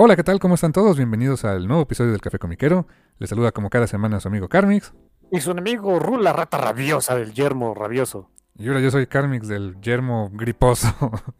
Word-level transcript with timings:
Hola, 0.00 0.14
¿qué 0.14 0.22
tal? 0.22 0.38
¿Cómo 0.38 0.54
están 0.54 0.70
todos? 0.70 0.96
Bienvenidos 0.96 1.44
al 1.44 1.66
nuevo 1.66 1.82
episodio 1.82 2.12
del 2.12 2.20
Café 2.20 2.38
Comiquero. 2.38 2.86
Les 3.18 3.30
saluda 3.30 3.50
como 3.50 3.68
cada 3.68 3.88
semana 3.88 4.20
su 4.20 4.28
amigo 4.28 4.48
Carmix. 4.48 4.92
Y 5.32 5.40
su 5.40 5.50
enemigo 5.50 5.98
Ru, 5.98 6.18
la 6.18 6.32
rata 6.32 6.56
rabiosa 6.56 7.16
del 7.16 7.32
yermo 7.32 7.74
rabioso. 7.74 8.30
Y 8.56 8.68
ahora 8.68 8.78
yo 8.80 8.92
soy 8.92 9.08
Carmix 9.08 9.48
del 9.48 9.80
yermo 9.80 10.30
griposo. 10.32 10.88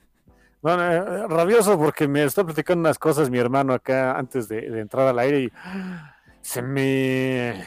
Bueno, 0.60 0.82
eh, 0.90 1.28
rabioso 1.28 1.78
porque 1.78 2.08
me 2.08 2.24
está 2.24 2.42
platicando 2.42 2.80
unas 2.80 2.98
cosas 2.98 3.30
mi 3.30 3.38
hermano 3.38 3.72
acá 3.72 4.18
antes 4.18 4.48
de, 4.48 4.68
de 4.68 4.80
entrar 4.80 5.06
al 5.06 5.16
aire 5.20 5.42
y 5.42 5.52
se 6.40 6.62
me... 6.62 7.64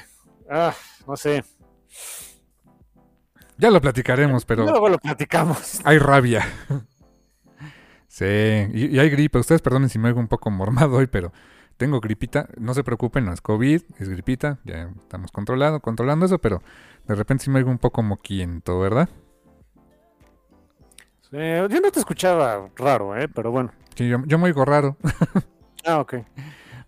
Ah, 0.50 0.74
no 1.08 1.16
sé. 1.16 1.42
ya 3.58 3.72
lo 3.72 3.80
platicaremos, 3.80 4.44
pero 4.44 4.66
Luego 4.66 4.90
lo 4.90 4.98
platicamos. 4.98 5.80
hay 5.86 6.00
rabia. 6.00 6.46
sí, 8.12 8.26
y, 8.74 8.96
y 8.96 9.00
hay 9.00 9.10
gripe. 9.10 9.40
Ustedes 9.40 9.62
perdonen 9.62 9.88
si 9.88 9.98
me 9.98 10.10
oigo 10.10 10.20
un 10.20 10.28
poco 10.28 10.52
mormado 10.52 10.98
hoy, 10.98 11.08
pero 11.08 11.32
tengo 11.78 12.02
gripita. 12.02 12.50
No 12.58 12.74
se 12.74 12.84
preocupen, 12.84 13.24
no 13.26 13.32
es 13.32 13.40
COVID, 13.40 13.82
es 13.98 14.10
gripita. 14.10 14.60
Ya 14.66 14.90
estamos 15.00 15.32
controlado, 15.32 15.80
controlando 15.80 16.26
eso, 16.26 16.40
pero 16.40 16.62
de 17.08 17.16
repente 17.16 17.46
sí 17.46 17.50
me 17.50 17.60
oigo 17.60 17.72
un 17.72 17.80
poco 17.80 18.04
moquiento, 18.04 18.78
¿verdad? 18.80 19.08
Eh, 21.32 21.66
yo 21.70 21.80
no 21.80 21.92
te 21.92 22.00
escuchaba 22.00 22.70
raro, 22.76 23.18
¿eh? 23.18 23.30
Pero 23.30 23.52
bueno. 23.52 23.72
Que 23.96 24.08
yo, 24.08 24.18
yo 24.26 24.38
me 24.38 24.46
oigo 24.46 24.66
raro. 24.66 24.98
Ah, 25.86 26.00
ok. 26.00 26.16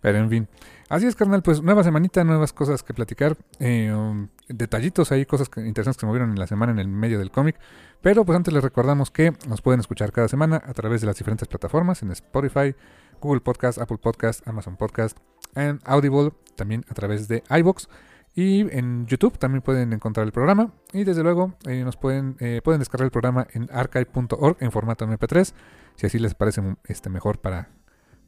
Pero 0.01 0.17
en 0.17 0.29
fin. 0.29 0.47
Así 0.93 1.07
es, 1.07 1.15
carnal, 1.15 1.41
pues 1.41 1.63
nueva 1.63 1.83
semanita, 1.83 2.23
nuevas 2.23 2.53
cosas 2.53 2.83
que 2.83 2.93
platicar. 2.93 3.35
eh, 3.59 3.91
um, 3.91 4.27
detallitos 4.47 5.11
ahí, 5.11 5.25
cosas 5.25 5.49
que- 5.49 5.61
interesantes 5.61 5.97
que 5.97 6.01
se 6.01 6.05
movieron 6.05 6.29
en 6.29 6.37
la 6.37 6.45
semana 6.45 6.71
en 6.71 6.77
el 6.77 6.87
medio 6.87 7.17
del 7.17 7.31
cómic. 7.31 7.59
Pero 8.03 8.23
pues 8.25 8.35
antes 8.35 8.53
les 8.53 8.61
recordamos 8.63 9.09
que 9.09 9.33
nos 9.47 9.63
pueden 9.63 9.79
escuchar 9.79 10.11
cada 10.11 10.27
semana 10.27 10.61
a 10.63 10.71
través 10.75 11.01
de 11.01 11.07
las 11.07 11.17
diferentes 11.17 11.47
plataformas, 11.47 12.03
en 12.03 12.11
Spotify, 12.11 12.75
Google 13.19 13.41
Podcast, 13.41 13.79
Apple 13.79 13.97
Podcast, 13.97 14.47
Amazon 14.47 14.77
Podcast, 14.77 15.17
en 15.55 15.79
Audible, 15.83 16.31
también 16.55 16.85
a 16.87 16.93
través 16.93 17.27
de 17.27 17.41
iBox. 17.49 17.89
Y 18.35 18.59
en 18.77 19.07
YouTube 19.07 19.39
también 19.39 19.63
pueden 19.63 19.93
encontrar 19.93 20.27
el 20.27 20.31
programa. 20.31 20.73
Y 20.91 21.05
desde 21.05 21.23
luego 21.23 21.55
eh, 21.65 21.83
nos 21.83 21.97
pueden, 21.97 22.35
eh, 22.39 22.61
pueden 22.63 22.77
descargar 22.77 23.05
el 23.05 23.11
programa 23.11 23.47
en 23.53 23.67
archive.org 23.71 24.57
en 24.59 24.71
formato 24.71 25.07
MP3, 25.07 25.53
si 25.95 26.05
así 26.05 26.19
les 26.19 26.35
parece 26.35 26.61
este, 26.83 27.09
mejor 27.09 27.39
para, 27.39 27.69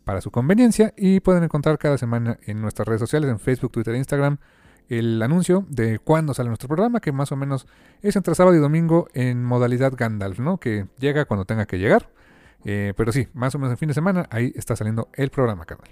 para 0.06 0.22
su 0.22 0.32
conveniencia 0.32 0.94
y 0.96 1.20
pueden 1.20 1.44
encontrar 1.44 1.78
cada 1.78 1.98
semana 1.98 2.40
en 2.46 2.62
nuestras 2.62 2.88
redes 2.88 3.02
sociales, 3.02 3.30
en 3.30 3.40
Facebook, 3.40 3.72
Twitter 3.72 3.96
e 3.96 3.98
Instagram, 3.98 4.38
el 4.88 5.22
anuncio 5.22 5.66
de 5.68 6.00
cuándo 6.00 6.34
sale 6.34 6.48
nuestro 6.50 6.68
programa, 6.68 7.00
que 7.00 7.12
más 7.12 7.32
o 7.32 7.36
menos 7.36 7.68
es 8.02 8.16
entre 8.16 8.36
sábado 8.36 8.56
y 8.56 8.60
domingo 8.60 9.08
en 9.14 9.44
modalidad 9.44 9.94
Gandalf, 9.98 10.40
¿no? 10.40 10.60
Que 10.60 10.86
llega 11.00 11.26
cuando 11.26 11.46
tenga 11.46 11.66
que 11.66 11.80
llegar. 11.80 12.10
Eh, 12.64 12.94
pero 12.96 13.12
sí, 13.12 13.28
más 13.34 13.54
o 13.56 13.60
menos 13.60 13.72
en 13.72 13.78
fin 13.78 13.88
de 13.88 13.94
semana, 13.94 14.28
ahí 14.30 14.54
está 14.56 14.76
saliendo 14.76 15.10
el 15.14 15.30
programa, 15.30 15.66
canal. 15.66 15.90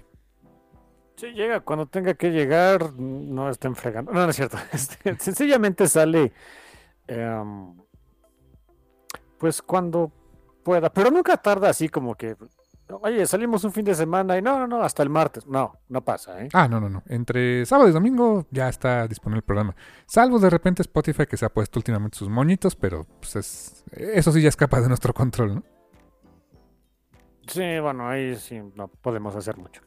Sí, 1.16 1.32
llega 1.32 1.60
cuando 1.60 1.86
tenga 1.86 2.14
que 2.14 2.30
llegar, 2.30 2.94
no 2.94 3.48
estén 3.48 3.76
fregando. 3.76 4.12
No, 4.12 4.24
no 4.24 4.30
es 4.30 4.36
cierto. 4.36 4.58
Este, 4.72 5.16
sencillamente 5.18 5.88
sale, 5.88 6.32
em, 7.06 7.74
pues 9.38 9.62
cuando 9.62 10.10
pueda, 10.64 10.92
pero 10.92 11.10
nunca 11.10 11.36
tarda 11.36 11.68
así 11.68 11.88
como 11.88 12.16
que, 12.16 12.36
oye, 13.02 13.26
salimos 13.26 13.64
un 13.64 13.72
fin 13.72 13.84
de 13.84 13.94
semana 13.94 14.36
y 14.38 14.42
no, 14.42 14.58
no, 14.58 14.66
no, 14.66 14.82
hasta 14.82 15.02
el 15.02 15.10
martes. 15.10 15.46
No, 15.46 15.78
no 15.88 16.04
pasa, 16.04 16.42
¿eh? 16.42 16.48
Ah, 16.52 16.68
no, 16.68 16.80
no, 16.80 16.88
no. 16.88 17.02
Entre 17.06 17.64
sábado 17.66 17.88
y 17.88 17.92
domingo 17.92 18.46
ya 18.50 18.68
está 18.68 19.06
disponible 19.08 19.38
el 19.38 19.44
programa. 19.44 19.74
Salvo 20.06 20.38
de 20.38 20.50
repente 20.50 20.82
Spotify 20.82 21.26
que 21.26 21.36
se 21.36 21.44
ha 21.44 21.52
puesto 21.52 21.78
últimamente 21.78 22.18
sus 22.18 22.28
moñitos, 22.28 22.76
pero 22.76 23.06
pues 23.20 23.36
es, 23.36 23.84
eso 23.92 24.32
sí 24.32 24.42
ya 24.42 24.48
escapa 24.48 24.80
de 24.80 24.88
nuestro 24.88 25.12
control, 25.14 25.56
¿no? 25.56 25.62
Sí, 27.46 27.78
bueno, 27.80 28.08
ahí 28.08 28.36
sí 28.36 28.60
no 28.74 28.88
podemos 28.88 29.36
hacer 29.36 29.56
mucho. 29.58 29.82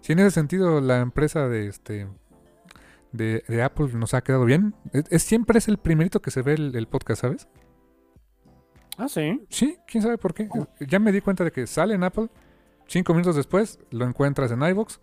Si 0.00 0.12
en 0.12 0.18
ese 0.20 0.30
sentido 0.32 0.80
la 0.80 0.98
empresa 0.98 1.48
de 1.48 1.68
este 1.68 2.08
de, 3.12 3.44
de 3.48 3.62
Apple 3.62 3.88
nos 3.94 4.12
ha 4.14 4.22
quedado 4.22 4.44
bien. 4.44 4.74
Es, 4.92 5.04
es- 5.10 5.22
siempre 5.22 5.58
es 5.58 5.68
el 5.68 5.78
primerito 5.78 6.20
que 6.20 6.30
se 6.30 6.42
ve 6.42 6.54
el, 6.54 6.74
el 6.76 6.86
podcast, 6.88 7.22
¿sabes? 7.22 7.48
Ah, 8.98 9.08
sí. 9.08 9.44
Sí, 9.50 9.76
quién 9.86 10.02
sabe 10.02 10.18
por 10.18 10.32
qué. 10.34 10.48
Ya 10.80 10.98
me 10.98 11.12
di 11.12 11.20
cuenta 11.20 11.44
de 11.44 11.52
que 11.52 11.66
sale 11.66 11.94
en 11.94 12.02
Apple. 12.04 12.28
Cinco 12.86 13.12
minutos 13.14 13.36
después 13.36 13.78
lo 13.90 14.04
encuentras 14.04 14.50
en 14.50 14.62
iBox 14.62 15.00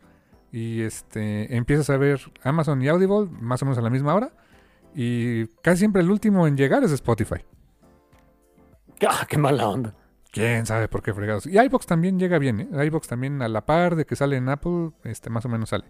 y 0.51 0.81
este 0.81 1.55
empiezas 1.55 1.89
a 1.89 1.97
ver 1.97 2.21
Amazon 2.43 2.81
y 2.81 2.87
Audible 2.87 3.27
más 3.41 3.61
o 3.61 3.65
menos 3.65 3.77
a 3.77 3.81
la 3.81 3.89
misma 3.89 4.13
hora. 4.13 4.31
Y 4.95 5.47
casi 5.61 5.79
siempre 5.79 6.01
el 6.01 6.11
último 6.11 6.47
en 6.47 6.55
llegar 6.55 6.83
es 6.83 6.91
Spotify. 6.91 7.43
Ah, 9.07 9.25
qué 9.27 9.37
mala 9.37 9.67
onda. 9.67 9.95
Quién 10.31 10.65
sabe 10.65 10.87
por 10.87 11.03
qué 11.03 11.13
fregados. 11.13 11.45
Y 11.45 11.59
iBox 11.59 11.85
también 11.85 12.17
llega 12.17 12.39
bien, 12.39 12.59
¿eh? 12.59 12.85
iBox 12.85 13.07
también 13.07 13.41
a 13.41 13.47
la 13.47 13.65
par 13.65 13.95
de 13.95 14.05
que 14.05 14.15
sale 14.15 14.37
en 14.37 14.49
Apple, 14.49 14.91
este 15.03 15.29
más 15.29 15.45
o 15.45 15.49
menos 15.49 15.69
sale. 15.69 15.85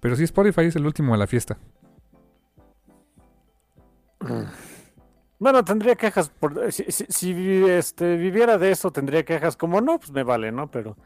Pero 0.00 0.14
sí 0.14 0.24
Spotify 0.24 0.62
es 0.62 0.76
el 0.76 0.86
último 0.86 1.14
a 1.14 1.16
la 1.16 1.26
fiesta. 1.26 1.58
Bueno, 5.40 5.64
tendría 5.64 5.94
quejas 5.94 6.30
por 6.30 6.72
si, 6.72 6.84
si- 6.90 7.64
este, 7.68 8.16
viviera 8.16 8.58
de 8.58 8.72
eso, 8.72 8.90
tendría 8.90 9.24
quejas 9.24 9.56
como 9.56 9.80
no, 9.80 9.98
pues 9.98 10.10
me 10.10 10.24
vale, 10.24 10.50
¿no? 10.50 10.68
Pero 10.70 10.96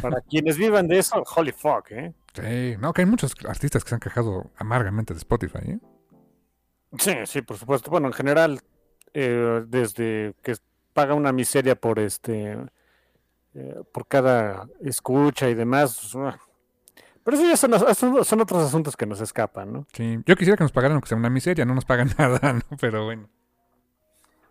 para 0.00 0.20
quienes 0.30 0.56
vivan 0.56 0.88
de 0.88 0.98
eso, 0.98 1.22
holy 1.36 1.52
fuck, 1.52 1.90
¿eh? 1.90 2.14
Sí, 2.34 2.76
no, 2.78 2.92
que 2.94 3.02
hay 3.02 3.06
muchos 3.06 3.34
artistas 3.46 3.84
que 3.84 3.90
se 3.90 3.94
han 3.96 4.00
quejado 4.00 4.50
amargamente 4.56 5.12
de 5.12 5.18
Spotify, 5.18 5.58
¿eh? 5.72 5.78
Sí, 6.98 7.12
sí, 7.26 7.42
por 7.42 7.56
supuesto. 7.58 7.90
Bueno, 7.90 8.06
en 8.08 8.12
general, 8.14 8.60
eh, 9.14 9.62
desde 9.66 10.34
que 10.42 10.54
paga 10.94 11.14
una 11.14 11.32
miseria 11.32 11.74
por 11.74 11.98
este, 11.98 12.56
eh, 13.54 13.82
por 13.92 14.06
cada 14.06 14.66
escucha 14.82 15.48
y 15.48 15.54
demás. 15.54 16.14
ah. 16.16 16.38
Pero 17.24 17.36
eso 17.36 17.46
ya 17.46 17.56
son, 17.56 17.94
son, 17.94 18.24
son 18.24 18.40
otros 18.40 18.64
asuntos 18.64 18.96
que 18.96 19.06
nos 19.06 19.20
escapan, 19.20 19.72
¿no? 19.72 19.86
Sí, 19.92 20.18
yo 20.26 20.36
quisiera 20.36 20.56
que 20.56 20.64
nos 20.64 20.72
pagaran 20.72 20.94
aunque 20.96 21.08
sea 21.08 21.18
una 21.18 21.30
miseria, 21.30 21.64
no 21.64 21.74
nos 21.74 21.84
pagan 21.84 22.10
nada, 22.18 22.52
¿no? 22.54 22.76
Pero 22.80 23.04
bueno. 23.04 23.28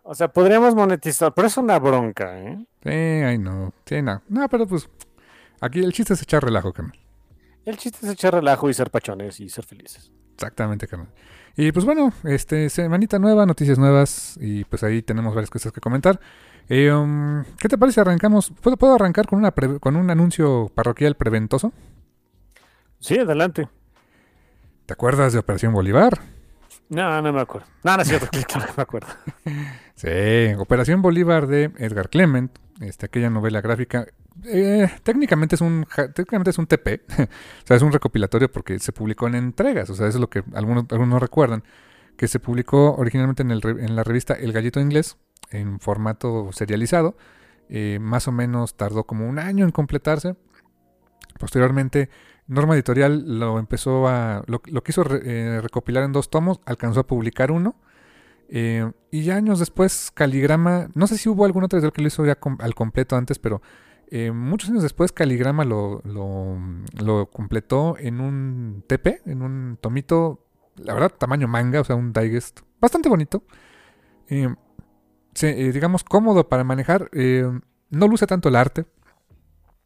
O 0.02 0.14
sea, 0.14 0.28
podríamos 0.28 0.74
monetizar, 0.74 1.32
pero 1.32 1.46
es 1.46 1.56
una 1.56 1.78
bronca, 1.78 2.38
¿eh? 2.38 2.66
Sí, 2.82 2.90
ay 2.90 3.38
no, 3.38 3.72
sí, 3.86 4.02
no. 4.02 4.20
No, 4.28 4.48
pero 4.48 4.66
pues 4.66 4.88
aquí 5.60 5.80
el 5.80 5.92
chiste 5.92 6.14
es 6.14 6.22
echar 6.22 6.42
relajo, 6.42 6.72
carnal. 6.72 6.98
El 7.64 7.76
chiste 7.76 8.04
es 8.04 8.12
echar 8.12 8.34
relajo 8.34 8.68
y 8.68 8.74
ser 8.74 8.90
pachones 8.90 9.38
y 9.38 9.48
ser 9.48 9.64
felices. 9.64 10.10
Exactamente, 10.34 10.88
carnal. 10.88 11.08
Y 11.56 11.70
pues 11.70 11.84
bueno, 11.84 12.12
este, 12.24 12.68
semanita 12.70 13.18
nueva, 13.18 13.46
noticias 13.46 13.78
nuevas 13.78 14.36
y 14.40 14.64
pues 14.64 14.82
ahí 14.82 15.02
tenemos 15.02 15.34
varias 15.34 15.50
cosas 15.50 15.70
que 15.70 15.80
comentar. 15.80 16.18
Eh, 16.68 16.90
um, 16.92 17.44
¿Qué 17.58 17.68
te 17.68 17.78
parece 17.78 17.94
si 17.96 18.00
arrancamos? 18.00 18.52
¿Puedo, 18.60 18.76
puedo 18.76 18.94
arrancar 18.94 19.26
con, 19.26 19.38
una 19.38 19.50
pre- 19.52 19.78
con 19.78 19.94
un 19.94 20.10
anuncio 20.10 20.70
parroquial 20.74 21.14
preventoso? 21.14 21.72
Sí, 22.98 23.18
adelante. 23.18 23.68
¿Te 24.86 24.92
acuerdas 24.94 25.32
de 25.32 25.38
Operación 25.38 25.72
Bolívar? 25.72 26.20
No, 26.94 27.22
no 27.22 27.32
me 27.32 27.40
acuerdo. 27.40 27.66
No, 27.84 27.96
no 27.96 28.02
es 28.02 28.08
cierto, 28.08 28.26
claro 28.46 28.66
que 28.66 28.72
me 28.76 28.82
acuerdo. 28.82 29.08
Sí, 29.94 30.08
Operación 30.58 31.00
Bolívar 31.00 31.46
de 31.46 31.70
Edgar 31.78 32.08
Clement, 32.08 32.50
este, 32.80 33.06
aquella 33.06 33.30
novela 33.30 33.60
gráfica. 33.60 34.06
eh, 34.44 34.88
técnicamente 35.04 35.54
es 35.54 35.60
un 35.60 35.86
técnicamente 36.14 36.50
es 36.50 36.58
un 36.58 36.66
TP, 36.66 37.02
o 37.18 37.66
sea, 37.66 37.76
es 37.76 37.82
un 37.82 37.92
recopilatorio 37.92 38.50
porque 38.50 38.80
se 38.80 38.90
publicó 38.90 39.28
en 39.28 39.36
entregas, 39.36 39.88
o 39.90 39.94
sea, 39.94 40.08
eso 40.08 40.18
es 40.18 40.20
lo 40.20 40.28
que 40.28 40.42
algunos, 40.54 40.86
algunos 40.90 41.20
recuerdan, 41.20 41.62
que 42.16 42.26
se 42.26 42.40
publicó 42.40 42.96
originalmente 42.96 43.42
en, 43.42 43.52
el 43.52 43.62
re- 43.62 43.84
en 43.84 43.94
la 43.94 44.02
revista 44.02 44.34
El 44.34 44.52
Gallito 44.52 44.80
Inglés, 44.80 45.18
en 45.50 45.78
formato 45.78 46.50
serializado, 46.52 47.16
eh, 47.68 47.98
más 48.00 48.26
o 48.26 48.32
menos 48.32 48.76
tardó 48.76 49.04
como 49.04 49.28
un 49.28 49.38
año 49.38 49.64
en 49.64 49.70
completarse, 49.70 50.34
posteriormente 51.38 52.10
Norma 52.46 52.74
Editorial 52.74 53.38
lo 53.38 53.58
empezó 53.58 54.08
a. 54.08 54.44
lo, 54.46 54.82
quiso 54.82 55.04
eh, 55.14 55.60
recopilar 55.62 56.04
en 56.04 56.12
dos 56.12 56.30
tomos, 56.30 56.60
alcanzó 56.66 57.00
a 57.00 57.06
publicar 57.06 57.50
uno. 57.50 57.76
Eh, 58.48 58.90
y 59.10 59.22
ya 59.22 59.36
años 59.36 59.58
después, 59.58 60.10
Caligrama. 60.12 60.88
No 60.94 61.06
sé 61.06 61.16
si 61.16 61.28
hubo 61.28 61.44
algún 61.44 61.64
otro 61.64 61.78
editor 61.78 61.92
que 61.92 62.02
lo 62.02 62.08
hizo 62.08 62.26
ya 62.26 62.38
al 62.58 62.74
completo 62.74 63.16
antes, 63.16 63.38
pero 63.38 63.62
eh, 64.10 64.32
muchos 64.32 64.70
años 64.70 64.82
después, 64.82 65.12
Caligrama 65.12 65.64
lo, 65.64 66.02
completó 67.32 67.96
en 67.98 68.20
un 68.20 68.84
TP, 68.86 69.22
en 69.24 69.42
un 69.42 69.78
tomito, 69.80 70.46
la 70.76 70.94
verdad, 70.94 71.12
tamaño 71.16 71.48
manga, 71.48 71.80
o 71.80 71.84
sea, 71.84 71.96
un 71.96 72.12
digest 72.12 72.60
bastante 72.80 73.08
bonito. 73.08 73.44
digamos, 75.40 76.04
cómodo 76.04 76.48
para 76.48 76.64
manejar. 76.64 77.10
no 77.12 78.08
luce 78.08 78.26
tanto 78.26 78.48
el 78.48 78.56
arte. 78.56 78.84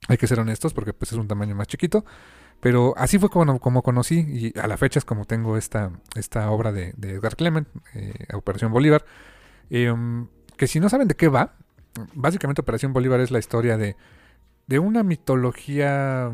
Hay 0.09 0.17
que 0.19 0.27
ser 0.27 0.41
honestos 0.41 0.73
porque 0.73 0.93
pues, 0.93 1.13
es 1.13 1.19
un 1.19 1.29
tamaño 1.29 1.55
más 1.55 1.67
chiquito. 1.67 2.05
Pero 2.61 2.95
así 2.97 3.19
fue 3.19 3.29
como, 3.29 3.61
como 3.61 3.83
conocí 3.83 4.53
y 4.55 4.59
a 4.59 4.67
la 4.67 4.77
fecha 4.77 4.99
es 4.99 5.05
como 5.05 5.25
tengo 5.25 5.57
esta, 5.57 5.93
esta 6.15 6.51
obra 6.51 6.73
de, 6.73 6.95
Edgar 7.01 7.37
Clement, 7.37 7.69
eh, 7.95 8.15
Operación 8.33 8.73
Bolívar. 8.73 9.05
Em, 9.71 10.29
que 10.57 10.67
si 10.67 10.81
no 10.81 10.89
saben 10.89 11.09
de 11.09 11.15
qué 11.17 11.29
va, 11.29 11.55
básicamente 12.15 12.63
Operación 12.63 12.93
Bolívar 12.93 13.21
es 13.21 13.31
la 13.31 13.39
historia 13.39 13.77
de, 13.77 13.97
de 14.67 14.79
una 14.79 15.03
mitología 15.03 16.33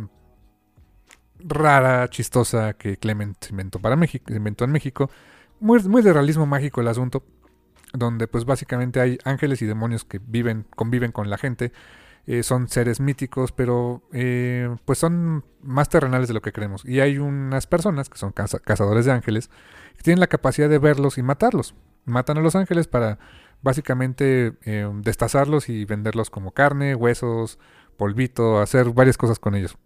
rara, 1.44 2.08
chistosa 2.08 2.74
que 2.74 2.96
Clement 2.96 3.36
inventó, 3.50 3.80
para 3.80 3.96
México, 3.96 4.32
inventó 4.32 4.64
en 4.64 4.72
México. 4.72 5.10
Muy, 5.60 5.82
muy 5.84 6.02
de 6.02 6.12
realismo 6.12 6.46
mágico 6.46 6.80
el 6.80 6.88
asunto, 6.88 7.24
donde 7.92 8.26
pues 8.26 8.44
básicamente 8.44 9.00
hay 9.00 9.18
ángeles 9.24 9.62
y 9.62 9.66
demonios 9.66 10.04
que 10.04 10.18
viven, 10.18 10.66
conviven 10.74 11.12
con 11.12 11.30
la 11.30 11.38
gente 11.38 11.72
eh, 12.26 12.44
son 12.44 12.68
seres 12.68 13.00
míticos, 13.00 13.50
pero 13.50 14.02
eh, 14.12 14.74
pues 14.84 14.98
son 14.98 15.44
más 15.60 15.88
terrenales 15.88 16.28
de 16.28 16.34
lo 16.34 16.40
que 16.40 16.52
creemos. 16.52 16.84
Y 16.84 17.00
hay 17.00 17.18
unas 17.18 17.66
personas 17.66 18.08
que 18.08 18.18
son 18.18 18.32
cazadores 18.32 19.06
de 19.06 19.12
ángeles 19.12 19.50
que 19.96 20.02
tienen 20.02 20.20
la 20.20 20.28
capacidad 20.28 20.68
de 20.68 20.78
verlos 20.78 21.18
y 21.18 21.22
matarlos. 21.22 21.74
Matan 22.04 22.38
a 22.38 22.40
los 22.40 22.54
ángeles 22.54 22.86
para 22.86 23.18
básicamente 23.60 24.54
eh, 24.64 24.88
destazarlos 25.02 25.68
y 25.68 25.84
venderlos 25.84 26.30
como 26.30 26.52
carne, 26.52 26.94
huesos, 26.94 27.58
polvito, 27.96 28.60
hacer 28.60 28.90
varias 28.90 29.16
cosas 29.16 29.40
con 29.40 29.54
ellos. 29.56 29.76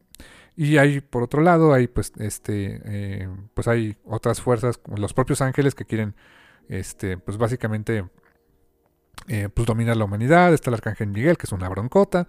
Y 0.57 0.79
hay, 0.79 1.01
por 1.01 1.23
otro 1.23 1.43
lado, 1.43 1.73
hay 1.73 1.87
pues 1.87 2.13
este 2.19 3.29
pues 3.53 3.69
hay 3.69 3.97
otras 4.05 4.41
fuerzas, 4.41 4.81
los 4.97 5.13
propios 5.13 5.43
ángeles 5.43 5.75
que 5.75 5.85
quieren 5.85 6.15
este 6.69 7.19
pues 7.19 7.37
básicamente 7.37 8.07
eh, 9.29 9.49
pues 9.53 9.67
domina 9.67 9.95
la 9.95 10.05
humanidad. 10.05 10.53
Está 10.55 10.71
el 10.71 10.75
Arcángel 10.75 11.09
Miguel, 11.09 11.37
que 11.37 11.47
es 11.47 11.53
una 11.53 11.69
broncota. 11.69 12.29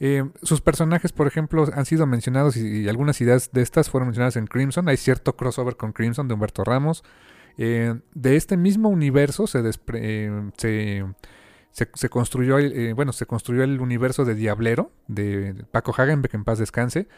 Eh, 0.00 0.24
sus 0.42 0.60
personajes, 0.60 1.12
por 1.12 1.26
ejemplo, 1.26 1.66
han 1.74 1.84
sido 1.84 2.06
mencionados 2.06 2.56
y, 2.56 2.88
algunas 2.88 3.20
ideas 3.20 3.50
de 3.52 3.62
estas 3.62 3.90
fueron 3.90 4.08
mencionadas 4.08 4.36
en 4.36 4.46
Crimson. 4.46 4.88
Hay 4.88 4.96
cierto 4.96 5.36
crossover 5.36 5.76
con 5.76 5.92
Crimson 5.92 6.28
de 6.28 6.34
Humberto 6.34 6.64
Ramos. 6.64 7.04
Eh, 7.58 7.98
de 8.14 8.36
este 8.36 8.56
mismo 8.56 8.88
universo 8.88 9.46
se, 9.48 9.60
se, 10.52 12.08
construyó, 12.08 12.58
el, 12.58 12.94
bueno, 12.94 13.12
se 13.12 13.26
construyó 13.26 13.64
el 13.64 13.80
universo 13.80 14.24
de 14.24 14.36
Diablero 14.36 14.92
de 15.08 15.64
Paco 15.72 15.92
Hagenbeck 15.96 16.34
en 16.34 16.44
paz 16.44 16.60
descanse. 16.60 17.08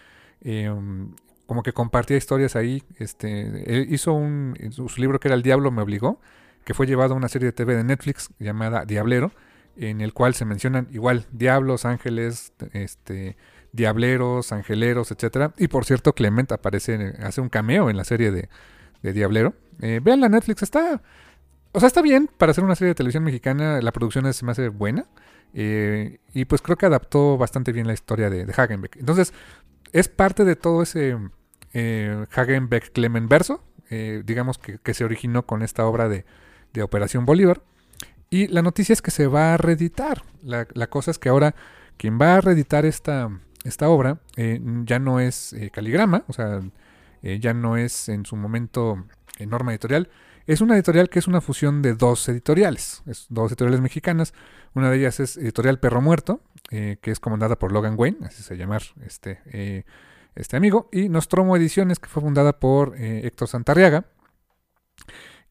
como 1.47 1.63
que 1.63 1.73
compartía 1.75 2.17
historias 2.17 2.57
ahí. 2.57 2.83
Este, 2.97 3.87
hizo 3.91 4.15
un, 4.15 4.57
su 4.71 4.89
libro 4.97 5.21
que 5.21 5.29
era 5.29 5.35
El 5.35 5.43
Diablo 5.43 5.71
me 5.71 5.83
obligó 5.83 6.21
que 6.65 6.75
fue 6.75 6.87
llevado 6.87 7.15
a 7.15 7.17
una 7.17 7.29
serie 7.29 7.47
de 7.47 7.53
TV 7.53 7.77
de 7.77 7.85
Netflix 7.85 8.31
llamada 8.39 8.85
Diablero, 8.85 9.33
en 9.77 10.01
el 10.01 10.13
cual 10.13 10.35
se 10.35 10.45
mencionan 10.45 10.89
igual 10.93 11.27
diablos, 11.33 11.85
ángeles, 11.85 12.53
este, 12.73 13.37
diableros, 13.73 14.53
angeleros, 14.53 15.11
etcétera. 15.11 15.53
Y 15.57 15.69
por 15.69 15.85
cierto, 15.85 16.15
Clement 16.15 16.53
aparece, 16.53 17.15
hace 17.23 17.41
un 17.41 17.49
cameo 17.49 17.91
en 17.91 17.97
la 17.97 18.05
serie 18.05 18.31
de, 18.31 18.49
Diablero. 19.03 19.55
Eh, 19.81 20.01
vean 20.03 20.21
la 20.21 20.29
Netflix, 20.29 20.63
está, 20.63 21.01
o 21.73 21.81
sea, 21.81 21.87
está 21.87 22.03
bien 22.03 22.29
para 22.37 22.51
hacer 22.51 22.65
una 22.65 22.75
serie 22.75 22.91
de 22.91 22.95
televisión 22.97 23.25
mexicana. 23.25 23.81
La 23.81 23.93
producción 23.93 24.31
se 24.33 24.45
me 24.45 24.53
hace 24.53 24.69
buena. 24.69 25.07
Eh, 25.55 26.19
y 26.35 26.45
pues 26.45 26.61
creo 26.61 26.77
que 26.77 26.87
adaptó 26.87 27.39
bastante 27.39 27.73
bien 27.73 27.87
la 27.87 27.95
historia 27.95 28.29
de, 28.29 28.43
Hagenbeck. 28.55 28.97
Entonces, 28.97 29.33
es 29.93 30.09
parte 30.09 30.45
de 30.45 30.55
todo 30.55 30.83
ese 30.83 31.17
eh, 31.73 32.27
Hagenbeck-Clement 32.33 33.29
verso. 33.29 33.65
Digamos 33.91 34.59
que, 34.59 34.95
se 34.95 35.05
originó 35.05 35.47
con 35.47 35.63
esta 35.63 35.85
obra 35.85 36.09
de, 36.09 36.25
de 36.73 36.83
Operación 36.83 37.27
Bolívar. 37.27 37.63
Y 38.31 38.47
la 38.47 38.63
noticia 38.63 38.93
es 38.93 39.03
que 39.03 39.11
se 39.11 39.27
va 39.27 39.55
a 39.55 39.57
reeditar. 39.57 40.23
La, 40.43 40.65
cosa 40.87 41.11
es 41.11 41.19
que 41.19 41.29
ahora 41.29 41.55
quien 41.97 42.19
va 42.19 42.37
a 42.37 42.41
reeditar 42.41 42.87
esta, 42.87 43.29
esta 43.65 43.89
obra 43.89 44.21
eh, 44.37 44.61
ya 44.85 45.01
no 45.01 45.21
es 45.21 45.53
eh, 45.53 45.71
Caligrama, 45.71 46.25
o 46.29 46.33
sea, 46.33 46.61
eh, 47.23 47.39
ya 47.41 47.53
no 47.53 47.77
es 47.77 48.09
en 48.09 48.25
su 48.25 48.37
momento 48.37 49.05
norma 49.41 49.73
editorial. 49.73 50.09
Es 50.47 50.61
una 50.61 50.75
editorial 50.75 51.11
que 51.11 51.19
es 51.19 51.27
una 51.27 51.41
fusión 51.41 51.83
de 51.83 51.95
dos 51.95 52.29
editoriales, 52.29 53.03
es 53.07 53.27
dos 53.31 53.51
editoriales 53.51 53.81
mexicanas. 53.81 54.33
Una 54.75 54.91
de 54.91 54.99
ellas 54.99 55.19
es 55.19 55.37
Editorial 55.37 55.81
Perro 55.81 56.01
Muerto, 56.01 56.41
que 56.69 56.99
es 57.03 57.21
comandada 57.21 57.59
por 57.59 57.73
Logan 57.73 57.95
Wayne, 57.97 58.19
así 58.27 58.43
se 58.43 58.57
llama 58.57 58.79
este, 59.05 59.85
este 60.35 60.57
amigo, 60.57 60.89
y 60.93 61.09
Nostromo 61.09 61.57
Ediciones, 61.57 61.99
que 61.99 62.09
fue 62.09 62.23
fundada 62.23 62.59
por 62.59 62.97
Héctor 62.97 63.49
Santarriaga. 63.49 64.07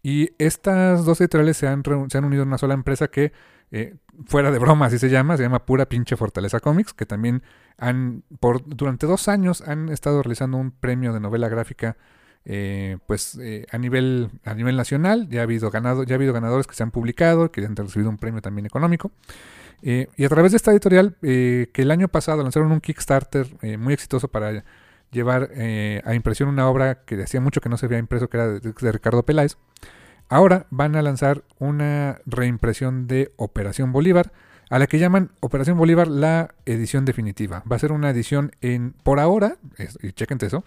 Y 0.01 0.31
estas 0.38 1.06
dos 1.06 1.19
editoriales 1.19 1.57
se 1.57 1.68
han, 1.68 1.84
se 2.10 2.18
han 2.18 2.24
unido 2.24 2.44
en 2.44 2.50
una 2.50 2.57
sola 2.57 2.74
empresa 2.74 3.10
que, 3.10 3.34
eh, 3.72 3.96
fuera 4.25 4.51
de 4.51 4.60
broma, 4.60 4.86
así 4.86 4.98
se 4.98 5.10
llama, 5.10 5.38
se 5.38 5.44
llama 5.44 5.66
Pura 5.66 5.88
Pinche 5.88 6.16
Fortaleza 6.16 6.60
Comics, 6.60 6.94
que 6.94 7.06
también 7.06 7.44
han, 7.78 8.24
por, 8.40 8.63
durante 8.66 9.07
dos 9.07 9.28
años 9.28 9.62
han 9.62 9.90
estado 9.90 10.24
realizando 10.24 10.57
un 10.57 10.72
premio 10.72 11.13
de 11.13 11.19
novela 11.19 11.50
gráfica 11.50 11.98
eh, 12.46 12.98
pues 13.06 13.38
eh, 13.42 13.66
a 13.69 13.78
nivel 13.78 14.31
a 14.46 14.54
nivel 14.54 14.78
nacional. 14.78 15.28
Ya 15.30 15.42
ha 15.42 15.44
habido 15.44 15.69
ganado 15.69 16.04
ya 16.04 16.16
ha 16.16 16.18
habido 16.18 16.34
ganadores 16.34 16.68
que 16.68 16.74
se 16.74 16.84
han 16.84 16.92
publicado 16.92 17.51
que 17.51 17.66
han 17.66 17.75
recibido 17.75 18.10
un 18.10 18.18
premio 18.18 18.42
también 18.42 18.66
económico. 18.66 19.12
Y 19.81 20.25
a 20.25 20.30
través 20.30 20.51
de 20.51 20.57
esta 20.57 20.72
editorial 20.72 21.16
que 21.22 21.72
el 21.74 21.92
año 21.92 22.10
pasado 22.10 22.44
lanzaron 22.44 22.69
un 22.74 22.81
Kickstarter 22.81 23.48
muy 23.78 23.94
exitoso 23.94 24.28
para 24.28 24.66
llevar 25.12 25.50
eh, 25.54 26.02
a 26.06 26.14
impresión 26.14 26.50
una 26.50 26.70
obra 26.70 27.04
que 27.06 27.22
hacía 27.22 27.42
mucho 27.42 27.62
que 27.62 27.70
no 27.70 27.78
se 27.78 27.86
había 27.86 27.98
impreso, 27.98 28.30
que 28.30 28.38
era 28.38 28.48
de, 28.48 28.92
Ricardo 28.92 29.24
Peláez. 29.24 29.58
Ahora 30.28 30.68
van 30.70 30.96
a 30.96 31.02
lanzar 31.02 31.44
una 31.58 32.20
reimpresión 32.26 33.08
de 33.08 33.32
Operación 33.36 33.92
Bolívar, 33.92 34.32
a 34.70 34.78
la 34.78 34.86
que 34.86 35.00
llaman 35.00 35.32
Operación 35.40 35.78
Bolívar 35.78 36.08
la 36.08 36.54
edición 36.66 37.06
definitiva. 37.06 37.64
Va 37.70 37.78
a 37.78 37.80
ser 37.80 37.92
una 37.92 38.12
edición 38.12 38.52
en, 38.62 38.94
por 39.04 39.20
ahora, 39.20 39.58
y 40.02 40.12
chequen 40.12 40.38
eso, 40.42 40.64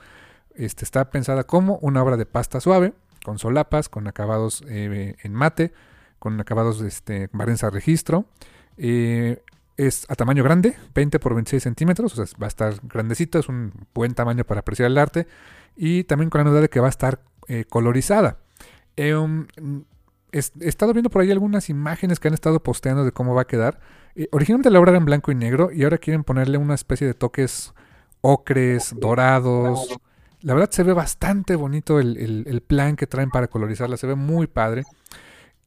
este, 0.55 0.85
está 0.85 1.11
pensada 1.11 1.45
como 1.45 1.79
una 1.79 2.03
obra 2.03 2.17
de 2.17 2.27
pasta 2.27 2.61
suave, 2.61 2.93
con 3.25 3.39
solapas, 3.39 3.89
con 3.89 4.09
acabados 4.09 4.65
eh, 4.69 5.17
en 5.23 5.33
mate, 5.33 5.73
con 6.19 6.41
acabados 6.41 6.81
este, 6.81 7.29
a 7.33 7.71
registro. 7.71 8.27
Eh, 8.77 9.43
es 9.87 10.07
a 10.09 10.15
tamaño 10.15 10.45
grande, 10.45 10.77
20 10.95 11.19
por 11.19 11.35
26 11.35 11.63
centímetros, 11.63 12.19
o 12.19 12.27
sea, 12.27 12.39
va 12.41 12.47
a 12.47 12.49
estar 12.49 12.75
grandecito, 12.83 13.39
es 13.39 13.49
un 13.49 13.73
buen 13.95 14.15
tamaño 14.15 14.45
para 14.45 14.61
apreciar 14.61 14.91
el 14.91 14.99
arte. 14.99 15.27
Y 15.77 16.05
también 16.05 16.31
con 16.31 16.41
la 16.41 16.45
novedad 16.45 16.63
de 16.63 16.69
que 16.69 16.81
va 16.81 16.87
a 16.87 16.91
estar 16.91 17.21
eh, 17.49 17.65
colorizada. 17.69 18.39
Eh, 18.97 19.15
um, 19.15 19.47
he 20.33 20.39
estado 20.39 20.93
viendo 20.93 21.11
por 21.11 21.23
ahí 21.23 21.31
algunas 21.31 21.69
imágenes 21.69 22.19
que 22.19 22.29
han 22.29 22.35
estado 22.35 22.63
posteando 22.63 23.05
de 23.05 23.13
cómo 23.13 23.35
va 23.35 23.43
a 23.43 23.47
quedar. 23.47 23.81
Eh, 24.15 24.29
originalmente 24.33 24.71
la 24.71 24.81
obra 24.81 24.91
era 24.93 24.99
en 24.99 25.05
blanco 25.05 25.33
y 25.33 25.35
negro 25.35 25.71
y 25.73 25.85
ahora 25.85 25.99
quieren 25.99 26.25
ponerle 26.25 26.59
una 26.59 26.75
especie 26.75 27.07
de 27.07 27.15
toques 27.15 27.73
ocres, 28.21 28.95
dorados. 28.99 29.99
La 30.41 30.55
verdad 30.55 30.71
se 30.71 30.83
ve 30.83 30.93
bastante 30.93 31.57
bonito 31.57 32.01
el, 32.01 32.45
el 32.47 32.61
plan 32.63 32.97
que 32.97 33.07
traen 33.07 33.31
para 33.31 33.49
colorizarla, 33.49 33.97
se 33.97 34.07
ve 34.07 34.15
muy 34.15 34.47
padre. 34.47 34.85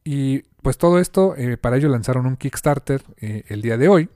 Y 0.08 0.44
pues 0.62 0.78
todo 0.78 1.00
esto, 1.00 1.36
eh, 1.36 1.58
para 1.58 1.78
ello 1.78 1.90
lanzaron 1.90 2.28
un 2.28 2.38
Kickstarter 2.38 3.04
eh, 3.18 3.44
el 3.48 3.64
día 3.64 3.78
de 3.78 3.90
hoy. 3.90 4.10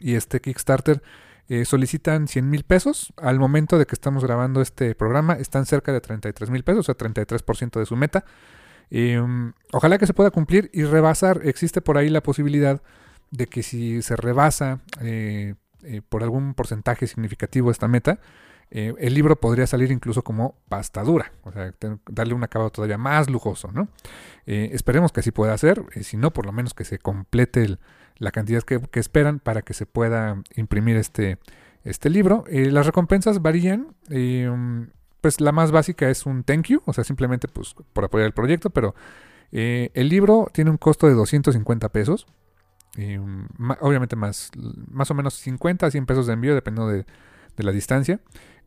Y 0.00 0.14
este 0.14 0.40
Kickstarter 0.40 1.02
eh, 1.48 1.66
solicitan 1.66 2.26
100 2.26 2.48
mil 2.48 2.64
pesos. 2.64 3.12
Al 3.18 3.38
momento 3.38 3.78
de 3.78 3.84
que 3.84 3.94
estamos 3.94 4.24
grabando 4.24 4.62
este 4.62 4.94
programa, 4.94 5.34
están 5.34 5.66
cerca 5.66 5.92
de 5.92 6.00
33 6.00 6.48
mil 6.48 6.64
pesos, 6.64 6.80
o 6.80 6.82
sea, 6.84 6.96
33% 6.96 7.78
de 7.78 7.86
su 7.86 7.96
meta. 7.96 8.24
Mm, 8.90 9.50
ojalá 9.72 9.98
que 9.98 10.06
se 10.06 10.14
pueda 10.14 10.30
cumplir 10.30 10.70
y 10.72 10.84
rebasar. 10.84 11.42
Existe 11.44 11.82
por 11.82 11.98
ahí 11.98 12.08
la 12.08 12.22
posibilidad 12.22 12.80
de 13.30 13.46
que 13.46 13.62
si 13.62 14.00
se 14.00 14.16
rebasa 14.16 14.80
por 16.08 16.22
algún 16.22 16.54
porcentaje 16.54 17.06
significativo 17.06 17.70
esta 17.70 17.88
meta, 17.88 18.20
eh, 18.70 18.94
el 18.98 19.14
libro 19.14 19.36
podría 19.36 19.66
salir 19.66 19.90
incluso 19.90 20.22
como 20.22 20.56
pastadura, 20.68 21.32
o 21.42 21.52
sea, 21.52 21.72
darle 22.10 22.34
un 22.34 22.44
acabado 22.44 22.70
todavía 22.70 22.98
más 22.98 23.30
lujoso, 23.30 23.70
¿no? 23.72 23.88
Eh, 24.46 24.70
esperemos 24.72 25.10
que 25.10 25.20
así 25.20 25.30
pueda 25.30 25.56
ser, 25.56 25.82
eh, 25.94 26.02
si 26.02 26.18
no, 26.18 26.32
por 26.32 26.44
lo 26.44 26.52
menos 26.52 26.74
que 26.74 26.84
se 26.84 26.98
complete 26.98 27.78
la 28.18 28.30
cantidad 28.30 28.62
que, 28.62 28.80
esperan 28.94 29.38
para 29.38 29.62
que 29.62 29.72
se 29.72 29.86
pueda 29.86 30.42
imprimir 30.54 30.96
este, 30.96 31.38
este 31.84 32.10
libro. 32.10 32.44
las 32.48 32.84
recompensas 32.84 33.40
varían, 33.40 33.94
pues 35.20 35.40
la 35.40 35.52
más 35.52 35.70
básica 35.70 36.10
es 36.10 36.26
un 36.26 36.42
thank 36.42 36.66
you, 36.66 36.82
o 36.84 36.92
sea, 36.92 37.04
simplemente 37.04 37.48
pues, 37.48 37.74
por 37.92 38.04
apoyar 38.04 38.26
el 38.26 38.32
proyecto, 38.34 38.70
pero 38.70 38.94
el 39.52 40.08
libro 40.08 40.48
tiene 40.52 40.70
un 40.70 40.78
costo 40.78 41.06
de 41.06 41.14
250 41.14 41.88
pesos. 41.90 42.26
obviamente 43.80 44.16
más, 44.16 44.50
más 44.90 45.10
o 45.12 45.14
menos 45.14 45.34
50 45.34 45.86
a 45.86 45.90
100 45.90 46.06
pesos 46.06 46.26
de 46.26 46.32
envío, 46.32 46.56
dependiendo 46.56 46.90
de, 46.90 47.06
de 47.56 47.64
la 47.64 47.72
distancia. 47.72 48.20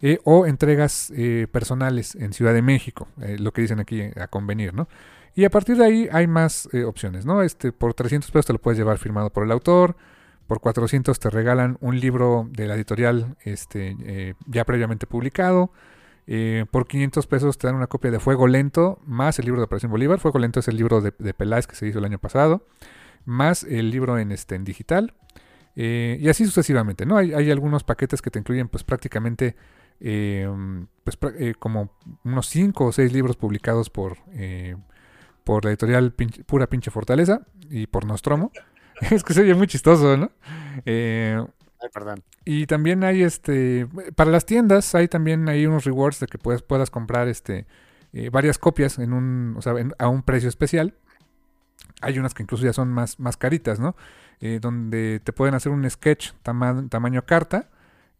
Eh, 0.03 0.19
o 0.23 0.47
entregas 0.47 1.13
eh, 1.15 1.45
personales 1.51 2.15
en 2.15 2.33
Ciudad 2.33 2.55
de 2.55 2.63
México, 2.63 3.07
eh, 3.21 3.37
lo 3.39 3.53
que 3.53 3.61
dicen 3.61 3.79
aquí 3.79 4.01
a 4.19 4.27
convenir, 4.27 4.73
¿no? 4.73 4.87
Y 5.35 5.45
a 5.45 5.51
partir 5.51 5.77
de 5.77 5.85
ahí 5.85 6.09
hay 6.11 6.25
más 6.25 6.67
opciones, 6.87 7.23
¿no? 7.23 7.43
Este, 7.43 7.71
por 7.71 7.93
300 7.93 8.31
pesos 8.31 8.47
te 8.47 8.53
lo 8.53 8.59
puedes 8.59 8.79
llevar 8.79 8.97
firmado 8.97 9.29
por 9.29 9.43
el 9.43 9.51
autor, 9.51 9.95
por 10.47 10.59
400 10.59 11.19
te 11.19 11.29
regalan 11.29 11.77
un 11.81 11.99
libro 11.99 12.49
de 12.49 12.67
la 12.67 12.73
editorial 12.73 13.37
este, 13.45 14.35
ya 14.47 14.65
previamente 14.65 15.07
publicado, 15.07 15.71
por 16.71 16.87
500 16.87 17.27
pesos 17.27 17.57
te 17.57 17.67
dan 17.67 17.77
una 17.77 17.87
copia 17.87 18.11
de 18.11 18.19
Fuego 18.19 18.47
Lento, 18.47 18.99
más 19.05 19.39
el 19.39 19.45
libro 19.45 19.61
de 19.61 19.65
Operación 19.65 19.91
Bolívar. 19.91 20.19
Fuego 20.19 20.39
Lento 20.39 20.59
es 20.59 20.67
el 20.67 20.75
libro 20.75 20.99
de, 20.99 21.13
de 21.17 21.33
Peláez 21.33 21.65
que 21.65 21.75
se 21.75 21.87
hizo 21.87 21.99
el 21.99 22.05
año 22.05 22.19
pasado, 22.19 22.67
más 23.23 23.63
el 23.63 23.89
libro 23.89 24.17
en, 24.17 24.33
este, 24.33 24.55
en 24.55 24.65
digital. 24.65 25.13
y 25.75 26.27
así 26.27 26.43
sucesivamente, 26.43 27.05
¿no? 27.05 27.15
Hay, 27.15 27.33
hay, 27.33 27.51
algunos 27.51 27.85
paquetes 27.85 28.21
que 28.21 28.31
te 28.31 28.39
incluyen 28.39 28.67
pues 28.67 28.83
prácticamente 28.83 29.55
Em, 30.03 30.87
pues, 31.03 31.17
eh, 31.37 31.53
como 31.57 31.91
unos 32.23 32.47
5 32.47 32.85
o 32.85 32.91
6 32.91 33.13
libros 33.13 33.35
publicados 33.37 33.91
por, 33.91 34.17
eh, 34.33 34.75
por 35.43 35.63
la 35.63 35.69
editorial 35.71 36.11
Pura 36.11 36.67
Pinche 36.67 36.89
Fortaleza 36.89 37.41
y 37.69 37.85
por 37.85 38.05
Nostromo. 38.05 38.51
es 39.11 39.23
que 39.23 39.33
se 39.33 39.41
oye 39.41 39.53
muy 39.53 39.67
chistoso, 39.67 40.17
¿no? 40.17 40.31
Eh, 40.85 41.39
Ay, 41.79 41.89
perdón. 41.93 42.23
Y 42.45 42.65
también 42.65 43.03
hay 43.03 43.21
este, 43.21 43.87
para 44.15 44.31
las 44.31 44.45
tiendas 44.45 44.93
hay 44.95 45.07
también 45.07 45.47
hay 45.49 45.65
unos 45.67 45.85
rewards 45.85 46.19
de 46.19 46.27
que 46.27 46.37
puedas, 46.39 46.63
puedas 46.63 46.89
comprar 46.89 47.27
este, 47.27 47.65
varias 48.31 48.57
copias 48.57 48.99
en 48.99 49.13
un, 49.13 49.55
o 49.57 49.61
sea, 49.61 49.73
a 49.99 50.07
un 50.07 50.23
precio 50.23 50.49
especial. 50.49 50.95
Hay 52.01 52.17
unas 52.17 52.33
que 52.33 52.43
incluso 52.43 52.63
ya 52.63 52.73
son 52.73 52.89
más, 52.89 53.19
más 53.19 53.37
caritas, 53.37 53.79
¿no? 53.79 53.95
donde 54.59 55.21
te 55.23 55.33
pueden 55.33 55.53
hacer 55.53 55.71
un 55.71 55.87
sketch 55.87 56.31
tamaño 56.41 57.25
carta 57.25 57.69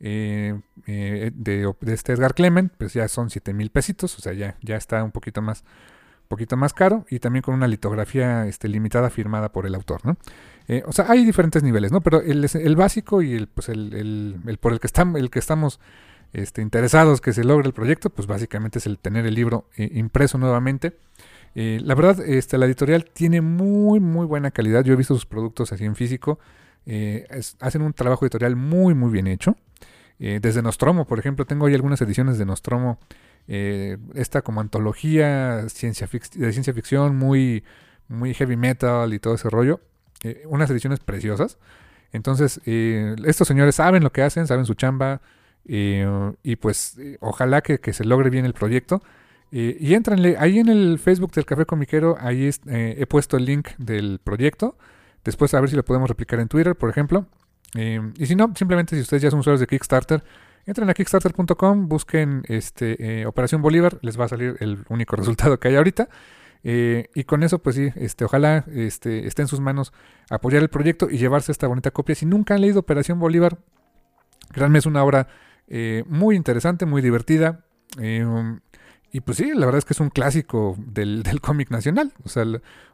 eh, 0.03 0.59
eh, 0.87 1.31
de, 1.35 1.71
este 1.85 2.13
Edgar 2.13 2.33
Clement, 2.33 2.73
pues 2.75 2.93
ya 2.93 3.07
son 3.07 3.29
7 3.29 3.53
mil 3.53 3.69
pesitos, 3.69 4.17
o 4.17 4.21
sea, 4.21 4.33
ya, 4.33 4.57
ya 4.61 4.75
está 4.75 5.03
un 5.03 5.11
poquito 5.11 5.43
más, 5.43 5.63
poquito 6.27 6.57
más 6.57 6.73
caro 6.73 7.05
y 7.09 7.19
también 7.19 7.43
con 7.43 7.53
una 7.53 7.67
litografía 7.67 8.47
este, 8.47 8.67
limitada 8.67 9.11
firmada 9.11 9.51
por 9.51 9.67
el 9.67 9.75
autor, 9.75 10.01
¿no? 10.03 10.17
Eh, 10.67 10.83
o 10.87 10.91
sea, 10.91 11.05
hay 11.09 11.23
diferentes 11.23 11.61
niveles, 11.61 11.91
¿no? 11.91 12.01
Pero 12.01 12.21
el, 12.21 12.47
el 12.51 12.75
básico 12.75 13.21
y 13.21 13.33
el, 13.33 13.47
pues 13.47 13.69
el, 13.69 13.93
el, 13.93 14.57
por 14.57 14.73
el 14.73 14.79
que, 14.79 14.87
estamos, 14.87 15.21
el 15.21 15.29
que 15.29 15.37
estamos 15.37 15.79
este, 16.33 16.63
interesados 16.63 17.21
que 17.21 17.33
se 17.33 17.43
logre 17.43 17.67
el 17.67 17.73
proyecto, 17.73 18.09
pues 18.09 18.27
básicamente 18.27 18.79
es 18.79 18.87
el 18.87 18.97
tener 18.97 19.27
el 19.27 19.35
libro 19.35 19.67
impreso 19.77 20.39
nuevamente. 20.39 20.97
la 21.53 21.93
verdad, 21.93 22.21
este, 22.25 22.57
la 22.57 22.65
editorial 22.65 23.05
tiene 23.05 23.41
muy, 23.41 23.99
muy 23.99 24.25
buena 24.25 24.49
calidad. 24.49 24.83
Yo 24.83 24.93
he 24.93 24.97
visto 24.97 25.13
sus 25.13 25.25
productos 25.25 25.73
así 25.73 25.85
en 25.85 25.95
físico. 25.95 26.39
hacen 27.59 27.81
un 27.81 27.93
trabajo 27.93 28.25
editorial 28.25 28.55
muy, 28.55 28.95
muy 28.95 29.11
bien 29.11 29.27
hecho. 29.27 29.57
Eh, 30.23 30.39
desde 30.39 30.61
Nostromo, 30.61 31.05
por 31.05 31.17
ejemplo, 31.17 31.45
tengo 31.45 31.65
ahí 31.65 31.73
algunas 31.73 31.99
ediciones 31.99 32.37
de 32.37 32.45
Nostromo. 32.45 32.99
Eh, 33.47 33.97
esta 34.13 34.43
como 34.43 34.61
antología 34.61 35.63
de 35.63 35.69
ciencia 35.69 36.07
ficción, 36.07 37.15
muy, 37.17 37.63
muy 38.07 38.35
heavy 38.35 38.55
metal 38.55 39.13
y 39.15 39.19
todo 39.19 39.33
ese 39.33 39.49
rollo. 39.49 39.81
Eh, 40.23 40.43
unas 40.45 40.69
ediciones 40.69 40.99
preciosas. 40.99 41.57
Entonces, 42.13 42.61
estos 42.65 43.47
señores 43.47 43.75
saben 43.75 44.03
lo 44.03 44.11
que 44.11 44.21
hacen, 44.21 44.45
saben 44.45 44.65
su 44.65 44.75
chamba. 44.75 45.21
y 45.65 46.55
pues 46.57 46.97
ojalá 47.19 47.61
que, 47.61 47.93
se 47.93 48.03
logre 48.05 48.29
bien 48.29 48.45
el 48.45 48.53
proyecto. 48.53 49.01
y 49.51 49.93
entrenle, 49.95 50.35
ahí 50.37 50.59
en 50.59 50.69
el 50.69 50.99
Facebook 50.99 51.31
del 51.31 51.45
Café 51.45 51.65
Comiquero, 51.65 52.17
ahí 52.19 52.49
he 52.67 53.07
puesto 53.07 53.37
el 53.37 53.45
link 53.45 53.69
del 53.77 54.19
proyecto. 54.23 54.77
Después 55.23 55.53
a 55.53 55.61
ver 55.61 55.69
si 55.69 55.75
lo 55.75 55.83
podemos 55.85 56.09
replicar 56.09 56.39
en 56.39 56.47
Twitter, 56.47 56.75
por 56.75 56.89
ejemplo. 56.89 57.25
Em, 57.75 58.13
y 58.17 58.25
si 58.25 58.35
no, 58.35 58.51
simplemente 58.55 58.95
si 58.95 59.01
ustedes 59.01 59.23
ya 59.23 59.31
son 59.31 59.39
usuarios 59.39 59.59
de 59.59 59.67
Kickstarter, 59.67 60.23
entren 60.65 60.89
a 60.89 60.93
kickstarter.com, 60.93 61.87
busquen 61.87 62.43
este, 62.47 63.21
eh, 63.21 63.25
Operación 63.25 63.61
Bolívar, 63.61 63.97
les 64.01 64.19
va 64.19 64.25
a 64.25 64.29
salir 64.29 64.57
el 64.59 64.85
único 64.89 65.15
resultado 65.17 65.59
que 65.59 65.69
hay 65.69 65.75
ahorita. 65.75 66.09
Eh, 66.63 67.09
y 67.15 67.23
con 67.23 67.41
eso, 67.43 67.59
pues 67.59 67.75
sí, 67.75 67.89
este, 67.95 68.25
ojalá 68.25 68.65
este, 68.71 69.25
esté 69.25 69.41
en 69.41 69.47
sus 69.47 69.59
manos 69.59 69.93
apoyar 70.29 70.61
el 70.61 70.69
proyecto 70.69 71.09
y 71.09 71.17
llevarse 71.17 71.51
esta 71.51 71.67
bonita 71.67 71.91
copia. 71.91 72.15
Si 72.15 72.25
nunca 72.25 72.53
han 72.53 72.61
leído 72.61 72.79
Operación 72.79 73.19
Bolívar, 73.19 73.57
créanme, 74.51 74.79
es 74.79 74.85
una 74.85 75.03
obra 75.03 75.27
eh, 75.67 76.03
muy 76.07 76.35
interesante, 76.35 76.85
muy 76.85 77.01
divertida. 77.01 77.65
Em, 77.97 78.59
y 79.11 79.21
pues 79.21 79.37
sí, 79.37 79.51
la 79.53 79.65
verdad 79.65 79.79
es 79.79 79.85
que 79.85 79.93
es 79.93 79.99
un 79.99 80.09
clásico 80.09 80.75
del, 80.77 81.23
del 81.23 81.41
cómic 81.41 81.71
nacional. 81.71 82.13
O 82.23 82.29
sea, 82.29 82.45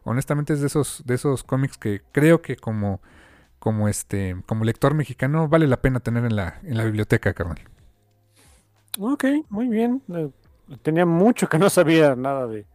honestamente 0.03 0.53
es 0.53 0.61
de 0.61 0.67
esos, 0.67 1.03
de 1.05 1.15
esos 1.15 1.43
cómics 1.43 1.77
que 1.77 2.01
creo 2.11 2.41
que 2.41 2.55
como 2.55 3.01
como 3.59 3.87
este 3.87 4.35
como 4.45 4.63
lector 4.63 4.93
mexicano 4.93 5.47
vale 5.47 5.67
la 5.67 5.81
pena 5.81 5.99
tener 5.99 6.25
en 6.25 6.35
la, 6.35 6.59
en 6.63 6.77
la 6.77 6.83
biblioteca, 6.83 7.33
carnal. 7.33 7.59
Ok, 8.99 9.25
muy 9.49 9.67
bien. 9.67 10.01
Eh, 10.13 10.29
tenía 10.81 11.05
mucho 11.05 11.47
que 11.47 11.59
no 11.59 11.69
sabía 11.69 12.15
nada 12.15 12.47
de, 12.47 12.65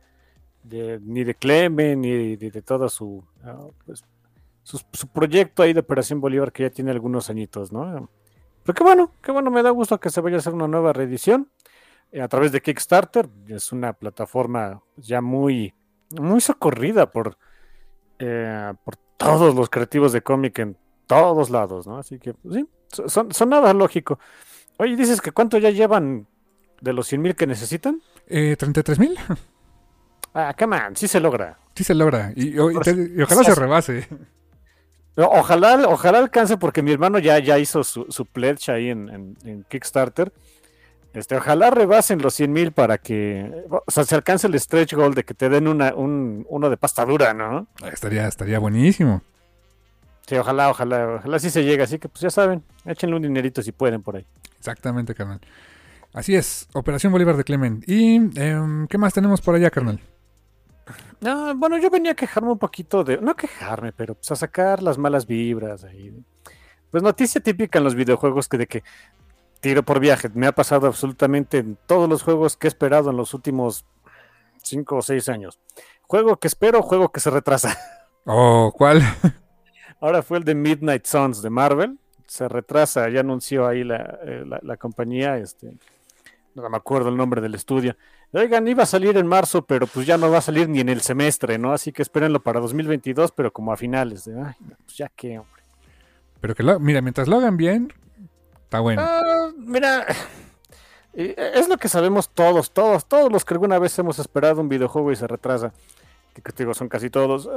ni 1.00 1.24
de 1.24 1.34
Clemen 1.34 2.00
ni 2.00 2.36
de, 2.36 2.62
todo 2.62 2.88
su, 2.88 3.24
ah, 3.44 3.58
pues, 3.84 4.04
su, 4.62 5.08
proyecto 5.08 5.62
ahí 5.62 5.72
de 5.72 5.80
Operación 5.80 6.20
Bolívar 6.20 6.52
que 6.52 6.64
ya 6.64 6.70
tiene 6.70 6.90
algunos 6.90 7.28
añitos, 7.30 7.72
¿no? 7.72 8.08
Pero 8.64 8.74
qué 8.74 8.84
bueno, 8.84 9.12
qué 9.22 9.32
bueno, 9.32 9.50
me 9.50 9.62
da 9.62 9.70
gusto 9.70 9.98
que 9.98 10.10
se 10.10 10.20
vaya 10.20 10.36
a 10.36 10.38
hacer 10.38 10.54
una 10.54 10.68
nueva 10.68 10.92
reedición 10.92 11.50
eh, 12.12 12.22
a 12.22 12.28
través 12.28 12.52
de 12.52 12.62
Kickstarter. 12.62 13.28
Es 13.48 13.72
una 13.72 13.92
plataforma 13.92 14.80
ya 14.96 15.20
muy, 15.20 15.74
muy 16.10 16.40
socorrida 16.40 17.10
por, 17.10 17.36
eh, 18.20 18.72
por 18.84 18.96
todos 19.22 19.54
los 19.54 19.70
creativos 19.70 20.12
de 20.12 20.22
cómic 20.22 20.58
en 20.58 20.76
todos 21.06 21.50
lados, 21.50 21.86
¿no? 21.86 21.98
Así 21.98 22.18
que, 22.18 22.34
pues, 22.34 22.54
sí, 22.54 22.66
son, 23.06 23.28
nada 23.48 23.72
lógico. 23.72 24.18
Oye, 24.78 24.96
dices 24.96 25.20
que 25.20 25.32
cuánto 25.32 25.58
ya 25.58 25.70
llevan 25.70 26.26
de 26.80 26.92
los 26.92 27.06
100 27.06 27.22
mil 27.22 27.36
que 27.36 27.46
necesitan? 27.46 28.02
Eh, 28.26 28.56
33 28.58 28.98
mil. 28.98 29.18
Ah, 30.34 30.54
come 30.58 30.78
on, 30.78 30.96
sí 30.96 31.08
se 31.08 31.20
logra. 31.20 31.58
Sí 31.74 31.84
se 31.84 31.94
logra. 31.94 32.32
Y, 32.34 32.58
ojalá 32.58 33.44
se 33.44 33.54
rebase. 33.54 34.08
Ojalá, 35.14 35.88
ojalá 35.88 36.18
alcance 36.20 36.56
porque 36.56 36.82
mi 36.82 36.90
hermano 36.90 37.18
ya, 37.18 37.38
ya 37.38 37.58
hizo 37.58 37.84
su, 37.84 38.06
su 38.08 38.24
pledge 38.24 38.70
ahí 38.70 38.88
en, 38.88 39.36
en, 39.44 39.64
Kickstarter. 39.68 40.32
Este, 41.14 41.37
ojalá 41.37 41.71
rebasen 41.71 42.23
los 42.23 42.35
100 42.35 42.52
mil 42.52 42.73
para 42.73 42.99
que 42.99 43.64
o 43.69 43.90
sea, 43.90 44.04
se 44.04 44.14
alcance 44.14 44.47
el 44.47 44.59
stretch 44.59 44.95
goal 44.95 45.14
de 45.14 45.25
que 45.25 45.35
te 45.35 45.49
den 45.50 45.69
una, 45.69 45.95
un, 45.95 46.47
uno 46.49 46.71
de 46.71 46.76
pasta 46.78 47.04
dura, 47.04 47.35
¿no? 47.35 47.69
Estaría, 47.85 48.26
estaría 48.26 48.59
buenísimo. 48.59 49.23
Sí, 50.26 50.37
ojalá, 50.37 50.71
ojalá, 50.71 51.16
ojalá 51.16 51.38
sí 51.38 51.50
se 51.50 51.64
llegue. 51.64 51.83
Así 51.83 51.99
que, 51.99 52.09
pues 52.09 52.23
ya 52.23 52.31
saben, 52.31 52.62
échenle 52.87 53.16
un 53.16 53.23
dinerito 53.23 53.61
si 53.62 53.73
pueden 53.73 54.02
por 54.02 54.16
ahí. 54.16 54.26
Exactamente, 54.59 55.14
carnal. 55.14 55.40
Así 56.14 56.35
es, 56.35 56.69
Operación 56.75 57.12
Bolívar 57.12 57.37
de 57.37 57.45
Clement. 57.45 57.88
¿Y 57.88 58.16
em, 58.16 58.87
qué 58.87 58.99
más 58.99 59.12
tenemos 59.12 59.40
por 59.40 59.54
allá, 59.54 59.71
carnal? 59.71 60.00
No, 61.21 61.54
bueno, 61.57 61.78
yo 61.78 61.90
venía 61.90 62.12
a 62.12 62.14
quejarme 62.14 62.52
un 62.52 62.59
poquito 62.59 63.04
de. 63.04 63.19
No 63.19 63.35
quejarme, 63.37 63.92
pero 63.92 64.14
pues 64.14 64.31
a 64.31 64.37
sacar 64.37 64.83
las 64.83 64.99
malas 64.99 65.26
vibras 65.26 65.85
ahí. 65.85 66.12
Pues 66.90 67.02
noticia 67.02 67.40
típica 67.40 67.78
en 67.78 67.85
los 67.85 67.95
videojuegos 67.95 68.49
que 68.49 68.59
de 68.59 68.66
que 68.66 68.83
tiro 69.62 69.83
por 69.83 70.00
viaje. 70.00 70.28
Me 70.35 70.47
ha 70.47 70.52
pasado 70.52 70.87
absolutamente 70.87 71.59
en 71.59 71.78
todos 71.87 72.09
los 72.09 72.23
juegos 72.23 72.57
que 72.57 72.66
he 72.66 72.69
esperado 72.69 73.09
en 73.11 73.16
los 73.16 73.33
últimos 73.33 73.87
cinco 74.62 74.97
o 74.97 75.02
seis 75.02 75.31
años. 75.31 75.59
Juego 76.02 76.37
que 76.37 76.49
espero, 76.49 76.83
juego 76.83 77.11
que 77.11 77.21
se 77.21 77.31
retrasa. 77.31 77.78
Oh, 78.25 78.73
¿cuál? 78.73 79.02
Ahora 80.00 80.23
fue 80.23 80.38
el 80.38 80.45
de 80.45 80.54
Midnight 80.54 81.07
Suns 81.07 81.42
de 81.42 81.50
Marvel. 81.50 81.99
Se 82.28 82.47
retrasa, 82.49 83.09
ya 83.09 83.19
anunció 83.19 83.66
ahí 83.66 83.83
la, 83.83 84.21
eh, 84.23 84.76
compañía, 84.78 85.38
este, 85.38 85.76
no 86.54 86.71
me 86.71 86.76
acuerdo 86.76 87.09
el 87.09 87.16
nombre 87.16 87.40
del 87.40 87.57
estudio. 87.57 87.97
Oigan, 88.33 88.69
iba 88.69 88.85
a 88.85 88.87
salir 88.87 89.16
en 89.16 89.26
marzo, 89.26 89.62
pero 89.62 89.88
pues 89.88 90.07
ya 90.07 90.16
no 90.19 90.31
va 90.31 90.38
a 90.38 90.40
salir 90.40 90.69
ni 90.69 90.78
en 90.78 90.88
el 90.88 91.00
semestre, 91.00 91.59
¿no? 91.59 91.73
Así 91.73 91.90
que 91.90 92.02
espérenlo 92.02 92.40
para 92.40 92.61
2022, 92.61 93.33
pero 93.33 93.52
como 93.52 93.73
a 93.73 93.76
finales. 93.76 94.25
De, 94.25 94.40
ay, 94.40 94.54
pues 94.85 94.97
ya 94.97 95.11
qué, 95.16 95.40
hombre. 95.40 95.62
Pero 96.40 96.54
que 96.54 96.62
lo, 96.62 96.78
mira, 96.78 97.02
mientras 97.02 97.26
lo 97.26 97.38
hagan 97.38 97.57
bien, 97.57 97.92
está 98.62 98.78
bueno. 98.78 99.02
Ah, 99.04 99.41
mira, 99.56 100.06
eh, 101.14 101.52
es 101.54 101.68
lo 101.68 101.76
que 101.76 101.88
sabemos 101.88 102.28
todos, 102.28 102.71
todos, 102.71 103.06
todos 103.06 103.30
los 103.30 103.44
que 103.44 103.54
alguna 103.54 103.78
vez 103.78 103.99
hemos 103.99 104.18
esperado 104.18 104.61
un 104.61 104.68
videojuego 104.68 105.12
y 105.12 105.16
se 105.16 105.26
retrasa 105.26 105.73
que 106.40 106.52
digo 106.56 106.73
son 106.73 106.88
casi 106.88 107.11
todos. 107.11 107.49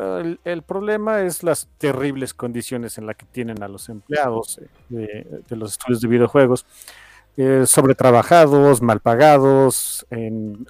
El, 0.43 0.61
problema 0.63 1.21
es 1.21 1.43
las 1.43 1.67
terribles 1.77 2.33
condiciones 2.33 2.97
en 2.97 3.05
las 3.05 3.15
que 3.15 3.25
tienen 3.25 3.63
a 3.63 3.67
los 3.67 3.87
empleados 3.89 4.59
eh, 4.91 5.41
de, 5.47 5.55
los 5.55 5.71
estudios 5.71 6.01
de 6.01 6.07
videojuegos, 6.07 6.65
eh, 7.37 7.63
sobretrabajados, 7.65 8.81
mal 8.81 8.99
pagados, 8.99 10.05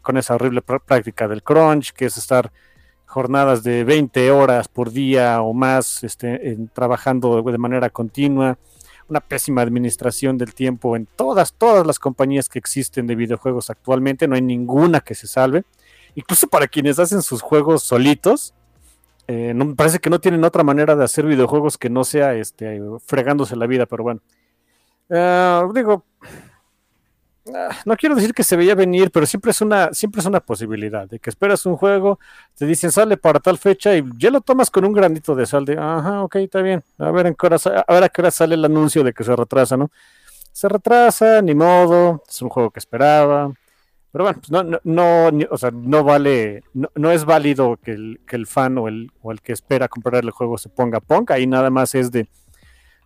con 0.01 0.17
esa 0.17 0.35
horrible 0.35 0.61
práctica 0.61 1.27
del 1.27 1.41
crunch, 1.41 1.93
que 1.93 2.05
es 2.05 2.17
estar 2.17 2.51
jornadas 3.05 3.63
de 3.63 3.83
20 3.83 4.29
horas 4.31 4.67
por 4.67 4.91
día 4.91 5.41
o 5.41 5.53
más 5.53 6.03
este, 6.03 6.57
trabajando 6.73 7.41
de 7.41 7.57
manera 7.57 7.89
continua, 7.89 8.57
una 9.09 9.19
pésima 9.19 9.61
administración 9.61 10.37
del 10.37 10.53
tiempo 10.53 10.95
en 10.95 11.05
todas, 11.05 11.53
todas 11.53 11.85
las 11.85 11.99
compañías 11.99 12.49
que 12.49 12.59
existen 12.59 13.07
de 13.07 13.15
videojuegos 13.15 13.69
actualmente, 13.69 14.27
no 14.27 14.35
hay 14.35 14.41
ninguna 14.41 15.01
que 15.01 15.15
se 15.15 15.27
salve 15.27 15.63
incluso 16.15 16.47
para 16.47 16.67
quienes 16.67 16.97
hacen 16.97 17.21
sus 17.21 17.41
juegos 17.41 17.83
solitos, 17.83 18.53
eh, 19.27 19.53
me 19.53 19.75
parece 19.75 19.99
que 19.99 20.09
no 20.09 20.19
tienen 20.19 20.43
otra 20.43 20.63
manera 20.63 20.95
de 20.95 21.03
hacer 21.03 21.25
videojuegos 21.25 21.77
que 21.77 21.89
no 21.89 22.03
sea 22.03 22.33
este, 22.33 22.81
fregándose 23.05 23.55
la 23.55 23.67
vida, 23.67 23.85
pero 23.85 24.03
bueno. 24.03 24.21
Eh, 25.09 25.61
digo, 25.73 26.03
no 27.85 27.95
quiero 27.95 28.15
decir 28.15 28.33
que 28.33 28.43
se 28.43 28.55
veía 28.55 28.75
venir, 28.75 29.11
pero 29.11 29.25
siempre 29.25 29.51
es 29.51 29.61
una, 29.61 29.93
siempre 29.93 30.19
es 30.19 30.25
una 30.25 30.39
posibilidad 30.39 31.07
de 31.07 31.19
que 31.19 31.29
esperas 31.29 31.65
un 31.65 31.75
juego, 31.75 32.19
te 32.57 32.65
dicen 32.65 32.91
sale 32.91 33.17
para 33.17 33.39
tal 33.39 33.57
fecha 33.57 33.95
y 33.95 34.03
ya 34.17 34.31
lo 34.31 34.41
tomas 34.41 34.71
con 34.71 34.85
un 34.85 34.93
granito 34.93 35.35
de 35.35 35.45
sal 35.45 35.65
de, 35.65 35.77
ajá, 35.77 36.23
ok, 36.23 36.35
está 36.37 36.61
bien, 36.61 36.83
a 36.97 37.11
ver, 37.11 37.27
en 37.27 37.35
qué 37.35 37.45
hora, 37.45 37.57
a 37.87 37.93
ver 37.93 38.03
a 38.03 38.09
qué 38.09 38.21
hora 38.21 38.31
sale 38.31 38.55
el 38.55 38.65
anuncio 38.65 39.03
de 39.03 39.13
que 39.13 39.23
se 39.23 39.35
retrasa, 39.35 39.77
¿no? 39.77 39.91
Se 40.51 40.69
retrasa, 40.69 41.41
ni 41.41 41.53
modo, 41.53 42.23
es 42.27 42.41
un 42.41 42.49
juego 42.49 42.71
que 42.71 42.79
esperaba. 42.79 43.51
Pero 44.11 44.23
bueno, 44.23 44.39
pues 44.39 44.49
no, 44.49 44.63
no, 44.63 44.79
no 44.83 45.47
o 45.51 45.57
sea, 45.57 45.71
no 45.71 46.05
vale, 46.05 46.63
no, 46.73 47.11
es 47.11 47.25
válido 47.25 47.77
que 47.83 47.91
el, 47.91 48.21
que 48.25 48.37
el 48.37 48.47
fan 48.47 48.77
o 48.77 48.87
el, 48.87 49.11
o 49.21 49.33
el 49.33 49.41
que 49.41 49.51
espera 49.51 49.89
comprar 49.89 50.23
el 50.23 50.31
juego 50.31 50.57
se 50.57 50.69
ponga 50.69 51.01
punk, 51.01 51.31
ahí 51.31 51.45
nada 51.45 51.69
más 51.69 51.93
es 51.95 52.11
de, 52.11 52.29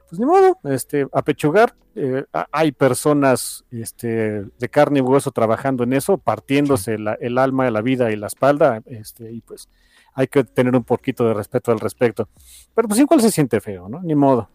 pues 0.09 0.19
ni 0.19 0.25
modo, 0.25 0.57
este, 0.63 1.07
apechugar. 1.13 1.75
Eh, 1.95 2.23
hay 2.51 2.71
personas 2.71 3.65
este, 3.71 4.43
de 4.57 4.69
carne 4.69 4.99
y 4.99 5.01
hueso 5.01 5.31
trabajando 5.31 5.83
en 5.83 5.93
eso, 5.93 6.17
partiéndose 6.17 6.97
el 7.19 7.37
alma, 7.37 7.69
la 7.69 7.81
vida 7.81 8.11
y 8.11 8.15
la 8.15 8.27
espalda, 8.27 8.81
este, 8.85 9.31
y 9.31 9.41
pues 9.41 9.67
hay 10.13 10.27
que 10.27 10.43
tener 10.43 10.75
un 10.75 10.83
poquito 10.83 11.27
de 11.27 11.33
respeto 11.33 11.71
al 11.71 11.79
respecto. 11.79 12.29
Pero 12.73 12.87
pues 12.87 12.99
igual 12.99 13.21
se 13.21 13.31
siente 13.31 13.61
feo, 13.61 13.87
¿no? 13.89 14.01
Ni 14.01 14.15
modo. 14.15 14.49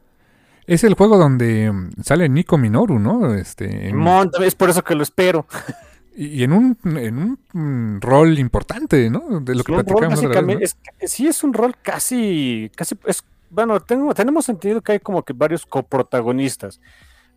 Es 0.67 0.83
el 0.85 0.95
juego 0.95 1.19
donde 1.19 1.71
mm, 1.71 1.91
sale 2.03 2.29
Nico 2.29 2.59
Minoru, 2.59 2.99
¿no? 2.99 3.35
Este, 3.35 3.93
es 4.41 4.55
por 4.55 4.71
eso 4.71 4.83
que 4.83 4.95
lo 4.95 5.03
espero. 5.03 5.47
Y 6.17 6.45
en 6.45 6.53
un, 6.53 6.79
en 6.85 7.19
un 7.19 7.39
mm, 7.53 8.01
rol 8.01 8.39
importante, 8.39 9.11
¿no? 9.11 9.41
De 9.41 9.55
lo 9.55 9.65
que 9.65 9.73
platicamos. 9.73 10.21
sí, 11.01 11.27
es 11.27 11.43
un 11.43 11.53
rol 11.53 11.75
casi, 11.83 12.71
casi, 12.77 12.97
es 13.05 13.25
bueno, 13.55 13.81
tengo, 13.81 14.13
tenemos 14.15 14.49
entendido 14.49 14.83
que 14.83 14.93
hay 14.93 15.01
como 15.01 15.23
que 15.23 15.33
varios 15.33 15.65
coprotagonistas. 15.65 16.81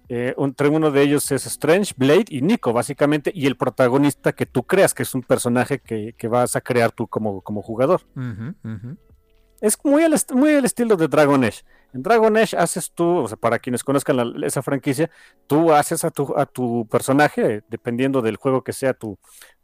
Eh, 0.09 0.33
entre 0.37 0.69
uno 0.69 0.89
de 0.89 1.01
ellos 1.01 1.31
es 1.31 1.45
Strange, 1.45 1.93
Blade 1.95 2.25
y 2.29 2.41
Nico, 2.41 2.73
básicamente, 2.73 3.31
y 3.33 3.45
el 3.45 3.57
protagonista 3.57 4.33
que 4.33 4.45
tú 4.45 4.63
creas 4.63 4.93
que 4.93 5.03
es 5.03 5.13
un 5.13 5.21
personaje 5.21 5.79
que, 5.79 6.27
vas 6.27 6.55
a 6.55 6.61
crear 6.61 6.91
tú 6.91 7.07
como, 7.07 7.41
como 7.41 7.61
jugador. 7.61 8.01
Es 9.59 9.77
muy 9.83 10.03
el, 10.03 10.15
muy 10.33 10.51
el 10.51 10.65
estilo 10.65 10.95
de 10.95 11.07
Dragon 11.07 11.43
Age. 11.43 11.63
En 11.93 12.03
Dragon 12.03 12.35
Age 12.35 12.55
haces 12.57 12.91
tú, 12.91 13.17
o 13.17 13.27
sea, 13.27 13.37
para 13.37 13.59
quienes 13.59 13.83
conozcan 13.83 14.43
esa 14.43 14.61
franquicia, 14.61 15.09
tú 15.45 15.73
haces 15.73 16.03
a 16.03 16.11
tu, 16.11 16.33
a 16.37 16.45
tu 16.45 16.87
personaje, 16.87 17.63
dependiendo 17.69 18.21
del 18.21 18.37
juego 18.37 18.63
que 18.63 18.73
sea, 18.73 18.93
tu, 18.93 19.19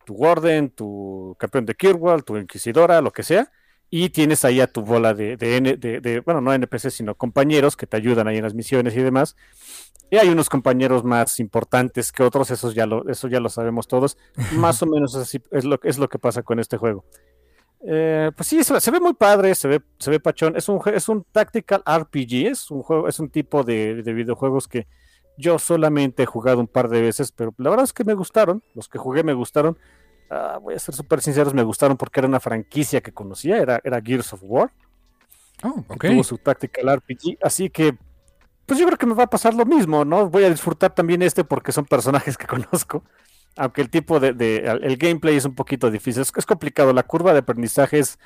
tu 0.05 0.13
Warden, 0.13 0.69
tu 0.69 1.35
campeón 1.39 1.65
de 1.65 1.75
Kirwall, 1.75 2.23
tu 2.23 2.37
Inquisidora, 2.37 3.01
lo 3.01 3.11
que 3.11 3.23
sea, 3.23 3.51
y 3.95 4.09
tienes 4.09 4.43
ahí 4.43 4.59
a 4.59 4.65
tu 4.65 4.81
bola 4.81 5.13
de, 5.13 5.37
de, 5.37 6.19
bueno, 6.25 6.41
no 6.41 6.51
NPC, 6.51 6.89
sino 6.89 7.13
compañeros 7.13 7.77
que 7.77 7.85
te 7.85 7.95
ayudan 7.95 8.27
ahí 8.27 8.37
en 8.37 8.43
las 8.43 8.55
misiones 8.55 8.95
y 8.95 9.03
demás. 9.03 9.35
Y 10.09 10.17
hay 10.17 10.29
unos 10.29 10.49
compañeros 10.49 11.03
más 11.03 11.39
importantes 11.39 12.11
que 12.11 12.23
otros, 12.23 12.49
eso 12.49 12.71
ya 12.71 12.87
lo, 12.87 13.07
eso 13.07 13.27
ya 13.27 13.39
lo 13.39 13.49
sabemos 13.49 13.87
todos. 13.87 14.17
Más 14.53 14.81
o 14.81 14.87
menos 14.87 15.13
así 15.13 15.39
es 15.51 15.63
lo, 15.63 15.79
es 15.83 15.99
lo 15.99 16.09
que 16.09 16.17
pasa 16.17 16.41
con 16.41 16.59
este 16.59 16.75
juego. 16.77 17.05
Eh, 17.85 18.31
pues 18.35 18.47
sí, 18.47 18.63
se, 18.63 18.89
ve 18.89 18.99
muy 18.99 19.13
padre, 19.13 19.53
se 19.53 19.67
ve, 19.67 19.81
se 19.99 20.09
ve 20.09 20.19
pachón. 20.19 20.57
Es 20.57 20.67
un, 20.69 20.81
es 20.91 21.07
un 21.07 21.23
tactical 21.31 21.83
RPG, 21.85 22.47
es 22.47 22.71
un 22.71 22.81
juego, 22.81 23.07
es 23.07 23.19
un 23.19 23.29
tipo 23.29 23.61
de, 23.61 24.01
de 24.01 24.13
videojuegos 24.13 24.67
que 24.67 24.87
yo 25.37 25.59
solamente 25.59 26.23
he 26.23 26.25
jugado 26.25 26.59
un 26.59 26.67
par 26.67 26.89
de 26.89 26.99
veces, 26.99 27.31
pero 27.31 27.53
la 27.59 27.69
verdad 27.69 27.83
es 27.83 27.93
que 27.93 28.05
me 28.05 28.15
gustaron. 28.15 28.63
Los 28.73 28.89
que 28.89 28.97
jugué 28.97 29.23
me 29.23 29.33
gustaron. 29.33 29.77
Ah, 30.29 30.59
voy 30.61 30.75
a 30.75 30.79
ser 30.79 30.95
súper 30.95 31.21
sinceros, 31.21 31.53
me 31.53 31.63
gustaron 31.63 31.97
porque 31.97 32.19
era 32.19 32.27
una 32.27 32.39
franquicia 32.39 33.01
que 33.01 33.11
conocía, 33.11 33.57
era, 33.57 33.79
era 33.83 34.01
Gears 34.01 34.33
of 34.33 34.41
War. 34.43 34.71
Oh, 35.63 35.83
Tuvo 35.99 36.23
su 36.23 36.37
Tactical 36.37 36.97
RPG, 36.97 37.37
así 37.41 37.69
que 37.69 37.95
pues 38.65 38.79
yo 38.79 38.85
creo 38.85 38.97
que 38.97 39.05
me 39.05 39.13
va 39.13 39.23
a 39.23 39.29
pasar 39.29 39.53
lo 39.53 39.65
mismo, 39.65 40.05
¿no? 40.05 40.29
Voy 40.29 40.43
a 40.43 40.49
disfrutar 40.49 40.93
también 40.93 41.21
este 41.21 41.43
porque 41.43 41.71
son 41.71 41.85
personajes 41.85 42.37
que 42.37 42.47
conozco. 42.47 43.03
Aunque 43.55 43.81
el 43.81 43.89
tipo 43.89 44.19
de, 44.19 44.29
el 44.81 44.97
gameplay 44.97 45.35
es 45.35 45.45
un 45.45 45.53
poquito 45.53 45.91
difícil, 45.91 46.23
es, 46.23 46.45
complicado, 46.45 46.91
la 46.91 47.03
curva 47.03 47.33
de 47.33 47.39
aprendizaje 47.39 47.99
es, 47.99 48.17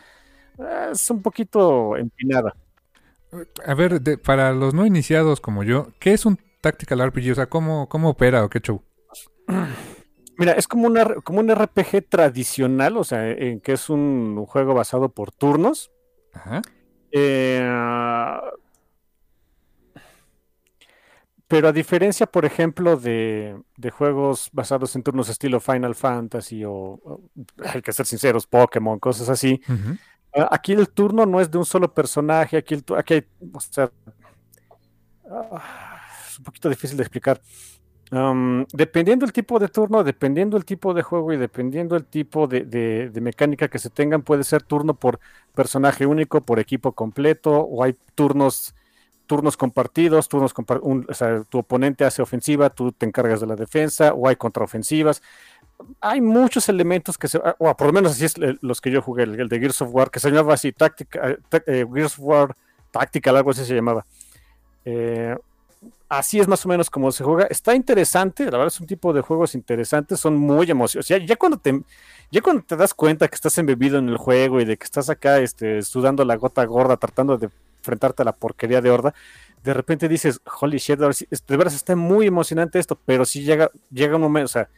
es 0.92 1.10
un 1.12 1.22
poquito 1.22 1.98
empinada. 1.98 2.56
A 3.66 3.74
ver, 3.74 4.02
para 4.22 4.54
los 4.54 4.74
no 4.74 4.86
iniciados 4.86 5.42
como 5.42 5.64
yo, 5.64 5.90
¿qué 6.00 6.14
es 6.14 6.26
un 6.26 6.40
Tactical 6.62 7.06
RPG? 7.08 7.32
O 7.32 7.36
sea, 7.36 7.48
¿cómo, 7.48 7.90
cómo 7.90 8.10
opera 8.12 8.46
o 8.46 8.50
qué 8.50 8.62
show? 8.62 8.82
Mira, 10.38 10.54
es 10.54 10.68
como, 10.68 10.88
una, 10.88 11.06
como 11.24 11.40
un 11.40 11.50
RPG 11.50 12.10
tradicional, 12.10 12.98
o 12.98 13.04
sea, 13.04 13.30
en 13.30 13.60
que 13.60 13.74
es 13.74 13.90
un, 13.90 14.46
juego 14.46 14.74
basado 14.74 15.10
por 15.10 15.32
turnos. 15.32 15.92
Ajá. 16.34 16.62
Eh, 17.12 17.68
pero 21.48 21.70
a 21.70 21.72
diferencia, 21.72 22.28
por 22.28 22.46
ejemplo, 22.46 22.98
de, 22.98 23.58
juegos 23.92 24.50
basados 24.52 24.96
en 24.96 25.04
turnos 25.04 25.30
estilo 25.30 25.62
Final 25.62 25.96
Fantasy 25.96 26.64
o, 26.66 27.22
hay 27.74 27.82
que 27.82 27.94
ser 27.94 28.06
sinceros, 28.06 28.46
Pokémon, 28.46 29.00
cosas 29.00 29.30
así, 29.30 29.62
aquí 30.52 30.74
el 30.74 30.90
turno 30.90 31.26
no 31.26 31.40
es 31.40 31.50
de 31.50 31.58
un 31.58 31.66
solo 31.66 31.94
personaje, 31.94 32.58
aquí, 32.58 32.74
el, 32.74 32.84
aquí 32.98 33.14
hay, 33.14 33.26
o 33.54 33.60
sea, 33.62 33.90
ah, 35.32 36.02
es 36.28 36.38
un 36.38 36.44
poquito 36.44 36.70
difícil 36.70 36.98
de 36.98 37.04
explicar 37.04 37.42
dependiendo 38.10 39.26
el 39.26 39.34
tipo 39.34 39.60
de 39.60 39.68
turno, 39.68 40.04
dependiendo 40.04 40.56
el 40.56 40.66
tipo 40.66 40.94
de 40.94 41.02
juego 41.02 41.34
y 41.34 41.38
dependiendo 41.38 41.96
el 41.96 42.06
tipo 42.06 42.48
de, 42.48 43.12
mecánica 43.22 43.68
que 43.68 43.80
se 43.80 43.90
tengan, 43.90 44.22
puede 44.22 44.44
ser 44.44 44.64
turno 44.64 44.94
por 44.94 45.20
personaje 45.54 46.06
único, 46.06 46.42
por 46.42 46.60
equipo 46.60 46.94
completo, 46.94 47.52
o 47.52 47.84
hay 47.84 47.96
turnos, 48.16 48.74
turnos 49.26 49.58
compartidos, 49.58 50.30
turnos 50.30 50.54
tu 51.50 51.58
oponente 51.58 52.06
hace 52.06 52.22
ofensiva, 52.22 52.70
tú 52.70 52.94
te 52.94 53.06
encargas 53.06 53.42
de 53.42 53.48
la 53.48 53.56
defensa, 53.56 54.14
o 54.14 54.28
hay 54.28 54.38
contraofensivas. 54.38 55.22
Hay 56.02 56.22
muchos 56.22 56.70
elementos 56.70 57.18
que 57.18 57.28
se, 57.28 57.40
o 57.40 57.76
por 57.76 57.88
lo 57.88 57.94
menos 57.94 58.14
así 58.14 58.26
es 58.26 58.36
los 58.62 58.80
que 58.80 58.90
yo 58.90 59.02
jugué, 59.02 59.24
el, 59.24 59.50
de 59.50 59.60
Gears 59.60 59.82
of 59.82 59.94
War, 59.94 60.10
que 60.10 60.20
se 60.20 60.32
llamaba 60.32 60.54
así, 60.54 60.72
táctica, 60.72 61.30
eh, 61.30 61.38
eh, 61.68 61.86
Gears 61.94 62.18
of 62.18 62.26
War 62.26 62.56
Tactical, 62.90 63.36
algo 63.36 63.52
así 63.52 63.66
se 63.66 63.76
llamaba. 63.76 64.06
Eh, 64.86 65.36
así 66.10 66.40
es 66.40 66.48
más 66.48 66.66
o 66.66 66.70
menos 66.70 66.90
como 66.90 67.12
se 67.12 67.24
juega. 67.24 67.46
Está 67.46 67.76
interesante, 67.76 68.46
la 68.46 68.52
verdad 68.52 68.68
es 68.68 68.80
un 68.80 68.88
tipo 68.88 69.14
de 69.14 69.22
juegos 69.22 69.56
interesantes, 69.56 70.20
son 70.20 70.38
muy 70.38 70.70
emocionantes. 70.70 71.08
Ya, 71.08 71.18
ya, 71.18 71.36
cuando 71.36 71.58
te, 71.58 71.82
ya 72.32 72.42
cuando 72.42 72.64
te 72.64 72.76
das 72.76 72.94
cuenta 72.94 73.28
que 73.28 73.36
estás 73.36 73.58
embebido 73.58 73.98
en 73.98 74.10
el 74.10 74.18
juego 74.18 74.62
y 74.62 74.66
de 74.66 74.78
que 74.78 74.84
estás 74.84 75.10
acá 75.10 75.40
este, 75.40 75.82
sudando 75.82 76.24
la 76.26 76.36
gota 76.36 76.64
gorda, 76.66 76.98
tratando 76.98 77.38
de 77.38 77.50
enfrentarte 77.80 78.22
a 78.22 78.26
la 78.26 78.34
porquería 78.34 78.82
de 78.82 78.90
horda, 78.90 79.14
de 79.64 79.74
repente 79.74 80.08
dices, 80.08 80.40
holy 80.62 80.78
shit, 80.78 81.00
de 81.00 81.58
verdad 81.58 81.74
está 81.74 81.96
muy 81.96 82.28
emocionante 82.28 82.80
esto, 82.80 82.98
pero 83.06 83.26
si 83.26 83.44
llega, 83.44 83.70
llega 83.92 84.16
un 84.16 84.22
momento, 84.22 84.46
o 84.46 84.50
sea, 84.50 84.70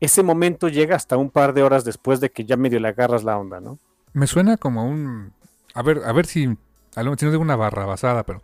ese 0.00 0.22
momento 0.22 0.68
llega 0.68 0.96
hasta 0.96 1.16
un 1.16 1.30
par 1.30 1.52
de 1.54 1.62
horas 1.62 1.84
después 1.84 2.20
de 2.20 2.30
que 2.30 2.44
ya 2.44 2.56
medio 2.56 2.80
le 2.80 2.88
agarras 2.88 3.24
la 3.24 3.38
onda, 3.38 3.60
¿no? 3.60 3.78
Me 4.12 4.26
suena 4.26 4.56
como 4.56 4.84
un... 4.84 5.32
A 5.74 5.82
ver, 5.82 6.02
a 6.04 6.12
ver 6.12 6.26
si... 6.26 6.56
Si 6.94 7.00
no 7.02 7.16
digo 7.16 7.38
una 7.38 7.56
barra 7.56 7.86
basada, 7.86 8.22
pero 8.24 8.42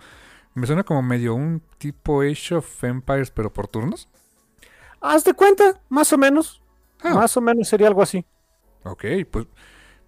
me 0.59 0.67
suena 0.67 0.85
como 0.85 1.03
medio 1.03 1.35
un 1.35 1.63
tipo 1.79 2.23
Age 2.23 2.57
of 2.57 2.85
Empires, 2.85 3.31
pero 3.31 3.53
por 3.53 3.69
turnos. 3.69 4.09
Haz 5.01 5.25
de 5.25 5.35
cuenta, 5.35 5.81
más 5.89 6.13
o 6.13 6.19
menos. 6.19 6.61
Ah. 7.03 7.15
Más 7.15 7.37
o 7.37 7.41
menos 7.41 7.69
sería 7.69 7.87
algo 7.87 8.03
así. 8.03 8.25
Ok, 8.85 9.05
pues, 9.31 9.47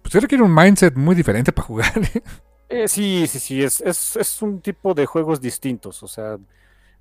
pues 0.01 0.13
requiere 0.13 0.43
un 0.43 0.53
mindset 0.53 0.95
muy 0.95 1.15
diferente 1.15 1.51
para 1.51 1.67
jugar. 1.67 1.93
¿eh? 1.97 2.21
Eh, 2.69 2.87
sí, 2.87 3.27
sí, 3.27 3.39
sí, 3.39 3.63
es, 3.63 3.81
es, 3.81 4.41
un 4.41 4.61
tipo 4.61 4.93
de 4.93 5.05
juegos 5.05 5.41
distintos, 5.41 6.01
o 6.03 6.07
sea, 6.07 6.37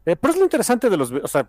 eh, 0.04 0.16
pero 0.16 0.32
es 0.32 0.38
lo 0.38 0.44
interesante 0.44 0.90
de 0.90 0.96
los, 0.96 1.12
o 1.12 1.28
sea, 1.28 1.48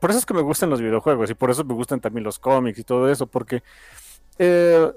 por 0.00 0.10
eso 0.10 0.18
es 0.18 0.26
que 0.26 0.34
me 0.34 0.42
gustan 0.42 0.68
los 0.68 0.80
videojuegos 0.80 1.30
y 1.30 1.34
por 1.34 1.50
eso 1.50 1.64
me 1.64 1.74
gustan 1.74 2.00
también 2.00 2.24
los 2.24 2.40
cómics 2.40 2.80
y 2.80 2.84
todo 2.84 3.08
eso, 3.08 3.28
porque 3.28 3.62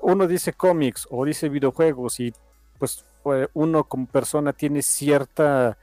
uno 0.02 0.26
dice 0.26 0.54
cómics 0.54 1.06
o 1.12 1.26
dice 1.26 1.50
videojuegos 1.50 2.20
y 2.22 2.34
pues 2.80 3.06
uno 3.54 3.84
como 3.84 4.08
persona 4.08 4.54
tiene 4.54 4.82
cierta 4.82 5.78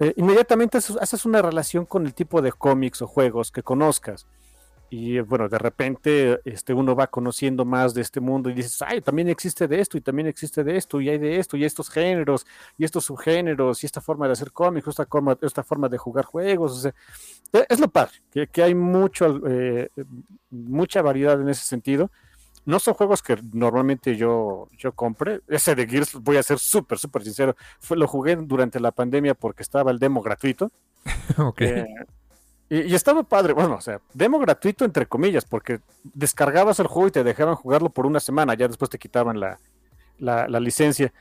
eh, 0.00 0.12
inmediatamente 0.16 0.78
haces 0.78 1.24
una 1.24 1.40
relación 1.40 1.86
con 1.86 2.06
el 2.06 2.14
tipo 2.14 2.42
de 2.42 2.52
cómics 2.52 3.02
o 3.02 3.06
juegos 3.06 3.50
que 3.52 3.62
conozcas. 3.62 4.26
Y 4.90 5.18
bueno, 5.20 5.48
de 5.48 5.58
repente 5.58 6.40
este, 6.44 6.72
uno 6.72 6.94
va 6.94 7.08
conociendo 7.08 7.64
más 7.64 7.94
de 7.94 8.02
este 8.02 8.20
mundo 8.20 8.48
y 8.48 8.54
dices, 8.54 8.80
ay, 8.82 9.00
también 9.00 9.28
existe 9.28 9.66
de 9.66 9.80
esto 9.80 9.98
y 9.98 10.00
también 10.00 10.28
existe 10.28 10.62
de 10.62 10.76
esto 10.76 11.00
y 11.00 11.08
hay 11.08 11.18
de 11.18 11.38
esto 11.38 11.56
y 11.56 11.64
estos 11.64 11.90
géneros 11.90 12.46
y 12.78 12.84
estos 12.84 13.04
subgéneros 13.04 13.82
y 13.82 13.86
esta 13.86 14.00
forma 14.00 14.26
de 14.26 14.34
hacer 14.34 14.52
cómics, 14.52 14.86
esta 14.86 15.06
forma, 15.06 15.36
esta 15.40 15.64
forma 15.64 15.88
de 15.88 15.98
jugar 15.98 16.26
juegos. 16.26 16.86
E, 16.86 16.92
es 17.68 17.80
lo 17.80 17.88
padre, 17.88 18.12
que, 18.52 18.62
hay 18.62 18.74
mucho, 18.74 19.40
eh, 19.48 19.90
mucha 20.50 21.02
variedad 21.02 21.40
en 21.40 21.48
ese 21.48 21.64
sentido 21.64 22.10
no 22.66 22.78
son 22.78 22.94
juegos 22.94 23.22
que 23.22 23.36
normalmente 23.52 24.16
yo, 24.16 24.68
yo 24.78 24.92
compre. 24.92 25.40
Ese 25.48 25.74
de 25.74 25.86
Gears, 25.86 26.14
voy 26.14 26.36
a 26.36 26.42
ser 26.42 26.58
súper, 26.58 26.98
súper 26.98 27.22
sincero, 27.22 27.56
fue, 27.78 27.96
lo 27.96 28.06
jugué 28.08 28.36
durante 28.36 28.80
la 28.80 28.92
pandemia 28.92 29.34
porque 29.34 29.62
estaba 29.62 29.90
el 29.90 29.98
demo 29.98 30.22
gratuito. 30.22 30.70
ok. 31.38 31.60
Eh, 31.60 31.86
y, 32.70 32.94
estaba 32.94 33.22
padre, 33.22 33.52
bueno, 33.52 33.76
o 33.76 33.80
sea, 33.80 34.00
demo 34.14 34.38
gratuito 34.38 34.84
entre 34.84 35.06
comillas, 35.06 35.44
porque 35.44 35.80
descargabas 36.02 36.80
el 36.80 36.86
juego 36.86 37.08
y 37.08 37.12
te 37.12 37.22
dejaban 37.22 37.54
jugarlo 37.54 37.90
por 37.90 38.06
una 38.06 38.20
semana, 38.20 38.54
ya 38.54 38.66
después 38.66 38.90
te 38.90 38.98
quitaban 38.98 39.38
la, 39.38 39.58
la, 40.18 40.60
licencia. 40.60 41.12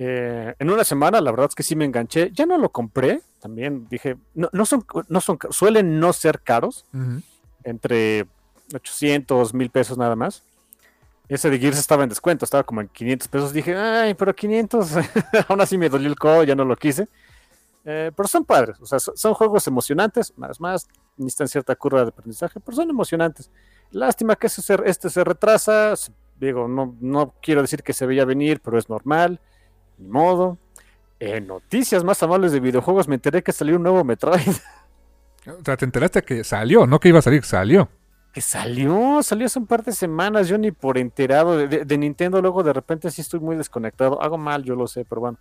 Eh, 0.00 0.54
en 0.58 0.70
una 0.70 0.84
semana, 0.84 1.20
la 1.20 1.30
verdad 1.30 1.46
es 1.48 1.54
que 1.54 1.62
sí 1.62 1.76
me 1.76 1.84
enganché. 1.84 2.30
Ya 2.32 2.46
no 2.46 2.58
lo 2.58 2.70
compré, 2.70 3.20
también 3.40 3.86
dije, 3.88 4.16
no, 4.34 4.48
no 4.52 4.66
son, 4.66 4.84
no 5.08 5.20
son, 5.20 5.38
suelen 5.50 6.00
no 6.00 6.12
ser 6.12 6.40
caros. 6.40 6.84
entre 7.62 8.26
800, 8.74 9.54
1000 9.54 9.70
pesos 9.70 9.98
nada 9.98 10.16
más. 10.16 10.42
Ese 11.28 11.50
de 11.50 11.58
Gears 11.58 11.78
estaba 11.78 12.04
en 12.04 12.08
descuento, 12.08 12.44
estaba 12.44 12.64
como 12.64 12.80
en 12.80 12.88
500 12.88 13.28
pesos. 13.28 13.52
Dije, 13.52 13.76
ay, 13.76 14.14
pero 14.14 14.34
500, 14.34 14.90
aún 15.48 15.60
así 15.60 15.76
me 15.76 15.88
dolió 15.88 16.08
el 16.08 16.16
codo, 16.16 16.44
ya 16.44 16.54
no 16.54 16.64
lo 16.64 16.74
quise. 16.76 17.08
Eh, 17.84 18.10
pero 18.14 18.28
son 18.28 18.44
padres, 18.44 18.76
o 18.80 18.86
sea, 18.86 18.98
son 18.98 19.34
juegos 19.34 19.66
emocionantes, 19.66 20.36
más 20.36 20.60
más, 20.60 20.88
necesitan 21.16 21.48
cierta 21.48 21.74
curva 21.74 22.02
de 22.02 22.08
aprendizaje, 22.08 22.60
pero 22.60 22.76
son 22.76 22.90
emocionantes. 22.90 23.50
Lástima 23.90 24.36
que 24.36 24.48
este 24.48 25.08
se 25.08 25.24
retrasa, 25.24 25.94
digo, 26.38 26.68
no, 26.68 26.96
no 27.00 27.34
quiero 27.40 27.62
decir 27.62 27.82
que 27.82 27.94
se 27.94 28.04
veía 28.04 28.26
venir, 28.26 28.60
pero 28.62 28.78
es 28.78 28.88
normal, 28.88 29.40
ni 29.96 30.08
modo. 30.08 30.58
En 31.18 31.46
noticias 31.46 32.04
más 32.04 32.22
amables 32.22 32.52
de 32.52 32.60
videojuegos 32.60 33.08
me 33.08 33.14
enteré 33.14 33.42
que 33.42 33.52
salió 33.52 33.76
un 33.76 33.82
nuevo 33.82 34.04
Metroid. 34.04 34.40
O 35.46 35.64
sea, 35.64 35.78
te 35.78 35.86
enteraste 35.86 36.20
que 36.22 36.44
salió, 36.44 36.86
no 36.86 37.00
que 37.00 37.08
iba 37.08 37.20
a 37.20 37.22
salir, 37.22 37.42
salió 37.42 37.88
que 38.38 38.42
salió, 38.42 39.22
salió 39.22 39.46
hace 39.46 39.58
un 39.58 39.66
par 39.66 39.82
de 39.82 39.92
semanas, 39.92 40.48
yo 40.48 40.58
ni 40.58 40.70
por 40.70 40.98
enterado 40.98 41.56
de, 41.56 41.98
Nintendo, 41.98 42.40
luego 42.40 42.62
de 42.62 42.72
repente 42.72 43.10
sí 43.10 43.20
estoy 43.20 43.40
muy 43.40 43.56
desconectado, 43.56 44.22
hago 44.22 44.38
mal, 44.38 44.62
yo 44.62 44.76
lo 44.76 44.86
sé, 44.86 45.04
pero 45.04 45.20
bueno. 45.20 45.38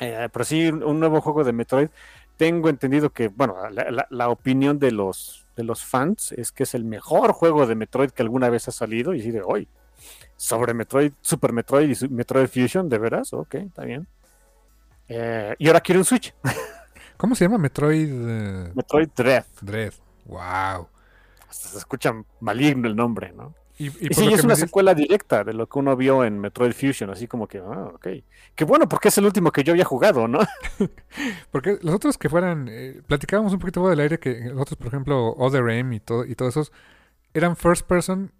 Eh, 0.00 0.28
pero 0.32 0.44
sí, 0.44 0.68
un 0.68 0.98
nuevo 0.98 1.20
juego 1.20 1.44
de 1.44 1.52
Metroid. 1.52 1.88
Tengo 2.36 2.68
entendido 2.68 3.10
que, 3.10 3.28
bueno, 3.28 3.56
la, 4.10 4.28
opinión 4.28 4.78
de 4.78 4.90
los, 4.90 5.46
de 5.56 5.64
los 5.64 5.84
fans 5.84 6.32
es 6.32 6.50
que 6.50 6.64
es 6.64 6.74
el 6.74 6.84
mejor 6.84 7.32
juego 7.32 7.66
de 7.66 7.76
Metroid 7.76 8.10
que 8.10 8.22
alguna 8.22 8.50
vez 8.50 8.68
ha 8.68 8.72
salido, 8.72 9.14
y 9.14 9.22
sí 9.22 9.30
de 9.30 9.42
hoy. 9.42 9.68
Sobre 10.36 10.74
Metroid, 10.74 11.12
Super 11.20 11.52
Metroid 11.52 11.96
y 12.00 12.08
Metroid 12.08 12.48
Fusion, 12.48 12.88
¿de 12.88 12.98
veras? 12.98 13.32
Ok, 13.32 13.54
está 13.54 13.84
bien. 13.84 14.06
Eh, 15.08 15.54
y 15.58 15.68
ahora 15.68 15.80
quiero 15.80 16.00
un 16.00 16.04
Switch. 16.04 16.34
¿Cómo 17.16 17.34
se 17.34 17.44
llama 17.44 17.58
Metroid? 17.58 18.08
Eh? 18.10 18.72
Metroid 18.74 19.08
Dread. 19.14 19.44
Dread, 19.60 19.92
wow 20.24 20.88
se 21.52 21.78
escucha 21.78 22.14
maligno 22.40 22.88
el 22.88 22.96
nombre, 22.96 23.32
¿no? 23.32 23.54
Y, 23.78 23.90
sí, 23.90 24.32
es 24.32 24.44
una 24.44 24.54
secuela 24.54 24.94
directa 24.94 25.44
de 25.44 25.54
lo 25.54 25.66
que 25.68 25.78
uno 25.78 25.96
vio 25.96 26.24
en 26.24 26.38
Metroid 26.38 26.72
Fusion, 26.72 27.10
así 27.10 27.26
como 27.26 27.48
que, 27.48 27.58
ah, 27.58 27.90
ok. 27.94 28.06
Qué 28.54 28.64
bueno, 28.64 28.88
porque 28.88 29.08
es 29.08 29.18
el 29.18 29.24
último 29.24 29.50
que 29.50 29.64
yo 29.64 29.72
había 29.72 29.84
jugado, 29.84 30.28
¿no? 30.28 30.38
porque 31.50 31.78
los 31.82 31.94
otros 31.94 32.18
que 32.18 32.28
fueran, 32.28 32.68
eh, 32.70 33.00
platicábamos 33.06 33.52
un 33.52 33.58
poquito 33.58 33.88
del 33.88 34.00
aire 34.00 34.18
que 34.18 34.40
nosotros, 34.52 34.76
por 34.76 34.88
ejemplo, 34.88 35.34
Other 35.36 35.68
M 35.70 35.96
y 35.96 36.00
todo 36.00 36.24
y 36.24 36.34
todos 36.34 36.52
esos 36.56 36.72
eran 37.34 37.56
first 37.56 37.86
person 37.86 38.32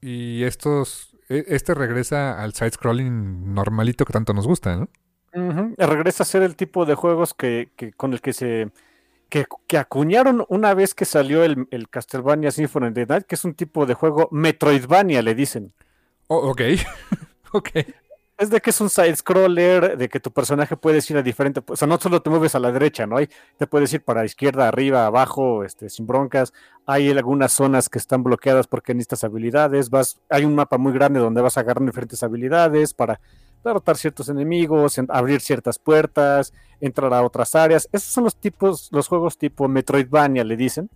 y 0.00 0.44
estos, 0.44 1.16
e, 1.28 1.44
este 1.48 1.74
regresa 1.74 2.40
al 2.40 2.52
side 2.52 2.72
scrolling 2.72 3.54
normalito 3.54 4.04
que 4.04 4.12
tanto 4.12 4.34
nos 4.34 4.46
gusta, 4.46 4.76
¿no? 4.76 4.88
Regresa 5.76 6.22
a 6.22 6.26
ser 6.26 6.42
el 6.42 6.54
tipo 6.54 6.86
de 6.86 6.94
juegos 6.94 7.34
que, 7.34 7.72
que 7.74 7.92
con 7.92 8.12
el 8.12 8.20
que 8.20 8.32
se 8.32 8.70
que, 9.66 9.78
acuñaron 9.78 10.44
una 10.48 10.74
vez 10.74 10.94
que 10.94 11.04
salió 11.04 11.42
el, 11.42 11.66
el, 11.70 11.88
Castlevania 11.88 12.52
Symphony 12.52 12.86
of 12.86 12.94
the 12.94 13.06
Night, 13.06 13.24
que 13.24 13.34
es 13.34 13.44
un 13.44 13.54
tipo 13.54 13.84
de 13.84 13.94
juego 13.94 14.28
Metroidvania, 14.30 15.22
le 15.22 15.34
dicen. 15.34 15.72
Oh, 16.28 16.50
ok, 16.50 16.60
ok. 17.52 17.70
Es 18.36 18.50
de 18.50 18.60
que 18.60 18.70
es 18.70 18.80
un 18.80 18.90
side-scroller, 18.90 19.96
de 19.96 20.08
que 20.08 20.18
tu 20.18 20.32
personaje 20.32 20.76
puede 20.76 20.98
ir 21.08 21.16
a 21.16 21.22
diferente, 21.22 21.62
o 21.66 21.76
sea, 21.76 21.86
no 21.86 21.98
solo 21.98 22.20
te 22.20 22.30
mueves 22.30 22.56
a 22.56 22.58
la 22.58 22.72
derecha, 22.72 23.06
¿no? 23.06 23.16
Hay, 23.16 23.28
te 23.58 23.66
puedes 23.68 23.92
ir 23.92 24.02
para 24.02 24.24
izquierda, 24.24 24.66
arriba, 24.66 25.06
abajo, 25.06 25.64
este, 25.64 25.88
sin 25.88 26.06
broncas. 26.06 26.52
Hay 26.84 27.10
algunas 27.10 27.52
zonas 27.52 27.88
que 27.88 27.98
están 27.98 28.24
bloqueadas 28.24 28.66
porque 28.66 28.92
necesitas 28.92 29.22
habilidades. 29.22 29.88
Vas, 29.90 30.20
hay 30.30 30.44
un 30.44 30.54
mapa 30.54 30.78
muy 30.78 30.92
grande 30.92 31.20
donde 31.20 31.42
vas 31.42 31.56
a 31.56 31.60
agarrar 31.60 31.84
diferentes 31.84 32.22
habilidades 32.24 32.92
para 32.92 33.20
derrotar 33.70 33.96
ciertos 33.96 34.28
enemigos, 34.28 34.98
abrir 35.08 35.40
ciertas 35.40 35.78
puertas, 35.78 36.52
entrar 36.80 37.12
a 37.14 37.22
otras 37.22 37.54
áreas. 37.54 37.88
Esos 37.92 38.12
son 38.12 38.24
los 38.24 38.36
tipos, 38.36 38.88
los 38.92 39.08
juegos 39.08 39.38
tipo 39.38 39.68
Metroidvania, 39.68 40.44
le 40.44 40.56
dicen. 40.56 40.90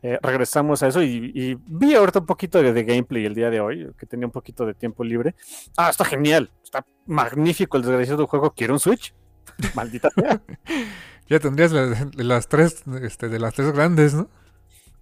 Eh, 0.00 0.16
regresamos 0.22 0.80
a 0.84 0.88
eso 0.88 1.02
y, 1.02 1.58
vi 1.66 1.94
ahorita 1.94 2.20
un 2.20 2.26
poquito 2.26 2.62
de, 2.62 2.84
gameplay 2.84 3.24
el 3.24 3.34
día 3.34 3.50
de 3.50 3.60
hoy, 3.60 3.90
que 3.98 4.06
tenía 4.06 4.26
un 4.26 4.32
poquito 4.32 4.64
de 4.64 4.74
tiempo 4.74 5.02
libre. 5.02 5.34
Ah, 5.76 5.90
está 5.90 6.04
genial, 6.04 6.50
está 6.62 6.86
magnífico 7.06 7.76
el 7.76 7.82
desgraciado 7.82 8.26
juego. 8.26 8.52
Quiero 8.52 8.74
un 8.74 8.80
Switch. 8.80 9.12
Maldita 9.74 10.10
sea. 10.10 10.40
ya 11.28 11.40
tendrías 11.40 11.72
las 11.72 12.48
tres, 12.48 12.84
este, 13.02 13.28
de 13.28 13.40
las 13.40 13.54
tres 13.54 13.72
grandes, 13.72 14.14
¿no? 14.14 14.28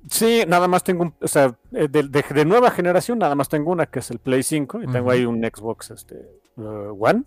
Sí, 0.08 0.44
nada 0.46 0.68
más 0.68 0.84
tengo, 0.84 1.02
un, 1.02 1.14
o 1.20 1.28
sea, 1.28 1.58
eh, 1.72 1.88
de, 1.88 2.44
nueva 2.44 2.70
generación, 2.70 3.18
nada 3.18 3.34
más 3.34 3.48
tengo 3.48 3.72
una 3.72 3.86
que 3.86 3.98
es 3.98 4.10
el 4.10 4.18
Play 4.18 4.42
5 4.42 4.82
y 4.82 4.86
tengo 4.86 5.10
ahí 5.10 5.24
un 5.24 5.40
Xbox 5.42 5.90
este, 5.90 6.40
uh, 6.56 6.96
One. 6.98 7.24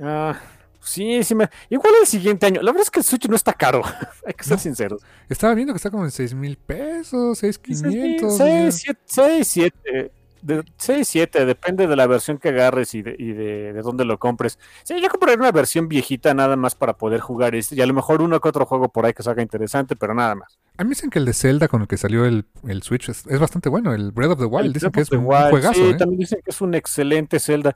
Ah, 0.00 0.38
sí, 0.80 1.22
sí, 1.22 1.34
me... 1.34 1.48
igual 1.70 1.94
el 2.00 2.06
siguiente 2.06 2.46
año. 2.46 2.62
La 2.62 2.70
verdad 2.70 2.82
es 2.82 2.90
que 2.90 3.00
el 3.00 3.04
Switch 3.04 3.28
no 3.28 3.36
está 3.36 3.52
caro, 3.52 3.82
hay 4.26 4.34
que 4.34 4.44
ser 4.44 4.58
sinceros. 4.58 5.02
Estaba 5.28 5.54
viendo 5.54 5.72
que 5.72 5.78
está 5.78 5.90
como 5.90 6.04
en 6.04 6.10
6 6.10 6.34
mil 6.34 6.56
pesos, 6.56 7.38
6 7.38 7.58
500. 7.58 8.36
6, 8.36 9.48
7, 9.48 10.12
de 10.46 10.64
6, 10.76 11.08
7, 11.08 11.44
depende 11.44 11.86
de 11.86 11.96
la 11.96 12.06
versión 12.06 12.38
que 12.38 12.50
agarres 12.50 12.94
y 12.94 13.02
de, 13.02 13.16
y 13.18 13.32
de, 13.32 13.72
de, 13.72 13.82
dónde 13.82 14.04
lo 14.04 14.18
compres. 14.18 14.58
Sí, 14.84 14.94
yo 15.02 15.08
compré 15.08 15.34
una 15.34 15.50
versión 15.50 15.88
viejita 15.88 16.34
nada 16.34 16.54
más 16.54 16.76
para 16.76 16.96
poder 16.96 17.20
jugar 17.20 17.56
este, 17.56 17.74
y 17.74 17.80
a 17.80 17.86
lo 17.86 17.94
mejor 17.94 18.22
uno 18.22 18.40
que 18.40 18.48
otro 18.48 18.64
juego 18.64 18.88
por 18.88 19.06
ahí 19.06 19.12
que 19.12 19.24
salga 19.24 19.42
interesante, 19.42 19.96
pero 19.96 20.14
nada 20.14 20.36
más. 20.36 20.58
A 20.78 20.84
mí 20.84 20.90
dicen 20.90 21.10
que 21.10 21.18
el 21.18 21.24
de 21.24 21.32
Zelda 21.32 21.68
con 21.68 21.82
el 21.82 21.88
que 21.88 21.96
salió 21.96 22.24
el, 22.26 22.44
el 22.68 22.82
Switch 22.82 23.08
es, 23.08 23.24
bastante 23.40 23.68
bueno, 23.68 23.92
el 23.92 24.12
Breath 24.12 24.32
of 24.32 24.38
the 24.38 24.44
Wild, 24.44 24.72
dicen 24.72 24.92
que 24.92 25.00
es 25.00 25.10
un 25.10 25.24
juegazo. 25.24 25.74
Sí, 25.74 25.82
¿eh? 25.82 25.94
también 25.94 26.20
dicen 26.20 26.40
que 26.44 26.50
es 26.50 26.60
un 26.60 26.74
excelente 26.74 27.40
Zelda. 27.40 27.74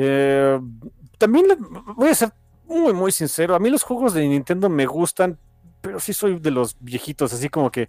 Eh, 0.00 0.60
también 1.18 1.46
voy 1.96 2.10
a 2.10 2.14
ser 2.14 2.32
muy, 2.66 2.92
muy 2.92 3.10
sincero, 3.10 3.54
a 3.54 3.58
mí 3.58 3.68
los 3.68 3.82
juegos 3.82 4.14
de 4.14 4.28
Nintendo 4.28 4.68
me 4.68 4.86
gustan, 4.86 5.38
pero 5.80 5.98
sí 5.98 6.12
soy 6.12 6.38
de 6.38 6.52
los 6.52 6.76
viejitos, 6.78 7.32
así 7.32 7.48
como 7.48 7.72
que 7.72 7.88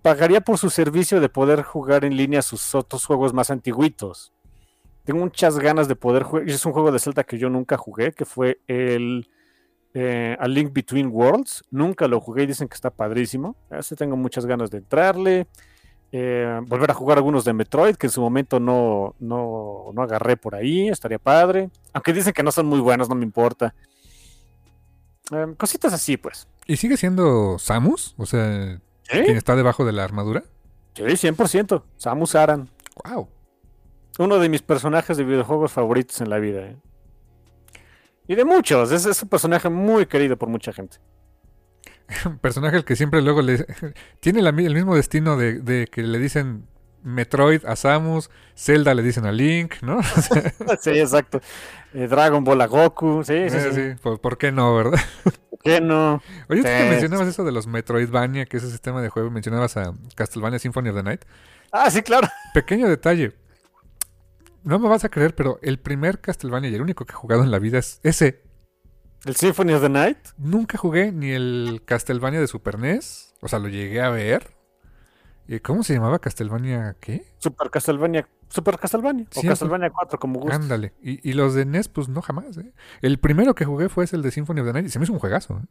pagaría 0.00 0.40
por 0.40 0.56
su 0.56 0.70
servicio 0.70 1.20
de 1.20 1.28
poder 1.28 1.62
jugar 1.62 2.04
en 2.06 2.16
línea 2.16 2.40
sus 2.40 2.74
otros 2.74 3.04
juegos 3.04 3.34
más 3.34 3.50
antiguitos. 3.50 4.32
Tengo 5.04 5.20
muchas 5.20 5.58
ganas 5.58 5.88
de 5.88 5.96
poder 5.96 6.22
jugar. 6.22 6.48
Es 6.48 6.64
un 6.64 6.72
juego 6.72 6.90
de 6.90 6.98
Zelda 6.98 7.22
que 7.24 7.38
yo 7.38 7.48
nunca 7.50 7.76
jugué, 7.76 8.12
que 8.12 8.24
fue 8.24 8.60
el 8.66 9.28
eh, 9.94 10.36
A 10.40 10.48
Link 10.48 10.72
Between 10.72 11.08
Worlds. 11.12 11.64
Nunca 11.70 12.08
lo 12.08 12.20
jugué 12.20 12.42
y 12.44 12.46
dicen 12.46 12.66
que 12.66 12.74
está 12.74 12.90
padrísimo. 12.90 13.56
Así 13.70 13.94
tengo 13.94 14.16
muchas 14.16 14.46
ganas 14.46 14.70
de 14.70 14.78
entrarle. 14.78 15.46
Eh, 16.12 16.60
volver 16.66 16.90
a 16.90 16.94
jugar 16.94 17.18
algunos 17.18 17.44
de 17.44 17.52
Metroid, 17.52 17.96
que 17.96 18.06
en 18.06 18.12
su 18.12 18.20
momento 18.20 18.60
no, 18.60 19.14
no, 19.18 19.90
no 19.92 20.02
agarré 20.02 20.36
por 20.36 20.54
ahí. 20.54 20.88
Estaría 20.88 21.18
padre. 21.18 21.70
Aunque 21.92 22.12
dicen 22.12 22.32
que 22.32 22.42
no 22.42 22.52
son 22.52 22.66
muy 22.66 22.80
buenos, 22.80 23.08
no 23.08 23.14
me 23.14 23.24
importa. 23.24 23.74
Eh, 25.32 25.54
cositas 25.56 25.92
así, 25.92 26.16
pues. 26.16 26.48
¿Y 26.66 26.76
sigue 26.76 26.96
siendo 26.96 27.58
Samus? 27.58 28.14
O 28.16 28.26
sea, 28.26 28.80
¿Quién 29.08 29.36
está 29.36 29.56
debajo 29.56 29.84
de 29.84 29.92
la 29.92 30.04
armadura? 30.04 30.42
Sí, 30.94 31.02
100%. 31.02 31.82
Samus 31.96 32.34
Aran. 32.34 32.68
Wow. 33.04 33.28
Uno 34.18 34.38
de 34.38 34.48
mis 34.48 34.62
personajes 34.62 35.16
de 35.16 35.24
videojuegos 35.24 35.72
favoritos 35.72 36.20
en 36.20 36.30
la 36.30 36.38
vida. 36.38 36.62
¿eh? 36.62 36.76
Y 38.26 38.34
de 38.34 38.44
muchos. 38.44 38.90
Es, 38.90 39.22
un 39.22 39.28
personaje 39.28 39.68
muy 39.68 40.06
querido 40.06 40.36
por 40.36 40.48
mucha 40.48 40.72
gente. 40.72 40.98
Un 42.24 42.38
personaje 42.40 42.76
al 42.76 42.84
que 42.84 42.96
siempre 42.96 43.22
luego 43.22 43.42
le... 43.42 43.66
Tiene 44.20 44.40
el 44.40 44.52
mismo 44.52 44.94
destino 44.94 45.36
de, 45.36 45.88
que 45.90 46.02
le 46.02 46.18
dicen 46.18 46.66
Metroid 47.02 47.64
a 47.66 47.76
Samus, 47.76 48.30
Zelda 48.56 48.94
le 48.94 49.02
dicen 49.02 49.26
a 49.26 49.32
Link, 49.32 49.76
¿no? 49.82 50.00
sí, 50.80 50.90
exacto. 50.90 51.40
Eh, 51.94 52.08
Dragon 52.08 52.42
Ball 52.42 52.60
a 52.60 52.66
Goku, 52.66 53.22
sí, 53.24 53.48
sí, 53.48 53.58
sí. 53.72 53.94
¿Por, 54.02 54.38
qué 54.38 54.50
no, 54.50 54.74
verdad? 54.74 55.00
qué 55.62 55.80
no? 55.80 56.22
Oye, 56.48 56.62
tú 56.62 56.68
que 56.68 56.88
mencionabas 56.90 57.28
eso 57.28 57.44
de 57.44 57.52
los 57.52 57.66
Metroidvania, 57.66 58.46
que 58.46 58.56
es 58.56 58.62
ese 58.62 58.72
sistema 58.72 59.02
de 59.02 59.08
juego, 59.08 59.30
mencionabas 59.30 59.76
a 59.76 59.92
Castlevania 60.14 60.58
Symphony 60.58 60.88
of 60.88 60.96
the 60.96 61.02
Night. 61.02 61.24
Ah, 61.70 61.90
sí, 61.90 62.02
claro. 62.02 62.28
Pequeño 62.54 62.88
detalle. 62.88 63.34
No 64.64 64.80
me 64.80 64.88
vas 64.88 65.04
a 65.04 65.08
creer, 65.08 65.34
pero 65.34 65.60
el 65.62 65.78
primer 65.78 66.20
Castlevania 66.20 66.70
y 66.70 66.74
el 66.74 66.82
único 66.82 67.04
que 67.04 67.12
he 67.12 67.16
jugado 67.16 67.44
en 67.44 67.52
la 67.52 67.60
vida 67.60 67.78
es 67.78 68.00
ese. 68.02 68.45
¿El 69.24 69.36
Symphony 69.36 69.72
of 69.72 69.82
the 69.82 69.88
Night? 69.88 70.18
Nunca 70.36 70.78
jugué 70.78 71.10
ni 71.12 71.30
el 71.30 71.82
Castlevania 71.84 72.40
de 72.40 72.46
Super 72.46 72.78
NES. 72.78 73.34
O 73.40 73.48
sea, 73.48 73.58
lo 73.58 73.68
llegué 73.68 74.00
a 74.00 74.10
ver. 74.10 74.56
¿Cómo 75.62 75.82
se 75.82 75.94
llamaba 75.94 76.18
Castlevania 76.18 76.96
qué? 77.00 77.24
Super 77.38 77.70
Castlevania. 77.70 78.28
Super 78.48 78.78
Castlevania. 78.78 79.26
o 79.34 79.42
Castlevania 79.42 79.90
4, 79.90 80.18
como 80.18 80.40
gusta. 80.40 80.56
Ándale. 80.56 80.94
Y, 81.00 81.32
los 81.32 81.54
de 81.54 81.64
NES, 81.64 81.88
pues 81.88 82.08
no 82.08 82.22
jamás. 82.22 82.56
¿eh? 82.58 82.72
El 83.00 83.18
primero 83.18 83.54
que 83.54 83.64
jugué 83.64 83.88
fue 83.88 84.06
el 84.10 84.22
de 84.22 84.30
Symphony 84.30 84.60
of 84.60 84.66
the 84.66 84.72
Night 84.72 84.86
y 84.86 84.90
se 84.90 84.98
me 84.98 85.04
hizo 85.04 85.12
un 85.12 85.18
juegazo. 85.18 85.54
¿eh? 85.54 85.66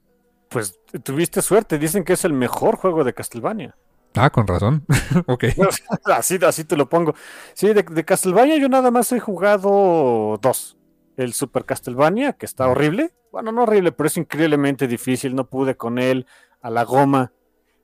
Pues 0.49 0.79
tuviste 1.03 1.41
suerte. 1.41 1.77
Dicen 1.77 2.03
que 2.03 2.13
es 2.13 2.25
el 2.25 2.34
mejor 2.34 2.77
juego 2.77 3.03
de 3.03 3.13
Castlevania. 3.13 3.75
Ah, 4.15 4.29
con 4.29 4.47
razón. 4.47 4.86
ok. 5.27 5.45
así, 6.05 6.39
así 6.45 6.63
te 6.63 6.77
lo 6.77 6.88
pongo. 6.88 7.15
Sí, 7.53 7.67
de, 7.73 7.84
de, 7.84 8.05
Castlevania 8.05 8.58
yo 8.58 8.69
nada 8.69 8.91
más 8.91 9.12
he 9.12 9.19
jugado 9.19 10.38
dos. 10.41 10.77
El 11.17 11.34
Super 11.34 11.65
Castlevania, 11.65 12.34
que 12.34 12.45
está 12.45 12.67
horrible. 12.67 13.13
Bueno, 13.36 13.52
no 13.52 13.63
horrible, 13.63 13.91
pero 13.91 14.08
es 14.08 14.15
increíblemente 14.15 14.88
difícil. 14.88 15.36
No 15.36 15.50
pude 15.50 15.76
con 15.76 16.00
él 16.00 16.26
a 16.62 16.69
la 16.69 16.86
goma 16.86 17.34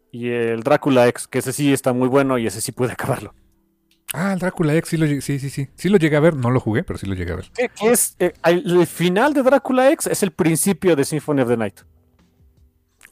y 0.10 0.30
el 0.30 0.64
Drácula 0.64 1.10
X, 1.10 1.28
que 1.28 1.40
ese 1.40 1.52
sí 1.52 1.74
está 1.74 1.92
muy 1.92 2.08
bueno 2.08 2.38
y 2.38 2.48
ese 2.48 2.62
sí 2.62 2.72
puede 2.72 2.94
acabarlo. 2.94 3.34
Ah, 4.14 4.32
el 4.32 4.40
Drácula 4.40 4.74
X, 4.76 4.92
sí, 4.92 4.96
lo, 4.96 5.08
sí, 5.08 5.40
sí, 5.40 5.50
sí. 5.50 5.68
Sí 5.76 5.90
lo 5.90 5.98
llegué 5.98 6.16
a 6.16 6.22
ver, 6.22 6.38
no 6.38 6.52
lo 6.52 6.62
jugué, 6.62 6.84
pero 6.84 6.98
sí 6.98 7.06
lo 7.06 7.16
llegué 7.16 7.34
a 7.34 7.36
ver. 7.36 7.52
es, 7.82 8.16
eh, 8.20 8.32
el, 8.46 8.88
final 8.88 9.34
de 9.34 9.44
Drácula 9.44 9.92
X 9.92 10.08
es 10.08 10.24
el 10.24 10.32
principio 10.32 10.96
de 10.96 11.04
Symphony 11.04 11.42
of 11.42 11.50
the 11.50 11.58
Night. 11.58 11.82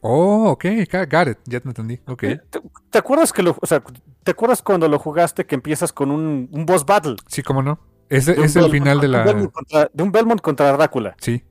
Oh, 0.00 0.48
ok, 0.48 0.64
got 1.10 1.28
it, 1.28 1.38
ya 1.44 1.60
te 1.60 1.68
entendí. 1.68 2.00
Ok. 2.06 2.20
¿Te, 2.20 2.40
te 2.88 2.98
acuerdas 2.98 3.34
que 3.34 3.42
lo, 3.42 3.54
o 3.60 3.66
sea, 3.66 3.82
te 4.24 4.30
acuerdas 4.30 4.62
cuando 4.62 4.88
lo 4.88 4.98
jugaste 4.98 5.44
que 5.44 5.56
empiezas 5.56 5.92
con 5.92 6.10
un, 6.10 6.48
un 6.50 6.64
boss 6.64 6.86
battle? 6.86 7.16
Sí, 7.26 7.42
cómo 7.42 7.62
no. 7.62 7.72
Un 7.72 8.16
es 8.16 8.28
el 8.56 8.70
final 8.70 8.98
de 8.98 9.08
la. 9.08 9.24
Belmont 9.24 9.52
contra- 9.52 9.90
de 9.92 10.02
un 10.02 10.10
Belmont 10.10 10.40
contra 10.40 10.72
Drácula. 10.72 11.14
Sí. 11.20 11.44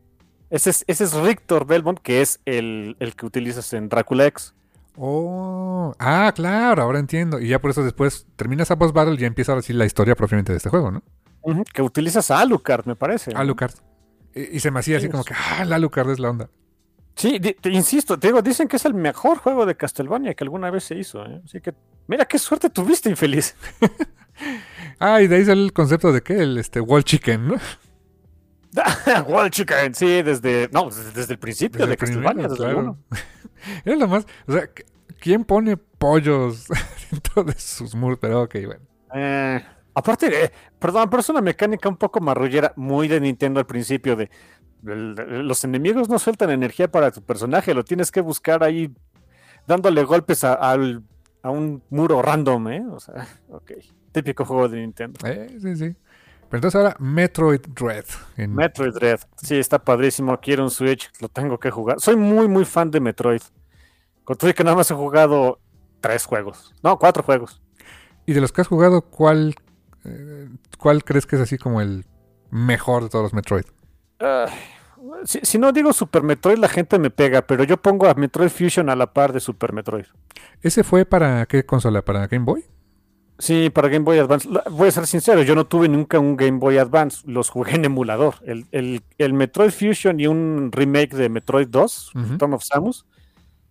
Ese 0.49 0.71
es, 0.71 0.83
ese 0.87 1.03
es 1.03 1.21
Victor 1.21 1.65
Belmont, 1.65 1.99
que 1.99 2.21
es 2.21 2.39
el, 2.45 2.95
el 2.99 3.15
que 3.15 3.25
utilizas 3.25 3.71
en 3.73 3.89
Drácula 3.89 4.25
X. 4.27 4.53
Oh, 4.97 5.93
ah, 5.99 6.31
claro, 6.35 6.81
ahora 6.83 6.99
entiendo. 6.99 7.39
Y 7.39 7.49
ya 7.49 7.59
por 7.59 7.71
eso 7.71 7.83
después 7.83 8.27
termina 8.35 8.63
esa 8.63 8.75
boss 8.75 8.91
battle 8.91 9.13
y 9.13 9.19
ya 9.19 9.27
empieza 9.27 9.51
ahora 9.51 9.61
sí 9.61 9.73
la 9.73 9.85
historia 9.85 10.15
propiamente 10.15 10.51
de 10.51 10.57
este 10.57 10.69
juego, 10.69 10.91
¿no? 10.91 11.03
Que 11.73 11.81
utilizas 11.81 12.31
a 12.31 12.39
Alucard, 12.39 12.85
me 12.85 12.95
parece. 12.95 13.31
Alucard. 13.33 13.73
Y, 14.35 14.57
y 14.57 14.59
se 14.59 14.71
me 14.71 14.79
hacía 14.79 14.97
así 14.97 15.05
Sí, 15.05 15.11
como 15.11 15.23
que, 15.23 15.33
ah, 15.33 15.63
el 15.63 15.71
Alucard 15.71 16.09
es 16.09 16.19
la 16.19 16.29
onda. 16.29 16.49
Sí, 17.15 17.37
te 17.39 17.69
insisto, 17.69 18.17
te 18.17 18.27
digo, 18.27 18.41
dicen 18.41 18.69
que 18.69 18.77
es 18.77 18.85
el 18.85 18.93
mejor 18.93 19.39
juego 19.39 19.65
de 19.65 19.75
Castlevania 19.75 20.33
que 20.35 20.45
alguna 20.45 20.71
vez 20.71 20.85
se 20.85 20.95
hizo. 20.95 21.25
¿eh? 21.25 21.41
Así 21.43 21.59
que, 21.59 21.73
mira 22.07 22.23
qué 22.25 22.39
suerte 22.39 22.69
tuviste, 22.69 23.09
infeliz. 23.09 23.55
Ah, 25.01 25.21
y 25.21 25.27
de 25.27 25.35
ahí 25.35 25.45
sale 25.45 25.63
el 25.63 25.73
concepto 25.73 26.13
de 26.13 26.21
que 26.21 26.41
el 26.41 26.57
este, 26.57 26.79
Wall 26.79 27.03
Chicken, 27.03 27.49
¿no? 27.49 27.55
Wall 29.27 29.49
Chicken, 29.49 29.95
sí, 29.95 30.21
desde, 30.21 30.69
no, 30.71 30.89
desde, 30.89 31.33
el 31.33 31.39
principio 31.39 31.79
Desde 31.79 31.91
de 31.91 31.97
Castlevania, 31.97 32.43
desde 32.43 32.57
claro. 32.57 32.79
uno. 32.79 32.97
Era 33.85 33.95
lo 33.95 34.07
más. 34.07 34.25
O 34.47 34.53
sea, 34.53 34.69
¿quién 35.19 35.43
pone 35.43 35.77
pollos 35.77 36.67
dentro 37.11 37.43
de 37.43 37.53
sus 37.59 37.95
muros? 37.95 38.19
Pero 38.21 38.43
ok, 38.43 38.55
bueno. 38.65 38.81
Eh, 39.13 39.61
aparte, 39.93 40.45
eh, 40.45 40.51
perdón, 40.77 41.09
pero 41.09 41.21
es 41.21 41.29
una 41.29 41.41
mecánica 41.41 41.89
un 41.89 41.97
poco 41.97 42.19
marrullera, 42.21 42.73
muy 42.75 43.07
de 43.07 43.19
Nintendo 43.19 43.59
al 43.59 43.65
principio, 43.65 44.15
de, 44.15 44.29
los 44.83 45.63
enemigos 45.63 46.07
no 46.07 46.19
sueltan 46.19 46.51
energía 46.51 46.89
para 46.89 47.11
tu 47.11 47.21
personaje, 47.21 47.73
lo 47.73 47.83
tienes 47.83 48.11
que 48.11 48.21
buscar 48.21 48.63
ahí 48.63 48.93
dándole 49.67 50.03
golpes 50.03 50.43
a, 50.43 50.53
al- 50.53 51.03
a 51.41 51.49
un 51.49 51.83
muro 51.89 52.21
random, 52.21 52.67
¿eh? 52.69 52.85
O 52.91 52.99
sea, 52.99 53.27
ok, 53.49 53.71
típico 54.11 54.45
juego 54.45 54.69
de 54.69 54.79
Nintendo. 54.79 55.19
Eh, 55.27 55.57
sí, 55.61 55.75
sí. 55.75 55.95
Pero 56.49 56.57
entonces 56.57 56.75
ahora 56.75 56.95
Metroid 56.99 57.61
Dread. 57.61 58.05
en- 58.37 58.55
Metroid 58.55 58.93
Dread, 58.93 59.19
sí, 59.37 59.57
está 59.59 59.79
padrísimo, 59.79 60.39
quiero 60.39 60.63
un 60.63 60.71
Switch, 60.71 61.09
lo 61.21 61.29
tengo 61.29 61.59
que 61.59 61.69
jugar. 61.71 61.99
Soy 61.99 62.15
muy, 62.15 62.47
muy 62.47 62.65
fan 62.65 62.89
de 62.91 62.99
Metroid. 62.99 63.41
Con 64.23 64.35
todo 64.37 64.53
que 64.53 64.63
nada 64.63 64.75
más 64.75 64.89
he 64.91 64.95
jugado 64.95 65.59
tres 66.01 66.25
juegos, 66.25 66.73
no, 66.83 66.97
cuatro 66.97 67.23
juegos. 67.23 67.61
Y 68.25 68.33
de 68.33 68.41
los 68.41 68.51
que 68.51 68.61
has 68.61 68.67
jugado, 68.67 69.01
¿cuál, 69.01 69.55
eh, 70.05 70.49
¿cuál 70.77 71.03
crees 71.03 71.25
que 71.25 71.35
es 71.35 71.41
así 71.41 71.57
como 71.57 71.81
el 71.81 72.05
mejor 72.51 73.03
de 73.03 73.09
todos 73.09 73.23
los 73.23 73.33
Metroid? 73.33 73.65
Si, 75.25 75.39
si 75.43 75.57
no 75.57 75.71
digo 75.71 75.93
Super 75.93 76.23
Metroid, 76.23 76.57
la 76.57 76.67
gente 76.67 76.99
me 76.99 77.09
pega, 77.09 77.41
pero 77.41 77.63
yo 77.63 77.77
pongo 77.77 78.07
a 78.07 78.13
Metroid 78.15 78.49
Fusion 78.49 78.89
a 78.89 78.95
la 78.95 79.13
par 79.13 79.33
de 79.33 79.39
Super 79.39 79.71
Metroid. 79.73 80.05
¿Ese 80.61 80.83
fue 80.83 81.05
para 81.05 81.45
qué 81.45 81.65
consola? 81.65 82.01
¿Para 82.03 82.27
Game 82.27 82.45
Boy? 82.45 82.65
Sí, 83.41 83.69
para 83.69 83.87
Game 83.87 84.03
Boy 84.03 84.19
Advance. 84.19 84.47
Voy 84.69 84.89
a 84.89 84.91
ser 84.91 85.07
sincero, 85.07 85.41
yo 85.43 85.55
no 85.55 85.65
tuve 85.65 85.87
nunca 85.87 86.19
un 86.19 86.35
Game 86.35 86.59
Boy 86.59 86.77
Advance, 86.77 87.23
los 87.25 87.49
jugué 87.49 87.75
en 87.75 87.85
emulador. 87.85 88.35
El, 88.45 88.65
el- 88.71 89.01
el 89.17 89.33
Metroid 89.33 89.71
Fusion 89.71 90.19
y 90.19 90.27
un 90.27 90.69
remake 90.73 91.15
de 91.15 91.29
Metroid 91.29 91.67
2, 91.69 92.11
Ujú. 92.15 92.37
Dawn 92.37 92.53
of 92.53 92.63
Samus, 92.63 93.05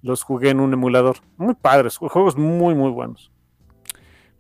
los 0.01 0.23
jugué 0.23 0.51
en 0.51 0.61
un 0.61 0.73
emulador. 0.73 1.19
Muy 1.37 1.55
padres, 1.55 2.01
ju- 2.01 2.09
juegos 2.09 2.37
muy, 2.37 2.75
muy 2.75 2.91
buenos. 2.91 3.31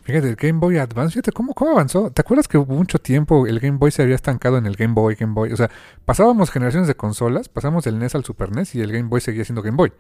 Fíjate, 0.02 0.30
el 0.30 0.36
Game 0.36 0.58
Boy 0.58 0.78
Advance, 0.78 1.12
fíjate 1.12 1.32
cómo, 1.32 1.52
cómo 1.52 1.72
avanzó. 1.72 2.10
¿Te 2.10 2.22
acuerdas 2.22 2.48
que 2.48 2.56
mucho 2.56 2.98
tiempo 2.98 3.46
el 3.46 3.60
Game 3.60 3.76
Boy 3.76 3.90
se 3.90 4.00
había 4.00 4.14
estancado 4.14 4.56
en 4.56 4.64
el 4.64 4.74
Game 4.76 4.94
Boy, 4.94 5.14
Game 5.16 5.34
Boy? 5.34 5.52
O 5.52 5.56
sea, 5.58 5.68
pasábamos 6.06 6.50
generaciones 6.50 6.88
de 6.88 6.94
consolas, 6.94 7.50
pasamos 7.50 7.84
del 7.84 7.98
NES 7.98 8.14
al 8.14 8.24
Super 8.24 8.50
NES 8.56 8.74
y 8.76 8.80
el 8.80 8.90
Game 8.90 9.10
Boy 9.10 9.20
seguía 9.20 9.44
siendo 9.44 9.60
Game 9.60 9.76
Boy. 9.76 9.92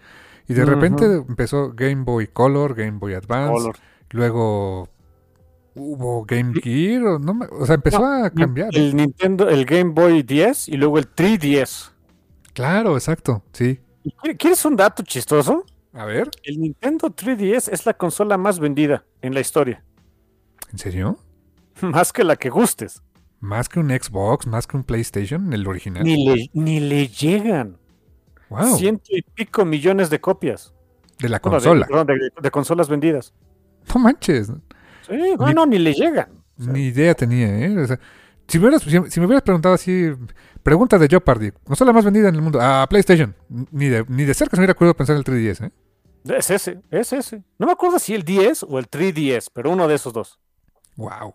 Y 0.48 0.54
de 0.54 0.64
repente 0.64 1.04
empezó 1.04 1.74
Game 1.74 2.04
Boy 2.04 2.28
Color, 2.28 2.74
Game 2.74 2.92
Boy 2.98 3.12
Advance, 3.12 3.52
Color. 3.52 3.76
luego 4.12 4.88
hubo 5.78 6.24
Game 6.24 6.52
Gear, 6.60 7.02
o, 7.04 7.18
no 7.18 7.34
me- 7.34 7.46
o 7.46 7.64
sea, 7.66 7.76
empezó 7.76 8.04
a 8.04 8.30
cambiar. 8.30 8.70
El 8.76 8.94
Nintendo, 8.96 9.48
el 9.48 9.64
Game 9.64 9.92
Boy 9.92 10.22
10 10.22 10.68
y 10.68 10.76
luego 10.76 10.98
el 10.98 11.06
3DS. 11.14 11.90
Claro, 12.52 12.94
exacto, 12.94 13.42
sí. 13.52 13.80
¿Y 14.04 14.10
qui- 14.12 14.36
¿Quieres 14.36 14.64
un 14.64 14.76
dato 14.76 15.02
chistoso? 15.02 15.64
A 15.92 16.04
ver, 16.04 16.30
El 16.44 16.60
Nintendo 16.60 17.08
3DS 17.10 17.68
es 17.72 17.86
la 17.86 17.94
consola 17.94 18.36
más 18.36 18.58
vendida 18.60 19.04
en 19.22 19.34
la 19.34 19.40
historia. 19.40 19.82
¿en 20.72 20.78
serio? 20.78 21.18
Más 21.80 22.12
que 22.12 22.24
la 22.24 22.36
que 22.36 22.50
gustes. 22.50 23.02
Más 23.40 23.68
que 23.68 23.78
un 23.80 23.88
Xbox, 23.90 24.46
más 24.48 24.66
que 24.66 24.76
un 24.76 24.82
PlayStation, 24.84 25.52
el 25.52 25.66
original. 25.68 26.02
Ni 26.02 26.26
le, 26.26 26.50
ni 26.52 26.80
le 26.80 27.06
llegan. 27.08 27.78
wow, 28.50 28.76
Ciento 28.76 29.04
y 29.10 29.22
pico 29.22 29.64
millones 29.64 30.10
de 30.10 30.20
copias. 30.20 30.74
de 31.20 31.28
la 31.28 31.38
Bueno, 31.38 31.58
de- 31.60 31.64
consola. 31.64 31.86
perdón, 31.86 32.06
de, 32.08 32.30
de 32.42 32.50
consolas 32.50 32.88
vendidas. 32.88 33.32
No 33.94 34.00
manches, 34.00 34.50
Sí, 35.08 35.34
no, 35.38 35.52
no, 35.52 35.66
ni 35.66 35.78
le 35.78 35.94
llegan. 35.94 36.28
O 36.58 36.62
sea, 36.62 36.72
ni 36.72 36.86
idea 36.86 37.14
tenía, 37.14 37.46
¿eh? 37.66 37.78
O 37.78 37.86
sea, 37.86 37.98
si, 38.46 38.58
me 38.58 38.66
hubieras, 38.66 38.82
si, 38.82 39.10
si 39.10 39.20
me 39.20 39.26
hubieras 39.26 39.42
preguntado 39.42 39.74
así, 39.74 40.10
pregunta 40.62 40.98
de 40.98 41.08
Jeopardy, 41.08 41.52
consola 41.64 41.92
más 41.92 42.04
vendida 42.04 42.28
en 42.28 42.34
el 42.34 42.42
mundo, 42.42 42.58
ah, 42.60 42.86
PlayStation. 42.88 43.34
Ni 43.48 43.88
de, 43.88 44.04
ni 44.08 44.24
de 44.24 44.34
cerca 44.34 44.56
se 44.56 44.60
me 44.60 44.64
hubiera 44.64 44.72
ocurrido 44.72 44.94
pensar 44.94 45.16
en 45.16 45.20
el 45.20 45.24
3DS, 45.24 45.66
¿eh? 45.66 45.72
Es 46.24 46.50
ese, 46.50 46.80
es 46.90 47.12
ese. 47.12 47.42
No 47.58 47.66
me 47.66 47.72
acuerdo 47.72 47.98
si 47.98 48.14
el 48.14 48.22
10 48.22 48.64
o 48.64 48.78
el 48.78 48.90
3DS, 48.90 49.50
pero 49.52 49.70
uno 49.70 49.88
de 49.88 49.94
esos 49.94 50.12
dos. 50.12 50.38
Wow. 50.96 51.34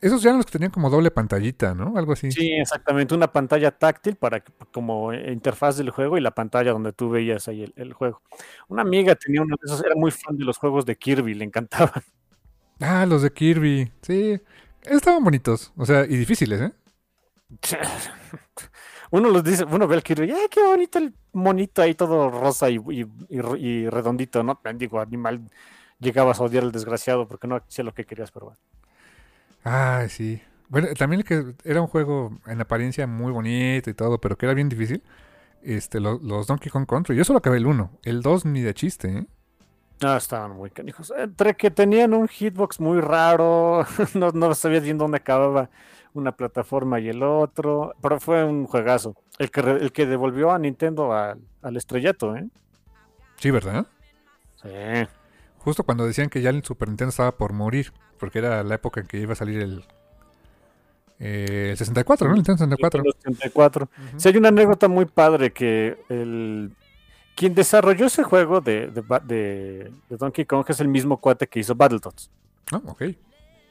Esos 0.00 0.22
ya 0.22 0.30
eran 0.30 0.38
los 0.38 0.46
que 0.46 0.52
tenían 0.52 0.70
como 0.70 0.90
doble 0.90 1.10
pantallita, 1.10 1.74
¿no? 1.74 1.96
Algo 1.96 2.12
así. 2.12 2.32
Sí, 2.32 2.52
exactamente. 2.52 3.14
Una 3.14 3.32
pantalla 3.32 3.70
táctil 3.70 4.16
para 4.16 4.42
como 4.72 5.12
interfaz 5.12 5.76
del 5.76 5.90
juego 5.90 6.18
y 6.18 6.20
la 6.20 6.32
pantalla 6.32 6.72
donde 6.72 6.92
tú 6.92 7.10
veías 7.10 7.46
ahí 7.48 7.62
el, 7.62 7.72
el 7.76 7.92
juego. 7.92 8.22
Una 8.68 8.82
amiga 8.82 9.14
tenía 9.14 9.42
uno 9.42 9.56
de 9.60 9.66
esos, 9.66 9.84
era 9.84 9.94
muy 9.94 10.10
fan 10.10 10.36
de 10.36 10.44
los 10.44 10.58
juegos 10.58 10.86
de 10.86 10.96
Kirby, 10.96 11.34
le 11.34 11.44
encantaban. 11.44 12.02
Ah, 12.82 13.06
los 13.06 13.22
de 13.22 13.32
Kirby. 13.32 13.92
Sí. 14.02 14.40
Estaban 14.82 15.24
bonitos. 15.24 15.72
O 15.76 15.86
sea, 15.86 16.04
y 16.04 16.16
difíciles, 16.16 16.60
¿eh? 16.60 16.72
Uno 19.10 19.28
los 19.30 19.44
dice, 19.44 19.64
uno 19.64 19.86
ve 19.86 19.96
el 19.96 20.02
Kirby, 20.02 20.30
¡ay, 20.32 20.46
qué 20.50 20.62
bonito 20.62 20.98
el 20.98 21.14
monito 21.32 21.82
ahí 21.82 21.94
todo 21.94 22.30
rosa 22.30 22.70
y, 22.70 22.76
y- 22.90 23.06
y 23.28 23.38
r- 23.38 23.58
y 23.60 23.88
redondito! 23.90 24.42
¿no? 24.42 24.58
Digo, 24.76 25.00
animal, 25.00 25.50
llegabas 25.98 26.40
a 26.40 26.44
odiar 26.44 26.64
al 26.64 26.72
desgraciado 26.72 27.28
porque 27.28 27.46
no 27.48 27.56
hacía 27.56 27.84
lo 27.84 27.94
que 27.94 28.06
querías, 28.06 28.30
pero 28.32 28.46
bueno. 28.46 28.60
Ah, 29.64 30.06
sí. 30.08 30.42
Bueno, 30.68 30.88
también 30.96 31.22
que 31.22 31.54
era 31.64 31.80
un 31.80 31.86
juego 31.86 32.38
en 32.46 32.60
apariencia 32.60 33.06
muy 33.06 33.32
bonito 33.32 33.90
y 33.90 33.94
todo, 33.94 34.20
pero 34.20 34.36
que 34.36 34.46
era 34.46 34.54
bien 34.54 34.68
difícil. 34.68 35.02
Este, 35.62 36.00
lo- 36.00 36.20
los 36.22 36.46
Donkey 36.48 36.70
Kong 36.70 36.86
Country. 36.88 37.16
Yo 37.16 37.24
solo 37.24 37.38
acabé 37.40 37.58
el 37.58 37.66
1. 37.66 37.98
El 38.04 38.22
2 38.22 38.44
ni 38.46 38.62
de 38.62 38.74
chiste, 38.74 39.08
¿eh? 39.18 39.26
Ah, 40.02 40.16
estaban 40.16 40.52
muy 40.56 40.70
canijos. 40.70 41.12
Entre 41.16 41.54
que 41.54 41.70
tenían 41.70 42.12
un 42.14 42.26
hitbox 42.28 42.80
muy 42.80 43.00
raro, 43.00 43.86
no, 44.14 44.30
no 44.32 44.54
sabía 44.54 44.80
bien 44.80 44.98
dónde 44.98 45.18
acababa 45.18 45.70
una 46.14 46.32
plataforma 46.32 47.00
y 47.00 47.08
el 47.08 47.22
otro, 47.22 47.94
pero 48.02 48.20
fue 48.20 48.44
un 48.44 48.66
juegazo. 48.66 49.14
El 49.38 49.50
que, 49.50 49.60
el 49.60 49.92
que 49.92 50.06
devolvió 50.06 50.50
a 50.50 50.58
Nintendo 50.58 51.12
al- 51.12 51.40
al 51.62 51.76
estrellato, 51.76 52.36
¿eh? 52.36 52.48
Sí, 53.36 53.50
¿verdad? 53.50 53.86
Sí. 54.62 54.68
Justo 55.58 55.84
cuando 55.84 56.04
decían 56.06 56.28
que 56.28 56.42
ya 56.42 56.50
el 56.50 56.62
Super 56.64 56.88
Nintendo 56.88 57.10
estaba 57.10 57.32
por 57.32 57.52
morir, 57.52 57.92
porque 58.18 58.40
era 58.40 58.62
la 58.62 58.74
época 58.74 59.00
en 59.00 59.06
que 59.06 59.18
iba 59.18 59.32
a 59.32 59.36
salir 59.36 59.60
el, 59.62 59.84
eh, 61.18 61.68
el 61.70 61.76
64, 61.76 62.26
¿no? 62.26 62.32
El 62.34 62.38
Nintendo 62.38 62.58
64. 62.58 63.02
Nintendo 63.02 63.18
64. 63.22 63.84
Ujú. 64.08 64.20
Sí, 64.20 64.28
hay 64.28 64.36
una 64.36 64.48
anécdota 64.48 64.88
muy 64.88 65.04
padre 65.06 65.52
que 65.52 65.98
el 66.08 66.72
quien 67.34 67.54
desarrolló 67.54 68.06
ese 68.06 68.22
juego 68.22 68.60
de, 68.60 68.88
de 68.88 69.00
Ba- 69.00 69.20
de- 69.20 69.90
de 70.08 70.16
Donkey 70.16 70.44
Kong 70.44 70.64
es 70.68 70.80
el 70.80 70.88
mismo 70.88 71.16
cuate 71.18 71.46
que 71.46 71.60
hizo 71.60 71.74
Battletoads. 71.74 72.30
Ah, 72.72 72.80
ok. 72.86 73.02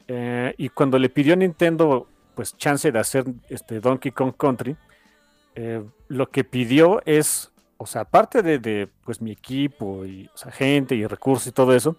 Eh, 0.07 0.53
y 0.57 0.69
cuando 0.69 0.97
le 0.99 1.09
pidió 1.09 1.33
a 1.33 1.37
Nintendo 1.37 2.07
pues 2.35 2.57
chance 2.57 2.91
de 2.91 2.99
hacer 2.99 3.25
este 3.49 3.79
Donkey 3.79 4.11
Kong 4.11 4.33
Country, 4.37 4.75
eh, 5.55 5.83
lo 6.07 6.29
que 6.29 6.43
pidió 6.43 7.01
es, 7.05 7.51
o 7.77 7.85
sea, 7.85 8.01
aparte 8.01 8.41
de, 8.41 8.57
de, 8.59 8.87
pues 9.03 9.21
mi 9.21 9.31
equipo 9.31 10.05
y 10.05 10.29
o 10.33 10.37
sea, 10.37 10.51
gente 10.51 10.95
y 10.95 11.05
recursos 11.05 11.47
y 11.47 11.51
todo 11.51 11.75
eso, 11.75 11.95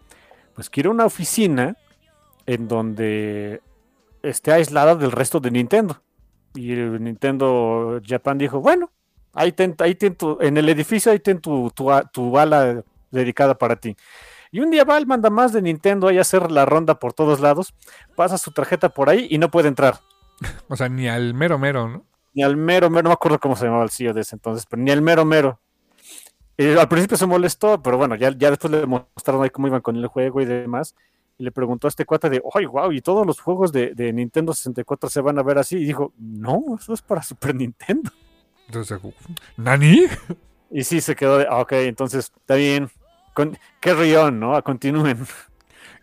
pues 0.55 0.69
quiero 0.71 0.91
una 0.91 1.05
oficina 1.07 1.77
en 2.47 2.67
donde 2.69 3.61
esté 4.23 4.53
aislada 4.53 4.95
del 4.95 5.13
resto 5.13 5.39
de 5.41 5.51
Nintendo. 5.51 6.01
Y 6.55 6.73
el 6.73 7.03
Nintendo 7.03 8.01
Japan 8.07 8.37
dijo, 8.39 8.61
bueno, 8.61 8.91
ahí 9.33 9.53
ten, 9.53 9.75
ahí 9.79 9.95
ten 9.95 10.15
tu- 10.15 10.39
en 10.41 10.57
el 10.57 10.69
edificio 10.69 11.13
ahí 11.13 11.19
ten 11.19 11.41
tu, 11.41 11.71
tu, 11.71 11.91
tu 12.13 12.39
ala 12.39 12.83
dedicada 13.11 13.57
para 13.57 13.77
ti. 13.77 13.97
Y 14.51 14.61
un 14.61 14.71
día 14.71 14.85
va 14.85 14.99
el 14.99 15.07
manda 15.07 15.31
más 15.31 15.53
de 15.53 15.63
Nintendo 15.63 16.09
ahí 16.09 16.19
a 16.19 16.23
hacer 16.23 16.51
la 16.53 16.67
ronda 16.67 16.99
por 16.99 17.13
todos 17.15 17.41
lados, 17.41 17.75
pasa 18.17 18.37
su 18.39 18.51
tarjeta 18.51 18.91
por 18.91 19.09
ahí 19.09 19.27
y 19.31 19.39
no 19.39 19.51
puede 19.51 19.69
entrar. 19.69 20.01
O 20.69 20.77
sea, 20.77 20.89
ni 20.89 21.09
al 21.09 21.35
mero 21.35 21.59
mero, 21.59 21.89
¿no? 21.89 22.05
Ni 22.35 22.43
al 22.43 22.57
mero 22.57 22.91
mero, 22.91 23.05
no 23.05 23.11
me 23.11 23.15
acuerdo 23.15 23.39
cómo 23.39 23.57
se 23.57 23.65
llamaba 23.67 23.85
el 23.85 23.91
CEO 23.91 24.13
de 24.15 24.23
ese 24.23 24.35
entonces, 24.37 24.67
pero 24.69 24.83
ni 24.83 24.91
al 24.91 25.03
mero 25.03 25.25
mero. 25.25 25.61
Al 26.59 26.89
principio 26.89 27.17
se 27.17 27.27
molestó, 27.27 27.83
pero 27.83 27.97
bueno, 27.97 28.15
ya, 28.15 28.31
ya 28.37 28.51
después 28.51 28.71
le 28.73 28.87
mostraron 28.87 29.43
ahí 29.43 29.51
cómo 29.51 29.67
iban 29.69 29.81
con 29.81 29.97
el 29.97 30.07
juego 30.07 30.41
y 30.41 30.45
demás. 30.45 30.95
Y 31.39 31.45
le 31.45 31.51
preguntó 31.51 31.87
a 31.87 31.91
este 31.91 32.05
cuate 32.05 32.31
de, 32.31 32.43
¡ay, 32.55 32.67
wow! 32.67 32.93
¿Y 32.93 33.01
todos 33.01 33.27
los 33.27 33.41
juegos 33.41 33.73
de, 33.73 33.95
de 33.95 34.13
Nintendo 34.13 34.53
64 34.55 35.09
se 35.11 35.21
van 35.21 35.39
a 35.39 35.43
ver 35.43 35.59
así? 35.59 35.77
Y 35.77 35.85
dijo, 35.85 36.13
no, 36.19 36.63
eso 36.79 36.93
es 36.93 37.03
para 37.03 37.23
Super 37.23 37.55
Nintendo. 37.55 38.11
Entonces, 38.73 38.99
¿Nani? 39.59 40.07
Y 40.71 40.85
sí 40.85 41.03
se 41.03 41.15
quedó 41.15 41.37
de, 41.37 41.47
ah, 41.47 41.61
ok, 41.61 41.73
entonces 41.73 42.33
está 42.35 42.55
bien. 42.55 42.89
Con, 43.35 43.59
qué 43.81 43.93
rión, 43.93 44.41
¿no? 44.41 44.63
Continúen. 44.63 45.27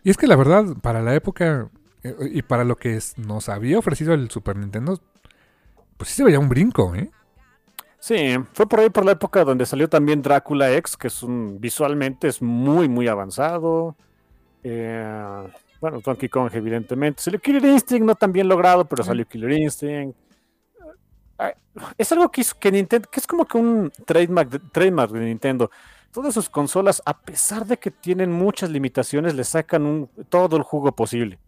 Y 0.04 0.10
es 0.10 0.16
que 0.16 0.28
la 0.28 0.36
verdad, 0.36 0.64
para 0.80 1.02
la 1.02 1.14
época 1.16 1.68
eh, 2.04 2.14
y 2.32 2.42
para 2.42 2.62
lo 2.62 2.76
que 2.76 2.98
nos 3.16 3.48
había 3.48 3.80
ofrecido 3.80 4.14
el 4.14 4.30
Super 4.30 4.56
Nintendo, 4.56 5.00
pues 5.96 6.10
sí 6.10 6.16
se 6.16 6.24
veía 6.24 6.38
un 6.38 6.48
brinco, 6.48 6.94
¿eh? 6.94 7.10
Sí, 7.98 8.36
fue 8.52 8.68
por 8.68 8.78
ahí 8.78 8.88
por 8.88 9.04
la 9.04 9.12
época 9.12 9.44
donde 9.44 9.66
salió 9.66 9.88
también 9.88 10.22
Drácula 10.22 10.72
X, 10.76 10.96
que 10.96 11.08
es 11.08 11.22
un 11.24 11.60
visualmente 11.60 12.28
es 12.28 12.40
muy, 12.40 12.88
muy 12.88 13.08
avanzado. 13.08 13.96
Eh, 14.62 15.48
bueno, 15.80 16.00
Donkey 16.00 16.28
Kong, 16.28 16.50
evidentemente. 16.54 17.20
Salió 17.20 17.40
Killer 17.40 17.64
Instinct, 17.64 18.06
no 18.06 18.14
tan 18.14 18.30
bien 18.32 18.48
logrado, 18.48 18.84
pero 18.84 19.02
salió 19.02 19.26
Killer 19.26 19.50
Instinct. 19.50 20.16
Es 21.96 22.12
algo 22.12 22.30
que, 22.30 22.40
hizo 22.42 22.58
que 22.58 22.72
Nintendo, 22.72 23.08
que 23.10 23.20
es 23.20 23.26
como 23.26 23.44
que 23.44 23.58
un 23.58 23.92
trademark 24.04 24.50
de, 24.50 24.58
trademark 24.58 25.12
de 25.12 25.20
Nintendo. 25.20 25.70
Todas 26.12 26.34
sus 26.34 26.50
consolas, 26.50 27.00
a 27.06 27.18
pesar 27.18 27.66
de 27.66 27.78
que 27.78 27.90
tienen 27.90 28.32
muchas 28.32 28.70
limitaciones, 28.70 29.34
le 29.34 29.44
sacan 29.44 29.86
un, 29.86 30.10
todo 30.28 30.56
el 30.56 30.62
jugo 30.62 30.92
posible. 30.92 31.38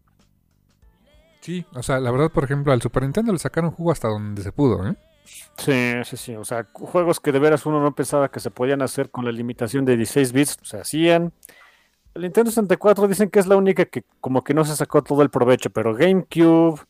Sí. 1.40 1.66
O 1.74 1.82
sea, 1.82 1.98
la 1.98 2.12
verdad, 2.12 2.30
por 2.30 2.44
ejemplo, 2.44 2.72
al 2.72 2.80
Super 2.80 3.02
Nintendo 3.02 3.32
le 3.32 3.38
sacaron 3.38 3.72
jugo 3.72 3.90
hasta 3.90 4.08
donde 4.08 4.42
se 4.42 4.52
pudo, 4.52 4.88
¿eh? 4.88 4.94
Sí, 5.56 5.92
sí, 6.04 6.16
sí. 6.16 6.36
O 6.36 6.44
sea, 6.44 6.68
juegos 6.72 7.20
que 7.20 7.32
de 7.32 7.38
veras 7.38 7.66
uno 7.66 7.80
no 7.80 7.94
pensaba 7.94 8.30
que 8.30 8.40
se 8.40 8.50
podían 8.50 8.82
hacer 8.82 9.10
con 9.10 9.24
la 9.24 9.32
limitación 9.32 9.84
de 9.84 9.96
16 9.96 10.32
bits, 10.32 10.58
se 10.62 10.78
hacían. 10.78 11.32
El 12.14 12.22
Nintendo 12.22 12.50
64 12.50 13.08
dicen 13.08 13.30
que 13.30 13.38
es 13.38 13.46
la 13.46 13.56
única 13.56 13.84
que 13.86 14.04
como 14.20 14.44
que 14.44 14.54
no 14.54 14.64
se 14.64 14.76
sacó 14.76 15.02
todo 15.02 15.22
el 15.22 15.30
provecho, 15.30 15.70
pero 15.70 15.94
GameCube, 15.94 16.80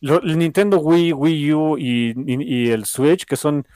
lo- 0.00 0.20
el 0.22 0.38
Nintendo 0.38 0.78
Wii, 0.78 1.12
Wii 1.12 1.52
U 1.54 1.78
y, 1.78 2.10
y- 2.26 2.66
y 2.66 2.70
el 2.70 2.84
Switch, 2.84 3.24
que 3.24 3.36
son 3.36 3.66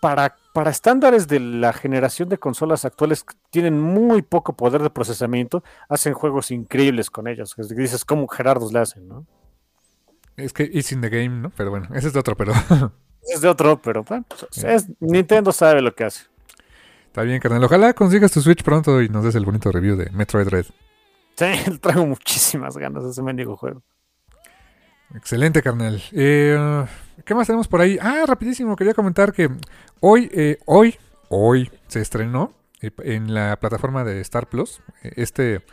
para, 0.00 0.36
para 0.54 0.70
estándares 0.70 1.28
de 1.28 1.40
la 1.40 1.72
generación 1.72 2.28
de 2.30 2.38
consolas 2.38 2.84
actuales, 2.84 3.24
tienen 3.50 3.78
muy 3.80 4.22
poco 4.22 4.54
poder 4.56 4.82
de 4.82 4.90
procesamiento, 4.90 5.62
hacen 5.88 6.14
juegos 6.14 6.50
increíbles 6.50 7.10
con 7.10 7.28
ellos. 7.28 7.54
Que 7.54 7.62
Dices, 7.74 8.04
¿cómo 8.04 8.26
Gerardos 8.28 8.72
le 8.72 8.78
hacen, 8.78 9.06
no? 9.08 9.26
Es 10.36 10.52
que 10.54 10.62
it's 10.72 10.90
in 10.92 11.02
the 11.02 11.10
game, 11.10 11.28
¿no? 11.40 11.50
Pero 11.50 11.70
bueno, 11.70 11.88
ese 11.94 12.06
es 12.08 12.12
de 12.14 12.20
otro, 12.20 12.34
pero 12.36 12.52
Es 13.22 13.42
de 13.42 13.48
otro, 13.48 13.80
pero 13.82 14.02
bueno, 14.04 14.24
pues, 14.28 14.64
es- 14.64 14.86
Nintendo 15.00 15.52
sabe 15.52 15.82
lo 15.82 15.94
que 15.94 16.04
hace. 16.04 16.24
está 17.06 17.20
bien, 17.22 17.38
carnal. 17.40 17.62
Ojalá 17.64 17.92
consigas 17.92 18.32
tu 18.32 18.40
Switch 18.40 18.62
pronto 18.62 19.02
y 19.02 19.10
nos 19.10 19.22
des 19.24 19.34
el 19.34 19.44
bonito 19.44 19.70
review 19.70 19.96
de 19.96 20.08
Metroid 20.10 20.48
Red. 20.48 20.64
Sí, 21.36 21.44
traigo 21.82 22.06
muchísimas 22.06 22.78
ganas 22.78 23.04
de 23.04 23.10
ese 23.10 23.22
mendigo 23.22 23.54
juego. 23.58 23.82
Excelente, 25.14 25.62
carnal. 25.62 26.02
Eh, 26.12 26.86
¿Qué 27.24 27.34
más 27.34 27.46
tenemos 27.46 27.68
por 27.68 27.80
ahí? 27.80 27.98
Ah, 28.00 28.24
rapidísimo, 28.26 28.76
quería 28.76 28.94
comentar 28.94 29.32
que 29.32 29.48
hoy, 30.00 30.30
eh, 30.32 30.58
hoy, 30.66 30.96
hoy 31.28 31.70
se 31.88 32.00
estrenó 32.00 32.54
eh, 32.80 32.90
en 33.04 33.34
la 33.34 33.58
plataforma 33.58 34.04
de 34.04 34.20
Star 34.20 34.48
Plus. 34.48 34.80
eh, 35.02 35.12
Este, 35.16 35.64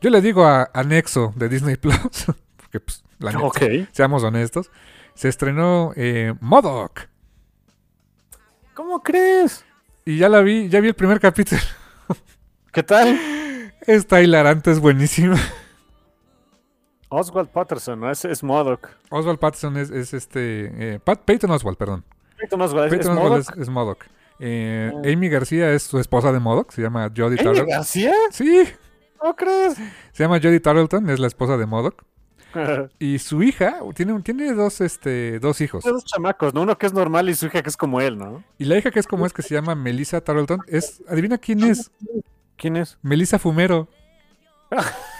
yo 0.00 0.10
le 0.10 0.20
digo 0.20 0.44
a 0.44 0.70
anexo 0.74 1.32
de 1.36 1.48
Disney 1.48 1.76
Plus, 1.76 1.98
porque 2.56 2.80
pues, 2.80 3.02
la 3.18 3.32
neta, 3.32 3.44
Ok. 3.44 3.60
seamos 3.92 4.22
honestos, 4.24 4.70
se 5.14 5.28
estrenó 5.28 5.92
eh, 5.96 6.34
Modoc. 6.40 7.08
¿Cómo 8.74 9.02
crees? 9.02 9.64
Y 10.04 10.16
ya 10.18 10.28
la 10.28 10.40
vi, 10.40 10.68
ya 10.68 10.80
vi 10.80 10.88
el 10.88 10.94
primer 10.94 11.20
capítulo. 11.20 11.60
¿Qué 12.72 12.82
tal? 12.82 13.18
Está 13.86 14.20
hilarante, 14.22 14.70
es 14.72 14.80
buenísimo. 14.80 15.36
Oswald 17.12 17.48
Patterson, 17.50 18.00
¿no? 18.00 18.10
Ese 18.10 18.30
es 18.32 18.42
Modoc. 18.42 18.88
Oswald 19.10 19.38
Patterson 19.38 19.76
es, 19.76 19.90
es 19.90 20.14
este... 20.14 20.94
eh, 20.94 20.98
Pat, 20.98 21.20
Peyton 21.24 21.50
Oswald, 21.50 21.76
perdón. 21.76 22.04
Peyton 22.38 22.60
Oswald, 22.60 22.86
¿es, 22.86 22.92
es 22.92 22.98
Peyton 23.06 23.18
Oswald 23.18 23.40
es, 23.56 23.58
es 23.62 23.68
Modoc. 23.68 24.04
Eh, 24.40 24.90
Ah. 24.94 25.00
Amy 25.12 25.28
García 25.28 25.70
es 25.72 25.82
su 25.84 25.98
esposa 25.98 26.32
de 26.32 26.40
Modoc, 26.40 26.72
se 26.72 26.82
llama 26.82 27.08
Jodie 27.16 27.38
¿Amy 27.38 27.44
Tarleton. 27.44 27.68
García? 27.68 28.12
Sí, 28.30 28.64
¿Cómo 29.18 29.36
crees? 29.36 29.74
se 30.12 30.24
llama 30.24 30.40
Jodie 30.42 30.58
Tarleton, 30.60 31.08
es 31.10 31.20
la 31.20 31.26
esposa 31.28 31.56
de 31.56 31.66
Modoc. 31.66 32.02
Y 32.98 33.18
su 33.18 33.42
hija 33.42 33.76
tiene, 33.94 34.20
tiene 34.20 34.52
dos, 34.52 34.80
este, 34.82 35.38
dos 35.38 35.60
hijos. 35.62 35.84
Dos 35.84 36.04
chamacos, 36.04 36.52
¿no? 36.52 36.62
Uno 36.62 36.76
que 36.76 36.84
es 36.86 36.92
normal 36.92 37.28
y 37.30 37.34
su 37.34 37.46
hija 37.46 37.62
que 37.62 37.68
es 37.70 37.76
como 37.78 38.00
él, 38.02 38.18
¿no? 38.18 38.44
Y 38.58 38.64
la 38.66 38.76
hija 38.76 38.90
que 38.90 39.00
es 39.00 39.06
como 39.06 39.24
es, 39.24 39.32
que 39.32 39.40
se 39.42 39.54
llama 39.54 39.74
Melissa 39.74 40.20
Tarleton, 40.20 40.60
es, 40.66 41.02
adivina 41.08 41.38
quién 41.38 41.62
es, 41.62 41.90
¿Quién 42.56 42.76
es? 42.76 42.98
Melissa 43.02 43.38
Fumero. 43.38 43.88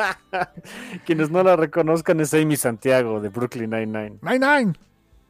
Quienes 1.06 1.30
no 1.30 1.42
la 1.42 1.56
reconozcan 1.56 2.20
es 2.20 2.32
Amy 2.34 2.56
Santiago 2.56 3.20
de 3.20 3.28
Brooklyn 3.28 3.70
Nine-Nine. 3.70 4.18
Nine 4.22 4.38
Nine. 4.38 4.72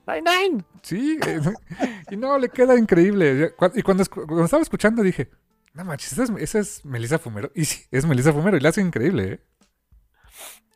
¡Nine-Nine! 0.07 0.65
Sí, 0.83 1.19
eh, 1.27 1.41
y 2.11 2.17
no, 2.17 2.37
le 2.39 2.49
queda 2.49 2.77
increíble. 2.79 3.53
Y 3.75 3.83
cuando, 3.83 4.05
cuando 4.11 4.45
estaba 4.45 4.63
escuchando 4.63 5.03
dije, 5.03 5.31
no 5.75 5.85
manches, 5.85 6.13
esa 6.13 6.25
es, 6.25 6.31
esa 6.39 6.59
es 6.59 6.85
Melissa 6.85 7.19
Fumero. 7.19 7.53
Y 7.55 7.65
sí, 7.65 7.85
es 7.91 8.07
Melissa 8.07 8.33
Fumero 8.33 8.57
y 8.57 8.61
la 8.61 8.71
hace 8.71 8.81
increíble, 8.81 9.33
¿eh? 9.35 9.41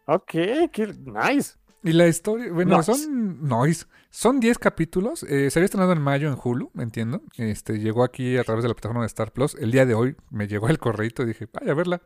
Ok, 0.06 0.30
qué 0.72 0.94
nice. 1.04 1.54
Y 1.82 1.92
la 1.92 2.06
historia, 2.06 2.52
bueno, 2.52 2.76
Nice. 2.78 2.94
son 2.94 3.46
noise. 3.46 3.86
Son 4.10 4.38
10 4.40 4.58
capítulos. 4.58 5.22
eh, 5.24 5.50
se 5.50 5.58
había 5.58 5.64
estrenado 5.64 5.92
en 5.92 6.00
mayo 6.00 6.28
en 6.28 6.38
Hulu, 6.42 6.70
me 6.72 6.82
entiendo. 6.82 7.22
Este, 7.36 7.78
llegó 7.78 8.04
aquí 8.04 8.36
a 8.38 8.44
través 8.44 8.62
de 8.62 8.68
la 8.68 8.74
plataforma 8.74 9.02
de 9.02 9.08
Star 9.08 9.32
Plus. 9.32 9.54
El 9.56 9.70
día 9.72 9.84
de 9.84 9.94
hoy 9.94 10.16
me 10.30 10.46
llegó 10.46 10.68
el 10.68 10.78
correito 10.78 11.22
y 11.22 11.26
dije, 11.26 11.48
vaya 11.52 11.72
a 11.72 11.74
verla. 11.74 12.00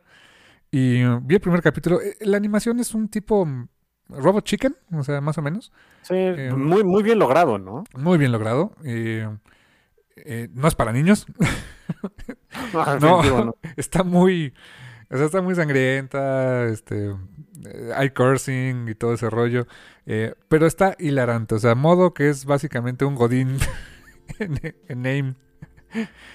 Y 0.71 1.03
vi 1.23 1.35
el 1.35 1.41
primer 1.41 1.61
capítulo. 1.61 2.01
Eh, 2.01 2.15
la 2.21 2.37
animación 2.37 2.79
es 2.79 2.93
un 2.93 3.09
tipo 3.09 3.45
mm, 3.45 3.67
Robot 4.09 4.45
Chicken, 4.45 4.75
o 4.93 5.03
sea, 5.03 5.21
más 5.21 5.37
o 5.37 5.41
menos. 5.41 5.71
Sí, 6.03 6.15
muy, 6.55 6.83
muy 6.83 7.03
bien 7.03 7.19
logrado, 7.19 7.57
¿no? 7.57 7.83
Muy 7.97 8.17
bien 8.17 8.31
logrado. 8.31 8.71
eh, 8.83 9.27
eh, 10.15 10.49
no 10.53 10.67
es 10.67 10.75
para 10.75 10.91
niños. 10.91 11.25
No, 13.01 13.23
no. 13.23 13.55
está 13.77 14.03
muy. 14.03 14.53
O 15.09 15.17
sea, 15.17 15.25
está 15.25 15.41
muy 15.41 15.55
sangrienta. 15.55 16.65
Este. 16.65 17.09
eh, 17.09 17.91
hay 17.95 18.09
cursing 18.11 18.87
y 18.89 18.95
todo 18.95 19.13
ese 19.13 19.29
rollo. 19.29 19.65
eh, 20.05 20.33
pero 20.49 20.65
está 20.67 20.95
hilarante. 20.99 21.55
O 21.55 21.59
sea, 21.59 21.75
modo 21.75 22.13
que 22.13 22.29
es 22.29 22.45
básicamente 22.45 23.05
un 23.05 23.15
Godín 23.15 23.57
en, 24.39 24.59
en 24.87 25.05
AIM. 25.05 25.35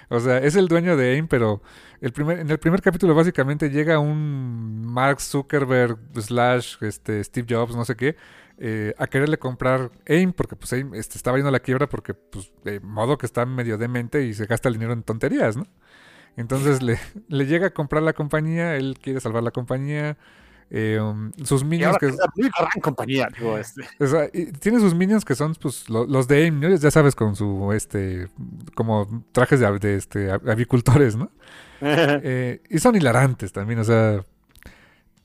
O 0.08 0.20
sea, 0.20 0.38
es 0.38 0.56
el 0.56 0.68
dueño 0.68 0.96
de 0.96 1.12
AIM, 1.14 1.28
pero 1.28 1.62
el 2.00 2.12
primer, 2.12 2.38
en 2.40 2.50
el 2.50 2.58
primer 2.58 2.82
capítulo 2.82 3.14
básicamente 3.14 3.70
llega 3.70 3.98
un 3.98 4.84
Mark 4.86 5.20
Zuckerberg 5.20 5.98
slash 6.20 6.76
este, 6.82 7.22
Steve 7.24 7.46
Jobs, 7.48 7.74
no 7.74 7.84
sé 7.84 7.96
qué, 7.96 8.16
eh, 8.58 8.94
a 8.98 9.06
quererle 9.06 9.38
comprar 9.38 9.90
AIM, 10.06 10.32
porque 10.32 10.56
pues 10.56 10.72
AIM 10.72 10.94
este, 10.94 11.16
estaba 11.16 11.36
yendo 11.36 11.48
a 11.48 11.52
la 11.52 11.60
quiebra 11.60 11.88
porque 11.88 12.14
pues 12.14 12.52
de 12.64 12.80
modo 12.80 13.18
que 13.18 13.26
está 13.26 13.46
medio 13.46 13.78
demente 13.78 14.24
y 14.24 14.34
se 14.34 14.46
gasta 14.46 14.68
el 14.68 14.74
dinero 14.74 14.92
en 14.92 15.02
tonterías, 15.02 15.56
¿no? 15.56 15.66
Entonces 16.36 16.82
le, 16.82 16.98
le 17.28 17.46
llega 17.46 17.68
a 17.68 17.70
comprar 17.70 18.02
la 18.02 18.12
compañía, 18.12 18.76
él 18.76 18.98
quiere 19.00 19.20
salvar 19.20 19.42
la 19.42 19.50
compañía, 19.50 20.16
eh, 20.70 20.98
um, 21.00 21.30
sus 21.44 21.62
minions 21.64 21.98
que... 21.98 22.06
muy 22.08 22.50
gran 22.58 22.80
compañía, 22.82 23.28
digo, 23.38 23.56
este. 23.58 23.82
O 24.00 24.06
sea, 24.06 24.28
y 24.32 24.46
tiene 24.52 24.80
sus 24.80 24.94
minions 24.94 25.24
que 25.24 25.34
son 25.34 25.54
pues 25.54 25.88
lo- 25.88 26.06
los 26.06 26.26
de 26.28 26.44
AIM, 26.44 26.60
¿no? 26.60 26.68
Ya 26.74 26.90
sabes, 26.90 27.14
con 27.14 27.36
su 27.36 27.72
este 27.72 28.28
como 28.74 29.24
trajes 29.32 29.60
de, 29.60 29.78
de, 29.78 29.96
este 29.96 30.30
av- 30.30 30.48
avicultores, 30.48 31.16
¿no? 31.16 31.30
Eh, 31.86 32.62
y 32.70 32.78
son 32.78 32.96
hilarantes 32.96 33.52
también, 33.52 33.78
o 33.80 33.84
sea, 33.84 34.24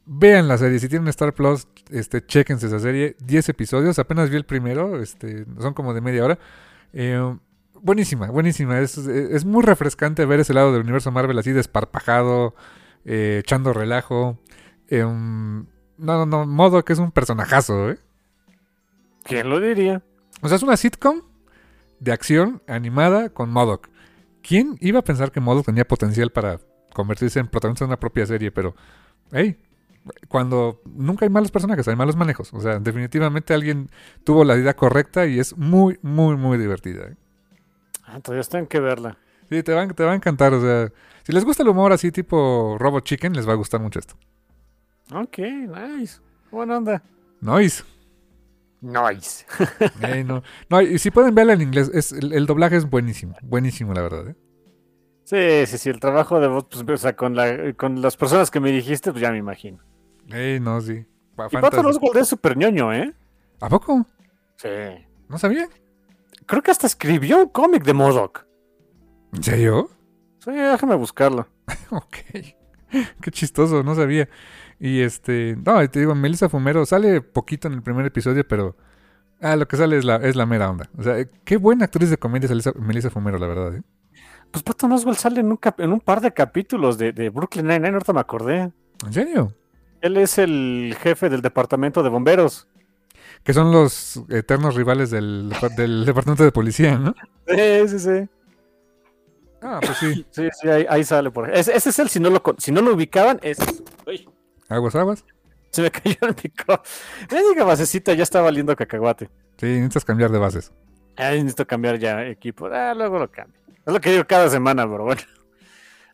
vean 0.05 0.47
la 0.47 0.57
serie, 0.57 0.79
si 0.79 0.89
tienen 0.89 1.07
Star 1.09 1.33
Plus, 1.33 1.67
este 1.89 2.25
chéquense 2.25 2.67
esa 2.67 2.79
serie, 2.79 3.15
10 3.19 3.49
episodios, 3.49 3.99
apenas 3.99 4.29
vi 4.29 4.35
el 4.37 4.45
primero, 4.45 5.01
este 5.01 5.45
son 5.59 5.73
como 5.73 5.93
de 5.93 6.01
media 6.01 6.25
hora. 6.25 6.39
Eh, 6.93 7.35
buenísima, 7.81 8.29
buenísima, 8.29 8.79
es, 8.79 8.97
es 8.97 9.45
muy 9.45 9.63
refrescante 9.63 10.25
ver 10.25 10.39
ese 10.41 10.53
lado 10.53 10.73
del 10.73 10.81
universo 10.81 11.11
Marvel 11.11 11.37
así 11.37 11.51
desparpajado, 11.51 12.55
eh, 13.05 13.37
echando 13.41 13.71
relajo. 13.73 14.37
Eh, 14.89 15.03
no, 15.03 15.65
no, 15.97 16.25
no, 16.25 16.45
modo 16.45 16.83
que 16.83 16.93
es 16.93 16.99
un 16.99 17.11
personajazo, 17.11 17.91
¿eh? 17.91 17.99
¿Quién 19.23 19.49
lo 19.49 19.59
diría? 19.59 20.01
O 20.41 20.47
sea, 20.47 20.57
es 20.57 20.63
una 20.63 20.77
sitcom 20.77 21.21
de 21.99 22.11
acción 22.11 22.61
animada 22.67 23.29
con 23.29 23.51
Modoc. 23.51 23.89
¿Quién 24.41 24.77
iba 24.79 24.99
a 24.99 25.03
pensar 25.03 25.31
que 25.31 25.39
Modoc 25.39 25.65
tenía 25.65 25.85
potencial 25.87 26.31
para 26.31 26.59
convertirse 26.93 27.39
en 27.39 27.47
protagonista 27.47 27.85
de 27.85 27.89
una 27.89 27.99
propia 27.99 28.25
serie? 28.25 28.51
Pero, 28.51 28.73
hey, 29.31 29.57
cuando 30.27 30.81
nunca 30.85 31.25
hay 31.25 31.29
malos 31.29 31.51
personajes, 31.51 31.87
hay 31.87 31.95
malos 31.95 32.15
manejos. 32.15 32.53
O 32.53 32.61
sea, 32.61 32.79
definitivamente 32.79 33.53
alguien 33.53 33.89
tuvo 34.23 34.43
la 34.43 34.57
idea 34.57 34.75
correcta 34.75 35.27
y 35.27 35.39
es 35.39 35.57
muy, 35.57 35.99
muy, 36.01 36.35
muy 36.37 36.57
divertida. 36.57 37.07
¿eh? 37.07 37.15
Ah, 38.05 38.15
entonces 38.15 38.49
tienen 38.49 38.67
que 38.67 38.79
verla. 38.79 39.17
Sí, 39.49 39.61
te 39.61 39.73
va, 39.73 39.87
te 39.87 40.03
va 40.03 40.13
a 40.13 40.15
encantar. 40.15 40.53
O 40.53 40.61
sea, 40.61 40.91
si 41.23 41.33
les 41.33 41.43
gusta 41.43 41.63
el 41.63 41.69
humor 41.69 41.91
así 41.91 42.11
tipo 42.11 42.77
Robot 42.79 43.03
Chicken, 43.03 43.33
les 43.33 43.47
va 43.47 43.53
a 43.53 43.55
gustar 43.57 43.81
mucho 43.81 43.99
esto. 43.99 44.15
Ok, 45.13 45.37
nice. 45.39 46.19
Buena 46.51 46.77
onda. 46.77 47.03
Noise. 47.41 47.83
Nice. 48.81 49.45
No. 50.25 50.43
no, 50.69 50.81
y 50.81 50.99
si 50.99 51.11
pueden 51.11 51.35
verla 51.35 51.53
en 51.53 51.61
inglés, 51.61 51.91
es, 51.93 52.11
el, 52.11 52.33
el 52.33 52.45
doblaje 52.45 52.77
es 52.77 52.89
buenísimo. 52.89 53.35
Buenísimo, 53.41 53.93
la 53.93 54.01
verdad. 54.01 54.29
¿eh? 54.29 54.35
Sí, 55.25 55.65
sí, 55.71 55.77
sí, 55.77 55.89
el 55.89 55.99
trabajo 55.99 56.39
de 56.39 56.47
voz, 56.47 56.65
pues, 56.69 56.81
o 56.81 56.97
sea, 56.97 57.15
con, 57.15 57.35
la, 57.35 57.73
con 57.73 58.01
las 58.01 58.17
personas 58.17 58.49
que 58.49 58.59
me 58.59 58.71
dijiste, 58.71 59.11
pues 59.11 59.21
ya 59.21 59.31
me 59.31 59.37
imagino. 59.37 59.79
Ey, 60.31 60.59
no, 60.59 60.79
sí. 60.81 60.93
Y 60.93 61.51
fantasy. 61.51 61.85
Oswalt 61.85 62.15
es 62.15 62.27
súper 62.27 62.57
ñoño, 62.57 62.93
¿eh? 62.93 63.13
¿A 63.61 63.69
poco? 63.69 64.05
Sí. 64.55 64.69
No 65.27 65.37
sabía. 65.37 65.67
Creo 66.45 66.63
que 66.63 66.71
hasta 66.71 66.87
escribió 66.87 67.37
un 67.43 67.49
cómic 67.49 67.83
de 67.83 67.93
Modoc. 67.93 68.45
¿En 69.33 69.43
serio? 69.43 69.89
Sí, 70.39 70.51
déjame 70.51 70.95
buscarlo. 70.95 71.47
ok. 71.91 72.15
Qué 73.21 73.31
chistoso, 73.31 73.83
no 73.83 73.93
sabía. 73.93 74.27
Y 74.79 75.01
este, 75.01 75.57
no, 75.65 75.87
te 75.89 75.99
digo, 75.99 76.15
Melissa 76.15 76.47
Fumero 76.47 76.85
sale 76.85 77.21
poquito 77.21 77.67
en 77.67 77.73
el 77.73 77.81
primer 77.81 78.05
episodio, 78.05 78.47
pero 78.47 78.77
ah, 79.41 79.55
lo 79.55 79.67
que 79.67 79.75
sale 79.75 79.97
es 79.97 80.05
la, 80.05 80.15
es 80.17 80.35
la 80.35 80.45
mera 80.45 80.69
onda. 80.69 80.89
O 80.97 81.03
sea, 81.03 81.15
qué 81.43 81.57
buena 81.57 81.85
actriz 81.85 82.09
de 82.09 82.17
comedia 82.17 82.49
es 82.49 82.75
Melissa 82.75 83.09
Fumero, 83.09 83.37
la 83.37 83.47
verdad. 83.47 83.75
¿eh? 83.75 83.81
Pues 84.51 84.63
Patton 84.63 84.91
Oswalt 84.93 85.19
sale 85.19 85.41
en 85.41 85.47
un, 85.47 85.59
en 85.77 85.91
un 85.91 85.99
par 85.99 86.21
de 86.21 86.31
capítulos 86.33 86.97
de, 86.97 87.11
de 87.11 87.29
Brooklyn 87.29 87.67
Nine-Nine, 87.67 87.93
ahorita 87.93 88.13
me 88.13 88.21
acordé. 88.21 88.71
¿En 89.05 89.13
serio? 89.13 89.53
Él 90.01 90.15
es 90.17 90.37
el 90.37 90.95
jefe 90.99 91.29
del 91.29 91.41
departamento 91.41 92.01
de 92.01 92.09
bomberos. 92.09 92.67
Que 93.43 93.53
son 93.53 93.71
los 93.71 94.23
eternos 94.29 94.75
rivales 94.75 95.11
del, 95.11 95.53
del 95.75 96.05
departamento 96.05 96.43
de 96.43 96.51
policía, 96.51 96.97
¿no? 96.97 97.13
Sí, 97.47 97.87
sí, 97.89 97.99
sí. 97.99 98.29
Ah, 99.61 99.79
pues 99.81 99.97
sí. 99.97 100.25
Sí, 100.31 100.47
sí, 100.53 100.69
ahí, 100.69 101.03
sale. 101.03 101.31
Por... 101.31 101.53
Ese, 101.53 101.75
ese, 101.75 101.89
es 101.89 101.99
el, 101.99 102.07
si 102.07 102.19
no 102.21 102.29
lo, 102.29 102.41
si 102.57 102.71
no 102.71 102.81
lo 102.81 102.93
ubicaban, 102.93 103.39
es... 103.41 103.57
Aguas, 104.69 104.95
aguas. 104.95 105.25
Se 105.71 105.81
me 105.81 105.91
cayó 105.91 106.15
el 106.21 106.35
micro. 106.43 106.81
diga 107.29 107.63
basecita 107.65 108.13
ya 108.13 108.23
está 108.23 108.41
valiendo 108.41 108.75
cacahuate. 108.75 109.29
Sí, 109.57 109.65
necesitas 109.67 110.05
cambiar 110.05 110.31
de 110.31 110.39
bases. 110.39 110.71
Ah, 111.17 111.31
necesito 111.31 111.67
cambiar 111.67 111.99
ya 111.99 112.25
equipo. 112.25 112.67
Ah, 112.67 112.93
luego 112.95 113.19
lo 113.19 113.29
cambio. 113.29 113.59
Es 113.85 113.93
lo 113.93 113.99
que 113.99 114.11
digo 114.11 114.25
cada 114.25 114.49
semana, 114.49 114.89
pero 114.89 115.03
bueno. 115.03 115.21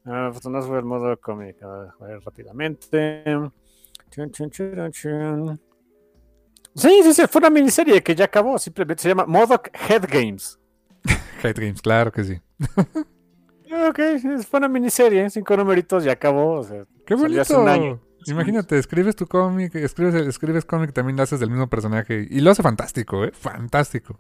Ah, 0.08 0.30
pues 0.32 0.46
no 0.46 0.62
fue 0.62 0.78
el 0.78 0.86
modo 0.86 1.20
cómic. 1.20 1.58
A 1.64 1.90
ver, 2.06 2.20
rápidamente. 2.24 3.24
Sí, 6.76 7.02
sí, 7.02 7.14
sí, 7.16 7.24
fue 7.28 7.40
una 7.40 7.50
miniserie 7.50 8.04
que 8.04 8.14
ya 8.14 8.26
acabó. 8.26 8.60
Simplemente 8.60 9.02
se 9.02 9.10
llama 9.10 9.26
Modoc 9.26 9.70
Head 9.74 10.04
Games. 10.08 10.60
Head 11.44 11.56
Games, 11.56 11.82
claro 11.82 12.12
que 12.12 12.24
sí. 12.24 12.40
ok, 13.72 14.00
fue 14.48 14.60
una 14.60 14.68
miniserie, 14.68 15.28
cinco 15.32 15.58
numeritos, 15.58 16.04
ya 16.04 16.12
acabó. 16.12 16.60
O 16.60 16.64
sea, 16.64 16.86
¡Qué 17.08 17.16
bonito! 17.16 17.60
Un 17.60 17.70
año. 17.70 18.00
Imagínate, 18.28 18.78
escribes 18.78 19.16
tu 19.16 19.28
cómic, 19.28 19.76
escribes, 19.76 20.16
escribes 20.16 20.66
cómic, 20.66 20.94
también 20.94 21.18
lo 21.18 21.24
haces 21.24 21.40
del 21.40 21.50
mismo 21.50 21.68
personaje. 21.68 22.28
Y 22.30 22.42
lo 22.42 22.52
hace 22.52 22.64
fantástico, 22.64 23.24
¿eh? 23.24 23.32
Fantástico. 23.32 24.20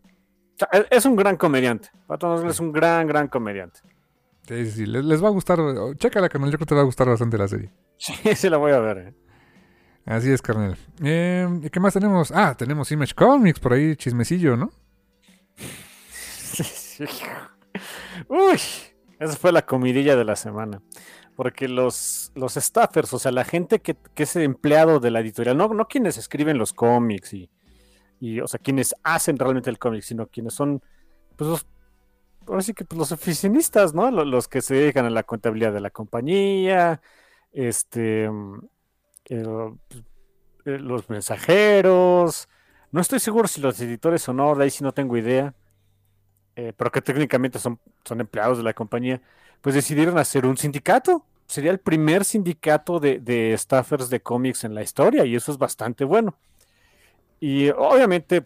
Es 0.89 1.05
un 1.05 1.15
gran 1.15 1.37
comediante. 1.37 1.89
Pato 2.07 2.47
es 2.47 2.59
un 2.59 2.71
gran, 2.71 3.07
gran 3.07 3.27
comediante. 3.27 3.81
Sí, 4.47 4.69
sí, 4.69 4.85
Les, 4.85 5.03
les, 5.03 5.23
va 5.23 5.27
a 5.27 5.31
gustar. 5.31 5.59
Chécala, 5.97 6.29
carnal. 6.29 6.51
Yo 6.51 6.57
creo 6.57 6.65
que 6.65 6.69
te 6.69 6.75
va 6.75 6.81
a 6.81 6.85
gustar 6.85 7.07
bastante 7.07 7.37
la 7.37 7.47
serie. 7.47 7.71
Sí, 7.97 8.13
sí 8.35 8.49
la 8.49 8.57
voy 8.57 8.71
a 8.71 8.79
ver. 8.79 8.97
Eh. 8.97 9.13
Así 10.05 10.31
es, 10.31 10.41
carnal. 10.41 10.77
Eh, 11.03 11.47
¿Y 11.63 11.69
qué 11.69 11.79
más 11.79 11.93
tenemos? 11.93 12.31
Ah, 12.31 12.55
tenemos 12.55 12.91
Image 12.91 13.15
Comics 13.15 13.59
por 13.59 13.73
ahí, 13.73 13.95
chismecillo, 13.95 14.55
¿no? 14.55 14.71
Uy, 18.29 18.59
esa 19.19 19.35
fue 19.35 19.51
la 19.51 19.65
comidilla 19.65 20.15
de 20.15 20.23
la 20.23 20.35
semana. 20.35 20.81
Porque 21.35 21.67
los, 21.67 22.31
los 22.35 22.53
staffers, 22.53 23.13
o 23.13 23.19
sea, 23.19 23.31
la 23.31 23.43
gente 23.43 23.79
que, 23.79 23.95
que 24.13 24.23
es 24.23 24.35
empleado 24.37 24.99
de 24.99 25.11
la 25.11 25.19
editorial, 25.19 25.57
no, 25.57 25.67
no 25.67 25.87
quienes 25.87 26.17
escriben 26.17 26.57
los 26.57 26.71
cómics 26.71 27.33
y, 27.33 27.49
y, 28.19 28.39
o 28.39 28.47
sea, 28.47 28.59
quienes 28.59 28.95
hacen 29.03 29.37
realmente 29.37 29.69
el 29.69 29.79
cómic, 29.79 30.01
sino 30.01 30.27
quienes 30.27 30.53
son, 30.53 30.81
pues, 31.35 31.49
los, 31.49 31.67
ahora 32.47 32.61
sí 32.61 32.73
que 32.73 32.85
pues, 32.85 32.97
los 32.97 33.11
oficinistas, 33.11 33.93
¿no? 33.93 34.09
Los, 34.11 34.47
que 34.47 34.61
se 34.61 34.75
dedican 34.75 35.05
a 35.05 35.09
la 35.09 35.23
contabilidad 35.23 35.73
de 35.73 35.81
la 35.81 35.89
compañía, 35.89 37.01
este, 37.51 38.29
mm, 38.29 38.59
eh, 39.29 39.43
eh, 40.65 40.79
los 40.79 41.09
mensajeros, 41.09 42.47
no 42.91 43.01
estoy 43.01 43.19
seguro 43.19 43.47
si 43.47 43.61
los 43.61 43.79
editores 43.81 44.27
o 44.29 44.33
no, 44.33 44.55
de 44.55 44.63
ahí 44.63 44.69
sí 44.69 44.83
no 44.83 44.93
tengo 44.93 45.17
idea, 45.17 45.53
eh, 46.55 46.73
pero 46.77 46.91
que 46.91 47.01
técnicamente 47.01 47.59
son, 47.59 47.79
son 48.05 48.21
empleados 48.21 48.57
de 48.57 48.63
la 48.63 48.73
compañía 48.73 49.21
pues 49.65 49.73
decidieron 49.73 50.19
hacer 50.19 50.45
un 50.45 50.57
sindicato. 50.57 51.25
Sería 51.47 51.71
el 51.71 51.79
primer 51.79 52.23
sindicato 52.23 52.99
de, 52.99 53.55
staffers 53.57 54.11
de 54.11 54.19
cómics 54.21 54.63
en 54.63 54.75
la 54.75 54.83
historia 54.83 55.25
y 55.25 55.35
eso 55.35 55.51
es 55.51 55.57
bastante 55.57 56.03
bueno. 56.03 56.37
Y 57.39 57.69
obviamente 57.69 58.45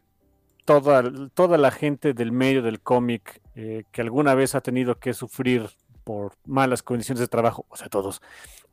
toda, 0.63 1.03
toda 1.33 1.57
la 1.57 1.71
gente 1.71 2.13
del 2.13 2.31
medio 2.31 2.61
del 2.61 2.79
cómic 2.79 3.41
eh, 3.55 3.83
que 3.91 3.99
alguna 3.99 4.33
vez 4.33 4.55
ha 4.55 4.61
tenido 4.61 4.97
que 4.97 5.13
sufrir 5.13 5.69
por 6.05 6.35
malas 6.45 6.83
condiciones 6.83 7.19
de 7.19 7.27
trabajo, 7.27 7.65
o 7.67 7.75
sea, 7.75 7.89
todos, 7.89 8.21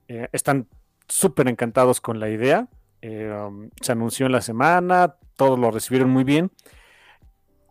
eh, 0.06 0.28
están 0.30 0.68
súper 1.08 1.48
encantados 1.48 2.00
con 2.00 2.20
la 2.20 2.28
idea. 2.28 2.68
Eh, 3.02 3.28
um, 3.28 3.70
se 3.80 3.90
anunció 3.90 4.26
en 4.26 4.32
la 4.32 4.40
semana, 4.40 5.16
todos 5.34 5.58
lo 5.58 5.72
recibieron 5.72 6.10
muy 6.10 6.22
bien 6.22 6.52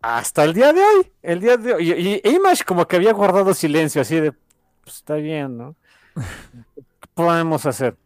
hasta 0.02 0.44
el 0.44 0.54
día 0.54 0.72
de 0.72 0.82
hoy. 0.82 1.12
El 1.24 1.40
día 1.40 1.58
de 1.58 1.74
hoy. 1.74 1.92
Y, 1.92 2.30
Image 2.30 2.64
como 2.64 2.88
que 2.88 2.98
había 2.98 3.12
guardado 3.12 3.56
silencio, 3.56 4.02
así 4.02 4.20
de, 4.20 4.34
pues 4.86 4.98
está 4.98 5.16
bien, 5.16 5.58
¿no? 5.58 5.76
¿Qué 6.16 7.08
podemos 7.14 7.66
hacer? 7.66 7.98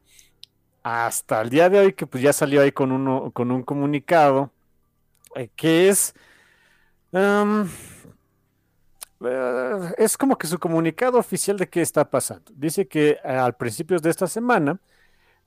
Hasta 0.82 1.42
el 1.42 1.50
día 1.50 1.70
de 1.70 1.80
hoy 1.80 1.94
que 1.94 2.08
pues 2.08 2.24
ya 2.24 2.32
salió 2.32 2.62
ahí 2.62 2.72
con, 2.72 2.92
uno, 2.94 3.32
con 3.32 3.52
un 3.52 3.64
comunicado 3.64 4.52
eh, 5.36 5.50
que 5.56 5.90
es... 5.90 6.16
Um, 7.12 7.68
eh, 9.26 9.94
es 9.98 10.18
como 10.18 10.38
que 10.38 10.48
su 10.48 10.58
comunicado 10.58 11.18
oficial 11.18 11.58
de 11.58 11.68
qué 11.68 11.82
está 11.82 12.10
pasando. 12.10 12.50
Dice 12.56 12.88
que 12.88 13.10
eh, 13.12 13.20
al 13.24 13.56
principios 13.58 14.02
de 14.02 14.10
esta 14.12 14.28
semana 14.28 14.80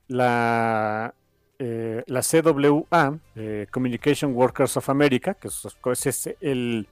la, 0.07 1.15
la 1.57 2.21
CWA, 2.21 3.17
Communication 3.71 4.35
Workers 4.35 4.77
of 4.77 4.89
America, 4.89 5.33
que 5.33 5.47
es, 5.47 6.29
el, 6.41 6.87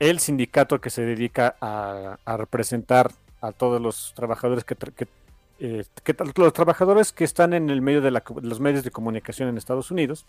el, 0.00 0.18
sindicato 0.18 0.80
que 0.80 0.90
se 0.90 1.02
dedica 1.02 1.56
a 1.60 2.36
representar 2.36 3.12
a 3.42 3.52
todos 3.52 3.82
los 3.82 4.14
trabajadores 4.14 4.64
que, 4.64 4.76
que, 4.76 5.08
eh, 5.58 5.84
los 6.36 6.52
trabajadores 6.52 7.12
que 7.12 7.24
están 7.24 7.52
en 7.52 7.70
el 7.70 7.82
medio 7.82 8.00
de, 8.00 8.10
los 8.10 8.60
medios 8.60 8.84
de 8.84 8.90
comunicación 8.90 9.48
en 9.48 9.58
Estados 9.58 9.90
Unidos. 9.90 10.24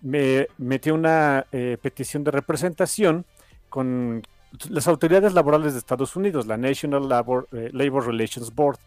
Me 0.00 0.48
metió 0.58 0.94
una 0.94 1.46
eh, 1.52 1.78
petición 1.80 2.24
de 2.24 2.30
representación 2.30 3.24
con 3.68 4.22
las 4.70 4.88
autoridades 4.88 5.34
laborales 5.34 5.74
de 5.74 5.78
Estados 5.78 6.16
Unidos, 6.16 6.46
la 6.46 6.56
National 6.56 7.08
Labor, 7.08 7.48
eh, 7.52 7.70
Labor 7.72 8.06
Relations 8.06 8.54
Board, 8.54 8.78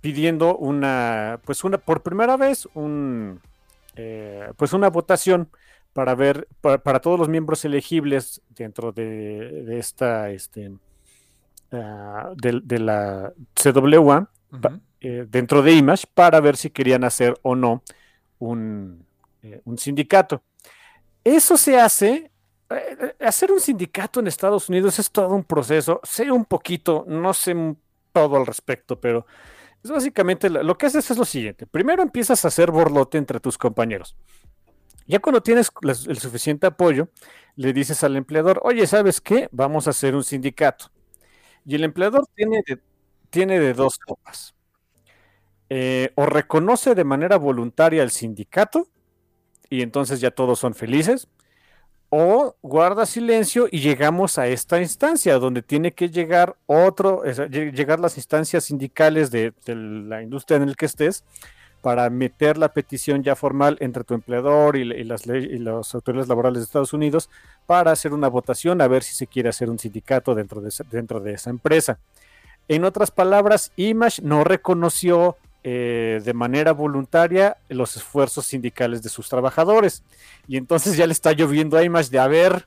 pidiendo 0.00 0.56
una, 0.56 1.40
pues 1.44 1.64
una, 1.64 1.78
por 1.78 2.02
primera 2.02 2.36
vez, 2.36 2.68
un, 2.74 3.40
pues 4.56 4.72
una 4.72 4.90
votación 4.90 5.48
para 5.92 6.14
ver, 6.14 6.46
para, 6.60 7.00
todos 7.00 7.18
los 7.18 7.28
miembros 7.28 7.64
elegibles 7.64 8.42
dentro 8.50 8.92
de, 8.92 9.64
de 9.64 9.78
esta, 9.78 10.30
este, 10.30 10.72
Ah, 11.70 12.32
de, 12.34 12.78
la 12.78 13.32
CWA 13.54 14.30
eh, 15.00 15.26
dentro 15.28 15.60
de 15.62 15.72
Image 15.72 16.06
para 16.14 16.40
ver 16.40 16.56
si 16.56 16.70
querían 16.70 17.04
hacer 17.04 17.38
o 17.42 17.54
no 17.54 17.82
un, 18.38 19.04
eh, 19.42 19.60
sindicato. 19.76 20.42
Eso 21.22 21.58
se 21.58 21.78
hace. 21.78 22.30
Eh, 22.70 23.14
hacer 23.20 23.52
un 23.52 23.60
sindicato 23.60 24.20
en 24.20 24.28
Estados 24.28 24.68
Unidos 24.70 24.98
es 24.98 25.10
todo 25.10 25.34
un 25.34 25.44
proceso. 25.44 26.00
Sé 26.04 26.30
un 26.30 26.46
poquito, 26.46 27.04
no 27.06 27.34
sé 27.34 27.54
todo 28.12 28.36
al 28.38 28.46
respecto, 28.46 28.98
pero 28.98 29.26
es 29.84 29.90
básicamente 29.90 30.48
lo 30.48 30.78
que 30.78 30.86
haces 30.86 31.10
es 31.10 31.18
lo 31.18 31.26
siguiente. 31.26 31.66
Primero 31.66 32.02
empiezas 32.02 32.44
a 32.44 32.48
hacer 32.48 32.70
borlote 32.70 33.18
entre 33.18 33.40
tus 33.40 33.58
compañeros. 33.58 34.16
Ya 35.06 35.18
cuando 35.18 35.42
tienes 35.42 35.70
el 35.82 36.18
suficiente 36.18 36.66
apoyo, 36.66 37.08
le 37.56 37.72
dices 37.74 38.04
al 38.04 38.16
empleador, 38.16 38.60
oye, 38.62 38.86
¿sabes 38.86 39.20
qué? 39.20 39.48
Vamos 39.52 39.86
a 39.86 39.90
hacer 39.90 40.14
un 40.14 40.24
sindicato. 40.24 40.90
Y 41.68 41.74
el 41.74 41.84
empleador 41.84 42.26
tiene 42.34 42.62
de, 42.66 42.80
tiene 43.28 43.60
de 43.60 43.74
dos 43.74 43.98
copas. 43.98 44.54
Eh, 45.68 46.12
o 46.14 46.24
reconoce 46.24 46.94
de 46.94 47.04
manera 47.04 47.36
voluntaria 47.36 48.02
el 48.02 48.10
sindicato 48.10 48.88
y 49.68 49.82
entonces 49.82 50.18
ya 50.22 50.30
todos 50.30 50.58
son 50.58 50.74
felices, 50.74 51.28
o 52.08 52.56
guarda 52.62 53.04
silencio 53.04 53.68
y 53.70 53.80
llegamos 53.80 54.38
a 54.38 54.46
esta 54.46 54.80
instancia 54.80 55.38
donde 55.38 55.60
tiene 55.60 55.92
que 55.92 56.08
llegar 56.08 56.56
otro, 56.64 57.22
llegar 57.22 58.00
las 58.00 58.16
instancias 58.16 58.64
sindicales 58.64 59.30
de, 59.30 59.52
la 59.66 60.22
industria 60.22 60.56
en 60.56 60.62
el 60.70 60.74
que 60.74 60.86
estés 60.86 61.22
para 61.80 62.10
meter 62.10 62.58
la 62.58 62.72
petición 62.72 63.22
ya 63.22 63.36
formal 63.36 63.76
entre 63.80 64.04
tu 64.04 64.14
empleador 64.14 64.76
y, 64.76 64.84
las, 65.04 65.26
y 65.26 65.58
las 65.58 65.94
autoridades 65.94 66.28
laborales 66.28 66.60
de 66.60 66.64
Estados 66.64 66.92
Unidos 66.92 67.30
para 67.66 67.92
hacer 67.92 68.12
una 68.12 68.28
votación 68.28 68.80
a 68.80 68.88
ver 68.88 69.02
si 69.02 69.14
se 69.14 69.26
quiere 69.26 69.48
hacer 69.48 69.70
un 69.70 69.78
sindicato 69.78 70.34
dentro 70.34 70.60
de 70.60 70.70
esa, 70.70 70.84
dentro 70.90 71.20
de 71.20 71.34
esa 71.34 71.50
empresa. 71.50 71.98
En 72.66 72.84
otras 72.84 73.10
palabras, 73.10 73.72
Image 73.76 74.20
no 74.22 74.44
reconoció 74.44 75.36
eh, 75.64 76.20
de 76.24 76.34
manera 76.34 76.72
voluntaria 76.72 77.56
los 77.68 77.96
esfuerzos 77.96 78.46
sindicales 78.46 79.02
de 79.02 79.08
sus 79.08 79.28
trabajadores. 79.28 80.02
Y 80.46 80.56
entonces 80.56 80.96
ya 80.96 81.06
le 81.06 81.12
está 81.12 81.32
lloviendo 81.32 81.76
a 81.76 81.84
Image 81.84 82.10
de, 82.10 82.18
a 82.18 82.26
ver, 82.26 82.66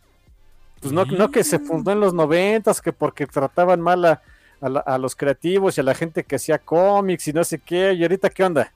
pues 0.79 0.93
no, 0.93 1.05
no 1.05 1.29
que 1.31 1.43
se 1.43 1.59
fundó 1.59 1.91
en 1.91 1.99
los 1.99 2.13
noventas, 2.13 2.81
que 2.81 2.93
porque 2.93 3.27
trataban 3.27 3.81
mal 3.81 4.05
a, 4.05 4.21
a, 4.61 4.97
los 4.97 5.15
creativos 5.15 5.77
y 5.77 5.81
a 5.81 5.83
la 5.83 5.95
gente 5.95 6.23
que 6.23 6.35
hacía 6.35 6.59
cómics 6.59 7.27
y 7.27 7.33
no 7.33 7.43
sé 7.43 7.59
qué, 7.59 7.93
y 7.93 8.03
ahorita 8.03 8.29
qué 8.29 8.43
onda. 8.43 8.71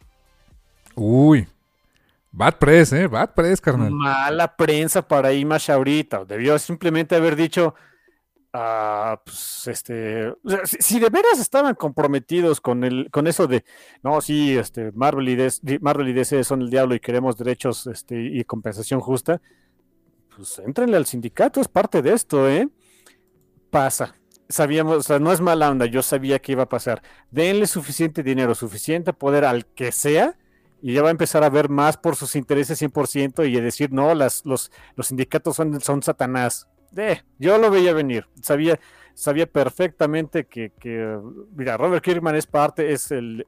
Uy, 0.95 1.47
bad 2.31 2.57
press, 2.57 2.93
¿eh? 2.93 3.07
Bad 3.07 3.33
press, 3.33 3.61
carnal. 3.61 3.91
Mala 3.91 4.55
prensa 4.55 5.07
para 5.07 5.33
Image 5.33 5.71
ahorita. 5.71 6.25
Debió 6.25 6.57
simplemente 6.57 7.15
haber 7.15 7.35
dicho, 7.35 7.75
Ah, 8.57 9.21
pues 9.25 9.67
este, 9.67 10.33
si, 10.63 10.97
de 11.01 11.09
veras 11.09 11.39
estaban 11.41 11.75
comprometidos 11.75 12.61
con 12.61 12.85
el, 12.85 13.11
con 13.11 13.27
eso 13.27 13.47
de, 13.47 13.65
no, 14.01 14.21
sí, 14.21 14.57
este, 14.57 14.93
Marvel 14.93 15.27
y, 15.27 16.13
DC, 16.13 16.41
son 16.45 16.61
el 16.61 16.69
diablo 16.69 16.95
y 16.95 17.01
queremos 17.01 17.35
derechos 17.35 17.85
este, 17.85 18.17
y 18.17 18.45
compensación 18.45 19.01
justa, 19.01 19.41
pues 20.33 20.59
entrenle 20.59 20.95
al 20.95 21.05
sindicato, 21.05 21.59
es 21.59 21.67
parte 21.67 22.01
de 22.01 22.13
esto, 22.13 22.47
¿eh? 22.49 22.69
Pasa. 23.71 24.15
Sabíamos, 24.47 24.97
o 24.99 25.03
sea, 25.03 25.19
no 25.19 25.33
es 25.33 25.41
mala 25.41 25.69
onda, 25.69 25.85
yo 25.85 26.01
sabía 26.01 26.39
que 26.39 26.53
iba 26.53 26.63
a 26.63 26.69
pasar. 26.69 27.01
Denle 27.31 27.67
suficiente 27.67 28.23
dinero, 28.23 28.55
suficiente 28.55 29.11
poder 29.11 29.43
al 29.43 29.65
que 29.65 29.91
sea, 29.91 30.37
y 30.85 30.93
ya 30.93 31.01
va 31.01 31.07
a 31.07 31.11
empezar 31.11 31.43
a 31.43 31.49
ver 31.49 31.69
más 31.69 31.97
por 31.97 32.15
sus 32.15 32.35
intereses 32.35 32.79
100% 32.81 33.49
y 33.49 33.57
a 33.57 33.61
decir, 33.61 33.91
no, 33.91 34.13
las, 34.13 34.45
los, 34.45 34.71
los 34.95 35.07
sindicatos 35.07 35.55
son, 35.55 35.81
son 35.81 36.03
Satanás 36.03 36.67
yo 37.39 37.57
lo 37.57 37.69
veía 37.69 37.93
venir. 37.93 38.25
Sabía, 38.41 38.79
sabía 39.13 39.45
perfectamente 39.47 40.45
que, 40.45 40.71
mira, 41.55 41.77
Robert 41.77 42.03
Kirkman 42.03 42.35
es 42.35 42.47
parte, 42.47 42.93
es 42.93 43.11
el, 43.11 43.45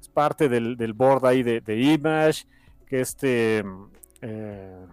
es 0.00 0.08
parte 0.08 0.48
del, 0.48 0.92
board 0.94 1.26
ahí 1.26 1.42
de, 1.42 1.76
Image, 1.76 2.46
que 2.86 3.00
este, 3.00 3.64
eh, 4.22 4.86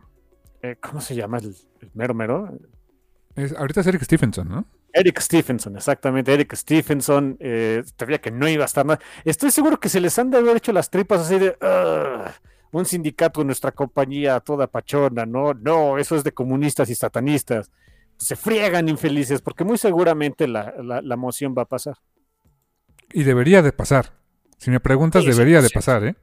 eh, 0.61 0.75
¿cómo 0.81 1.01
se 1.01 1.15
llama 1.15 1.39
el, 1.39 1.55
mero 1.93 2.13
mero? 2.13 2.57
ahorita 3.57 3.81
es 3.81 3.87
Eric 3.87 4.03
Stephenson, 4.03 4.47
¿no? 4.47 4.65
Eric 4.95 5.19
Stephenson, 5.19 5.75
exactamente, 5.75 6.33
Eric 6.33 6.55
Stephenson, 6.55 7.37
eh, 7.39 7.83
sabía 7.99 8.19
que 8.19 8.31
no 8.31 8.47
iba 8.47 8.63
a 8.63 8.65
estar 8.65 8.85
nada. 8.85 8.99
Estoy 9.23 9.51
seguro 9.51 9.79
que 9.79 9.89
se 9.89 9.99
les 9.99 10.17
han 10.17 10.31
de 10.31 10.37
haber 10.37 10.57
hecho 10.57 10.71
las 10.71 10.89
tripas 10.89 11.21
así 11.21 11.37
de 11.37 11.57
un 12.71 12.85
sindicato 12.85 13.41
de 13.41 13.45
nuestra 13.45 13.71
compañía 13.71 14.39
toda 14.39 14.67
pachona, 14.67 15.25
no, 15.25 15.53
no, 15.53 15.97
eso 15.97 16.15
es 16.15 16.23
de 16.23 16.33
comunistas 16.33 16.89
y 16.89 16.95
satanistas 16.95 17.69
se 18.17 18.35
friegan 18.35 18.89
infelices, 18.89 19.41
porque 19.41 19.63
muy 19.63 19.77
seguramente 19.77 20.47
la, 20.47 20.73
la, 20.79 21.15
moción 21.15 21.53
va 21.57 21.63
a 21.63 21.65
pasar. 21.65 21.97
Y 23.13 23.23
debería 23.23 23.61
de 23.61 23.71
pasar. 23.71 24.13
Si 24.57 24.71
me 24.71 24.79
preguntas, 24.79 25.25
debería 25.25 25.61
de 25.61 25.69
pasar, 25.69 26.03
¿eh? 26.05 26.15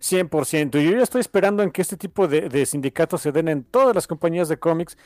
100%. 0.00 0.80
Y 0.80 0.84
yo 0.84 0.96
ya 0.96 1.02
estoy 1.02 1.20
esperando 1.20 1.62
en 1.62 1.70
que 1.70 1.82
este 1.82 1.96
tipo 1.96 2.28
de, 2.28 2.66
sindicatos 2.66 3.22
se 3.22 3.32
den 3.32 3.48
en 3.48 3.64
todas 3.64 3.94
las 3.94 4.06
compañías 4.06 4.48
de 4.48 4.58
cómics. 4.58 4.96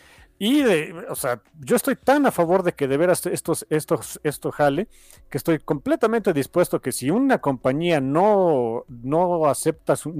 Y 0.42 0.62
de, 0.62 1.04
o 1.10 1.14
sea, 1.16 1.42
yo 1.60 1.76
estoy 1.76 1.96
tan 1.96 2.24
a 2.24 2.30
favor 2.30 2.62
de 2.62 2.72
que 2.72 2.88
de 2.88 2.96
veras 2.96 3.26
estos, 3.26 3.66
estos, 3.68 4.18
esto 4.22 4.50
jale, 4.50 4.88
que 5.28 5.36
estoy 5.36 5.58
completamente 5.58 6.32
dispuesto 6.32 6.80
que 6.80 6.92
si 6.92 7.10
una 7.10 7.42
compañía 7.42 8.00
no, 8.00 8.86
no 8.88 9.44
acepta 9.44 9.96
su, 9.96 10.14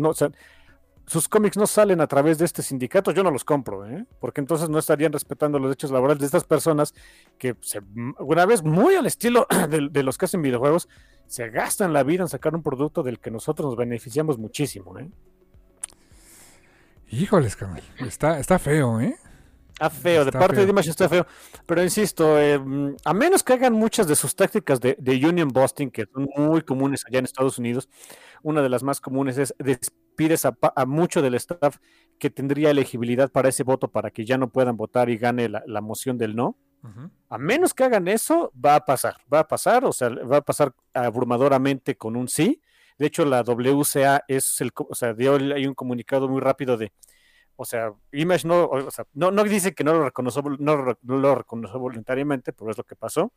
sus 1.07 1.27
cómics 1.27 1.57
no 1.57 1.67
salen 1.67 2.03
a 2.03 2.07
través 2.07 2.37
de 2.37 2.45
este 2.45 2.61
sindicato, 2.61 3.13
yo 3.13 3.23
no 3.23 3.31
los 3.31 3.45
compro, 3.45 3.87
¿eh? 3.87 4.05
porque 4.21 4.43
entonces 4.43 4.69
no 4.69 4.79
estarían 4.79 5.11
respetando 5.11 5.59
los 5.59 5.71
derechos 5.71 5.91
laborales 5.91 6.21
de 6.21 6.27
estas 6.27 6.45
personas 6.45 6.93
que 7.39 7.57
se, 7.63 7.81
una 8.19 8.45
vez 8.45 8.63
muy 8.63 8.97
al 8.97 9.07
estilo 9.07 9.47
de, 9.71 10.03
los 10.03 10.19
que 10.19 10.27
hacen 10.27 10.43
videojuegos, 10.43 10.87
se 11.29 11.49
gastan 11.49 11.95
la 11.95 12.03
vida 12.03 12.25
en 12.25 12.29
sacar 12.29 12.55
un 12.55 12.63
producto 12.63 13.03
del 13.03 13.21
que 13.21 13.31
nosotros 13.31 13.71
nos 13.71 13.77
beneficiamos 13.79 14.37
muchísimo. 14.37 14.99
¿eh? 14.99 15.09
Híjoles, 17.09 17.57
cabrón, 17.57 17.81
está, 18.01 18.39
está 18.39 18.59
feo, 18.59 19.01
¿eh? 19.01 19.17
Está 19.81 19.89
feo, 19.89 20.27
de 20.27 20.33
parte 20.33 20.57
de 20.57 20.71
Image 20.71 20.91
está 20.91 21.09
feo. 21.09 21.27
Pero 21.65 21.83
insisto, 21.83 22.39
eh, 22.39 22.61
a 23.03 23.15
menos 23.15 23.43
que 23.43 23.55
hagan 23.55 23.73
muchas 23.73 24.07
de 24.07 24.15
sus 24.15 24.37
tácticas 24.37 24.79
de, 24.79 24.95
de, 24.99 25.27
union 25.27 25.49
busting, 25.49 25.91
que 25.91 26.05
son 26.13 26.29
muy 26.37 26.61
comunes 26.61 27.07
allá 27.07 27.19
en 27.21 27.25
Estados 27.25 27.57
Unidos, 27.59 27.89
una 28.43 28.61
de 28.61 28.69
las 28.69 28.83
más 28.83 29.01
comunes 29.01 29.39
es 29.39 29.55
despides 29.59 30.45
a, 30.45 30.55
mucho 30.85 31.23
del 31.23 31.35
staff 31.37 31.79
que 32.19 32.29
tendría 32.29 32.71
elegibilidad 32.71 33.31
para 33.31 33.49
ese 33.49 33.63
voto 33.63 33.89
para 33.89 34.11
que 34.11 34.27
ya 34.27 34.37
no 34.37 34.51
puedan 34.51 34.77
votar 34.77 35.09
y 35.09 35.17
gane 35.17 35.49
la, 35.49 35.81
moción 35.81 36.19
del 36.19 36.37
no. 36.37 36.59
A 37.31 37.39
menos 37.39 37.73
que 37.73 37.85
hagan 37.85 38.07
eso, 38.07 38.53
va 38.63 38.75
a 38.75 38.85
pasar, 38.85 39.17
va 39.33 39.41
a 39.41 39.49
pasar, 39.49 39.87
o 39.87 39.95
sea, 39.95 40.11
va 40.11 40.39
a 40.39 40.43
pasar 40.43 40.75
abrumadoramente 40.93 41.97
con 41.97 42.17
un 42.17 42.29
sí. 42.29 42.61
De 42.99 43.07
hecho, 43.07 43.25
la 43.25 43.43
WCA 43.43 44.25
es 44.29 44.61
el, 44.61 44.73
o 44.77 44.95
sea, 44.95 45.15
dio 45.15 45.37
hay 45.37 45.67
un 45.67 45.75
comunicado 45.75 46.29
muy 46.29 46.43
rápido 46.43 46.77
de, 46.77 46.93
o 47.61 47.67
sea, 47.67 47.93
Image 48.13 48.49
no, 48.49 48.65
o 48.65 48.91
sea, 48.91 49.05
no, 49.13 49.31
no 49.31 49.45
dice 49.45 49.75
que 49.75 49.85
no 49.85 49.93
lo 49.93 50.05
reconoció, 50.05 50.43
no, 50.59 50.97
lo 51.03 51.35
reconoció 51.35 51.79
voluntariamente, 51.79 52.55
pero 52.55 52.71
es 52.71 52.79
lo 52.79 52.85
que 52.85 52.97
pasó. 52.97 53.35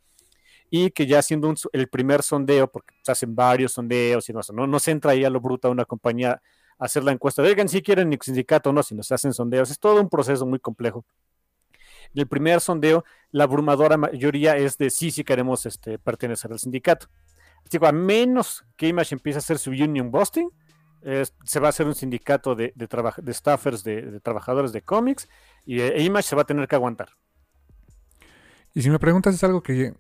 Y 0.70 0.92
que 0.92 1.06
ya 1.06 1.20
haciendo 1.20 1.54
el 1.74 1.90
primer 1.90 2.24
sondeo, 2.24 2.72
porque 2.72 2.96
se 3.02 3.12
hacen 3.12 3.36
varios 3.36 3.74
sondeos 3.74 4.30
y 4.30 4.34
no, 4.34 4.40
no, 4.66 4.80
se 4.80 4.92
entra 4.92 5.12
ahí 5.12 5.26
a 5.26 5.30
lo 5.30 5.42
bruto 5.42 5.68
a 5.68 5.72
una 5.72 5.84
compañía 5.84 6.42
a 6.80 6.86
hacer 6.86 7.04
la 7.04 7.12
encuesta 7.12 7.42
oigan, 7.42 7.68
si 7.68 7.82
quieren 7.82 8.10
ni 8.10 8.18
sindicato 8.22 8.70
o 8.70 8.74
no, 8.74 8.82
si 8.82 8.96
no 8.96 9.04
se 9.04 9.14
hacen 9.14 9.34
sondeos. 9.34 9.70
Es 9.70 9.78
todo 9.78 10.00
un 10.00 10.08
proceso 10.08 10.46
muy 10.46 10.60
complejo. 10.60 11.04
En 12.16 12.22
el 12.22 12.28
primer 12.28 12.62
sondeo, 12.62 13.04
la 13.32 13.44
abrumadora 13.44 13.98
mayoría 13.98 14.56
es 14.56 14.78
de 14.78 14.90
sí, 14.90 15.12
sí 15.12 15.26
queremos 15.26 15.66
este, 15.66 16.00
pertenecer 16.00 16.50
al 16.50 16.60
sindicato. 16.60 17.08
Digo, 17.70 17.88
a 17.88 17.92
menos 17.92 18.64
que 18.78 18.88
Image 18.88 19.16
empiece 19.16 19.40
a 19.40 19.40
hacer 19.40 19.58
su 19.58 19.72
union 19.72 20.12
busting, 20.12 20.50
se 21.44 21.60
va 21.60 21.68
a 21.68 21.70
hacer 21.70 21.86
un 21.86 21.96
sindicato 21.96 22.56
de, 22.56 22.74
de, 22.76 22.88
de 23.18 23.34
staffers, 23.34 23.84
de, 23.84 24.20
trabajadores 24.22 24.72
de 24.72 24.82
cómics, 24.82 25.28
y 25.66 25.82
e 25.82 26.02
Image 26.04 26.30
se 26.30 26.36
va 26.36 26.44
a 26.44 26.46
tener 26.46 26.68
que 26.68 26.76
aguantar. 26.76 27.10
Y 28.74 28.82
si 28.82 28.90
me 28.90 29.00
preguntas, 29.00 29.36
es 29.36 29.44
algo 29.44 29.62
que 29.62 29.94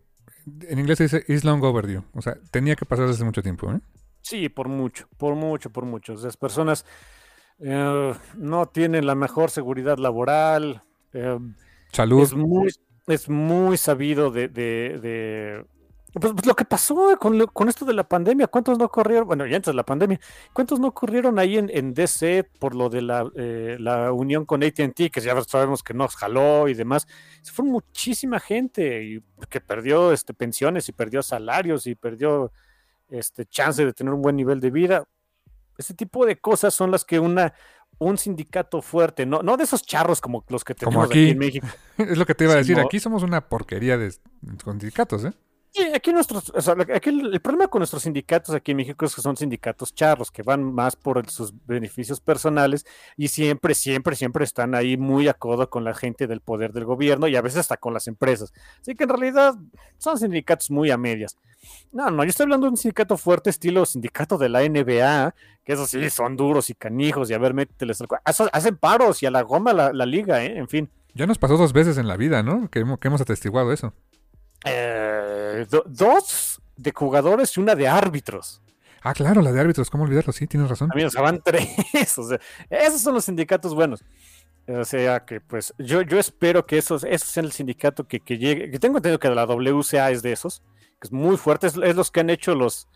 en 0.45 0.80
inglés 0.80 0.97
se 0.97 1.04
dice 1.04 1.26
is 1.28 1.43
long 1.43 1.64
overdue. 1.64 2.04
O 2.14 2.22
sea, 2.22 2.38
tenía 2.51 2.76
que 2.76 2.86
pasar 2.86 3.08
desde 3.08 3.24
mucho 3.24 3.41
tiempo. 3.41 3.72
¿eh? 3.72 3.80
Sí, 4.22 4.49
por 4.49 4.68
mucho, 4.68 5.08
por 5.18 5.36
mucho, 5.36 5.70
por 5.70 5.86
mucho. 5.86 6.14
Las 6.16 6.38
personas 6.38 6.86
eh, 7.60 8.14
no 8.36 8.66
tienen 8.68 9.06
la 9.06 9.16
mejor 9.16 9.51
seguridad 9.51 9.97
laboral. 9.97 10.82
Eh, 11.14 11.38
Salud. 11.91 12.24
Es 12.24 12.34
muy, 12.34 12.72
es 13.08 13.30
muy 13.30 13.78
sabido 13.78 14.32
de, 14.32 15.66
pues, 16.14 16.34
pues, 16.34 16.45
lo 16.45 16.55
que 16.55 16.66
pasó 16.66 17.18
con, 17.20 17.47
con, 17.47 17.70
esto 17.70 17.86
de 17.86 17.93
la 17.93 18.07
pandemia, 18.07 18.47
¿cuántos 18.47 18.78
no 18.78 18.88
corrieron? 18.89 19.28
Bueno, 19.28 19.47
ya 19.47 19.55
antes 19.55 19.72
de 19.72 19.76
la 19.76 19.86
pandemia, 19.86 20.20
¿cuántos 20.53 20.80
no 20.80 20.88
ocurrieron 20.88 21.39
ahí 21.39 21.57
en, 21.57 21.72
en 21.74 21.93
DC 21.93 22.43
por 22.59 22.76
lo 22.76 22.89
de 22.89 23.01
la, 23.01 23.28
eh, 23.36 23.78
la 23.80 24.11
unión 24.11 24.45
con 24.45 24.64
ATT, 24.64 25.09
que 25.11 25.22
ya 25.22 25.41
sabemos 25.43 25.82
que 25.82 25.95
nos 25.95 26.16
jaló 26.16 26.68
y 26.68 26.76
demás? 26.76 27.07
Se 27.41 27.51
fue 27.51 27.66
muchísima 27.66 28.39
gente 28.39 29.03
y 29.03 29.24
que 29.49 29.59
perdió 29.59 30.11
este, 30.11 30.36
pensiones 30.36 30.88
y 30.88 30.91
perdió 30.91 31.24
salarios 31.24 31.88
y 31.88 31.95
perdió 31.95 32.51
este, 33.09 33.45
chance 33.45 33.84
de 33.84 33.93
tener 33.93 34.14
un 34.14 34.22
buen 34.22 34.36
nivel 34.36 34.59
de 34.59 34.70
vida. 34.70 35.07
Ese 35.80 35.95
tipo 35.95 36.28
de 36.28 36.39
cosas 36.39 36.76
son 36.76 36.91
las 36.91 37.03
que 37.05 37.20
una, 37.20 37.55
un 37.97 38.20
sindicato 38.20 38.84
fuerte, 38.84 39.26
no, 39.26 39.41
no 39.41 39.57
de 39.57 39.64
esos 39.64 39.82
charros 39.82 40.22
como 40.22 40.45
los 40.49 40.64
que 40.64 40.76
tenemos 40.76 41.07
aquí, 41.07 41.32
en 41.32 41.39
México. 41.39 41.66
es 41.97 42.18
lo 42.20 42.26
que 42.28 42.36
te 42.36 42.43
iba 42.43 42.53
a 42.53 42.57
decir, 42.57 42.80
aquí 42.80 42.99
somos 42.99 43.24
una 43.24 43.49
porquería 43.49 43.97
de 43.97 44.14
sindicatos, 44.64 45.26
¿eh? 45.26 45.34
Sí, 45.76 45.82
aquí 45.91 46.13
nuestros, 46.13 46.53
aquí 46.93 47.09
el, 47.09 47.41
problema 47.41 47.67
con 47.67 47.80
nuestros 47.80 48.03
sindicatos 48.03 48.53
aquí 48.53 48.71
en 48.71 48.78
México 48.78 49.05
es 49.05 49.15
que 49.15 49.24
son 49.24 49.36
sindicatos 49.36 49.95
charros, 49.95 50.30
que 50.30 50.43
van 50.43 50.63
más 50.63 50.95
por 50.95 51.28
sus 51.32 51.51
beneficios 51.65 52.19
personales 52.19 52.86
y 53.17 53.30
siempre, 53.30 53.74
siempre, 53.74 54.15
siempre 54.15 54.43
están 54.43 54.76
ahí 54.76 54.97
muy 54.97 55.28
a 55.28 55.34
codo 55.34 55.71
con 55.71 55.84
la 55.84 55.95
gente 55.95 56.28
del 56.28 56.41
poder 56.41 56.74
del 56.74 56.86
gobierno 56.86 57.28
y 57.28 57.36
a 57.36 57.41
veces 57.41 57.61
hasta 57.61 57.78
con 57.78 57.91
las 57.91 58.07
empresas. 58.07 58.53
Así 58.82 58.93
que 58.93 59.05
en 59.05 59.09
realidad 59.09 59.55
son 59.97 60.19
sindicatos 60.19 60.69
muy 60.69 60.91
a 60.91 60.97
medias. 60.97 61.39
No, 61.91 62.11
no, 62.11 62.24
yo 62.24 62.30
estoy 62.30 62.43
hablando 62.43 62.67
de 62.67 62.71
un 62.71 62.78
sindicato 62.78 63.17
fuerte 63.17 63.49
estilo 63.49 63.84
sindicato 63.88 64.38
de 64.38 64.49
la 64.49 64.61
NBA, 64.61 65.34
que 65.65 65.74
eso 65.74 65.88
sí, 65.88 66.07
son 66.11 66.38
duros 66.38 66.69
y 66.69 66.76
canijos 66.76 67.32
y 67.32 67.34
a 67.34 67.39
ver, 67.39 67.55
mételes 67.55 68.03
Hacen 68.26 68.78
paros 68.78 69.24
y 69.24 69.26
a 69.26 69.32
la 69.32 69.41
goma 69.41 69.74
la, 69.74 70.05
liga, 70.05 70.45
¿eh? 70.45 70.55
En 70.55 70.67
fin. 70.67 70.88
Ya 71.15 71.26
nos 71.26 71.39
pasó 71.39 71.57
dos 71.57 71.74
veces 71.74 71.97
en 71.97 72.07
la 72.07 72.15
vida, 72.15 72.43
¿no? 72.43 72.69
que 72.69 72.80
hemos 72.80 73.21
atestiguado 73.21 73.74
eso. 73.74 73.91
Eh, 74.65 75.22
dos 75.85 76.61
de 76.75 76.91
jugadores 76.91 77.55
y 77.57 77.59
una 77.59 77.75
de 77.75 77.87
árbitros. 77.87 78.61
Ah, 79.01 79.13
claro, 79.13 79.41
la 79.41 79.51
de 79.51 79.59
árbitros, 79.59 79.89
¿cómo 79.89 80.05
olvidarlo? 80.05 80.31
Sí, 80.31 80.47
tienes 80.47 80.69
razón. 80.69 80.89
Amigos, 80.91 81.13
van 81.15 81.41
tres. 81.43 81.69
esos 81.93 83.01
son 83.01 83.13
los 83.13 83.25
sindicatos 83.25 83.75
buenos. 83.75 84.03
O 84.65 84.85
sea 84.85 85.25
que, 85.25 85.41
pues, 85.41 85.73
yo, 85.77 86.01
yo 86.03 86.17
espero 86.17 86.65
que 86.65 86.77
esos, 86.77 87.03
esos 87.03 87.27
sean 87.27 87.45
el 87.45 87.51
sindicato 87.51 88.07
que, 88.07 88.19
llegue. 88.19 88.71
Que 88.71 88.79
tengo 88.79 88.97
entendido 88.97 89.19
que 89.19 89.29
la 89.29 89.45
WCA 89.45 90.11
es 90.11 90.21
de 90.21 90.31
esos, 90.31 90.61
que 91.01 91.07
es 91.07 91.11
muy 91.11 91.35
fuerte. 91.35 91.67
Es, 91.67 91.75
los 91.75 92.11
que 92.11 92.21
han 92.21 92.29
hecho 92.29 92.55
los, 92.55 92.87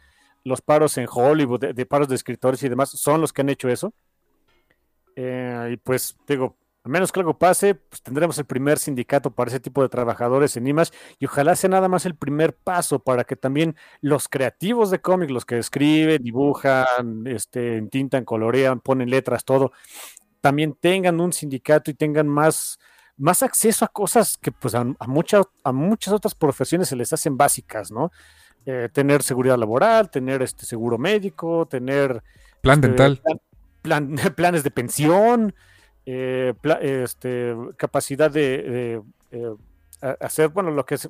los 0.45 0.61
paros 0.61 0.97
en 0.97 1.07
Hollywood, 1.11 1.73
de, 1.73 1.85
paros 1.85 2.07
de 2.07 2.15
escritores 2.15 2.63
y 2.63 2.69
demás, 2.69 2.89
son 2.91 3.19
los 3.19 3.33
que 3.33 3.41
han 3.41 3.49
hecho 3.49 3.67
eso. 3.67 3.93
Eh, 5.17 5.71
y 5.73 5.77
pues, 5.77 6.15
digo, 6.25 6.55
a 6.87 6.89
menos 6.89 7.11
que 7.11 7.19
algo 7.19 7.37
pase, 7.37 7.75
pues 7.75 8.01
tendremos 8.01 8.37
el 8.37 8.45
primer 8.45 8.79
sindicato 8.79 9.31
para 9.31 9.49
ese 9.49 9.59
tipo 9.59 9.81
de 9.81 9.89
trabajadores 9.89 10.55
en 10.55 10.67
IMAS 10.67 10.93
y 11.19 11.25
ojalá 11.25 11.55
sea 11.55 11.69
nada 11.69 11.89
más 11.89 12.05
el 12.05 12.15
primer 12.15 12.55
paso 12.55 12.99
para 12.99 13.25
que 13.25 13.35
también 13.35 13.75
los 13.99 14.29
creativos 14.29 14.89
de 14.89 14.99
cómics, 14.99 15.31
los 15.31 15.45
que 15.45 15.57
escriben, 15.57 16.23
dibujan, 16.23 17.27
este, 17.27 17.81
tintan, 17.91 18.23
colorean, 18.23 18.79
ponen 18.79 19.09
letras, 19.09 19.43
todo, 19.43 19.73
también 20.39 20.77
tengan 20.79 21.19
un 21.19 21.33
sindicato 21.33 21.91
y 21.91 21.93
tengan 21.93 22.27
más, 22.27 22.79
más 23.17 23.43
acceso 23.43 23.83
a 23.83 23.89
cosas 23.89 24.37
que 24.37 24.53
pues 24.53 24.73
a, 24.73 24.85
muchas, 25.07 25.45
a 25.65 25.73
muchas 25.73 26.13
otras 26.13 26.35
profesiones 26.35 26.87
se 26.87 26.95
les 26.95 27.11
hacen 27.11 27.35
básicas, 27.35 27.91
¿no? 27.91 28.11
Eh, 28.65 28.87
tener 28.93 29.23
seguridad 29.23 29.57
laboral, 29.57 30.09
tener 30.09 30.41
este 30.41 30.65
seguro 30.65 30.97
médico, 30.97 31.67
tener 31.67 32.23
plan 32.61 32.81
este, 32.81 32.87
dental, 32.87 33.21
planes 34.35 34.63
de 34.63 34.71
pensión, 34.71 35.53
eh, 36.09 36.53
este, 37.03 37.53
capacidad 37.75 38.31
de, 38.31 39.01
eh, 39.31 39.55
hacer, 40.21 40.47
bueno, 40.47 40.71
lo 40.71 40.85
que 40.85 40.95
es, 40.95 41.09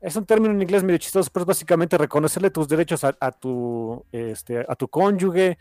es 0.00 0.14
un 0.14 0.24
término 0.24 0.54
en 0.54 0.62
inglés 0.62 0.84
medio 0.84 0.98
chistoso, 0.98 1.28
pero 1.32 1.42
es 1.42 1.48
básicamente 1.48 1.98
reconocerle 1.98 2.50
tus 2.50 2.68
derechos 2.68 3.02
a, 3.02 3.32
tu, 3.32 4.04
este, 4.12 4.64
a 4.66 4.76
tu 4.76 4.86
cónyuge, 4.86 5.58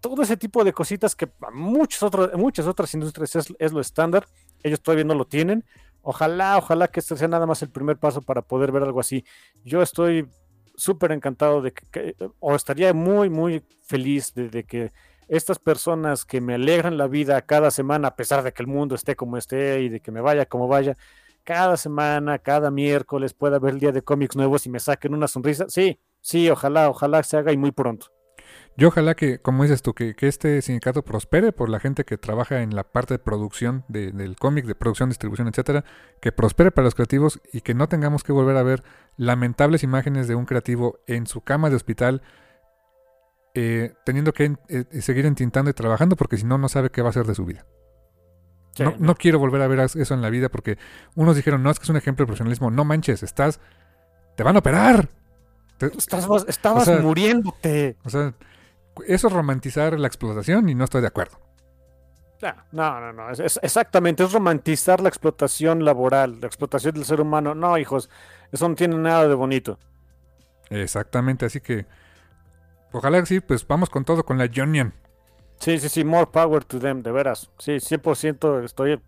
todo 0.00 0.22
ese 0.22 0.36
tipo 0.36 0.62
de 0.64 0.74
cositas 0.74 1.16
que 1.16 1.30
a 1.40 1.50
muchas 1.50 2.02
otras, 2.02 2.34
muchas 2.34 2.66
otras 2.66 2.92
industrias 2.92 3.54
es, 3.58 3.72
lo 3.72 3.80
estándar, 3.80 4.26
ellos 4.62 4.82
todavía 4.82 5.04
no 5.04 5.14
lo 5.14 5.26
tienen. 5.26 5.64
Ojalá, 6.02 6.58
ojalá 6.58 6.88
que 6.88 7.00
este 7.00 7.16
sea 7.16 7.28
nada 7.28 7.46
más 7.46 7.62
el 7.62 7.70
primer 7.70 7.96
paso 7.96 8.20
para 8.20 8.42
poder 8.42 8.70
ver 8.70 8.82
algo 8.82 9.00
así. 9.00 9.24
Yo 9.64 9.80
estoy 9.80 10.28
súper 10.76 11.12
encantado 11.12 11.62
de 11.62 11.72
que, 11.72 12.16
o 12.38 12.54
estaría 12.54 12.92
muy, 12.92 13.30
muy 13.30 13.62
feliz 13.82 14.34
de, 14.34 14.64
que 14.64 14.92
estas 15.30 15.60
personas 15.60 16.24
que 16.24 16.40
me 16.40 16.54
alegran 16.54 16.98
la 16.98 17.06
vida 17.06 17.40
cada 17.42 17.70
semana, 17.70 18.08
a 18.08 18.16
pesar 18.16 18.42
de 18.42 18.52
que 18.52 18.62
el 18.62 18.66
mundo 18.66 18.96
esté 18.96 19.14
como 19.14 19.36
esté 19.36 19.80
y 19.80 19.88
de 19.88 20.00
que 20.00 20.10
me 20.10 20.20
vaya 20.20 20.44
como 20.44 20.66
vaya, 20.66 20.96
cada 21.44 21.76
semana, 21.76 22.40
cada 22.40 22.70
miércoles 22.72 23.32
pueda 23.32 23.56
haber 23.56 23.74
el 23.74 23.80
día 23.80 23.92
de 23.92 24.02
cómics 24.02 24.34
nuevos 24.34 24.66
y 24.66 24.70
me 24.70 24.80
saquen 24.80 25.14
una 25.14 25.28
sonrisa. 25.28 25.66
Sí, 25.68 26.00
sí, 26.20 26.50
ojalá, 26.50 26.90
ojalá 26.90 27.22
se 27.22 27.36
haga 27.36 27.52
y 27.52 27.56
muy 27.56 27.70
pronto. 27.70 28.08
Yo 28.76 28.88
ojalá 28.88 29.14
que, 29.14 29.40
como 29.40 29.62
dices 29.62 29.82
tú, 29.82 29.94
que, 29.94 30.16
este 30.20 30.60
sindicato 30.62 31.02
prospere 31.02 31.52
por 31.52 31.68
la 31.68 31.78
gente 31.78 32.04
que 32.04 32.18
trabaja 32.18 32.62
en 32.62 32.74
la 32.74 32.82
parte 32.82 33.14
de 33.14 33.18
producción 33.18 33.84
del 33.86 34.36
cómic, 34.36 34.64
de 34.64 34.74
producción, 34.74 35.10
distribución, 35.10 35.46
etcétera, 35.46 35.84
que 36.20 36.32
prospere 36.32 36.72
para 36.72 36.86
los 36.86 36.96
creativos 36.96 37.40
y 37.52 37.60
que 37.60 37.74
no 37.74 37.88
tengamos 37.88 38.24
que 38.24 38.32
volver 38.32 38.56
a 38.56 38.64
ver 38.64 38.82
lamentables 39.16 39.84
imágenes 39.84 40.26
de 40.26 40.34
un 40.34 40.46
creativo 40.46 40.98
en 41.06 41.28
su 41.28 41.42
cama 41.42 41.70
de 41.70 41.76
hospital 41.76 42.22
eh, 43.54 43.94
teniendo 44.04 44.32
que 44.32 44.56
eh, 44.68 44.84
seguir 45.00 45.26
entintando 45.26 45.70
y 45.70 45.74
trabajando 45.74 46.16
porque 46.16 46.36
si 46.36 46.44
no, 46.44 46.58
no 46.58 46.68
sabe 46.68 46.90
qué 46.90 47.02
va 47.02 47.08
a 47.08 47.10
hacer 47.10 47.26
de 47.26 47.34
su 47.34 47.44
vida. 47.44 47.66
no, 48.98 49.14
quiero 49.14 49.38
volver 49.38 49.62
a 49.62 49.66
ver 49.66 49.80
eso 49.80 50.14
en 50.14 50.22
la 50.22 50.30
vida 50.30 50.48
porque 50.48 50.78
unos 51.14 51.36
dijeron, 51.36 51.62
no, 51.62 51.70
es 51.70 51.78
que 51.78 51.84
es 51.84 51.90
un 51.90 51.96
ejemplo 51.96 52.24
de 52.24 52.26
profesionalismo. 52.28 52.70
No 52.70 52.84
manches, 52.84 53.22
estás... 53.22 53.60
Te 54.36 54.42
van 54.42 54.56
a 54.56 54.60
operar. 54.60 55.08
estabas 56.48 56.88
muriéndote. 57.02 57.96
O 58.04 58.10
sea, 58.10 58.32
eso 59.06 59.26
es 59.26 59.32
romantizar 59.32 59.98
la 59.98 60.06
explotación 60.06 60.68
y 60.68 60.74
no 60.74 60.84
estoy 60.84 61.02
de 61.02 61.08
acuerdo. 61.08 61.38
No, 62.72 63.00
no, 63.00 63.12
no, 63.12 63.30
es, 63.30 63.60
exactamente, 63.62 64.24
es 64.24 64.32
romantizar 64.32 65.00
la 65.00 65.08
explotación 65.08 65.84
laboral, 65.84 66.40
la 66.40 66.46
explotación 66.46 66.94
del 66.94 67.04
ser 67.04 67.20
humano. 67.20 67.54
No, 67.54 67.76
hijos, 67.76 68.08
eso 68.50 68.68
no 68.68 68.74
tiene 68.74 68.96
nada 68.96 69.28
de 69.28 69.34
bonito. 69.34 69.78
Exactamente, 70.70 71.44
así 71.44 71.60
que 71.60 71.86
ojalá 72.92 73.20
que 73.20 73.26
sí, 73.26 73.40
pues 73.40 73.66
vamos 73.66 73.90
con 73.90 74.04
todo 74.04 74.24
con 74.24 74.38
la 74.38 74.48
Union. 74.62 74.92
Sí, 75.58 75.78
sí, 75.78 75.88
sí, 75.88 76.04
more 76.04 76.26
power 76.26 76.64
to 76.64 76.78
them, 76.78 77.02
de 77.02 77.12
veras. 77.12 77.50
Sí, 77.58 77.72
100% 77.72 78.64
estoy... 78.64 79.00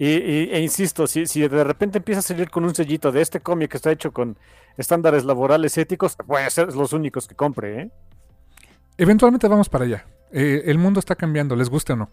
Y, 0.00 0.06
e 0.06 0.60
insisto, 0.60 1.08
si, 1.08 1.26
si 1.26 1.46
de 1.46 1.64
repente 1.64 1.98
empieza 1.98 2.20
a 2.20 2.22
salir 2.22 2.50
con 2.50 2.64
un 2.64 2.72
sellito 2.72 3.10
de 3.10 3.20
este 3.20 3.40
cómic 3.40 3.72
que 3.72 3.78
está 3.78 3.90
hecho 3.90 4.12
con 4.12 4.38
estándares 4.76 5.24
laborales 5.24 5.76
éticos, 5.76 6.16
a 6.28 6.50
ser 6.50 6.72
los 6.74 6.92
únicos 6.92 7.26
que 7.26 7.34
compre, 7.34 7.82
¿eh? 7.82 7.90
Eventualmente 8.96 9.48
vamos 9.48 9.68
para 9.68 9.84
allá. 9.84 10.06
Eh, 10.30 10.62
el 10.66 10.78
mundo 10.78 11.00
está 11.00 11.16
cambiando, 11.16 11.56
les 11.56 11.68
guste 11.68 11.94
o 11.94 11.96
no. 11.96 12.10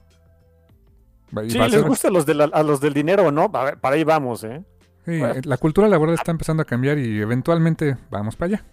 sí, 1.48 1.60
les 1.60 1.84
gusta 1.84 2.08
a 2.08 2.12
los, 2.12 2.26
a 2.28 2.64
los 2.64 2.82
del 2.82 2.94
dinero 2.94 3.28
o 3.28 3.32
no, 3.32 3.52
para 3.52 3.78
ahí 3.82 4.04
vamos, 4.04 4.44
¿eh? 4.44 4.64
Sí, 5.06 5.22
la 5.44 5.58
cultura 5.58 5.88
laboral 5.88 6.16
está 6.16 6.32
empezando 6.32 6.64
a 6.64 6.66
cambiar 6.66 6.98
y 6.98 7.22
eventualmente 7.22 7.98
vamos 8.10 8.36
para 8.36 8.56
allá. 8.56 8.66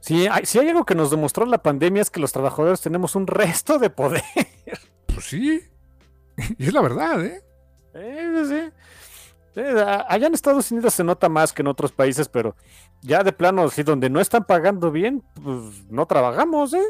Sí, 0.00 0.26
hay, 0.26 0.46
si 0.46 0.58
hay 0.58 0.68
algo 0.68 0.84
que 0.84 0.94
nos 0.94 1.10
demostró 1.10 1.46
la 1.46 1.58
pandemia 1.58 2.02
es 2.02 2.10
que 2.10 2.20
los 2.20 2.32
trabajadores 2.32 2.80
tenemos 2.80 3.14
un 3.14 3.26
resto 3.26 3.78
de 3.78 3.90
poder. 3.90 4.22
Pues 5.06 5.26
sí, 5.26 5.62
y 6.58 6.66
es 6.66 6.72
la 6.72 6.82
verdad, 6.82 7.24
¿eh? 7.24 7.42
sí, 7.94 8.70
sí. 9.54 9.60
allá 10.08 10.26
en 10.26 10.34
Estados 10.34 10.70
Unidos 10.70 10.94
se 10.94 11.04
nota 11.04 11.28
más 11.28 11.52
que 11.52 11.62
en 11.62 11.68
otros 11.68 11.92
países, 11.92 12.28
pero 12.28 12.54
ya 13.02 13.22
de 13.22 13.32
plano, 13.32 13.68
si 13.70 13.82
donde 13.82 14.10
no 14.10 14.20
están 14.20 14.44
pagando 14.44 14.90
bien, 14.90 15.22
pues 15.42 15.84
no 15.88 16.06
trabajamos, 16.06 16.74
¿eh? 16.74 16.84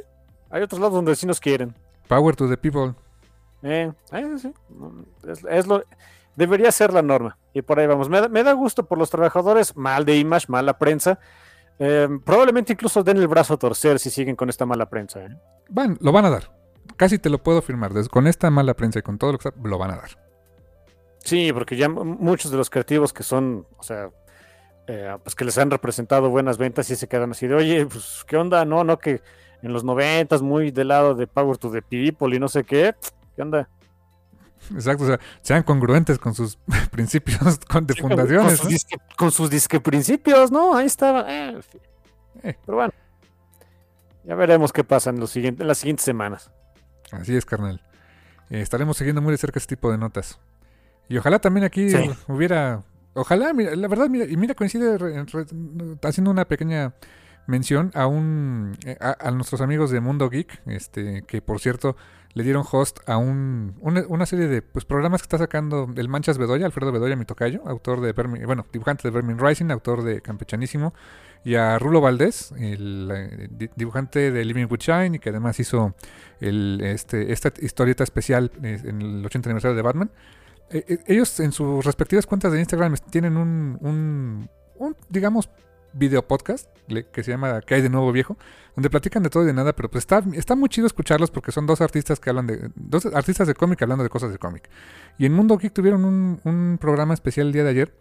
Hay 0.50 0.62
otros 0.62 0.80
lados 0.80 0.94
donde 0.94 1.14
sí 1.16 1.26
nos 1.26 1.40
quieren. 1.40 1.74
Power 2.08 2.36
to 2.36 2.48
the 2.48 2.56
people. 2.56 2.94
Eh, 3.62 3.92
sí. 4.38 4.52
es, 5.48 5.66
lo, 5.66 5.84
debería 6.36 6.70
ser 6.70 6.92
la 6.92 7.02
norma. 7.02 7.36
Y 7.52 7.62
por 7.62 7.80
ahí 7.80 7.86
vamos. 7.86 8.08
Me 8.08 8.42
da, 8.42 8.52
gusto 8.52 8.86
por 8.86 8.98
los 8.98 9.10
trabajadores. 9.10 9.76
Mal 9.76 10.04
de 10.04 10.16
image, 10.18 10.46
mala 10.48 10.78
prensa. 10.78 11.18
Eh, 11.78 12.08
probablemente 12.24 12.72
incluso 12.72 13.02
den 13.02 13.18
el 13.18 13.28
brazo 13.28 13.54
a 13.54 13.58
torcer 13.58 13.98
si 13.98 14.10
siguen 14.10 14.36
con 14.36 14.48
esta 14.48 14.64
mala 14.66 14.88
prensa. 14.88 15.24
¿eh? 15.24 15.36
Van, 15.68 15.98
lo 16.00 16.12
van 16.12 16.24
a 16.24 16.30
dar. 16.30 16.50
Casi 16.96 17.18
te 17.18 17.28
lo 17.28 17.42
puedo 17.42 17.60
firmar. 17.62 17.92
con 18.10 18.26
esta 18.26 18.50
mala 18.50 18.74
prensa 18.74 19.00
y 19.00 19.02
con 19.02 19.18
todo 19.18 19.32
lo 19.32 19.38
que 19.38 19.48
está, 19.48 19.60
lo 19.62 19.78
van 19.78 19.90
a 19.90 19.96
dar. 19.96 20.10
Sí, 21.18 21.52
porque 21.52 21.76
ya 21.76 21.88
muchos 21.88 22.50
de 22.50 22.56
los 22.56 22.70
creativos 22.70 23.12
que 23.12 23.24
son, 23.24 23.66
o 23.76 23.82
sea, 23.82 24.10
eh, 24.86 25.16
pues 25.22 25.34
que 25.34 25.44
les 25.44 25.58
han 25.58 25.70
representado 25.70 26.30
buenas 26.30 26.56
ventas 26.56 26.88
y 26.90 26.96
se 26.96 27.08
quedan 27.08 27.32
así 27.32 27.48
de, 27.48 27.54
oye, 27.56 27.86
pues, 27.86 28.24
¿qué 28.26 28.36
onda? 28.36 28.64
No, 28.64 28.84
no, 28.84 28.98
que 28.98 29.20
en 29.62 29.72
los 29.72 29.82
noventas, 29.82 30.42
muy 30.42 30.70
del 30.70 30.88
lado 30.88 31.14
de 31.14 31.26
Power 31.26 31.58
to 31.58 31.70
the 31.70 31.82
People 31.82 32.34
y 32.34 32.38
no 32.38 32.48
sé 32.48 32.62
qué. 32.62 32.94
¿Qué 33.34 33.42
onda? 33.42 33.68
Exacto, 34.74 35.04
o 35.04 35.06
sea, 35.06 35.20
sean 35.42 35.62
congruentes 35.62 36.18
con 36.18 36.34
sus 36.34 36.58
principios 36.90 37.58
con, 37.68 37.86
de 37.86 37.94
fundaciones. 37.94 38.60
Con 39.16 39.30
sus, 39.30 39.50
disque, 39.50 39.80
principios, 39.80 40.50
¿no? 40.50 40.76
Ahí 40.76 40.86
estaba. 40.86 41.24
Eh, 41.28 41.60
eh. 42.42 42.56
Pero 42.64 42.76
bueno, 42.76 42.92
ya 44.24 44.34
veremos 44.34 44.72
qué 44.72 44.84
pasa 44.84 45.10
en, 45.10 45.20
los 45.20 45.30
siguientes, 45.30 45.60
en 45.60 45.68
las 45.68 45.78
siguientes 45.78 46.04
semanas. 46.04 46.50
Así 47.12 47.36
es, 47.36 47.44
carnal. 47.44 47.80
Eh, 48.50 48.60
estaremos 48.60 48.96
siguiendo 48.96 49.22
muy 49.22 49.32
de 49.32 49.38
cerca 49.38 49.58
este 49.58 49.76
tipo 49.76 49.90
de 49.90 49.98
notas. 49.98 50.38
Y 51.08 51.16
ojalá 51.18 51.38
también 51.38 51.64
aquí 51.64 51.88
hubiera. 52.26 52.82
Ojalá, 53.14 53.52
mira, 53.54 53.74
la 53.74 53.88
verdad, 53.88 54.08
mira, 54.08 54.26
y 54.26 54.36
mira, 54.36 54.54
coincide 54.54 54.98
haciendo 56.02 56.30
una 56.30 56.44
pequeña 56.44 56.94
mención 57.46 57.90
a 57.94 58.06
un 58.06 58.76
a, 59.00 59.30
nuestros 59.30 59.60
amigos 59.60 59.90
de 59.90 60.00
Mundo 60.00 60.28
Geek, 60.28 60.62
este 60.66 61.22
que 61.22 61.40
por 61.40 61.60
cierto 61.60 61.96
le 62.36 62.44
dieron 62.44 62.64
host 62.70 62.98
a 63.06 63.16
un, 63.16 63.76
una, 63.80 64.26
serie 64.26 64.46
de 64.46 64.60
pues, 64.60 64.84
programas 64.84 65.22
que 65.22 65.24
está 65.24 65.38
sacando 65.38 65.88
el 65.96 66.06
Manchas 66.10 66.36
Bedoya, 66.36 66.66
Alfredo 66.66 66.92
Bedoya, 66.92 67.16
mi 67.16 67.24
tocayo, 67.24 67.62
autor 67.64 68.02
de 68.02 68.12
bueno, 68.44 68.66
dibujante 68.70 69.08
de 69.08 69.10
Vermin 69.10 69.38
Rising, 69.38 69.70
autor 69.70 70.02
de 70.02 70.20
Campechanísimo, 70.20 70.92
y 71.44 71.54
a 71.54 71.78
Rulo 71.78 72.02
Valdés, 72.02 72.52
el 72.58 73.10
eh, 73.10 73.70
dibujante 73.74 74.30
de 74.30 74.44
Living 74.44 74.66
with 74.68 74.80
Shine, 74.80 75.16
y 75.16 75.18
que 75.18 75.30
además 75.30 75.58
hizo 75.60 75.94
el, 76.38 76.78
este, 76.82 77.32
esta 77.32 77.54
historieta 77.58 78.04
especial 78.04 78.52
eh, 78.62 78.82
en 78.84 79.00
el 79.00 79.24
80 79.24 79.48
aniversario 79.48 79.74
de 79.74 79.80
Batman. 79.80 80.10
ellos 81.06 81.40
en 81.40 81.52
sus 81.52 81.86
respectivas 81.86 82.26
cuentas 82.26 82.52
de 82.52 82.58
Instagram 82.58 82.96
tienen 83.08 83.38
un, 83.38 83.78
un, 83.80 84.50
un 84.74 84.96
digamos, 85.08 85.48
video 85.96 86.26
podcast 86.26 86.68
que 87.12 87.22
se 87.22 87.30
llama 87.30 87.60
¿Qué 87.62 87.74
hay 87.74 87.82
de 87.82 87.88
nuevo 87.88 88.12
viejo? 88.12 88.36
Donde 88.74 88.90
platican 88.90 89.22
de 89.22 89.30
todo 89.30 89.42
y 89.42 89.46
de 89.46 89.52
nada, 89.52 89.74
pero 89.74 89.90
pues 89.90 90.02
está, 90.02 90.22
está 90.34 90.54
muy 90.54 90.68
chido 90.68 90.86
escucharlos 90.86 91.30
porque 91.30 91.50
son 91.52 91.66
dos 91.66 91.80
artistas 91.80 92.20
que 92.20 92.30
hablan 92.30 92.46
de. 92.46 92.70
Dos 92.74 93.06
artistas 93.06 93.48
de 93.48 93.54
cómic 93.54 93.80
hablando 93.82 94.04
de 94.04 94.10
cosas 94.10 94.30
de 94.30 94.38
cómic. 94.38 94.68
Y 95.18 95.26
en 95.26 95.32
Mundo 95.32 95.56
Geek 95.56 95.72
tuvieron 95.72 96.04
un, 96.04 96.78
programa 96.80 97.14
especial 97.14 97.48
el 97.48 97.52
día 97.52 97.64
de 97.64 97.70
ayer 97.70 97.94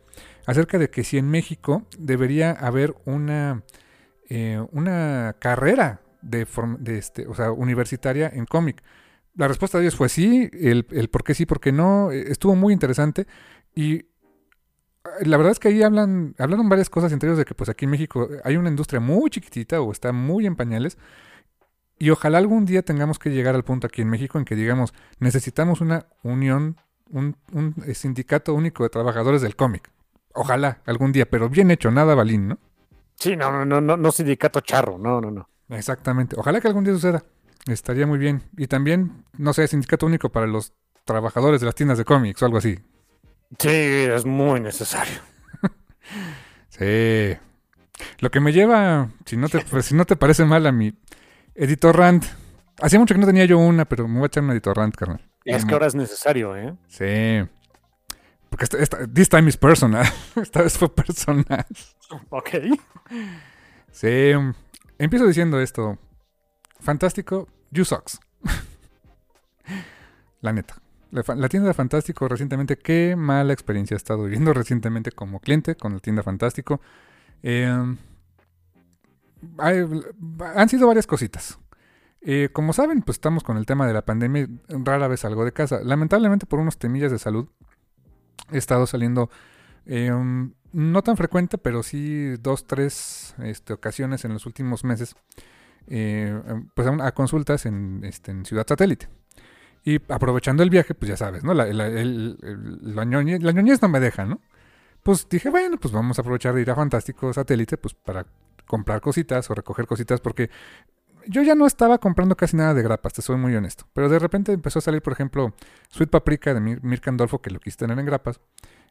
acerca 0.45 0.77
de 0.77 0.89
que 0.89 1.03
si 1.03 1.17
en 1.17 1.29
México 1.29 1.83
debería 1.97 2.51
haber 2.51 2.95
una, 3.05 3.63
eh, 4.29 4.63
una 4.71 5.35
carrera 5.39 6.01
de, 6.21 6.45
de 6.79 6.97
este, 6.97 7.27
o 7.27 7.33
sea, 7.33 7.51
universitaria 7.51 8.29
en 8.33 8.45
cómic. 8.45 8.83
La 9.35 9.47
respuesta 9.47 9.77
de 9.77 9.85
ellos 9.85 9.95
fue 9.95 10.09
sí, 10.09 10.49
el, 10.53 10.85
el 10.91 11.09
por 11.09 11.23
qué 11.23 11.33
sí, 11.33 11.45
por 11.45 11.59
qué 11.59 11.71
no, 11.71 12.11
eh, 12.11 12.25
estuvo 12.29 12.55
muy 12.55 12.73
interesante 12.73 13.27
y 13.75 14.05
la 15.21 15.37
verdad 15.37 15.51
es 15.51 15.59
que 15.59 15.69
ahí 15.69 15.83
hablan, 15.83 16.35
hablaron 16.37 16.69
varias 16.69 16.89
cosas, 16.89 17.11
entre 17.11 17.29
ellos 17.29 17.37
de 17.37 17.45
que 17.45 17.53
pues 17.53 17.69
aquí 17.69 17.85
en 17.85 17.91
México 17.91 18.27
hay 18.43 18.57
una 18.57 18.69
industria 18.69 18.99
muy 18.99 19.29
chiquitita 19.29 19.81
o 19.81 19.91
está 19.91 20.11
muy 20.11 20.45
en 20.45 20.55
pañales. 20.55 20.97
Y 21.97 22.09
ojalá 22.09 22.39
algún 22.39 22.65
día 22.65 22.81
tengamos 22.81 23.19
que 23.19 23.29
llegar 23.29 23.55
al 23.55 23.63
punto 23.63 23.87
aquí 23.87 24.01
en 24.01 24.09
México 24.09 24.37
en 24.37 24.45
que 24.45 24.55
digamos, 24.55 24.93
necesitamos 25.19 25.79
una 25.79 26.07
unión, 26.23 26.77
un, 27.09 27.37
sindicato 27.93 28.53
único 28.53 28.83
de 28.83 28.89
trabajadores 28.89 29.41
del 29.41 29.55
cómic. 29.55 29.89
Ojalá 30.33 30.81
algún 30.85 31.13
día, 31.13 31.29
pero 31.29 31.47
bien 31.47 31.71
hecho, 31.71 31.91
nada 31.91 32.13
balín, 32.15 32.49
¿no? 32.49 32.59
Sí, 33.15 33.37
no, 33.37 33.49
no, 33.51 33.63
no, 33.63 33.79
no, 33.79 33.95
no 33.95 34.11
sindicato 34.11 34.59
charro, 34.59 34.97
no, 34.97 35.21
no, 35.21 35.31
no. 35.31 35.47
Exactamente. 35.69 36.35
Ojalá 36.37 36.59
que 36.59 36.67
algún 36.67 36.83
día 36.83 36.93
suceda. 36.93 37.23
Estaría 37.65 38.05
muy 38.05 38.19
bien. 38.19 38.43
Y 38.57 38.67
también, 38.67 39.23
no 39.37 39.53
sé, 39.53 39.67
sindicato 39.67 40.05
único 40.05 40.29
para 40.29 40.47
los 40.47 40.73
trabajadores 41.05 41.61
de 41.61 41.65
las 41.65 41.75
tiendas 41.75 41.97
de 41.97 42.03
cómics 42.03 42.41
o 42.41 42.45
algo 42.45 42.57
así. 42.57 42.77
Sí, 43.59 43.69
es 43.69 44.25
muy 44.25 44.59
necesario. 44.59 45.21
sí. 46.69 47.37
Lo 48.19 48.29
que 48.29 48.39
me 48.39 48.51
lleva, 48.51 49.09
si 49.25 49.37
no 49.37 49.49
te, 49.49 49.59
pues, 49.59 49.85
si 49.85 49.95
no 49.95 50.05
te 50.05 50.15
parece 50.15 50.45
mal 50.45 50.65
a 50.65 50.71
mi 50.71 50.93
editor 51.55 51.97
rant. 51.97 52.25
Hacía 52.81 52.99
mucho 52.99 53.13
que 53.13 53.21
no 53.21 53.27
tenía 53.27 53.45
yo 53.45 53.57
una, 53.57 53.85
pero 53.85 54.07
me 54.07 54.15
voy 54.15 54.23
a 54.23 54.27
echar 54.27 54.43
un 54.43 54.51
editor 54.51 54.77
rant, 54.77 54.95
carnal. 54.95 55.21
Es 55.45 55.63
que 55.63 55.73
ahora 55.73 55.87
es 55.87 55.95
necesario, 55.95 56.55
¿eh? 56.57 56.75
Sí. 56.87 57.47
Porque 58.49 58.65
esta, 58.79 59.07
this 59.07 59.29
time 59.29 59.47
is 59.47 59.57
personal. 59.57 60.05
esta 60.35 60.61
vez 60.61 60.77
fue 60.77 60.93
personal. 60.93 61.65
Ok. 62.29 62.49
Sí. 63.91 64.31
Empiezo 64.97 65.27
diciendo 65.27 65.61
esto. 65.61 65.97
Fantástico. 66.79 67.47
You 67.71 67.85
sucks. 67.85 68.19
La 70.41 70.51
neta. 70.53 70.81
La, 71.15 71.49
tienda 71.49 71.67
de 71.67 71.73
Fantástico 71.73 72.27
recientemente, 72.27 72.77
qué 72.77 73.15
mala 73.17 73.53
experiencia 73.53 73.95
he 73.95 73.97
estado 73.97 74.23
viviendo 74.23 74.53
recientemente 74.53 75.11
como 75.11 75.39
cliente 75.39 75.75
con 75.75 75.93
la 75.93 75.99
tienda 75.99 76.23
Fantástico. 76.23 76.81
Em, 77.43 77.97
han 79.57 80.69
sido 80.69 80.87
varias 80.87 81.07
cositas. 81.07 81.59
Eh, 82.21 82.49
como 82.51 82.73
saben, 82.73 83.01
pues 83.03 83.17
estamos 83.17 83.43
con 83.43 83.57
el 83.57 83.65
tema 83.65 83.87
de 83.87 83.93
la 83.93 84.03
pandemia. 84.03 84.47
Rara 84.67 85.07
vez 85.07 85.19
salgo 85.21 85.45
de 85.45 85.51
casa. 85.51 85.81
Lamentablemente 85.83 86.45
por 86.45 86.59
unos 86.59 86.77
temillas 86.77 87.11
de 87.11 87.19
salud 87.19 87.47
he 88.51 88.57
estado 88.57 88.87
saliendo 88.87 89.29
em, 89.85 90.53
no 90.71 91.03
tan 91.03 91.17
frecuente, 91.17 91.57
pero 91.57 91.83
sí 91.83 92.35
dos, 92.37 92.65
tres 92.65 93.35
este, 93.43 93.73
ocasiones 93.73 94.25
en 94.25 94.33
los 94.33 94.45
últimos 94.45 94.83
meses. 94.83 95.15
Eh, 95.87 96.41
pues 96.73 96.87
a, 96.87 97.11
consultas 97.13 97.65
en, 97.65 98.03
este, 98.03 98.31
en 98.31 98.45
Ciudad 98.45 98.65
Satélite. 98.67 99.07
Y 99.87 100.01
aprovechando 100.11 100.63
el 100.63 100.71
viaje, 100.71 100.95
pues 100.95 101.09
ya 101.09 101.15
sabes, 101.15 101.43
¿no? 101.43 101.53
La, 101.53 101.67
la, 101.67 101.87
la, 101.87 103.05
ñoñez, 103.05 103.81
no 103.83 103.87
me 103.87 103.99
deja, 103.99 104.25
¿no? 104.25 104.41
Pues 105.03 105.29
dije, 105.29 105.51
bueno, 105.51 105.77
pues 105.77 105.93
vamos 105.93 106.17
a 106.17 106.23
aprovechar 106.23 106.55
de 106.55 106.61
ir 106.61 106.71
a 106.71 106.75
Fantástico 106.75 107.31
Satélite, 107.31 107.77
pues 107.77 107.93
para 107.93 108.25
comprar 108.65 108.99
cositas 108.99 109.47
o 109.51 109.53
recoger 109.53 109.85
cositas, 109.85 110.19
porque 110.21 110.49
yo 111.27 111.43
ya 111.43 111.53
no 111.53 111.67
estaba 111.67 111.99
comprando 111.99 112.35
casi 112.35 112.57
nada 112.57 112.73
de 112.73 112.81
grapas, 112.81 113.13
te 113.13 113.21
soy 113.21 113.37
muy 113.37 113.55
honesto. 113.55 113.85
Pero 113.93 114.09
de 114.09 114.17
repente 114.17 114.51
empezó 114.53 114.79
a 114.79 114.81
salir, 114.81 115.03
por 115.03 115.13
ejemplo, 115.13 115.53
Sweet 115.89 116.09
Paprika 116.09 116.55
de 116.55 116.61
Mir, 116.61 116.83
Mir 116.83 116.99
Candolfo, 116.99 117.39
que 117.39 117.51
lo 117.51 117.59
quise 117.59 117.77
tener 117.77 117.99
en 117.99 118.07
grapas. 118.07 118.39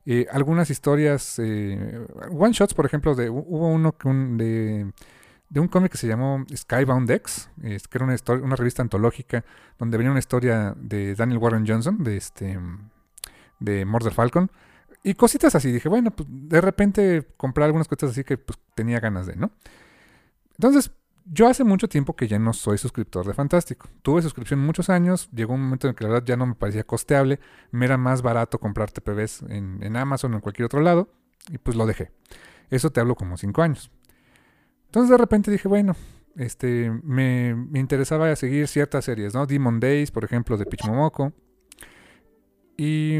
Eh, 0.06 0.28
algunas 0.30 0.70
historias, 0.70 1.40
eh, 1.40 2.06
one 2.30 2.52
shots, 2.52 2.74
por 2.74 2.86
ejemplo, 2.86 3.16
de, 3.16 3.28
hubo 3.30 3.68
uno 3.68 3.96
que 3.96 4.06
un, 4.06 4.38
de 4.38 4.92
de 5.48 5.60
un 5.60 5.68
cómic 5.68 5.92
que 5.92 5.98
se 5.98 6.08
llamó 6.08 6.44
Skybound 6.54 7.10
X, 7.10 7.50
que 7.60 7.78
era 7.92 8.04
una, 8.04 8.16
una 8.42 8.56
revista 8.56 8.82
antológica 8.82 9.44
donde 9.78 9.98
venía 9.98 10.10
una 10.10 10.18
historia 10.18 10.74
de 10.76 11.14
Daniel 11.14 11.38
Warren 11.38 11.66
Johnson, 11.66 12.02
de 12.02 12.16
este 12.16 12.58
de 13.60 13.84
Murder 13.84 14.12
Falcon, 14.12 14.50
y 15.02 15.14
cositas 15.14 15.54
así. 15.54 15.70
Dije, 15.70 15.88
bueno, 15.88 16.10
pues 16.10 16.28
de 16.30 16.60
repente 16.60 17.28
comprar 17.36 17.66
algunas 17.66 17.88
cosas 17.88 18.10
así 18.10 18.24
que 18.24 18.38
pues, 18.38 18.58
tenía 18.74 19.00
ganas 19.00 19.26
de, 19.26 19.36
¿no? 19.36 19.52
Entonces, 20.52 20.90
yo 21.26 21.48
hace 21.48 21.64
mucho 21.64 21.88
tiempo 21.88 22.16
que 22.16 22.28
ya 22.28 22.38
no 22.38 22.52
soy 22.52 22.78
suscriptor 22.78 23.26
de 23.26 23.34
Fantástico. 23.34 23.88
Tuve 24.02 24.22
suscripción 24.22 24.60
muchos 24.60 24.90
años, 24.90 25.28
llegó 25.32 25.54
un 25.54 25.62
momento 25.62 25.88
en 25.88 25.94
que 25.94 26.04
la 26.04 26.10
verdad 26.10 26.26
ya 26.26 26.36
no 26.36 26.46
me 26.46 26.54
parecía 26.54 26.84
costeable, 26.84 27.40
me 27.70 27.86
era 27.86 27.96
más 27.96 28.22
barato 28.22 28.58
comprar 28.58 28.90
TPBs 28.90 29.42
en, 29.48 29.82
en 29.82 29.96
Amazon 29.96 30.32
o 30.32 30.36
en 30.36 30.40
cualquier 30.40 30.66
otro 30.66 30.80
lado, 30.80 31.08
y 31.48 31.58
pues 31.58 31.76
lo 31.76 31.86
dejé. 31.86 32.10
Eso 32.70 32.90
te 32.90 33.00
hablo 33.00 33.14
como 33.14 33.36
cinco 33.36 33.62
años. 33.62 33.90
Entonces 34.94 35.10
de 35.10 35.18
repente 35.18 35.50
dije, 35.50 35.66
bueno, 35.66 35.96
este, 36.36 36.88
me, 37.02 37.48
interesaba 37.74 38.36
seguir 38.36 38.68
ciertas 38.68 39.04
series, 39.04 39.34
¿no? 39.34 39.44
Demon 39.44 39.80
Days, 39.80 40.12
por 40.12 40.22
ejemplo, 40.22 40.56
de 40.56 40.66
Pichmomoko. 40.66 41.32
Y 42.76 43.18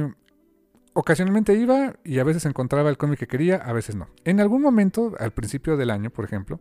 ocasionalmente 0.92 1.52
iba 1.54 1.96
y 2.04 2.20
a 2.20 2.24
veces 2.24 2.46
encontraba 2.46 2.90
el 2.90 2.96
cómic 2.96 3.18
que 3.18 3.26
quería, 3.26 3.56
a 3.56 3.72
veces 3.72 3.96
no. 3.96 4.06
En 4.24 4.38
algún 4.38 4.62
momento, 4.62 5.16
al 5.18 5.32
principio 5.32 5.76
del 5.76 5.90
año, 5.90 6.10
por 6.10 6.24
ejemplo, 6.24 6.60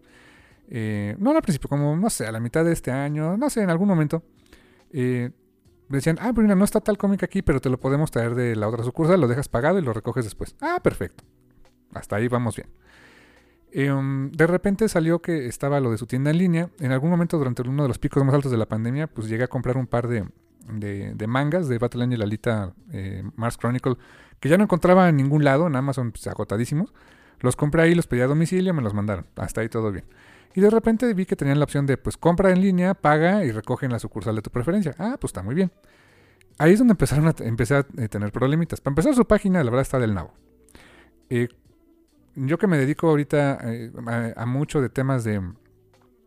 eh, 0.67 1.15
no 1.19 1.29
al 1.29 1.43
principio, 1.43 1.69
como, 1.69 1.95
no 1.95 2.09
sé, 2.09 2.25
a 2.25 2.31
la 2.31 2.39
mitad 2.39 2.65
de 2.65 2.71
este 2.71 2.89
año, 2.89 3.37
no 3.37 3.51
sé, 3.51 3.61
en 3.61 3.69
algún 3.69 3.89
momento, 3.89 4.23
eh, 4.91 5.29
me 5.89 5.97
decían, 5.97 6.17
ah, 6.21 6.31
pero 6.33 6.41
mira, 6.41 6.55
no 6.55 6.65
está 6.65 6.81
tal 6.81 6.97
cómic 6.97 7.21
aquí, 7.21 7.43
pero 7.43 7.61
te 7.61 7.69
lo 7.69 7.79
podemos 7.79 8.09
traer 8.09 8.33
de 8.33 8.55
la 8.55 8.67
otra 8.67 8.83
sucursal, 8.83 9.21
lo 9.21 9.27
dejas 9.27 9.47
pagado 9.47 9.77
y 9.77 9.83
lo 9.83 9.93
recoges 9.93 10.23
después. 10.25 10.55
Ah, 10.59 10.79
perfecto. 10.81 11.23
Hasta 11.93 12.15
ahí 12.15 12.27
vamos 12.27 12.55
bien. 12.55 12.67
Em, 13.75 14.29
de 14.31 14.45
repente 14.45 14.87
salió 14.87 15.19
que 15.19 15.47
estaba 15.47 15.79
lo 15.79 15.91
de 15.91 15.97
su 15.97 16.05
tienda 16.05 16.29
en 16.29 16.37
línea. 16.37 16.69
En 16.79 16.91
algún 16.91 17.09
momento 17.09 17.37
durante 17.37 17.63
uno 17.63 17.83
de 17.83 17.87
los 17.87 17.97
picos 17.97 18.23
más 18.23 18.35
altos 18.35 18.51
de 18.51 18.57
la 18.57 18.67
pandemia, 18.67 19.07
pues 19.07 19.27
llegué 19.27 19.43
a 19.43 19.47
comprar 19.47 19.77
un 19.77 19.87
par 19.87 20.07
de, 20.07 20.25
mangas 21.27 21.67
de 21.67 21.79
Battle 21.79 22.03
Angel 22.03 22.21
Alita 22.21 22.73
eh, 22.91 23.23
Mars 23.35 23.57
Chronicle 23.57 23.97
que 24.39 24.49
ya 24.49 24.57
no 24.57 24.65
encontraba 24.65 25.07
en 25.07 25.15
ningún 25.15 25.43
lado, 25.45 25.67
en 25.67 25.75
Amazon 25.77 26.11
pues, 26.11 26.27
agotadísimos. 26.27 26.93
Los 27.39 27.55
compré 27.55 27.81
ahí, 27.81 27.95
los 27.95 28.07
pedí 28.07 28.19
a 28.19 28.27
domicilio, 28.27 28.73
me 28.73 28.81
los 28.81 28.93
mandaron. 28.93 29.25
Hasta 29.37 29.61
ahí 29.61 29.69
todo 29.69 29.91
bien. 29.91 30.03
Y 30.53 30.59
de 30.59 30.69
repente 30.69 31.13
vi 31.13 31.25
que 31.25 31.37
tenían 31.37 31.59
la 31.59 31.63
opción 31.63 31.85
de, 31.85 31.97
pues 31.97 32.17
compra 32.17 32.51
en 32.51 32.61
línea, 32.61 32.93
paga 32.93 33.45
y 33.45 33.51
recoge 33.51 33.85
en 33.85 33.93
la 33.93 33.99
sucursal 33.99 34.35
de 34.35 34.41
tu 34.41 34.51
preferencia. 34.51 34.93
Ah, 34.99 35.15
pues 35.19 35.29
está 35.29 35.41
muy 35.41 35.55
bien. 35.55 35.71
Ahí 36.59 36.73
es 36.73 36.79
donde 36.79 36.91
empezaron 36.91 37.27
a, 37.27 37.35
empecé 37.39 37.75
a 37.75 37.87
eh, 37.97 38.09
tener 38.09 38.31
problemitas. 38.31 38.81
Para 38.81 38.91
empezar, 38.91 39.15
su 39.15 39.25
página, 39.25 39.63
la 39.63 39.71
verdad, 39.71 39.81
está 39.81 39.97
del 39.97 40.13
nabo. 40.13 40.33
Eh, 41.29 41.47
yo 42.35 42.57
que 42.57 42.67
me 42.67 42.77
dedico 42.77 43.09
ahorita 43.09 43.59
eh, 43.63 43.91
a, 44.35 44.45
mucho 44.45 44.81
de 44.81 44.89
temas 44.89 45.23
de 45.23 45.41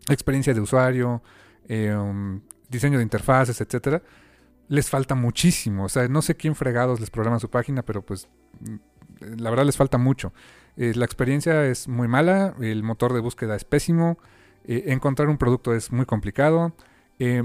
experiencia 0.09 0.55
de 0.55 0.61
usuario, 0.61 1.23
eh, 1.69 1.95
um, 1.95 2.41
diseño 2.69 2.99
de 2.99 3.03
interfaces, 3.03 3.61
etcétera, 3.61 4.03
les 4.69 4.89
falta 4.89 5.15
muchísimo. 5.15 5.85
O 5.85 5.89
sea, 5.89 6.07
no 6.09 6.23
sé 6.23 6.37
quién 6.37 6.55
fregados 6.55 7.01
les 7.01 7.11
programa 7.11 7.39
su 7.39 7.51
página, 7.51 7.83
pero 7.83 8.03
pues 8.03 8.29
mm, 8.61 9.41
la 9.41 9.51
verdad 9.51 9.67
les 9.67 9.77
falta 9.77 9.99
mucho. 9.99 10.33
Eh, 10.77 10.93
la 10.95 11.05
experiencia 11.05 11.67
es 11.67 11.89
muy 11.89 12.09
mala, 12.09 12.55
el 12.61 12.83
motor 12.83 13.13
de 13.13 13.21
búsqueda 13.21 13.57
es 13.57 13.65
pésimo, 13.65 14.19
encontrar 14.69 15.29
un 15.29 15.39
producto 15.39 15.73
es 15.73 15.93
muy 15.93 16.07
complicado, 16.07 16.75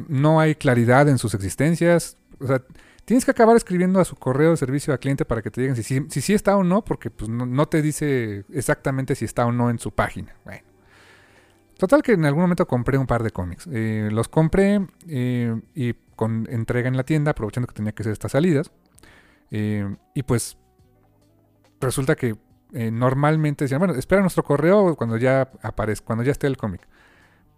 no 0.07 0.39
hay 0.39 0.55
claridad 0.55 1.07
en 1.07 1.19
sus 1.19 1.35
existencias. 1.35 2.17
O 2.39 2.47
sea, 2.47 2.63
Tienes 3.11 3.25
que 3.25 3.31
acabar 3.31 3.57
escribiendo 3.57 3.99
a 3.99 4.05
su 4.05 4.15
correo 4.15 4.51
de 4.51 4.55
servicio 4.55 4.93
al 4.93 4.99
cliente 4.99 5.25
para 5.25 5.41
que 5.41 5.51
te 5.51 5.59
digan 5.59 5.75
si 5.75 5.83
sí 5.83 6.05
si, 6.07 6.33
está 6.33 6.55
o 6.55 6.63
no, 6.63 6.85
porque 6.85 7.11
pues, 7.11 7.27
no, 7.27 7.67
te 7.67 7.81
dice 7.81 8.45
exactamente 8.53 9.15
si 9.15 9.25
está 9.25 9.45
o 9.45 9.51
no 9.51 9.69
en 9.69 9.79
su 9.79 9.91
página. 9.91 10.33
Bueno. 10.45 10.63
Total 11.77 12.03
que 12.03 12.13
en 12.13 12.23
algún 12.23 12.43
momento 12.43 12.65
compré 12.65 12.97
un 12.97 13.07
par 13.07 13.21
de 13.21 13.31
cómics. 13.31 13.67
Eh, 13.69 14.07
los 14.13 14.29
compré 14.29 14.87
eh, 15.09 15.59
y 15.75 15.93
con 16.15 16.47
entrega 16.49 16.87
en 16.87 16.95
la 16.95 17.03
tienda, 17.03 17.31
aprovechando 17.31 17.67
que 17.67 17.73
tenía 17.73 17.91
que 17.91 18.01
hacer 18.01 18.13
estas 18.13 18.31
salidas. 18.31 18.71
Eh, 19.49 19.93
y 20.15 20.23
pues 20.23 20.57
resulta 21.81 22.15
que 22.15 22.37
normalmente 22.71 23.65
decían, 23.65 23.79
bueno, 23.79 23.93
espera 23.95 24.21
nuestro 24.21 24.43
correo 24.43 24.95
cuando 24.95 25.17
ya 25.17 25.51
aparezca, 25.61 26.05
cuando 26.05 26.23
ya 26.23 26.31
esté 26.31 26.47
el 26.47 26.55
cómic. 26.55 26.87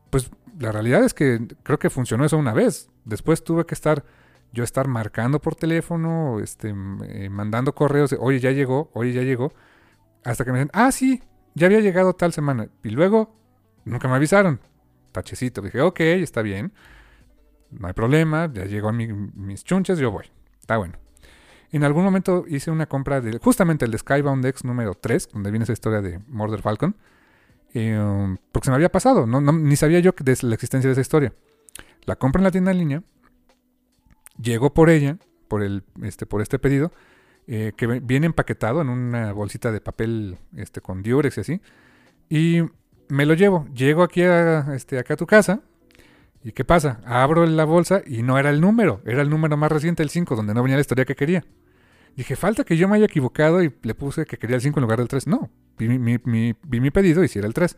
Pues 0.10 0.32
la 0.58 0.72
realidad 0.72 1.04
es 1.04 1.14
que 1.14 1.48
creo 1.62 1.78
que 1.78 1.92
funcionó 1.92 2.26
eso 2.26 2.40
una 2.40 2.54
vez. 2.54 2.90
Después 3.06 3.44
tuve 3.44 3.68
que 3.68 3.76
estar 3.76 4.04
yo 4.54 4.64
estar 4.64 4.88
marcando 4.88 5.42
por 5.42 5.56
teléfono, 5.56 6.40
este, 6.40 6.70
eh, 6.70 7.30
mandando 7.30 7.74
correos 7.74 8.12
de, 8.12 8.18
oye, 8.20 8.40
ya 8.40 8.52
llegó, 8.52 8.90
oye, 8.94 9.12
ya 9.12 9.24
llegó, 9.24 9.52
hasta 10.24 10.46
que 10.46 10.52
me 10.52 10.60
dicen, 10.60 10.72
ah, 10.74 10.92
sí, 10.92 11.24
ya 11.56 11.68
había 11.68 11.80
llegado 11.80 12.14
tal 12.14 12.32
semana. 12.34 12.70
Y 12.84 12.90
luego, 12.92 13.36
nunca 13.84 14.08
me 14.08 14.16
avisaron. 14.16 14.60
Tachecito, 15.12 15.62
dije, 15.62 15.82
ok, 15.82 16.00
está 16.00 16.42
bien, 16.42 16.72
no 17.72 17.88
hay 17.88 17.94
problema, 17.94 18.50
ya 18.54 18.66
llegó 18.66 18.90
a 18.90 18.94
mis 18.94 19.64
chunches, 19.64 20.00
yo 20.00 20.12
voy. 20.12 20.26
Está 20.60 20.78
bueno. 20.78 20.94
En 21.72 21.84
algún 21.84 22.04
momento 22.04 22.46
hice 22.48 22.70
una 22.70 22.86
compra 22.86 23.20
de 23.20 23.40
justamente 23.40 23.86
el 23.86 23.92
de 23.92 23.98
Skybound 23.98 24.46
X 24.46 24.64
número 24.64 24.94
3, 24.94 25.30
donde 25.34 25.50
viene 25.50 25.64
esa 25.64 25.74
historia 25.74 26.02
de 26.02 26.20
Murder 26.28 26.62
Falcon, 26.62 26.96
eh, 27.74 28.38
porque 28.52 28.66
se 28.66 28.72
me 28.72 28.76
había 28.76 28.92
pasado, 28.92 29.26
no, 29.26 29.42
ni 29.42 29.76
sabía 29.76 30.00
yo 30.00 30.12
de 30.20 30.38
la 30.44 30.54
existencia 30.54 30.88
de 30.88 30.92
esa 30.92 31.02
historia. 31.02 31.34
La 32.06 32.16
compro 32.16 32.40
en 32.40 32.44
la 32.44 32.52
tienda 32.52 32.72
en 32.72 32.78
línea, 32.78 33.04
Llegó 34.42 34.74
por 34.74 34.90
ella, 34.90 35.18
por, 35.48 35.64
el, 35.64 35.84
este, 36.02 36.26
por 36.26 36.42
este 36.42 36.60
pedido, 36.60 36.92
eh, 37.48 37.74
que 37.76 37.88
viene 37.88 38.26
empaquetado 38.26 38.82
en 38.82 38.90
una 38.90 39.34
bolsita 39.34 39.72
de 39.72 39.82
papel 39.82 40.38
este, 40.56 40.82
con 40.82 41.04
diurex 41.04 41.38
y 41.38 41.42
así. 41.42 41.62
Y 42.30 42.62
me 43.10 43.26
lo 43.26 43.34
llevo. 43.34 43.68
Llego 43.74 44.04
aquí 44.04 44.24
a, 44.24 44.74
este, 44.76 44.98
acá 44.98 45.16
a 45.16 45.18
tu 45.18 45.28
casa. 45.28 45.62
¿Y 46.44 46.52
qué 46.52 46.66
pasa? 46.66 47.00
Abro 47.06 47.46
la 47.46 47.66
bolsa 47.66 48.02
y 48.06 48.22
no 48.24 48.38
era 48.38 48.50
el 48.50 48.60
número. 48.60 49.02
Era 49.06 49.22
el 49.22 49.30
número 49.30 49.56
más 49.56 49.72
reciente, 49.72 50.04
el 50.04 50.10
5, 50.10 50.36
donde 50.36 50.54
no 50.54 50.62
venía 50.62 50.78
la 50.78 50.82
historia 50.82 51.06
que 51.06 51.16
quería. 51.16 51.46
Dije, 52.16 52.36
falta 52.36 52.64
que 52.64 52.78
yo 52.78 52.88
me 52.88 52.98
haya 52.98 53.06
equivocado 53.06 53.64
y 53.64 53.74
le 53.82 53.96
puse 53.96 54.26
que 54.26 54.38
quería 54.38 54.58
el 54.58 54.62
5 54.62 54.80
en 54.80 54.82
lugar 54.82 55.00
del 55.00 55.08
3. 55.08 55.28
No, 55.28 55.50
vi 55.78 55.88
mi, 55.88 56.18
vi 56.18 56.80
mi 56.80 56.92
pedido 56.92 57.24
y 57.24 57.28
si 57.28 57.40
era 57.40 57.48
el 57.48 57.54
3. 57.54 57.78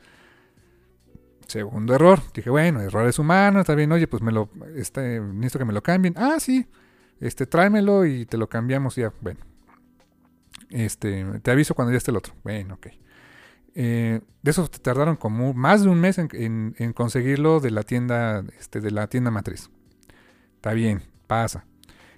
Segundo 1.47 1.93
error. 1.93 2.19
Dije, 2.33 2.49
bueno, 2.49 2.81
errores 2.81 3.19
humanos, 3.19 3.61
está 3.61 3.75
bien, 3.75 3.91
oye, 3.91 4.07
pues 4.07 4.21
me 4.21 4.31
lo, 4.31 4.49
este, 4.75 5.19
necesito 5.19 5.59
que 5.59 5.65
me 5.65 5.73
lo 5.73 5.83
cambien. 5.83 6.15
Ah, 6.17 6.37
sí, 6.39 6.67
este, 7.19 7.45
tráemelo 7.45 8.05
y 8.05 8.25
te 8.25 8.37
lo 8.37 8.47
cambiamos 8.47 8.95
ya. 8.95 9.13
Bueno, 9.21 9.39
este, 10.69 11.23
te 11.41 11.51
aviso 11.51 11.75
cuando 11.75 11.91
ya 11.91 11.97
esté 11.97 12.11
el 12.11 12.17
otro. 12.17 12.33
Bueno, 12.43 12.75
ok. 12.75 12.87
Eh, 13.77 14.21
de 14.41 14.51
eso 14.51 14.67
te 14.69 14.79
tardaron 14.79 15.17
como 15.17 15.53
más 15.53 15.83
de 15.83 15.89
un 15.89 15.99
mes 15.99 16.17
en, 16.17 16.93
conseguirlo 16.93 17.59
de 17.59 17.71
la 17.71 17.83
tienda, 17.83 18.43
este, 18.57 18.81
de 18.81 18.91
la 18.91 19.07
tienda 19.07 19.31
matriz. 19.31 19.69
Está 20.55 20.73
bien, 20.73 21.03
pasa. 21.27 21.65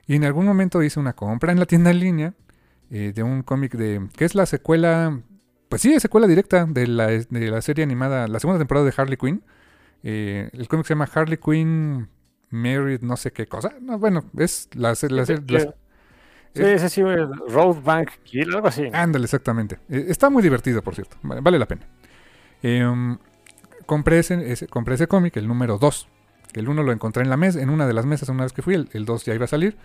Y 0.05 0.15
en 0.15 0.23
algún 0.23 0.45
momento 0.45 0.81
hice 0.83 0.99
una 0.99 1.13
compra 1.13 1.51
en 1.51 1.59
la 1.59 1.65
tienda 1.65 1.89
en 1.89 1.99
línea 1.99 2.33
eh, 2.89 3.11
de 3.13 3.23
un 3.23 3.41
cómic 3.41 3.73
de, 3.73 4.07
que 4.15 4.23
es 4.23 4.35
la 4.35 4.45
secuela 4.45 5.19
pues 5.69 5.81
sí, 5.81 5.93
es 5.93 6.01
secuela 6.01 6.27
directa 6.27 6.65
de 6.65 6.87
la, 6.87 7.07
de 7.07 7.51
la 7.51 7.61
serie 7.61 7.83
animada, 7.83 8.27
la 8.27 8.39
segunda 8.39 8.59
temporada 8.59 8.85
de 8.85 8.93
Harley 8.95 9.17
Quinn. 9.17 9.43
Eh, 10.03 10.49
el 10.53 10.67
cómic 10.67 10.85
se 10.85 10.93
llama 10.93 11.09
Harley 11.13 11.37
Quinn 11.37 12.07
Married 12.49 13.01
no 13.01 13.17
sé 13.17 13.31
qué 13.31 13.47
cosa. 13.47 13.73
No, 13.81 13.99
bueno, 13.99 14.23
es 14.37 14.69
la, 14.73 14.95
serie... 14.95 15.25
Sí, 16.53 16.63
ese 16.63 16.89
sí, 16.89 17.03
Roadbank 17.03 18.09
Kill, 18.23 18.55
algo 18.55 18.67
así. 18.67 18.89
Ándale, 18.91 19.25
exactamente. 19.25 19.79
Eh, 19.89 20.05
está 20.07 20.29
muy 20.29 20.41
divertido, 20.41 20.81
por 20.81 20.95
cierto. 20.95 21.17
Vale, 21.21 21.59
la 21.59 21.67
pena. 21.67 21.81
Em, 22.63 23.17
compré, 23.85 24.19
ese, 24.19 24.67
compré 24.67 24.95
ese 24.95 25.07
cómic, 25.07 25.37
el 25.37 25.47
número 25.47 25.77
2. 25.77 26.07
El 26.53 26.67
1 26.67 26.81
lo 26.81 26.91
encontré 26.91 27.21
en 27.23 27.29
la 27.29 27.37
mesa, 27.37 27.61
en 27.61 27.69
una 27.69 27.85
de 27.85 27.93
las 27.93 28.05
mesas 28.05 28.29
una 28.29 28.43
vez 28.43 28.53
que 28.53 28.63
fui. 28.63 28.73
El 28.91 29.05
2 29.05 29.25
ya 29.25 29.35
iba 29.35 29.45
a 29.45 29.49
salir. 29.49 29.77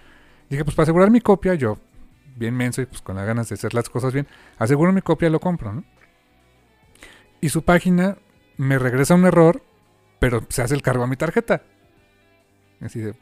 Dije, 0.49 0.65
pues 0.65 0.75
para 0.75 0.85
asegurar 0.85 1.11
mi 1.11 1.21
copia, 1.21 1.55
yo, 1.55 1.77
bien 2.37 2.57
menso 2.57 2.83
y 2.83 2.87
pues 2.87 3.03
con 3.03 3.17
las 3.17 3.27
ganas 3.27 3.49
de 3.49 3.55
hacer 3.55 3.75
las 3.75 3.89
cosas 3.89 4.13
bien, 4.13 4.27
aseguro 4.59 4.93
mi 4.93 5.03
copia 5.03 5.29
y 5.29 5.33
lo 5.33 5.41
compro, 5.41 5.73
¿no? 5.73 5.85
Y 7.41 7.49
su 7.49 7.63
página 7.63 8.17
me 8.57 8.79
regresa 8.79 9.15
un 9.15 9.25
error, 9.25 9.63
pero 10.19 10.47
se 10.49 10.63
hace 10.63 10.75
el 10.75 10.83
cargo 10.83 11.05
a 11.05 11.07
mi 11.07 11.17
tarjeta. 11.17 11.63
Así 12.81 13.01
de, 13.01 13.15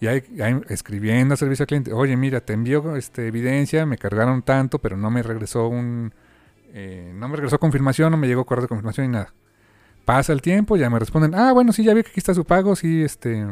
y 0.00 0.06
ahí, 0.06 0.60
escribiendo 0.68 1.34
a 1.34 1.36
servicio 1.36 1.62
al 1.62 1.66
cliente, 1.68 1.92
oye, 1.92 2.16
mira, 2.16 2.40
te 2.40 2.52
envío 2.52 2.96
este, 2.96 3.26
evidencia, 3.26 3.86
me 3.86 3.96
cargaron 3.96 4.42
tanto, 4.42 4.78
pero 4.78 4.96
no 4.96 5.10
me 5.10 5.22
regresó 5.22 5.68
un, 5.68 6.12
eh, 6.72 7.12
no 7.14 7.28
me 7.28 7.36
regresó 7.36 7.58
confirmación, 7.58 8.10
no 8.10 8.16
me 8.16 8.26
llegó 8.26 8.44
correo 8.44 8.62
de 8.62 8.68
confirmación 8.68 9.06
ni 9.06 9.12
nada. 9.12 9.32
Pasa 10.04 10.32
el 10.32 10.42
tiempo, 10.42 10.76
ya 10.76 10.90
me 10.90 10.98
responden, 10.98 11.34
ah, 11.34 11.52
bueno, 11.52 11.72
sí, 11.72 11.84
ya 11.84 11.94
vi 11.94 12.02
que 12.02 12.10
aquí 12.10 12.20
está 12.20 12.34
su 12.34 12.44
pago, 12.44 12.76
sí, 12.76 13.02
este, 13.02 13.46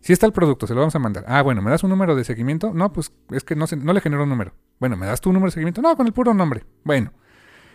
sí 0.00 0.12
está 0.12 0.26
el 0.26 0.32
producto, 0.32 0.66
se 0.66 0.74
lo 0.74 0.80
vamos 0.80 0.94
a 0.94 0.98
mandar. 0.98 1.24
Ah, 1.26 1.42
bueno, 1.42 1.62
¿me 1.62 1.70
das 1.70 1.82
un 1.82 1.90
número 1.90 2.14
de 2.14 2.24
seguimiento? 2.24 2.72
No, 2.72 2.92
pues 2.92 3.12
es 3.30 3.44
que 3.44 3.54
no, 3.56 3.66
le 3.66 4.00
generó 4.00 4.24
un 4.24 4.28
número. 4.28 4.52
Bueno, 4.78 4.96
¿me 4.96 5.06
das 5.06 5.20
tu 5.20 5.32
número 5.32 5.48
de 5.48 5.52
seguimiento? 5.52 5.82
No, 5.82 5.96
con 5.96 6.06
el 6.06 6.12
puro 6.12 6.34
nombre. 6.34 6.64
Bueno. 6.84 7.12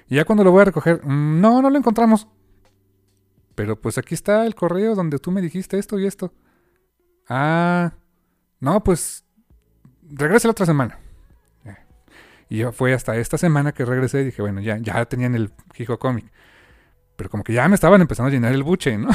Y 0.10 0.16
ya 0.16 0.26
cuando 0.26 0.44
lo 0.44 0.52
voy 0.52 0.62
a 0.62 0.66
recoger, 0.66 1.02
mm, 1.04 1.42
no, 1.42 1.62
no 1.62 1.70
lo 1.70 1.78
encontramos. 1.78 2.28
Pero 3.56 3.80
pues 3.80 3.98
aquí 3.98 4.14
está 4.16 4.46
el 4.46 4.56
correo 4.56 4.96
donde 4.96 5.20
tú 5.20 5.32
me 5.32 5.42
dijiste 5.42 5.78
esto 5.78 6.00
y 6.00 6.06
esto. 6.06 6.34
Ah, 7.30 7.94
no, 8.60 8.84
pues 8.84 9.26
regrese 10.02 10.48
la 10.48 10.52
otra 10.52 10.66
semana. 10.66 11.00
Y 12.50 12.58
yo 12.58 12.72
fue 12.72 12.94
hasta 12.94 13.16
esta 13.18 13.40
semana 13.40 13.72
que 13.72 13.84
regresé 13.84 14.22
y 14.22 14.26
dije, 14.26 14.42
bueno, 14.42 14.62
ya, 14.62 14.78
ya 14.78 15.06
tenían 15.06 15.34
el 15.34 15.52
Hijo 15.76 15.98
Comic. 15.98 16.32
Pero 17.16 17.30
como 17.30 17.44
que 17.44 17.54
ya 17.54 17.68
me 17.68 17.74
estaban 17.74 18.00
empezando 18.02 18.28
a 18.28 18.32
llenar 18.32 18.54
el 18.54 18.62
buche, 18.62 18.96
¿no? 18.96 19.10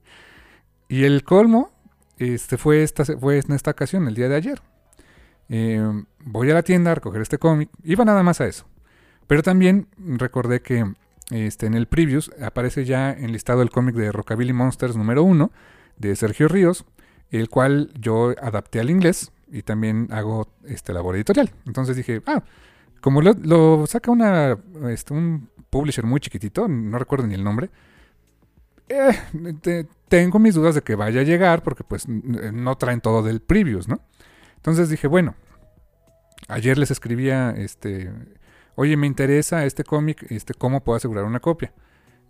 y 0.88 1.04
el 1.04 1.24
colmo 1.24 1.79
este, 2.20 2.58
fue, 2.58 2.82
esta, 2.82 3.04
fue 3.04 3.38
en 3.38 3.52
esta 3.52 3.70
ocasión, 3.70 4.06
el 4.06 4.14
día 4.14 4.28
de 4.28 4.36
ayer. 4.36 4.60
Eh, 5.48 6.04
voy 6.24 6.50
a 6.50 6.54
la 6.54 6.62
tienda 6.62 6.92
a 6.92 6.94
recoger 6.94 7.22
este 7.22 7.38
cómic. 7.38 7.70
Iba 7.82 8.04
nada 8.04 8.22
más 8.22 8.40
a 8.40 8.46
eso. 8.46 8.66
Pero 9.26 9.42
también 9.42 9.88
recordé 9.96 10.60
que 10.60 10.92
este, 11.30 11.66
en 11.66 11.74
el 11.74 11.86
previews 11.86 12.30
aparece 12.42 12.84
ya 12.84 13.10
enlistado 13.10 13.62
el 13.62 13.70
cómic 13.70 13.94
de 13.94 14.12
Rockabilly 14.12 14.52
Monsters 14.52 14.96
número 14.96 15.22
1 15.22 15.50
de 15.96 16.14
Sergio 16.14 16.48
Ríos, 16.48 16.84
el 17.30 17.48
cual 17.48 17.90
yo 17.98 18.34
adapté 18.42 18.80
al 18.80 18.90
inglés 18.90 19.32
y 19.50 19.62
también 19.62 20.08
hago 20.10 20.48
este 20.64 20.92
labor 20.92 21.16
editorial. 21.16 21.50
Entonces 21.66 21.96
dije, 21.96 22.22
ah, 22.26 22.42
como 23.00 23.22
lo, 23.22 23.86
saca 23.86 24.10
una, 24.10 24.58
este, 24.90 25.14
un 25.14 25.48
publisher 25.70 26.04
muy 26.04 26.20
chiquitito, 26.20 26.68
no 26.68 26.98
recuerdo 26.98 27.26
ni 27.26 27.34
el 27.34 27.44
nombre, 27.44 27.70
eh, 28.90 29.86
tengo 30.08 30.38
mis 30.38 30.54
dudas 30.54 30.74
de 30.74 30.82
que 30.82 30.96
vaya 30.96 31.20
a 31.20 31.24
llegar 31.24 31.62
porque 31.62 31.84
pues 31.84 32.08
no 32.08 32.76
traen 32.76 33.00
todo 33.00 33.22
del 33.22 33.40
previews, 33.40 33.88
¿no? 33.88 34.00
Entonces 34.56 34.88
dije, 34.90 35.06
bueno, 35.06 35.34
ayer 36.48 36.76
les 36.76 36.90
escribía, 36.90 37.50
este, 37.56 38.12
oye, 38.74 38.96
me 38.96 39.06
interesa 39.06 39.64
este 39.64 39.84
cómic, 39.84 40.26
este, 40.30 40.54
¿cómo 40.54 40.82
puedo 40.82 40.96
asegurar 40.96 41.24
una 41.24 41.40
copia? 41.40 41.72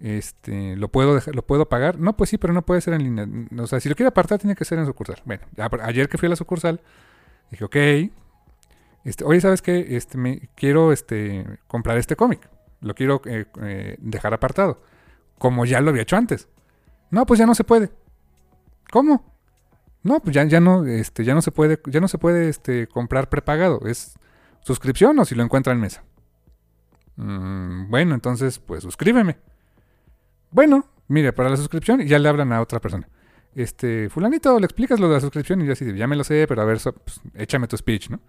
Este, 0.00 0.76
¿lo 0.76 0.88
puedo 0.88 1.20
lo 1.32 1.46
puedo 1.46 1.68
pagar? 1.68 1.98
No, 1.98 2.16
pues 2.16 2.30
sí, 2.30 2.38
pero 2.38 2.52
no 2.52 2.62
puede 2.62 2.80
ser 2.80 2.94
en 2.94 3.02
línea. 3.02 3.26
O 3.62 3.66
sea, 3.66 3.80
si 3.80 3.88
lo 3.88 3.94
quiere 3.94 4.08
apartar, 4.08 4.38
tiene 4.38 4.54
que 4.54 4.64
ser 4.64 4.78
en 4.78 4.86
sucursal. 4.86 5.20
Bueno, 5.24 5.42
ayer 5.82 6.08
que 6.08 6.18
fui 6.18 6.26
a 6.26 6.30
la 6.30 6.36
sucursal, 6.36 6.80
dije, 7.50 7.64
ok, 7.64 7.76
este, 9.04 9.24
oye, 9.24 9.40
¿sabes 9.40 9.62
qué? 9.62 9.96
Este, 9.96 10.18
me, 10.18 10.48
quiero 10.54 10.92
este, 10.92 11.46
comprar 11.66 11.98
este 11.98 12.16
cómic. 12.16 12.48
Lo 12.80 12.94
quiero 12.94 13.20
eh, 13.24 13.46
eh, 13.62 13.96
dejar 13.98 14.34
apartado. 14.34 14.82
Como 15.40 15.64
ya 15.64 15.80
lo 15.80 15.88
había 15.88 16.02
hecho 16.02 16.18
antes. 16.18 16.48
No, 17.10 17.24
pues 17.24 17.40
ya 17.40 17.46
no 17.46 17.54
se 17.54 17.64
puede. 17.64 17.90
¿Cómo? 18.92 19.24
No, 20.02 20.20
pues 20.20 20.34
ya, 20.34 20.44
ya 20.44 20.60
no, 20.60 20.84
este, 20.84 21.24
ya 21.24 21.32
no 21.32 21.40
se 21.40 21.50
puede, 21.50 21.80
ya 21.86 21.98
no 21.98 22.08
se 22.08 22.18
puede 22.18 22.50
este, 22.50 22.86
comprar 22.88 23.30
prepagado. 23.30 23.80
Es 23.86 24.18
suscripción 24.60 25.18
o 25.18 25.24
si 25.24 25.34
lo 25.34 25.42
encuentra 25.42 25.72
en 25.72 25.80
mesa. 25.80 26.04
Mm, 27.16 27.88
bueno, 27.88 28.14
entonces, 28.14 28.58
pues 28.58 28.82
suscríbeme. 28.82 29.38
Bueno, 30.50 30.84
mire, 31.08 31.32
para 31.32 31.48
la 31.48 31.56
suscripción 31.56 32.02
ya 32.02 32.18
le 32.18 32.28
hablan 32.28 32.52
a 32.52 32.60
otra 32.60 32.78
persona. 32.78 33.08
Este, 33.54 34.10
fulanito, 34.10 34.60
le 34.60 34.66
explicas 34.66 35.00
lo 35.00 35.08
de 35.08 35.14
la 35.14 35.20
suscripción 35.22 35.62
y 35.62 35.66
yo 35.66 35.72
así, 35.72 35.90
ya 35.94 36.06
me 36.06 36.16
lo 36.16 36.22
sé, 36.22 36.44
pero 36.46 36.60
a 36.60 36.66
ver, 36.66 36.80
pues, 36.82 37.22
échame 37.34 37.66
tu 37.66 37.78
speech, 37.78 38.10
¿no? 38.10 38.20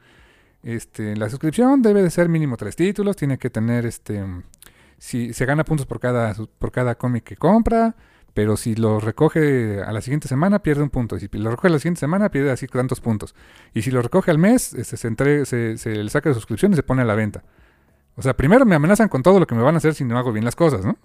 Este, 0.64 1.18
la 1.18 1.30
suscripción 1.30 1.82
debe 1.82 2.04
de 2.04 2.10
ser 2.10 2.30
mínimo 2.30 2.56
tres 2.56 2.78
títulos, 2.78 3.18
tiene 3.18 3.38
que 3.38 3.50
tener, 3.50 3.86
este, 3.86 4.24
si 5.02 5.34
se 5.34 5.48
gana 5.48 5.64
puntos 5.64 5.88
por 5.88 6.00
cada, 6.00 6.36
por 6.60 6.72
cada 6.72 6.94
cómic 6.94 7.24
que 7.24 7.36
compra, 7.36 7.96
pero 8.36 8.56
si 8.56 8.76
lo 8.76 9.00
recoge 9.00 9.82
a 9.82 9.92
la 9.92 10.00
siguiente 10.00 10.28
semana, 10.28 10.62
pierde 10.62 10.84
un 10.84 10.92
punto. 10.92 11.16
Y 11.16 11.22
si 11.22 11.28
lo 11.40 11.50
recoge 11.50 11.70
a 11.70 11.72
la 11.72 11.80
siguiente 11.80 12.00
semana, 12.00 12.30
pierde 12.30 12.52
así 12.52 12.68
tantos 12.68 13.02
puntos. 13.02 13.34
Y 13.74 13.82
si 13.82 13.90
lo 13.90 14.04
recoge 14.04 14.30
al 14.30 14.38
mes, 14.38 14.76
este, 14.76 14.98
se, 14.98 15.78
se, 15.78 15.96
le 15.96 16.10
saca 16.12 16.30
de 16.30 16.36
suscripción 16.36 16.74
y 16.74 16.76
se 16.76 16.84
pone 16.84 17.02
a 17.02 17.06
la 17.06 17.16
venta. 17.16 17.44
O 18.16 18.22
sea, 18.22 18.38
primero 18.38 18.64
me 18.64 18.76
amenazan 18.76 19.10
con 19.10 19.24
todo 19.24 19.40
lo 19.40 19.48
que 19.48 19.56
me 19.56 19.64
van 19.64 19.74
a 19.74 19.80
hacer 19.80 19.96
si 19.96 20.04
no 20.04 20.20
hago 20.20 20.32
bien 20.32 20.46
las 20.46 20.56
cosas, 20.56 20.86
¿no? 20.86 20.96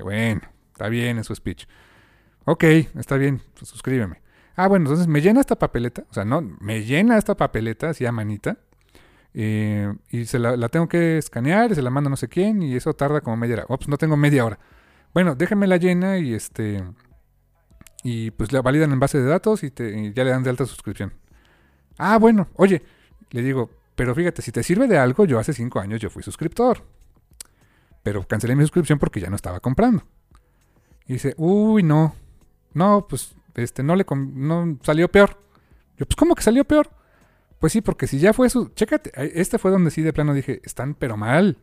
Bueno, 0.00 0.40
está 0.72 0.88
bien 0.88 1.18
en 1.18 1.22
su 1.22 1.32
speech. 1.32 1.68
Ok, 2.46 2.64
está 2.64 3.16
bien, 3.18 3.40
pues 3.56 3.68
suscríbeme. 3.68 4.20
Ah, 4.56 4.66
bueno, 4.66 4.86
entonces 4.86 5.06
me 5.06 5.20
llena 5.20 5.40
esta 5.40 5.56
papeleta, 5.56 6.02
o 6.10 6.12
sea, 6.12 6.24
no, 6.24 6.40
me 6.40 6.82
llena 6.82 7.18
esta 7.18 7.36
papeleta 7.36 7.90
así 7.90 8.04
a 8.04 8.10
manita. 8.10 8.56
Eh, 9.36 9.92
y 10.10 10.26
se 10.26 10.38
la, 10.38 10.68
tengo 10.68 10.88
que 10.88 11.18
escanear 11.18 11.72
y 11.72 11.74
se 11.74 11.82
la 11.82 11.90
manda 11.90 12.08
no 12.08 12.16
sé 12.16 12.28
quién 12.28 12.62
y 12.62 12.76
eso 12.76 12.94
tarda 12.94 13.20
como 13.20 13.36
media 13.36 13.56
hora. 13.56 13.66
Ops, 13.68 13.88
no 13.88 13.98
tengo 13.98 14.16
media 14.16 14.44
hora. 14.44 14.58
Bueno, 15.12 15.34
déjame 15.34 15.66
la 15.66 15.76
llena 15.76 16.18
y 16.18 16.34
este. 16.34 16.84
Y 18.04 18.30
pues 18.32 18.52
la 18.52 18.62
validan 18.62 18.92
en 18.92 19.00
base 19.00 19.18
de 19.18 19.24
datos 19.24 19.64
y, 19.64 19.70
ya 19.70 20.24
le 20.24 20.30
dan 20.30 20.42
de 20.42 20.50
alta 20.50 20.66
suscripción. 20.66 21.12
Ah, 21.98 22.18
bueno, 22.18 22.48
oye, 22.54 22.82
le 23.30 23.42
digo, 23.42 23.70
pero 23.94 24.14
fíjate, 24.14 24.42
si 24.42 24.52
te 24.52 24.62
sirve 24.62 24.86
de 24.88 24.98
algo, 24.98 25.24
yo 25.24 25.38
hace 25.38 25.52
cinco 25.52 25.80
años 25.80 26.00
yo 26.00 26.10
fui 26.10 26.22
suscriptor. 26.22 26.84
Pero 28.02 28.26
cancelé 28.26 28.54
mi 28.54 28.62
suscripción 28.62 28.98
porque 28.98 29.20
ya 29.20 29.30
no 29.30 29.36
estaba 29.36 29.60
comprando. 29.60 30.04
Y 31.06 31.14
dice, 31.14 31.34
uy, 31.38 31.82
no. 31.82 32.14
No, 32.74 33.06
pues, 33.08 33.34
este, 33.54 33.82
no 33.82 33.96
le 33.96 34.04
no 34.10 34.78
salió 34.82 35.10
peor. 35.10 35.38
Yo, 35.96 36.06
pues, 36.06 36.16
¿cómo 36.16 36.34
que 36.34 36.42
salió 36.42 36.64
peor? 36.64 36.90
Pues 37.58 37.72
sí, 37.72 37.80
porque 37.80 38.06
si 38.06 38.18
ya 38.18 38.32
fue 38.32 38.50
su. 38.50 38.68
Chécate, 38.68 39.12
este 39.40 39.58
fue 39.58 39.70
donde 39.70 39.90
sí 39.90 40.02
de 40.02 40.12
plano 40.12 40.34
dije, 40.34 40.60
están 40.64 40.94
pero 40.94 41.16
mal. 41.16 41.58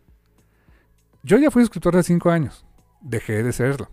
Yo 1.24 1.38
ya 1.38 1.52
fui 1.52 1.62
suscriptor 1.62 1.96
de 1.96 2.04
cinco 2.04 2.32
años 2.32 2.66
dejé 3.02 3.44
de 3.44 3.52
serlo. 3.52 3.90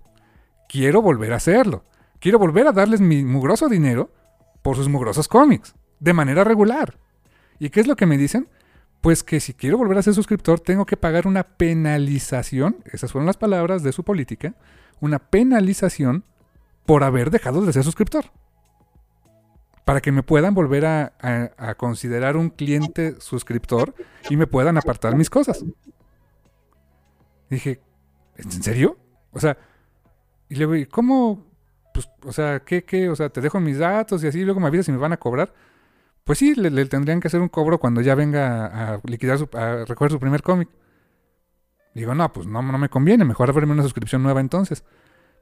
Quiero 0.68 1.02
volver 1.02 1.32
a 1.32 1.36
hacerlo. 1.36 1.84
Quiero 2.20 2.38
volver 2.38 2.66
a 2.66 2.72
darles 2.72 3.00
mi 3.00 3.24
mugroso 3.24 3.68
dinero 3.68 4.12
por 4.62 4.76
sus 4.76 4.88
mugrosos 4.88 5.28
cómics, 5.28 5.74
de 6.00 6.12
manera 6.12 6.44
regular. 6.44 6.98
¿Y 7.58 7.70
qué 7.70 7.80
es 7.80 7.86
lo 7.86 7.96
que 7.96 8.06
me 8.06 8.18
dicen? 8.18 8.48
Pues 9.00 9.22
que 9.22 9.40
si 9.40 9.54
quiero 9.54 9.78
volver 9.78 9.98
a 9.98 10.02
ser 10.02 10.14
suscriptor 10.14 10.60
tengo 10.60 10.84
que 10.84 10.96
pagar 10.96 11.26
una 11.26 11.44
penalización, 11.44 12.78
esas 12.92 13.12
fueron 13.12 13.26
las 13.26 13.36
palabras 13.36 13.82
de 13.82 13.92
su 13.92 14.02
política, 14.02 14.54
una 15.00 15.18
penalización 15.20 16.24
por 16.84 17.04
haber 17.04 17.30
dejado 17.30 17.64
de 17.64 17.72
ser 17.72 17.84
suscriptor. 17.84 18.26
Para 19.88 20.02
que 20.02 20.12
me 20.12 20.22
puedan 20.22 20.52
volver 20.52 20.84
a, 20.84 21.74
considerar 21.78 22.36
un 22.36 22.50
cliente 22.50 23.18
suscriptor 23.22 23.94
y 24.28 24.36
me 24.36 24.46
puedan 24.46 24.76
apartar 24.76 25.16
mis 25.16 25.30
cosas. 25.30 25.64
Dije, 27.48 27.80
¿en 28.36 28.50
serio? 28.50 28.98
O 29.32 29.40
sea, 29.40 29.56
y 30.50 30.56
luego, 30.56 30.76
¿y 30.76 30.84
cómo? 30.84 31.46
Pues, 31.94 32.06
o 32.22 32.32
sea, 32.32 32.60
¿qué, 32.60 32.84
qué? 32.84 33.08
O 33.08 33.16
sea, 33.16 33.30
te 33.30 33.40
dejo 33.40 33.60
mis 33.60 33.78
datos 33.78 34.22
y 34.22 34.26
así, 34.26 34.44
luego 34.44 34.60
me 34.60 34.66
avisas 34.66 34.84
si 34.84 34.92
me 34.92 34.98
van 34.98 35.14
a 35.14 35.16
cobrar. 35.16 35.54
Pues 36.22 36.38
sí, 36.38 36.54
le, 36.54 36.84
tendrían 36.84 37.18
que 37.20 37.28
hacer 37.28 37.40
un 37.40 37.48
cobro 37.48 37.80
cuando 37.80 38.02
ya 38.02 38.14
venga 38.14 38.66
a 38.66 39.00
liquidar, 39.04 39.38
su, 39.38 39.48
a 39.54 39.86
recoger 39.86 40.12
su 40.12 40.20
primer 40.20 40.42
cómic. 40.42 40.68
Digo, 41.94 42.14
no, 42.14 42.30
pues 42.30 42.46
no, 42.46 42.60
no 42.60 42.76
me 42.76 42.90
conviene, 42.90 43.24
mejor 43.24 43.48
abrirme 43.48 43.72
una 43.72 43.84
suscripción 43.84 44.22
nueva 44.22 44.40
entonces. 44.40 44.84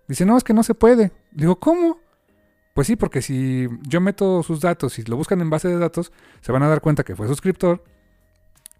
Dice, 0.06 0.24
no, 0.24 0.36
es 0.36 0.44
que 0.44 0.54
no 0.54 0.62
se 0.62 0.74
puede. 0.74 1.10
Digo, 1.32 1.58
¿cómo? 1.58 1.98
Pues 2.76 2.88
sí, 2.88 2.96
porque 2.96 3.22
si 3.22 3.68
yo 3.88 4.02
meto 4.02 4.42
sus 4.42 4.60
datos 4.60 4.98
y 4.98 5.02
lo 5.04 5.16
buscan 5.16 5.40
en 5.40 5.48
base 5.48 5.66
de 5.66 5.78
datos, 5.78 6.12
se 6.42 6.52
van 6.52 6.62
a 6.62 6.68
dar 6.68 6.82
cuenta 6.82 7.04
que 7.04 7.16
fue 7.16 7.26
suscriptor 7.26 7.82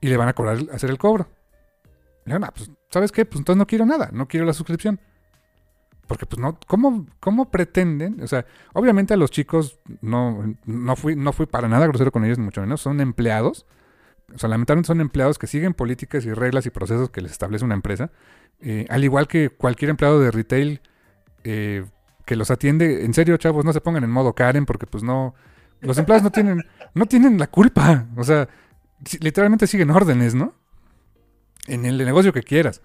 y 0.03 0.09
le 0.09 0.19
van 0.19 0.29
a 0.29 0.35
cobrar 0.35 0.59
hacer 0.71 0.91
el 0.91 0.99
cobro. 0.99 1.31
Le 2.27 2.39
no, 2.39 2.47
pues 2.55 2.71
¿sabes 2.91 3.11
qué? 3.11 3.25
Pues 3.25 3.39
entonces 3.39 3.57
no 3.57 3.67
quiero 3.67 3.87
nada, 3.87 4.11
no 4.13 4.29
quiero 4.29 4.45
la 4.45 4.53
suscripción. 4.53 5.01
Porque 6.07 6.27
pues 6.27 6.39
no, 6.39 6.59
¿cómo, 6.67 7.07
cómo 7.21 7.51
pretenden? 7.51 8.23
O 8.23 8.27
sea, 8.27 8.45
obviamente 8.75 9.15
a 9.15 9.17
los 9.17 9.31
chicos 9.31 9.79
no, 10.03 10.45
no, 10.67 10.95
fui, 10.95 11.17
no 11.17 11.33
fui 11.33 11.47
para 11.47 11.67
nada 11.67 11.87
grosero 11.87 12.13
con 12.13 12.23
ellos, 12.27 12.39
mucho 12.39 12.61
menos, 12.61 12.83
son 12.83 13.01
empleados. 13.01 13.65
O 14.35 14.39
sea, 14.39 14.51
lamentablemente 14.51 14.89
son 14.89 15.01
empleados 15.01 15.39
que 15.39 15.47
siguen 15.47 15.73
políticas 15.73 16.27
y 16.27 16.35
reglas 16.35 16.67
y 16.67 16.71
procesos 16.71 17.09
que 17.09 17.23
les 17.23 17.33
establece 17.33 17.65
una 17.65 17.75
empresa. 17.75 18.11
Eh, 18.61 18.85
al 18.91 19.05
igual 19.05 19.27
que 19.27 19.49
cualquier 19.49 19.89
empleado 19.89 20.21
de 20.21 20.31
retail 20.31 20.83
eh, 21.45 21.87
que 22.27 22.37
los 22.37 22.51
atiende. 22.51 23.07
En 23.07 23.15
serio, 23.15 23.39
chavos, 23.39 23.65
no 23.65 23.73
se 23.73 23.81
pongan 23.81 24.05
en 24.05 24.11
modo 24.11 24.35
Karen 24.35 24.67
porque 24.67 24.87
pues 24.87 25.03
no... 25.03 25.35
Los 25.81 25.99
empleados 25.99 26.23
no 26.23 26.31
tienen, 26.31 26.63
no 26.95 27.07
tienen 27.07 27.39
la 27.39 27.47
culpa. 27.47 28.07
O 28.17 28.25
sea, 28.25 28.49
literalmente 29.21 29.67
siguen 29.67 29.91
órdenes, 29.91 30.35
¿no? 30.35 30.55
en 31.67 31.85
el 31.85 31.99
negocio 31.99 32.33
que 32.33 32.43
quieras. 32.43 32.83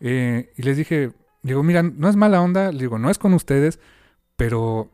Eh, 0.00 0.52
y 0.56 0.62
les 0.62 0.76
dije, 0.76 1.12
digo, 1.42 1.62
mira, 1.62 1.82
no 1.82 2.08
es 2.08 2.16
mala 2.16 2.40
onda, 2.40 2.70
digo, 2.70 2.98
no 2.98 3.10
es 3.10 3.18
con 3.18 3.34
ustedes, 3.34 3.80
pero 4.36 4.90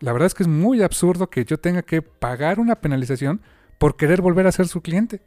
la 0.00 0.12
verdad 0.12 0.26
es 0.26 0.34
que 0.34 0.42
es 0.42 0.48
muy 0.48 0.82
absurdo 0.82 1.30
que 1.30 1.44
yo 1.44 1.58
tenga 1.58 1.82
que 1.82 2.02
pagar 2.02 2.58
una 2.58 2.76
penalización 2.76 3.40
por 3.78 3.96
querer 3.96 4.20
volver 4.20 4.46
a 4.46 4.52
ser 4.52 4.68
su 4.68 4.82
cliente. 4.82 5.22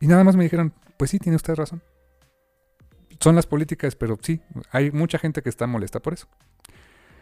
Y 0.00 0.06
nada 0.06 0.24
más 0.24 0.36
me 0.36 0.44
dijeron, 0.44 0.72
pues 0.96 1.10
sí, 1.10 1.18
tiene 1.18 1.36
usted 1.36 1.54
razón. 1.54 1.82
Son 3.20 3.34
las 3.34 3.46
políticas, 3.46 3.96
pero 3.96 4.16
sí, 4.22 4.40
hay 4.70 4.92
mucha 4.92 5.18
gente 5.18 5.42
que 5.42 5.48
está 5.48 5.66
molesta 5.66 6.00
por 6.00 6.12
eso. 6.12 6.28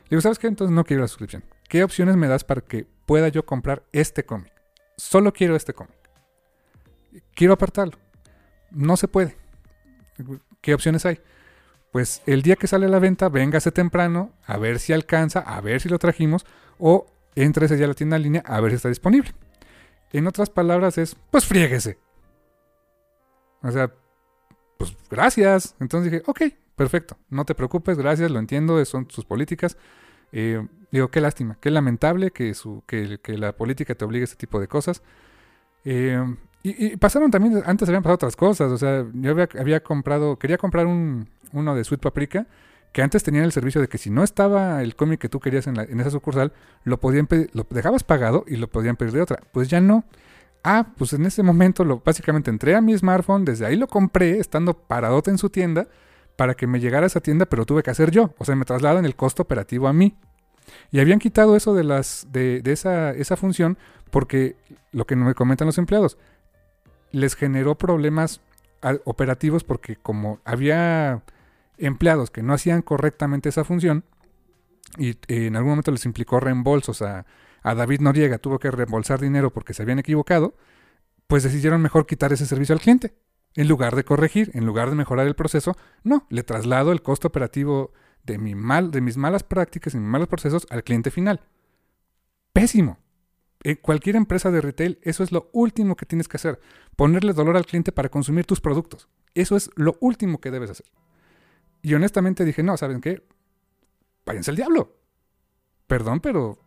Digo, 0.08 0.20
¿sabes 0.22 0.38
qué? 0.38 0.46
Entonces 0.46 0.74
no 0.74 0.84
quiero 0.84 1.02
la 1.02 1.08
suscripción. 1.08 1.44
¿Qué 1.68 1.82
opciones 1.82 2.16
me 2.16 2.28
das 2.28 2.44
para 2.44 2.60
que 2.60 2.86
pueda 3.06 3.28
yo 3.28 3.44
comprar 3.44 3.84
este 3.92 4.24
cómic? 4.24 4.52
Solo 4.96 5.32
quiero 5.32 5.56
este 5.56 5.74
cómic. 5.74 5.96
Quiero 7.34 7.54
apartarlo. 7.54 7.98
No 8.70 8.96
se 8.96 9.08
puede. 9.08 9.36
¿Qué 10.60 10.74
opciones 10.74 11.04
hay? 11.06 11.20
Pues 11.92 12.22
el 12.26 12.42
día 12.42 12.56
que 12.56 12.66
sale 12.66 12.86
a 12.86 12.88
la 12.88 12.98
venta, 12.98 13.28
véngase 13.28 13.72
temprano, 13.72 14.32
a 14.44 14.58
ver 14.58 14.78
si 14.78 14.92
alcanza, 14.92 15.40
a 15.40 15.60
ver 15.60 15.80
si 15.80 15.88
lo 15.88 15.98
trajimos, 15.98 16.46
o 16.78 17.06
entrese 17.34 17.78
ya 17.78 17.86
a 17.86 17.88
la 17.88 17.94
tienda 17.94 18.16
en 18.16 18.22
línea 18.22 18.42
a 18.46 18.60
ver 18.60 18.72
si 18.72 18.76
está 18.76 18.88
disponible. 18.88 19.32
En 20.12 20.26
otras 20.26 20.50
palabras 20.50 20.98
es, 20.98 21.16
pues 21.30 21.46
friéguese. 21.46 21.98
O 23.62 23.70
sea, 23.70 23.92
pues 24.78 24.96
gracias. 25.10 25.74
Entonces 25.80 26.12
dije, 26.12 26.22
ok, 26.26 26.42
perfecto, 26.76 27.16
no 27.30 27.44
te 27.44 27.54
preocupes, 27.54 27.98
gracias, 27.98 28.30
lo 28.30 28.38
entiendo, 28.38 28.82
son 28.84 29.10
sus 29.10 29.24
políticas. 29.24 29.76
Eh, 30.32 30.66
digo, 30.92 31.08
qué 31.08 31.20
lástima, 31.20 31.56
qué 31.60 31.70
lamentable 31.70 32.30
que, 32.30 32.54
su, 32.54 32.82
que, 32.86 33.18
la 33.26 33.52
política 33.56 33.94
te 33.94 34.04
obligue 34.04 34.22
a 34.22 34.24
este 34.24 34.36
tipo 34.36 34.60
de 34.60 34.68
cosas. 34.68 35.02
Eh, 35.84 36.22
y, 36.62 36.96
pasaron 36.96 37.30
también, 37.30 37.62
antes 37.64 37.88
habían 37.88 38.02
pasado 38.02 38.16
otras 38.16 38.36
cosas, 38.36 38.72
o 38.72 38.78
sea, 38.78 39.06
yo 39.14 39.30
había, 39.58 39.80
comprado, 39.80 40.36
quería 40.38 40.58
comprar 40.58 40.86
un, 40.86 41.28
uno 41.52 41.74
de 41.74 41.84
Sweet 41.84 42.00
Paprika, 42.00 42.46
que 42.92 43.02
antes 43.02 43.22
tenían 43.22 43.44
el 43.44 43.52
servicio 43.52 43.80
de 43.80 43.88
que 43.88 43.98
si 43.98 44.10
no 44.10 44.24
estaba 44.24 44.82
el 44.82 44.96
cómic 44.96 45.20
que 45.20 45.28
tú 45.28 45.38
querías 45.38 45.66
en, 45.66 46.00
esa 46.00 46.10
sucursal, 46.10 46.52
lo 46.82 46.98
podían 46.98 47.28
lo 47.52 47.66
dejabas 47.70 48.04
pagado 48.04 48.44
y 48.48 48.56
lo 48.56 48.68
podían 48.68 48.96
pedir 48.96 49.12
de 49.12 49.20
otra. 49.22 49.42
Pues 49.52 49.68
ya 49.68 49.80
no. 49.80 50.04
Ah, 50.64 50.88
pues 50.96 51.12
en 51.12 51.26
ese 51.26 51.42
momento 51.42 51.84
lo, 51.84 52.00
básicamente 52.00 52.50
entré 52.50 52.74
a 52.74 52.80
mi 52.80 52.96
smartphone, 52.96 53.44
desde 53.44 53.66
ahí 53.66 53.76
lo 53.76 53.86
compré, 53.86 54.40
estando 54.40 54.74
paradote 54.74 55.30
en 55.30 55.38
su 55.38 55.50
tienda, 55.50 55.86
para 56.36 56.54
que 56.54 56.66
me 56.66 56.80
llegara 56.80 57.04
a 57.04 57.08
esa 57.08 57.20
tienda, 57.20 57.46
pero 57.46 57.64
tuve 57.64 57.82
que 57.82 57.90
hacer 57.90 58.10
yo. 58.10 58.34
O 58.38 58.44
sea, 58.44 58.54
me 58.54 58.64
trasladan 58.64 59.04
el 59.04 59.16
costo 59.16 59.42
operativo 59.42 59.88
a 59.88 59.92
mí. 59.92 60.16
Y 60.90 61.00
habían 61.00 61.18
quitado 61.18 61.56
eso 61.56 61.74
de, 61.74 61.84
las, 61.84 62.26
de, 62.30 62.60
esa, 62.64 63.10
esa 63.12 63.36
función 63.36 63.78
porque 64.10 64.56
lo 64.92 65.06
que 65.06 65.16
me 65.16 65.34
comentan 65.34 65.66
los 65.66 65.78
empleados, 65.78 66.18
les 67.10 67.34
generó 67.34 67.76
problemas 67.76 68.40
operativos 69.04 69.64
porque 69.64 69.96
como 69.96 70.40
había 70.44 71.22
empleados 71.78 72.30
que 72.30 72.42
no 72.42 72.52
hacían 72.52 72.82
correctamente 72.82 73.48
esa 73.48 73.64
función 73.64 74.04
y 74.96 75.16
en 75.28 75.56
algún 75.56 75.70
momento 75.70 75.90
les 75.90 76.04
implicó 76.04 76.40
reembolsos 76.40 77.02
a, 77.02 77.26
a 77.66 77.74
David 77.74 78.00
Noriega 78.00 78.38
tuvo 78.38 78.60
que 78.60 78.70
reembolsar 78.70 79.20
dinero 79.20 79.52
porque 79.52 79.74
se 79.74 79.82
habían 79.82 79.98
equivocado, 79.98 80.54
pues 81.26 81.42
decidieron 81.42 81.82
mejor 81.82 82.06
quitar 82.06 82.32
ese 82.32 82.46
servicio 82.46 82.74
al 82.74 82.80
cliente. 82.80 83.14
En 83.56 83.68
lugar 83.68 83.96
de 83.96 84.04
corregir, 84.04 84.50
en 84.54 84.66
lugar 84.66 84.90
de 84.90 84.96
mejorar 84.96 85.26
el 85.26 85.34
proceso, 85.34 85.76
no, 86.04 86.26
le 86.28 86.42
traslado 86.42 86.92
el 86.92 87.02
costo 87.02 87.28
operativo 87.28 87.92
de, 88.22 88.38
mi 88.38 88.54
mal, 88.54 88.90
de 88.90 89.00
mis 89.00 89.16
malas 89.16 89.42
prácticas 89.42 89.94
y 89.94 89.98
mis 89.98 90.08
malos 90.08 90.28
procesos 90.28 90.66
al 90.70 90.84
cliente 90.84 91.10
final. 91.10 91.40
Pésimo. 92.52 92.98
En 93.62 93.76
cualquier 93.76 94.16
empresa 94.16 94.50
de 94.50 94.60
retail, 94.60 94.98
eso 95.02 95.24
es 95.24 95.32
lo 95.32 95.48
último 95.52 95.96
que 95.96 96.06
tienes 96.06 96.28
que 96.28 96.36
hacer. 96.36 96.60
Ponerle 96.94 97.32
dolor 97.32 97.56
al 97.56 97.66
cliente 97.66 97.92
para 97.92 98.10
consumir 98.10 98.44
tus 98.44 98.60
productos. 98.60 99.08
Eso 99.34 99.56
es 99.56 99.70
lo 99.74 99.96
último 100.00 100.40
que 100.40 100.50
debes 100.50 100.70
hacer. 100.70 100.86
Y 101.82 101.94
honestamente 101.94 102.44
dije, 102.44 102.62
no, 102.62 102.76
¿saben 102.76 103.00
qué? 103.00 103.26
Váyanse 104.24 104.50
al 104.50 104.56
diablo. 104.56 104.96
Perdón, 105.86 106.20
pero 106.20 106.58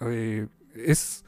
eh, 0.00 0.48
es, 0.74 1.24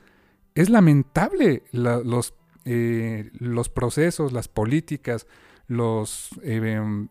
es 0.54 0.70
lamentable 0.70 1.62
los, 1.72 2.34
eh, 2.64 3.30
los 3.38 3.68
procesos, 3.68 4.32
las 4.32 4.48
políticas, 4.48 5.26
los, 5.66 6.30
eh, 6.42 7.06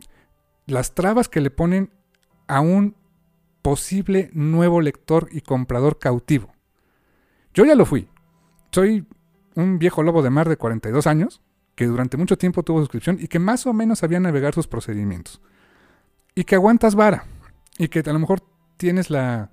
las 0.66 0.96
trabas 0.96 1.30
que 1.30 1.42
le 1.42 1.52
ponen 1.52 1.92
a 2.48 2.62
un 2.62 2.96
posible 3.62 4.30
nuevo 4.34 4.82
lector 4.82 5.30
y 5.32 5.42
comprador 5.42 6.00
cautivo. 6.00 6.54
Yo 7.54 7.66
ya 7.66 7.76
lo 7.76 7.86
fui. 7.86 8.10
Soy 8.72 9.06
un 9.56 9.80
viejo 9.80 10.04
lobo 10.04 10.22
de 10.22 10.30
mar 10.30 10.50
de 10.50 10.58
42 10.58 11.08
años 11.08 11.42
que 11.76 11.86
durante 11.86 12.18
mucho 12.18 12.38
tiempo 12.38 12.64
tuvo 12.64 12.80
suscripción 12.80 13.18
y 13.20 13.28
que 13.28 13.40
más 13.40 13.66
o 13.66 13.74
menos 13.74 14.00
sabía 14.00 14.20
navegar 14.20 14.54
sus 14.54 14.68
procedimientos. 14.68 15.42
Y 16.36 16.44
que 16.44 16.56
aguantas 16.56 16.96
vara. 16.96 17.26
Y 17.78 17.88
que 17.88 18.00
a 18.00 18.14
lo 18.14 18.20
mejor 18.20 18.42
tienes 18.78 19.10
la, 19.10 19.52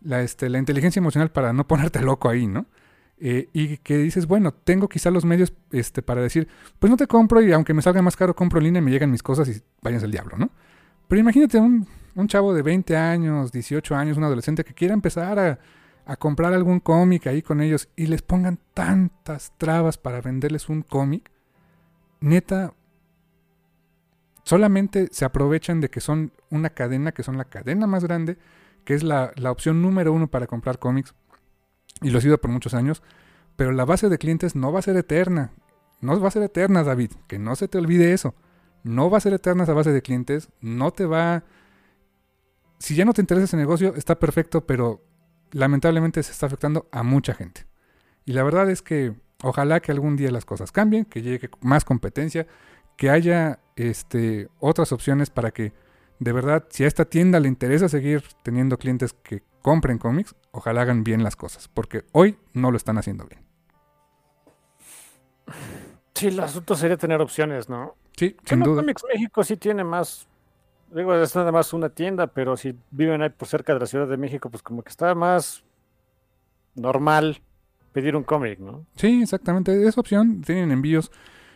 la, 0.00 0.22
este, 0.22 0.48
la 0.48 0.58
inteligencia 0.58 1.00
emocional 1.00 1.30
para 1.30 1.52
no 1.52 1.66
ponerte 1.66 2.00
loco 2.00 2.28
ahí, 2.28 2.46
¿no? 2.46 2.66
Eh, 3.22 3.48
y 3.52 3.76
que 3.78 3.98
dices, 3.98 4.26
bueno, 4.26 4.52
tengo 4.52 4.88
quizá 4.88 5.10
los 5.10 5.26
medios 5.26 5.52
este, 5.72 6.00
para 6.00 6.22
decir, 6.22 6.48
pues 6.78 6.90
no 6.90 6.96
te 6.96 7.06
compro 7.06 7.42
y 7.42 7.52
aunque 7.52 7.74
me 7.74 7.82
salga 7.82 8.00
más 8.00 8.16
caro, 8.16 8.34
compro 8.34 8.58
en 8.58 8.64
línea 8.64 8.80
y 8.80 8.84
me 8.84 8.90
llegan 8.90 9.10
mis 9.10 9.22
cosas 9.22 9.48
y 9.48 9.60
vayas 9.82 10.02
al 10.02 10.10
diablo, 10.10 10.38
¿no? 10.38 10.50
Pero 11.06 11.20
imagínate 11.20 11.58
un, 11.58 11.86
un 12.14 12.28
chavo 12.28 12.54
de 12.54 12.62
20 12.62 12.96
años, 12.96 13.52
18 13.52 13.94
años, 13.94 14.16
un 14.16 14.24
adolescente 14.24 14.64
que 14.64 14.72
quiera 14.72 14.94
empezar 14.94 15.38
a, 15.38 15.58
a 16.06 16.16
comprar 16.16 16.52
algún 16.54 16.80
cómic 16.80 17.26
ahí 17.26 17.42
con 17.42 17.60
ellos 17.60 17.88
y 17.94 18.06
les 18.06 18.22
pongan 18.22 18.58
tantas 18.74 19.52
trabas 19.58 19.98
para 19.98 20.20
venderles 20.20 20.68
un 20.68 20.82
cómic, 20.82 21.30
neta, 22.20 22.74
solamente 24.44 25.08
se 25.12 25.24
aprovechan 25.24 25.80
de 25.80 25.90
que 25.90 26.00
son 26.00 26.32
una 26.50 26.70
cadena, 26.70 27.12
que 27.12 27.22
son 27.22 27.38
la 27.38 27.44
cadena 27.44 27.86
más 27.86 28.04
grande, 28.04 28.38
que 28.84 28.94
es 28.94 29.02
la, 29.02 29.32
opción 29.44 29.82
número 29.82 30.12
uno 30.12 30.28
para 30.28 30.46
comprar 30.46 30.78
cómics, 30.78 31.14
y 32.02 32.10
lo 32.10 32.18
ha 32.18 32.22
sido 32.22 32.38
por 32.38 32.50
muchos 32.50 32.74
años, 32.74 33.02
pero 33.56 33.72
la 33.72 33.84
base 33.84 34.08
de 34.08 34.18
clientes 34.18 34.56
no 34.56 34.72
va 34.72 34.78
a 34.78 34.82
ser 34.82 34.96
eterna. 34.96 35.52
No 36.00 36.18
va 36.18 36.28
a 36.28 36.30
ser 36.30 36.42
eterna, 36.42 36.82
David, 36.82 37.12
que 37.28 37.38
no 37.38 37.56
se 37.56 37.68
te 37.68 37.78
olvide 37.78 38.12
eso. 38.12 38.34
No 38.82 39.10
va 39.10 39.18
a 39.18 39.20
ser 39.20 39.34
eterna 39.34 39.64
esa 39.64 39.74
base 39.74 39.92
de 39.92 40.02
clientes, 40.02 40.48
no 40.60 40.92
te 40.92 41.04
va... 41.04 41.44
Si 42.78 42.94
ya 42.94 43.04
no 43.04 43.12
te 43.12 43.20
interesa 43.20 43.44
ese 43.44 43.58
negocio, 43.58 43.94
está 43.94 44.18
perfecto, 44.18 44.66
pero 44.66 45.02
lamentablemente 45.50 46.22
se 46.22 46.32
está 46.32 46.46
afectando 46.46 46.88
a 46.90 47.02
mucha 47.02 47.34
gente. 47.34 47.66
Y 48.24 48.32
la 48.32 48.42
verdad 48.42 48.70
es 48.70 48.80
que 48.80 49.14
ojalá 49.42 49.80
que 49.80 49.92
algún 49.92 50.16
día 50.16 50.30
las 50.30 50.46
cosas 50.46 50.72
cambien, 50.72 51.04
que 51.04 51.20
llegue 51.20 51.50
más 51.60 51.84
competencia, 51.84 52.46
que 52.96 53.10
haya 53.10 53.60
este, 53.76 54.48
otras 54.58 54.92
opciones 54.92 55.30
para 55.30 55.50
que 55.50 55.72
de 56.20 56.32
verdad, 56.32 56.66
si 56.68 56.84
a 56.84 56.86
esta 56.86 57.06
tienda 57.06 57.40
le 57.40 57.48
interesa 57.48 57.88
seguir 57.88 58.22
teniendo 58.42 58.78
clientes 58.78 59.14
que 59.14 59.42
compren 59.62 59.98
cómics, 59.98 60.34
ojalá 60.52 60.82
hagan 60.82 61.02
bien 61.02 61.24
las 61.24 61.34
cosas, 61.34 61.66
porque 61.68 62.04
hoy 62.12 62.38
no 62.52 62.70
lo 62.70 62.76
están 62.76 62.98
haciendo 62.98 63.26
bien. 63.26 63.42
Sí, 66.14 66.28
el 66.28 66.38
asunto 66.40 66.74
sería 66.74 66.98
tener 66.98 67.22
opciones, 67.22 67.70
¿no? 67.70 67.96
Sí, 68.16 68.36
sin 68.44 68.60
duda. 68.60 68.82
Comics 68.82 69.02
México 69.12 69.42
sí 69.42 69.56
tiene 69.56 69.82
más, 69.82 70.28
digo, 70.94 71.14
es 71.14 71.34
nada 71.34 71.50
más 71.52 71.72
una 71.72 71.88
tienda, 71.88 72.26
pero 72.26 72.54
si 72.54 72.78
viven 72.90 73.22
ahí 73.22 73.30
por 73.30 73.48
cerca 73.48 73.72
de 73.72 73.80
la 73.80 73.86
Ciudad 73.86 74.06
de 74.06 74.18
México, 74.18 74.50
pues 74.50 74.62
como 74.62 74.82
que 74.82 74.90
está 74.90 75.14
más 75.14 75.64
normal 76.74 77.40
pedir 77.92 78.14
un 78.14 78.24
cómic, 78.24 78.58
¿no? 78.58 78.84
Sí, 78.96 79.22
exactamente, 79.22 79.88
es 79.88 79.96
opción, 79.96 80.42
tienen 80.42 80.70
envíos. 80.70 81.10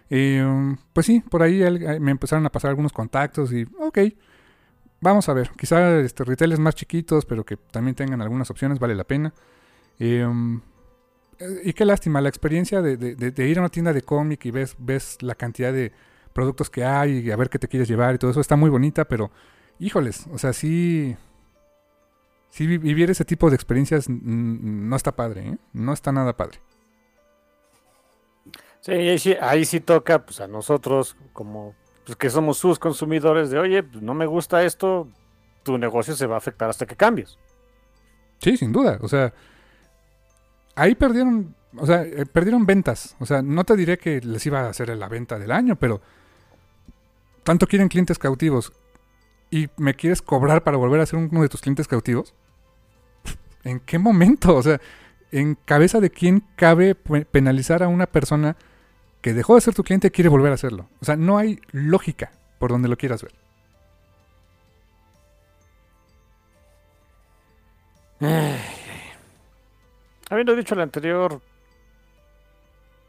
Eh, 0.09 0.75
pues 0.95 1.05
sí, 1.05 1.21
por 1.21 1.43
ahí 1.43 1.61
me 2.01 2.12
empezaron 2.12 2.47
a 2.47 2.51
pasar 2.51 2.71
algunos 2.71 2.93
contactos 2.95 3.53
y, 3.53 3.67
ok, 3.79 3.99
Vamos 5.05 5.29
a 5.29 5.35
ver, 5.35 5.51
quizá 5.51 6.01
este, 6.01 6.25
retailers 6.25 6.59
más 6.59 6.75
chiquitos, 6.75 7.27
pero 7.27 7.45
que 7.45 7.59
también 7.59 7.95
tengan 7.95 8.23
algunas 8.23 8.51
opciones, 8.51 8.79
vale 8.79 8.95
la 8.95 9.05
pena. 9.05 9.35
Em, 9.99 10.63
y 11.63 11.75
qué 11.75 11.85
lástima, 11.85 12.23
la 12.23 12.31
experiencia 12.31 12.81
de, 12.81 13.35
ir 13.47 13.59
a 13.59 13.61
una 13.61 13.69
tienda 13.69 13.93
de 13.93 14.01
cómic 14.01 14.47
y 14.47 14.51
ves, 14.51 14.77
ves 14.79 15.19
la 15.21 15.35
cantidad 15.35 15.75
de 15.75 15.93
productos 16.33 16.71
que 16.71 16.87
hay 16.87 17.19
y 17.19 17.31
a 17.31 17.37
ver 17.37 17.51
qué 17.51 17.59
te 17.59 17.69
quieres 17.69 17.87
llevar 17.87 18.15
y 18.15 18.19
todo 18.19 18.31
eso 18.31 18.41
está 18.41 18.57
muy 18.57 18.71
bonita, 18.71 19.05
pero 19.05 19.31
híjoles, 19.79 20.27
o 20.33 20.39
sea, 20.39 20.55
sí, 20.55 21.15
sí 22.49 22.67
vivir 22.67 23.11
ese 23.11 23.27
tipo 23.27 23.51
de 23.51 23.57
experiencias 23.57 24.09
no 24.09 24.97
está 24.97 25.15
padre, 25.15 25.49
¿eh? 25.49 25.59
no 25.75 25.93
está 25.93 26.13
nada 26.13 26.35
padre. 26.35 26.61
Sí, 28.81 28.93
ahí 28.93 29.19
sí, 29.19 29.37
ahí 29.39 29.67
sí 29.67 29.81
toca 29.81 30.25
pues 30.25 30.41
a 30.41 30.47
nosotros 30.47 31.15
como 31.35 31.75
pues 32.05 32.17
que 32.17 32.31
somos 32.31 32.59
sus 32.59 32.79
consumidores 32.79 33.51
de, 33.51 33.59
oye, 33.59 33.83
pues, 33.83 34.03
no 34.03 34.15
me 34.15 34.27
gusta 34.27 34.63
esto, 34.63 35.09
tu 35.63 35.79
negocio 35.79 36.15
se 36.15 36.27
va 36.27 36.35
a 36.35 36.39
afectar 36.39 36.69
hasta 36.69 36.87
que 36.87 36.97
cambies. 36.97 37.39
Sí, 38.39 38.57
sin 38.57 38.73
duda. 38.73 38.99
O 39.01 39.09
sea, 39.09 39.33
ahí 40.75 40.95
perdieron, 40.95 41.55
o 41.77 41.87
sea, 41.87 42.03
eh, 42.03 42.27
perdieron 42.27 42.67
ventas. 42.67 43.17
O 43.21 43.27
sea, 43.27 43.43
no 43.43 43.65
te 43.65 43.77
diré 43.77 43.99
que 43.99 44.21
les 44.21 44.45
iba 44.47 44.61
a 44.61 44.69
hacer 44.69 44.91
la 44.91 45.09
venta 45.09 45.39
del 45.39 45.51
año, 45.51 45.77
pero 45.77 46.01
tanto 47.43 47.67
quieren 47.67 47.89
clientes 47.89 48.19
cautivos 48.19 48.73
y 49.51 49.69
me 49.77 49.95
quieres 49.95 50.21
cobrar 50.21 50.63
para 50.63 50.77
volver 50.77 51.01
a 51.01 51.07
ser 51.07 51.19
uno 51.19 51.43
de 51.43 51.49
tus 51.49 51.61
clientes 51.61 51.89
cautivos. 51.89 52.35
¿En 53.65 53.81
qué 53.81 53.99
momento? 53.99 54.55
O 54.57 54.63
sea, 54.63 54.81
¿en 55.33 55.55
cabeza 55.55 56.01
de 56.01 56.11
quién 56.11 56.45
cabe 56.57 56.95
penalizar 56.95 57.83
a 57.83 57.89
una 57.89 58.07
persona? 58.07 58.57
Que 59.25 59.33
dejó 59.33 59.55
de 59.55 59.62
ser 59.62 59.72
tu 59.72 59.83
cliente 59.83 60.11
quiere 60.11 60.29
volver 60.29 60.53
a 60.53 60.57
hacerlo. 60.57 60.91
O 61.01 61.05
sea, 61.07 61.16
no 61.16 61.39
hay 61.39 61.59
lógica 61.72 62.31
por 62.59 62.70
donde 62.70 62.91
lo 62.91 62.99
quieras 62.99 63.22
ver. 63.22 63.33
Habiendo 70.31 70.55
dicho 70.57 70.75
lo 70.75 70.83
anterior, 70.83 71.41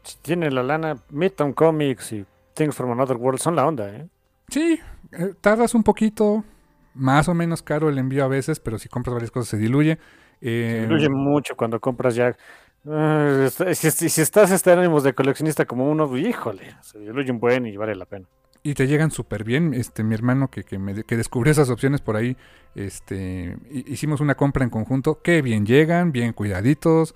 Si 0.02 0.16
tiene 0.22 0.50
la 0.50 0.62
lana, 0.62 0.96
Midtown 1.10 1.52
Comics 1.52 2.12
y 2.12 2.24
Things 2.54 2.74
from 2.76 2.92
Another 2.92 3.16
World 3.16 3.40
son 3.40 3.56
la 3.56 3.66
onda, 3.66 3.88
¿eh? 3.90 4.06
Sí, 4.48 4.78
eh, 5.12 5.34
tardas 5.40 5.74
un 5.74 5.82
poquito, 5.82 6.44
más 6.94 7.28
o 7.28 7.34
menos 7.34 7.60
caro 7.62 7.88
el 7.88 7.98
envío 7.98 8.24
a 8.24 8.28
veces, 8.28 8.60
pero 8.60 8.78
si 8.78 8.88
compras 8.88 9.14
varias 9.14 9.32
cosas 9.32 9.48
se 9.48 9.56
diluye. 9.56 9.98
Se 10.40 10.78
Eh, 10.78 10.82
diluye 10.82 11.08
mucho 11.08 11.56
cuando 11.56 11.80
compras 11.80 12.14
ya. 12.14 12.36
Si, 13.74 13.90
si- 13.90 14.08
si 14.08 14.20
estás 14.20 14.50
este 14.50 14.70
ánimos 14.72 15.02
de 15.02 15.12
coleccionista 15.14 15.64
como 15.64 15.90
uno, 15.90 16.16
híjole, 16.16 16.74
se 16.82 16.98
diluye 16.98 17.30
un 17.32 17.40
buen 17.40 17.66
y 17.66 17.76
vale 17.76 17.94
la 17.94 18.04
pena. 18.06 18.26
y 18.62 18.74
te 18.74 18.86
llegan 18.88 19.10
súper 19.12 19.44
bien. 19.44 19.74
Este, 19.74 20.02
mi 20.02 20.14
hermano 20.14 20.48
que, 20.48 20.64
que, 20.64 20.78
me- 20.78 21.04
que 21.04 21.16
descubrió 21.16 21.52
esas 21.52 21.70
opciones 21.70 22.00
por 22.00 22.16
ahí, 22.16 22.36
este, 22.74 23.56
hi- 23.70 23.84
hicimos 23.86 24.20
una 24.20 24.34
compra 24.34 24.64
en 24.64 24.70
conjunto. 24.70 25.20
Que 25.22 25.40
bien 25.40 25.64
llegan, 25.66 26.10
bien 26.10 26.32
cuidaditos, 26.32 27.14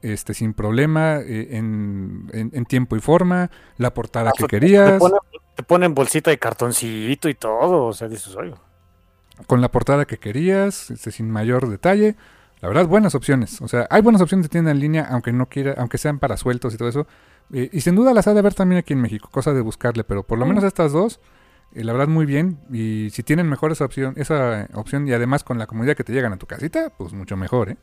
este, 0.00 0.32
sin 0.32 0.54
problema, 0.54 1.18
eh, 1.18 1.56
en, 1.58 2.28
en- 2.32 2.50
en 2.54 2.64
tiempo 2.64 2.96
y 2.96 3.00
forma, 3.00 3.50
la 3.76 3.92
portada 3.92 4.32
que 4.36 4.44
Te 4.44 4.48
querías, 4.48 4.98
ponen, 4.98 5.18
te 5.54 5.62
ponen 5.62 5.94
bolsita 5.94 6.30
de 6.30 6.38
cartoncito 6.38 7.28
y 7.28 7.34
todo, 7.34 7.84
o 7.86 7.92
sea, 7.92 8.08
dices, 8.08 8.34
oye. 8.34 8.54
con 9.46 9.60
la 9.60 9.70
portada 9.70 10.06
que 10.06 10.16
querías, 10.18 10.90
este, 10.90 11.10
sin 11.12 11.30
mayor 11.30 11.68
detalle. 11.68 12.16
La 12.60 12.68
verdad, 12.68 12.86
buenas 12.86 13.14
opciones. 13.14 13.60
O 13.62 13.68
sea, 13.68 13.86
hay 13.90 14.02
buenas 14.02 14.20
opciones 14.20 14.44
de 14.44 14.48
tienda 14.50 14.70
en 14.72 14.80
línea, 14.80 15.06
aunque 15.10 15.32
no 15.32 15.46
quiera, 15.46 15.74
aunque 15.78 15.98
sean 15.98 16.18
para 16.18 16.36
sueltos 16.36 16.74
y 16.74 16.76
todo 16.76 16.88
eso. 16.88 17.06
Eh, 17.52 17.70
y 17.72 17.80
sin 17.82 17.94
duda 17.94 18.12
las 18.12 18.26
ha 18.26 18.32
de 18.34 18.40
haber 18.40 18.54
también 18.54 18.78
aquí 18.80 18.92
en 18.94 19.00
México, 19.00 19.28
cosa 19.30 19.52
de 19.54 19.60
buscarle, 19.60 20.04
pero 20.04 20.24
por 20.24 20.38
lo 20.38 20.44
Mm. 20.44 20.48
menos 20.48 20.64
estas 20.64 20.92
dos, 20.92 21.20
eh, 21.72 21.84
la 21.84 21.92
verdad 21.92 22.08
muy 22.08 22.26
bien. 22.26 22.58
Y 22.72 23.10
si 23.10 23.22
tienen 23.22 23.48
mejor 23.48 23.70
esa 23.72 23.84
opción, 23.84 24.14
esa 24.16 24.68
opción 24.74 25.06
y 25.06 25.12
además 25.12 25.44
con 25.44 25.58
la 25.58 25.66
comunidad 25.66 25.96
que 25.96 26.04
te 26.04 26.12
llegan 26.12 26.32
a 26.32 26.36
tu 26.38 26.46
casita, 26.46 26.90
pues 26.96 27.12
mucho 27.12 27.36
mejor, 27.36 27.70
¿eh? 27.70 27.76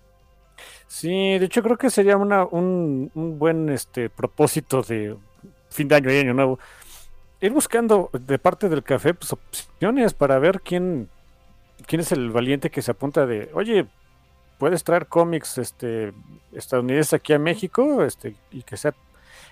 Sí, 0.88 1.10
de 1.40 1.46
hecho 1.46 1.62
creo 1.64 1.78
que 1.78 1.90
sería 1.90 2.18
una, 2.18 2.46
un, 2.46 3.12
un 3.14 3.40
buen 3.40 3.70
este 3.70 4.10
propósito 4.10 4.82
de 4.84 5.16
fin 5.70 5.88
de 5.88 5.96
año 5.96 6.12
y 6.12 6.18
año 6.18 6.34
nuevo. 6.34 6.60
Ir 7.42 7.52
buscando 7.52 8.10
de 8.14 8.40
parte 8.40 8.70
del 8.70 8.84
café 8.84 9.14
pues, 9.14 9.34
opciones 9.34 10.14
para 10.14 10.40
ver 10.40 10.62
quién, 10.62 11.10
quién 11.88 12.02
es 12.02 12.12
el 12.12 12.30
valiente 12.32 12.70
que 12.72 12.82
se 12.82 12.92
apunta 12.92 13.26
de, 13.26 13.50
oye, 13.54 13.88
puedes 14.58 14.84
traer 14.84 15.08
cómics 15.08 15.58
este, 15.58 16.14
estadounidenses 16.54 17.14
aquí 17.14 17.34
a 17.34 17.40
México 17.40 18.04
este, 18.04 18.36
y 18.52 18.64
que 18.64 18.78
sea 18.78 18.94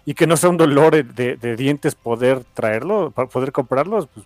y 0.05 0.13
que 0.13 0.27
no 0.27 0.35
sea 0.35 0.49
un 0.49 0.57
dolor 0.57 1.05
de, 1.05 1.55
dientes 1.55 1.95
poder 1.95 2.43
traerlo, 2.53 3.11
para 3.11 3.29
poder 3.29 3.53
comprarlos, 3.53 4.07
pues 4.07 4.25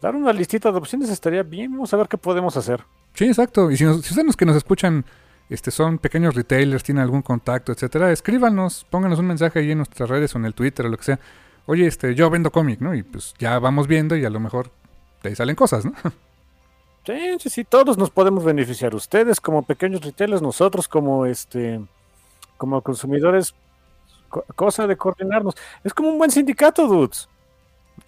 dar 0.00 0.14
una 0.14 0.32
listita 0.32 0.70
de 0.70 0.78
opciones 0.78 1.10
estaría 1.10 1.42
bien. 1.42 1.72
Vamos 1.72 1.92
a 1.92 1.96
ver 1.96 2.06
qué 2.06 2.16
podemos 2.16 2.56
hacer. 2.56 2.84
Sí, 3.14 3.24
exacto. 3.24 3.70
Y 3.72 3.76
si, 3.76 3.84
nos- 3.84 4.02
si 4.02 4.10
ustedes 4.10 4.26
los 4.26 4.36
que 4.36 4.46
nos 4.46 4.56
escuchan 4.56 5.04
este, 5.50 5.70
son 5.70 5.98
pequeños 5.98 6.34
retailers, 6.34 6.84
tienen 6.84 7.02
algún 7.02 7.22
contacto, 7.22 7.72
etcétera, 7.72 8.12
escríbanos, 8.12 8.86
pónganos 8.88 9.18
un 9.18 9.26
mensaje 9.26 9.58
ahí 9.58 9.72
en 9.72 9.78
nuestras 9.78 10.08
redes 10.08 10.34
o 10.34 10.38
en 10.38 10.44
el 10.44 10.54
Twitter 10.54 10.86
o 10.86 10.88
lo 10.88 10.96
que 10.96 11.04
sea. 11.04 11.18
Oye, 11.66 11.86
este, 11.86 12.14
yo 12.14 12.30
vendo 12.30 12.50
cómic, 12.52 12.80
¿no? 12.80 12.94
Y 12.94 13.02
pues 13.02 13.34
ya 13.38 13.58
vamos 13.58 13.88
viendo 13.88 14.16
y 14.16 14.24
a 14.24 14.30
lo 14.30 14.38
mejor 14.38 14.70
de 15.22 15.30
ahí 15.30 15.34
salen 15.34 15.56
cosas, 15.56 15.84
¿no? 15.84 15.92
Sí, 17.06 17.36
sí, 17.38 17.50
sí, 17.50 17.64
todos 17.64 17.98
nos 17.98 18.10
podemos 18.10 18.44
beneficiar. 18.44 18.94
Ustedes 18.94 19.40
como 19.40 19.62
pequeños 19.62 20.02
retailers, 20.02 20.40
nosotros 20.42 20.88
como 20.88 21.26
este, 21.26 21.80
como 22.56 22.80
consumidores, 22.80 23.54
co- 24.30 24.44
cosa 24.54 24.86
de 24.86 24.96
coordinarnos. 24.96 25.54
Es 25.82 25.92
como 25.92 26.08
un 26.10 26.18
buen 26.18 26.30
sindicato, 26.30 26.86
dudes. 26.86 27.28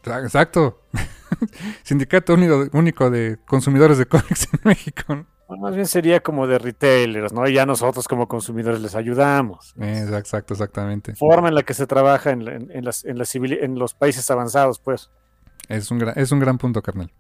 Exacto. 0.05 0.81
Sindicato 1.83 2.35
único, 2.35 2.67
único 2.73 3.11
de 3.11 3.39
consumidores 3.47 3.99
de 3.99 4.07
cómics 4.07 4.49
en 4.53 4.61
México. 4.65 5.15
¿no? 5.15 5.27
Bueno, 5.49 5.63
más 5.65 5.75
bien 5.75 5.87
sería 5.87 6.21
como 6.21 6.47
de 6.47 6.59
retailers, 6.59 7.33
¿no? 7.33 7.47
Y 7.49 7.55
ya 7.55 7.67
nosotros 7.67 8.09
como 8.09 8.27
consumidores 8.27 8.81
les 8.81 8.95
ayudamos. 8.95 9.75
Eh, 9.81 10.07
Exacto, 10.09 10.55
exactamente. 10.55 11.15
Forma 11.15 11.49
en 11.49 11.55
la 11.55 11.63
que 11.63 11.75
se 11.75 11.87
trabaja 11.87 12.31
en, 12.31 12.49
en- 12.49 12.71
en 12.71 12.85
las, 12.85 13.05
en, 13.05 13.19
las 13.19 13.33
civili- 13.35 13.59
en 13.63 13.79
los 13.79 13.95
países 13.95 14.29
avanzados, 14.31 14.79
pues. 14.79 15.11
Es 15.69 15.91
un, 15.91 15.99
gran, 15.99 16.19
es 16.19 16.33
un 16.33 16.41
gran 16.41 16.59
punto, 16.59 16.81
carnal. 16.83 17.13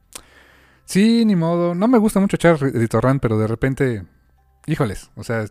Sí, 0.86 1.24
ni 1.26 1.36
modo. 1.36 1.74
No 1.74 1.88
me 1.88 1.98
gusta 1.98 2.20
mucho 2.20 2.36
echar 2.36 2.58
editor 2.62 3.04
rant, 3.04 3.22
pero 3.22 3.38
de 3.38 3.48
repente, 3.48 4.06
híjoles, 4.66 5.10
o 5.16 5.24
sea, 5.24 5.46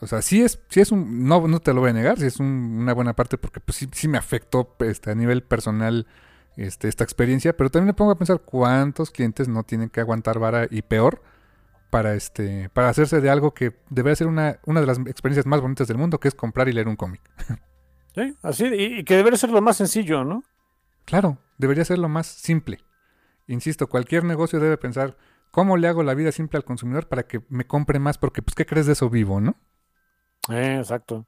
o 0.00 0.06
sea, 0.08 0.22
sí 0.22 0.42
es, 0.42 0.60
sí 0.70 0.80
es 0.80 0.92
un, 0.92 1.26
no, 1.26 1.48
no 1.48 1.60
te 1.60 1.74
lo 1.74 1.80
voy 1.82 1.90
a 1.90 1.94
negar, 1.94 2.18
sí 2.20 2.26
es 2.26 2.40
un- 2.40 2.78
una 2.80 2.94
buena 2.94 3.14
parte 3.14 3.38
porque 3.38 3.60
pues 3.60 3.76
sí, 3.78 3.88
sí 3.92 4.08
me 4.08 4.18
afectó 4.18 4.76
este, 4.80 5.10
a 5.12 5.16
nivel 5.16 5.42
personal 5.44 6.06
este, 6.56 6.88
esta 6.88 7.04
experiencia, 7.04 7.56
pero 7.56 7.70
también 7.70 7.88
me 7.88 7.94
pongo 7.94 8.12
a 8.12 8.18
pensar 8.18 8.40
cuántos 8.42 9.10
clientes 9.12 9.48
no 9.48 9.64
tienen 9.64 9.90
que 9.90 10.00
aguantar 10.00 10.38
vara 10.40 10.68
y 10.70 10.82
peor 10.82 11.22
para 11.90 12.14
este, 12.14 12.70
para 12.70 12.90
hacerse 12.90 13.20
de 13.22 13.30
algo 13.30 13.54
que 13.54 13.76
debería 13.90 14.16
ser 14.16 14.28
una, 14.28 14.60
una 14.66 14.80
de 14.82 14.86
las 14.88 14.98
experiencias 15.00 15.46
más 15.46 15.60
bonitas 15.62 15.88
del 15.88 15.98
mundo, 15.98 16.20
que 16.20 16.28
es 16.28 16.34
comprar 16.36 16.68
y 16.68 16.72
leer 16.74 16.88
un 16.88 16.96
cómic. 16.96 17.22
Sí, 18.14 18.36
así, 18.42 18.64
y, 18.66 18.98
y 19.00 19.04
que 19.04 19.14
debería 19.16 19.38
ser 19.38 19.50
lo 19.50 19.60
más 19.62 19.76
sencillo, 19.76 20.24
¿no? 20.24 20.42
Claro, 21.06 21.38
debería 21.56 21.84
ser 21.86 21.98
lo 21.98 22.08
más 22.10 22.26
simple. 22.26 22.80
Insisto, 23.46 23.88
cualquier 23.88 24.24
negocio 24.24 24.60
debe 24.60 24.76
pensar 24.76 25.16
cómo 25.50 25.76
le 25.76 25.88
hago 25.88 26.02
la 26.02 26.14
vida 26.14 26.32
simple 26.32 26.56
al 26.58 26.64
consumidor 26.64 27.08
para 27.08 27.26
que 27.26 27.40
me 27.48 27.66
compre 27.66 27.98
más, 27.98 28.18
porque 28.18 28.42
pues 28.42 28.54
qué 28.54 28.66
crees 28.66 28.86
de 28.86 28.92
eso 28.92 29.08
vivo, 29.08 29.40
¿no? 29.40 29.56
Eh, 30.50 30.76
exacto. 30.78 31.26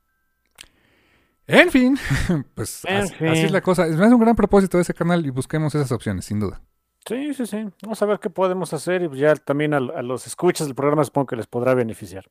En 1.46 1.70
fin, 1.70 1.98
pues 2.54 2.84
En 2.84 2.96
así, 2.98 3.14
fin. 3.14 3.28
así 3.28 3.40
es 3.46 3.50
la 3.52 3.62
cosa. 3.62 3.86
Es 3.86 3.94
un 3.98 4.20
gran 4.20 4.36
propósito 4.36 4.76
de 4.76 4.82
ese 4.82 4.94
canal 4.94 5.24
y 5.24 5.30
busquemos 5.30 5.74
esas 5.74 5.90
opciones, 5.92 6.24
sin 6.26 6.40
duda. 6.40 6.60
Sí, 7.06 7.32
sí, 7.32 7.46
sí. 7.46 7.66
Vamos 7.82 8.02
a 8.02 8.06
ver 8.06 8.18
qué 8.18 8.28
podemos 8.28 8.72
hacer 8.74 9.02
y 9.02 9.18
ya 9.18 9.34
también 9.36 9.72
a, 9.72 9.78
a 9.78 10.02
los 10.02 10.26
escuchas 10.26 10.66
del 10.66 10.74
programa 10.76 11.04
supongo 11.04 11.28
que 11.28 11.36
les 11.36 11.46
podrá 11.46 11.72
beneficiar. 11.74 12.26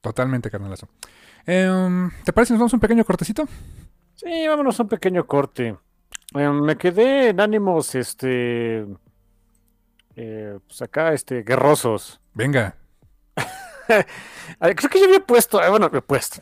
Totalmente, 0.00 0.50
carnalazo. 0.50 0.88
Em, 1.44 2.10
¿Te 2.24 2.32
parece 2.32 2.54
nos 2.54 2.60
vamos 2.60 2.72
a 2.72 2.76
un 2.76 2.80
pequeño 2.80 3.04
cortecito? 3.04 3.44
Sí, 4.14 4.46
vámonos 4.48 4.78
a 4.80 4.84
un 4.84 4.88
pequeño 4.88 5.26
corte. 5.26 5.76
Eh, 6.34 6.48
me 6.48 6.76
quedé 6.76 7.28
en 7.28 7.40
ánimos, 7.40 7.94
este, 7.94 8.86
eh, 10.16 10.58
pues 10.66 10.82
acá, 10.82 11.12
este, 11.12 11.42
guerrosos. 11.42 12.20
Venga. 12.34 12.76
Creo 13.86 14.90
que 14.90 14.98
yo 15.00 15.06
había 15.06 15.20
puesto, 15.20 15.62
eh, 15.62 15.68
bueno, 15.68 15.90
he 15.92 16.00
puesto, 16.02 16.40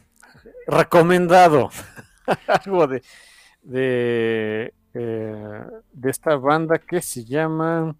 recomendado 0.66 1.70
algo 2.46 2.86
de, 2.86 3.02
de, 3.62 4.74
eh, 4.94 5.62
de 5.92 6.10
esta 6.10 6.36
banda 6.36 6.78
que 6.78 7.00
se 7.00 7.24
llama, 7.24 7.94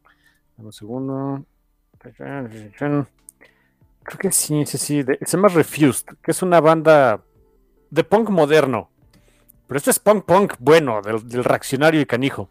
un 0.57 0.73
segundo, 0.73 1.45
creo 4.03 4.19
que 4.19 4.31
sí, 4.33 4.65
sí, 4.67 4.79
sí, 4.79 5.03
de- 5.03 5.19
se 5.25 5.37
llama 5.37 5.49
Refused, 5.49 6.07
que 6.23 6.31
es 6.31 6.43
una 6.43 6.61
banda 6.61 7.23
de 7.91 8.05
punk 8.05 8.29
moderno, 8.31 8.91
pero 9.67 9.79
esto 9.79 9.91
es 9.91 9.99
punk 9.99 10.25
punk 10.25 10.55
bueno, 10.59 11.01
del, 11.03 11.27
del 11.29 11.45
reaccionario 11.45 12.01
y 12.01 12.07
canijo. 12.07 12.49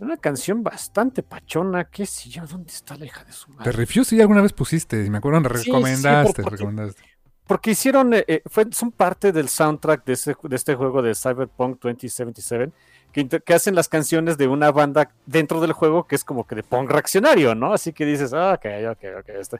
Una 0.00 0.16
canción 0.16 0.62
bastante 0.62 1.22
pachona, 1.22 1.84
qué 1.84 2.06
sé 2.06 2.28
yo, 2.30 2.46
¿dónde 2.46 2.72
está 2.72 2.96
la 2.96 3.04
hija 3.06 3.24
de 3.24 3.32
su 3.32 3.46
Te 3.46 3.52
madre? 3.56 3.72
Refuse 3.72 4.10
sí 4.10 4.20
alguna 4.20 4.42
vez 4.42 4.52
pusiste, 4.52 5.04
y 5.04 5.10
me 5.10 5.18
acuerdo, 5.18 5.40
Sí, 5.58 5.64
sí, 5.64 5.70
recomendaste, 5.70 6.32
por- 6.34 6.42
porque- 6.44 6.56
recomendaste. 6.62 7.02
Porque 7.46 7.70
hicieron, 7.70 8.12
eh, 8.12 8.24
eh, 8.28 8.42
fue, 8.46 8.66
son 8.72 8.92
parte 8.92 9.32
del 9.32 9.48
soundtrack 9.48 10.04
de, 10.04 10.12
ese- 10.12 10.36
de 10.42 10.54
este 10.56 10.74
juego 10.74 11.00
de 11.02 11.14
Cyberpunk 11.14 11.80
2077, 11.80 12.70
que, 13.12 13.54
hacen 13.54 13.74
las 13.74 13.88
canciones 13.88 14.36
de 14.36 14.46
una 14.48 14.70
banda 14.70 15.10
dentro 15.26 15.60
del 15.60 15.72
juego 15.72 16.06
que 16.06 16.14
es 16.14 16.24
como 16.24 16.46
que 16.46 16.54
de 16.54 16.62
punk 16.62 16.90
reaccionario, 16.90 17.54
¿no? 17.54 17.72
Así 17.72 17.92
que 17.92 18.04
dices, 18.04 18.32
ah, 18.34 18.52
ok, 18.52 18.66
ok, 18.92 19.04
ok, 19.20 19.28
este. 19.30 19.58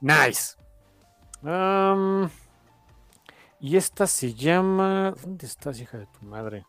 Nice. 0.00 0.56
Y 3.60 3.76
esta 3.76 4.06
se 4.06 4.34
llama. 4.34 5.14
¿Dónde 5.20 5.46
estás, 5.46 5.78
hija 5.80 5.98
de 5.98 6.06
tu 6.06 6.24
madre? 6.24 6.64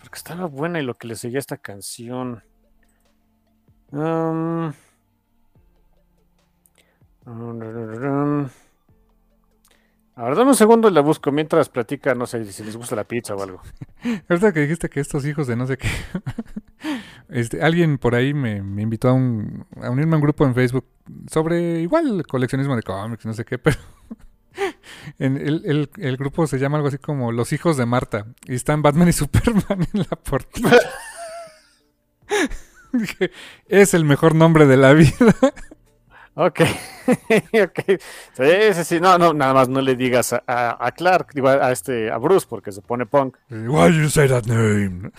Porque 0.00 0.16
estaba 0.16 0.46
buena 0.46 0.80
y 0.80 0.82
lo 0.82 0.96
que 0.96 1.06
le 1.06 1.14
seguía 1.14 1.38
esta 1.38 1.56
canción. 1.56 2.42
Am, 3.92 4.72
a 10.20 10.24
ver, 10.24 10.36
dame 10.36 10.50
un 10.50 10.54
segundo 10.54 10.88
y 10.88 10.92
la 10.92 11.00
busco 11.00 11.32
mientras 11.32 11.68
platica, 11.68 12.14
no 12.14 12.26
sé 12.26 12.44
si 12.52 12.64
les 12.64 12.76
gusta 12.76 12.96
la 12.96 13.04
pizza 13.04 13.34
o 13.34 13.42
algo. 13.42 13.62
Ahorita 14.28 14.52
que 14.52 14.60
dijiste 14.60 14.88
que 14.88 15.00
estos 15.00 15.24
hijos 15.24 15.46
de 15.46 15.56
no 15.56 15.66
sé 15.66 15.78
qué. 15.78 15.88
este, 17.28 17.62
alguien 17.62 17.98
por 17.98 18.14
ahí 18.14 18.34
me, 18.34 18.62
me 18.62 18.82
invitó 18.82 19.08
a, 19.08 19.12
un, 19.12 19.66
a 19.80 19.90
unirme 19.90 20.14
a 20.14 20.16
un 20.16 20.22
grupo 20.22 20.44
en 20.44 20.54
Facebook 20.54 20.86
sobre 21.30 21.80
igual 21.80 22.24
coleccionismo 22.26 22.76
de 22.76 22.82
cómics, 22.82 23.24
no 23.24 23.32
sé 23.32 23.44
qué, 23.44 23.58
pero. 23.58 23.78
En 25.18 25.36
el, 25.36 25.62
el- 25.66 25.90
el 25.98 26.16
grupo 26.16 26.46
se 26.46 26.58
llama 26.58 26.76
algo 26.76 26.88
así 26.88 26.98
como 26.98 27.32
Los 27.32 27.52
hijos 27.52 27.76
de 27.76 27.86
Marta. 27.86 28.26
Y 28.46 28.54
están 28.54 28.82
Batman 28.82 29.08
y 29.08 29.12
Superman 29.12 29.64
en 29.94 30.00
la 30.00 30.16
portada. 30.16 30.78
Es 33.68 33.94
el 33.94 34.04
mejor 34.04 34.34
nombre 34.34 34.66
de 34.66 34.76
la 34.76 34.92
vida. 34.92 35.12
Ok, 36.34 36.60
ok. 37.60 37.80
Sí, 38.34 38.72
sí, 38.72 38.84
sí. 38.84 39.00
No, 39.00 39.18
no, 39.18 39.34
nada 39.34 39.52
más 39.52 39.68
no 39.68 39.80
le 39.82 39.96
digas 39.96 40.32
a, 40.32 40.42
a- 40.46 40.86
a 40.86 40.92
Clark, 40.92 41.32
digo, 41.34 41.48
a, 41.48 41.54
a 41.66 41.72
este, 41.72 42.10
a 42.10 42.16
Bruce, 42.18 42.46
porque 42.48 42.70
se 42.70 42.80
pone 42.82 43.04
punk. 43.04 43.36
Why 43.50 43.92
you 43.92 44.08
say 44.08 44.28
that 44.28 44.44
name? 44.46 45.10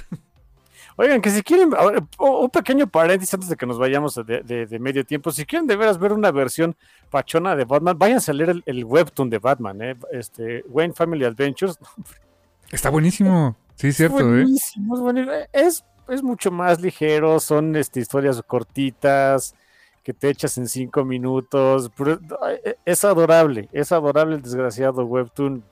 Oigan, 0.98 1.22
que 1.22 1.30
si 1.30 1.42
quieren, 1.42 1.72
un 2.20 2.50
pequeño 2.50 2.88
paréntesis 2.88 3.34
antes 3.34 3.50
de 3.50 3.56
que 3.56 3.66
nos 3.66 3.80
vayamos 3.80 4.16
de, 4.16 4.42
de- 4.42 4.66
de 4.66 4.80
medio 4.80 5.06
tiempo, 5.06 5.32
si 5.32 5.46
quieren 5.46 5.68
de 5.68 5.76
veras 5.76 5.98
ver 5.98 6.14
una 6.14 6.32
versión 6.32 6.76
pachona 7.10 7.56
de 7.56 7.66
Batman, 7.66 7.98
váyanse 7.98 8.32
a 8.32 8.34
leer 8.34 8.50
el, 8.52 8.64
el 8.66 8.84
webtoon 8.86 9.30
de 9.30 9.40
Batman, 9.40 9.82
¿eh? 9.82 9.96
este, 10.12 10.64
Wayne 10.70 10.94
Family 10.94 11.26
Adventures. 11.26 11.78
Está 12.72 12.90
buenísimo. 12.90 13.56
Sí, 13.76 13.88
es 13.88 13.98
cierto, 13.98 14.20
¿eh? 14.36 14.44
es 14.44 14.74
buenísimo. 14.78 15.32
Es, 15.52 15.84
es 16.08 16.24
mucho 16.24 16.52
más 16.52 16.80
ligero, 16.82 17.40
son 17.40 17.76
este, 17.76 18.00
historias 18.00 18.42
cortitas 18.46 19.56
que 20.04 20.14
te 20.14 20.30
echas 20.30 20.58
en 20.58 20.68
cinco 20.68 21.04
minutos. 21.06 21.92
pero, 21.98 22.20
ay, 22.42 22.58
e, 22.64 22.76
es 22.86 23.04
adorable, 23.06 23.70
es 23.72 23.92
adorable 23.92 24.36
el 24.36 24.42
desgraciado 24.42 25.04
Webtoon. 25.06 25.64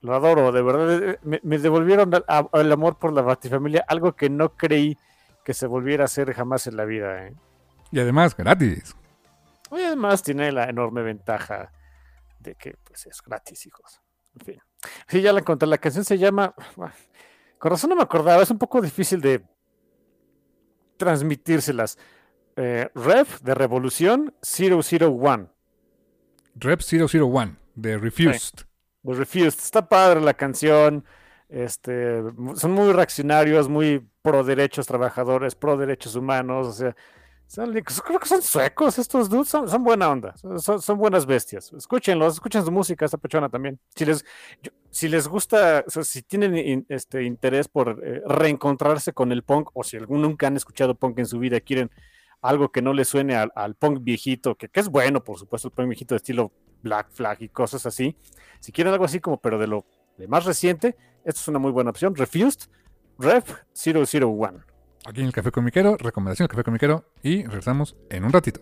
Lo 0.00 0.14
adoro, 0.14 0.52
de 0.52 0.62
verdad. 0.62 1.02
eh, 1.02 1.18
Me, 1.22 1.40
me 1.42 1.58
devolvieron 1.58 2.12
a- 2.28 2.48
el 2.52 2.72
amor 2.72 2.98
por 2.98 3.12
la 3.12 3.22
Batifamilia, 3.22 3.84
algo 3.88 4.14
que 4.14 4.30
no 4.30 4.54
creí 4.56 4.96
que 5.44 5.54
se 5.54 5.66
volviera 5.66 6.04
a 6.04 6.06
hacer 6.06 6.32
jamás 6.34 6.66
en 6.66 6.76
la 6.76 6.84
vida. 6.84 7.26
¿eh? 7.26 7.34
Y 7.90 7.98
además, 8.00 8.36
gratis. 8.36 8.94
Y 9.72 9.82
además 9.82 10.22
tiene 10.22 10.52
la 10.52 10.64
enorme 10.68 11.02
ventaja 11.02 11.72
de 12.38 12.54
que 12.54 12.76
pues, 12.84 13.06
es 13.06 13.20
gratis, 13.22 13.66
hijos. 13.66 14.00
En 14.38 14.46
fin. 14.46 14.62
Sí, 15.08 15.20
ya 15.20 15.32
la 15.32 15.40
encontré. 15.40 15.66
La 15.68 15.78
canción 15.78 16.04
se 16.04 16.16
llama. 16.18 16.54
bueno, 16.76 16.92
Con 17.58 17.70
razón 17.72 17.90
no 17.90 17.96
me 17.96 18.02
acordaba, 18.02 18.42
es 18.42 18.50
un 18.50 18.58
poco 18.58 18.80
difícil 18.80 19.20
de 19.20 19.42
transmitírselas. 20.96 21.98
Eh, 22.56 22.88
Rev 22.94 23.26
de 23.42 23.54
Revolución 23.54 24.34
001. 24.42 25.50
Rep 26.56 26.80
001 26.80 27.56
de 27.74 27.98
Refused. 27.98 28.66
The 29.04 29.14
Refused. 29.14 29.60
Está 29.60 29.88
padre 29.88 30.20
la 30.20 30.34
canción. 30.34 31.04
Este, 31.48 32.22
son 32.56 32.72
muy 32.72 32.92
reaccionarios, 32.92 33.68
muy 33.68 34.06
pro 34.20 34.44
derechos 34.44 34.86
trabajadores, 34.86 35.54
pro 35.54 35.76
derechos 35.76 36.14
humanos. 36.14 36.66
O 36.68 36.72
sea, 36.72 36.94
creo 38.04 38.18
que 38.18 38.28
son 38.28 38.42
suecos 38.42 38.98
estos 38.98 39.30
dudes. 39.30 39.48
Son, 39.48 39.82
buena 39.82 40.10
onda. 40.10 40.34
Son, 40.58 40.98
buenas 40.98 41.24
bestias. 41.24 41.72
Escúchenlos, 41.72 42.34
escuchen 42.34 42.64
su 42.64 42.70
música, 42.70 43.06
esta 43.06 43.16
pechona 43.16 43.48
también. 43.48 43.80
Si 43.94 44.04
les, 44.04 44.24
si 44.90 45.08
les 45.08 45.26
gusta, 45.26 45.84
si 45.88 46.22
tienen 46.22 46.84
este 46.88 47.22
interés 47.24 47.68
por 47.68 48.00
eh, 48.04 48.22
reencontrarse 48.26 49.14
con 49.14 49.32
el 49.32 49.42
punk, 49.42 49.70
o 49.72 49.82
si 49.82 49.96
algún 49.96 50.20
nunca 50.20 50.48
han 50.48 50.56
escuchado 50.56 50.94
punk 50.94 51.18
en 51.20 51.26
su 51.26 51.38
vida 51.38 51.60
quieren 51.60 51.90
algo 52.40 52.70
que 52.70 52.82
no 52.82 52.92
les 52.92 53.08
suene 53.08 53.34
al, 53.34 53.50
al 53.56 53.74
punk 53.74 54.00
viejito, 54.02 54.54
que, 54.54 54.68
que 54.68 54.80
es 54.80 54.88
bueno, 54.88 55.24
por 55.24 55.38
supuesto, 55.38 55.68
el 55.68 55.74
punk 55.74 55.88
viejito 55.88 56.14
de 56.14 56.18
estilo 56.18 56.52
Black 56.82 57.10
Flag 57.10 57.42
y 57.42 57.48
cosas 57.48 57.86
así. 57.86 58.14
Si 58.60 58.72
quieren 58.72 58.92
algo 58.92 59.04
así 59.04 59.20
como, 59.20 59.38
pero 59.40 59.58
de 59.58 59.66
lo 59.66 59.84
de 60.16 60.28
más 60.28 60.44
reciente, 60.44 60.96
esta 61.24 61.40
es 61.40 61.48
una 61.48 61.58
muy 61.58 61.70
buena 61.70 61.90
opción. 61.90 62.14
Refused, 62.14 62.68
Ref 63.18 63.62
001. 63.74 64.60
Aquí 65.06 65.20
en 65.20 65.26
el 65.26 65.32
Café 65.32 65.50
Comiquero, 65.50 65.96
recomendación 65.96 66.46
del 66.46 66.50
Café 66.50 66.64
Comiquero. 66.64 67.04
Y 67.22 67.44
regresamos 67.44 67.96
en 68.10 68.24
un 68.24 68.32
ratito. 68.32 68.60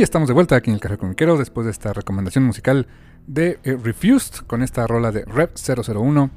Y 0.00 0.02
estamos 0.02 0.28
de 0.28 0.32
vuelta 0.32 0.56
aquí 0.56 0.70
en 0.70 0.76
el 0.76 0.80
Café 0.80 0.96
Comiquero 0.96 1.36
después 1.36 1.66
de 1.66 1.72
esta 1.72 1.92
recomendación 1.92 2.42
musical 2.42 2.86
de 3.26 3.58
eh, 3.64 3.76
Refused 3.76 4.46
con 4.46 4.62
esta 4.62 4.86
rola 4.86 5.12
de 5.12 5.26
Rep 5.26 5.58
001. 5.58 6.30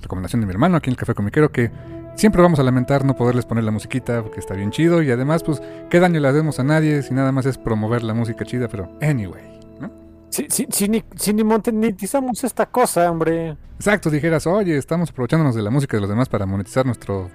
Recomendación 0.00 0.40
de 0.40 0.46
mi 0.46 0.52
hermano 0.52 0.76
aquí 0.76 0.90
en 0.90 0.92
el 0.92 0.96
Café 0.96 1.14
Comiquero 1.14 1.50
que 1.50 1.72
siempre 2.14 2.40
vamos 2.40 2.60
a 2.60 2.62
lamentar 2.62 3.04
no 3.04 3.16
poderles 3.16 3.46
poner 3.46 3.64
la 3.64 3.72
musiquita 3.72 4.22
porque 4.22 4.38
está 4.38 4.54
bien 4.54 4.70
chido 4.70 5.02
y 5.02 5.10
además 5.10 5.42
pues 5.42 5.60
qué 5.90 5.98
daño 5.98 6.20
le 6.20 6.28
hacemos 6.28 6.60
a 6.60 6.62
nadie 6.62 7.02
si 7.02 7.12
nada 7.12 7.32
más 7.32 7.46
es 7.46 7.58
promover 7.58 8.04
la 8.04 8.14
música 8.14 8.44
chida, 8.44 8.68
pero 8.68 8.96
anyway, 9.02 9.58
¿no? 9.80 9.90
Si, 10.28 10.46
si, 10.48 10.68
si 10.70 10.88
ni, 10.88 11.02
si 11.16 11.34
ni 11.34 11.42
monetizamos 11.42 12.44
esta 12.44 12.66
cosa, 12.66 13.10
hombre. 13.10 13.56
Exacto, 13.74 14.08
dijeras, 14.08 14.46
oye, 14.46 14.76
estamos 14.76 15.10
aprovechándonos 15.10 15.56
de 15.56 15.62
la 15.62 15.70
música 15.70 15.96
de 15.96 16.02
los 16.02 16.10
demás 16.10 16.28
para 16.28 16.46
monetizar 16.46 16.86
nuestro 16.86 17.28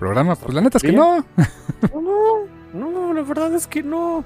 programa. 0.00 0.34
Pues 0.34 0.52
la 0.52 0.62
neta 0.62 0.78
es 0.78 0.82
que 0.82 0.90
no. 0.90 1.24
No, 1.94 2.46
no, 2.74 2.90
no, 2.90 3.14
la 3.14 3.22
verdad 3.22 3.54
es 3.54 3.68
que 3.68 3.84
no. 3.84 4.24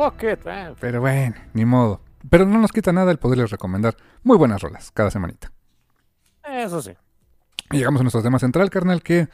Fuck 0.00 0.22
it. 0.22 0.46
eh. 0.46 0.74
Pero 0.80 1.00
bueno, 1.00 1.36
ni 1.52 1.64
modo. 1.64 2.00
Pero 2.28 2.46
no 2.46 2.58
nos 2.58 2.72
quita 2.72 2.92
nada 2.92 3.10
el 3.10 3.18
poderles 3.18 3.50
recomendar 3.50 3.96
muy 4.22 4.36
buenas 4.36 4.62
rolas 4.62 4.90
cada 4.92 5.10
semanita. 5.10 5.52
Eso 6.42 6.80
sí. 6.82 6.92
Y 7.70 7.78
llegamos 7.78 8.00
a 8.00 8.04
nuestro 8.04 8.22
tema 8.22 8.38
central, 8.38 8.70
carnal, 8.70 9.02
que 9.02 9.28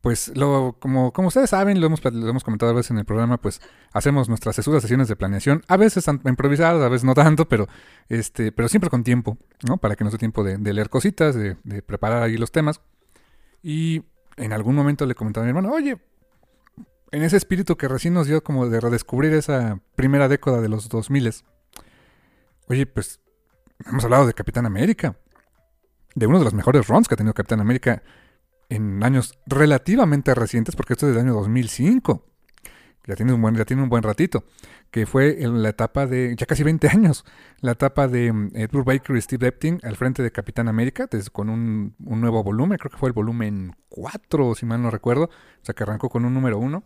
pues 0.00 0.36
lo, 0.36 0.76
como, 0.78 1.12
como 1.12 1.28
ustedes 1.28 1.50
saben, 1.50 1.80
lo 1.80 1.86
hemos, 1.86 2.04
lo 2.04 2.28
hemos 2.28 2.44
comentado 2.44 2.70
a 2.70 2.74
veces 2.74 2.92
en 2.92 2.98
el 2.98 3.04
programa, 3.04 3.38
pues 3.38 3.60
hacemos 3.92 4.28
nuestras 4.28 4.54
sesudas 4.56 4.82
sesiones 4.82 5.08
de 5.08 5.16
planeación, 5.16 5.62
a 5.68 5.76
veces 5.76 6.06
improvisadas, 6.08 6.82
a 6.82 6.88
veces 6.88 7.04
no 7.04 7.14
tanto, 7.14 7.48
pero 7.48 7.66
este, 8.08 8.52
pero 8.52 8.68
siempre 8.68 8.88
con 8.88 9.02
tiempo, 9.04 9.36
¿no? 9.68 9.78
Para 9.78 9.96
que 9.96 10.04
nos 10.04 10.12
dé 10.12 10.18
tiempo 10.18 10.44
de, 10.44 10.58
de 10.58 10.72
leer 10.72 10.90
cositas, 10.90 11.34
de, 11.34 11.56
de 11.64 11.82
preparar 11.82 12.22
ahí 12.22 12.36
los 12.36 12.52
temas. 12.52 12.80
Y 13.62 14.04
en 14.36 14.52
algún 14.52 14.74
momento 14.76 15.06
le 15.06 15.14
comentaba 15.14 15.44
a 15.44 15.46
mi 15.46 15.50
hermano, 15.50 15.74
oye, 15.74 15.98
en 17.12 17.22
ese 17.22 17.36
espíritu 17.36 17.76
que 17.76 17.88
recién 17.88 18.14
nos 18.14 18.26
dio 18.26 18.42
como 18.42 18.68
de 18.68 18.80
redescubrir 18.80 19.32
esa 19.34 19.80
primera 19.94 20.28
década 20.28 20.60
de 20.60 20.68
los 20.68 20.88
2000 20.88 21.32
oye, 22.68 22.86
pues 22.86 23.20
hemos 23.86 24.04
hablado 24.04 24.26
de 24.26 24.34
Capitán 24.34 24.66
América, 24.66 25.16
de 26.14 26.26
uno 26.26 26.38
de 26.38 26.44
los 26.44 26.54
mejores 26.54 26.88
runs 26.88 27.08
que 27.08 27.14
ha 27.14 27.16
tenido 27.16 27.34
Capitán 27.34 27.60
América 27.60 28.02
en 28.68 29.02
años 29.04 29.38
relativamente 29.46 30.34
recientes, 30.34 30.74
porque 30.74 30.94
esto 30.94 31.06
es 31.08 31.14
del 31.14 31.24
año 31.24 31.34
2005. 31.34 32.24
Ya 33.06 33.14
tiene 33.14 33.32
un 33.32 33.40
buen, 33.40 33.54
ya 33.54 33.64
tiene 33.64 33.84
un 33.84 33.88
buen 33.88 34.02
ratito. 34.02 34.44
Que 34.90 35.06
fue 35.06 35.42
en 35.42 35.62
la 35.62 35.68
etapa 35.68 36.06
de, 36.06 36.34
ya 36.36 36.46
casi 36.46 36.64
20 36.64 36.88
años, 36.88 37.24
la 37.60 37.72
etapa 37.72 38.08
de 38.08 38.32
mm, 38.32 38.50
Edward 38.54 38.84
Baker 38.84 39.16
y 39.16 39.20
Steve 39.20 39.46
Epting 39.46 39.78
al 39.84 39.96
frente 39.96 40.22
de 40.22 40.32
Capitán 40.32 40.68
América, 40.68 41.08
con 41.32 41.48
un, 41.48 41.94
un 42.04 42.20
nuevo 42.20 42.42
volumen, 42.42 42.78
creo 42.78 42.90
que 42.90 42.96
fue 42.96 43.08
el 43.08 43.12
volumen 43.12 43.76
4, 43.90 44.54
si 44.56 44.66
mal 44.66 44.82
no 44.82 44.90
recuerdo. 44.90 45.24
O 45.24 45.64
sea, 45.64 45.74
que 45.74 45.84
arrancó 45.84 46.08
con 46.08 46.24
un 46.24 46.34
número 46.34 46.58
1. 46.58 46.82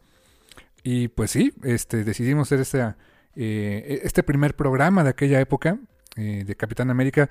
Y 0.82 1.09
pues 1.09 1.31
sí, 1.31 1.52
este, 1.62 2.05
decidimos 2.05 2.48
hacer 2.48 2.61
este, 2.61 2.94
eh, 3.36 4.01
este 4.05 4.23
primer 4.23 4.57
programa 4.57 5.05
de 5.05 5.11
aquella 5.11 5.40
época 5.40 5.78
eh, 6.16 6.44
de 6.44 6.57
Capitán 6.57 6.90
América, 6.90 7.28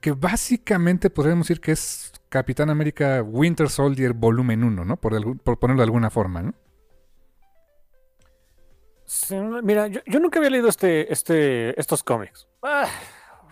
que 0.00 0.12
básicamente 0.12 1.10
podríamos 1.10 1.48
decir 1.48 1.60
que 1.60 1.72
es 1.72 2.12
Capitán 2.28 2.70
América 2.70 3.22
Winter 3.22 3.68
Soldier 3.68 4.12
volumen 4.12 4.64
1, 4.64 4.84
¿no? 4.84 4.96
Por, 4.96 5.38
por 5.38 5.58
ponerlo 5.58 5.80
de 5.80 5.84
alguna 5.84 6.10
forma, 6.10 6.42
¿no? 6.42 6.54
Mira, 9.62 9.86
yo, 9.86 10.00
nunca 10.20 10.38
había 10.38 10.50
leído 10.50 10.68
este, 10.68 11.12
este, 11.12 11.78
estos 11.78 12.02
cómics. 12.02 12.48
Ah, 12.62 12.88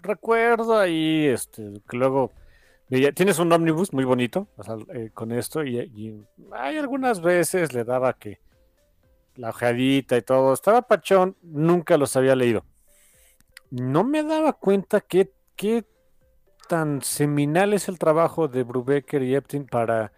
recuerdo 0.03 0.79
ahí, 0.79 1.27
este, 1.27 1.73
que 1.89 1.97
luego 1.97 2.33
tienes 3.15 3.39
un 3.39 3.51
ómnibus 3.51 3.95
muy 3.95 4.05
bonito 4.05 4.49
o 4.57 4.63
sea, 4.63 4.77
eh, 4.93 5.11
con 5.15 5.33
esto 5.33 5.65
y, 5.65 5.79
y 5.79 6.27
hay 6.53 6.77
algunas 6.77 7.23
veces 7.23 7.73
le 7.73 7.85
daba 7.85 8.13
que 8.19 8.42
la 9.37 9.51
ojeadita 9.51 10.17
y 10.17 10.23
todo, 10.23 10.53
estaba 10.53 10.83
pachón, 10.83 11.37
nunca 11.43 11.97
los 11.97 12.17
había 12.17 12.37
leído. 12.37 12.65
No 13.71 14.05
me 14.05 14.23
daba 14.23 14.53
cuenta 14.53 15.01
qué 15.01 15.33
tan 16.69 17.03
seminal 17.03 17.73
es 17.73 17.89
el 17.89 17.99
trabajo 17.99 18.49
de 18.49 18.63
Brubaker 18.63 19.23
y 19.23 19.35
Epting 19.35 19.67
para 19.67 20.13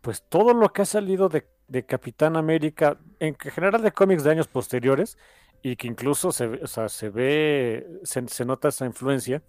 pues 0.00 0.22
todo 0.28 0.54
lo 0.54 0.72
que 0.72 0.82
ha 0.82 0.84
salido 0.84 1.28
de, 1.28 1.46
de 1.66 1.84
Capitán 1.84 2.36
América, 2.36 2.98
en 3.18 3.36
general 3.36 3.82
de 3.82 3.92
cómics 3.92 4.24
de 4.24 4.30
años 4.30 4.48
posteriores, 4.48 5.18
y 5.62 5.76
que 5.76 5.88
incluso 5.88 6.32
se, 6.32 6.46
o 6.46 6.66
sea, 6.66 6.88
se 6.88 7.10
ve, 7.10 8.00
se, 8.04 8.26
se 8.28 8.44
nota 8.44 8.68
esa 8.68 8.86
influencia 8.86 9.42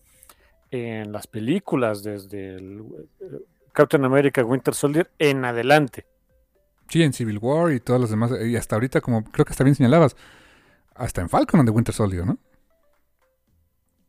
en 0.72 1.12
las 1.12 1.28
películas 1.28 2.04
desde 2.04 2.56
el, 2.56 2.84
eh, 3.20 3.40
Captain 3.74 4.04
America 4.04 4.44
Winter 4.44 4.74
Soldier 4.74 5.10
en 5.20 5.46
adelante. 5.46 6.06
Sí, 6.90 7.04
en 7.04 7.14
Civil 7.14 7.38
War 7.40 7.72
y 7.72 7.80
todas 7.80 8.02
las 8.02 8.10
demás, 8.10 8.32
y 8.46 8.56
hasta 8.56 8.76
ahorita, 8.76 9.02
como 9.02 9.24
creo 9.24 9.46
que 9.46 9.52
hasta 9.52 9.64
bien 9.64 9.76
señalabas, 9.76 10.16
hasta 10.96 11.22
en 11.22 11.30
Falcon 11.30 11.60
and 11.60 11.70
the 11.70 11.74
Winter 11.76 11.94
Soldier, 11.94 12.26
¿no? 12.26 12.38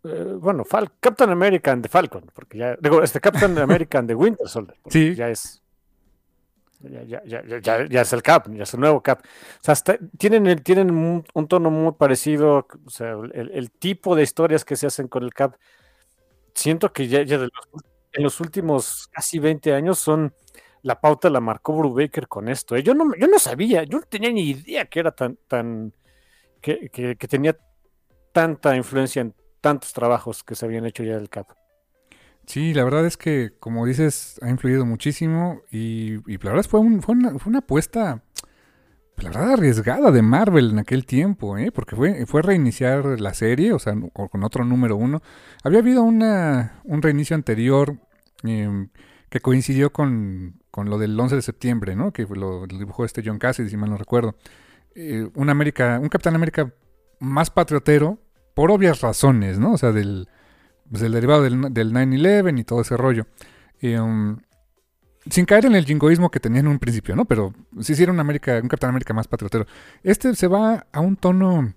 Eh, 0.05 0.35
bueno, 0.41 0.65
Fal- 0.65 0.91
Captain 0.99 1.29
America 1.31 1.73
and 1.73 1.83
the 1.83 1.89
Falcon, 1.89 2.31
porque 2.35 2.57
ya, 2.59 2.77
digo, 2.81 3.03
este 3.03 3.21
Captain 3.21 3.57
America 3.59 3.99
and 3.99 4.09
the 4.09 4.15
Winter 4.15 4.49
Soldier, 4.49 4.77
Sí. 4.89 5.15
ya 5.15 5.29
es, 5.29 5.63
ya, 6.81 7.03
ya, 7.05 7.23
ya, 7.87 8.01
es 8.01 8.13
el 8.15 8.23
Cap, 8.23 8.47
ya 8.51 8.63
es 8.63 8.73
el 8.73 8.81
nuevo 8.81 9.03
Cap. 9.03 9.21
O 9.23 9.59
sea, 9.63 9.73
hasta- 9.73 9.99
tienen, 10.17 10.47
el- 10.47 10.63
tienen 10.63 10.91
un, 10.91 11.23
un 11.35 11.49
tono 11.49 11.71
muy 11.71 11.93
parecido, 11.93 12.67
o 12.87 12.91
sea, 12.91 13.11
el, 13.13 13.51
el 13.53 13.71
tipo 13.71 14.17
de 14.17 14.23
historias 14.23 14.65
que 14.65 14.77
se 14.77 14.87
hacen 14.87 15.07
con 15.07 15.23
el 15.23 15.35
Cap, 15.35 15.57
siento 16.55 16.93
que 16.95 17.07
ya, 17.07 17.23
ya 17.23 17.37
de 17.37 17.45
los- 17.45 17.85
en 18.13 18.23
los 18.25 18.41
últimos 18.41 19.07
casi 19.13 19.39
20 19.39 19.75
años 19.75 19.99
son, 19.99 20.33
la 20.83 21.01
pauta 21.01 21.31
la 21.31 21.41
marcó 21.41 21.77
Brubaker 21.77 22.29
con 22.29 22.49
esto. 22.49 22.77
¿eh? 22.77 22.83
Yo, 22.83 22.95
no, 22.95 23.15
yo 23.17 23.27
no 23.27 23.39
sabía, 23.39 23.85
yo 23.85 23.99
no 24.01 24.05
tenía 24.07 24.31
ni 24.33 24.51
idea 24.51 24.87
que 24.87 25.01
era 25.01 25.13
tan, 25.13 25.39
tan, 25.49 25.93
que, 26.61 26.91
que- 26.91 27.17
que 27.17 27.29
tenía 27.29 27.57
tanta 28.33 28.77
influencia 28.77 29.23
en 29.23 29.35
tantos 29.61 29.93
trabajos 29.93 30.45
que 30.45 30.55
se 30.55 30.67
habían 30.67 30.87
hecho 30.87 31.03
ya 31.05 31.17
del 31.17 31.29
Cap. 31.29 31.49
Sí, 32.47 32.75
la 32.75 32.85
verdad 32.85 33.07
es 33.07 33.17
que, 33.17 33.53
como 33.61 33.87
dices, 33.87 34.39
ha 34.43 34.49
influido 34.51 34.85
muchísimo 34.85 35.63
y, 35.71 36.15
y 36.33 36.39
la 36.39 36.51
verdad 36.51 36.65
fue, 36.69 36.81
un, 36.81 37.03
fue, 37.03 37.15
una, 37.15 37.39
fue, 37.39 37.51
una, 37.51 37.61
apuesta, 37.61 38.25
pues, 39.15 39.25
la 39.25 39.31
verdad, 39.31 39.53
arriesgada 39.55 40.11
de 40.11 40.23
Marvel 40.23 40.71
en 40.71 40.79
aquel 40.79 41.07
tiempo, 41.07 41.59
¿eh? 41.59 41.73
porque 41.73 41.97
fue, 41.97 42.27
fue 42.27 42.43
reiniciar 42.43 43.21
la 43.21 43.35
serie, 43.35 43.73
o 43.73 43.79
sea, 43.79 43.95
con 44.13 44.45
otro 44.45 44.65
número 44.65 44.97
uno. 44.97 45.23
Había 45.63 45.81
habido 45.81 46.03
una, 46.03 46.81
un 46.85 47.03
reinicio 47.03 47.37
anterior 47.37 47.99
eh, 48.45 48.89
que 49.29 49.41
coincidió 49.41 49.93
con, 49.93 50.60
con, 50.71 50.91
lo 50.91 50.99
del 50.99 51.19
11 51.19 51.37
de 51.37 51.43
septiembre, 51.43 51.97
¿no? 51.97 52.13
que 52.13 52.27
lo, 52.27 52.67
dibujó 52.67 53.05
este 53.05 53.23
John 53.25 53.39
Cassidy, 53.39 53.69
si 53.69 53.77
mal 53.77 53.91
no 53.91 53.97
recuerdo. 53.97 54.37
Eh, 54.95 55.29
un, 55.35 55.51
América, 55.51 55.99
un 56.01 56.09
Capitán 56.09 56.35
América 56.35 56.73
más 57.21 57.51
patriotero, 57.51 58.19
por 58.55 58.71
obvias 58.71 59.01
razones, 59.01 59.59
¿no? 59.59 59.73
O 59.73 59.79
sea, 59.79 59.93
del 59.93 60.29
pues, 60.91 61.03
derivado 61.11 61.43
del, 61.43 61.73
del 61.73 61.93
9-11 61.93 62.59
y 62.59 62.65
todo 62.65 62.81
ese 62.81 62.97
rollo. 62.97 63.27
Um, 63.83 64.39
sin 65.29 65.45
caer 65.45 65.67
en 65.67 65.75
el 65.75 65.85
jingoísmo 65.85 66.31
que 66.31 66.41
tenía 66.41 66.61
en 66.61 66.69
un 66.69 66.79
principio, 66.79 67.15
¿no? 67.15 67.25
Pero 67.25 67.55
si 67.81 67.95
sí, 67.95 68.03
era 68.03 68.13
un, 68.13 68.21
América, 68.21 68.59
un 68.63 68.69
Capitán 68.69 68.91
América 68.91 69.15
más 69.15 69.29
patriotero. 69.29 69.67
Este 70.03 70.35
se 70.35 70.47
va 70.47 70.87
a 70.93 71.01
un 71.01 71.17
tono 71.17 71.75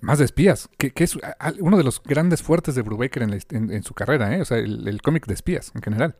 más 0.00 0.18
de 0.18 0.26
espías, 0.26 0.68
que, 0.78 0.92
es 0.96 1.16
uno 1.60 1.78
de 1.78 1.84
los 1.84 2.02
grandes 2.02 2.42
fuertes 2.42 2.74
de 2.74 2.82
Brubaker 2.82 3.22
en, 3.22 3.38
en, 3.50 3.72
en 3.72 3.82
su 3.82 3.94
carrera, 3.94 4.34
¿eh? 4.36 4.42
O 4.42 4.44
sea, 4.44 4.58
el, 4.58 5.00
cómic 5.02 5.26
de 5.26 5.34
espías 5.34 5.72
en 5.74 5.82
general. 5.82 6.16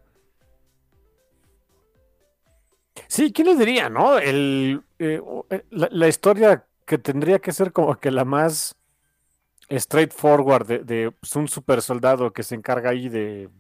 Sí, 3.09 3.33
¿quién 3.33 3.49
lo 3.49 3.55
diría, 3.55 3.89
no? 3.89 4.19
El, 4.19 4.83
eh, 4.99 5.21
la, 5.71 5.89
la 5.91 6.09
historia 6.09 6.67
que 6.87 6.99
tendría 6.99 7.39
que 7.39 7.53
ser 7.53 7.73
como 7.73 7.97
que 7.99 8.11
la 8.11 8.25
más 8.25 8.77
straightforward 9.71 10.67
de, 10.67 10.79
de 10.81 11.11
pues, 11.13 11.35
un 11.37 11.49
super 11.49 11.83
soldado 11.83 12.33
que 12.33 12.43
se 12.43 12.55
encarga 12.55 12.91
ahí 12.91 13.09
de 13.09 13.51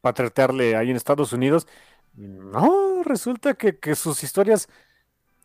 patriotearle 0.00 0.76
ahí 0.76 0.90
en 0.90 0.96
Estados 0.96 1.32
Unidos. 1.32 1.66
No, 2.14 3.02
resulta 3.04 3.54
que, 3.54 3.78
que 3.78 3.94
sus 3.94 4.22
historias, 4.22 4.68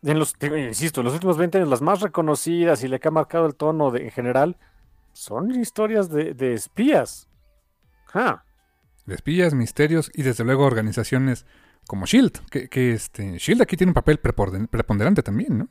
en 0.02 0.18
los, 0.18 0.34
insisto, 0.42 1.00
en 1.00 1.06
los 1.06 1.14
últimos 1.14 1.38
20 1.38 1.58
años, 1.58 1.70
las 1.70 1.82
más 1.82 2.00
reconocidas 2.00 2.82
y 2.84 2.88
le 2.88 3.00
que 3.00 3.08
ha 3.08 3.12
marcado 3.12 3.46
el 3.46 3.56
tono 3.56 3.94
en 3.96 4.10
general, 4.10 4.56
son 5.12 5.50
historias 5.54 6.10
de, 6.10 6.34
de 6.34 6.54
espías. 6.54 7.28
De 9.06 9.14
espías, 9.14 9.54
misterios 9.54 10.10
y 10.14 10.22
desde 10.22 10.44
luego 10.44 10.64
organizaciones 10.64 11.46
como 11.86 12.06
Shield, 12.06 12.40
que, 12.48 12.92
este, 12.92 13.38
Shield 13.38 13.62
aquí 13.62 13.76
tiene 13.76 13.90
un 13.90 13.94
papel 13.94 14.18
preponderante 14.18 15.22
también, 15.22 15.58
¿no? 15.58 15.68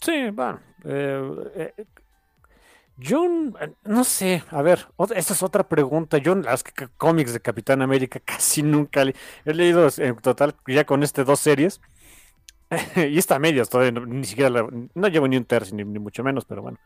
Sí, 0.00 0.30
bueno. 0.30 0.60
Eh, 0.84 1.74
eh, 1.76 1.86
no 3.84 4.04
sé, 4.04 4.42
a 4.50 4.62
ver, 4.62 4.88
esa 5.14 5.34
es 5.34 5.42
otra 5.42 5.68
pregunta. 5.68 6.18
Yo 6.18 6.34
las 6.34 6.64
cómics 6.96 7.32
de 7.32 7.40
Capitán 7.40 7.82
América 7.82 8.20
casi 8.24 8.62
nunca 8.62 9.02
he 9.02 9.54
leído 9.54 9.88
en 9.98 10.16
total 10.16 10.54
ya 10.66 10.84
con 10.84 11.02
este 11.02 11.24
dos 11.24 11.40
series. 11.40 11.80
y 12.96 13.18
está 13.18 13.38
medias 13.38 13.68
todavía, 13.68 14.00
ni 14.00 14.24
siquiera 14.24 14.50
la, 14.50 14.68
no 14.94 15.08
llevo 15.08 15.28
ni 15.28 15.36
un 15.36 15.44
tercio, 15.44 15.76
ni, 15.76 15.84
ni, 15.84 15.98
mucho 16.00 16.24
menos, 16.24 16.44
pero 16.44 16.62
bueno. 16.62 16.78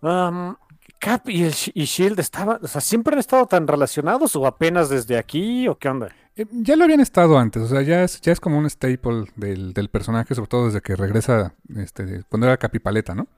Um, 0.00 0.56
Cap 0.98 1.28
y, 1.28 1.44
el, 1.44 1.54
y 1.74 1.84
Shield 1.84 2.18
estaban, 2.18 2.58
o 2.62 2.66
sea, 2.66 2.80
siempre 2.80 3.14
han 3.14 3.20
estado 3.20 3.46
tan 3.46 3.66
relacionados 3.66 4.34
o 4.36 4.46
apenas 4.46 4.88
desde 4.88 5.16
aquí 5.16 5.68
o 5.68 5.76
qué 5.76 5.88
onda? 5.88 6.08
Eh, 6.36 6.46
ya 6.52 6.76
lo 6.76 6.84
habían 6.84 7.00
estado 7.00 7.38
antes, 7.38 7.62
o 7.62 7.68
sea, 7.68 7.82
ya 7.82 8.02
es, 8.04 8.20
ya 8.20 8.32
es 8.32 8.40
como 8.40 8.58
un 8.58 8.68
staple 8.68 9.26
del, 9.36 9.72
del 9.72 9.88
personaje, 9.88 10.34
sobre 10.34 10.48
todo 10.48 10.66
desde 10.66 10.80
que 10.80 10.96
regresa, 10.96 11.54
este, 11.76 12.22
cuando 12.28 12.46
era 12.46 12.56
Capipaleta, 12.56 13.14
¿no? 13.14 13.28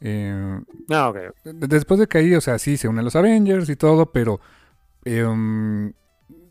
Eh, 0.00 0.60
ah, 0.90 1.08
okay. 1.10 1.28
Después 1.44 2.00
de 2.00 2.06
que 2.06 2.18
ahí, 2.18 2.34
o 2.34 2.40
sea, 2.40 2.58
sí 2.58 2.76
se 2.76 2.88
unen 2.88 3.04
los 3.04 3.16
Avengers 3.16 3.68
y 3.68 3.76
todo, 3.76 4.12
pero 4.12 4.40
eh, 5.04 5.24
um, 5.24 5.92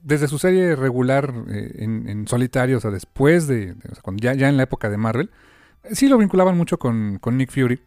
desde 0.03 0.28
su 0.28 0.38
serie 0.38 0.76
regular 0.76 1.34
eh, 1.49 1.76
en, 1.80 2.07
en, 2.07 2.28
solitario, 2.28 2.78
o 2.78 2.80
sea, 2.80 2.91
después 2.91 3.48
de, 3.48 3.74
de 3.74 3.90
o 3.91 3.95
sea, 3.95 4.02
cuando 4.03 4.22
ya, 4.22 4.34
ya 4.34 4.49
en 4.49 4.57
la 4.57 4.64
época 4.64 4.90
de 4.90 4.98
Marvel, 4.98 5.32
sí 5.91 6.07
lo 6.07 6.18
vinculaban 6.18 6.57
mucho 6.57 6.78
con, 6.78 7.18
con 7.20 7.38
Nick 7.38 7.52
Fury, 7.52 7.82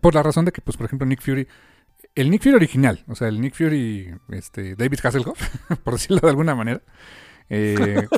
por 0.00 0.14
la 0.14 0.22
razón 0.22 0.44
de 0.44 0.52
que, 0.52 0.60
pues, 0.60 0.76
por 0.76 0.86
ejemplo, 0.86 1.06
Nick 1.06 1.22
Fury 1.22 1.48
el 2.20 2.30
Nick 2.30 2.42
Fury 2.42 2.56
original, 2.56 3.04
o 3.06 3.14
sea, 3.14 3.28
el 3.28 3.40
Nick 3.40 3.54
Fury, 3.54 4.12
este, 4.30 4.74
David 4.74 4.98
Hasselhoff, 5.02 5.40
por 5.84 5.94
decirlo 5.94 6.18
de 6.20 6.28
alguna 6.28 6.54
manera, 6.54 6.82
eh, 7.48 8.08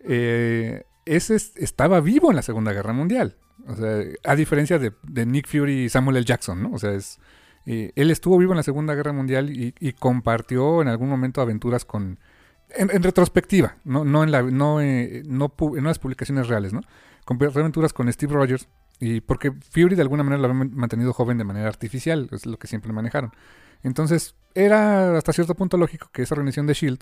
eh, 0.00 0.84
ese 1.04 1.36
estaba 1.36 2.00
vivo 2.00 2.30
en 2.30 2.36
la 2.36 2.42
Segunda 2.42 2.72
Guerra 2.72 2.92
Mundial. 2.92 3.36
O 3.68 3.74
sea, 3.74 4.02
a 4.24 4.36
diferencia 4.36 4.78
de, 4.78 4.92
Nick 5.26 5.48
Fury 5.48 5.84
y 5.84 5.88
Samuel 5.88 6.16
L. 6.18 6.26
Jackson, 6.26 6.62
¿no? 6.62 6.72
O 6.72 6.78
sea, 6.78 6.92
es, 6.92 7.20
eh, 7.66 7.92
él 7.94 8.10
estuvo 8.10 8.36
vivo 8.36 8.52
en 8.52 8.56
la 8.56 8.62
Segunda 8.62 8.94
Guerra 8.94 9.12
Mundial 9.12 9.50
y, 9.50 9.92
compartió 9.92 10.82
en 10.82 10.88
algún 10.88 11.08
momento 11.08 11.40
aventuras 11.40 11.84
con... 11.84 12.18
En, 12.70 13.02
retrospectiva, 13.02 13.76
no, 13.84 14.04
no, 14.04 14.24
en 14.24 14.32
la, 14.32 14.42
no, 14.42 14.80
eh, 14.80 15.22
no, 15.24 15.52
en 15.76 15.84
las 15.84 16.00
publicaciones 16.00 16.48
reales, 16.48 16.72
¿no? 16.72 16.80
Compartió 17.24 17.60
aventuras 17.60 17.92
con 17.92 18.12
Steve 18.12 18.32
Rogers 18.32 18.68
y 18.98 19.20
porque 19.20 19.52
Fury 19.52 19.94
de 19.94 20.02
alguna 20.02 20.22
manera 20.22 20.40
lo 20.42 20.48
había 20.48 20.64
mantenido 20.64 21.12
joven 21.12 21.38
de 21.38 21.44
manera 21.44 21.68
artificial, 21.68 22.28
es 22.32 22.46
lo 22.46 22.58
que 22.58 22.66
siempre 22.66 22.92
manejaron. 22.92 23.32
Entonces, 23.82 24.34
era 24.54 25.16
hasta 25.16 25.32
cierto 25.32 25.54
punto 25.54 25.76
lógico 25.76 26.08
que 26.12 26.22
esa 26.22 26.34
organización 26.34 26.66
de 26.66 26.74
Shield 26.74 27.00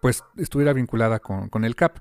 pues 0.00 0.22
estuviera 0.36 0.72
vinculada 0.72 1.18
con, 1.18 1.48
con 1.48 1.64
el 1.64 1.74
Cap. 1.74 1.98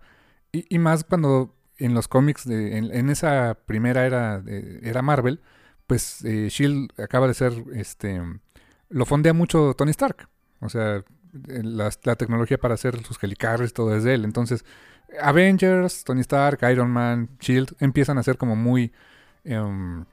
Y, 0.52 0.66
y, 0.74 0.80
más 0.80 1.04
cuando 1.04 1.56
en 1.78 1.94
los 1.94 2.08
cómics, 2.08 2.46
de, 2.46 2.78
en, 2.78 3.10
esa 3.10 3.58
primera 3.66 4.06
era, 4.06 4.40
de, 4.40 4.80
era 4.84 5.02
Marvel, 5.02 5.42
pues 5.88 6.24
eh, 6.26 6.50
Shield 6.50 6.92
acaba 7.00 7.28
de 7.28 7.34
ser, 7.34 7.54
este, 7.74 8.22
lo 8.90 9.06
fondea 9.06 9.34
mucho 9.34 9.74
Tony 9.74 9.92
Stark. 9.92 10.30
O 10.60 10.70
sea, 10.70 11.04
la, 11.48 11.90
la 12.04 12.16
tecnología 12.16 12.58
para 12.58 12.74
hacer 12.74 13.04
sus 13.04 13.22
helicarriers, 13.24 13.74
todo 13.74 13.96
es 13.96 14.04
de 14.04 14.16
él. 14.16 14.26
Entonces, 14.26 14.66
Avengers, 15.22 16.04
Tony 16.04 16.22
Stark, 16.22 16.60
Iron 16.72 16.92
Man, 16.92 17.30
Shield 17.40 17.76
empiezan 17.80 18.18
a 18.18 18.24
ser 18.24 18.38
como 18.38 18.56
muy, 18.56 18.92
um, 19.46 20.06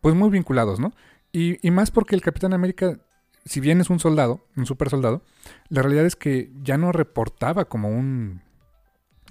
pues 0.00 0.14
muy 0.14 0.30
vinculados, 0.30 0.80
¿no? 0.80 0.92
Y, 1.32 1.64
y, 1.66 1.70
más 1.70 1.90
porque 1.90 2.16
el 2.16 2.22
Capitán 2.22 2.52
América 2.52 2.98
si 3.44 3.60
bien 3.60 3.80
es 3.80 3.90
un 3.90 4.00
soldado, 4.00 4.46
un 4.56 4.66
super 4.66 4.90
soldado, 4.90 5.22
la 5.68 5.82
realidad 5.82 6.06
es 6.06 6.16
que 6.16 6.50
ya 6.62 6.76
no 6.76 6.92
reportaba 6.92 7.64
como 7.64 7.88
un, 7.88 8.42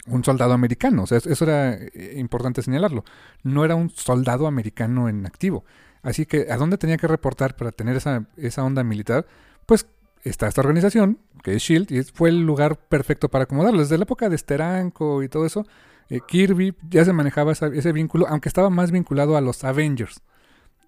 un 0.08 0.24
soldado 0.24 0.54
americano. 0.54 1.04
O 1.04 1.08
sea, 1.08 1.18
eso 1.18 1.44
era 1.44 1.74
eh, 1.74 2.16
importante 2.18 2.62
señalarlo. 2.62 3.04
No 3.44 3.66
era 3.66 3.76
un 3.76 3.90
soldado 3.90 4.48
americano 4.48 5.10
en 5.10 5.26
activo. 5.26 5.64
Así 6.02 6.26
que, 6.26 6.52
¿a 6.52 6.58
dónde 6.58 6.78
tenía 6.78 6.98
que 6.98 7.08
reportar 7.08 7.56
para 7.56 7.72
tener 7.72 7.96
esa, 7.96 8.26
esa 8.38 8.64
onda 8.64 8.84
militar? 8.84 9.28
Pues 9.66 9.86
está 10.24 10.48
esta 10.48 10.62
organización, 10.62 11.20
que 11.44 11.56
es 11.56 11.64
SHIELD, 11.64 11.92
y 11.92 12.04
fue 12.04 12.30
el 12.30 12.46
lugar 12.46 12.78
perfecto 12.78 13.30
para 13.30 13.44
acomodarlo. 13.46 13.80
Desde 13.80 13.98
la 13.98 14.04
época 14.04 14.30
de 14.30 14.38
Steranko 14.38 15.24
y 15.24 15.30
todo 15.30 15.46
eso, 15.46 15.66
eh, 16.10 16.20
Kirby 16.28 16.76
ya 16.90 17.06
se 17.06 17.14
manejaba 17.14 17.52
ese 17.52 17.92
vínculo, 17.92 18.28
aunque 18.28 18.50
estaba 18.50 18.70
más 18.70 18.92
vinculado 18.92 19.38
a 19.38 19.42
los 19.42 19.64
Avengers. 19.64 20.22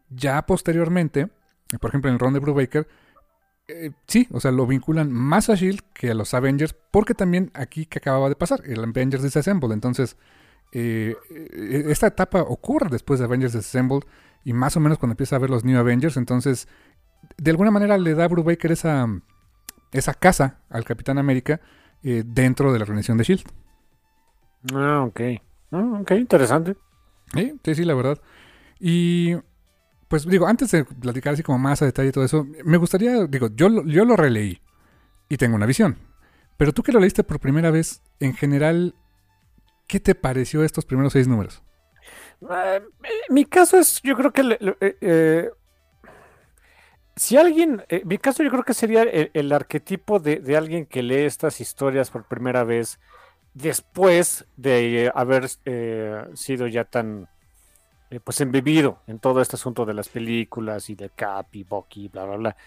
Ya 0.09 0.41
posteriormente, 0.45 1.29
por 1.79 1.89
ejemplo, 1.89 2.09
en 2.09 2.15
el 2.15 2.19
Ron 2.19 2.33
de 2.33 2.39
Brubaker, 2.39 2.87
eh, 3.67 3.91
sí, 4.07 4.27
o 4.31 4.39
sea, 4.39 4.51
lo 4.51 4.67
vinculan 4.67 5.11
más 5.11 5.49
a 5.49 5.55
Shield 5.55 5.81
que 5.93 6.11
a 6.11 6.13
los 6.13 6.33
Avengers, 6.33 6.75
porque 6.91 7.13
también 7.13 7.51
aquí 7.53 7.85
que 7.85 7.99
acababa 7.99 8.29
de 8.29 8.35
pasar, 8.35 8.61
el 8.65 8.83
Avengers 8.83 9.23
Disassemble. 9.23 9.73
Entonces, 9.73 10.17
eh, 10.73 11.15
eh, 11.29 11.85
esta 11.87 12.07
etapa 12.07 12.41
ocurre 12.41 12.89
después 12.89 13.19
de 13.19 13.25
Avengers 13.25 13.53
Disassemble 13.53 14.01
y 14.43 14.53
más 14.53 14.75
o 14.75 14.79
menos 14.79 14.97
cuando 14.97 15.13
empieza 15.13 15.35
a 15.35 15.39
ver 15.39 15.49
los 15.49 15.63
New 15.63 15.77
Avengers. 15.79 16.17
Entonces, 16.17 16.67
de 17.37 17.51
alguna 17.51 17.71
manera 17.71 17.97
le 17.97 18.13
da 18.15 18.25
a 18.25 18.27
Brubaker 18.27 18.71
esa, 18.71 19.07
esa 19.91 20.13
casa 20.13 20.59
al 20.69 20.85
Capitán 20.85 21.17
América 21.17 21.59
eh, 22.03 22.23
dentro 22.25 22.71
de 22.71 22.79
la 22.79 22.83
organización 22.83 23.17
de 23.17 23.23
Shield. 23.23 23.43
Ah, 24.73 25.03
ok. 25.03 25.21
Ah, 25.71 25.99
ok, 26.01 26.11
interesante. 26.11 26.75
Sí, 27.33 27.53
sí, 27.63 27.75
sí, 27.75 27.85
la 27.85 27.95
verdad. 27.95 28.19
Y 28.79 29.35
pues 30.07 30.25
digo, 30.25 30.45
antes 30.47 30.71
de 30.71 30.83
platicar 30.83 31.33
así 31.33 31.43
como 31.43 31.57
más 31.57 31.81
a 31.81 31.85
detalle 31.85 32.09
y 32.09 32.11
todo 32.11 32.25
eso, 32.25 32.45
me 32.65 32.77
gustaría, 32.77 33.25
digo, 33.27 33.47
yo, 33.55 33.85
yo 33.85 34.03
lo 34.03 34.15
releí 34.15 34.61
y 35.29 35.37
tengo 35.37 35.55
una 35.55 35.65
visión. 35.65 35.97
Pero 36.57 36.73
tú 36.73 36.83
que 36.83 36.91
lo 36.91 36.99
leíste 36.99 37.23
por 37.23 37.39
primera 37.39 37.71
vez, 37.71 38.01
en 38.19 38.33
general, 38.33 38.93
¿qué 39.87 39.99
te 39.99 40.13
pareció 40.13 40.63
estos 40.63 40.85
primeros 40.85 41.13
seis 41.13 41.27
números? 41.27 41.63
Uh, 42.41 42.81
mi 43.29 43.45
caso 43.45 43.77
es, 43.77 44.01
yo 44.03 44.15
creo 44.17 44.31
que... 44.33 44.57
Eh, 44.81 44.97
eh, 45.01 45.49
si 47.21 47.37
alguien, 47.37 47.83
eh, 47.89 48.01
mi 48.03 48.17
caso 48.17 48.41
yo 48.41 48.49
creo 48.49 48.63
que 48.63 48.73
sería 48.73 49.03
el, 49.03 49.51
arquetipo 49.51 50.17
de, 50.19 50.57
alguien 50.57 50.87
que 50.87 51.03
lee 51.03 51.25
estas 51.25 51.61
historias 51.61 52.09
por 52.09 52.25
primera 52.25 52.63
vez 52.63 52.99
después 53.53 54.47
de 54.57 55.11
haber 55.13 55.47
sido 56.35 56.65
ya 56.65 56.85
tan 56.85 57.27
eh, 58.09 58.19
pues 58.19 58.41
embebido 58.41 59.03
en 59.05 59.19
todo 59.19 59.39
este 59.39 59.55
asunto 59.55 59.85
de 59.85 59.93
las 59.93 60.09
películas 60.09 60.89
y 60.89 60.95
de 60.95 61.11
Cap 61.11 61.47
y 61.53 61.63
Bucky, 61.63 62.07
bla, 62.07 62.25
bla, 62.25 62.37
bla. 62.37 62.57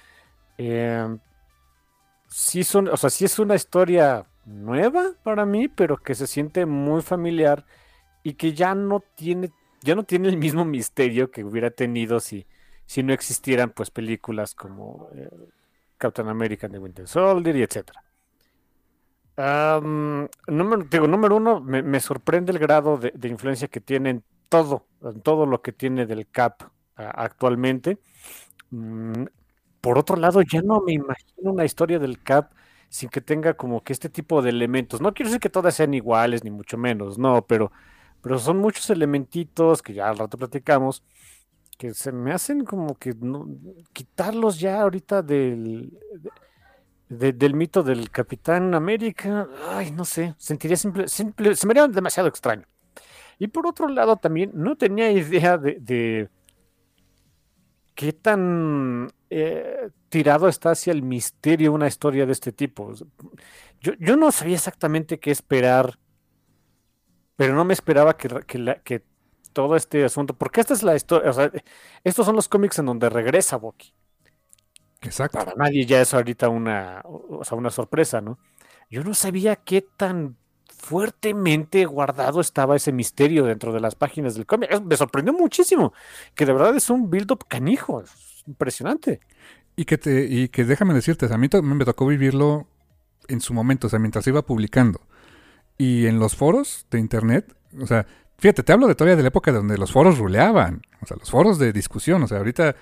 Eh, 0.56 1.18
sí 2.28 2.62
son, 2.62 2.86
o 2.86 2.97
sea, 2.97 3.10
sí 3.10 3.24
es 3.24 3.40
una 3.40 3.56
historia 3.56 4.24
nueva 4.44 5.14
para 5.24 5.44
mí, 5.44 5.66
pero 5.66 5.97
que 5.98 6.14
se 6.14 6.28
siente 6.28 6.64
muy 6.64 7.02
familiar 7.02 7.66
y 8.22 8.35
que 8.35 8.52
ya 8.52 8.76
no 8.76 9.02
tiene, 9.16 9.51
ya 9.82 9.97
no 9.97 10.05
tiene 10.05 10.28
el 10.28 10.36
mismo 10.36 10.64
misterio 10.64 11.32
que 11.32 11.43
hubiera 11.43 11.70
tenido 11.70 12.20
si, 12.20 12.47
si 12.86 13.02
no 13.02 13.12
existieran 13.12 13.70
pues 13.70 13.90
películas 13.90 14.55
como 14.55 15.09
eh, 15.15 15.28
Captain 15.97 16.28
America 16.28 16.69
de 16.69 16.78
Winter 16.78 17.09
Soldier 17.09 17.56
y 17.56 17.62
etcétera. 17.62 18.02
número, 20.47 20.85
digo, 20.90 21.06
número 21.06 21.36
uno, 21.36 21.61
me, 21.61 22.01
sorprende 22.01 22.52
el 22.52 22.59
grado 22.59 22.98
de, 22.98 23.28
influencia 23.28 23.69
que 23.69 23.81
tiene 23.81 24.11
en 24.11 24.24
todo, 24.48 24.86
en 25.02 25.20
todo 25.23 25.47
lo 25.47 25.62
que 25.62 25.73
tiene 25.73 26.06
del 26.06 26.28
Cap 26.28 26.62
actualmente. 26.97 27.98
Mm, 28.70 29.24
por 29.81 29.98
otro 29.98 30.16
lado, 30.16 30.40
ya 30.43 30.62
no 30.62 30.81
me 30.81 30.94
imagino 30.94 31.52
una 31.52 31.65
historia 31.65 31.98
del 31.98 32.23
Cap 32.23 32.52
sin 32.89 33.09
que 33.09 33.20
tenga 33.20 33.55
como 33.55 33.82
que 33.82 33.93
este 33.93 34.09
tipo 34.09 34.40
de 34.40 34.51
elementos. 34.51 35.01
No 35.01 35.12
quiero 35.12 35.28
decir 35.28 35.40
que 35.40 35.51
todas 35.51 35.74
sean 35.74 35.94
iguales, 35.94 36.44
ni 36.44 36.51
mucho 36.51 36.78
menos, 36.78 37.19
no, 37.19 37.44
pero, 37.47 37.73
pero 38.23 38.39
son 38.39 38.59
muchos 38.59 38.89
elementitos 38.90 39.82
que 39.82 39.94
ya 39.94 40.09
al 40.09 40.16
rato 40.16 40.39
platicamos, 40.39 41.02
que 41.76 41.94
se 41.94 42.12
me 42.12 42.32
hacen 42.32 42.64
como 42.64 42.96
que 42.96 43.14
no, 43.14 43.48
quitarlos 43.92 44.59
ya 44.59 44.80
ahorita 44.82 45.22
del, 45.22 45.98
del 47.09 47.55
mito 47.55 47.82
del 47.82 48.10
Capitán 48.10 48.74
América. 48.74 49.48
Ay, 49.68 49.90
no 49.90 50.05
sé, 50.05 50.34
sentiría 50.38 50.76
simple, 50.76 51.09
simple, 51.09 51.55
se 51.55 51.66
me 51.66 51.72
haría 51.72 51.88
demasiado 51.88 52.28
extraño. 52.28 52.66
Y 53.38 53.48
por 53.48 53.66
otro 53.66 53.88
lado, 53.88 54.16
también 54.16 54.52
no 54.55 54.76
tenía 54.76 55.10
idea 55.10 55.59
de 55.59 56.28
qué 57.94 58.12
tan 58.12 59.09
eh, 59.30 59.90
tirado 60.09 60.48
está 60.48 60.72
hacia 60.72 60.92
el 60.92 61.02
misterio 61.02 61.72
una 61.72 61.86
historia 61.86 62.26
de 62.26 62.32
este 62.32 62.52
tipo. 62.52 62.92
Yo, 63.80 64.16
no 64.16 64.32
sabía 64.32 64.56
exactamente 64.56 65.18
qué 65.18 65.30
esperar, 65.30 65.98
pero 67.36 67.55
no 67.55 67.64
me 67.64 67.74
esperaba 67.74 68.16
que, 68.16 68.28
que, 68.84 69.02
todo 69.55 69.76
este 69.76 70.05
asunto, 70.05 70.35
porque 70.35 70.60
esta 70.60 70.74
es 70.74 70.82
la 70.82 70.94
historia, 70.94 71.31
o 71.31 71.32
sea, 71.32 71.51
estos 72.05 72.26
son 72.26 72.36
los 72.36 72.48
cómics 72.48 72.78
en 72.78 72.86
donde 72.86 73.09
regresa 73.09 73.56
Bucky. 73.56 73.94
Exacto. 75.01 75.39
Para 75.39 75.55
nadie 75.55 75.86
ya 75.86 76.02
es 76.02 76.12
ahorita 76.12 76.51
una, 76.51 77.01
o 77.05 77.43
sea, 77.44 77.56
una 77.56 77.70
sorpresa, 77.70 78.20
¿no? 78.20 78.39
Yo 78.90 79.02
no 79.02 79.14
sabía 79.14 79.56
qué 79.56 79.82
tan 79.82 80.36
fuertemente 80.66 81.86
guardado 81.86 82.40
estaba 82.40 82.76
ese 82.76 82.93
misterio 82.93 83.44
dentro 83.44 83.72
de 83.72 83.81
las 83.81 83.94
páginas 83.94 84.35
del 84.35 84.44
cómic. 84.44 84.82
Me 84.82 84.97
sorprendió 84.97 85.32
muchísimo, 85.32 85.94
que 86.35 86.44
de 86.44 86.52
verdad 86.52 86.76
es 86.76 86.90
un 86.90 87.09
build-up 87.10 87.47
canijo, 87.48 88.02
es 88.02 88.44
impresionante. 88.47 89.20
Y 89.76 89.86
que, 89.86 89.98
te, 89.98 90.24
y 90.24 90.48
que 90.48 90.64
déjame 90.64 90.94
decirte, 90.94 91.26
a 91.32 91.39
mí 91.39 91.48
me 91.51 91.85
tocó 91.85 92.06
vivirlo 92.06 92.66
en 93.28 93.40
su 93.40 93.55
momento, 93.55 93.86
o 93.86 93.90
sea, 93.90 93.98
mientras 93.98 94.26
iba 94.26 94.43
publicando. 94.43 95.01
Y 95.78 96.06
en 96.06 96.18
los 96.18 96.36
foros 96.36 96.86
de 96.90 97.01
internet, 97.01 97.56
o 97.81 97.86
sea, 97.86 98.06
fíjate, 98.39 98.62
te 98.62 98.73
hablo 98.73 98.86
de 98.86 98.94
todavía 98.94 99.16
de 99.16 99.23
la 99.23 99.28
época 99.28 99.52
donde 99.52 99.78
los 99.78 99.93
foros 99.93 100.19
ruleaban, 100.19 100.82
o 101.01 101.06
sea, 101.06 101.16
los 101.16 101.31
foros 101.31 101.59
de 101.59 101.73
discusión, 101.73 102.23
o 102.23 102.28
sea, 102.28 102.39
ahorita 102.39 102.77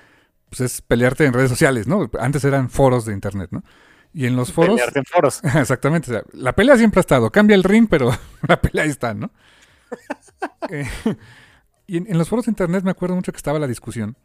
pues 0.49 0.61
es 0.61 0.83
pelearte 0.83 1.24
en 1.24 1.33
redes 1.33 1.49
sociales, 1.49 1.87
¿no? 1.87 2.11
Antes 2.20 2.45
eran 2.45 2.69
foros 2.69 3.07
de 3.07 3.15
internet, 3.15 3.49
¿no? 3.53 3.65
Y 4.12 4.27
en 4.27 4.37
los 4.37 4.53
foros. 4.53 4.79
en 4.95 5.05
foros. 5.05 5.41
Exactamente. 5.57 6.23
la 6.33 6.55
pelea 6.55 6.77
siempre 6.77 6.99
ha 6.99 7.01
estado. 7.01 7.31
Cambia 7.31 7.55
el 7.55 7.65
ring, 7.65 7.87
pero 7.89 8.11
la 8.47 8.61
pelea 8.61 8.85
ahí 8.85 8.91
está, 8.91 9.15
¿no? 9.15 9.31
Eh, 10.70 10.87
y 11.87 11.99
en, 11.99 12.19
los 12.19 12.29
foros 12.29 12.47
de 12.47 12.51
internet 12.51 12.83
me 12.83 12.91
acuerdo 12.91 13.15
mucho 13.15 13.31
que 13.31 13.37
estaba 13.37 13.61
la 13.61 13.69
discusión. 13.69 14.16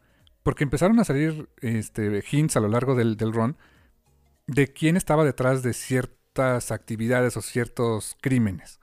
Porque 0.42 0.64
empezaron 0.64 0.98
a 0.98 1.04
salir 1.04 1.48
este, 1.60 2.24
hints 2.30 2.56
a 2.56 2.60
lo 2.60 2.68
largo 2.68 2.94
del, 2.96 3.16
del 3.16 3.32
run 3.32 3.56
de 4.48 4.72
quién 4.72 4.96
estaba 4.96 5.24
detrás 5.24 5.62
de 5.62 5.74
ciertas 5.74 6.72
actividades 6.72 7.36
o 7.36 7.42
ciertos 7.42 8.16
crímenes. 8.20 8.80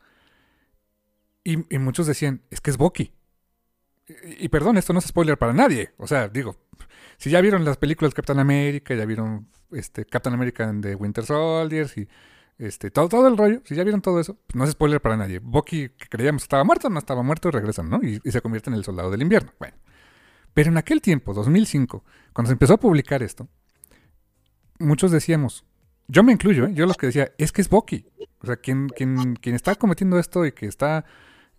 Y, 1.47 1.77
muchos 1.77 2.07
decían, 2.07 2.41
es 2.49 2.59
que 2.59 2.71
es 2.71 2.77
Bucky. 2.77 3.13
Y, 4.07 4.45
y, 4.45 4.49
perdón, 4.49 4.77
esto 4.77 4.91
no 4.93 4.99
es 4.99 5.05
spoiler 5.05 5.37
para 5.37 5.53
nadie. 5.53 5.93
O 5.97 6.07
sea, 6.07 6.27
digo, 6.27 6.57
si 7.17 7.29
ya 7.29 7.39
vieron 7.39 7.63
las 7.63 7.77
películas 7.77 8.11
de 8.11 8.15
Captain 8.15 8.39
America, 8.39 8.93
ya 8.95 9.05
vieron 9.05 9.47
este, 9.71 10.05
Captain 10.05 10.33
America 10.33 10.71
de 10.73 10.95
Winter 10.95 11.25
Soldiers 11.25 11.97
y 11.97 12.07
este, 12.57 12.89
todo, 12.89 13.09
todo 13.09 13.27
el 13.27 13.37
rollo, 13.37 13.61
si 13.65 13.75
ya 13.75 13.83
vieron 13.83 14.01
todo 14.01 14.19
eso, 14.19 14.35
pues 14.47 14.55
no 14.55 14.63
es 14.63 14.71
spoiler 14.71 15.01
para 15.01 15.17
nadie. 15.17 15.39
Bucky, 15.39 15.89
que 15.89 16.07
creíamos 16.09 16.43
estaba 16.43 16.63
muerto, 16.63 16.89
no 16.89 16.99
estaba 16.99 17.21
muerto 17.21 17.49
y 17.49 17.51
regresan, 17.51 17.89
¿no? 17.89 17.99
Y, 18.01 18.19
se 18.31 18.41
convierte 18.41 18.69
en 18.69 18.75
el 18.75 18.83
soldado 18.83 19.11
del 19.11 19.21
invierno. 19.21 19.51
Bueno. 19.59 19.75
Pero 20.53 20.69
en 20.69 20.77
aquel 20.77 21.01
tiempo, 21.01 21.33
2005, 21.33 22.03
cuando 22.31 22.47
se 22.47 22.53
empezó 22.53 22.75
a 22.75 22.77
publicar 22.77 23.21
esto, 23.21 23.49
muchos 24.79 25.11
decíamos, 25.11 25.65
yo 26.07 26.23
me 26.23 26.31
incluyo, 26.31 26.67
¿eh? 26.67 26.73
yo 26.73 26.85
los 26.85 26.95
que 26.95 27.07
decía, 27.07 27.31
es 27.37 27.51
que 27.51 27.61
es 27.61 27.67
Bucky. 27.67 28.05
O 28.39 28.45
sea, 28.45 28.55
quien, 28.55 28.87
quien, 28.87 29.35
quien 29.35 29.55
está 29.55 29.75
cometiendo 29.75 30.17
esto 30.17 30.45
y 30.45 30.53
que 30.53 30.67
está, 30.67 31.03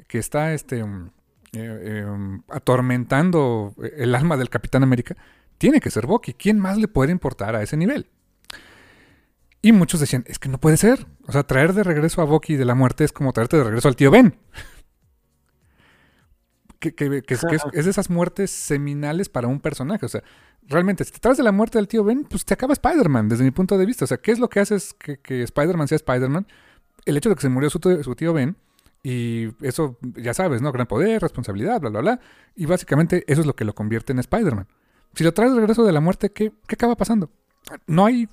que 0.07 0.19
está 0.19 0.53
este, 0.53 0.83
um, 0.83 1.11
eh, 1.53 2.05
em, 2.07 2.43
atormentando 2.49 3.75
el 3.97 4.15
alma 4.15 4.37
del 4.37 4.51
Capitán 4.51 4.83
América, 4.83 5.17
tiene 5.59 5.81
que 5.81 5.91
ser 5.91 6.07
Bucky. 6.07 6.35
¿Quién 6.35 6.59
más 6.59 6.77
le 6.77 6.89
puede 6.89 7.13
importar 7.13 7.57
a 7.57 7.63
ese 7.63 7.77
nivel? 7.77 8.09
Y 9.63 9.73
muchos 9.73 10.01
decían, 10.01 10.25
es 10.29 10.39
que 10.39 10.49
no 10.49 10.59
puede 10.59 10.77
ser. 10.77 11.07
O 11.27 11.33
sea, 11.33 11.43
traer 11.43 11.73
de 11.73 11.83
regreso 11.83 12.23
a 12.23 12.25
Bucky 12.25 12.57
de 12.57 12.65
la 12.65 12.75
muerte 12.75 13.05
es 13.05 13.13
como 13.13 13.33
traerte 13.33 13.57
de 13.57 13.65
regreso 13.65 13.89
al 13.89 13.97
tío 13.97 14.11
Ben. 14.11 14.39
que, 16.79 17.25
es, 17.29 17.41
de 17.41 17.91
esas 17.91 18.11
muertes 18.11 18.51
seminales 18.51 19.29
para 19.29 19.49
un 19.49 19.61
personaje. 19.61 20.07
O 20.07 20.09
sea, 20.09 20.23
realmente, 20.63 21.05
si 21.05 21.13
te 21.13 21.19
traes 21.19 21.37
de 21.39 21.43
la 21.43 21.53
muerte 21.53 21.79
del 21.79 21.89
tío 21.89 22.05
Ben, 22.05 22.25
pues 22.25 22.45
te 22.45 22.55
acaba 22.55 22.75
Spider-Man, 22.75 23.29
desde 23.29 23.45
mi 23.45 23.51
punto 23.51 23.79
de 23.79 23.87
vista. 23.87 24.05
O 24.05 24.09
sea, 24.09 24.19
¿qué 24.19 24.33
es 24.33 24.39
lo 24.39 24.49
que 24.49 24.61
hace 24.61 24.77
que, 24.99 25.19
que 25.19 25.43
Spider-Man 25.43 25.89
sea 25.89 25.97
Spider-Man? 25.97 26.47
El 27.05 27.17
hecho 27.17 27.29
de 27.29 27.35
que 27.35 27.43
se 27.43 27.49
murió 27.49 27.71
su, 27.71 27.81
su 27.81 28.15
tío 28.15 28.33
Ben. 28.33 28.57
Y 29.09 29.55
eso, 29.65 29.97
ya 30.17 30.35
sabes, 30.35 30.63
¿no? 30.63 30.73
Gran 30.73 30.89
poder, 30.89 31.23
responsabilidad, 31.23 31.81
bla, 31.81 31.91
bla, 31.91 32.01
bla. 32.01 32.21
Y 32.57 32.67
básicamente 32.67 33.23
eso 33.29 33.41
es 33.41 33.47
lo 33.47 33.55
que 33.55 33.65
lo 33.65 33.73
convierte 33.73 34.13
en 34.13 34.19
Spider-Man. 34.19 34.67
Si 35.15 35.23
lo 35.23 35.33
traes 35.33 35.53
de 35.53 35.61
regreso 35.61 35.85
de 35.85 35.93
la 35.93 36.01
muerte, 36.01 36.33
¿qué, 36.33 36.53
acaba 36.69 36.97
pasando? 36.97 37.31
No 37.87 38.05
hay, 38.05 38.29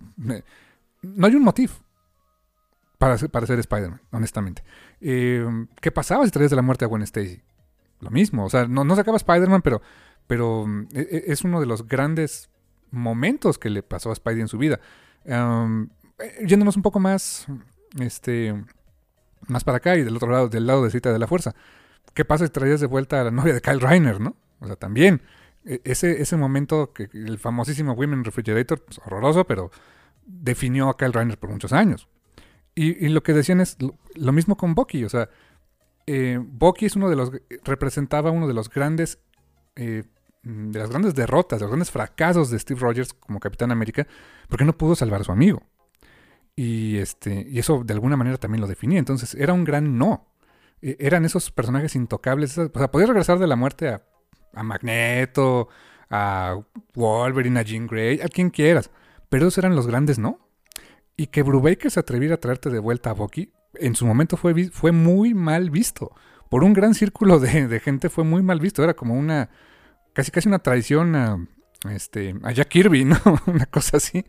no 1.04 1.28
hay 1.28 1.36
un 1.36 1.44
motivo 1.44 1.74
para, 2.98 3.20
para 3.20 3.46
ser 3.46 3.60
Spider-Man, 3.60 4.02
honestamente. 4.10 4.64
Eh, 5.00 5.46
¿Qué 5.80 5.92
pasaba 5.92 6.26
si 6.26 6.32
traes 6.32 6.50
de 6.50 6.56
la 6.56 6.64
muerte 6.64 6.86
a 6.86 6.88
Gwen 6.88 7.04
Stacy? 7.04 7.44
Lo 8.00 8.10
mismo, 8.10 8.44
o 8.44 8.50
sea, 8.50 8.66
no, 8.66 8.84
no 8.84 8.96
se 8.96 9.02
acaba 9.02 9.18
Spider-Man, 9.18 9.62
pero, 9.62 9.80
pero 10.26 10.66
e, 10.92 11.02
e, 11.02 11.24
es 11.28 11.44
uno 11.44 11.60
de 11.60 11.68
los 11.68 11.88
grandes 11.88 12.50
momentos 12.90 13.60
que 13.60 13.70
le 13.70 13.84
pasó 13.84 14.10
a 14.10 14.16
Spidey 14.16 14.42
en 14.42 14.48
su 14.48 14.58
vida. 14.58 14.80
Um, 15.24 15.90
yéndonos 16.44 16.78
un 16.78 16.82
poco 16.82 17.00
más, 17.00 17.46
este, 18.00 18.56
más 19.48 19.64
para 19.64 19.78
acá 19.78 19.96
y 19.96 20.04
del 20.04 20.16
otro 20.16 20.32
lado, 20.32 20.50
del 20.50 20.68
lado 20.68 20.84
de 20.84 20.92
Cita 20.92 21.12
de 21.12 21.20
la 21.20 21.28
Fuerza. 21.28 21.56
¿Qué 22.14 22.26
pasa 22.26 22.46
si 22.46 22.52
traías 22.52 22.80
de 22.80 22.88
vuelta 22.88 23.22
a 23.22 23.24
la 23.24 23.32
novia 23.32 23.54
de 23.54 23.62
Kyle 23.62 23.80
Reiner, 23.80 24.20
no? 24.20 24.36
O 24.60 24.68
sea, 24.68 24.76
también 24.76 25.22
e, 25.66 25.82
ese, 25.84 26.22
ese 26.22 26.38
momento, 26.38 26.94
que 26.94 27.10
el 27.14 27.38
famosísimo 27.38 27.94
Women 27.94 28.24
Refrigerator, 28.24 28.82
pues, 28.84 29.00
horroroso, 29.06 29.46
pero 29.46 29.72
definió 30.26 30.90
a 30.90 30.98
Kyle 30.98 31.14
Reiner 31.14 31.38
por 31.38 31.50
muchos 31.50 31.74
años. 31.74 32.08
Y, 32.76 33.08
lo 33.10 33.22
que 33.22 33.34
decían 33.34 33.62
es 33.62 33.78
lo, 34.16 34.32
mismo 34.32 34.58
con 34.58 34.74
Bucky, 34.74 35.04
o 35.04 35.10
sea, 35.10 35.30
eh, 36.08 36.40
Bucky 36.42 36.88
es 36.88 36.96
uno 36.96 37.08
de 37.08 37.16
los, 37.16 37.32
representaba 37.64 38.32
uno 38.32 38.48
de 38.48 38.56
los 38.56 38.68
grandes, 38.68 39.20
eh, 39.76 40.04
de 40.42 40.80
las 40.80 40.90
grandes 40.90 41.14
derrotas, 41.14 41.60
de 41.60 41.66
los 41.66 41.70
grandes 41.70 41.92
fracasos 41.92 42.50
de 42.50 42.58
Steve 42.58 42.80
Rogers 42.80 43.14
como 43.14 43.40
Capitán 43.40 43.72
América, 43.72 44.08
porque 44.50 44.66
no 44.66 44.76
pudo 44.76 44.96
salvar 44.96 45.22
a 45.22 45.24
su 45.24 45.32
amigo. 45.32 45.62
Y, 46.56 46.98
este, 46.98 47.48
y 47.50 47.60
eso 47.60 47.84
de 47.84 47.94
alguna 47.94 48.18
manera 48.18 48.38
también 48.38 48.62
lo 48.62 48.68
definía. 48.68 49.00
Entonces 49.00 49.36
era 49.36 49.54
un 49.54 49.64
gran 49.64 49.98
no. 49.98 50.28
E, 50.82 50.98
eran 51.00 51.26
esos 51.26 51.52
personajes 51.52 51.96
intocables. 51.96 52.58
O 52.58 52.70
sea, 52.74 52.92
podía 52.92 53.08
regresar 53.08 53.40
de 53.40 53.48
la 53.48 53.56
muerte 53.56 53.90
a 53.90 54.04
a 54.54 54.64
Magneto, 54.64 55.70
a 56.10 56.60
Wolverine, 56.94 57.60
a 57.60 57.64
Jean 57.64 57.88
Grey, 57.88 58.22
a 58.22 58.28
quien 58.28 58.50
quieras. 58.50 58.92
Pero 59.30 59.48
esos 59.48 59.58
eran 59.58 59.76
los 59.76 59.88
grandes, 59.88 60.20
¿no? 60.20 60.40
Y 61.18 61.28
que 61.28 61.44
Brubaker 61.44 61.92
se 61.92 62.00
atreviera 62.00 62.36
a 62.36 62.40
traerte 62.40 62.70
de 62.70 62.80
vuelta 62.80 63.12
a 63.12 63.14
Bucky, 63.14 63.52
en 63.76 63.96
su 63.96 64.06
momento 64.06 64.38
fue, 64.38 64.70
fue 64.70 64.92
muy 64.92 65.34
mal 65.34 65.70
visto. 65.70 66.16
Por 66.50 66.64
un 66.64 66.74
gran 66.74 66.94
círculo 66.94 67.40
de, 67.40 67.80
gente 67.80 68.10
fue 68.10 68.24
muy 68.24 68.44
mal 68.44 68.60
visto. 68.60 68.84
Era 68.84 68.94
como 68.94 69.16
una, 69.16 69.50
casi 70.14 70.30
casi 70.30 70.48
una 70.48 70.60
traición 70.60 71.16
a, 71.16 71.48
este, 71.90 72.36
a 72.44 72.52
Jack 72.52 72.68
Kirby, 72.68 73.06
¿no? 73.06 73.18
una 73.48 73.66
cosa 73.66 73.98
así. 73.98 74.26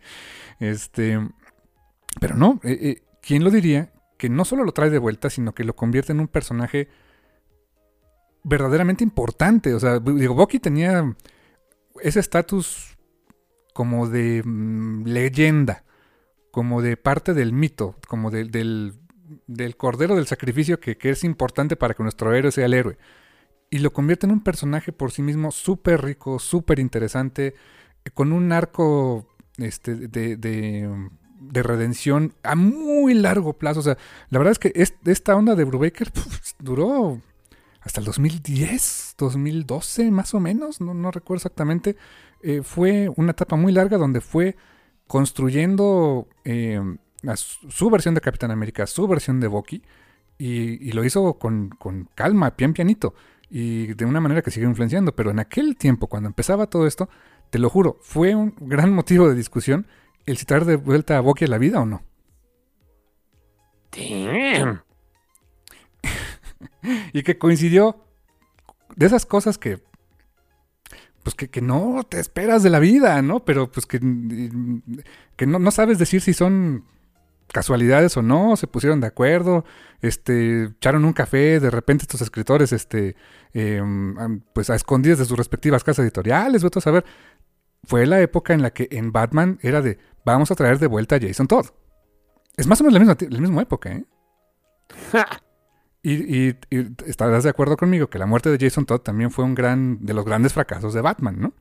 Este, 0.61 1.19
pero 2.21 2.37
no, 2.37 2.61
eh, 2.63 2.79
eh, 2.81 3.03
¿quién 3.21 3.45
lo 3.45 3.51
diría? 3.51 3.93
Que 4.17 4.29
no 4.29 4.45
solo 4.45 4.65
lo 4.65 4.73
trae 4.73 4.91
de 4.91 4.99
vuelta, 4.99 5.31
sino 5.31 5.55
que 5.55 5.65
lo 5.65 5.77
convierte 5.77 6.13
en 6.13 6.21
un 6.21 6.29
personaje 6.29 6.89
verdaderamente 8.45 9.03
importante. 9.05 9.75
O 9.75 9.81
sea, 9.81 9.99
digo, 9.99 10.35
Bucky 10.35 10.61
tenía 10.61 11.15
ese 12.01 12.21
estatus 12.21 12.97
como 13.73 14.09
de 14.09 14.43
mm, 14.45 15.05
leyenda, 15.05 15.85
como 16.51 16.83
de 16.83 16.97
parte 16.97 17.35
del 17.35 17.53
mito, 17.53 17.97
como 18.07 18.31
del, 18.31 18.51
del, 18.51 19.77
cordero 19.77 20.15
del 20.15 20.27
sacrificio 20.27 20.79
que, 20.79 20.97
es 21.03 21.25
importante 21.25 21.75
para 21.75 21.95
que 21.95 22.03
nuestro 22.03 22.33
héroe 22.33 22.53
sea 22.53 22.67
el 22.67 22.75
héroe. 22.75 22.99
Y 23.71 23.79
lo 23.79 23.93
convierte 23.93 24.27
en 24.27 24.33
un 24.33 24.45
personaje 24.45 24.93
por 24.93 25.11
sí 25.11 25.23
mismo 25.23 25.51
súper 25.51 26.05
rico, 26.05 26.39
súper 26.39 26.79
interesante, 26.79 27.55
con 28.13 28.33
un 28.33 28.53
arco 28.53 29.27
este, 29.57 29.97
de, 29.97 30.37
de, 30.37 31.09
redención 31.53 32.35
a 32.43 32.55
muy 32.55 33.15
largo 33.15 33.53
plazo. 33.55 33.81
O 33.81 33.83
sea, 33.83 33.99
la 34.31 34.39
verdad 34.39 34.53
es 34.53 34.59
que 34.59 34.73
esta 35.05 35.37
onda 35.37 35.55
de 35.55 35.65
Brubaker 35.65 36.11
duró 36.59 37.21
hasta 37.81 38.01
el 38.01 38.07
2010, 38.07 39.15
2012 39.19 40.11
más 40.11 40.35
o 40.35 40.41
menos, 40.41 40.81
no, 40.81 40.95
no 40.95 41.11
recuerdo 41.11 41.39
exactamente. 41.39 41.97
Eh, 42.43 42.63
fue 42.63 43.11
una 43.17 43.33
etapa 43.33 43.57
muy 43.57 43.73
larga 43.73 43.99
donde 43.99 44.21
fue 44.21 44.57
construyendo 45.07 46.29
eh, 46.45 46.81
su 47.37 47.91
versión 47.91 48.15
de 48.15 48.21
Capitán 48.21 48.51
América, 48.51 48.87
su 48.87 49.07
versión 49.07 49.41
de 49.41 49.49
Bucky, 49.49 49.83
y, 50.37 50.93
lo 50.93 51.05
hizo 51.05 51.39
con, 51.39 51.71
con, 51.71 52.09
calma, 52.15 52.55
bien 52.57 52.73
pianito, 52.73 53.15
y 53.49 53.95
de 53.95 54.05
una 54.05 54.21
manera 54.21 54.43
que 54.43 54.51
sigue 54.51 54.67
influenciando. 54.67 55.15
Pero 55.15 55.31
en 55.31 55.39
aquel 55.39 55.77
tiempo, 55.77 56.09
cuando 56.09 56.29
empezaba 56.29 56.67
todo 56.67 56.87
esto, 56.87 57.09
te 57.51 57.59
lo 57.59 57.71
juro, 57.71 57.99
fue 58.03 58.35
un 58.35 58.55
gran 58.61 58.93
motivo 58.93 59.29
de 59.29 59.35
discusión 59.35 59.87
el 60.27 60.37
citar 60.39 60.65
de 60.65 60.77
vuelta 60.77 61.19
a 61.19 61.21
Bucky 61.21 61.45
a 61.45 61.49
la 61.49 61.59
vida 61.59 61.81
o 61.81 61.87
no. 61.87 62.03
y 67.13 67.23
que 67.23 67.39
coincidió 67.39 68.05
de 68.97 69.07
esas 69.07 69.27
cosas 69.27 69.59
que 69.59 69.81
pues 71.25 71.35
que, 71.35 71.63
no 71.63 72.03
te 72.07 72.21
esperas 72.21 72.63
de 72.63 72.69
la 72.69 72.79
vida, 72.79 73.23
¿no? 73.23 73.47
Pero 73.47 73.73
pues 73.73 73.87
que, 73.87 73.99
que 75.37 75.47
no, 75.47 75.71
sabes 75.71 75.99
decir 75.99 76.21
si 76.21 76.35
son 76.35 76.85
casualidades 77.51 78.15
o 78.19 78.23
no, 78.23 78.57
se 78.57 78.67
pusieron 78.67 79.01
de 79.01 79.07
acuerdo, 79.07 79.65
este, 80.03 80.65
echaron 80.65 81.07
un 81.07 81.15
café, 81.15 81.61
de 81.61 81.71
repente 81.71 82.03
estos 82.03 82.21
escritores, 82.21 82.73
este, 82.75 83.17
em, 83.55 84.41
pues 84.53 84.69
a 84.69 84.75
escondidas 84.75 85.19
de 85.19 85.25
sus 85.25 85.39
respectivas 85.39 85.83
casas 85.83 86.03
editoriales, 86.05 86.63
vete 86.63 86.79
a 86.79 86.83
saber. 86.83 87.05
Fue 87.85 88.05
la 88.07 88.21
época 88.21 88.53
en 88.53 88.61
la 88.61 88.73
que 88.73 88.89
en 88.91 89.11
Batman 89.11 89.59
era 89.63 89.81
de, 89.81 89.99
vamos 90.25 90.51
a 90.51 90.55
traer 90.55 90.79
de 90.79 90.87
vuelta 90.87 91.17
a 91.17 91.21
Jason 91.21 91.47
Todd. 91.47 91.67
Es 92.57 92.67
más 92.67 92.81
o 92.81 92.85
menos 92.85 92.95
la 92.95 93.01
misma, 93.01 93.17
la 93.31 93.41
misma 93.41 93.63
época, 93.63 93.93
¿eh? 93.93 94.05
Y, 96.07 96.55
estarás 97.07 97.45
de 97.45 97.51
acuerdo 97.51 97.79
conmigo 97.79 98.11
que 98.11 98.19
la 98.19 98.27
muerte 98.27 98.51
de 98.51 98.59
Jason 98.63 98.85
Todd 98.85 99.01
también 99.01 99.31
fue 99.31 99.43
un 99.43 99.55
gran 99.55 100.05
de 100.05 100.13
los 100.13 100.27
grandes 100.27 100.53
fracasos 100.53 100.93
de 100.93 101.01
Batman, 101.01 101.41
¿no? 101.41 101.55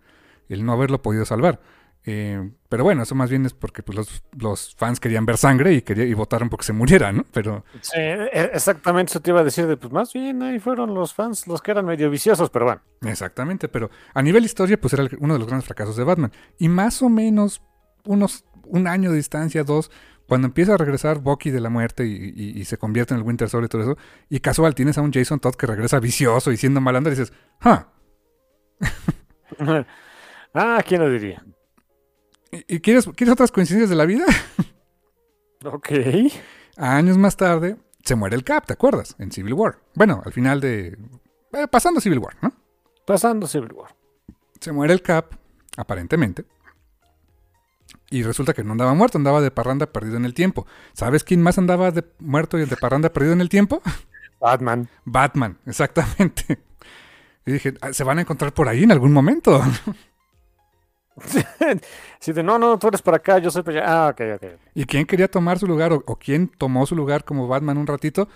El 0.49 0.65
no 0.65 0.73
haberlo 0.73 1.01
podido 1.01 1.23
salvar. 1.23 1.61
Eh, 2.05 2.51
pero 2.67 2.83
bueno, 2.83 3.03
eso 3.03 3.15
más 3.15 3.29
bien 3.29 3.45
es 3.45 3.53
porque 3.53 3.81
pues, 3.81 4.21
los, 4.37 4.75
fans 4.75 4.99
querían 4.99 5.25
ver 5.25 5.37
sangre 5.37 5.71
y, 5.71 5.81
quería, 5.81 6.03
y 6.03 6.13
votaron 6.13 6.49
porque 6.49 6.65
se 6.65 6.73
muriera, 6.73 7.13
¿no? 7.13 7.23
Pero... 7.31 7.63
Sí, 7.79 7.93
e, 7.95 8.51
exactamente 8.53 9.11
eso 9.11 9.21
te 9.21 9.31
iba 9.31 9.39
a 9.39 9.45
decir 9.45 9.65
de, 9.65 9.77
pues 9.77 9.93
más 9.93 10.11
bien 10.11 10.43
ahí 10.43 10.59
fueron 10.59 10.93
los 10.93 11.13
fans 11.13 11.47
los 11.47 11.61
que 11.61 11.71
eran 11.71 11.85
medio 11.85 12.09
viciosos, 12.09 12.49
pero 12.49 12.65
bueno. 12.65 12.81
Exactamente, 13.03 13.69
pero 13.69 13.89
a 14.13 14.21
nivel 14.21 14.43
historia 14.43 14.77
pues 14.77 14.93
era 14.93 15.07
uno 15.19 15.35
de 15.35 15.39
los 15.39 15.47
grandes 15.47 15.65
fracasos 15.65 15.95
de 15.95 16.03
Batman. 16.03 16.33
Y 16.59 16.67
más 16.67 17.01
o 17.01 17.07
menos 17.07 17.61
unos 18.05 18.45
un 18.65 18.87
año 18.87 19.11
de 19.11 19.17
distancia, 19.17 19.63
dos, 19.63 19.91
cuando 20.27 20.47
empieza 20.47 20.73
a 20.73 20.77
regresar 20.77 21.19
Bucky 21.19 21.51
de 21.51 21.59
la 21.59 21.69
muerte 21.69 22.05
y, 22.05 22.63
se 22.65 22.77
convierte 22.77 23.13
en 23.13 23.19
el 23.19 23.25
Winter 23.25 23.49
Soldier 23.49 23.65
y 23.65 23.69
todo 23.69 23.81
eso, 23.81 23.97
y 24.29 24.39
casual 24.39 24.73
tienes 24.73 24.97
a 24.97 25.01
un 25.01 25.11
Jason 25.11 25.39
Todd 25.39 25.55
que 25.55 25.67
regresa 25.67 25.99
vicioso 25.99 26.51
y 26.51 26.57
siendo 26.57 26.81
malandro 26.81 27.11
y 27.11 27.15
dices, 27.17 27.33
¡ah! 27.61 27.87
ah, 30.53 30.81
¿quién 30.87 31.01
lo 31.01 31.09
diría? 31.09 31.43
¿Y, 32.51 32.79
quieres, 32.79 33.07
quieres 33.15 33.33
otras 33.33 33.51
coincidencias 33.51 33.89
de 33.89 33.95
la 33.95 34.05
vida? 34.05 34.25
ok. 35.65 35.91
Años 36.77 37.17
más 37.17 37.35
tarde 37.35 37.77
se 38.03 38.15
muere 38.15 38.35
el 38.35 38.43
Cap, 38.43 38.65
¿te 38.65 38.73
acuerdas? 38.73 39.15
En 39.19 39.31
Civil 39.31 39.53
War. 39.53 39.79
Bueno, 39.95 40.21
al 40.25 40.33
final 40.33 40.59
de... 40.59 40.97
Eh, 41.53 41.67
pasando 41.69 42.01
Civil 42.01 42.19
War, 42.19 42.35
¿no? 42.41 42.53
Pasando 43.05 43.47
Civil 43.47 43.73
War. 43.73 43.95
Se 44.59 44.71
muere 44.71 44.93
el 44.93 45.01
Cap, 45.01 45.33
aparentemente. 45.77 46.45
Y 48.13 48.21
resulta 48.21 48.53
que 48.53 48.63
no 48.63 48.73
andaba 48.73 48.93
muerto, 48.93 49.17
andaba 49.17 49.41
de 49.41 49.49
parranda 49.49 49.87
perdido 49.87 50.17
en 50.17 50.25
el 50.25 50.35
tiempo. 50.35 50.67
¿Sabes 50.93 51.23
quién 51.23 51.41
más 51.41 51.57
andaba 51.57 51.89
de 51.89 52.05
muerto 52.19 52.59
y 52.59 52.65
de 52.65 52.77
parranda 52.77 53.11
perdido 53.11 53.33
en 53.33 53.41
el 53.41 53.49
tiempo? 53.49 53.81
Batman. 54.39 54.87
Batman, 55.03 55.57
exactamente. 55.65 56.59
Y 57.43 57.53
dije, 57.53 57.73
ah, 57.81 57.91
se 57.91 58.03
van 58.03 58.19
a 58.19 58.21
encontrar 58.21 58.53
por 58.53 58.69
ahí 58.69 58.83
en 58.83 58.91
algún 58.91 59.13
momento. 59.13 59.59
sí, 62.19 62.33
de 62.33 62.43
no, 62.43 62.59
no, 62.59 62.77
tú 62.77 62.89
eres 62.89 63.01
para 63.01 63.17
acá, 63.17 63.39
yo 63.39 63.49
soy 63.49 63.63
para 63.63 63.79
allá. 63.79 63.91
Ah, 63.91 64.09
ok, 64.09 64.21
ok. 64.35 64.59
¿Y 64.75 64.85
quién 64.85 65.07
quería 65.07 65.27
tomar 65.27 65.57
su 65.57 65.65
lugar 65.65 65.91
o, 65.93 66.15
quién 66.17 66.49
tomó 66.49 66.85
su 66.85 66.95
lugar 66.95 67.23
como 67.23 67.47
Batman 67.47 67.79
un 67.79 67.87
ratito? 67.87 68.29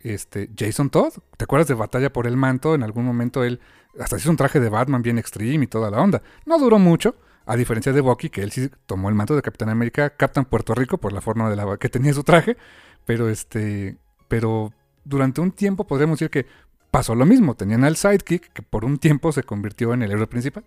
Este, 0.00 0.50
Jason 0.58 0.90
Todd. 0.90 1.12
¿Te 1.36 1.44
acuerdas 1.44 1.68
de 1.68 1.74
Batalla 1.74 2.12
por 2.12 2.26
el 2.26 2.36
Manto? 2.36 2.74
En 2.74 2.82
algún 2.82 3.04
momento 3.04 3.44
él 3.44 3.60
hasta 3.96 4.16
hizo 4.16 4.28
un 4.28 4.36
traje 4.36 4.58
de 4.58 4.70
Batman 4.70 5.02
bien 5.02 5.18
extreme 5.18 5.66
y 5.66 5.68
toda 5.68 5.88
la 5.88 6.00
onda. 6.00 6.20
No 6.46 6.58
duró 6.58 6.80
mucho, 6.80 7.14
a 7.46 7.56
diferencia 7.56 7.92
de 7.92 8.00
Bucky, 8.00 8.30
que 8.30 8.42
él 8.42 8.52
sí 8.52 8.70
tomó 8.86 9.08
el 9.08 9.14
manto 9.14 9.34
de 9.34 9.42
Capitán 9.42 9.68
América, 9.70 10.10
Captain 10.10 10.44
Puerto 10.44 10.74
Rico, 10.74 10.98
por 10.98 11.12
la 11.12 11.20
forma 11.20 11.50
de 11.50 11.56
la 11.56 11.76
que 11.76 11.88
tenía 11.88 12.12
su 12.12 12.22
traje. 12.22 12.56
Pero 13.06 13.28
este. 13.28 13.96
Pero 14.28 14.72
durante 15.04 15.40
un 15.40 15.50
tiempo 15.50 15.86
podríamos 15.86 16.18
decir 16.18 16.30
que 16.30 16.46
pasó 16.90 17.14
lo 17.14 17.26
mismo. 17.26 17.54
Tenían 17.54 17.84
al 17.84 17.96
sidekick, 17.96 18.52
que 18.52 18.62
por 18.62 18.84
un 18.84 18.98
tiempo 18.98 19.32
se 19.32 19.42
convirtió 19.42 19.92
en 19.94 20.02
el 20.02 20.12
héroe 20.12 20.26
principal. 20.26 20.64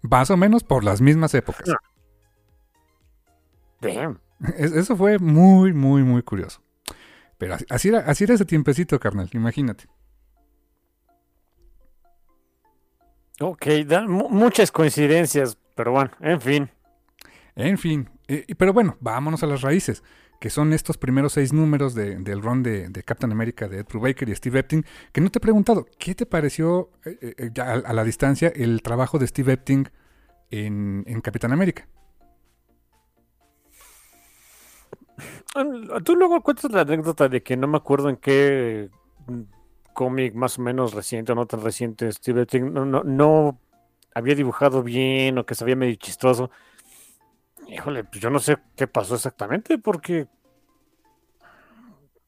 Más 0.00 0.30
o 0.30 0.36
menos 0.36 0.64
por 0.64 0.82
las 0.82 1.00
mismas 1.00 1.34
épocas. 1.34 1.68
Damn. 3.80 4.20
Eso 4.58 4.96
fue 4.96 5.18
muy, 5.18 5.72
muy, 5.72 6.02
muy 6.02 6.22
curioso. 6.22 6.60
Pero 7.38 7.56
así 7.70 7.88
era, 7.88 8.00
así 8.00 8.24
era 8.24 8.34
ese 8.34 8.44
tiempecito, 8.44 8.98
carnal, 9.00 9.28
imagínate. 9.32 9.88
Ok, 13.40 13.66
dan 13.86 14.10
muchas 14.10 14.70
coincidencias, 14.70 15.58
pero 15.74 15.92
bueno, 15.92 16.10
en 16.20 16.40
fin. 16.40 16.70
En 17.54 17.78
fin, 17.78 18.08
eh, 18.28 18.46
pero 18.56 18.72
bueno, 18.72 18.96
vámonos 19.00 19.42
a 19.42 19.46
las 19.46 19.62
raíces, 19.62 20.02
que 20.40 20.50
son 20.50 20.72
estos 20.72 20.96
primeros 20.96 21.34
seis 21.34 21.52
números 21.52 21.94
del 21.94 22.42
run 22.42 22.62
de, 22.62 22.90
Captain 23.04 23.32
America 23.32 23.68
de 23.68 23.80
Ed 23.80 23.86
Brubaker 23.88 24.28
y 24.28 24.34
Steve 24.34 24.60
Epting, 24.60 24.84
que 25.12 25.20
no 25.20 25.30
te 25.30 25.38
he 25.38 25.40
preguntado, 25.40 25.86
¿qué 25.98 26.14
te 26.14 26.26
pareció 26.26 26.90
eh, 27.04 27.34
eh, 27.36 27.50
ya 27.52 27.72
a, 27.72 27.92
la 27.92 28.04
distancia 28.04 28.52
el 28.54 28.82
trabajo 28.82 29.18
de 29.18 29.26
Steve 29.26 29.52
Epting 29.52 29.88
en, 30.50 31.04
en 31.06 31.20
Capitán 31.20 31.52
América? 31.52 31.86
Tú 36.04 36.16
luego 36.16 36.40
cuentas 36.40 36.70
la 36.72 36.80
anécdota 36.80 37.28
de 37.28 37.42
que 37.42 37.56
no 37.56 37.66
me 37.68 37.76
acuerdo 37.76 38.08
en 38.08 38.16
qué 38.16 38.88
cómic 39.92 40.34
más 40.34 40.58
o 40.58 40.62
menos 40.62 40.94
reciente 40.94 41.32
o 41.32 41.34
no 41.34 41.46
tan 41.46 41.62
reciente, 41.62 42.10
Steve 42.12 42.46
no, 42.60 42.84
no, 42.84 43.02
no, 43.04 43.60
había 44.14 44.34
dibujado 44.34 44.82
bien 44.82 45.38
o 45.38 45.46
que 45.46 45.54
se 45.54 45.64
había 45.64 45.76
medio 45.76 45.94
chistoso. 45.96 46.50
Híjole, 47.68 48.04
pues 48.04 48.20
yo 48.20 48.30
no 48.30 48.38
sé 48.38 48.58
qué 48.76 48.86
pasó 48.86 49.14
exactamente 49.14 49.78
porque 49.78 50.28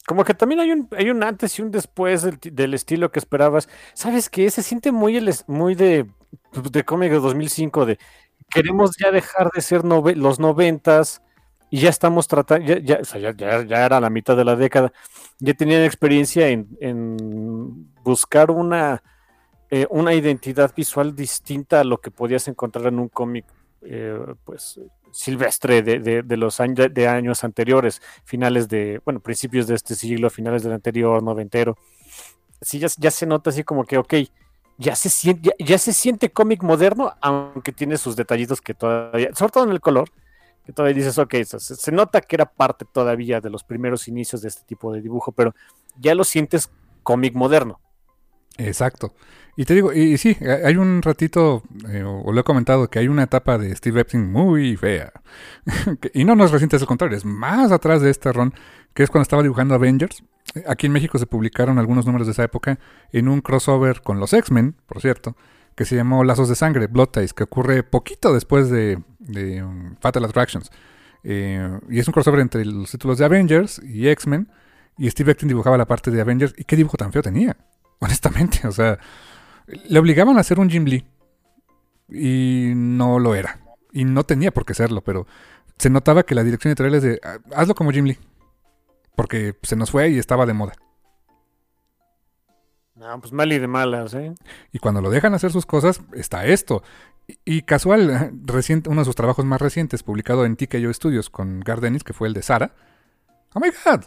como 0.07 0.24
que 0.24 0.35
también 0.35 0.61
hay 0.61 0.70
un, 0.70 0.89
hay 0.97 1.11
un 1.11 1.23
antes 1.23 1.59
y 1.59 1.62
un 1.62 1.70
después 1.70 2.23
del, 2.23 2.74
estilo 2.74 3.11
que 3.11 3.19
esperabas. 3.19 3.69
¿Sabes 3.95 4.28
qué? 4.28 4.51
Se 4.51 4.62
siente 4.62 4.93
muy, 4.93 5.16
el, 5.16 5.32
muy 5.47 5.74
de, 5.74 6.07
de 6.53 6.85
cómic 6.85 7.11
de 7.11 7.20
2005, 7.20 7.86
de 7.86 7.99
queremos 8.51 8.93
ya 8.99 9.11
dejar 9.11 9.51
de 9.51 9.62
ser 9.62 9.85
los 9.85 10.39
noventas 10.39 11.23
y 11.75 11.81
ya 11.81 11.89
estamos 11.89 12.29
tratando, 12.29 12.73
ya, 12.73 13.03
ya, 13.03 13.33
ya, 13.33 13.85
era 13.85 13.99
la 13.99 14.09
mitad 14.09 14.37
de 14.37 14.45
la 14.45 14.55
década, 14.55 14.93
ya 15.41 15.55
tenían 15.55 15.83
experiencia 15.83 16.47
en, 16.47 17.91
buscar 18.05 18.53
una, 18.53 19.03
eh, 19.71 19.85
una 19.91 20.15
identidad 20.15 20.73
visual 20.73 21.17
distinta 21.17 21.81
a 21.81 21.85
lo 21.85 22.01
que 22.01 22.13
podías 22.13 22.47
encontrar 22.47 22.87
en 22.87 23.01
un 23.01 23.09
cómic 23.09 23.45
eh, 23.83 24.17
pues 24.45 24.79
silvestre 25.11 25.83
de, 25.83 26.37
los 26.37 26.61
años, 26.61 26.95
de 26.95 27.09
años 27.09 27.43
anteriores, 27.43 28.01
finales 28.25 28.69
de, 28.69 29.01
bueno, 29.05 29.19
principios 29.19 29.67
de 29.67 29.75
este 29.75 29.97
siglo, 29.97 30.31
finales 30.31 30.63
del 30.63 30.75
anterior, 30.75 31.25
noventero. 31.25 31.77
Sí, 32.61 32.79
ya, 32.79 32.87
ya 32.99 33.11
se 33.11 33.27
nota 33.27 33.51
así 33.51 33.65
como 33.65 33.85
que, 33.85 33.99
ok, 33.99 34.15
ya 34.79 34.95
se 34.95 35.11
siente, 35.11 35.51
ya 35.59 35.79
se 35.79 35.93
siente 35.93 36.31
cómic 36.31 36.63
moderno, 36.63 37.15
aunque 37.21 37.73
tiene 37.73 37.97
sus 37.97 38.15
detallitos 38.15 38.61
que 38.61 38.75
todavía, 38.75 39.31
sobre 39.35 39.51
todo 39.51 39.65
en 39.65 39.71
el 39.71 39.81
color, 39.81 40.09
que 40.65 40.73
todavía 40.73 40.97
dices, 40.97 41.19
ok, 41.19 41.35
se, 41.45 41.93
nota 41.93 42.20
que 42.20 42.36
era 42.36 42.47
parte 42.47 42.86
todavía 42.91 43.41
de 43.41 43.51
los 43.51 43.65
primeros 43.65 44.09
inicios 44.09 44.43
de 44.43 44.49
este 44.49 44.62
tipo 44.65 44.93
de 44.93 45.03
dibujo, 45.03 45.32
pero 45.32 45.55
ya 45.99 46.15
lo 46.15 46.24
sientes 46.24 46.70
cómic 47.03 47.35
moderno. 47.35 47.81
Exacto. 48.57 49.15
Y 49.57 49.66
te 49.66 49.74
digo, 49.74 49.93
y, 49.93 50.16
sí, 50.19 50.36
hay 50.65 50.77
un 50.77 51.03
ratito, 51.03 51.62
eh, 51.89 52.03
o, 52.03 52.32
lo 52.32 52.41
he 52.41 52.45
comentado, 52.45 52.89
que 52.89 52.99
hay 52.99 53.09
una 53.09 53.24
etapa 53.24 53.59
de 53.59 53.74
Steve 53.77 54.01
Epstein 54.01 54.32
muy 54.32 54.77
fea. 54.77 55.12
y 56.15 56.24
no, 56.24 56.35
no 56.35 56.45
es 56.45 56.51
reciente, 56.51 56.77
es 56.77 56.82
el 56.82 56.89
contrario, 56.89 57.16
es 57.16 57.24
más 57.24 57.70
atrás 57.70 58.01
de 58.01 58.11
este 58.11 58.32
ron, 58.32 58.55
que 58.95 59.03
es 59.03 59.11
cuando 59.11 59.23
estaba 59.23 59.43
dibujando 59.43 59.74
Avengers. 59.74 60.24
Aquí 60.66 60.86
en 60.86 60.93
México 60.93 61.19
se 61.19 61.27
publicaron 61.27 61.78
algunos 61.78 62.07
números 62.07 62.27
de 62.27 62.32
esa 62.32 62.45
época 62.45 62.78
en 63.12 63.28
un 63.28 63.41
crossover 63.41 64.03
con 64.03 64.19
los 64.19 64.32
X-Men, 64.32 64.77
por 64.86 65.01
cierto 65.01 65.36
que 65.74 65.85
se 65.85 65.97
llamó 65.97 66.24
Lazos 66.24 66.49
de 66.49 66.55
Sangre, 66.55 66.86
Blood 66.86 67.09
Ties, 67.09 67.35
que 67.35 67.45
ocurre 67.45 67.82
poquito 67.82 68.32
después 68.32 68.70
de, 68.70 69.03
um, 69.29 69.97
Fatal 70.01 70.25
Attractions. 70.25 70.71
Eh, 71.23 71.81
y 71.89 71.99
es 71.99 72.07
un 72.07 72.13
crossover 72.13 72.41
entre 72.41 72.65
los 72.65 72.91
títulos 72.91 73.19
de 73.19 73.25
Avengers 73.25 73.81
y 73.83 74.09
X-Men. 74.09 74.51
Y 74.99 75.11
Steve 75.11 75.33
Ecton 75.33 75.49
dibujaba 75.49 75.77
la 75.77 75.87
parte 75.87 76.11
de 76.11 76.21
Avengers. 76.21 76.55
¿Y 76.57 76.65
qué 76.65 76.77
dibujo 76.77 76.97
tan 76.97 77.13
feo 77.13 77.23
tenía? 77.23 77.57
Honestamente, 77.99 78.67
o 78.67 78.73
sea, 78.73 78.99
le 79.67 79.99
obligaban 79.99 80.37
a 80.37 80.41
hacer 80.41 80.59
un 80.61 80.71
Jim 80.71 80.85
Lee. 80.85 81.07
Y 82.09 82.73
no 82.75 83.19
lo 83.19 83.35
era. 83.35 83.61
Y 83.93 84.05
no 84.05 84.25
tenía 84.25 84.53
por 84.53 84.65
qué 84.65 84.75
serlo, 84.75 85.01
pero 85.03 85.27
se 85.79 85.91
notaba 85.91 86.25
que 86.25 86.35
la 86.35 86.45
dirección 86.45 86.71
editorial 86.71 86.95
es 86.97 87.03
de 87.03 87.21
ah, 87.25 87.39
hazlo 87.55 87.75
como 87.75 87.91
Jim 87.91 88.05
Lee. 88.05 88.19
Porque 89.17 89.57
se 89.63 89.77
nos 89.77 89.91
fue 89.91 90.11
y 90.11 90.19
estaba 90.19 90.45
de 90.45 90.53
moda. 90.53 90.75
Ah, 93.01 93.17
pues 93.21 93.33
mal 93.33 93.53
y 93.53 93.59
de 93.59 93.67
malas, 93.67 94.15
¿eh? 94.15 94.35
Y 94.73 94.79
cuando 94.79 95.01
lo 95.01 95.11
dejan 95.11 95.35
hacer 95.35 95.51
sus 95.51 95.67
cosas, 95.67 96.01
está 96.13 96.47
esto. 96.47 96.83
Y, 97.45 97.63
casual, 97.63 98.33
reciente, 98.45 98.91
uno 98.91 99.01
de 99.01 99.07
sus 99.07 99.15
trabajos 99.15 99.45
más 99.45 99.61
recientes, 99.61 100.03
publicado 100.03 100.45
en 100.45 100.57
TKO 100.57 100.93
Studios 100.93 101.31
con 101.31 101.61
Gardenis, 101.61 102.05
que 102.05 102.13
fue 102.13 102.29
el 102.29 102.35
de 102.35 102.43
Sara. 102.43 102.73
¡Oh 103.55 103.61
my 103.61 103.69
god! 103.85 104.05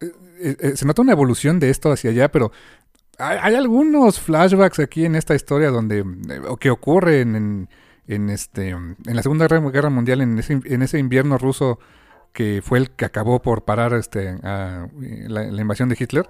Eh, 0.00 0.12
eh, 0.38 0.56
eh, 0.60 0.76
se 0.76 0.86
nota 0.86 1.02
una 1.02 1.12
evolución 1.12 1.60
de 1.60 1.70
esto 1.70 1.92
hacia 1.92 2.10
allá, 2.10 2.30
pero 2.30 2.52
hay, 3.18 3.54
algunos 3.54 4.18
flashbacks 4.18 4.78
aquí 4.80 5.04
en 5.04 5.14
esta 5.14 5.34
historia 5.34 5.70
donde 5.70 6.04
o 6.48 6.56
que 6.56 6.70
ocurren 6.70 7.36
en, 7.36 7.68
en, 8.08 8.30
este 8.30 8.70
en 8.70 8.96
la 9.04 9.22
Segunda 9.22 9.46
Guerra 9.46 9.90
Mundial, 9.90 10.20
en 10.20 10.38
ese, 10.38 10.60
en 10.64 10.82
ese 10.82 10.98
invierno 10.98 11.38
ruso 11.38 11.78
que 12.32 12.60
fue 12.64 12.78
el 12.78 12.90
que 12.90 13.04
acabó 13.04 13.40
por 13.40 13.64
parar 13.64 13.94
este 13.94 14.36
la, 14.42 14.88
la 15.28 15.60
invasión 15.60 15.88
de 15.88 15.96
Hitler. 15.98 16.28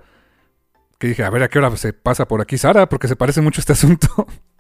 Que 0.98 1.08
dije, 1.08 1.24
a 1.24 1.30
ver 1.30 1.42
a 1.42 1.48
qué 1.48 1.58
hora 1.58 1.74
se 1.76 1.92
pasa 1.92 2.28
por 2.28 2.40
aquí 2.40 2.58
Sara, 2.58 2.88
porque 2.88 3.08
se 3.08 3.16
parece 3.16 3.40
mucho 3.40 3.60
este 3.60 3.72
asunto. 3.72 4.08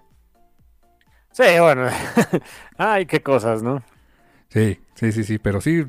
Sí, 1.34 1.42
bueno. 1.60 1.88
Ay, 2.78 3.06
qué 3.06 3.20
cosas, 3.22 3.60
¿no? 3.62 3.82
Sí, 4.48 4.78
sí, 4.94 5.10
sí, 5.10 5.24
sí, 5.24 5.38
pero 5.38 5.60
sí, 5.60 5.84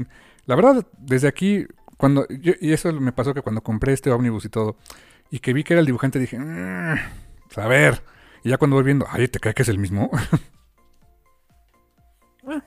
la 0.48 0.56
verdad, 0.56 0.86
desde 0.98 1.28
aquí, 1.28 1.68
cuando, 1.98 2.28
yo- 2.30 2.54
y 2.60 2.74
eso 2.74 2.92
me 2.94 3.12
pasó 3.12 3.34
que 3.36 3.44
cuando 3.44 3.62
compré 3.62 3.94
este 3.94 4.10
ómnibus 4.10 4.46
y 4.46 4.50
todo, 4.50 4.76
y 5.30 5.38
que 5.40 5.54
vi 5.54 5.64
que 5.64 5.74
era 5.76 5.82
el 5.82 5.86
dibujante, 5.86 6.18
dije, 6.18 6.40
"Mm, 6.40 6.96
pues, 7.46 7.58
a 7.60 7.68
ver, 7.68 8.02
y 8.44 8.50
ya 8.50 8.58
cuando 8.58 8.76
voy 8.76 8.84
viendo, 8.86 9.06
ay, 9.10 9.28
¿te 9.28 9.40
cae 9.40 9.54
que 9.54 9.62
es 9.62 9.70
el 9.70 9.78
mismo? 9.78 10.10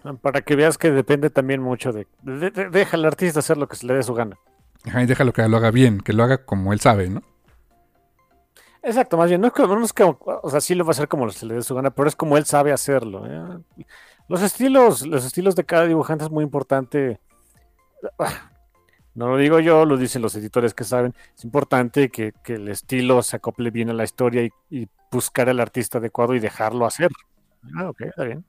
Ah, 0.04 0.12
Para 0.20 0.40
que 0.42 0.56
veas 0.56 0.76
que 0.76 0.90
depende 0.90 1.30
también 1.30 1.62
mucho 1.62 1.92
de, 1.92 2.06
de- 2.22 2.50
de- 2.50 2.68
Deja 2.68 2.96
al 2.96 3.04
artista 3.04 3.38
hacer 3.40 3.56
lo 3.56 3.68
que 3.68 3.76
se 3.76 3.86
le 3.86 3.94
dé 3.94 4.02
su 4.02 4.12
gana. 4.14 4.36
Ajá, 4.84 5.02
y 5.02 5.06
déjalo 5.06 5.32
que 5.32 5.46
lo 5.48 5.56
haga 5.56 5.70
bien, 5.70 6.00
que 6.00 6.12
lo 6.12 6.24
haga 6.24 6.38
como 6.44 6.72
él 6.72 6.80
sabe, 6.80 7.08
¿no? 7.08 7.22
Exacto, 8.88 9.18
más 9.18 9.28
bien, 9.28 9.42
no 9.42 9.48
es 9.48 9.52
que, 9.52 9.66
no 9.66 9.84
es 9.84 9.92
que- 9.92 10.02
o 10.02 10.50
sea, 10.50 10.62
sí 10.62 10.74
lo 10.74 10.82
va 10.82 10.90
a 10.90 10.92
hacer 10.92 11.08
como 11.08 11.28
se 11.30 11.44
le 11.44 11.54
dé 11.54 11.62
su 11.62 11.74
gana, 11.74 11.90
pero 11.90 12.08
es 12.08 12.16
como 12.16 12.38
él 12.38 12.46
sabe 12.46 12.72
hacerlo. 12.72 13.26
¿eh? 13.26 13.84
Los 14.28 14.40
estilos, 14.40 15.06
los 15.06 15.26
estilos 15.26 15.54
de 15.56 15.64
cada 15.64 15.84
dibujante 15.86 16.24
es 16.24 16.30
muy 16.30 16.42
importante. 16.44 17.20
No 19.14 19.30
lo 19.30 19.36
digo 19.36 19.58
yo, 19.58 19.84
lo 19.84 19.96
dicen 19.96 20.22
los 20.22 20.36
editores 20.36 20.74
que 20.74 20.84
saben. 20.84 21.12
Es 21.36 21.42
importante 21.42 22.08
que, 22.08 22.32
el 22.46 22.68
estilo 22.68 23.20
se 23.22 23.34
acople 23.34 23.72
bien 23.72 23.90
a 23.90 23.92
la 23.92 24.04
historia 24.04 24.44
y, 24.44 24.50
y 24.70 24.88
buscar 25.10 25.48
al 25.48 25.58
artista 25.58 25.98
adecuado 25.98 26.36
y 26.36 26.38
dejarlo 26.38 26.86
hacer. 26.86 27.10
Ah, 27.76 27.88
ok, 27.88 28.02
está 28.02 28.22
bien. 28.22 28.44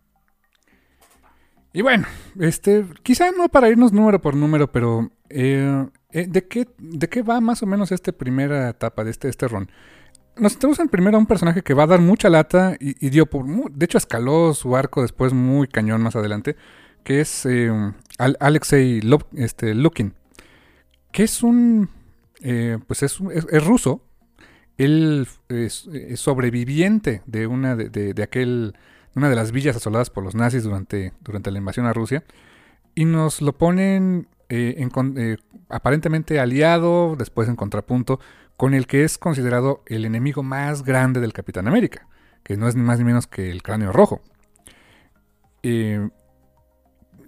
Y 1.73 1.81
bueno, 1.81 2.05
este, 2.39 2.85
quizá 3.01 3.31
no 3.31 3.49
para 3.49 3.69
irnos 3.69 3.91
número 3.93 4.21
por 4.21 4.35
número, 4.35 4.71
pero 4.71 5.09
eh, 5.29 5.87
eh, 6.11 6.25
¿de, 6.27 6.47
qué, 6.47 6.67
¿de 6.77 7.09
qué 7.09 7.23
va 7.23 7.41
más 7.41 7.63
o 7.63 7.65
menos 7.65 7.91
esta 7.91 8.11
primera 8.11 8.69
etapa 8.69 9.03
de 9.03 9.11
este, 9.11 9.29
este 9.29 9.47
ron? 9.47 9.71
Nos 10.39 10.53
introducen 10.53 10.87
primero 10.89 11.17
a 11.17 11.19
un 11.19 11.25
personaje 11.25 11.61
que 11.61 11.73
va 11.73 11.83
a 11.83 11.87
dar 11.87 11.99
mucha 11.99 12.29
lata 12.29 12.75
y, 12.79 13.05
y 13.05 13.09
dio 13.09 13.25
por... 13.25 13.45
de 13.71 13.85
hecho, 13.85 13.97
escaló 13.97 14.53
su 14.53 14.75
arco 14.75 15.01
después 15.01 15.33
muy 15.33 15.67
cañón 15.67 16.01
más 16.01 16.15
adelante, 16.15 16.55
que 17.03 17.21
es 17.21 17.45
eh, 17.45 17.71
Al- 18.17 18.37
Alexei 18.39 19.01
este, 19.35 19.73
Lukin, 19.75 20.13
que 21.11 21.23
es 21.23 21.43
un... 21.43 21.89
eh, 22.41 22.77
pues 22.87 23.03
es, 23.03 23.19
es- 23.33 23.65
ruso. 23.65 24.03
Él 24.77 25.27
es, 25.49 25.89
sobreviviente 26.15 27.21
de 27.25 27.47
una 27.47 27.75
de, 27.75 27.89
de- 27.89 28.13
de 28.13 28.23
aquel 28.23 28.75
una 29.15 29.29
de 29.29 29.35
las 29.35 29.51
villas 29.51 29.75
asoladas 29.75 30.09
por 30.09 30.23
los 30.23 30.35
nazis 30.35 30.63
durante, 30.63 31.11
durante 31.21 31.51
la 31.51 31.57
invasión 31.57 31.85
a 31.85 31.93
Rusia. 31.93 32.23
Y 32.95 33.03
nos 33.05 33.41
lo 33.41 33.57
ponen 33.57 34.27
eh, 34.47 34.75
en 34.77 35.17
eh, 35.17 35.37
aparentemente 35.67 36.39
aliado, 36.39 37.15
después 37.17 37.49
en 37.49 37.55
contrapunto, 37.57 38.19
con 38.59 38.73
el 38.73 38.87
que 38.87 39.05
es 39.05 39.17
considerado 39.17 39.83
el 39.85 40.03
enemigo 40.03 40.43
más 40.43 40.83
grande 40.83 41.21
del 41.21 41.31
Capitán 41.31 41.65
América, 41.69 42.09
que 42.43 42.57
no 42.57 42.67
es 42.67 42.75
ni 42.75 42.81
más 42.83 42.99
ni 42.99 43.05
menos 43.05 43.25
que 43.25 43.49
el 43.51 43.63
cráneo 43.63 43.93
rojo. 43.93 44.21
Eh, 45.63 46.09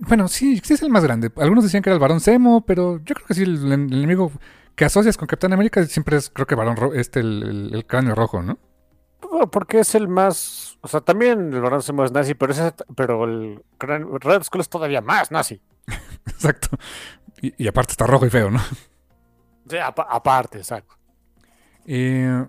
bueno, 0.02 0.28
sí, 0.28 0.60
sí 0.62 0.74
es 0.74 0.82
el 0.82 0.90
más 0.90 1.06
grande. 1.06 1.32
Algunos 1.38 1.64
decían 1.64 1.84
que 1.84 1.90
era 1.90 1.96
el 1.96 2.02
varón 2.02 2.20
Zemo, 2.20 2.66
pero 2.66 2.98
yo 3.06 3.16
creo 3.16 3.26
que 3.28 3.34
sí, 3.34 3.44
el, 3.44 3.64
el 3.72 3.94
enemigo 3.94 4.30
que 4.76 4.84
asocias 4.84 5.16
con 5.16 5.26
Capitán 5.26 5.54
América 5.54 5.86
siempre 5.86 6.18
es, 6.18 6.30
creo 6.30 6.46
que 6.46 6.56
varón 6.56 6.76
ro- 6.76 6.94
este, 6.94 7.22
el, 7.22 7.44
el- 7.44 7.76
el 7.76 7.86
cráneo 7.86 8.14
rojo, 8.14 8.42
¿no? 8.42 8.60
Porque 9.54 9.80
es 9.80 9.96
el 9.96 10.10
más. 10.10 10.78
O 10.82 10.90
sea, 10.90 11.00
también 11.00 11.54
el 11.54 11.62
varón 11.62 11.82
Zemo 11.82 12.04
es 12.04 12.12
nazi, 12.12 12.34
pero, 12.34 12.52
ese, 12.52 12.74
pero 12.94 13.24
el 13.24 13.64
Gran- 13.80 14.20
Red 14.20 14.44
Skull 14.44 14.60
es 14.60 14.68
todavía 14.70 15.00
más 15.00 15.32
nazi. 15.32 15.62
Exacto. 16.28 16.78
Y, 17.42 17.54
y 17.64 17.68
aparte 17.70 17.92
está 17.94 18.06
rojo 18.06 18.26
y 18.26 18.30
feo, 18.30 18.52
¿no? 18.52 18.60
Sí, 19.70 19.78
apa- 19.78 20.08
aparte, 20.10 20.58
exacto. 20.58 20.96
Eh, 21.86 22.46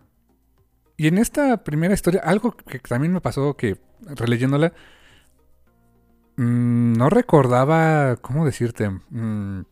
y 0.97 1.07
en 1.09 1.19
esta 1.19 1.65
primera 1.65 1.95
historia, 1.95 2.21
algo 2.25 2.53
que 2.53 2.79
también 2.79 3.13
me 3.13 3.21
pasó 3.21 3.57
que 3.57 3.79
releyéndola, 4.01 4.73
mm, 6.37 6.93
no 6.93 7.11
recordaba, 7.11 8.17
¿cómo 8.17 8.45
decirte? 8.45 8.89
Mm, 8.89 9.63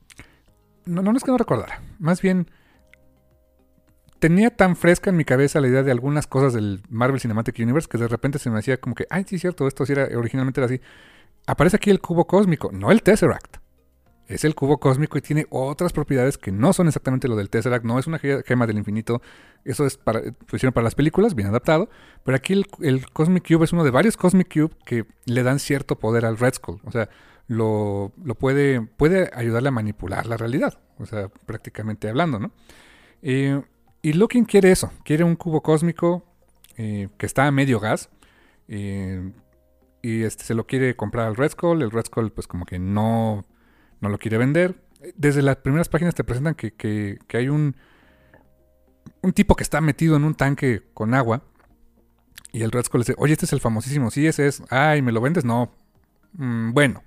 no, 0.87 1.03
no 1.03 1.17
es 1.17 1.25
que 1.25 1.31
no 1.31 1.39
recordara, 1.39 1.83
más 1.99 2.23
bien 2.23 2.49
tenía 4.21 4.55
tan 4.55 4.77
fresca 4.77 5.11
en 5.11 5.17
mi 5.17 5.25
cabeza 5.25 5.61
la 5.61 5.69
idea 5.69 5.83
de 5.83 5.91
algunas 5.91 6.27
cosas 6.27 6.53
del 6.53 6.83
Marvel 6.89 7.21
Cinematic 7.21 7.59
Universe 7.59 7.89
que 7.89 7.99
de 7.99 8.07
repente 8.07 8.39
se 8.39 8.51
me 8.51 8.59
hacía 8.59 8.79
como 8.79 8.95
que, 8.95 9.07
ay, 9.11 9.25
sí, 9.27 9.39
cierto, 9.39 9.67
esto 9.67 9.85
sí 9.85 9.93
era, 9.93 10.09
originalmente 10.17 10.61
era 10.61 10.67
así. 10.67 10.81
Aparece 11.47 11.77
aquí 11.77 11.91
el 11.91 12.01
cubo 12.01 12.27
cósmico, 12.27 12.71
no 12.71 12.93
el 12.93 13.03
Tesseract. 13.03 13.57
Es 14.31 14.45
el 14.45 14.55
cubo 14.55 14.79
cósmico 14.79 15.19
y 15.19 15.21
tiene 15.21 15.47
otras 15.51 15.93
propiedades 15.93 16.39
que 16.39 16.53
no 16.53 16.73
son 16.73 16.87
exactamente 16.87 17.27
lo 17.27 17.37
del 17.37 17.51
Tesseract, 17.51 17.85
no 17.85 17.99
es 17.99 18.07
una 18.07 18.19
ge- 18.19 18.43
gema 18.47 18.67
del 18.67 18.79
infinito, 18.79 19.21
eso 19.65 19.85
es 19.87 19.97
para, 19.97 20.21
lo 20.47 20.73
para 20.73 20.85
las 20.85 20.95
películas, 20.95 21.35
bien 21.35 21.49
adaptado. 21.49 21.89
Pero 22.25 22.37
aquí 22.37 22.53
el, 22.53 22.67
el 22.81 23.11
Cosmic 23.11 23.47
Cube 23.47 23.65
es 23.65 23.73
uno 23.73 23.83
de 23.85 23.91
varios 23.91 24.17
Cosmic 24.17 24.53
Cube 24.53 24.71
que 24.87 25.05
le 25.27 25.43
dan 25.43 25.59
cierto 25.59 25.99
poder 25.99 26.25
al 26.25 26.39
Red 26.39 26.55
Skull. 26.55 26.81
O 26.85 26.93
sea, 26.93 27.09
lo, 27.49 28.13
lo 28.23 28.35
puede, 28.37 28.81
puede 28.81 29.31
ayudarle 29.35 29.69
a 29.69 29.73
manipular 29.73 30.27
la 30.27 30.37
realidad. 30.37 30.79
O 30.99 31.07
sea, 31.07 31.29
prácticamente 31.47 32.09
hablando, 32.09 32.39
¿no? 32.39 32.53
Eh, 33.23 33.61
y 34.03 34.13
Looking 34.13 34.45
quiere 34.45 34.71
eso. 34.71 34.93
Quiere 35.05 35.25
un 35.25 35.35
cubo 35.35 35.61
cósmico 35.63 36.25
eh, 36.77 37.09
que 37.19 37.27
está 37.27 37.47
a 37.47 37.51
medio 37.51 37.81
gas. 37.81 38.09
eh, 38.69 39.33
y 40.03 40.23
este, 40.23 40.45
se 40.45 40.55
lo 40.55 40.67
quiere 40.67 40.95
comprar 40.97 41.27
al 41.27 41.37
Red 41.37 41.51
Skull. 41.51 41.83
El 41.83 41.91
Red 41.91 42.07
Skull, 42.07 42.31
pues, 42.33 42.47
como 42.47 42.65
que 42.65 42.79
no, 42.79 43.45
no 44.01 44.09
lo 44.09 44.19
quiere 44.19 44.39
vender. 44.39 44.75
Desde 45.17 45.43
las 45.43 45.57
primeras 45.57 45.89
páginas 45.89 46.15
te 46.15 46.25
presentan 46.25 46.55
que, 46.55 46.73
que- 46.73 47.19
hay 47.33 47.49
un, 47.49 47.75
un 49.23 49.33
tipo 49.33 49.57
que 49.57 49.63
está 49.63 49.81
metido 49.81 50.17
en 50.17 50.25
un 50.25 50.35
tanque 50.35 50.83
con 50.95 51.15
agua. 51.15 51.43
Y 52.53 52.63
el 52.63 52.73
Red 52.73 52.85
Skull 52.85 53.01
le 53.01 53.03
dice, 53.05 53.15
oye, 53.19 53.33
este 53.35 53.47
es 53.47 53.53
el 53.53 53.61
famosísimo. 53.61 54.11
Sí, 54.11 54.27
ese 54.27 54.47
es. 54.47 54.63
Ay, 54.71 55.03
¿me 55.03 55.13
lo 55.13 55.21
vendes? 55.21 55.45
No. 55.45 55.73
"Mm, 56.33 56.73
bueno. 56.73 57.03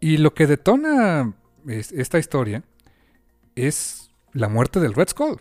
Y 0.00 0.16
lo 0.18 0.34
que 0.34 0.46
detona 0.46 1.34
es- 1.66 1.92
esta 1.92 2.18
historia 2.18 2.62
es 3.54 4.10
la 4.32 4.48
muerte 4.48 4.80
del 4.80 4.94
Red 4.94 5.08
Skull. 5.08 5.40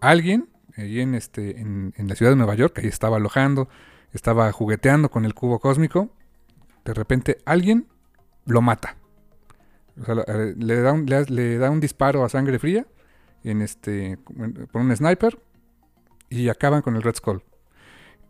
Alguien, 0.00 0.48
ahí 0.76 1.00
en, 1.00 1.14
este, 1.14 1.60
en, 1.60 1.92
en 1.96 2.08
la 2.08 2.14
ciudad 2.16 2.32
de 2.32 2.36
Nueva 2.36 2.54
York, 2.54 2.78
ahí 2.78 2.86
estaba 2.86 3.18
alojando, 3.18 3.68
estaba 4.12 4.50
jugueteando 4.50 5.10
con 5.10 5.24
el 5.24 5.34
cubo 5.34 5.60
cósmico. 5.60 6.10
De 6.84 6.94
repente 6.94 7.38
alguien 7.44 7.86
lo 8.46 8.62
mata. 8.62 8.96
O 10.00 10.04
sea, 10.04 10.14
le, 10.14 10.80
da 10.80 10.92
un, 10.92 11.06
le, 11.06 11.24
le 11.24 11.58
da 11.58 11.70
un 11.70 11.80
disparo 11.80 12.24
a 12.24 12.28
sangre 12.28 12.58
fría 12.58 12.86
en 13.44 13.62
este, 13.62 14.18
por 14.70 14.80
un 14.80 14.94
sniper 14.96 15.38
y 16.30 16.48
acaban 16.48 16.82
con 16.82 16.96
el 16.96 17.02
Red 17.02 17.16
Skull. 17.16 17.42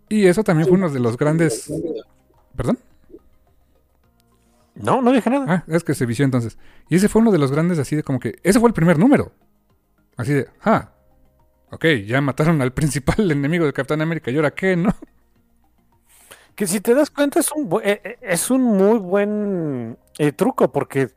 Y 0.08 0.26
eso 0.26 0.44
también 0.44 0.68
fue 0.68 0.76
uno 0.76 0.90
de 0.90 1.00
los 1.00 1.16
grandes... 1.16 1.72
¿Perdón? 2.56 2.78
No, 4.74 5.00
no 5.00 5.12
dije 5.12 5.30
nada. 5.30 5.46
Ah, 5.48 5.64
es 5.68 5.84
que 5.84 5.94
se 5.94 6.06
vició 6.06 6.24
entonces. 6.24 6.58
Y 6.88 6.96
ese 6.96 7.08
fue 7.08 7.22
uno 7.22 7.30
de 7.30 7.38
los 7.38 7.52
grandes 7.52 7.78
así 7.78 7.96
de 7.96 8.02
como 8.02 8.20
que... 8.20 8.38
Ese 8.42 8.60
fue 8.60 8.68
el 8.68 8.74
primer 8.74 8.98
número. 8.98 9.32
Así 10.16 10.32
de... 10.32 10.48
Ah, 10.62 10.90
ok, 11.70 11.86
ya 12.06 12.20
mataron 12.20 12.60
al 12.60 12.72
principal 12.74 13.30
enemigo 13.30 13.64
de 13.64 13.72
Capitán 13.72 14.02
América. 14.02 14.30
¿Y 14.30 14.36
ahora 14.36 14.50
qué, 14.50 14.76
no? 14.76 14.94
Que 16.54 16.66
si 16.66 16.80
te 16.80 16.94
das 16.94 17.10
cuenta 17.10 17.40
es 17.40 17.50
un, 17.52 17.70
eh, 17.82 18.00
eh, 18.04 18.18
es 18.20 18.50
un 18.50 18.62
muy 18.62 18.98
buen 18.98 19.96
eh, 20.18 20.32
truco 20.32 20.70
porque 20.70 21.10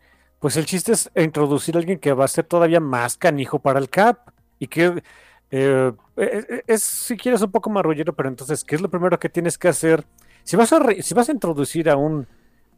pues 0.45 0.57
el 0.57 0.67
chiste 0.67 0.91
es 0.91 1.09
introducir 1.15 1.75
a 1.75 1.79
alguien 1.79 1.97
que 1.97 2.13
va 2.13 2.25
a 2.25 2.27
ser 2.27 2.45
todavía 2.45 2.79
más 2.79 3.17
canijo 3.17 3.57
para 3.57 3.79
el 3.79 3.89
Cap 3.89 4.29
y 4.59 4.67
que 4.67 5.01
eh, 5.49 5.91
eh, 6.17 6.45
eh, 6.49 6.63
es 6.67 6.83
si 6.83 7.17
quieres 7.17 7.41
un 7.41 7.51
poco 7.51 7.71
marrullero, 7.71 8.13
pero 8.13 8.29
entonces, 8.29 8.63
¿qué 8.63 8.75
es 8.75 8.81
lo 8.81 8.87
primero 8.91 9.17
que 9.17 9.27
tienes 9.27 9.57
que 9.57 9.69
hacer? 9.69 10.05
Si 10.43 10.55
vas 10.55 10.71
a, 10.71 10.77
re- 10.77 11.01
si 11.01 11.15
vas 11.15 11.29
a 11.29 11.31
introducir 11.31 11.89
a 11.89 11.95
un 11.95 12.27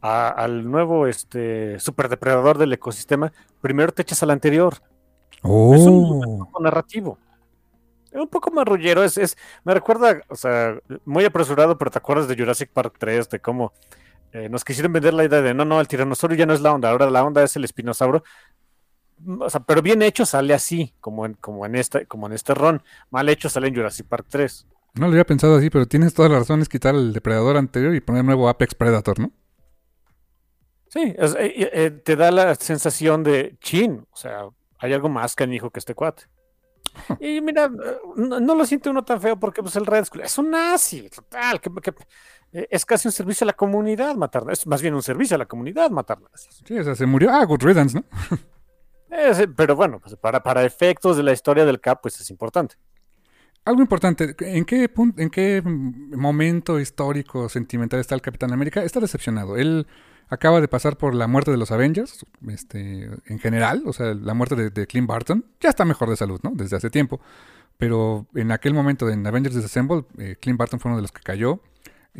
a- 0.00 0.30
al 0.30 0.64
nuevo 0.70 1.06
este 1.06 1.78
superdepredador 1.78 2.56
del 2.56 2.72
ecosistema, 2.72 3.34
primero 3.60 3.92
te 3.92 4.00
echas 4.00 4.22
al 4.22 4.30
anterior. 4.30 4.72
Es 5.34 5.42
un 5.42 6.22
Oh. 6.24 6.36
truco 6.38 6.62
narrativo. 6.62 7.18
Es 8.10 8.18
un 8.18 8.28
poco 8.28 8.50
marrullero, 8.50 9.04
es, 9.04 9.18
es, 9.18 9.36
me 9.62 9.74
recuerda, 9.74 10.22
o 10.30 10.36
sea, 10.36 10.78
muy 11.04 11.26
apresurado, 11.26 11.76
pero 11.76 11.90
te 11.90 11.98
acuerdas 11.98 12.28
de 12.28 12.34
Jurassic 12.34 12.70
Park 12.72 12.94
3, 12.98 13.28
de 13.28 13.40
cómo 13.40 13.74
eh, 14.32 14.48
nos 14.48 14.64
quisieron 14.64 14.92
vender 14.92 15.14
la 15.14 15.24
idea 15.24 15.40
de 15.40 15.54
no, 15.54 15.64
no, 15.64 15.80
el 15.80 15.88
tiranosaurio 15.88 16.38
ya 16.38 16.46
no 16.46 16.54
es 16.54 16.60
la 16.60 16.72
onda, 16.72 16.90
ahora 16.90 17.10
la 17.10 17.24
onda 17.24 17.42
es 17.42 17.56
el 17.56 17.64
espinosauro. 17.64 18.22
o 19.40 19.50
sea, 19.50 19.60
pero 19.60 19.82
bien 19.82 20.02
hecho 20.02 20.26
sale 20.26 20.54
así, 20.54 20.94
como 21.00 21.26
en, 21.26 21.34
como 21.34 21.66
en 21.66 21.74
este, 21.74 22.06
como 22.06 22.26
en 22.26 22.32
este 22.32 22.54
ron. 22.54 22.82
Mal 23.10 23.28
hecho 23.28 23.48
sale 23.48 23.68
en 23.68 23.74
Jurassic 23.74 24.06
Park 24.06 24.26
3. 24.28 24.66
No 24.94 25.06
lo 25.06 25.12
había 25.12 25.24
pensado 25.24 25.56
así, 25.56 25.70
pero 25.70 25.86
tienes 25.86 26.14
todas 26.14 26.30
las 26.30 26.40
razones 26.40 26.68
quitar 26.68 26.94
el 26.94 27.12
depredador 27.12 27.56
anterior 27.56 27.94
y 27.94 28.00
poner 28.00 28.24
nuevo 28.24 28.48
Apex 28.48 28.74
Predator, 28.74 29.20
¿no? 29.20 29.32
Sí, 30.88 31.14
es, 31.18 31.34
eh, 31.34 31.70
eh, 31.72 31.90
te 31.90 32.16
da 32.16 32.30
la 32.30 32.54
sensación 32.54 33.22
de 33.22 33.56
chin, 33.60 34.06
o 34.10 34.16
sea, 34.16 34.48
hay 34.78 34.92
algo 34.92 35.08
más 35.08 35.34
canijo 35.34 35.70
que 35.70 35.78
este 35.78 35.94
cuate. 35.94 36.24
Y 37.20 37.40
mira, 37.40 37.70
no, 38.16 38.40
no, 38.40 38.54
lo 38.54 38.64
siente 38.64 38.88
uno 38.88 39.04
tan 39.04 39.20
feo 39.20 39.38
porque 39.38 39.62
pues 39.62 39.76
el 39.76 39.86
Red 39.86 40.06
Skull 40.06 40.22
es 40.22 40.38
un 40.38 40.50
nazi, 40.50 41.08
total, 41.10 41.60
que, 41.60 41.70
que 41.82 41.94
eh, 42.52 42.66
es 42.70 42.84
casi 42.84 43.08
un 43.08 43.12
servicio 43.12 43.44
a 43.44 43.48
la 43.48 43.52
comunidad 43.52 44.14
matar, 44.16 44.44
es 44.50 44.66
más 44.66 44.82
bien 44.82 44.94
un 44.94 45.02
servicio 45.02 45.34
a 45.34 45.38
la 45.38 45.46
comunidad 45.46 45.90
matar 45.90 46.20
nazis. 46.20 46.62
Sí, 46.66 46.78
o 46.78 46.84
sea, 46.84 46.94
se 46.94 47.06
murió, 47.06 47.30
ah, 47.30 47.44
Good 47.44 47.62
Riddance, 47.62 47.96
¿no? 47.98 48.04
pero 49.56 49.76
bueno, 49.76 50.00
pues 50.00 50.16
para, 50.16 50.42
para 50.42 50.64
efectos 50.64 51.16
de 51.16 51.22
la 51.22 51.32
historia 51.32 51.64
del 51.64 51.80
Cap, 51.80 52.00
pues 52.02 52.20
es 52.20 52.30
importante. 52.30 52.76
Algo 53.64 53.82
importante, 53.82 54.34
¿en 54.40 54.64
qué, 54.64 54.88
punto, 54.88 55.20
¿en 55.20 55.28
qué 55.28 55.62
momento 55.62 56.80
histórico, 56.80 57.48
sentimental 57.48 58.00
está 58.00 58.14
el 58.14 58.22
Capitán 58.22 58.52
América? 58.52 58.82
Está 58.82 58.98
decepcionado. 58.98 59.56
Él 59.56 59.86
acaba 60.28 60.60
de 60.60 60.68
pasar 60.68 60.96
por 60.96 61.14
la 61.14 61.26
muerte 61.26 61.50
de 61.50 61.58
los 61.58 61.70
Avengers, 61.70 62.24
este, 62.48 63.10
en 63.26 63.38
general, 63.38 63.82
o 63.84 63.92
sea, 63.92 64.14
la 64.14 64.32
muerte 64.32 64.56
de, 64.56 64.70
de 64.70 64.86
Clint 64.86 65.06
Barton. 65.06 65.44
Ya 65.60 65.68
está 65.68 65.84
mejor 65.84 66.08
de 66.08 66.16
salud, 66.16 66.40
¿no? 66.42 66.52
Desde 66.54 66.76
hace 66.76 66.88
tiempo. 66.88 67.20
Pero 67.78 68.26
en 68.34 68.50
aquel 68.50 68.74
momento, 68.74 69.08
en 69.08 69.26
Avengers 69.26 69.54
Disassemble, 69.54 70.04
eh, 70.18 70.36
Clint 70.40 70.58
Barton 70.58 70.80
fue 70.80 70.90
uno 70.90 70.96
de 70.96 71.02
los 71.02 71.12
que 71.12 71.22
cayó. 71.22 71.60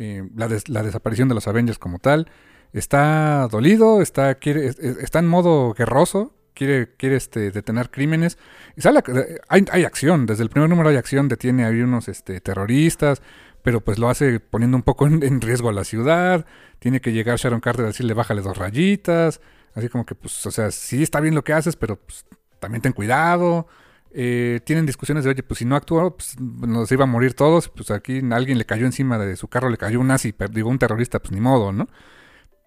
Eh, 0.01 0.23
la, 0.33 0.47
des, 0.47 0.69
la, 0.69 0.81
desaparición 0.81 1.27
de 1.27 1.35
los 1.35 1.47
Avengers 1.49 1.77
como 1.77 1.99
tal. 1.99 2.31
Está 2.71 3.49
dolido, 3.51 4.01
está, 4.01 4.31
está 4.31 5.19
en 5.19 5.27
modo 5.27 5.73
guerroso, 5.73 6.33
quiere, 6.53 6.95
quiere 6.95 7.17
este, 7.17 7.51
detener 7.51 7.91
crímenes. 7.91 8.37
Y 8.77 8.81
sale, 8.81 9.03
hay, 9.49 9.65
hay, 9.69 9.83
acción, 9.83 10.25
desde 10.25 10.43
el 10.43 10.49
primer 10.49 10.69
número 10.69 10.87
hay 10.87 10.95
acción, 10.95 11.27
detiene 11.27 11.65
a 11.65 11.69
unos 11.69 12.07
este, 12.07 12.39
terroristas, 12.39 13.21
pero 13.61 13.81
pues 13.81 13.99
lo 13.99 14.07
hace 14.07 14.39
poniendo 14.39 14.77
un 14.77 14.83
poco 14.83 15.05
en, 15.05 15.21
en, 15.21 15.41
riesgo 15.41 15.67
a 15.67 15.73
la 15.73 15.83
ciudad. 15.83 16.45
Tiene 16.79 17.01
que 17.01 17.11
llegar 17.11 17.37
Sharon 17.37 17.59
Carter 17.59 17.83
a 17.83 17.87
decirle 17.89 18.13
bájale 18.13 18.41
dos 18.41 18.57
rayitas. 18.57 19.41
Así 19.75 19.89
como 19.89 20.05
que, 20.05 20.15
pues, 20.15 20.45
o 20.45 20.51
sea, 20.51 20.71
sí 20.71 21.03
está 21.03 21.19
bien 21.19 21.35
lo 21.35 21.43
que 21.43 21.51
haces, 21.51 21.75
pero 21.75 21.97
pues, 21.97 22.25
también 22.59 22.81
ten 22.81 22.93
cuidado. 22.93 23.67
Eh, 24.11 24.59
tienen 24.65 24.85
discusiones 24.85 25.23
de, 25.23 25.31
oye, 25.31 25.43
pues 25.43 25.59
si 25.59 25.65
no 25.65 25.75
actúa, 25.75 26.15
pues 26.15 26.39
nos 26.39 26.91
iba 26.91 27.03
a 27.03 27.07
morir 27.07 27.33
todos. 27.33 27.69
Pues 27.69 27.91
aquí 27.91 28.21
alguien 28.31 28.57
le 28.57 28.65
cayó 28.65 28.85
encima 28.85 29.17
de 29.17 29.35
su 29.35 29.47
carro, 29.47 29.69
le 29.69 29.77
cayó 29.77 29.99
un 29.99 30.07
nazi, 30.07 30.33
digo, 30.51 30.69
un 30.69 30.79
terrorista, 30.79 31.19
pues 31.19 31.31
ni 31.31 31.41
modo, 31.41 31.71
¿no? 31.71 31.87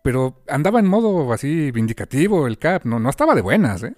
Pero 0.03 0.43
andaba 0.49 0.81
en 0.81 0.87
modo 0.87 1.33
así 1.33 1.71
vindicativo 1.71 2.47
el 2.47 2.59
Cap, 2.59 2.85
no, 2.85 2.99
no 2.99 3.09
estaba 3.11 3.35
de 3.35 3.41
buenas, 3.41 3.83
¿eh? 3.85 3.95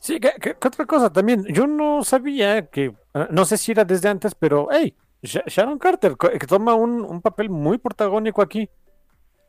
Sí, 0.00 0.20
¿qué, 0.20 0.32
qué, 0.40 0.50
otra 0.50 0.86
cosa 0.86 1.12
también? 1.12 1.44
Yo 1.46 1.66
no 1.66 2.04
sabía 2.04 2.66
que, 2.66 2.94
ah, 3.14 3.28
no 3.30 3.44
sé 3.44 3.56
si 3.56 3.72
era 3.72 3.84
desde 3.84 4.08
antes, 4.08 4.34
pero, 4.34 4.68
hey, 4.70 4.94
Sharon 5.22 5.78
Carter, 5.78 6.16
que 6.16 6.46
toma 6.46 6.74
un, 6.74 7.02
un 7.02 7.20
papel 7.20 7.50
muy 7.50 7.78
protagónico 7.78 8.40
aquí. 8.42 8.68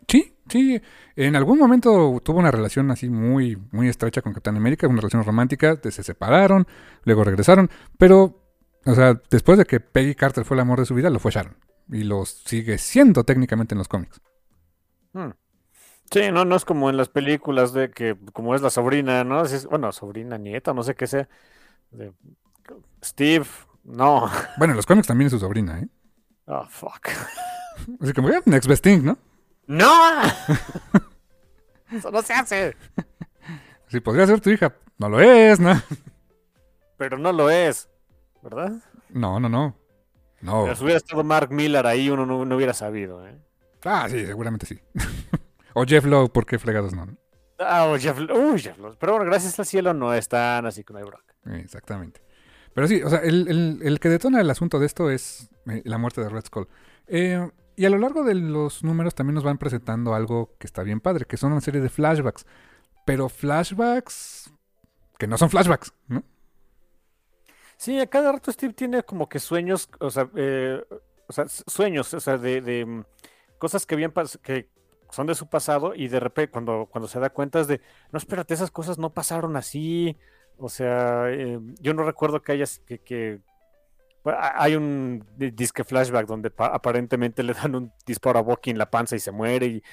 Sí, 0.10 0.36
sí. 0.50 0.82
En 1.16 1.36
algún 1.36 1.60
momento 1.60 2.20
tuvo 2.24 2.40
una 2.40 2.52
relación 2.52 2.90
así 2.92 3.10
muy, 3.10 3.58
muy 3.72 3.88
estrecha 3.88 4.22
con 4.22 4.34
Capitán 4.34 4.58
América, 4.58 4.88
una 4.88 5.02
relación 5.02 5.24
romántica, 5.24 5.80
se 5.82 6.04
separaron, 6.04 6.68
luego 7.04 7.24
regresaron, 7.24 7.70
pero, 7.98 8.42
o 8.86 8.96
sea, 8.96 9.22
después 9.30 9.58
de 9.58 9.66
que 9.66 9.80
Peggy 9.80 10.16
Carter 10.16 10.46
fue 10.46 10.56
el 10.56 10.62
amor 10.62 10.80
de 10.80 10.86
su 10.86 10.96
vida, 10.96 11.10
lo 11.10 11.20
fue 11.20 11.32
Sharon. 11.32 11.58
Y 11.92 12.04
lo 12.04 12.26
sigue 12.26 12.78
siendo 12.78 13.24
técnicamente 13.24 13.74
en 13.74 13.80
los 13.80 13.88
cómics. 13.88 14.22
Hmm. 15.14 15.32
Sí, 16.12 16.32
no, 16.32 16.44
no 16.44 16.56
es 16.56 16.66
como 16.66 16.90
en 16.90 16.98
las 16.98 17.10
películas 17.10 17.72
de 17.74 17.92
que, 17.92 18.18
como 18.34 18.56
es 18.56 18.62
la 18.62 18.70
sobrina, 18.72 19.24
¿no? 19.24 19.44
Es, 19.44 19.66
bueno, 19.66 19.92
sobrina, 19.92 20.38
nieta, 20.38 20.74
no 20.74 20.82
sé 20.82 20.96
qué 20.96 21.06
sea. 21.06 21.30
De 21.92 22.14
Steve, 23.04 23.46
no. 23.84 24.30
Bueno, 24.58 24.74
en 24.74 24.78
los 24.78 24.86
cómics 24.86 25.08
también 25.08 25.28
es 25.28 25.34
su 25.34 25.40
sobrina, 25.40 25.80
¿eh? 25.80 25.88
Oh, 26.46 26.66
fuck. 26.68 27.10
Así 28.02 28.14
como, 28.14 28.30
yeah, 28.30 28.42
next 28.46 28.68
best 28.68 28.84
thing, 28.84 29.04
¿no? 29.04 29.18
¡No! 29.70 29.94
Eso 31.92 32.10
no 32.10 32.24
se 32.24 32.34
hace. 32.34 32.76
Sí, 33.88 34.00
podría 34.00 34.26
ser 34.26 34.42
tu 34.42 34.50
hija. 34.50 34.74
No 34.98 35.10
lo 35.10 35.22
es, 35.22 35.60
¿no? 35.60 35.80
Pero 36.98 37.20
no 37.20 37.32
lo 37.32 37.52
es, 37.52 37.88
¿verdad? 38.42 38.74
No, 39.10 39.40
no, 39.40 39.48
no. 39.48 39.76
No. 40.42 40.64
Pero 40.64 40.76
si 40.76 40.84
hubiera 40.84 40.98
estado 40.98 41.24
Mark 41.24 41.52
Miller 41.52 41.86
ahí, 41.86 42.10
uno 42.10 42.26
no, 42.26 42.46
no 42.46 42.56
hubiera 42.56 42.74
sabido, 42.74 43.28
¿eh? 43.28 43.38
Ah, 43.84 44.08
sí, 44.10 44.26
seguramente 44.26 44.66
sí. 44.66 44.80
o 45.74 45.86
Jeff 45.86 46.04
Lowe, 46.04 46.30
¿por 46.30 46.48
qué 46.48 46.58
fregados 46.58 46.96
no? 46.96 47.08
Ah, 47.60 47.86
o 47.86 47.98
Jeff 48.00 48.18
Lowe. 48.18 48.54
Uy, 48.54 48.60
Jeff 48.60 48.78
Lowe. 48.80 48.96
Pero 49.00 49.14
bueno, 49.14 49.30
gracias 49.30 49.60
al 49.60 49.68
cielo 49.68 49.94
no 49.94 50.16
están 50.16 50.66
así 50.66 50.84
con 50.84 51.00
Brock. 51.00 51.36
Exactamente. 51.46 52.22
Pero 52.74 52.88
sí, 52.88 53.04
o 53.04 53.10
sea, 53.10 53.20
el, 53.20 53.48
el, 53.48 53.80
el, 53.84 54.00
que 54.00 54.10
detona 54.10 54.42
el 54.42 54.50
asunto 54.50 54.80
de 54.80 54.88
esto 54.88 55.12
es 55.12 55.48
eh, 55.70 55.84
la 55.86 56.00
muerte 56.00 56.22
de 56.22 56.30
Red 56.30 56.46
Skull. 56.46 56.68
Eh, 57.08 57.50
y 57.80 57.86
a 57.86 57.90
lo 57.90 57.98
largo 57.98 58.26
de 58.26 58.36
los 58.36 58.84
números 58.84 59.16
también 59.16 59.36
nos 59.36 59.46
van 59.46 59.58
presentando 59.58 60.14
algo 60.14 60.54
que 60.60 60.68
está 60.68 60.84
bien 60.84 61.00
padre, 61.00 61.24
que 61.24 61.38
son 61.38 61.54
una 61.54 61.62
serie 61.62 61.80
de 61.80 61.88
flashbacks. 61.88 62.46
Pero 63.06 63.30
flashbacks 63.30 64.52
que 65.18 65.28
no 65.28 65.38
son 65.38 65.50
flashbacks, 65.50 65.94
¿no? 66.10 66.26
Sí, 67.78 67.98
a 67.98 68.08
cada 68.08 68.34
rato 68.34 68.52
Steve 68.52 68.74
tiene 68.74 69.04
como 69.04 69.30
que 69.30 69.40
sueños, 69.40 69.90
o 70.02 70.10
sea, 70.10 70.30
eh, 70.36 70.84
sueños, 71.68 72.14
o 72.14 72.20
sea, 72.20 72.38
de, 72.38 72.60
de 72.60 73.06
cosas 73.60 73.86
que 73.86 73.96
habían 73.96 74.12
que 74.44 74.70
son 75.10 75.28
de 75.28 75.36
su 75.36 75.48
pasado 75.48 75.96
y 75.96 76.10
de 76.10 76.20
repente 76.20 76.52
cuando, 76.52 76.90
cuando 76.92 77.08
se 77.08 77.22
da 77.22 77.30
cuenta 77.30 77.62
es 77.62 77.68
de, 77.68 77.80
no, 78.12 78.18
espérate, 78.18 78.56
esas 78.56 78.72
cosas 78.72 78.98
no 78.98 79.14
pasaron 79.14 79.56
así. 79.56 80.18
O 80.58 80.68
sea, 80.68 81.32
eh, 81.32 81.62
yo 81.80 81.94
no 81.94 82.04
recuerdo 82.04 82.42
que 82.42 82.52
hayas, 82.52 82.80
que 82.80 83.40
hay 84.26 84.76
un 84.76 85.26
disque 85.36 85.84
flashback 85.84 86.28
donde 86.28 86.52
aparentemente 86.58 87.44
le 87.44 87.54
dan 87.54 87.76
un 87.76 87.94
disparo 88.06 88.40
a 88.40 88.42
Bucky 88.42 88.72
en 88.72 88.78
la 88.78 88.90
panza 88.90 89.16
y 89.16 89.20
se 89.20 89.32
muere 89.32 89.66
y, 89.68 89.84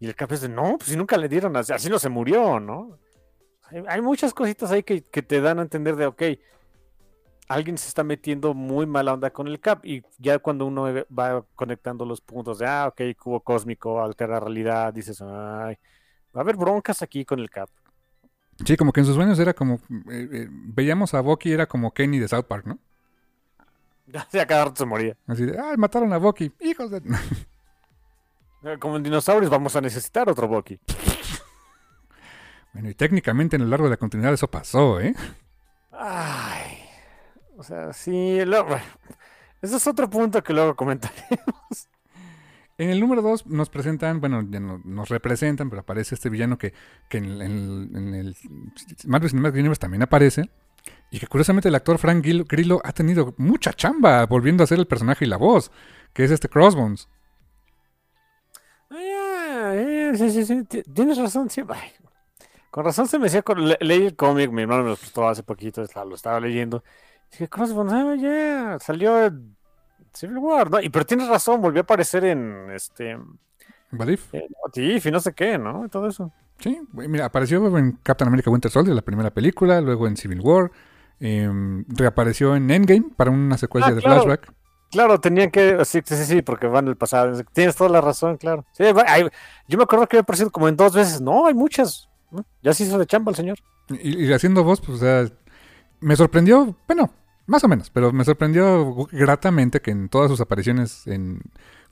y 0.00 0.06
el 0.06 0.14
cap 0.14 0.32
es 0.32 0.42
de, 0.42 0.48
no, 0.48 0.76
pues 0.78 0.90
si 0.90 0.96
nunca 0.96 1.16
le 1.16 1.28
dieron, 1.28 1.56
así, 1.56 1.72
así 1.72 1.88
no 1.88 1.98
se 1.98 2.08
murió, 2.08 2.60
¿no? 2.60 2.98
Hay, 3.88 4.00
muchas 4.00 4.32
cositas 4.32 4.70
ahí 4.70 4.82
que, 4.82 5.02
que, 5.02 5.22
te 5.22 5.40
dan 5.40 5.58
a 5.58 5.62
entender 5.62 5.96
de, 5.96 6.06
ok, 6.06 6.22
alguien 7.48 7.78
se 7.78 7.88
está 7.88 8.04
metiendo 8.04 8.54
muy 8.54 8.86
mala 8.86 9.12
onda 9.12 9.30
con 9.30 9.48
el 9.48 9.58
cap 9.58 9.84
y 9.84 10.02
ya 10.18 10.38
cuando 10.38 10.66
uno 10.66 10.84
va 11.16 11.44
conectando 11.54 12.04
los 12.04 12.20
puntos 12.20 12.58
de, 12.58 12.66
ah, 12.66 12.88
ok, 12.88 13.00
cubo 13.20 13.40
cósmico, 13.40 14.00
altera 14.02 14.38
realidad, 14.38 14.92
dices, 14.92 15.20
ay, 15.20 15.76
va 16.34 16.40
a 16.40 16.40
haber 16.40 16.56
broncas 16.56 17.02
aquí 17.02 17.24
con 17.24 17.40
el 17.40 17.50
cap. 17.50 17.68
Sí, 18.64 18.76
como 18.76 18.92
que 18.92 19.00
en 19.00 19.06
sus 19.06 19.16
sueños 19.16 19.38
era 19.38 19.52
como, 19.52 19.74
eh, 20.10 20.28
eh, 20.32 20.48
veíamos 20.50 21.12
a 21.14 21.20
Bucky, 21.20 21.52
era 21.52 21.66
como 21.66 21.92
Kenny 21.92 22.18
de 22.18 22.28
South 22.28 22.44
Park, 22.44 22.66
¿no? 22.66 22.78
Sí, 24.30 24.38
a 24.38 24.46
cada 24.46 24.66
rato 24.66 24.76
se 24.76 24.86
moría. 24.86 25.16
Así 25.26 25.44
de, 25.44 25.58
ay, 25.58 25.76
mataron 25.76 26.12
a 26.12 26.18
Bucky. 26.18 26.52
Hijos 26.60 26.90
de... 26.90 27.02
Como 28.80 28.96
en 28.96 29.02
dinosaurios 29.02 29.50
vamos 29.50 29.76
a 29.76 29.80
necesitar 29.80 30.28
otro 30.28 30.48
Bucky. 30.48 30.78
Bueno, 32.72 32.90
y 32.90 32.94
técnicamente 32.94 33.56
en 33.56 33.62
el 33.62 33.70
largo 33.70 33.86
de 33.86 33.92
la 33.92 33.96
continuidad 33.96 34.34
eso 34.34 34.50
pasó, 34.50 35.00
¿eh? 35.00 35.14
Ay. 35.92 36.76
O 37.56 37.62
sea, 37.62 37.94
sí, 37.94 38.38
ese 39.62 39.76
es 39.76 39.86
otro 39.86 40.10
punto 40.10 40.42
que 40.42 40.52
luego 40.52 40.76
comentaremos. 40.76 41.38
En 42.78 42.90
el 42.90 43.00
número 43.00 43.22
2 43.22 43.46
nos 43.46 43.70
presentan, 43.70 44.20
bueno, 44.20 44.46
ya 44.50 44.60
no, 44.60 44.82
nos 44.84 45.08
representan, 45.08 45.70
pero 45.70 45.80
aparece 45.80 46.14
este 46.14 46.28
villano 46.28 46.58
que, 46.58 46.74
que 47.08 47.16
en, 47.16 47.40
en, 47.40 47.96
en 47.96 48.14
el 48.14 48.36
Marvel 49.06 49.30
Cinematic 49.30 49.60
Universe 49.60 49.80
también 49.80 50.02
aparece. 50.02 50.50
Y 51.10 51.20
que 51.20 51.26
curiosamente 51.26 51.68
el 51.68 51.74
actor 51.74 51.98
Frank 51.98 52.24
Grillo 52.24 52.80
ha 52.84 52.92
tenido 52.92 53.34
mucha 53.36 53.72
chamba 53.72 54.26
volviendo 54.26 54.64
a 54.64 54.66
ser 54.66 54.78
el 54.78 54.86
personaje 54.86 55.24
y 55.24 55.28
la 55.28 55.36
voz, 55.36 55.70
que 56.12 56.24
es 56.24 56.30
este 56.30 56.48
Crossbones. 56.48 57.08
Ah, 58.90 59.74
sí, 60.16 60.30
sí, 60.30 60.44
sí, 60.44 60.64
tienes 60.64 61.18
razón, 61.18 61.48
sí. 61.48 61.62
Ay, 61.68 61.90
con 62.70 62.84
razón 62.84 63.06
se 63.06 63.18
me 63.18 63.24
decía, 63.24 63.42
le, 63.56 63.78
leí 63.80 64.06
el 64.06 64.16
cómic, 64.16 64.50
mi 64.50 64.62
hermano 64.62 64.82
me 64.82 64.90
lo 64.90 64.96
prestó 64.96 65.28
hace 65.28 65.42
poquito, 65.42 65.82
lo 66.04 66.14
estaba 66.14 66.40
leyendo. 66.40 66.82
Dije, 67.30 67.48
Crossbones, 67.48 67.92
ah, 67.92 68.14
ya, 68.16 68.20
yeah, 68.20 68.78
salió 68.80 69.32
Civil 70.12 70.38
War, 70.38 70.70
¿no? 70.70 70.80
Y 70.80 70.88
pero 70.88 71.04
tienes 71.04 71.28
razón, 71.28 71.60
volvió 71.60 71.80
a 71.80 71.84
aparecer 71.84 72.24
en 72.24 72.70
este... 72.70 73.18
Badif. 73.90 74.34
Eh, 74.34 74.46
y 74.74 75.10
no 75.10 75.20
sé 75.20 75.32
qué, 75.32 75.58
¿no? 75.58 75.86
Y 75.86 75.88
todo 75.88 76.08
eso. 76.08 76.32
Sí, 76.58 76.80
mira, 76.92 77.26
apareció 77.26 77.78
en 77.78 77.92
Captain 78.02 78.28
America 78.28 78.50
Winter 78.50 78.70
Soldier, 78.70 78.94
la 78.94 79.02
primera 79.02 79.30
película, 79.30 79.80
luego 79.80 80.06
en 80.06 80.16
Civil 80.16 80.40
War, 80.40 80.70
eh, 81.20 81.50
reapareció 81.88 82.56
en 82.56 82.70
Endgame 82.70 83.10
para 83.16 83.30
una 83.30 83.58
secuencia 83.58 83.92
ah, 83.92 83.94
de 83.94 84.02
claro. 84.02 84.22
flashback. 84.22 84.52
Claro, 84.90 85.20
tenían 85.20 85.50
que, 85.50 85.84
sí, 85.84 86.00
sí, 86.04 86.24
sí, 86.24 86.42
porque 86.42 86.66
van 86.68 86.84
del 86.84 86.96
pasado. 86.96 87.42
Tienes 87.52 87.74
toda 87.74 87.90
la 87.90 88.00
razón, 88.00 88.36
claro. 88.36 88.64
Sí, 88.72 88.84
hay, 89.06 89.28
yo 89.68 89.78
me 89.78 89.84
acuerdo 89.84 90.06
que 90.06 90.16
había 90.16 90.22
aparecido 90.22 90.50
como 90.50 90.68
en 90.68 90.76
dos 90.76 90.94
veces. 90.94 91.20
No, 91.20 91.46
hay 91.46 91.54
muchas. 91.54 92.08
Ya 92.62 92.72
se 92.72 92.84
hizo 92.84 92.98
de 92.98 93.06
chamba 93.06 93.30
el 93.30 93.36
señor. 93.36 93.58
Y, 93.88 94.24
y 94.24 94.32
haciendo 94.32 94.62
voz, 94.62 94.80
pues, 94.80 94.98
o 94.98 95.00
sea, 95.00 95.26
me 96.00 96.14
sorprendió, 96.16 96.76
bueno, 96.86 97.10
más 97.46 97.62
o 97.64 97.68
menos, 97.68 97.90
pero 97.90 98.12
me 98.12 98.24
sorprendió 98.24 99.06
gratamente 99.10 99.80
que 99.80 99.90
en 99.90 100.08
todas 100.08 100.30
sus 100.30 100.40
apariciones, 100.40 101.06
en 101.06 101.40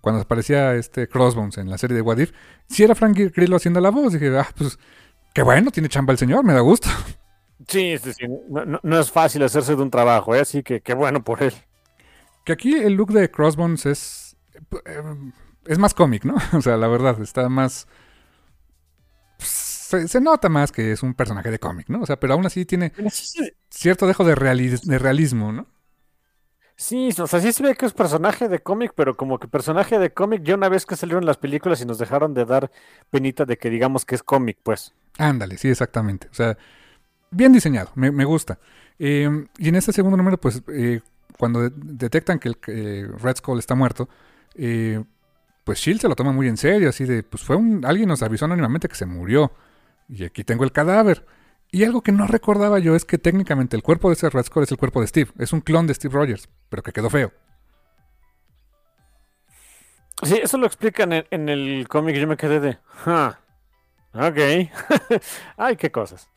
cuando 0.00 0.20
aparecía 0.20 0.74
este 0.74 1.08
Crossbones 1.08 1.56
en 1.58 1.70
la 1.70 1.78
serie 1.78 1.96
de 1.96 2.02
What 2.02 2.18
If, 2.18 2.32
si 2.68 2.84
era 2.84 2.94
Frank 2.94 3.16
Grillo 3.34 3.56
haciendo 3.56 3.80
la 3.80 3.90
voz. 3.90 4.12
Dije, 4.12 4.36
ah, 4.38 4.48
pues 4.56 4.78
qué 5.32 5.42
bueno, 5.42 5.70
tiene 5.70 5.88
chamba 5.88 6.12
el 6.12 6.18
señor, 6.18 6.44
me 6.44 6.52
da 6.52 6.60
gusto. 6.60 6.88
Sí, 7.68 7.92
es 7.92 8.02
decir, 8.02 8.28
no, 8.48 8.64
no- 8.64 8.80
no 8.82 8.98
es 9.00 9.10
fácil 9.10 9.42
hacerse 9.42 9.76
de 9.76 9.82
un 9.82 9.90
trabajo, 9.90 10.34
¿eh? 10.34 10.40
así 10.40 10.62
que 10.62 10.80
qué 10.82 10.94
bueno 10.94 11.22
por 11.24 11.42
él. 11.42 11.54
Que 12.44 12.52
aquí 12.52 12.74
el 12.74 12.94
look 12.94 13.12
de 13.12 13.30
Crossbones 13.30 13.86
es. 13.86 14.36
eh, 14.86 15.02
Es 15.66 15.78
más 15.78 15.94
cómic, 15.94 16.24
¿no? 16.24 16.36
O 16.52 16.60
sea, 16.62 16.76
la 16.76 16.88
verdad, 16.88 17.20
está 17.22 17.48
más. 17.48 17.86
Se, 19.38 20.08
se 20.08 20.20
nota 20.20 20.48
más 20.48 20.72
que 20.72 20.92
es 20.92 21.02
un 21.02 21.14
personaje 21.14 21.50
de 21.50 21.58
cómic, 21.58 21.88
¿no? 21.88 22.02
O 22.02 22.06
sea, 22.06 22.18
pero 22.18 22.34
aún 22.34 22.46
así 22.46 22.64
tiene 22.64 22.92
cierto 23.70 24.06
dejo 24.06 24.24
de, 24.24 24.36
reali- 24.36 24.80
de 24.82 24.98
realismo, 24.98 25.52
¿no? 25.52 25.68
Sí, 26.76 27.10
o 27.20 27.26
sea, 27.26 27.40
sí 27.40 27.52
se 27.52 27.62
ve 27.62 27.74
que 27.76 27.86
es 27.86 27.92
personaje 27.92 28.48
de 28.48 28.60
cómic, 28.62 28.92
pero 28.96 29.16
como 29.16 29.38
que 29.38 29.46
personaje 29.48 29.98
de 29.98 30.12
cómic, 30.12 30.42
ya 30.42 30.54
una 30.56 30.68
vez 30.68 30.86
que 30.86 30.96
salieron 30.96 31.24
las 31.26 31.36
películas 31.38 31.80
y 31.80 31.86
nos 31.86 31.98
dejaron 31.98 32.34
de 32.34 32.44
dar 32.44 32.70
penita 33.10 33.44
de 33.44 33.58
que 33.58 33.70
digamos 33.70 34.04
que 34.04 34.16
es 34.16 34.22
cómic, 34.24 34.58
pues. 34.62 34.94
Ándale, 35.18 35.56
sí, 35.58 35.68
exactamente. 35.68 36.28
O 36.30 36.34
sea, 36.34 36.58
bien 37.34 37.52
diseñado, 37.52 37.90
me, 37.94 38.24
gusta. 38.24 38.58
Eh, 38.98 39.28
y 39.58 39.68
en 39.68 39.74
este 39.74 39.92
segundo 39.92 40.16
número, 40.16 40.38
pues, 40.38 40.62
eh, 40.68 41.00
cuando 41.38 41.68
de- 41.68 41.72
detectan 41.74 42.38
que 42.38 42.48
el 42.48 43.18
Red 43.20 43.36
Skull 43.36 43.58
está 43.58 43.74
muerto, 43.74 44.08
eh, 44.54 45.02
pues 45.64 45.78
Shield 45.78 46.00
se 46.00 46.08
lo 46.08 46.14
toma 46.14 46.32
muy 46.32 46.46
en 46.48 46.56
serio, 46.56 46.90
así 46.90 47.04
de, 47.04 47.22
pues 47.22 47.42
fue 47.42 47.56
un, 47.56 47.84
alguien 47.84 48.08
nos 48.08 48.22
avisó 48.22 48.44
anónimamente 48.44 48.88
que 48.88 48.94
se 48.94 49.06
murió. 49.06 49.52
Y 50.08 50.24
aquí 50.24 50.44
tengo 50.44 50.64
el 50.64 50.72
cadáver. 50.72 51.24
Y 51.70 51.84
algo 51.84 52.02
que 52.02 52.12
no 52.12 52.26
recordaba 52.26 52.78
yo 52.78 52.94
es 52.94 53.04
que 53.04 53.18
técnicamente 53.18 53.74
el 53.76 53.82
cuerpo 53.82 54.08
de 54.08 54.14
ese 54.14 54.30
Red 54.30 54.44
Skull 54.44 54.62
es 54.64 54.70
el 54.70 54.76
cuerpo 54.78 55.00
de 55.00 55.06
Steve. 55.08 55.30
Es 55.38 55.52
un 55.52 55.60
clon 55.60 55.86
de 55.86 55.94
Steve 55.94 56.14
Rogers, 56.14 56.48
pero 56.68 56.82
que 56.82 56.92
quedó 56.92 57.10
feo. 57.10 57.32
Sí, 60.22 60.38
eso 60.42 60.58
lo 60.58 60.66
explican 60.66 61.12
en, 61.12 61.26
en 61.30 61.48
el 61.48 61.86
cómic 61.88 62.16
yo 62.16 62.26
me 62.26 62.36
quedé 62.36 62.60
de, 62.60 62.78
ah, 63.06 63.38
ok. 64.12 64.38
Ay, 65.56 65.76
qué 65.76 65.90
cosas. 65.90 66.28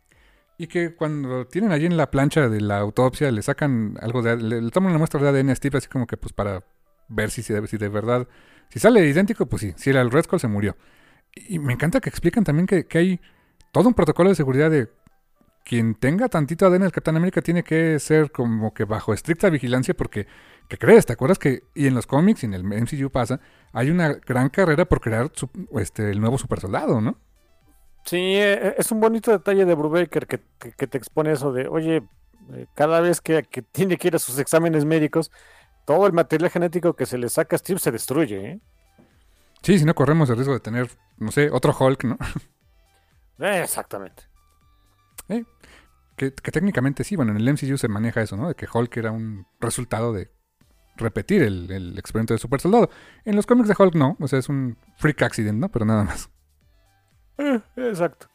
Y 0.57 0.67
que 0.67 0.95
cuando 0.95 1.45
tienen 1.47 1.71
allí 1.71 1.85
en 1.85 1.97
la 1.97 2.09
plancha 2.09 2.49
de 2.49 2.61
la 2.61 2.79
autopsia, 2.79 3.31
le 3.31 3.41
sacan 3.43 3.95
algo 4.01 4.21
de. 4.23 4.38
Le, 4.38 4.71
toman 4.71 4.91
una 4.91 4.97
muestra 4.97 5.21
de 5.21 5.29
ADN 5.29 5.51
a 5.51 5.55
Steve, 5.55 5.77
así 5.77 5.88
como 5.88 6.07
que 6.07 6.17
pues 6.17 6.34
para 6.34 6.63
ver 7.09 7.29
si, 7.29 7.41
de, 7.53 7.67
si 7.67 7.77
de 7.77 7.89
verdad. 7.89 8.27
Si 8.69 8.79
sale 8.79 9.05
idéntico, 9.07 9.45
pues 9.45 9.61
sí. 9.61 9.73
Si 9.77 9.89
era 9.91 10.01
el 10.01 10.11
Red 10.11 10.23
Skull, 10.23 10.39
se 10.39 10.47
murió. 10.47 10.75
Y 11.35 11.59
me 11.59 11.73
encanta 11.73 12.01
que 12.01 12.09
explican 12.09 12.43
también 12.43 12.67
que, 12.67 12.88
que 12.88 12.97
hay 12.99 13.21
todo 13.73 13.88
un 13.89 13.95
protocolo 13.95 14.29
de 14.29 14.35
seguridad 14.35 14.71
de. 14.71 14.89
Quien 15.65 15.95
tenga 15.95 16.29
tantito 16.29 16.65
ADN 16.65 16.85
del 16.85 16.91
Capitán 16.93 17.17
América 17.17 17.41
tiene 17.41 17.63
que 17.63 17.99
ser 17.99 18.31
como 18.31 18.73
que 18.73 18.85
bajo 18.85 19.13
estricta 19.13 19.49
vigilancia 19.49 19.93
porque, 19.95 20.27
¿qué 20.69 20.77
crees? 20.77 21.05
¿Te 21.05 21.13
acuerdas 21.13 21.39
que, 21.39 21.63
y 21.75 21.88
en 21.88 21.95
los 21.95 22.07
cómics 22.07 22.43
y 22.43 22.45
en 22.47 22.53
el 22.53 22.61
MCU 22.73 23.09
pasa, 23.11 23.41
hay 23.73 23.89
una 23.91 24.13
gran 24.13 24.49
carrera 24.49 24.85
por 24.85 25.01
crear 25.01 25.29
su- 25.34 25.49
este, 25.79 26.09
el 26.11 26.21
nuevo 26.21 26.38
super 26.38 26.59
soldado, 26.61 27.01
¿no? 27.01 27.19
Sí, 28.07 28.15
eh, 28.17 28.73
es 28.77 28.89
un 28.93 29.01
bonito 29.01 29.31
detalle 29.31 29.65
de 29.65 29.75
Brubaker 29.75 30.27
que, 30.27 30.39
que, 30.59 30.71
que 30.71 30.88
te 30.88 30.97
expone 30.97 31.34
eso 31.34 31.51
de, 31.51 31.67
oye, 31.67 32.03
eh, 32.53 32.65
cada 32.73 33.01
vez 33.01 33.19
que, 33.19 33.43
que 33.43 33.61
tiene 33.73 33.97
que 33.97 34.07
ir 34.07 34.15
a 34.15 34.19
sus 34.19 34.39
exámenes 34.39 34.85
médicos, 34.85 35.29
todo 35.85 36.07
el 36.07 36.13
material 36.13 36.49
genético 36.49 36.95
que 36.95 37.05
se 37.05 37.17
le 37.17 37.27
saca 37.27 37.57
a 37.57 37.59
Steve 37.59 37.79
se 37.79 37.91
destruye, 37.91 38.51
¿eh? 38.51 38.59
Sí, 39.61 39.77
si 39.77 39.84
no 39.84 39.93
corremos 39.93 40.29
el 40.29 40.38
riesgo 40.38 40.53
de 40.53 40.61
tener, 40.61 40.89
no 41.17 41.31
sé, 41.31 41.49
otro 41.51 41.75
Hulk, 41.77 42.03
¿no? 42.05 42.17
Eh, 43.39 43.61
Exactamente. 43.61 44.23
Que, 46.15 46.34
que 46.34 46.51
técnicamente 46.51 47.03
sí, 47.03 47.15
bueno, 47.15 47.34
en 47.34 47.38
el 47.38 47.47
MCU 47.47 47.77
se 47.77 47.88
maneja 47.88 48.23
eso, 48.23 48.35
¿no? 48.35 48.47
De 48.47 48.55
que 48.55 48.65
Hulk 48.73 48.97
era 48.97 49.11
un 49.11 49.45
resultado 49.59 50.11
de 50.11 50.31
repetir 50.95 51.43
el, 51.43 51.69
el 51.69 51.99
experimento 51.99 52.34
del 52.34 52.39
super 52.39 52.59
soldado. 52.59 52.89
En 53.25 53.35
los 53.35 53.45
cómics 53.45 53.67
de 53.67 53.75
Hulk 53.77 53.93
no, 53.93 54.17
o 54.19 54.27
sea, 54.27 54.39
es 54.39 54.49
un 54.49 54.75
freak 54.95 55.21
accident, 55.21 55.59
¿no? 55.59 55.69
Pero 55.69 55.85
nada 55.85 56.03
más. 56.03 56.31
Eh, 57.38 57.61
exacto. 57.77 58.27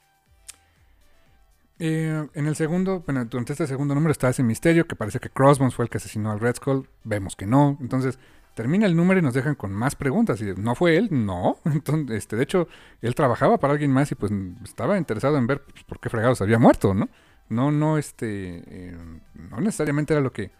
Eh, 1.78 2.28
en 2.34 2.46
el 2.46 2.54
segundo, 2.54 3.00
bueno, 3.00 3.24
durante 3.24 3.52
este 3.52 3.66
segundo 3.66 3.94
número 3.94 4.12
está 4.12 4.28
ese 4.28 4.42
misterio 4.42 4.86
que 4.86 4.94
parece 4.94 5.18
que 5.18 5.30
Crossbones 5.30 5.74
fue 5.74 5.84
el 5.84 5.90
que 5.90 5.98
asesinó 5.98 6.30
al 6.30 6.40
Red 6.40 6.56
Skull. 6.56 6.88
Vemos 7.04 7.34
que 7.34 7.46
no. 7.46 7.76
Entonces, 7.80 8.18
termina 8.54 8.86
el 8.86 8.94
número 8.94 9.18
y 9.18 9.22
nos 9.22 9.34
dejan 9.34 9.54
con 9.56 9.72
más 9.72 9.96
preguntas. 9.96 10.40
Y 10.40 10.54
¿no 10.56 10.74
fue 10.74 10.96
él? 10.96 11.08
No. 11.10 11.56
Entonces, 11.64 12.16
este, 12.18 12.36
de 12.36 12.44
hecho, 12.44 12.68
él 13.00 13.14
trabajaba 13.14 13.58
para 13.58 13.72
alguien 13.72 13.90
más 13.90 14.12
y 14.12 14.14
pues 14.14 14.30
estaba 14.64 14.96
interesado 14.98 15.36
en 15.38 15.46
ver 15.46 15.62
pues, 15.62 15.84
por 15.84 15.98
qué 15.98 16.08
fregados 16.08 16.40
había 16.40 16.58
muerto, 16.58 16.94
¿no? 16.94 17.08
No, 17.48 17.70
no, 17.70 17.98
este, 17.98 18.62
eh, 18.66 18.96
no 19.34 19.60
necesariamente 19.60 20.14
era 20.14 20.22
lo 20.22 20.32
que, 20.32 20.52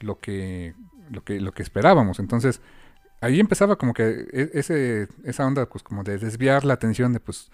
lo 0.00 0.20
que, 0.20 0.74
lo 1.10 1.24
que, 1.24 1.40
lo 1.40 1.52
que 1.52 1.62
esperábamos. 1.62 2.18
Entonces, 2.20 2.60
ahí 3.20 3.40
empezaba 3.40 3.76
como 3.76 3.94
que 3.94 4.26
e- 4.32 4.50
ese, 4.54 5.08
esa 5.24 5.46
onda, 5.46 5.66
pues 5.66 5.82
como 5.82 6.04
de 6.04 6.18
desviar 6.18 6.64
la 6.64 6.74
atención 6.74 7.12
de, 7.14 7.20
pues, 7.20 7.50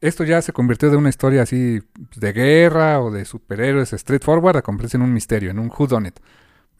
esto 0.00 0.24
ya 0.24 0.42
se 0.42 0.52
convirtió 0.52 0.90
de 0.90 0.96
una 0.96 1.08
historia 1.10 1.42
así 1.42 1.80
pues, 2.08 2.20
de 2.20 2.32
guerra 2.32 3.00
o 3.02 3.10
de 3.10 3.24
superhéroes 3.24 3.90
straightforward 3.90 4.58
a 4.58 4.62
convertirse 4.62 4.96
en 4.96 5.02
un 5.04 5.12
misterio, 5.12 5.50
en 5.50 5.58
un 5.58 5.70
whodunit. 5.76 6.18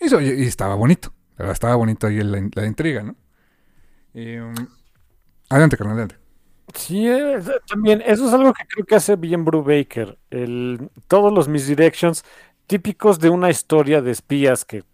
Y, 0.01 0.06
eso- 0.06 0.20
y 0.22 0.28
estaba 0.44 0.74
bonito, 0.76 1.12
estaba 1.38 1.76
bonito 1.76 2.06
ahí 2.09 2.22
la, 2.22 2.48
la 2.55 2.66
intriga, 2.66 3.02
¿no? 3.05 3.16
Um, 4.14 4.55
adelante, 5.51 5.76
carnal, 5.76 5.94
adelante. 5.98 6.18
Sí, 6.74 7.09
eh, 7.09 7.40
también, 7.66 8.01
eso 8.06 8.28
es 8.28 8.32
algo 8.32 8.52
que 8.52 8.64
creo 8.66 8.86
que 8.86 8.94
hace 8.94 9.16
bien 9.16 9.44
Brubaker. 9.44 10.18
El, 10.30 10.90
todos 11.09 11.32
los 11.32 11.48
misdirections 11.48 12.24
típicos 12.66 13.18
de 13.18 13.28
una 13.30 13.51
historia 13.51 14.01
de 14.02 14.12
espías 14.12 14.64
que, 14.64 14.84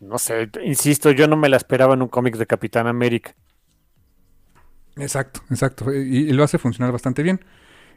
no 0.00 0.18
sé, 0.18 0.50
insisto, 0.64 1.10
yo 1.10 1.26
no 1.28 1.36
me 1.36 1.48
la 1.48 1.56
esperaba 1.56 1.94
en 1.94 2.02
un 2.02 2.08
cómic 2.08 2.36
de 2.36 2.46
Capitán 2.46 2.86
América. 2.86 3.34
Exacto, 4.96 5.40
exacto. 5.50 5.92
Y, 5.94 5.98
y 6.28 6.32
lo 6.32 6.42
hace 6.44 6.58
funcionar 6.58 6.92
bastante 6.92 7.22
bien. 7.22 7.40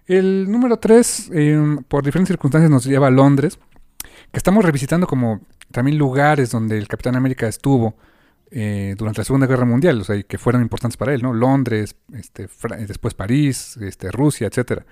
El 0.08 0.52
número 0.52 0.78
3, 0.78 1.32
por 1.88 2.04
diferentes 2.04 2.30
circunstancias, 2.30 2.72
nos 2.72 2.86
lleva 2.86 3.08
a 3.08 3.12
Londres, 3.12 3.60
que 4.32 4.38
estamos 4.38 4.66
revisitando 4.66 5.08
como 5.08 5.42
también 5.72 5.98
lugares 5.98 6.52
donde 6.52 6.78
el 6.78 6.88
Capitán 6.88 7.16
América 7.16 7.48
estuvo 7.48 7.96
eh, 8.52 8.96
durante 8.98 9.22
la 9.22 9.26
Segunda 9.26 9.48
Guerra 9.48 9.66
Mundial, 9.66 10.02
o 10.02 10.04
sea, 10.04 10.22
que 10.24 10.38
fueron 10.40 10.62
importantes 10.64 10.98
para 10.98 11.14
él, 11.14 11.22
¿no? 11.22 11.34
Londres, 11.34 11.96
este, 12.14 12.48
Fra- 12.48 12.78
después 12.78 13.14
París, 13.14 13.78
este, 13.78 14.12
Rusia, 14.12 14.48
etcétera. 14.48 14.86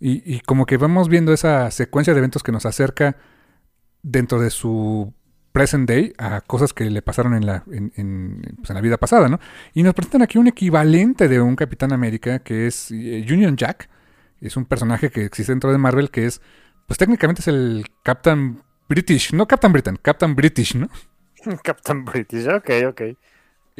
Y, 0.00 0.22
y 0.36 0.40
como 0.40 0.66
que 0.66 0.76
vamos 0.76 1.08
viendo 1.08 1.32
esa 1.32 1.70
secuencia 1.70 2.14
de 2.14 2.18
eventos 2.18 2.42
que 2.42 2.52
nos 2.52 2.66
acerca 2.66 3.16
dentro 4.02 4.40
de 4.40 4.50
su 4.50 5.12
present 5.52 5.88
day 5.88 6.12
a 6.18 6.40
cosas 6.40 6.72
que 6.72 6.90
le 6.90 7.02
pasaron 7.02 7.34
en 7.34 7.46
la, 7.46 7.64
en, 7.70 7.92
en, 7.96 8.42
pues, 8.56 8.70
en 8.70 8.74
la 8.74 8.80
vida 8.80 8.96
pasada, 8.96 9.28
¿no? 9.28 9.40
Y 9.74 9.82
nos 9.82 9.94
presentan 9.94 10.22
aquí 10.22 10.38
un 10.38 10.46
equivalente 10.46 11.28
de 11.28 11.40
un 11.40 11.56
Capitán 11.56 11.92
América 11.92 12.40
que 12.40 12.66
es 12.66 12.90
eh, 12.90 13.24
Union 13.30 13.56
Jack. 13.56 13.88
Es 14.40 14.56
un 14.56 14.66
personaje 14.66 15.10
que 15.10 15.24
existe 15.24 15.52
dentro 15.52 15.72
de 15.72 15.78
Marvel 15.78 16.10
que 16.10 16.26
es, 16.26 16.40
pues 16.86 16.98
técnicamente 16.98 17.40
es 17.40 17.48
el 17.48 17.86
Captain 18.02 18.62
British, 18.88 19.32
no 19.32 19.46
Captain 19.48 19.72
Britain, 19.72 19.98
Captain 20.00 20.34
British, 20.34 20.76
¿no? 20.76 20.88
Captain 21.62 22.04
British, 22.04 22.46
ok, 22.48 22.70
ok. 22.88 23.02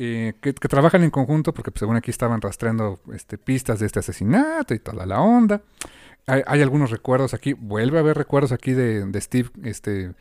Eh, 0.01 0.35
que, 0.40 0.55
que 0.55 0.69
trabajan 0.69 1.03
en 1.03 1.11
conjunto 1.11 1.53
porque 1.53 1.73
pues, 1.73 1.81
según 1.81 1.97
aquí 1.97 2.11
estaban 2.11 2.40
rastreando 2.40 3.01
este, 3.12 3.36
pistas 3.36 3.81
de 3.81 3.86
este 3.86 3.99
asesinato 3.99 4.74
y 4.74 4.78
toda 4.78 5.07
la 5.07 5.20
onda. 5.20 5.62
Hay, 6.27 6.43
hay 6.47 6.62
algunos 6.62 6.90
recuerdos 6.90 7.35
aquí, 7.35 7.53
vuelve 7.55 7.97
a 7.99 8.01
haber 8.01 8.16
recuerdos 8.16 8.53
aquí 8.53 8.73
de, 8.73 9.07
de 9.07 9.20
Steve 9.20 9.51
este, 9.65 10.12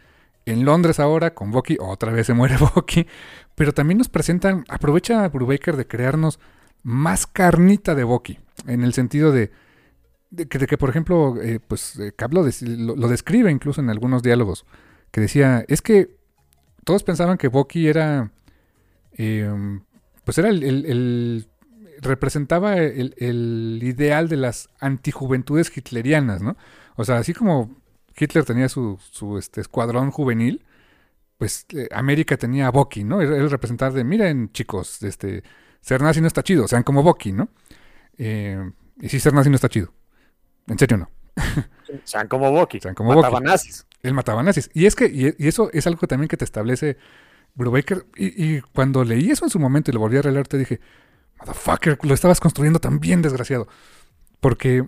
en 0.52 0.66
Londres 0.66 1.00
ahora 1.00 1.34
con 1.34 1.52
Bucky, 1.52 1.78
otra 1.80 2.12
vez 2.12 2.28
se 2.28 2.34
muere 2.34 2.56
Bucky, 2.76 3.08
pero 3.56 3.74
también 3.74 3.98
nos 3.98 4.10
presentan, 4.10 4.64
aprovecha 4.70 5.28
Brubaker 5.30 5.76
de 5.78 5.88
crearnos 5.88 6.40
más 6.84 7.28
carnita 7.28 7.96
de 7.96 8.04
Bucky, 8.04 8.40
en 8.66 8.84
el 8.84 8.94
sentido 8.94 9.32
de, 9.32 9.52
de, 10.30 10.48
que, 10.48 10.78
por 10.78 10.90
ejemplo, 10.90 11.42
eh, 11.42 11.60
pues 11.60 11.98
eh, 12.00 12.14
lo, 12.32 12.44
des- 12.44 12.62
lo- 12.62 12.96
lo 12.96 13.08
describe 13.08 13.52
incluso 13.52 13.82
en 13.82 13.90
algunos 13.90 14.24
diálogos, 14.24 14.66
que 15.12 15.22
decía, 15.22 15.66
es 15.68 15.82
que 15.82 16.16
todos 16.84 17.04
pensaban 17.04 17.38
que 17.38 17.48
Bucky 17.50 17.88
era, 17.88 18.32
eh, 19.18 19.50
pues 20.24 20.38
era 20.38 20.50
el- 20.50 21.48
representaba 22.02 22.78
el, 22.78 23.16
el 23.18 23.80
ideal 23.82 24.30
de 24.30 24.38
las 24.38 24.70
antijuventudes 24.80 25.76
hitlerianas, 25.76 26.42
¿no? 26.42 26.56
O 26.96 27.04
sea, 27.06 27.18
así 27.18 27.34
como 27.34 27.76
Hitler 28.18 28.46
tenía 28.46 28.70
su, 28.70 29.00
su 29.12 29.38
este, 29.38 29.62
escuadrón 29.62 30.12
juvenil, 30.12 30.66
pues 31.38 31.66
eh, 31.70 31.88
América 31.92 32.38
tenía 32.38 32.68
a 32.68 32.72
Bucky, 32.72 33.04
¿no? 33.04 33.22
Él, 33.22 33.34
él 33.34 33.50
representaba 33.50 33.92
de, 33.92 34.04
miren 34.04 34.52
chicos, 34.52 35.04
este, 35.04 35.44
ser 35.82 36.02
nazi 36.02 36.22
no 36.22 36.28
está 36.28 36.44
chido, 36.44 36.68
sean 36.68 36.84
como 36.84 37.04
Bucky, 37.04 37.32
¿no? 37.32 37.50
Eh, 38.18 38.72
y 39.00 39.10
sí, 39.10 39.20
ser 39.20 39.34
nazi 39.34 39.50
no 39.50 39.56
está 39.56 39.70
chido. 39.70 39.94
En 40.68 40.78
serio 40.78 40.98
no. 40.98 41.10
Sean 42.04 42.28
como 42.28 42.52
Bucky. 42.52 42.80
Sean 42.80 42.96
como 42.96 43.14
Mataban 43.14 43.44
Bucky. 43.44 43.46
nazis. 43.46 43.86
Él 44.02 44.14
mataba 44.14 44.44
nazis. 44.44 44.70
Y 44.74 44.86
es 44.86 44.96
que, 44.96 45.06
y, 45.06 45.34
y 45.38 45.48
eso 45.48 45.70
es 45.72 45.88
algo 45.88 46.08
también 46.08 46.28
que 46.28 46.38
te 46.38 46.46
establece 46.46 46.98
Brubaker. 47.56 48.06
Y, 48.16 48.56
y 48.58 48.62
cuando 48.62 49.04
leí 49.04 49.32
eso 49.32 49.46
en 49.46 49.52
su 49.52 49.60
momento 49.60 49.92
y 49.92 49.94
lo 49.94 50.00
volví 50.00 50.18
a 50.18 50.22
releer, 50.22 50.48
te 50.48 50.58
dije, 50.58 50.80
motherfucker, 51.40 52.00
lo 52.04 52.14
estabas 52.14 52.40
construyendo 52.40 52.80
tan 52.80 53.00
bien, 53.00 53.22
desgraciado. 53.22 53.68
Porque 54.40 54.88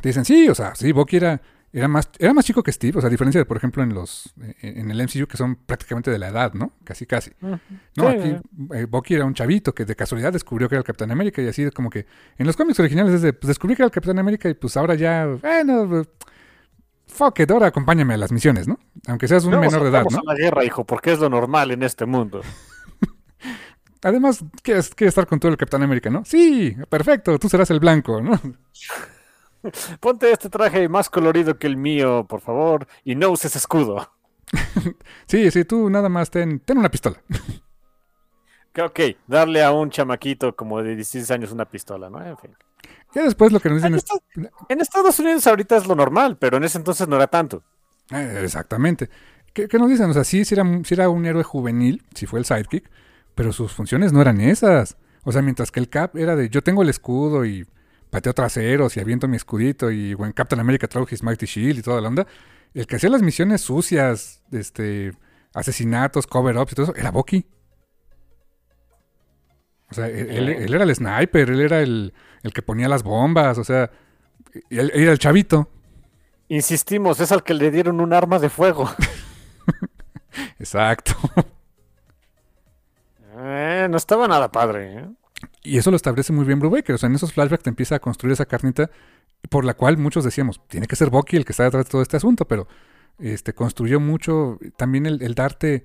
te 0.00 0.08
dicen, 0.08 0.24
sí, 0.24 0.48
o 0.48 0.54
sea, 0.54 0.74
sí, 0.74 0.92
Bucky 0.92 1.16
era 1.16 1.42
era 1.72 1.86
más, 1.86 2.10
era 2.18 2.32
más 2.32 2.44
chico 2.44 2.62
que 2.62 2.72
Steve, 2.72 2.98
o 2.98 3.00
sea, 3.00 3.08
a 3.08 3.10
diferencia 3.10 3.38
de, 3.38 3.44
por 3.44 3.58
ejemplo, 3.58 3.82
en 3.82 3.92
los 3.92 4.32
en 4.62 4.90
el 4.90 5.02
MCU, 5.02 5.26
que 5.26 5.36
son 5.36 5.56
prácticamente 5.56 6.10
de 6.10 6.18
la 6.18 6.28
edad, 6.28 6.54
¿no? 6.54 6.72
Casi, 6.82 7.04
casi. 7.04 7.32
No, 7.40 7.60
Sí, 7.94 8.02
aquí 8.06 8.36
eh, 8.74 8.86
Bucky 8.88 9.14
era 9.14 9.26
un 9.26 9.34
chavito 9.34 9.74
que 9.74 9.84
de 9.84 9.94
casualidad 9.94 10.32
descubrió 10.32 10.68
que 10.68 10.76
era 10.76 10.80
el 10.80 10.86
Capitán 10.86 11.10
América 11.10 11.42
y 11.42 11.48
así 11.48 11.70
como 11.70 11.90
que 11.90 12.06
en 12.38 12.46
los 12.46 12.56
cómics 12.56 12.80
originales 12.80 13.14
es 13.14 13.22
de, 13.22 13.32
pues 13.34 13.48
descubrí 13.48 13.76
que 13.76 13.82
era 13.82 13.86
el 13.86 13.92
Capitán 13.92 14.18
América 14.18 14.48
y 14.48 14.54
pues 14.54 14.76
ahora 14.78 14.94
ya, 14.94 15.26
bueno, 15.26 16.00
eh, 16.00 16.04
fuck 17.06 17.38
it, 17.40 17.50
ahora 17.50 17.66
acompáñame 17.66 18.14
a 18.14 18.16
las 18.16 18.32
misiones, 18.32 18.66
¿no? 18.66 18.78
Aunque 19.06 19.28
seas 19.28 19.44
un 19.44 19.58
menor 19.58 19.82
de 19.82 19.90
edad, 19.90 20.04
vamos 20.04 20.14
¿no? 20.14 20.20
a 20.30 20.32
la 20.32 20.38
guerra, 20.38 20.64
hijo, 20.64 20.84
porque 20.84 21.12
es 21.12 21.18
lo 21.18 21.28
normal 21.28 21.70
en 21.70 21.82
este 21.82 22.06
mundo. 22.06 22.40
Además, 24.02 24.42
¿quieres, 24.62 24.94
quieres 24.94 25.10
estar 25.10 25.26
con 25.26 25.38
todo 25.38 25.50
el 25.50 25.58
Capitán 25.58 25.82
América, 25.82 26.08
¿no? 26.08 26.24
Sí, 26.24 26.74
perfecto, 26.88 27.38
tú 27.38 27.50
serás 27.50 27.70
el 27.70 27.80
blanco, 27.80 28.22
¿no? 28.22 28.40
Ponte 30.00 30.30
este 30.30 30.48
traje 30.50 30.88
más 30.88 31.10
colorido 31.10 31.58
que 31.58 31.66
el 31.66 31.76
mío, 31.76 32.26
por 32.28 32.40
favor, 32.40 32.86
y 33.04 33.14
no 33.14 33.30
uses 33.30 33.54
escudo. 33.56 34.10
Sí, 35.26 35.50
sí, 35.50 35.64
tú 35.64 35.90
nada 35.90 36.08
más 36.08 36.30
ten, 36.30 36.60
ten 36.60 36.78
una 36.78 36.90
pistola. 36.90 37.20
Ok, 38.80 39.00
darle 39.26 39.64
a 39.64 39.72
un 39.72 39.90
chamaquito 39.90 40.54
como 40.54 40.80
de 40.82 40.94
16 40.94 41.28
años 41.32 41.50
una 41.50 41.64
pistola, 41.64 42.08
¿no? 42.08 42.24
En 42.24 42.36
fin. 42.38 42.54
Ya 43.12 43.24
después 43.24 43.50
lo 43.50 43.58
que 43.58 43.70
nos 43.70 43.82
En, 43.82 43.92
dicen 43.92 43.94
es... 43.96 44.04
esta- 44.04 44.64
en 44.68 44.80
Estados 44.80 45.18
Unidos 45.18 45.44
ahorita 45.48 45.76
es 45.76 45.86
lo 45.88 45.96
normal, 45.96 46.36
pero 46.38 46.58
en 46.58 46.64
ese 46.64 46.78
entonces 46.78 47.08
no 47.08 47.16
era 47.16 47.26
tanto. 47.26 47.64
Eh, 48.12 48.40
exactamente. 48.44 49.10
¿Qué, 49.52 49.66
qué 49.66 49.78
nos 49.80 49.88
dicen? 49.88 50.08
O 50.10 50.12
sea, 50.12 50.22
sí, 50.22 50.44
sí 50.44 50.54
era, 50.54 50.62
sí 50.84 50.94
era 50.94 51.08
un 51.08 51.26
héroe 51.26 51.42
juvenil, 51.42 52.04
si 52.14 52.26
fue 52.26 52.38
el 52.38 52.44
sidekick, 52.44 52.88
pero 53.34 53.52
sus 53.52 53.72
funciones 53.72 54.12
no 54.12 54.20
eran 54.20 54.40
esas. 54.40 54.96
O 55.24 55.32
sea, 55.32 55.42
mientras 55.42 55.72
que 55.72 55.80
el 55.80 55.88
Cap 55.88 56.16
era 56.16 56.36
de 56.36 56.48
yo 56.48 56.62
tengo 56.62 56.82
el 56.82 56.88
escudo 56.88 57.44
y 57.46 57.66
pateo 58.10 58.32
traseros 58.34 58.96
y 58.96 59.00
aviento 59.00 59.28
mi 59.28 59.36
escudito 59.36 59.90
y 59.90 60.14
when 60.14 60.32
Captain 60.32 60.60
America 60.60 60.88
throw 60.88 61.06
his 61.10 61.22
mighty 61.22 61.46
shield 61.46 61.78
y 61.78 61.82
toda 61.82 62.00
la 62.00 62.08
onda, 62.08 62.26
el 62.74 62.86
que 62.86 62.96
hacía 62.96 63.10
las 63.10 63.22
misiones 63.22 63.60
sucias, 63.62 64.42
este, 64.52 65.12
asesinatos, 65.54 66.26
cover-ups 66.26 66.72
y 66.72 66.74
todo 66.74 66.84
eso, 66.86 66.94
era 66.96 67.10
Bucky. 67.10 67.46
O 69.90 69.94
sea, 69.94 70.06
él, 70.08 70.30
él- 70.30 70.48
él 70.50 70.74
era 70.74 70.84
el 70.84 70.94
sniper, 70.94 71.50
él 71.50 71.60
era 71.60 71.80
el, 71.80 72.12
el 72.42 72.52
que 72.52 72.62
ponía 72.62 72.88
las 72.88 73.02
bombas, 73.02 73.56
o 73.58 73.64
sea, 73.64 73.90
él, 74.70 74.90
él 74.94 75.02
era 75.02 75.12
el 75.12 75.18
chavito. 75.18 75.70
Insistimos, 76.48 77.20
es 77.20 77.32
al 77.32 77.42
que 77.42 77.54
le 77.54 77.70
dieron 77.70 78.00
un 78.00 78.12
arma 78.12 78.38
de 78.38 78.48
fuego. 78.50 78.90
Exacto. 80.58 81.14
Eh, 83.40 83.86
no 83.88 83.96
estaba 83.96 84.26
nada 84.26 84.50
padre. 84.50 84.98
¿eh? 84.98 85.08
Y 85.62 85.78
eso 85.78 85.90
lo 85.90 85.96
establece 85.96 86.32
muy 86.32 86.44
bien 86.44 86.58
Brubaker. 86.60 86.94
O 86.94 86.98
sea, 86.98 87.08
en 87.08 87.14
esos 87.14 87.32
flashbacks 87.32 87.62
te 87.64 87.70
empieza 87.70 87.96
a 87.96 88.00
construir 88.00 88.32
esa 88.32 88.46
carnita 88.46 88.90
por 89.50 89.64
la 89.64 89.74
cual 89.74 89.98
muchos 89.98 90.24
decíamos, 90.24 90.60
tiene 90.68 90.86
que 90.86 90.96
ser 90.96 91.10
Bucky 91.10 91.36
el 91.36 91.44
que 91.44 91.52
está 91.52 91.64
detrás 91.64 91.84
de 91.84 91.90
todo 91.90 92.02
este 92.02 92.16
asunto, 92.16 92.46
pero 92.46 92.66
este 93.18 93.52
construyó 93.54 94.00
mucho 94.00 94.58
también 94.76 95.06
el, 95.06 95.22
el 95.22 95.34
darte 95.34 95.84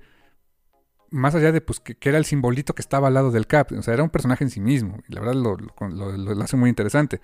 más 1.10 1.34
allá 1.34 1.52
de 1.52 1.60
pues 1.60 1.78
que, 1.80 1.94
que 1.94 2.08
era 2.08 2.18
el 2.18 2.24
simbolito 2.24 2.74
que 2.74 2.82
estaba 2.82 3.08
al 3.08 3.14
lado 3.14 3.30
del 3.30 3.46
Cap, 3.46 3.70
o 3.72 3.82
sea, 3.82 3.94
era 3.94 4.02
un 4.02 4.10
personaje 4.10 4.42
en 4.44 4.50
sí 4.50 4.60
mismo, 4.60 4.98
y 5.08 5.12
la 5.14 5.20
verdad 5.20 5.34
lo, 5.34 5.56
lo- 5.88 6.16
lo- 6.16 6.42
hace 6.42 6.56
muy 6.56 6.68
interesante. 6.68 7.20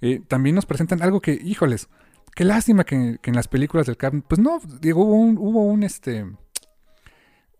Eh, 0.00 0.20
también 0.26 0.54
nos 0.54 0.64
presentan 0.66 1.02
algo 1.02 1.20
que, 1.20 1.32
híjoles, 1.32 1.88
qué 2.34 2.44
lástima 2.44 2.84
que, 2.84 3.18
que 3.20 3.30
en 3.30 3.36
las 3.36 3.48
películas 3.48 3.86
del 3.86 3.96
Cap, 3.98 4.14
pues 4.28 4.38
no, 4.40 4.60
digo, 4.80 5.04
hubo 5.04 5.14
un, 5.16 5.36
hubo 5.38 5.64
un 5.66 5.82
este 5.82 6.24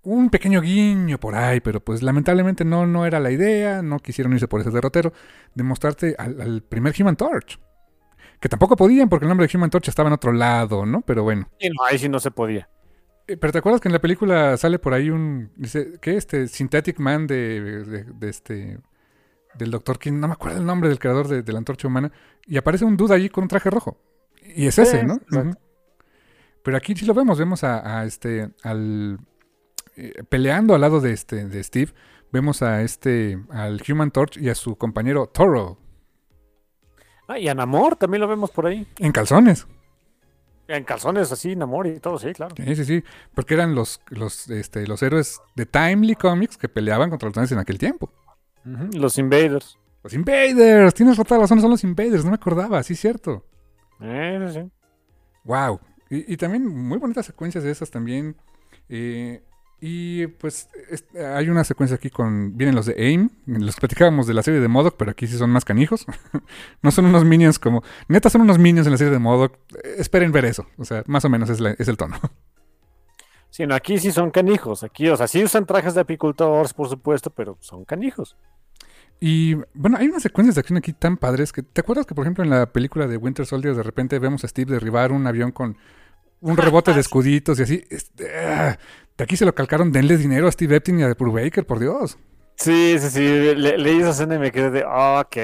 un 0.04 0.30
pequeño 0.30 0.60
guiño 0.60 1.18
por 1.18 1.34
ahí, 1.34 1.60
pero 1.60 1.80
pues 1.80 2.02
lamentablemente 2.02 2.64
no, 2.64 2.86
no 2.86 3.06
era 3.06 3.20
la 3.20 3.30
idea, 3.30 3.82
no 3.82 3.98
quisieron 3.98 4.32
irse 4.32 4.48
por 4.48 4.60
ese 4.60 4.70
derrotero, 4.70 5.12
de 5.54 5.62
mostrarte 5.64 6.14
al, 6.18 6.40
al 6.40 6.62
primer 6.62 6.94
Human 6.98 7.16
Torch. 7.16 7.58
Que 8.40 8.48
tampoco 8.48 8.76
podían 8.76 9.08
porque 9.08 9.24
el 9.24 9.28
nombre 9.28 9.46
de 9.46 9.56
Human 9.56 9.70
Torch 9.70 9.88
estaba 9.88 10.08
en 10.08 10.14
otro 10.14 10.32
lado, 10.32 10.84
¿no? 10.84 11.00
Pero 11.00 11.22
bueno. 11.22 11.48
Y 11.58 11.68
no, 11.68 11.84
ahí 11.88 11.98
sí 11.98 12.08
no 12.08 12.20
se 12.20 12.30
podía. 12.30 12.68
Eh, 13.26 13.36
Pero 13.38 13.52
¿te 13.52 13.58
acuerdas 13.58 13.80
que 13.80 13.88
en 13.88 13.94
la 13.94 14.00
película 14.00 14.56
sale 14.56 14.78
por 14.78 14.92
ahí 14.92 15.08
un, 15.10 15.50
dice, 15.56 15.98
¿qué? 16.00 16.16
Este, 16.16 16.46
Synthetic 16.46 16.98
Man 16.98 17.26
de, 17.26 17.60
de, 17.84 18.04
de 18.04 18.28
este, 18.28 18.78
del 19.54 19.70
Doctor 19.70 19.98
King, 19.98 20.14
no 20.14 20.28
me 20.28 20.34
acuerdo 20.34 20.58
el 20.58 20.66
nombre 20.66 20.90
del 20.90 20.98
creador 20.98 21.28
de, 21.28 21.42
de 21.42 21.52
la 21.52 21.58
antorcha 21.58 21.88
humana, 21.88 22.12
y 22.46 22.58
aparece 22.58 22.84
un 22.84 22.96
dude 22.96 23.14
allí 23.14 23.30
con 23.30 23.44
un 23.44 23.48
traje 23.48 23.70
rojo. 23.70 23.96
Y 24.54 24.66
es 24.66 24.78
ese, 24.78 25.00
Sí, 25.00 25.06
¿no? 25.06 25.18
Pero 26.62 26.76
aquí 26.76 26.94
sí 26.94 27.04
lo 27.06 27.14
vemos, 27.14 27.38
vemos 27.38 27.62
a, 27.64 28.00
a 28.00 28.04
este, 28.04 28.50
al, 28.62 29.18
eh, 29.96 30.22
peleando 30.28 30.74
al 30.74 30.80
lado 30.80 31.00
de 31.00 31.12
este, 31.12 31.46
de 31.46 31.62
Steve, 31.62 31.92
vemos 32.32 32.62
a 32.62 32.82
este, 32.82 33.38
al 33.50 33.80
Human 33.88 34.10
Torch 34.10 34.36
y 34.38 34.48
a 34.48 34.54
su 34.54 34.76
compañero 34.76 35.26
Toro, 35.26 35.78
Ah, 37.26 37.38
y 37.38 37.48
a 37.48 37.54
Namor 37.54 37.96
también 37.96 38.20
lo 38.20 38.28
vemos 38.28 38.50
por 38.50 38.66
ahí. 38.66 38.86
en 38.98 39.10
calzones. 39.12 39.66
En 40.68 40.84
calzones 40.84 41.32
así, 41.32 41.56
Namor 41.56 41.86
y 41.86 41.98
todo, 41.98 42.18
sí, 42.18 42.32
claro. 42.34 42.54
Sí, 42.56 42.76
sí, 42.76 42.84
sí, 42.84 43.04
porque 43.34 43.54
eran 43.54 43.74
los, 43.74 44.00
los, 44.08 44.48
este, 44.50 44.86
los 44.86 45.02
héroes 45.02 45.40
de 45.54 45.64
Timely 45.66 46.16
Comics 46.16 46.56
que 46.58 46.68
peleaban 46.68 47.10
contra 47.10 47.28
los 47.28 47.36
nazis 47.36 47.52
en 47.52 47.58
aquel 47.58 47.78
tiempo. 47.78 48.10
Los 48.92 49.18
Invaders. 49.18 49.78
Los 50.02 50.12
Invaders, 50.12 50.92
tienes 50.94 51.16
toda 51.16 51.36
la 51.36 51.44
razón, 51.44 51.60
son 51.60 51.70
los 51.70 51.84
Invaders, 51.84 52.24
no 52.24 52.30
me 52.30 52.36
acordaba, 52.36 52.82
sí, 52.82 52.94
cierto. 52.94 53.46
Eh, 54.00 54.46
sí, 54.52 54.60
sí. 54.60 54.70
Wow. 55.44 55.80
Y, 56.10 56.32
y 56.34 56.36
también 56.36 56.66
muy 56.66 56.98
bonitas 56.98 57.24
secuencias 57.24 57.64
de 57.64 57.70
esas 57.70 57.90
también. 57.90 58.36
Eh, 58.88 59.42
y 59.80 60.26
pues 60.26 60.68
es- 60.90 61.04
hay 61.16 61.48
una 61.48 61.64
secuencia 61.64 61.96
aquí 61.96 62.08
con. 62.10 62.56
Vienen 62.56 62.74
los 62.74 62.86
de 62.86 62.94
AIM, 62.94 63.28
los 63.46 63.76
platicábamos 63.76 64.26
de 64.26 64.34
la 64.34 64.42
serie 64.42 64.60
de 64.60 64.68
Modoc, 64.68 64.96
pero 64.96 65.10
aquí 65.10 65.26
sí 65.26 65.36
son 65.36 65.50
más 65.50 65.64
canijos. 65.64 66.06
no 66.82 66.90
son 66.90 67.04
unos 67.06 67.24
minions 67.24 67.58
como. 67.58 67.82
Neta, 68.08 68.30
son 68.30 68.40
unos 68.42 68.58
minions 68.58 68.86
en 68.86 68.92
la 68.92 68.98
serie 68.98 69.12
de 69.12 69.18
Modoc. 69.18 69.58
Esperen 69.98 70.32
ver 70.32 70.44
eso. 70.46 70.66
O 70.78 70.84
sea, 70.84 71.02
más 71.06 71.24
o 71.24 71.28
menos 71.28 71.50
es, 71.50 71.60
la- 71.60 71.74
es 71.78 71.88
el 71.88 71.96
tono. 71.96 72.16
Sí, 73.50 73.64
no, 73.68 73.76
aquí 73.76 73.98
sí 73.98 74.10
son 74.10 74.32
canijos. 74.32 74.82
Aquí, 74.82 75.08
o 75.08 75.16
sea, 75.16 75.28
sí 75.28 75.44
usan 75.44 75.64
trajes 75.64 75.94
de 75.94 76.00
apicultores, 76.00 76.74
por 76.74 76.88
supuesto, 76.88 77.30
pero 77.30 77.56
son 77.60 77.84
canijos. 77.84 78.36
Y 79.20 79.54
bueno, 79.74 79.96
hay 79.96 80.08
unas 80.08 80.24
secuencias 80.24 80.56
de 80.56 80.60
acción 80.60 80.76
aquí 80.76 80.92
tan 80.92 81.16
padres 81.16 81.52
que. 81.52 81.62
¿Te 81.62 81.80
acuerdas 81.80 82.04
que, 82.04 82.16
por 82.16 82.24
ejemplo, 82.24 82.42
en 82.42 82.50
la 82.50 82.72
película 82.72 83.06
de 83.06 83.16
Winter 83.16 83.46
Soldier 83.46 83.76
de 83.76 83.84
repente 83.84 84.18
vemos 84.18 84.42
a 84.42 84.48
Steve 84.48 84.72
derribar 84.72 85.12
un 85.12 85.24
avión 85.28 85.52
con 85.52 85.76
un 86.40 86.56
rebote 86.56 86.92
de 86.94 87.00
escuditos 87.06 87.60
y 87.60 87.62
así? 87.62 87.84
Este, 87.90 88.28
ah, 88.44 88.76
de 89.16 89.24
aquí 89.24 89.36
se 89.36 89.44
lo 89.44 89.54
calcaron, 89.54 89.92
denle 89.92 90.16
dinero 90.16 90.48
a 90.48 90.52
Steve 90.52 90.76
Epstein 90.76 91.00
y 91.00 91.02
a 91.04 91.14
Brubaker, 91.14 91.66
por 91.66 91.78
Dios. 91.78 92.18
Sí, 92.56 92.96
sí, 92.98 93.10
sí. 93.10 93.20
Le- 93.54 93.78
leí 93.78 93.98
esa 94.00 94.10
escena 94.10 94.36
y 94.36 94.38
me 94.38 94.50
quedé 94.52 94.70
de, 94.70 94.84
ok, 94.84 95.36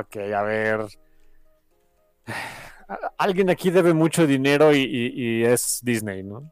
ok, 0.00 0.16
a 0.34 0.42
ver. 0.42 0.86
Alguien 3.18 3.50
aquí 3.50 3.70
debe 3.70 3.92
mucho 3.92 4.26
dinero 4.26 4.74
y, 4.74 4.78
y- 4.80 5.12
y 5.40 5.44
es 5.44 5.80
Disney, 5.82 6.22
¿no? 6.22 6.50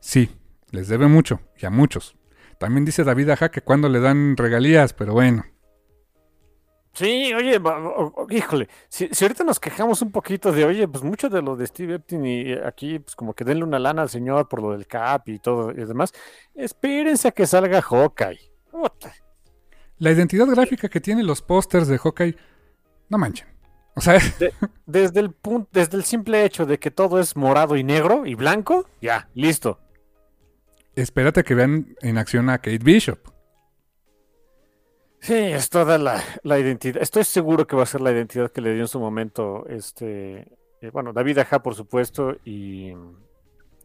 Sí, 0.00 0.30
les 0.70 0.88
debe 0.88 1.08
mucho, 1.08 1.40
y 1.60 1.66
a 1.66 1.70
muchos. 1.70 2.16
También 2.58 2.84
dice 2.84 3.04
David 3.04 3.30
Aja 3.30 3.50
que 3.50 3.60
cuando 3.62 3.88
le 3.88 4.00
dan 4.00 4.36
regalías, 4.36 4.92
pero 4.92 5.12
bueno. 5.12 5.44
Sí, 6.92 7.32
oye, 7.32 7.60
híjole, 8.30 8.68
si, 8.88 9.08
si 9.12 9.24
ahorita 9.24 9.44
nos 9.44 9.60
quejamos 9.60 10.02
un 10.02 10.10
poquito 10.10 10.50
de, 10.50 10.64
oye, 10.64 10.88
pues 10.88 11.04
mucho 11.04 11.28
de 11.28 11.42
lo 11.42 11.54
de 11.54 11.66
Steve 11.66 11.94
Epstein 11.94 12.26
y 12.26 12.40
eh, 12.52 12.60
aquí, 12.66 12.98
pues 12.98 13.14
como 13.14 13.34
que 13.34 13.44
denle 13.44 13.62
una 13.64 13.78
lana 13.78 14.02
al 14.02 14.08
señor 14.08 14.48
por 14.48 14.62
lo 14.62 14.72
del 14.72 14.86
cap 14.86 15.28
y 15.28 15.38
todo 15.38 15.70
y 15.70 15.84
demás, 15.84 16.12
espérense 16.54 17.28
a 17.28 17.30
que 17.32 17.46
salga 17.46 17.82
Hawkeye. 17.82 18.40
La 19.98 20.10
identidad 20.10 20.46
gráfica 20.46 20.88
que 20.88 21.00
tienen 21.00 21.26
los 21.26 21.40
pósters 21.42 21.86
de 21.88 21.98
Hawkeye, 21.98 22.36
no 23.08 23.18
manchen. 23.18 23.46
O 23.94 24.00
sea, 24.00 24.18
Desde 24.86 25.20
el 25.20 25.32
punto, 25.32 25.68
desde 25.72 25.96
el 25.96 26.04
simple 26.04 26.44
hecho 26.44 26.66
de 26.66 26.78
que 26.78 26.90
todo 26.90 27.18
es 27.20 27.36
morado 27.36 27.76
y 27.76 27.84
negro 27.84 28.26
y 28.26 28.34
blanco, 28.34 28.86
ya, 29.00 29.28
listo. 29.34 29.80
espérate 30.94 31.42
que 31.44 31.54
vean 31.54 31.94
en 32.00 32.18
acción 32.18 32.48
a 32.48 32.58
Kate 32.58 32.78
Bishop. 32.78 33.18
Sí, 35.20 35.34
es 35.34 35.68
toda 35.68 35.98
la, 35.98 36.22
la 36.42 36.58
identidad. 36.58 37.02
Estoy 37.02 37.24
seguro 37.24 37.66
que 37.66 37.76
va 37.76 37.82
a 37.82 37.86
ser 37.86 38.00
la 38.00 38.12
identidad 38.12 38.50
que 38.50 38.60
le 38.60 38.72
dio 38.72 38.82
en 38.82 38.88
su 38.88 39.00
momento 39.00 39.66
este, 39.68 40.46
eh, 40.80 40.90
bueno, 40.92 41.12
David 41.12 41.38
Aja, 41.38 41.62
por 41.62 41.74
supuesto, 41.74 42.36
y, 42.44 42.92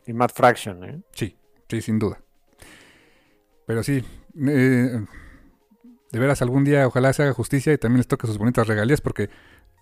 y 0.06 0.14
Matt 0.14 0.34
Fraction, 0.34 0.84
¿eh? 0.84 1.02
Sí, 1.12 1.36
sí, 1.68 1.82
sin 1.82 1.98
duda. 2.00 2.22
Pero 3.66 3.82
sí, 3.82 4.04
eh, 4.48 5.06
de 6.12 6.20
veras 6.20 6.42
algún 6.42 6.64
día 6.64 6.86
ojalá 6.86 7.12
se 7.14 7.24
haga 7.24 7.34
justicia 7.34 7.74
y 7.74 7.78
también 7.78 7.98
les 7.98 8.08
toque 8.08 8.28
sus 8.28 8.38
bonitas 8.38 8.68
regalías 8.68 9.02
porque 9.02 9.30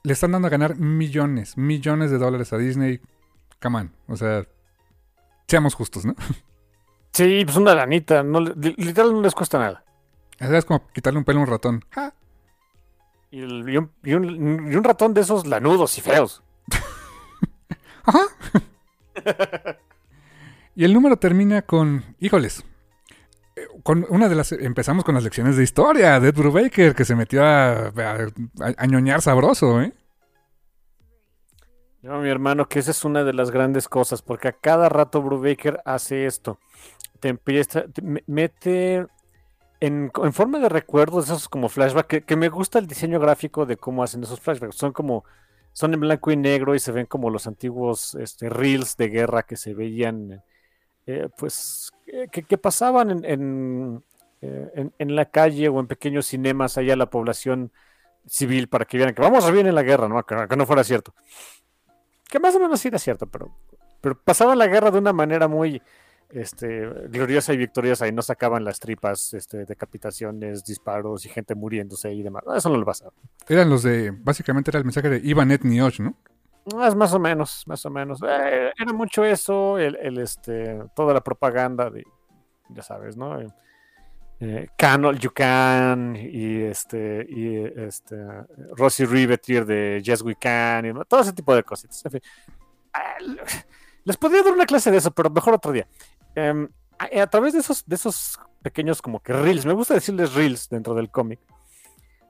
le 0.03 0.13
están 0.13 0.31
dando 0.31 0.47
a 0.47 0.51
ganar 0.51 0.77
millones, 0.77 1.57
millones 1.57 2.11
de 2.11 2.17
dólares 2.17 2.53
a 2.53 2.57
Disney. 2.57 3.01
Come 3.61 3.79
on, 3.79 3.91
o 4.07 4.15
sea, 4.15 4.47
seamos 5.47 5.73
justos, 5.73 6.05
¿no? 6.05 6.15
Sí, 7.13 7.43
pues 7.43 7.57
una 7.57 7.75
lanita, 7.75 8.23
no, 8.23 8.39
literal 8.39 9.11
no 9.11 9.21
les 9.21 9.35
cuesta 9.35 9.59
nada. 9.59 9.83
Es 10.41 10.65
como 10.65 10.87
quitarle 10.91 11.19
un 11.19 11.25
pelo 11.25 11.39
a 11.39 11.43
un 11.43 11.49
ratón. 11.49 11.85
¡Ja! 11.91 12.13
Y, 13.29 13.41
el- 13.41 13.69
y 13.69 13.77
un, 13.77 13.91
y 14.03 14.13
un- 14.13 14.71
y 14.71 14.75
un 14.75 14.83
ratón 14.83 15.13
de 15.13 15.21
esos 15.21 15.45
lanudos 15.47 15.97
y 15.97 16.01
feos. 16.01 16.43
Ajá. 18.03 18.21
y 20.75 20.83
el 20.83 20.93
número 20.93 21.17
termina 21.17 21.61
con, 21.61 22.15
híjoles, 22.19 22.63
eh, 23.55 23.67
con 23.83 24.05
una 24.09 24.27
de 24.29 24.35
las, 24.35 24.51
empezamos 24.51 25.03
con 25.03 25.15
las 25.15 25.23
lecciones 25.23 25.55
de 25.57 25.63
historia 25.63 26.19
de 26.19 26.29
Ed 26.29 26.35
Brubaker 26.35 26.95
que 26.95 27.05
se 27.05 27.15
metió 27.15 27.43
a- 27.45 27.91
a 28.77 28.85
ñoñar 28.87 29.21
sabroso, 29.21 29.81
¿eh? 29.81 29.93
No, 32.01 32.19
mi 32.19 32.29
hermano, 32.29 32.67
que 32.67 32.79
esa 32.79 32.89
es 32.91 33.05
una 33.05 33.23
de 33.23 33.33
las 33.33 33.51
grandes 33.51 33.87
cosas, 33.87 34.23
porque 34.23 34.47
a 34.47 34.53
cada 34.53 34.89
rato 34.89 35.21
Brubaker 35.21 35.81
hace 35.85 36.25
esto. 36.25 36.57
Te 37.19 37.29
empieza, 37.29 37.83
te 37.83 38.01
mete 38.25 39.05
en, 39.81 40.11
forma 40.31 40.59
de 40.59 40.69
recuerdos, 40.69 41.25
esos 41.25 41.49
como 41.49 41.67
flashbacks, 41.67 42.23
que, 42.23 42.35
me 42.35 42.49
gusta 42.49 42.77
el 42.79 42.87
diseño 42.87 43.19
gráfico 43.19 43.65
de 43.65 43.77
cómo 43.77 44.03
hacen 44.03 44.23
esos 44.23 44.39
flashbacks. 44.39 44.75
Son 44.75 44.93
como, 44.93 45.25
son 45.73 45.93
en 45.93 45.99
blanco 45.99 46.31
y 46.31 46.37
negro 46.37 46.75
y 46.75 46.79
se 46.79 46.91
ven 46.91 47.07
como 47.07 47.31
los 47.31 47.47
antiguos 47.47 48.15
este, 48.15 48.47
reels 48.47 48.95
de 48.95 49.09
guerra 49.09 49.43
que 49.43 49.57
se 49.57 49.73
veían, 49.73 50.43
eh, 51.07 51.27
pues, 51.35 51.91
que, 52.31 52.57
pasaban 52.59 53.25
en, 53.25 54.03
eh, 54.41 54.71
en, 54.75 54.93
en, 54.99 55.15
la 55.15 55.25
calle 55.25 55.67
o 55.67 55.79
en 55.79 55.87
pequeños 55.87 56.27
cinemas 56.27 56.77
allá 56.77 56.95
la 56.95 57.09
población 57.09 57.71
civil 58.27 58.67
para 58.67 58.85
que 58.85 58.97
vieran 58.97 59.15
que 59.15 59.21
vamos 59.21 59.45
a 59.45 59.51
bien 59.51 59.65
en 59.65 59.73
la 59.73 59.81
guerra, 59.81 60.07
¿no? 60.07 60.23
Que, 60.23 60.55
no 60.55 60.65
fuera 60.67 60.83
cierto. 60.83 61.13
Que 62.29 62.39
más 62.39 62.53
o 62.55 62.59
menos 62.59 62.79
sí 62.79 62.89
era 62.89 62.99
cierto, 62.99 63.25
pero, 63.25 63.51
pero 63.99 64.15
pasaban 64.15 64.59
la 64.59 64.67
guerra 64.67 64.91
de 64.91 64.99
una 64.99 65.11
manera 65.11 65.47
muy 65.47 65.81
este, 66.33 66.87
gloriosa 67.09 67.53
y 67.53 67.57
victoriosa 67.57 68.07
y 68.07 68.11
no 68.11 68.21
sacaban 68.21 68.63
las 68.63 68.79
tripas, 68.79 69.33
este, 69.33 69.65
decapitaciones, 69.65 70.63
disparos 70.63 71.25
y 71.25 71.29
gente 71.29 71.55
muriéndose 71.55 72.11
y 72.13 72.23
demás. 72.23 72.43
Eso 72.55 72.69
no 72.69 72.77
le 72.77 72.85
pasa. 72.85 73.09
Eran 73.47 73.69
los 73.69 73.83
de, 73.83 74.11
básicamente 74.11 74.71
era 74.71 74.79
el 74.79 74.85
mensaje 74.85 75.09
de 75.09 75.21
Ivanet 75.23 75.63
Niosh, 75.63 76.01
¿no? 76.01 76.15
Es 76.85 76.95
más 76.95 77.13
o 77.13 77.19
menos, 77.19 77.63
más 77.65 77.85
o 77.85 77.89
menos. 77.89 78.21
Eh, 78.21 78.71
era 78.77 78.93
mucho 78.93 79.25
eso, 79.25 79.77
el, 79.77 79.95
el, 79.97 80.17
este, 80.19 80.79
toda 80.95 81.13
la 81.13 81.21
propaganda 81.21 81.89
de, 81.89 82.03
ya 82.69 82.83
sabes, 82.83 83.17
¿no? 83.17 83.39
eh, 84.41 84.67
Canol 84.75 85.19
Yucan 85.19 86.15
y 86.15 86.61
este 86.61 87.27
y 87.29 87.57
este 87.79 88.17
Rosy 88.75 89.05
Riveter 89.05 89.65
de 89.65 90.01
Yes 90.03 90.23
We 90.23 90.35
Can 90.35 90.87
y 90.87 90.93
todo 91.07 91.21
ese 91.21 91.33
tipo 91.33 91.53
de 91.55 91.63
cositas. 91.63 92.03
Ah, 92.93 93.17
les 94.03 94.17
podría 94.17 94.43
dar 94.43 94.51
una 94.51 94.65
clase 94.65 94.89
de 94.89 94.97
eso, 94.97 95.11
pero 95.11 95.29
mejor 95.29 95.53
otro 95.53 95.71
día. 95.71 95.87
Em, 96.35 96.69
a, 96.97 97.27
través 97.27 97.53
de 97.53 97.59
esos, 97.59 97.85
de 97.85 97.95
esos 97.95 98.39
pequeños 98.61 99.01
como 99.01 99.19
que 99.19 99.33
reels, 99.33 99.65
me 99.65 99.73
gusta 99.73 99.93
decirles 99.93 100.33
reels 100.33 100.69
dentro 100.69 100.93
del 100.93 101.09
cómic. 101.09 101.39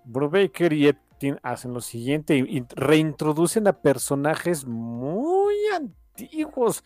Brubaker 0.05 0.73
y 0.73 0.87
Epstein 0.87 1.39
hacen 1.43 1.73
lo 1.73 1.81
siguiente 1.81 2.43
reintroducen 2.75 3.67
a 3.67 3.73
personajes 3.73 4.65
muy 4.65 5.53
antiguos 5.75 6.83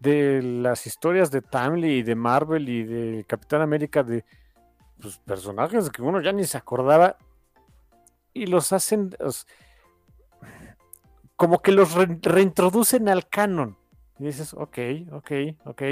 de 0.00 0.42
las 0.42 0.86
historias 0.86 1.30
de 1.30 1.42
Timely 1.42 1.98
y 1.98 2.02
de 2.02 2.14
Marvel 2.14 2.68
y 2.68 2.84
de 2.84 3.24
Capitán 3.24 3.62
América 3.62 4.02
de 4.02 4.24
pues, 5.00 5.18
personajes 5.18 5.90
que 5.90 6.02
uno 6.02 6.20
ya 6.20 6.32
ni 6.32 6.44
se 6.44 6.58
acordaba 6.58 7.16
y 8.32 8.46
los 8.46 8.72
hacen 8.72 9.14
como 11.36 11.60
que 11.60 11.72
los 11.72 11.94
reintroducen 11.94 13.08
al 13.08 13.28
canon. 13.28 13.76
Y 14.18 14.24
dices, 14.24 14.54
ok, 14.54 14.78
ok, 15.12 15.30
ok. 15.64 15.82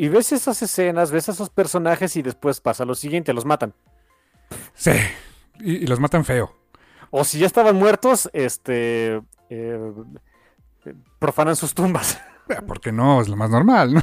Y 0.00 0.08
ves 0.08 0.30
esas 0.30 0.62
escenas, 0.62 1.10
ves 1.10 1.28
a 1.28 1.32
esos 1.32 1.50
personajes 1.50 2.14
y 2.14 2.22
después 2.22 2.60
pasa 2.60 2.84
lo 2.84 2.94
siguiente, 2.94 3.32
los 3.32 3.44
matan. 3.44 3.74
Sí, 4.72 4.92
y, 5.58 5.88
los 5.88 5.98
matan 5.98 6.24
feo. 6.24 6.54
O 7.10 7.24
si 7.24 7.40
ya 7.40 7.46
estaban 7.46 7.74
muertos, 7.74 8.30
este... 8.32 9.20
Eh, 9.50 9.92
profanan 11.18 11.56
sus 11.56 11.74
tumbas. 11.74 12.20
Porque 12.68 12.92
no, 12.92 13.20
es 13.20 13.28
lo 13.28 13.34
más 13.34 13.50
normal, 13.50 13.94
¿no? 13.94 14.02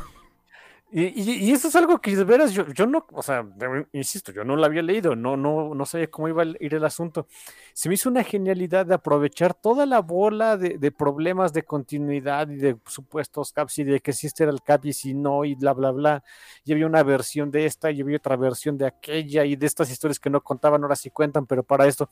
Y, 0.98 1.52
eso 1.52 1.68
es 1.68 1.76
algo 1.76 2.00
que 2.00 2.16
de 2.16 2.24
veras 2.24 2.54
yo, 2.54 2.68
yo 2.70 2.86
no, 2.86 3.06
o 3.12 3.22
sea, 3.22 3.46
insisto, 3.92 4.32
yo 4.32 4.46
no 4.46 4.56
lo 4.56 4.64
había 4.64 4.82
leído, 4.82 5.14
no, 5.14 5.36
no, 5.36 5.76
no 5.76 5.86
sabía 5.86 6.10
cómo 6.10 6.30
iba 6.30 6.44
a 6.44 6.46
ir 6.46 6.74
el 6.74 6.86
asunto. 6.86 7.28
Se 7.74 7.90
me 7.90 7.96
hizo 7.96 8.08
una 8.08 8.24
genialidad 8.24 8.86
de 8.86 8.94
aprovechar 8.94 9.54
toda 9.54 9.86
la 9.86 10.00
bola 10.00 10.56
de, 10.56 10.92
problemas 10.94 11.52
de 11.52 11.64
continuidad 11.64 12.48
y 12.48 12.56
de 12.56 12.78
supuestos 12.86 13.52
caps 13.52 13.80
y 13.80 13.84
de 13.84 14.00
que 14.00 14.14
si 14.14 14.28
este 14.28 14.44
era 14.44 14.54
el 14.54 14.62
cap 14.62 14.86
y 14.86 14.94
si 14.94 15.14
no 15.14 15.44
y 15.44 15.56
bla, 15.56 15.74
bla, 15.74 15.92
bla. 15.92 16.24
Y 16.64 16.72
había 16.72 16.86
una 16.86 17.04
versión 17.04 17.52
de 17.52 17.66
esta 17.66 17.92
y 17.92 18.00
había 18.00 18.16
otra 18.16 18.38
versión 18.38 18.78
de 18.78 18.86
aquella 18.86 19.44
y 19.44 19.58
de 19.58 19.66
estas 19.66 19.92
historias 19.92 20.18
que 20.18 20.30
no 20.30 20.40
contaban, 20.40 20.82
ahora 20.82 20.96
sí 20.96 21.10
cuentan, 21.10 21.46
pero 21.46 21.62
para 21.62 21.88
esto 21.88 22.10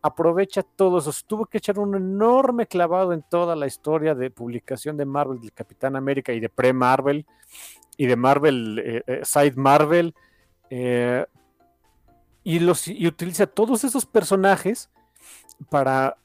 aprovecha 0.00 0.62
todo 0.62 1.00
eso. 1.00 1.12
Tuvo 1.26 1.44
que 1.44 1.58
echar 1.58 1.78
un 1.78 1.94
enorme 1.96 2.66
clavado 2.66 3.12
en 3.12 3.22
toda 3.22 3.54
la 3.54 3.66
historia 3.66 4.14
de 4.14 4.30
publicación 4.30 4.96
de 4.96 5.04
Marvel, 5.04 5.38
del 5.38 5.52
Capitán 5.52 5.96
América 5.96 6.32
y 6.32 6.40
de 6.40 6.48
pre-Marvel 6.48 7.26
y 7.96 8.06
de 8.06 8.16
Marvel, 8.16 8.80
eh, 8.84 9.02
eh, 9.06 9.20
Side 9.24 9.54
Marvel, 9.56 10.14
eh, 10.70 11.26
y, 12.44 12.58
los, 12.58 12.88
y 12.88 13.06
utiliza 13.06 13.46
todos 13.46 13.84
esos 13.84 14.06
personajes 14.06 14.90
para 15.70 16.16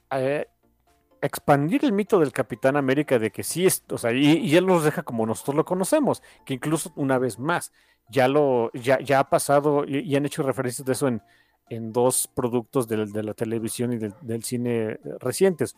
expandir 1.22 1.84
el 1.84 1.92
mito 1.92 2.20
del 2.20 2.32
Capitán 2.32 2.78
América 2.78 3.20
de 3.20 3.30
que 3.30 3.44
sí 3.44 3.66
es, 3.66 3.84
o 3.90 3.98
sea, 3.98 4.14
y, 4.14 4.56
él 4.56 4.66
los 4.66 4.84
deja 4.84 5.04
como 5.04 5.26
nosotros 5.26 5.56
lo 5.56 5.66
conocemos, 5.66 6.24
que 6.46 6.54
incluso 6.54 6.94
una 6.96 7.20
vez 7.20 7.38
más, 7.38 7.74
ya 8.10 8.28
lo, 8.28 8.72
ya, 8.74 9.00
ya 9.00 9.20
ha 9.20 9.30
pasado 9.30 9.84
y, 9.86 10.16
han 10.16 10.26
hecho 10.26 10.44
referencias 10.44 10.86
de 10.86 10.94
eso 10.94 11.08
en, 11.10 11.22
en 11.70 11.92
dos 11.92 12.30
productos 12.34 12.88
de, 12.88 13.06
la 13.06 13.34
televisión 13.34 13.94
y 13.94 13.98
del, 13.98 14.44
cine 14.44 15.00
recientes, 15.20 15.76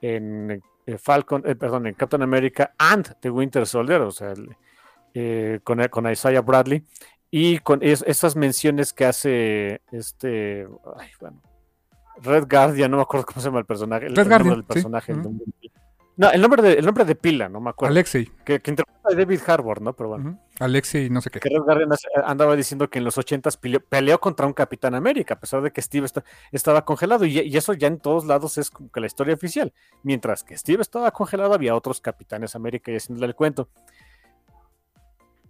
en 0.00 0.62
Falcon, 0.98 1.42
perdón, 1.42 1.86
en 1.86 1.94
Captain 1.94 2.22
America 2.22 2.74
and 2.78 3.14
The 3.20 3.30
Winter 3.30 3.66
Soldier, 3.66 4.00
o 4.00 4.10
sea, 4.10 4.32
el, 4.32 4.56
eh, 5.18 5.60
con, 5.64 5.82
con, 5.88 6.12
Isaiah 6.12 6.42
Bradley 6.42 6.84
y 7.30 7.58
con 7.60 7.78
esas 7.82 8.36
menciones 8.36 8.92
que 8.92 9.06
hace 9.06 9.80
este, 9.90 10.68
Red 12.22 12.46
Guardian, 12.50 12.90
no 12.90 12.98
me 12.98 13.02
acuerdo 13.02 13.24
cómo 13.24 13.40
se 13.40 13.48
llama 13.48 13.60
el 13.60 13.64
personaje. 13.64 14.10
Red 14.10 14.28
Guardian, 14.28 14.62
personaje. 14.64 15.14
no, 16.16 16.30
el 16.30 16.40
nombre, 16.42 16.60
de, 16.60 16.74
el 16.74 16.84
nombre 16.84 17.06
de 17.06 17.14
pila, 17.14 17.48
no 17.48 17.62
me 17.62 17.70
acuerdo. 17.70 17.92
Alexei. 17.92 18.30
Que, 18.44 18.60
que 18.60 18.70
interpreta 18.70 19.08
a 19.10 19.14
David 19.14 19.40
Harbour, 19.46 19.80
¿no? 19.80 19.94
Pero 19.94 20.10
bueno. 20.10 20.38
Alexei, 20.60 21.08
no 21.08 21.22
sé 21.22 21.30
qué. 21.30 21.40
Que 21.40 21.48
Red 21.48 21.62
Guardian 21.62 21.88
andaba 22.26 22.54
diciendo 22.54 22.90
que 22.90 22.98
en 22.98 23.04
los 23.06 23.16
80 23.16 23.48
peleó, 23.88 24.20
contra 24.20 24.46
un 24.46 24.52
Capitán 24.52 24.94
América, 24.94 25.32
a 25.32 25.40
pesar 25.40 25.62
de 25.62 25.70
que 25.70 25.80
Steve 25.80 26.06
estaba 26.52 26.84
congelado. 26.84 27.24
Y, 27.24 27.40
y, 27.40 27.56
eso 27.56 27.72
ya 27.72 27.88
en 27.88 28.00
todos 28.00 28.26
lados 28.26 28.58
es 28.58 28.70
como 28.70 28.92
que 28.92 29.00
la 29.00 29.06
historia 29.06 29.32
oficial. 29.32 29.72
Mientras 30.02 30.44
que 30.44 30.58
Steve 30.58 30.82
estaba 30.82 31.10
congelado, 31.10 31.54
había 31.54 31.74
otros 31.74 32.02
Capitanes 32.02 32.54
América 32.54 32.92
y 32.92 32.96
haciéndole 32.96 33.28
el 33.28 33.34
cuento 33.34 33.70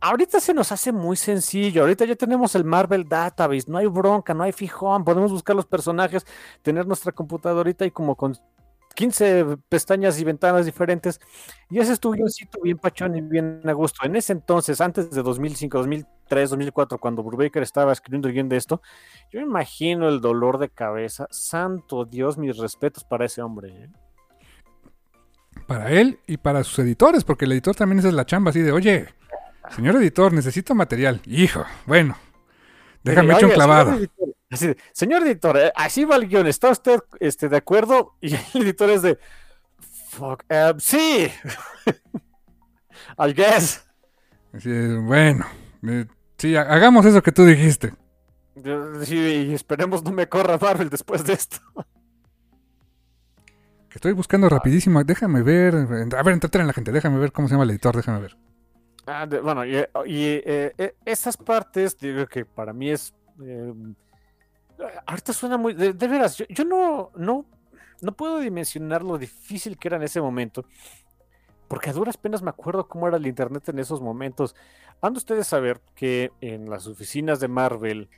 ahorita 0.08 0.40
se 0.40 0.54
nos 0.54 0.72
hace 0.72 0.92
muy 0.92 1.16
sencillo. 1.16 1.82
Ahorita 1.82 2.04
ya 2.04 2.16
tenemos 2.16 2.54
el 2.54 2.64
Marvel 2.64 3.08
Database, 3.08 3.64
no 3.68 3.78
hay 3.78 3.86
bronca, 3.86 4.34
no 4.34 4.44
hay 4.44 4.52
fijón, 4.52 5.04
podemos 5.04 5.32
buscar 5.32 5.56
los 5.56 5.66
personajes, 5.66 6.24
tener 6.62 6.86
nuestra 6.86 7.12
computadorita 7.12 7.84
y 7.84 7.90
como 7.90 8.14
con 8.14 8.36
15 8.94 9.58
pestañas 9.68 10.18
y 10.20 10.24
ventanas 10.24 10.64
diferentes. 10.64 11.20
Y 11.70 11.80
ese 11.80 11.92
es 11.92 12.00
bien 12.62 12.78
pachón 12.78 13.16
y 13.16 13.20
bien 13.20 13.60
a 13.64 13.72
gusto. 13.72 14.06
En 14.06 14.16
ese 14.16 14.32
entonces, 14.32 14.80
antes 14.80 15.10
de 15.10 15.22
2005, 15.22 15.78
2003, 15.78 16.50
2004, 16.50 16.98
cuando 16.98 17.22
Brubaker 17.22 17.62
estaba 17.62 17.92
escribiendo 17.92 18.28
el 18.28 18.34
guion 18.34 18.48
de 18.48 18.56
esto, 18.56 18.80
yo 19.30 19.40
imagino 19.40 20.08
el 20.08 20.20
dolor 20.20 20.58
de 20.58 20.70
cabeza. 20.70 21.26
Santo 21.30 22.04
Dios, 22.04 22.38
mis 22.38 22.56
respetos 22.56 23.04
para 23.04 23.26
ese 23.26 23.42
hombre. 23.42 23.68
¿eh? 23.68 23.90
Para 25.66 25.90
él 25.90 26.20
y 26.26 26.38
para 26.38 26.64
sus 26.64 26.78
editores, 26.78 27.24
porque 27.24 27.44
el 27.44 27.52
editor 27.52 27.74
también 27.74 27.98
es 27.98 28.12
la 28.12 28.24
chamba 28.24 28.50
así 28.50 28.62
de, 28.62 28.72
oye, 28.72 29.08
Señor 29.74 29.96
editor, 29.96 30.32
necesito 30.32 30.74
material. 30.74 31.20
Hijo, 31.26 31.64
bueno. 31.86 32.16
Déjame 33.02 33.34
echar 33.34 33.46
un 33.46 33.50
clavado. 33.52 33.98
Señor 34.92 35.22
editor, 35.26 35.56
eh, 35.56 35.72
así 35.74 36.04
va 36.04 36.16
el 36.16 36.28
guion. 36.28 36.46
¿Está 36.46 36.70
usted 36.70 37.00
este, 37.20 37.48
de 37.48 37.56
acuerdo? 37.56 38.14
Y 38.20 38.34
el 38.34 38.62
editor 38.62 38.90
es 38.90 39.02
de. 39.02 39.18
Fuck, 40.10 40.44
eh, 40.48 40.72
sí. 40.78 41.28
I 43.18 43.32
guess. 43.32 43.84
bueno. 45.02 45.46
Eh, 45.86 46.06
sí, 46.38 46.56
hagamos 46.56 47.04
eso 47.06 47.22
que 47.22 47.32
tú 47.32 47.44
dijiste. 47.44 47.92
Sí, 49.02 49.16
y 49.16 49.54
esperemos 49.54 50.02
no 50.02 50.12
me 50.12 50.28
corra 50.28 50.58
Marvel 50.58 50.88
después 50.88 51.24
de 51.24 51.34
esto. 51.34 51.58
Que 53.90 53.96
estoy 53.98 54.12
buscando 54.12 54.48
rapidísimo. 54.48 55.04
Déjame 55.04 55.42
ver. 55.42 55.74
A 55.74 56.22
ver, 56.22 56.32
entreten 56.32 56.62
a 56.62 56.64
la 56.64 56.72
gente. 56.72 56.90
Déjame 56.90 57.18
ver 57.18 57.32
cómo 57.32 57.48
se 57.48 57.54
llama 57.54 57.64
el 57.64 57.70
editor. 57.70 57.94
Déjame 57.94 58.20
ver. 58.20 58.36
Ah, 59.06 59.24
bueno, 59.24 59.64
y, 59.64 59.76
eh, 59.76 59.88
eh, 59.94 60.72
eh, 60.76 60.94
esas 61.04 61.36
partes, 61.36 61.96
digo 61.96 62.26
que 62.26 62.44
para 62.44 62.72
mí 62.72 62.90
es. 62.90 63.14
ahorita 65.06 65.32
suena 65.32 65.56
muy. 65.56 65.74
De, 65.74 65.92
veras, 65.92 66.36
yo, 66.48 66.64
no, 66.64 67.12
no, 67.14 67.46
no 68.00 68.12
puedo 68.12 68.40
dimensionar 68.40 69.04
lo 69.04 69.16
difícil 69.16 69.78
que 69.78 69.88
era 69.88 69.96
en 69.96 70.02
ese 70.02 70.20
momento. 70.20 70.64
Porque 71.68 71.90
a 71.90 71.92
duras 71.92 72.16
penas 72.16 72.42
me 72.42 72.50
acuerdo 72.50 72.88
cómo 72.88 73.06
era 73.06 73.16
el 73.16 73.26
internet 73.26 73.68
en 73.68 73.78
esos 73.78 74.00
momentos. 74.00 74.56
Han 75.00 75.12
de 75.12 75.18
ustedes 75.18 75.46
saber 75.46 75.80
que 75.94 76.32
en 76.40 76.68
las 76.68 76.86
oficinas 76.88 77.38
de 77.38 77.48
Marvel, 77.48 78.08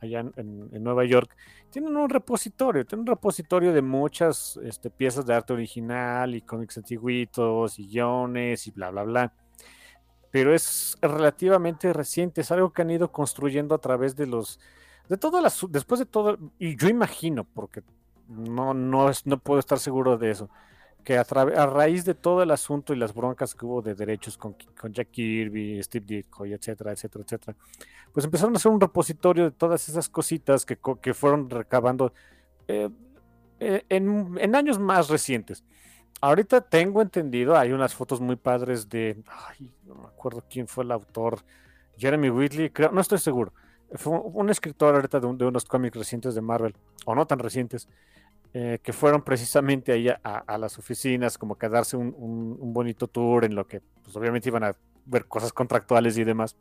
allá 0.00 0.20
en, 0.36 0.82
Nueva 0.82 1.04
York, 1.04 1.36
tienen 1.70 1.96
un 1.96 2.08
repositorio, 2.08 2.84
tienen 2.84 3.02
un 3.02 3.14
repositorio 3.14 3.72
de 3.72 3.82
muchas 3.82 4.58
este, 4.62 4.90
piezas 4.90 5.26
de 5.26 5.34
arte 5.34 5.52
original 5.52 6.34
y 6.34 6.42
cómics 6.42 6.78
antiguitos 6.78 7.78
y 7.78 7.88
guiones 7.88 8.66
y 8.66 8.70
bla, 8.72 8.90
bla, 8.90 9.04
bla 9.04 9.32
pero 10.30 10.54
es 10.54 10.96
relativamente 11.00 11.92
reciente, 11.92 12.40
es 12.40 12.50
algo 12.50 12.72
que 12.72 12.82
han 12.82 12.90
ido 12.90 13.10
construyendo 13.10 13.74
a 13.74 13.78
través 13.78 14.16
de 14.16 14.26
los, 14.26 14.60
de 15.08 15.16
todas 15.16 15.42
las, 15.42 15.64
después 15.70 15.98
de 15.98 16.06
todo, 16.06 16.38
y 16.58 16.76
yo 16.76 16.88
imagino, 16.88 17.44
porque 17.44 17.82
no, 18.28 18.74
no, 18.74 19.08
es, 19.08 19.26
no 19.26 19.38
puedo 19.38 19.60
estar 19.60 19.78
seguro 19.78 20.18
de 20.18 20.30
eso, 20.30 20.50
que 21.04 21.16
a, 21.16 21.22
a, 21.22 21.66
raíz 21.66 22.04
de 22.04 22.14
todo 22.14 22.42
el 22.42 22.50
asunto 22.50 22.92
y 22.92 22.96
las 22.96 23.14
broncas 23.14 23.54
que 23.54 23.64
hubo 23.64 23.80
de 23.80 23.94
derechos 23.94 24.36
con, 24.36 24.54
con 24.78 24.92
Jack 24.92 25.10
Kirby, 25.10 25.82
Steve 25.82 26.04
Ditko, 26.06 26.44
etcétera, 26.44 26.92
etcétera, 26.92 27.24
etcétera, 27.24 27.56
pues 28.12 28.26
empezaron 28.26 28.54
a 28.54 28.58
hacer 28.58 28.70
un 28.70 28.80
repositorio 28.80 29.44
de 29.44 29.50
todas 29.52 29.88
esas 29.88 30.08
cositas 30.08 30.66
que, 30.66 30.78
que 31.00 31.14
fueron 31.14 31.48
recabando 31.48 32.12
eh, 32.66 32.90
eh, 33.60 33.84
en, 33.88 34.36
en, 34.38 34.54
años 34.54 34.78
más 34.78 35.08
recientes. 35.08 35.64
Ahorita 36.20 36.60
tengo 36.60 37.00
entendido, 37.00 37.56
hay 37.56 37.72
unas 37.72 37.94
fotos 37.94 38.20
muy 38.20 38.36
padres 38.36 38.88
de, 38.88 39.22
ay, 39.48 39.70
no 39.86 39.94
me 39.94 40.06
acuerdo 40.06 40.42
quién 40.50 40.66
fue 40.66 40.84
el 40.84 40.90
autor, 40.90 41.40
Jeremy 41.96 42.30
Whitley, 42.30 42.70
creo, 42.70 42.90
no 42.90 43.00
estoy 43.00 43.18
seguro. 43.18 43.52
Fue 43.94 44.12
un, 44.12 44.50
escritor 44.50 44.94
ahorita 44.94 45.20
de, 45.20 45.32
de, 45.34 45.44
unos 45.46 45.64
cómics 45.64 45.96
recientes 45.96 46.34
de 46.34 46.40
Marvel, 46.40 46.74
o 47.06 47.14
no 47.14 47.26
tan 47.26 47.38
recientes, 47.38 47.88
eh, 48.52 48.80
que 48.82 48.92
fueron 48.92 49.22
precisamente 49.22 49.92
ahí 49.92 50.08
a, 50.08 50.18
a, 50.22 50.58
las 50.58 50.78
oficinas, 50.78 51.38
como 51.38 51.56
que 51.56 51.68
darse 51.68 51.96
un, 51.96 52.14
un, 52.18 52.56
un, 52.58 52.72
bonito 52.74 53.06
tour 53.06 53.44
en 53.44 53.54
lo 53.54 53.66
que, 53.66 53.80
pues 54.02 54.16
obviamente 54.16 54.48
iban 54.48 54.64
a 54.64 54.76
ver 55.06 55.26
cosas 55.26 55.52
contractuales 55.52 56.18
y 56.18 56.24
demás 56.24 56.56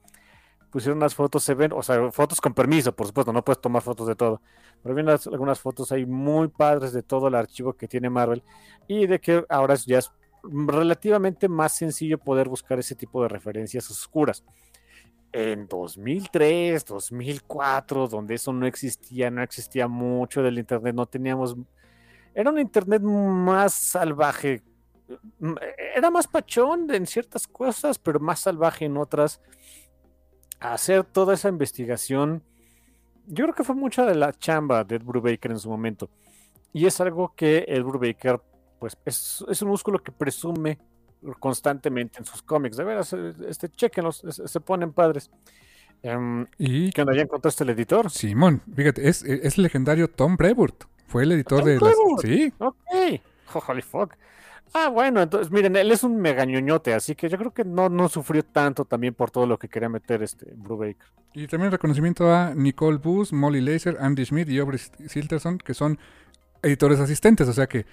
pusieron 0.71 0.97
unas 0.97 1.15
fotos, 1.15 1.43
se 1.43 1.53
ven, 1.53 1.71
o 1.73 1.81
sea, 1.81 2.11
fotos 2.11 2.41
con 2.41 2.53
permiso, 2.53 2.95
por 2.95 3.07
supuesto, 3.07 3.33
no 3.33 3.43
puedes 3.43 3.61
tomar 3.61 3.81
fotos 3.81 4.07
de 4.07 4.15
todo, 4.15 4.41
pero 4.83 4.95
ven 4.95 5.09
algunas 5.09 5.59
fotos 5.59 5.91
ahí 5.91 6.05
muy 6.05 6.47
padres 6.47 6.93
de 6.93 7.03
todo 7.03 7.27
el 7.27 7.35
archivo 7.35 7.73
que 7.73 7.87
tiene 7.87 8.09
Marvel 8.09 8.43
y 8.87 9.07
de 9.07 9.19
que 9.19 9.45
ahora 9.49 9.75
ya 9.75 9.99
es 9.99 10.11
relativamente 10.43 11.47
más 11.47 11.75
sencillo 11.75 12.17
poder 12.17 12.47
buscar 12.49 12.79
ese 12.79 12.95
tipo 12.95 13.21
de 13.21 13.29
referencias 13.29 13.89
oscuras. 13.89 14.43
En 15.33 15.67
2003, 15.67 16.85
2004, 16.85 18.07
donde 18.07 18.35
eso 18.35 18.53
no 18.53 18.65
existía, 18.65 19.29
no 19.29 19.43
existía 19.43 19.87
mucho 19.87 20.41
del 20.41 20.57
Internet, 20.57 20.95
no 20.95 21.05
teníamos... 21.05 21.55
Era 22.33 22.49
un 22.49 22.59
Internet 22.59 23.01
más 23.01 23.73
salvaje, 23.73 24.61
era 25.95 26.09
más 26.09 26.27
pachón 26.27 26.93
en 26.93 27.05
ciertas 27.05 27.47
cosas, 27.47 27.99
pero 27.99 28.19
más 28.19 28.39
salvaje 28.39 28.85
en 28.85 28.97
otras 28.97 29.41
hacer 30.59 31.03
toda 31.03 31.33
esa 31.33 31.49
investigación, 31.49 32.43
yo 33.27 33.45
creo 33.45 33.55
que 33.55 33.63
fue 33.63 33.75
mucha 33.75 34.05
de 34.05 34.15
la 34.15 34.33
chamba 34.33 34.83
de 34.83 34.95
Ed 34.95 35.03
Brubaker 35.03 35.51
en 35.51 35.59
su 35.59 35.69
momento. 35.69 36.09
Y 36.73 36.85
es 36.85 36.99
algo 37.01 37.33
que 37.35 37.65
Ed 37.67 37.83
Brubaker, 37.83 38.41
pues, 38.79 38.97
es, 39.05 39.43
es 39.49 39.61
un 39.61 39.69
músculo 39.69 40.01
que 40.01 40.11
presume 40.11 40.77
constantemente 41.39 42.19
en 42.19 42.25
sus 42.25 42.41
cómics. 42.41 42.77
De 42.77 42.83
veras, 42.83 43.13
eh, 43.13 43.33
este, 43.47 43.69
chequenlos, 43.69 44.23
se 44.29 44.59
ponen 44.59 44.93
padres. 44.93 45.29
Um, 46.03 46.45
¿Y 46.57 46.91
qué 46.91 47.01
onda? 47.01 47.15
¿Ya 47.15 47.23
encontraste 47.23 47.63
el 47.63 47.71
editor? 47.71 48.11
Simón, 48.11 48.61
fíjate, 48.75 49.07
es, 49.09 49.23
es 49.23 49.57
el 49.57 49.63
legendario 49.63 50.07
Tom 50.09 50.37
Brevoort. 50.37 50.83
Fue 51.07 51.23
el 51.23 51.31
editor 51.31 51.63
de 51.63 51.79
las... 51.79 51.95
Sí. 52.21 52.53
Ok. 52.59 52.75
Holy 53.67 53.81
fuck. 53.81 54.13
Ah, 54.73 54.89
bueno, 54.89 55.21
entonces 55.21 55.51
miren, 55.51 55.75
él 55.75 55.91
es 55.91 56.03
un 56.03 56.17
megañoñote, 56.17 56.93
así 56.93 57.15
que 57.15 57.29
yo 57.29 57.37
creo 57.37 57.53
que 57.53 57.63
no, 57.63 57.89
no 57.89 58.09
sufrió 58.09 58.43
tanto 58.43 58.85
también 58.85 59.13
por 59.13 59.31
todo 59.31 59.45
lo 59.45 59.57
que 59.57 59.67
quería 59.67 59.89
meter 59.89 60.23
este 60.23 60.53
Brubaker. 60.55 61.07
Y 61.33 61.47
también 61.47 61.71
reconocimiento 61.71 62.33
a 62.33 62.53
Nicole 62.53 62.97
Booth, 62.97 63.31
Molly 63.31 63.61
Laser, 63.61 63.97
Andy 63.99 64.25
Schmidt 64.25 64.49
y 64.49 64.59
Aubrey 64.59 64.79
Silterson, 64.79 65.57
que 65.57 65.73
son 65.73 65.97
editores 66.61 66.99
asistentes, 66.99 67.47
o 67.47 67.53
sea 67.53 67.67
que 67.67 67.85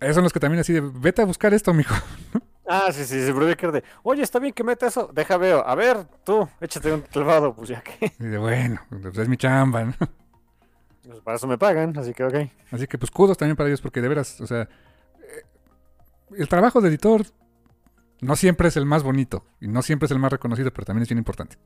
esos 0.00 0.14
son 0.14 0.24
los 0.24 0.32
que 0.32 0.40
también 0.40 0.60
así 0.60 0.72
de, 0.72 0.80
vete 0.80 1.22
a 1.22 1.26
buscar 1.26 1.52
esto, 1.54 1.72
mijo. 1.74 1.94
Ah, 2.72 2.92
sí, 2.92 3.04
sí, 3.04 3.26
sí, 3.26 3.32
Brubaker 3.32 3.72
de, 3.72 3.82
oye, 4.04 4.22
está 4.22 4.38
bien 4.38 4.52
que 4.52 4.62
meta 4.62 4.86
eso, 4.86 5.10
deja 5.12 5.36
veo, 5.36 5.66
a 5.66 5.74
ver, 5.74 6.06
tú, 6.22 6.48
échate 6.60 6.92
un 6.92 7.00
clavado, 7.00 7.52
pues 7.52 7.70
ya 7.70 7.80
que. 7.80 8.12
Y 8.16 8.24
de, 8.26 8.38
bueno, 8.38 8.80
pues 8.90 9.18
es 9.18 9.28
mi 9.28 9.36
chamba, 9.36 9.86
¿no? 9.86 9.94
Pues 11.04 11.20
para 11.20 11.36
eso 11.36 11.48
me 11.48 11.58
pagan, 11.58 11.98
así 11.98 12.14
que 12.14 12.22
ok. 12.22 12.34
Así 12.70 12.86
que 12.86 12.96
pues 12.96 13.10
kudos 13.10 13.36
también 13.36 13.56
para 13.56 13.68
ellos, 13.68 13.80
porque 13.80 14.00
de 14.00 14.06
veras, 14.06 14.40
o 14.40 14.46
sea, 14.46 14.68
el 16.36 16.48
trabajo 16.48 16.80
de 16.80 16.88
editor 16.88 17.22
no 18.20 18.36
siempre 18.36 18.68
es 18.68 18.76
el 18.76 18.86
más 18.86 19.02
bonito 19.02 19.44
y 19.60 19.68
no 19.68 19.82
siempre 19.82 20.06
es 20.06 20.12
el 20.12 20.18
más 20.18 20.32
reconocido, 20.32 20.70
pero 20.72 20.84
también 20.84 21.02
es 21.02 21.08
bien 21.08 21.18
importante. 21.18 21.56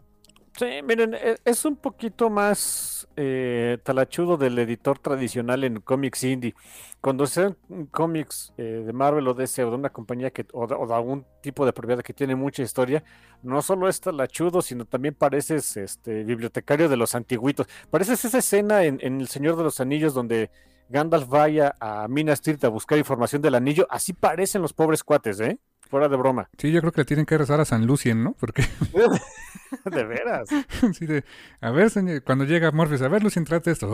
Sí, 0.57 0.83
miren, 0.85 1.15
e, 1.15 1.37
es 1.45 1.65
un 1.65 1.75
poquito 1.75 2.31
más 2.31 3.09
eh, 3.17 3.79
talachudo 3.83 4.37
del 4.37 4.57
editor 4.61 5.01
tradicional 5.01 5.65
en 5.65 5.81
cómics 5.81 6.23
indie. 6.23 6.55
Cuando 7.01 7.27
sean 7.27 7.57
cómics 7.91 8.53
eh, 8.57 8.85
de 8.87 8.93
Marvel 8.93 9.27
o 9.27 9.35
DC 9.35 9.65
o 9.65 9.71
de 9.71 9.77
una 9.77 9.91
compañía 9.91 10.31
que, 10.31 10.47
o, 10.53 10.69
de, 10.69 10.95
algún 10.95 11.27
tipo 11.43 11.67
de 11.67 11.73
propiedad 11.73 12.05
que 12.05 12.15
tiene 12.15 12.37
mucha 12.37 12.63
historia, 12.63 13.03
no 13.43 13.63
solo 13.63 13.89
es 13.89 14.01
talachudo, 14.01 14.63
sino 14.63 14.85
también 14.85 15.15
pareces 15.15 15.77
este 15.77 16.23
bibliotecario 16.23 16.89
de 16.89 16.97
los 16.97 17.17
antiguitos. 17.17 17.67
Pareces 17.91 18.25
esa 18.25 18.39
escena 18.39 18.85
en, 18.85 19.01
en 19.03 19.21
El 19.21 19.27
Señor 19.27 19.57
de 19.57 19.65
los 19.65 19.81
Anillos 19.81 20.15
donde 20.15 20.51
Gandalf 20.89 21.29
vaya 21.29 21.75
a 21.81 22.07
Minas 22.09 22.41
Tirith 22.41 22.65
a 22.65 22.69
buscar 22.69 22.99
información 22.99 23.43
del 23.43 23.55
anillo, 23.55 23.87
así 23.91 24.13
parecen 24.13 24.63
los 24.63 24.73
pobres 24.73 25.03
cuates, 25.03 25.41
¿eh? 25.41 25.59
Fuera 25.89 26.09
de 26.09 26.17
broma. 26.17 26.49
Sí, 26.59 26.73
yo 26.73 26.81
creo 26.81 26.93
que 26.93 27.03
le 27.03 27.05
tienen 27.05 27.27
que 27.27 27.39
rezar 27.39 27.61
a 27.61 27.65
San 27.65 27.87
Lucien, 27.87 28.25
¿no? 28.25 28.35
Porque... 28.39 28.65
de 29.85 30.05
veras. 30.05 30.49
Sí, 30.93 31.07
de... 31.07 31.25
A 31.61 31.71
ver, 31.71 31.91
señor, 31.91 32.23
cuando 32.23 32.45
llega 32.45 32.71
Morpheus, 32.71 33.03
a 33.03 33.09
ver, 33.09 33.23
Lucien, 33.23 33.45
trate 33.45 33.71
esto. 33.71 33.87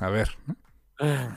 a 0.00 0.10
ver. 0.10 0.30
¿no? 0.46 0.56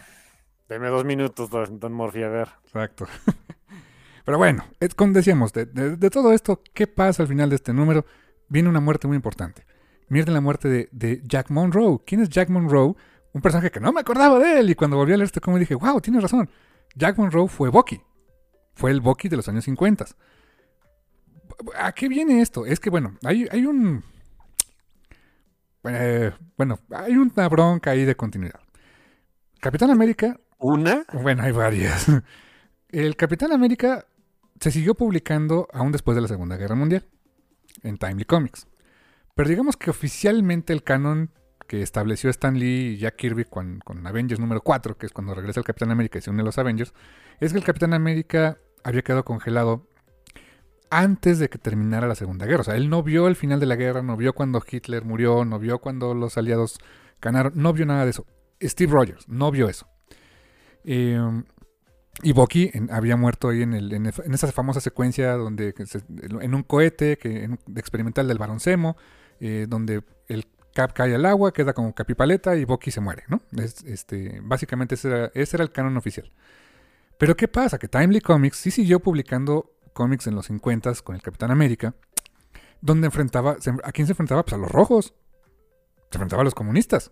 Deme 0.69 0.87
dos 0.87 1.05
minutos, 1.05 1.49
don 1.49 1.93
Morphy, 1.93 2.23
a 2.23 2.29
ver. 2.29 2.49
Exacto. 2.63 3.05
Pero 4.25 4.37
bueno, 4.37 4.63
como 4.95 5.13
decíamos, 5.13 5.51
de, 5.51 5.65
de, 5.65 6.09
todo 6.09 6.31
esto, 6.31 6.61
¿qué 6.73 6.87
pasa 6.87 7.23
al 7.23 7.27
final 7.27 7.49
de 7.49 7.55
este 7.55 7.73
número? 7.73 8.05
Viene 8.47 8.69
una 8.69 8.79
muerte 8.79 9.07
muy 9.07 9.15
importante. 9.15 9.65
Miren 10.07 10.33
la 10.33 10.41
muerte 10.41 10.69
de, 10.69 10.89
de 10.91 11.21
Jack 11.25 11.49
Monroe. 11.49 11.99
¿Quién 12.05 12.21
es 12.21 12.29
Jack 12.29 12.49
Monroe? 12.49 12.95
Un 13.33 13.41
personaje 13.41 13.71
que 13.71 13.79
no 13.79 13.91
me 13.91 14.01
acordaba 14.01 14.39
de 14.39 14.59
él. 14.59 14.69
Y 14.69 14.75
cuando 14.75 14.97
volví 14.97 15.13
a 15.13 15.17
leer 15.17 15.25
este 15.25 15.41
cómic 15.41 15.61
dije, 15.61 15.75
wow, 15.75 15.99
tienes 16.01 16.21
razón. 16.21 16.49
Jack 16.95 17.17
Monroe 17.17 17.47
fue 17.47 17.69
Bucky. 17.69 18.01
Fue 18.73 18.91
el 18.91 19.01
Bucky 19.01 19.29
de 19.29 19.37
los 19.37 19.47
años 19.47 19.65
50. 19.65 20.05
¿A 21.77 21.91
qué 21.91 22.07
viene 22.07 22.41
esto? 22.41 22.65
Es 22.65 22.79
que, 22.79 22.89
bueno, 22.89 23.17
hay, 23.23 23.47
hay 23.51 23.65
un... 23.65 24.03
Eh, 25.83 26.31
bueno, 26.57 26.79
hay 26.91 27.15
una 27.15 27.47
bronca 27.49 27.91
ahí 27.91 28.05
de 28.05 28.15
continuidad. 28.15 28.59
Capitán 29.59 29.91
América... 29.91 30.39
¿Una? 30.57 31.05
Bueno, 31.13 31.43
hay 31.43 31.51
varias. 31.51 32.07
El 32.89 33.15
Capitán 33.15 33.51
América 33.51 34.05
se 34.59 34.69
siguió 34.69 34.93
publicando 34.93 35.67
aún 35.73 35.91
después 35.91 36.13
de 36.15 36.21
la 36.21 36.27
Segunda 36.27 36.57
Guerra 36.57 36.75
Mundial 36.75 37.07
en 37.83 37.97
Timely 37.97 38.25
Comics. 38.25 38.67
Pero 39.33 39.49
digamos 39.49 39.75
que 39.75 39.89
oficialmente 39.89 40.71
el 40.73 40.83
canon 40.83 41.31
que 41.71 41.81
estableció 41.81 42.29
Stan 42.29 42.59
Lee 42.59 42.95
y 42.95 42.97
Jack 42.97 43.15
Kirby 43.15 43.45
con, 43.45 43.81
Avengers 44.05 44.41
número 44.41 44.59
4, 44.59 44.97
que 44.97 45.05
es 45.05 45.13
cuando 45.13 45.33
regresa 45.33 45.61
el 45.61 45.65
Capitán 45.65 45.89
América 45.89 46.19
y 46.19 46.21
se 46.21 46.29
une 46.29 46.41
a 46.41 46.43
los 46.43 46.57
Avengers, 46.57 46.93
es 47.39 47.53
que 47.53 47.59
el 47.59 47.63
Capitán 47.63 47.93
América 47.93 48.57
había 48.83 49.03
quedado 49.03 49.23
congelado 49.23 49.87
antes 50.89 51.39
de 51.39 51.47
que 51.47 51.57
terminara 51.57 52.09
la 52.09 52.15
Segunda 52.15 52.45
Guerra. 52.45 52.59
O 52.59 52.63
sea, 52.65 52.75
él 52.75 52.89
no 52.89 53.03
vio 53.03 53.29
el 53.29 53.37
final 53.37 53.61
de 53.61 53.67
la 53.67 53.77
guerra, 53.77 54.01
no 54.01 54.17
vio 54.17 54.33
cuando 54.33 54.61
Hitler 54.69 55.05
murió, 55.05 55.45
no 55.45 55.59
vio 55.59 55.79
cuando 55.79 56.13
los 56.13 56.37
aliados 56.37 56.77
ganaron, 57.21 57.53
no 57.55 57.71
vio 57.71 57.85
nada 57.85 58.03
de 58.03 58.09
eso. 58.09 58.25
Steve 58.61 58.91
Rogers 58.91 59.29
no 59.29 59.49
vio 59.49 59.69
eso. 59.69 59.87
Em, 60.83 61.45
y 62.21 62.33
Bucky 62.33 62.69
había 62.89 63.15
muerto 63.15 63.47
ahí 63.47 63.61
en, 63.61 63.73
en, 63.75 64.07
esa 64.07 64.51
famosa 64.51 64.81
secuencia 64.81 65.37
donde 65.37 65.73
en 66.41 66.53
un 66.53 66.63
cohete 66.63 67.17
que, 67.17 67.49
experimental 67.77 68.27
del 68.27 68.39
Barón 68.39 68.59
Zemo, 68.59 68.97
eh, 69.39 69.67
donde 69.69 70.03
el 70.27 70.47
Cap 70.73 70.93
cae 70.93 71.15
al 71.15 71.25
agua, 71.25 71.51
queda 71.51 71.73
como 71.73 71.93
capipaleta 71.93 72.55
y 72.55 72.65
Bucky 72.65 72.91
se 72.91 73.01
muere, 73.01 73.23
¿no? 73.27 73.41
este, 73.85 74.39
básicamente 74.41 74.95
ese 74.95 75.29
era, 75.33 75.63
el 75.63 75.71
canon 75.71 75.97
oficial. 75.97 76.31
Pero 77.17 77.35
¿qué 77.35 77.47
pasa? 77.47 77.77
Que 77.77 77.87
Timely 77.87 78.21
Comics 78.21 78.57
sí 78.57 78.71
siguió 78.71 78.99
publicando 78.99 79.73
cómics 79.93 80.27
en 80.27 80.35
los 80.35 80.45
50 80.47 80.93
con 81.03 81.15
el 81.15 81.21
Capitán 81.21 81.51
América, 81.51 81.93
donde 82.79 83.07
enfrentaba, 83.07 83.57
¿a 83.83 83.91
quién 83.91 84.07
se 84.07 84.13
enfrentaba? 84.13 84.43
Pues 84.43 84.53
a 84.53 84.57
los 84.57 84.71
rojos. 84.71 85.13
Se 86.09 86.17
enfrentaba 86.17 86.41
a 86.41 86.45
los 86.45 86.55
comunistas. 86.55 87.11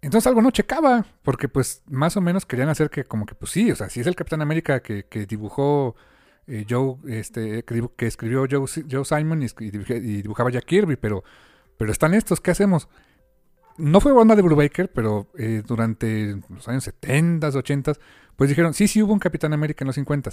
Entonces 0.00 0.26
algo 0.26 0.42
no 0.42 0.50
checaba, 0.50 1.06
porque 1.22 1.48
pues 1.48 1.82
más 1.86 2.16
o 2.16 2.20
menos 2.20 2.44
querían 2.46 2.68
hacer 2.68 2.90
que 2.90 3.04
como 3.04 3.26
que 3.26 3.34
pues 3.34 3.50
sí, 3.50 3.70
o 3.70 3.76
sea, 3.76 3.88
si 3.88 4.00
es 4.00 4.06
el 4.06 4.14
Capitán 4.14 4.42
América 4.42 4.80
que, 4.80 5.26
dibujó 5.26 5.96
eh, 6.46 6.66
Joe, 6.68 6.96
este, 7.08 7.64
que, 7.64 8.06
escribió 8.06 8.46
Joe, 8.48 9.04
Simon 9.04 9.42
y 9.42 9.70
dibujaba 10.22 10.50
Jack 10.50 10.66
Kirby, 10.66 10.96
pero 10.96 11.24
pero 11.76 11.92
están 11.92 12.14
estos, 12.14 12.40
¿qué 12.40 12.50
hacemos? 12.50 12.88
No 13.76 14.00
fue 14.00 14.12
banda 14.12 14.36
de 14.36 14.42
Brubaker, 14.42 14.90
pero 14.92 15.28
eh, 15.36 15.62
durante 15.66 16.40
los 16.48 16.68
años 16.68 16.84
70, 16.84 17.48
80, 17.48 17.92
pues 18.36 18.48
dijeron, 18.48 18.74
sí, 18.74 18.86
sí 18.86 19.02
hubo 19.02 19.12
un 19.12 19.18
Capitán 19.18 19.52
América 19.52 19.84
en 19.84 19.88
los 19.88 19.96
50 19.96 20.30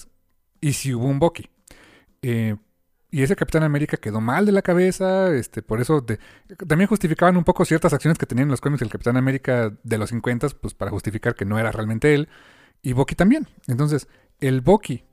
y 0.62 0.74
sí 0.74 0.94
hubo 0.94 1.06
un 1.08 1.20
Bucky. 1.20 1.50
Eh, 2.22 2.56
y 3.10 3.24
ese 3.24 3.36
Capitán 3.36 3.64
América 3.64 3.98
quedó 3.98 4.22
mal 4.22 4.46
de 4.46 4.54
la 4.54 4.62
cabeza, 4.62 5.34
este, 5.36 5.62
por 5.62 5.82
eso 5.82 6.06
también 6.68 6.88
justificaban 6.88 7.36
un 7.36 7.44
poco 7.44 7.66
ciertas 7.66 7.92
acciones 7.92 8.18
que 8.18 8.26
tenían 8.26 8.48
en 8.48 8.52
los 8.52 8.62
cómics 8.62 8.80
del 8.80 8.90
Capitán 8.90 9.18
América 9.18 9.74
de 9.84 9.98
los 9.98 10.12
50, 10.12 10.48
pues 10.62 10.74
para 10.74 10.92
justificar 10.92 11.36
que 11.36 11.44
no 11.44 11.60
era 11.60 11.72
realmente 11.72 12.14
él, 12.14 12.30
y 12.82 12.94
Bucky 12.94 13.16
también. 13.16 13.48
Entonces, 13.68 14.08
el 14.40 14.62
Bucky, 14.62 15.04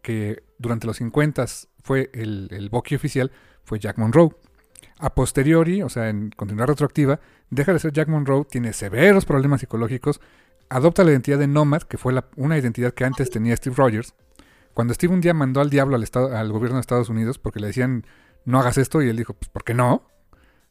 que 0.00 0.44
durante 0.58 0.86
los 0.86 0.96
50 0.96 1.44
fue 1.82 2.10
el, 2.14 2.48
el 2.52 2.70
oficial, 2.72 3.30
fue 3.64 3.78
Jack 3.78 3.98
Monroe 3.98 4.30
a 4.98 5.14
posteriori, 5.14 5.82
o 5.82 5.88
sea, 5.88 6.08
en 6.08 6.30
continuidad 6.30 6.68
retroactiva, 6.68 7.20
deja 7.50 7.72
de 7.72 7.78
ser 7.78 7.92
Jack 7.92 8.08
Monroe, 8.08 8.44
tiene 8.44 8.72
severos 8.72 9.24
problemas 9.24 9.60
psicológicos, 9.60 10.20
adopta 10.68 11.04
la 11.04 11.10
identidad 11.10 11.38
de 11.38 11.46
Nomad, 11.46 11.82
que 11.82 11.98
fue 11.98 12.12
la- 12.12 12.26
una 12.36 12.56
identidad 12.58 12.92
que 12.94 13.04
antes 13.04 13.30
tenía 13.30 13.56
Steve 13.56 13.74
Rogers. 13.76 14.14
Cuando 14.74 14.94
Steve 14.94 15.12
un 15.12 15.20
día 15.20 15.34
mandó 15.34 15.60
al 15.60 15.68
diablo 15.70 15.96
al, 15.96 16.02
estado- 16.02 16.34
al 16.36 16.50
gobierno 16.52 16.76
de 16.76 16.80
Estados 16.80 17.08
Unidos 17.10 17.38
porque 17.38 17.60
le 17.60 17.66
decían 17.68 18.06
no 18.44 18.58
hagas 18.58 18.78
esto 18.78 19.02
y 19.02 19.08
él 19.08 19.16
dijo, 19.16 19.34
pues 19.34 19.48
¿por 19.50 19.64
qué 19.64 19.74
no? 19.74 20.06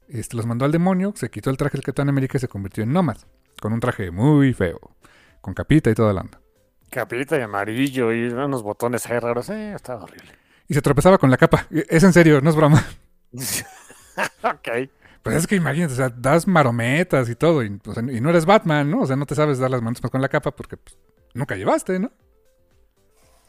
Este, 0.10 0.36
los 0.36 0.46
mandó 0.46 0.66
al 0.66 0.72
demonio, 0.72 1.14
se 1.16 1.30
quitó 1.30 1.50
el 1.50 1.58
traje 1.58 1.78
del 1.78 1.84
Capitán 1.84 2.10
América 2.10 2.38
y 2.38 2.42
se 2.42 2.48
convirtió 2.48 2.84
en 2.84 2.92
Nomad, 2.92 3.18
con 3.62 3.72
un 3.74 3.80
traje 3.80 4.12
muy 4.12 4.54
feo, 4.54 4.80
con 5.40 5.54
capita 5.54 5.90
y 5.90 5.94
toda 5.94 6.12
la 6.14 6.22
onda. 6.22 6.42
Capita 6.90 7.38
y 7.38 7.42
amarillo 7.42 8.12
y 8.12 8.28
unos 8.28 8.64
botones 8.64 9.06
ahí 9.10 9.20
raros. 9.20 9.50
Eh, 9.50 9.74
estaba 9.74 10.04
horrible. 10.04 10.32
Y 10.68 10.74
se 10.74 10.82
tropezaba 10.82 11.18
con 11.18 11.30
la 11.32 11.38
capa. 11.38 11.66
Es 11.70 12.04
en 12.04 12.12
serio, 12.12 12.42
no 12.42 12.50
es 12.50 12.56
broma. 12.58 12.84
ok. 14.44 14.90
Pues 15.24 15.36
es 15.36 15.48
que 15.48 15.56
imagínate, 15.56 15.94
o 15.94 15.96
sea, 15.96 16.10
das 16.10 16.48
marometas 16.48 17.30
y 17.30 17.36
todo, 17.36 17.64
y, 17.64 17.80
o 17.86 17.94
sea, 17.94 18.04
y 18.04 18.22
no 18.22 18.30
eres 18.32 18.46
Batman, 18.46 18.90
¿no? 18.90 19.02
O 19.02 19.06
sea, 19.06 19.16
no 19.16 19.26
te 19.26 19.36
sabes 19.36 19.60
dar 19.60 19.70
las 19.70 19.82
manos 19.82 20.02
con 20.02 20.22
la 20.22 20.30
capa 20.30 20.52
porque 20.52 20.78
pues, 20.78 20.98
nunca 21.36 21.56
llevaste, 21.56 22.00
¿no? 22.00 22.12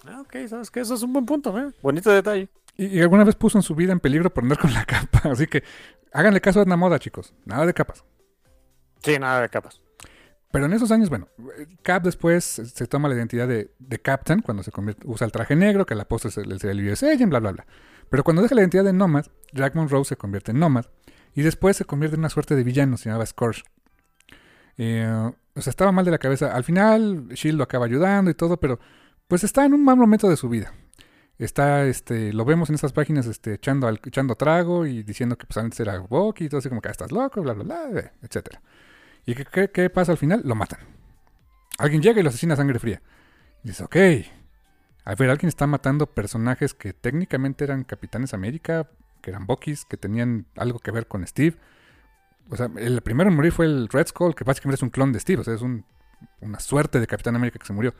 Ah, 0.06 0.20
ok, 0.20 0.36
sabes 0.48 0.70
que 0.70 0.80
eso 0.80 0.94
es 0.94 1.02
un 1.02 1.12
buen 1.12 1.24
punto, 1.24 1.56
¿eh? 1.58 1.70
Bonito 1.80 2.10
detalle. 2.10 2.48
Y, 2.76 2.86
y 2.86 3.00
alguna 3.00 3.24
vez 3.24 3.36
puso 3.36 3.58
en 3.58 3.62
su 3.62 3.74
vida 3.74 3.92
en 3.92 4.00
peligro 4.00 4.32
por 4.32 4.44
andar 4.44 4.58
con 4.58 4.72
la 4.72 4.84
capa. 4.86 5.30
Así 5.30 5.46
que 5.46 5.62
háganle 6.12 6.40
caso 6.40 6.60
a 6.60 6.62
Edna 6.64 6.76
Moda, 6.76 6.98
chicos. 6.98 7.32
Nada 7.44 7.64
de 7.64 7.72
capas. 7.72 8.04
Sí, 9.02 9.18
nada 9.18 9.40
de 9.40 9.48
capas. 9.48 9.80
Pero 10.50 10.66
en 10.66 10.74
esos 10.74 10.90
años, 10.92 11.08
bueno, 11.08 11.28
Cap 11.82 12.02
después 12.02 12.44
se 12.44 12.66
se 12.66 12.86
toma 12.86 13.08
la 13.08 13.14
identidad 13.14 13.48
de, 13.48 13.72
de 13.78 13.98
Captain 13.98 14.42
cuando 14.42 14.62
se 14.62 14.70
convierte, 14.70 15.06
usa 15.06 15.24
el 15.24 15.32
traje 15.32 15.56
negro, 15.56 15.86
que 15.86 15.94
la 15.94 16.04
postre 16.04 16.28
es 16.28 16.36
el, 16.36 16.52
es 16.52 16.62
el 16.64 16.86
US 16.90 17.02
Agent, 17.02 17.30
bla, 17.30 17.40
bla, 17.40 17.52
bla. 17.52 17.66
Pero 18.12 18.24
cuando 18.24 18.42
deja 18.42 18.54
la 18.54 18.60
identidad 18.60 18.84
de 18.84 18.92
Nomad, 18.92 19.24
Jack 19.54 19.74
Monroe 19.74 20.04
se 20.04 20.16
convierte 20.16 20.50
en 20.50 20.58
Nomad 20.58 20.84
y 21.34 21.40
después 21.40 21.78
se 21.78 21.86
convierte 21.86 22.14
en 22.16 22.20
una 22.20 22.28
suerte 22.28 22.54
de 22.54 22.62
villano, 22.62 22.98
se 22.98 23.06
llamaba 23.08 23.24
Scourge. 23.24 23.62
Eh, 24.76 25.06
o 25.54 25.60
sea, 25.62 25.70
estaba 25.70 25.92
mal 25.92 26.04
de 26.04 26.10
la 26.10 26.18
cabeza. 26.18 26.54
Al 26.54 26.62
final, 26.62 27.28
Shield 27.30 27.56
lo 27.56 27.64
acaba 27.64 27.86
ayudando 27.86 28.30
y 28.30 28.34
todo, 28.34 28.58
pero 28.60 28.78
pues 29.28 29.44
está 29.44 29.64
en 29.64 29.72
un 29.72 29.82
mal 29.82 29.96
momento 29.96 30.28
de 30.28 30.36
su 30.36 30.50
vida. 30.50 30.74
Está, 31.38 31.86
este, 31.86 32.34
lo 32.34 32.44
vemos 32.44 32.68
en 32.68 32.74
estas 32.74 32.92
páginas, 32.92 33.26
este, 33.26 33.54
echando, 33.54 33.88
echando 33.88 34.34
trago 34.34 34.84
y 34.84 35.02
diciendo 35.02 35.38
que 35.38 35.46
pues 35.46 35.56
antes 35.56 35.80
era 35.80 35.98
Bucky 35.98 36.44
y 36.44 36.48
todo 36.50 36.58
así 36.58 36.68
como 36.68 36.82
que 36.82 36.88
"Ah, 36.88 36.92
estás 36.92 37.12
loco, 37.12 37.40
bla, 37.40 37.54
bla, 37.54 37.64
bla, 37.64 38.12
etcétera. 38.22 38.60
¿Y 39.24 39.34
qué, 39.34 39.70
qué- 39.72 39.88
pasa 39.88 40.12
al 40.12 40.18
final? 40.18 40.42
Lo 40.44 40.54
matan. 40.54 40.80
Alguien 41.78 42.02
llega 42.02 42.20
y 42.20 42.22
lo 42.22 42.28
asesina 42.28 42.52
a 42.54 42.56
sangre 42.58 42.78
fría. 42.78 43.00
Y 43.64 43.68
dices, 43.68 43.80
ok. 43.86 43.96
A 45.04 45.14
ver, 45.14 45.30
alguien 45.30 45.48
está 45.48 45.66
matando 45.66 46.06
personajes 46.06 46.74
que 46.74 46.92
técnicamente 46.92 47.64
eran 47.64 47.84
Capitanes 47.84 48.34
América, 48.34 48.88
que 49.20 49.30
eran 49.30 49.46
Buckys, 49.46 49.84
que 49.84 49.96
tenían 49.96 50.46
algo 50.56 50.78
que 50.78 50.90
ver 50.90 51.06
con 51.08 51.26
Steve. 51.26 51.56
O 52.50 52.56
sea, 52.56 52.70
el 52.76 53.00
primero 53.02 53.30
en 53.30 53.36
morir 53.36 53.52
fue 53.52 53.66
el 53.66 53.88
Red 53.88 54.08
Skull, 54.08 54.34
que 54.34 54.44
básicamente 54.44 54.76
es 54.76 54.82
un 54.82 54.90
clon 54.90 55.12
de 55.12 55.20
Steve. 55.20 55.40
O 55.40 55.44
sea, 55.44 55.54
es 55.54 55.62
un- 55.62 55.84
una 56.40 56.60
suerte 56.60 57.00
de 57.00 57.06
Capitán 57.06 57.34
América 57.36 57.58
que 57.58 57.66
se 57.66 57.72
murió. 57.72 57.94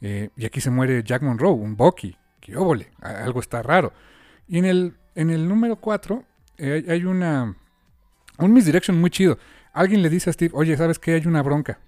Eh, 0.00 0.30
y 0.36 0.44
aquí 0.46 0.60
se 0.60 0.70
muere 0.70 1.02
Jack 1.04 1.22
Monroe, 1.22 1.52
un 1.52 1.76
Bucky. 1.76 2.16
Que 2.40 2.56
óvole, 2.56 2.90
algo 3.00 3.40
está 3.40 3.62
raro. 3.62 3.92
Y 4.48 4.58
en 4.58 4.64
el, 4.64 4.96
en 5.14 5.30
el 5.30 5.46
número 5.48 5.76
4 5.76 6.24
hay, 6.58 6.86
hay 6.88 7.04
una, 7.04 7.54
un 8.38 8.52
misdirection 8.52 8.98
muy 9.00 9.10
chido. 9.10 9.38
Alguien 9.72 10.02
le 10.02 10.08
dice 10.08 10.30
a 10.30 10.32
Steve, 10.32 10.52
oye, 10.54 10.76
¿sabes 10.76 10.98
qué? 10.98 11.14
Hay 11.14 11.26
una 11.26 11.42
bronca. 11.42 11.78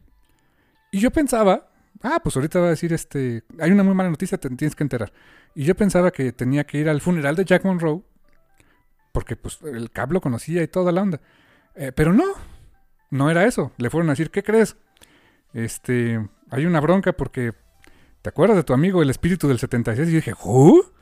Y 0.91 0.99
yo 1.01 1.11
pensaba, 1.11 1.69
ah, 2.03 2.21
pues 2.23 2.37
ahorita 2.37 2.61
va 2.61 2.67
a 2.67 2.71
decir, 2.71 2.93
este, 2.93 3.45
hay 3.59 3.71
una 3.71 3.83
muy 3.83 3.95
mala 3.95 4.11
noticia, 4.11 4.39
te 4.39 4.49
tienes 4.51 4.75
que 4.75 4.85
enterar. 4.85 5.13
Y 5.55 5.65
yo 5.65 5.75
pensaba 5.75 6.11
que 6.11 6.33
tenía 6.33 6.65
que 6.65 6.79
ir 6.79 6.89
al 6.89 7.01
funeral 7.01 7.37
de 7.37 7.45
Jack 7.45 7.65
Monroe, 7.65 8.03
porque 9.13 9.37
pues 9.37 9.61
el 9.63 9.91
Cap 9.91 10.11
lo 10.13 10.21
conocía 10.21 10.63
y 10.63 10.69
toda 10.69 10.93
la 10.93 11.03
onda. 11.03 11.21
Eh, 11.75 11.93
pero 11.93 12.13
no, 12.13 12.25
no 13.11 13.31
era 13.31 13.45
eso. 13.45 13.73
Le 13.77 13.91
fueron 13.91 14.09
a 14.09 14.13
decir, 14.13 14.31
¿qué 14.31 14.43
crees? 14.43 14.77
Este, 15.53 16.29
hay 16.51 16.67
una 16.67 16.81
bronca 16.81 17.13
porque, 17.13 17.53
¿te 18.23 18.29
acuerdas 18.31 18.57
de 18.57 18.65
tu 18.65 18.73
amigo 18.73 19.03
el 19.03 19.11
espíritu 19.11 19.49
del 19.49 19.59
76? 19.59 20.09
Y 20.09 20.13
yo 20.13 20.17
dije, 20.17 20.35
¿who? 20.45 20.93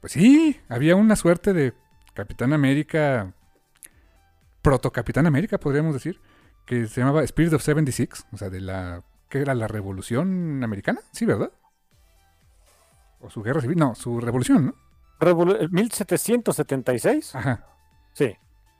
Pues 0.00 0.12
sí, 0.12 0.60
había 0.68 0.96
una 0.96 1.16
suerte 1.16 1.52
de 1.52 1.72
Capitán 2.12 2.52
América, 2.52 3.32
proto 4.62 4.92
Capitán 4.92 5.26
América, 5.26 5.58
podríamos 5.58 5.94
decir, 5.94 6.20
que 6.66 6.86
se 6.86 7.00
llamaba 7.00 7.22
Spirit 7.24 7.52
of 7.52 7.62
76, 7.62 8.26
o 8.32 8.36
sea, 8.36 8.50
de 8.50 8.60
la, 8.60 9.02
¿qué 9.34 9.40
era? 9.40 9.52
¿La 9.56 9.66
Revolución 9.66 10.62
Americana? 10.62 11.00
Sí, 11.10 11.26
¿verdad? 11.26 11.50
O 13.20 13.28
su 13.30 13.42
guerra 13.42 13.60
civil, 13.60 13.76
no, 13.76 13.96
su 13.96 14.20
revolución, 14.20 14.66
¿no? 14.66 14.74
Revolu- 15.18 15.68
1776. 15.72 17.34
Ajá. 17.34 17.66
Sí, 18.12 18.26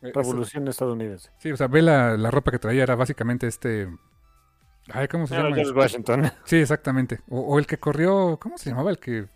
Eh, 0.03 0.13
revolución 0.15 0.69
estadounidense. 0.69 1.31
Sí, 1.39 1.51
o 1.51 1.57
sea, 1.57 1.67
ve 1.67 1.83
la, 1.83 2.17
la 2.17 2.31
ropa 2.31 2.53
que 2.53 2.61
traía, 2.61 2.85
era 2.85 2.95
básicamente 2.95 3.49
este... 3.49 3.89
Ay, 4.93 5.09
¿cómo 5.09 5.27
se 5.27 5.35
Era 5.35 5.45
llama? 5.45 5.57
George 5.57 5.73
Washington. 5.73 6.31
Sí, 6.45 6.57
exactamente. 6.59 7.21
O, 7.29 7.41
o 7.41 7.59
el 7.59 7.67
que 7.67 7.79
corrió, 7.79 8.39
¿cómo 8.41 8.57
se 8.57 8.71
llamaba? 8.71 8.91
El 8.91 8.99
que 9.01 9.27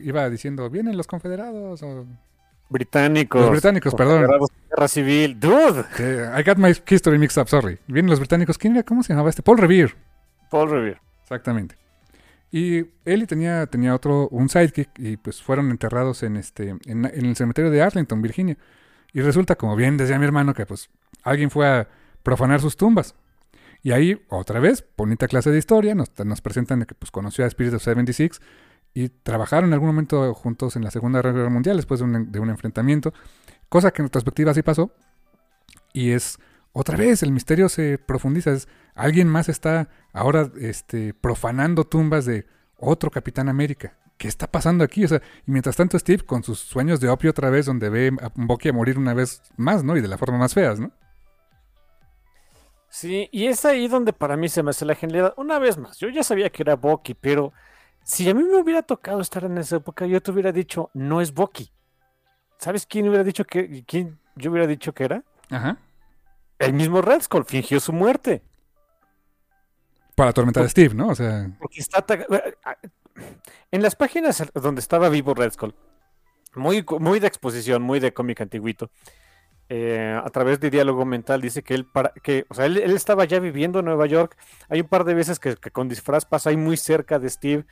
iba 0.00 0.28
diciendo, 0.28 0.68
vienen 0.68 0.96
los 0.98 1.06
confederados. 1.06 1.82
O, 1.82 2.04
Británicos. 2.68 3.40
Los 3.40 3.50
británicos, 3.50 3.94
perdón. 3.94 4.26
Guerra 4.68 4.88
civil. 4.88 5.40
Dude. 5.40 5.84
que- 5.96 6.28
I 6.38 6.42
got 6.42 6.58
my 6.58 6.72
history 6.86 7.18
mixed 7.18 7.40
up, 7.40 7.48
sorry. 7.48 7.78
Vienen 7.86 8.10
los 8.10 8.18
británicos. 8.18 8.58
¿Quién 8.58 8.74
era? 8.74 8.82
¿Cómo 8.82 9.02
se 9.02 9.14
llamaba 9.14 9.30
este? 9.30 9.42
Paul 9.42 9.56
Revere. 9.58 9.94
Paul 10.54 10.70
Revere. 10.70 11.00
Exactamente. 11.22 11.76
Y 12.52 12.86
él 13.04 13.26
tenía, 13.26 13.66
tenía 13.66 13.92
otro, 13.92 14.28
un 14.28 14.48
sidekick, 14.48 14.88
y 14.98 15.16
pues 15.16 15.42
fueron 15.42 15.72
enterrados 15.72 16.22
en 16.22 16.36
este, 16.36 16.68
en, 16.68 17.04
en 17.04 17.26
el 17.26 17.34
cementerio 17.34 17.72
de 17.72 17.82
Arlington, 17.82 18.22
Virginia. 18.22 18.56
Y 19.12 19.20
resulta, 19.20 19.56
como 19.56 19.74
bien 19.74 19.96
decía 19.96 20.16
mi 20.16 20.26
hermano, 20.26 20.54
que 20.54 20.64
pues 20.64 20.90
alguien 21.24 21.50
fue 21.50 21.66
a 21.66 21.88
profanar 22.22 22.60
sus 22.60 22.76
tumbas. 22.76 23.16
Y 23.82 23.90
ahí, 23.90 24.24
otra 24.28 24.60
vez, 24.60 24.84
bonita 24.96 25.26
clase 25.26 25.50
de 25.50 25.58
historia, 25.58 25.96
nos, 25.96 26.12
nos 26.24 26.40
presentan 26.40 26.84
que 26.84 26.94
pues 26.94 27.10
conoció 27.10 27.44
a 27.44 27.48
Spirit 27.48 27.74
of 27.74 27.82
76 27.82 28.40
y 28.94 29.08
trabajaron 29.08 29.70
en 29.70 29.74
algún 29.74 29.88
momento 29.88 30.32
juntos 30.34 30.76
en 30.76 30.84
la 30.84 30.92
Segunda 30.92 31.20
Guerra 31.20 31.50
Mundial 31.50 31.76
después 31.76 31.98
de 31.98 32.06
un, 32.06 32.30
de 32.30 32.38
un 32.38 32.50
enfrentamiento, 32.50 33.12
cosa 33.68 33.90
que 33.90 34.02
en 34.02 34.06
retrospectiva 34.06 34.54
sí 34.54 34.62
pasó. 34.62 34.92
Y 35.92 36.12
es, 36.12 36.38
otra 36.72 36.96
vez, 36.96 37.24
el 37.24 37.32
misterio 37.32 37.68
se 37.68 37.98
profundiza, 37.98 38.52
es, 38.52 38.68
alguien 38.94 39.28
más 39.28 39.48
está 39.48 39.88
ahora 40.12 40.50
este, 40.60 41.14
profanando 41.14 41.84
tumbas 41.84 42.24
de 42.24 42.46
otro 42.78 43.10
Capitán 43.10 43.48
América. 43.48 43.96
¿Qué 44.16 44.28
está 44.28 44.46
pasando 44.46 44.84
aquí? 44.84 45.04
O 45.04 45.08
sea, 45.08 45.20
y 45.46 45.50
mientras 45.50 45.76
tanto 45.76 45.98
Steve 45.98 46.24
con 46.24 46.44
sus 46.44 46.60
sueños 46.60 47.00
de 47.00 47.08
opio 47.08 47.30
otra 47.30 47.50
vez, 47.50 47.66
donde 47.66 47.88
ve 47.88 48.12
a 48.20 48.30
Bucky 48.34 48.68
a 48.68 48.72
morir 48.72 48.98
una 48.98 49.12
vez 49.12 49.42
más, 49.56 49.82
¿no? 49.82 49.96
Y 49.96 50.00
de 50.00 50.08
la 50.08 50.18
forma 50.18 50.38
más 50.38 50.54
feas, 50.54 50.78
¿no? 50.78 50.92
Sí, 52.88 53.28
y 53.32 53.46
es 53.46 53.64
ahí 53.64 53.88
donde 53.88 54.12
para 54.12 54.36
mí 54.36 54.48
se 54.48 54.62
me 54.62 54.70
hace 54.70 54.84
la 54.84 54.94
genialidad. 54.94 55.34
Una 55.36 55.58
vez 55.58 55.78
más, 55.78 55.98
yo 55.98 56.08
ya 56.10 56.22
sabía 56.22 56.50
que 56.50 56.62
era 56.62 56.76
Bucky, 56.76 57.14
pero 57.14 57.52
si 58.04 58.30
a 58.30 58.34
mí 58.34 58.44
me 58.44 58.56
hubiera 58.56 58.82
tocado 58.82 59.20
estar 59.20 59.44
en 59.44 59.58
esa 59.58 59.76
época, 59.76 60.06
yo 60.06 60.22
te 60.22 60.30
hubiera 60.30 60.52
dicho, 60.52 60.90
no 60.94 61.20
es 61.20 61.34
Bucky. 61.34 61.72
¿Sabes 62.58 62.86
quién 62.86 63.08
hubiera 63.08 63.24
dicho 63.24 63.44
que, 63.44 63.82
quién 63.84 64.20
yo 64.36 64.52
hubiera 64.52 64.68
dicho 64.68 64.92
que 64.92 65.04
era? 65.04 65.24
Ajá. 65.50 65.78
El 66.60 66.74
mismo 66.74 67.02
Red 67.02 67.22
Skull 67.22 67.44
fingió 67.44 67.80
su 67.80 67.92
muerte. 67.92 68.42
Para 70.14 70.30
atormentar 70.30 70.64
a 70.64 70.68
Steve, 70.68 70.94
¿no? 70.94 71.08
O 71.08 71.14
sea, 71.14 71.50
Porque 71.58 71.80
está 71.80 72.04
en 73.70 73.82
las 73.82 73.96
páginas 73.96 74.42
donde 74.54 74.80
estaba 74.80 75.08
vivo 75.08 75.34
Red 75.34 75.52
Skull, 75.52 75.74
muy, 76.54 76.84
muy 77.00 77.20
de 77.20 77.26
exposición, 77.26 77.82
muy 77.82 78.00
de 78.00 78.12
cómic 78.12 78.40
antiguito, 78.40 78.90
eh, 79.70 80.20
a 80.22 80.28
través 80.28 80.60
de 80.60 80.68
diálogo 80.70 81.06
mental 81.06 81.40
dice 81.40 81.62
que 81.62 81.74
él, 81.74 81.86
para, 81.86 82.12
que, 82.22 82.44
o 82.50 82.54
sea, 82.54 82.66
él, 82.66 82.76
él 82.76 82.92
estaba 82.92 83.24
ya 83.24 83.40
viviendo 83.40 83.78
en 83.78 83.86
Nueva 83.86 84.06
York. 84.06 84.36
Hay 84.68 84.82
un 84.82 84.88
par 84.88 85.04
de 85.04 85.14
veces 85.14 85.38
que, 85.38 85.56
que 85.56 85.70
con 85.70 85.88
disfraz 85.88 86.26
pasa 86.26 86.50
ahí 86.50 86.56
muy 86.56 86.76
cerca 86.76 87.18
de 87.18 87.30
Steve 87.30 87.64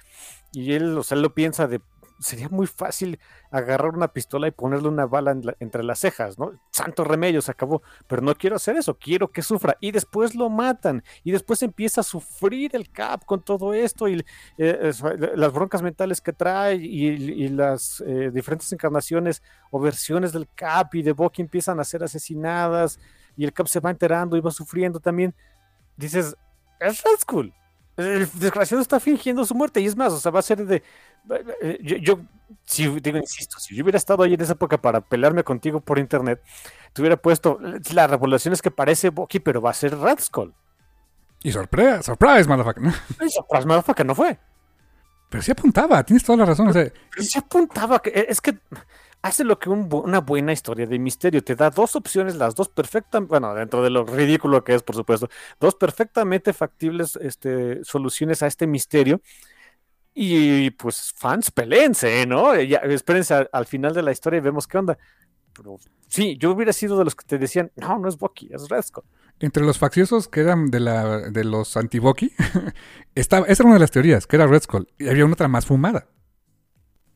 y 0.53 0.73
él, 0.73 0.97
o 0.97 1.03
sea, 1.03 1.17
él 1.17 1.23
lo 1.23 1.35
piensa 1.35 1.67
de 1.67 1.81
sería 2.23 2.49
muy 2.49 2.67
fácil 2.67 3.19
agarrar 3.51 3.95
una 3.95 4.09
pistola 4.09 4.47
y 4.47 4.53
ponerle 4.53 4.89
una 4.89 5.07
bala 5.07 5.33
en 5.33 5.45
la- 5.45 5.57
entre 5.61 5.83
las 5.83 5.99
cejas, 5.99 6.39
¿no? 6.39 6.53
Santo 6.71 7.05
remedio, 7.05 7.43
se 7.43 7.51
acabó. 7.51 7.83
Pero 8.07 8.23
no 8.23 8.35
quiero 8.35 8.57
hacer 8.57 8.77
eso, 8.77 8.97
quiero 8.97 9.31
que 9.33 9.43
sufra. 9.43 9.77
Y 9.81 9.91
después 9.91 10.35
lo 10.35 10.49
matan. 10.49 11.03
Y 11.25 11.33
después 11.33 11.63
empieza 11.63 12.01
a 12.01 12.05
sufrir 12.05 12.75
el 12.77 12.91
Cap 12.91 13.25
con 13.25 13.43
todo 13.43 13.75
esto 13.75 14.09
y 14.09 14.25
eh, 14.59 14.93
las 15.35 15.53
broncas 15.53 15.83
mentales 15.83 16.21
que 16.21 16.33
trae 16.33 16.77
y, 16.77 17.49
las 17.49 18.03
eh, 18.07 18.31
diferentes 18.33 18.73
encarnaciones 18.73 19.43
o 19.71 19.81
versiones 19.81 20.33
del 20.33 20.49
Cap 20.55 20.95
y 20.95 21.03
de 21.03 21.13
Bucky 21.13 21.43
empiezan 21.43 21.81
a 21.81 21.85
ser 21.85 22.03
asesinadas 22.05 22.99
y 23.37 23.45
el 23.45 23.53
Cap 23.53 23.67
se 23.67 23.81
va 23.81 23.91
enterando 23.91 24.37
y 24.37 24.41
va 24.41 24.51
sufriendo 24.51 25.01
también. 25.01 25.35
Dices, 25.97 26.37
es 26.81 27.03
Red 27.03 27.19
Skull. 27.21 27.53
El 28.03 28.29
desgraciado 28.35 28.83
está 28.83 29.01
fingiendo 29.01 29.45
su 29.45 29.55
muerte 29.55 29.81
y 29.81 29.87
es 29.87 29.97
más, 29.97 30.13
o 30.13 30.19
sea, 30.21 30.31
va 30.31 30.41
a 30.41 30.43
ser 30.43 30.65
de... 30.67 30.83
eh, 31.63 31.79
Yo, 31.83 31.97
yo, 31.97 32.21
si 32.65 32.87
digo, 33.01 33.19
insisto, 33.19 33.59
si 33.59 33.75
yo 33.77 33.83
hubiera 33.85 33.99
estado 33.99 34.23
ahí 34.23 34.35
en 34.35 34.41
esa 34.41 34.53
época 34.53 34.81
para 34.81 35.01
pelearme 35.01 35.45
contigo 35.45 35.81
por 35.81 35.99
internet, 35.99 36.43
te 36.93 37.03
hubiera 37.03 37.17
puesto, 37.17 37.59
la 37.93 38.07
revelación 38.07 38.53
es 38.55 38.63
que 38.63 38.71
parece 38.71 39.11
Bucky, 39.11 39.41
pero 39.41 39.61
va 39.61 39.71
a 39.71 39.75
ser 39.75 39.97
Red 39.99 40.21
Skull. 40.21 40.55
y 41.43 41.51
sorpresa, 41.53 42.03
surprise, 42.03 42.49
motherfucker. 42.49 42.83
¿no? 42.83 42.91
Y 43.27 43.31
surprise, 43.31 43.67
motherfucker, 43.67 44.07
no 44.07 44.15
fue. 44.15 44.39
Pero 45.31 45.43
sí 45.43 45.51
apuntaba, 45.51 46.03
tienes 46.05 46.23
toda 46.23 46.39
la 46.39 46.45
razón. 46.45 46.69
O 46.69 46.73
sea, 46.75 46.85
Pero 47.11 47.23
se 47.23 47.39
apuntaba 47.39 48.01
que 48.01 48.27
es 48.29 48.41
que 48.41 48.59
hace 49.23 49.45
lo 49.45 49.59
que 49.59 49.71
una 49.71 50.21
buena 50.21 50.53
historia 50.53 50.87
de 50.87 50.99
misterio. 50.99 51.43
Te 51.43 51.55
da 51.55 51.71
dos 51.71 51.97
opciones, 51.97 52.35
las 52.35 52.55
dos 52.55 52.69
perfectas, 52.69 53.27
bueno, 53.27 53.55
dentro 53.55 53.83
de 53.83 53.91
lo 53.91 54.05
ridículo 54.05 54.65
que 54.65 54.75
es, 54.75 54.83
por 54.83 54.97
supuesto, 54.97 55.29
dos 55.61 55.77
perfectamente 55.77 56.53
factibles 56.53 57.17
este, 57.17 57.83
soluciones 57.85 58.43
a 58.43 58.49
este 58.49 58.67
misterio. 58.67 59.23
Y 60.15 60.71
pues 60.73 61.15
fans, 61.17 61.51
pelense, 61.51 62.27
¿no? 62.27 62.61
Ya, 62.61 62.79
espérense 62.79 63.49
al, 63.51 63.67
final 63.67 63.95
de 63.95 64.03
la 64.03 64.13
historia 64.13 64.39
y 64.39 64.41
vemos 64.41 64.67
qué 64.67 64.77
onda. 64.77 64.99
Pero 65.55 65.79
sí, 66.09 66.37
yo 66.39 66.51
hubiera 66.51 66.73
sido 66.73 66.99
de 66.99 67.05
los 67.05 67.15
que 67.15 67.25
te 67.25 67.39
decían, 67.39 67.71
no, 67.77 67.99
no 67.99 68.09
es 68.09 68.19
Bucky, 68.19 68.51
es 68.53 68.69
Red 68.69 68.85
Entre 69.41 69.65
los 69.65 69.79
facciosos 69.79 70.29
que 70.29 70.41
eran 70.41 70.71
de, 70.71 70.81
la, 70.81 71.31
de 71.31 71.45
los 71.45 71.77
anti-Bucky, 71.77 72.33
esa 73.15 73.39
era 73.39 73.65
una 73.65 73.75
de 73.75 73.81
las 73.81 73.91
teorías, 73.91 74.27
que 74.27 74.37
era 74.37 74.47
Red 74.47 74.63
Skull. 74.63 74.89
Y 74.99 75.09
había 75.09 75.25
una 75.25 75.35
otra 75.35 75.49
más 75.49 75.65
fumada. 75.65 76.09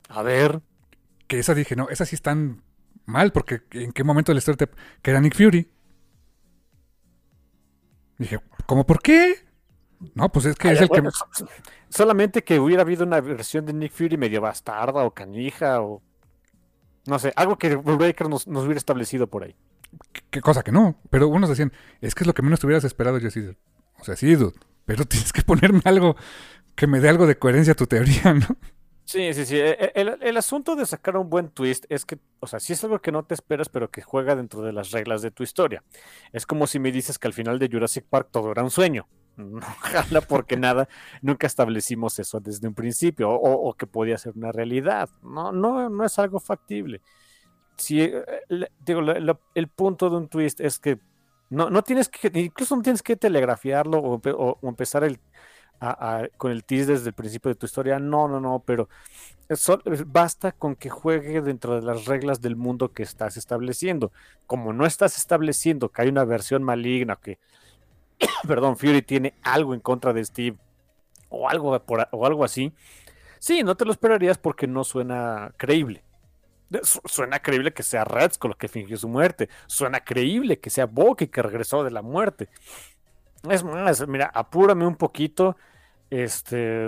A 0.09 0.23
ver 0.23 0.63
que 1.27 1.39
esa 1.39 1.55
dije, 1.55 1.77
no, 1.77 1.89
esas 1.89 2.09
sí 2.09 2.15
están 2.15 2.63
mal, 3.05 3.33
porque 3.33 3.63
en 3.73 3.93
qué 3.93 4.05
momento 4.05 4.33
del 4.33 4.39
story 4.39 4.59
que 5.03 5.11
era 5.11 5.21
Nick 5.21 5.37
Fury. 5.37 5.71
Dije, 8.19 8.41
¿cómo 8.67 8.87
por 8.87 9.01
qué? 9.01 9.47
No, 10.15 10.31
pues 10.31 10.47
es 10.47 10.57
que 10.57 10.73
es 10.73 10.81
el 10.81 10.89
que. 10.89 11.03
Solamente 11.89 12.45
que 12.45 12.59
hubiera 12.59 12.83
habido 12.83 13.05
una 13.05 13.21
versión 13.21 13.65
de 13.67 13.73
Nick 13.73 13.93
Fury 13.93 14.17
medio 14.17 14.41
bastarda 14.41 15.05
o 15.05 15.15
canija 15.15 15.81
o. 15.83 16.03
No 17.07 17.19
sé, 17.19 17.33
algo 17.37 17.57
que 17.57 17.77
Breaker 17.77 18.29
nos, 18.29 18.47
nos 18.49 18.65
hubiera 18.65 18.79
establecido 18.79 19.29
por 19.29 19.45
ahí. 19.45 19.55
¿Qué, 20.31 20.41
cosa 20.41 20.63
que 20.63 20.73
no. 20.73 20.99
Pero 21.11 21.29
unos 21.29 21.49
decían, 21.49 21.73
es 22.01 22.15
que 22.15 22.25
es 22.25 22.27
lo 22.27 22.35
que 22.35 22.43
menos 22.43 22.61
te 22.61 22.67
hubieras 22.67 22.85
esperado. 22.85 23.19
Yo 23.19 23.29
así, 23.29 23.49
o 23.99 24.05
sea, 24.05 24.17
sí, 24.17 24.35
dude, 24.35 24.59
pero 24.85 25.05
tienes 25.07 25.33
que 25.33 25.43
ponerme 25.43 25.83
algo 25.85 26.17
que 26.75 26.87
me 26.87 27.01
dé 27.01 27.09
algo 27.09 27.27
de 27.27 27.39
coherencia 27.39 27.73
a 27.73 27.77
tu 27.77 27.87
teoría, 27.87 28.35
¿no? 28.35 28.57
Sí, 29.07 29.33
sí, 29.35 29.47
sí. 29.47 29.57
E, 29.57 29.93
e, 29.95 30.19
el, 30.21 30.37
asunto 30.37 30.75
de 30.75 30.85
sacar 30.85 31.17
un 31.17 31.31
buen 31.31 31.49
twist 31.51 31.85
es 31.89 32.05
que, 32.05 32.19
o 32.41 32.49
sea, 32.49 32.59
sí 32.59 32.73
es 32.73 32.83
algo 32.83 32.99
que 32.99 33.13
no 33.13 33.25
te 33.25 33.35
esperas, 33.35 33.69
pero 33.69 33.89
que 33.89 34.03
juega 34.03 34.35
dentro 34.35 34.63
de 34.63 34.73
las 34.73 34.91
reglas 34.91 35.23
de 35.23 35.31
tu 35.31 35.45
historia. 35.45 35.85
Es 36.33 36.45
como 36.45 36.67
si 36.67 36.81
me 36.81 36.91
dices 36.91 37.17
que 37.17 37.29
al 37.29 37.33
final 37.33 37.61
de 37.61 37.69
Jurassic 37.69 38.05
Park 38.05 38.31
todo 38.33 38.51
era 38.51 38.65
un 38.65 38.71
sueño. 38.71 39.07
Ojalá 39.39 40.23
porque 40.23 40.57
nada, 40.57 40.89
nunca 41.23 41.47
establecimos 41.47 42.19
eso 42.19 42.41
desde 42.41 42.67
un 42.67 42.75
principio, 42.75 43.31
o, 43.31 43.73
que 43.75 43.87
podía 43.87 44.19
ser 44.19 44.33
una 44.35 44.51
realidad. 44.51 45.09
No, 45.23 45.53
no, 45.53 45.89
no 45.89 46.05
es 46.05 46.19
algo 46.19 46.41
factible. 46.41 47.01
Si, 47.77 48.01
eh, 48.01 48.25
digo, 48.85 49.03
el 49.55 49.69
punto 49.69 50.11
de 50.11 50.17
un 50.17 50.29
twist 50.29 50.61
es 50.61 50.81
que 50.81 50.99
no, 51.49 51.71
no 51.71 51.85
tienes 51.85 52.09
que, 52.09 52.29
incluso 52.41 52.75
no 52.75 52.83
tienes 52.83 53.05
que 53.05 53.15
telegrafiarlo 53.15 54.01
o 54.01 54.69
empezar 54.69 55.05
el, 55.05 55.21
con 56.37 56.51
el 56.51 56.65
tease 56.65 56.93
desde 56.93 57.09
el 57.09 57.15
principio 57.15 57.51
de 57.51 57.55
tu 57.55 57.67
historia. 57.67 57.99
No, 57.99 58.29
no, 58.29 58.41
no, 58.41 58.63
pero 58.65 58.89
eso, 59.49 59.81
basta 60.07 60.53
con 60.53 60.75
que 60.75 60.91
juegue 60.91 61.41
dentro 61.41 61.77
de 61.77 61.83
las 61.83 62.07
reglas 62.07 62.41
del 62.41 62.57
mundo 62.57 62.93
que 62.93 63.03
estás 63.03 63.37
estableciendo. 63.37 64.13
Como 64.47 64.73
no 64.73 64.87
estás 64.87 65.19
estableciendo 65.19 65.91
que 65.91 66.03
hay 66.03 66.09
una 66.09 66.25
versión 66.25 66.63
maligna, 66.63 67.17
que, 67.17 67.39
perdón, 68.47 68.77
Fury 68.77 69.03
tiene 69.03 69.35
algo 69.43 69.75
en 69.75 69.81
contra 69.81 70.13
de 70.13 70.25
Steve 70.25 70.57
o 71.29 71.49
algo, 71.49 71.81
o 72.13 72.27
algo 72.27 72.45
así, 72.45 72.73
sí, 73.39 73.63
no 73.63 73.77
te 73.77 73.85
lo 73.85 73.93
esperarías 73.93 74.39
porque 74.39 74.67
no 74.67 74.85
suena 74.85 75.53
creíble. 75.57 76.03
Suena 76.83 77.41
creíble 77.41 77.73
que 77.73 77.85
sea 77.85 78.05
Red 78.05 78.33
lo 78.43 78.59
que 78.59 78.67
fingió 78.67 78.97
su 78.97 79.09
muerte. 79.09 79.49
Suena 79.69 80.01
creíble 80.01 80.59
que 80.59 80.71
sea 80.71 80.87
Bucky 80.87 81.29
que 81.29 81.43
regresó 81.43 81.85
de 81.85 81.93
la 81.93 82.03
muerte. 82.03 82.49
Es 83.51 83.65
más, 83.65 84.07
mira, 84.09 84.31
apúrame 84.33 84.87
un 84.87 84.97
poquito. 84.97 85.57
Este. 86.11 86.87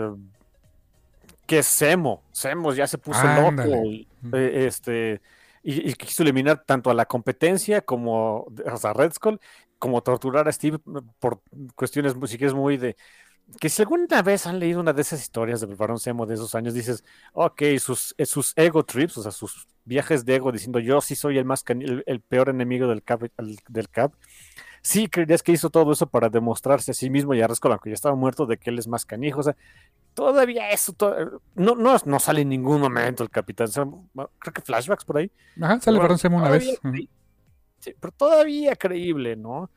Que 1.46 1.62
Semo. 1.62 2.22
Semo 2.32 2.72
ya 2.72 2.86
se 2.86 2.98
puso 2.98 3.22
loco. 3.24 3.62
Eh, 3.62 4.66
este. 4.66 5.20
Y, 5.62 5.92
quiso 5.94 6.22
eliminar 6.22 6.64
tanto 6.64 6.90
a 6.90 6.94
la 6.94 7.06
competencia 7.06 7.82
como 7.82 8.46
a 8.64 8.92
Red 8.92 9.12
Skull, 9.12 9.40
como 9.78 10.02
torturar 10.02 10.48
a 10.48 10.52
Steve 10.52 10.78
por 11.18 11.40
cuestiones, 11.74 12.14
si 12.26 12.38
quieres, 12.38 12.54
muy 12.54 12.76
de. 12.76 12.96
Que 13.60 13.68
si 13.68 13.82
alguna 13.82 14.22
vez 14.22 14.46
han 14.46 14.58
leído 14.58 14.80
una 14.80 14.92
de 14.92 15.00
esas 15.02 15.20
historias 15.20 15.60
del 15.60 15.74
Barón 15.74 15.98
Semo 15.98 16.26
de 16.26 16.34
esos 16.34 16.54
años, 16.54 16.74
dices, 16.74 17.02
ok, 17.32 17.62
sus, 17.78 18.14
eh, 18.18 18.26
sus 18.26 18.52
ego 18.56 18.84
trips, 18.84 19.16
o 19.16 19.22
sea, 19.22 19.32
sus 19.32 19.66
viajes 19.88 20.26
de 20.26 20.36
ego 20.36 20.52
diciendo 20.52 20.78
yo 20.78 21.00
sí 21.00 21.16
soy 21.16 21.38
el 21.38 21.46
más 21.46 21.64
el, 21.66 22.20
peor 22.20 22.50
enemigo 22.50 22.86
del 22.88 23.02
Cap, 23.02 23.22
del 23.68 23.88
Cap 23.88 24.12
sí 24.82 25.08
creerías 25.08 25.42
que 25.42 25.52
hizo 25.52 25.70
todo 25.70 25.92
eso 25.92 26.06
para 26.06 26.28
demostrarse 26.28 26.90
a 26.90 26.94
sí 26.94 27.10
mismo 27.10 27.34
y 27.34 27.40
a 27.40 27.46
Rescola, 27.46 27.78
que 27.82 27.90
ya 27.90 27.94
estaba 27.94 28.14
muerto, 28.14 28.46
de 28.46 28.58
que 28.58 28.70
él 28.70 28.78
es 28.78 28.88
más 28.88 29.04
canijo. 29.04 29.40
O 29.40 29.42
sea, 29.42 29.56
todavía 30.14 30.70
eso, 30.70 30.94
no, 31.54 31.74
no, 31.74 31.96
no 32.04 32.18
sale 32.18 32.42
en 32.42 32.48
ningún 32.48 32.80
momento 32.80 33.22
el 33.22 33.30
capitán. 33.30 33.68
creo 33.72 34.54
que 34.54 34.62
flashbacks 34.62 35.04
por 35.04 35.18
ahí. 35.18 35.30
Ajá, 35.60 35.80
sale 35.80 35.98
bueno, 35.98 36.16
una 36.30 36.50
vez. 36.50 36.80
Sí, 37.80 37.94
pero 38.00 38.12
todavía 38.12 38.74
creíble, 38.74 39.36
¿no? 39.36 39.70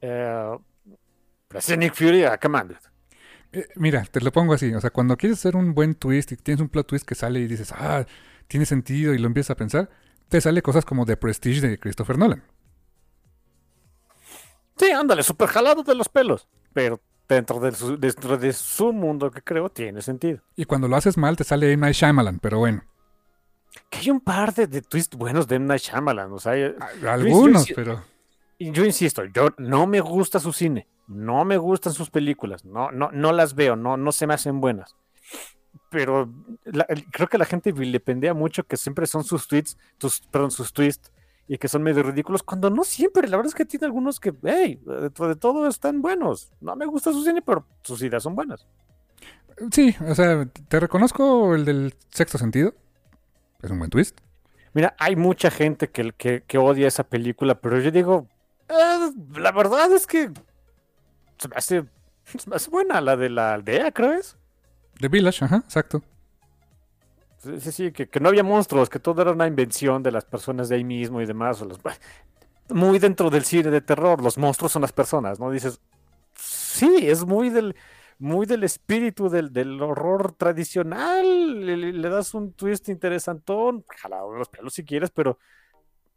Eh, 0.00 0.56
pero 1.48 1.58
ese 1.58 1.76
Nick 1.76 1.94
Fury, 1.94 2.24
a 2.24 2.38
Commanded. 2.38 2.78
Eh, 3.52 3.68
mira, 3.76 4.04
te 4.10 4.20
lo 4.20 4.32
pongo 4.32 4.54
así. 4.54 4.72
O 4.72 4.80
sea, 4.80 4.90
cuando 4.90 5.16
quieres 5.16 5.38
hacer 5.38 5.56
un 5.56 5.74
buen 5.74 5.94
twist 5.94 6.32
y 6.32 6.36
tienes 6.36 6.60
un 6.62 6.68
plot 6.68 6.86
twist 6.86 7.06
que 7.06 7.14
sale 7.14 7.40
y 7.40 7.46
dices, 7.46 7.72
ah, 7.72 8.06
tiene 8.48 8.66
sentido 8.66 9.12
y 9.12 9.18
lo 9.18 9.26
empiezas 9.26 9.50
a 9.50 9.56
pensar, 9.56 9.90
te 10.28 10.40
sale 10.40 10.62
cosas 10.62 10.84
como 10.84 11.04
The 11.04 11.16
Prestige 11.16 11.60
de 11.60 11.78
Christopher 11.78 12.16
Nolan. 12.18 12.42
Sí, 14.82 14.90
ándale, 14.90 15.22
súper 15.22 15.48
jalado 15.48 15.84
de 15.84 15.94
los 15.94 16.08
pelos. 16.08 16.48
Pero 16.72 17.00
dentro 17.28 17.60
de, 17.60 17.72
su, 17.72 17.96
dentro 17.96 18.36
de 18.36 18.52
su 18.52 18.92
mundo 18.92 19.30
que 19.30 19.40
creo 19.40 19.68
tiene 19.68 20.02
sentido. 20.02 20.40
Y 20.56 20.64
cuando 20.64 20.88
lo 20.88 20.96
haces 20.96 21.16
mal 21.16 21.36
te 21.36 21.44
sale 21.44 21.72
M. 21.72 21.80
Night 21.82 21.94
Shyamalan, 21.94 22.40
pero 22.40 22.58
bueno. 22.58 22.82
Que 23.88 23.98
hay 23.98 24.10
un 24.10 24.20
par 24.20 24.52
de, 24.54 24.66
de 24.66 24.82
twists 24.82 25.16
buenos 25.16 25.46
de 25.46 25.56
M. 25.56 25.66
Night 25.66 25.82
Shyamalan. 25.82 26.32
O 26.32 26.38
sea, 26.38 26.54
Algunos, 27.08 27.68
pero... 27.74 28.02
Yo 28.58 28.84
insisto, 28.84 29.24
yo 29.24 29.50
no 29.58 29.86
me 29.86 30.00
gusta 30.00 30.40
su 30.40 30.52
cine. 30.52 30.88
No 31.06 31.44
me 31.44 31.58
gustan 31.58 31.92
sus 31.92 32.10
películas. 32.10 32.64
No, 32.64 32.90
no, 32.90 33.10
no 33.12 33.32
las 33.32 33.54
veo. 33.54 33.76
No, 33.76 33.96
no 33.96 34.10
se 34.10 34.26
me 34.26 34.34
hacen 34.34 34.60
buenas. 34.60 34.96
Pero 35.90 36.28
creo 37.12 37.28
que 37.28 37.38
la 37.38 37.44
gente 37.44 37.72
le 37.72 38.00
pendea 38.00 38.34
mucho 38.34 38.64
que 38.64 38.76
siempre 38.76 39.06
son 39.06 39.22
sus 39.24 39.46
tweets, 39.46 39.76
tus, 39.98 40.20
perdón, 40.20 40.50
sus 40.50 40.72
twists 40.72 41.12
y 41.48 41.58
que 41.58 41.68
son 41.68 41.82
medio 41.82 42.02
ridículos, 42.02 42.42
cuando 42.42 42.70
no 42.70 42.84
siempre, 42.84 43.28
la 43.28 43.36
verdad 43.36 43.50
es 43.50 43.54
que 43.54 43.64
tiene 43.64 43.86
algunos 43.86 44.20
que, 44.20 44.34
hey, 44.44 44.80
dentro 44.84 45.28
de 45.28 45.36
todo 45.36 45.66
están 45.66 46.00
buenos. 46.00 46.52
No 46.60 46.76
me 46.76 46.86
gusta 46.86 47.12
su 47.12 47.22
cine, 47.24 47.42
pero 47.42 47.66
sus 47.82 48.02
ideas 48.02 48.22
son 48.22 48.34
buenas. 48.34 48.66
Sí, 49.70 49.94
o 50.08 50.14
sea, 50.14 50.46
te 50.68 50.80
reconozco 50.80 51.54
el 51.54 51.64
del 51.64 51.94
sexto 52.10 52.38
sentido. 52.38 52.74
Es 53.60 53.70
un 53.70 53.78
buen 53.78 53.90
twist. 53.90 54.18
Mira, 54.72 54.96
hay 54.98 55.16
mucha 55.16 55.50
gente 55.50 55.90
que, 55.90 56.12
que, 56.12 56.58
odia 56.58 56.88
esa 56.88 57.04
película, 57.04 57.60
pero 57.60 57.78
yo 57.78 57.90
digo, 57.90 58.28
eh, 58.68 59.10
la 59.34 59.52
verdad 59.52 59.92
es 59.92 60.06
que 60.06 60.30
se 61.36 61.48
me, 61.48 61.56
hace, 61.56 61.84
se 62.24 62.48
me 62.48 62.56
hace 62.56 62.70
buena 62.70 63.00
la 63.00 63.16
de 63.16 63.28
la 63.28 63.54
aldea, 63.54 63.92
creo 63.92 64.14
es. 64.14 64.38
The 64.98 65.08
Village, 65.08 65.44
ajá, 65.44 65.56
exacto. 65.56 66.02
Sí, 67.42 67.72
sí, 67.72 67.92
que, 67.92 68.20
no 68.20 68.28
había 68.28 68.44
monstruos, 68.44 68.88
que 68.88 69.00
todo 69.00 69.20
era 69.20 69.32
una 69.32 69.48
invención 69.48 70.02
de 70.02 70.12
las 70.12 70.24
personas 70.24 70.68
de 70.68 70.76
ahí 70.76 70.84
mismo 70.84 71.20
y 71.20 71.26
demás. 71.26 71.60
los, 71.60 71.80
muy 72.68 73.00
dentro 73.00 73.30
del 73.30 73.44
cine 73.44 73.70
de 73.70 73.80
terror, 73.80 74.22
los 74.22 74.38
monstruos 74.38 74.70
son 74.72 74.82
las 74.82 74.92
personas, 74.92 75.40
¿no? 75.40 75.50
Dices, 75.50 75.80
sí, 76.36 76.98
es 77.02 77.24
muy 77.24 77.50
del, 77.50 77.74
muy 78.18 78.46
del 78.46 78.62
espíritu 78.62 79.28
del, 79.28 79.52
del 79.52 79.82
horror 79.82 80.32
tradicional. 80.34 81.66
Le, 81.66 82.08
das 82.08 82.32
un 82.34 82.52
twist 82.52 82.88
interesantón, 82.88 83.84
jalado 83.88 84.32
los 84.34 84.48
pelos 84.48 84.74
si 84.74 84.84
quieres, 84.84 85.10
pero. 85.10 85.38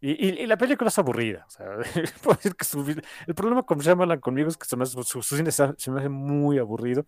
Y, 0.02 0.46
la 0.46 0.58
película 0.58 0.90
es 0.90 1.00
aburrida. 1.00 1.46
O 1.48 1.50
sea, 1.50 1.66
que 2.42 3.02
el 3.26 3.34
problema 3.34 3.64
con 3.64 3.80
Shyamalan 3.80 4.20
conmigo 4.20 4.50
es 4.50 4.58
que 4.58 4.66
se 4.68 4.78
me, 4.78 4.86
su, 4.86 5.04
su 5.04 5.24
cine 5.24 5.52
se 5.52 5.92
me 5.92 6.00
hace 6.00 6.10
muy 6.10 6.60
aburrido 6.60 7.06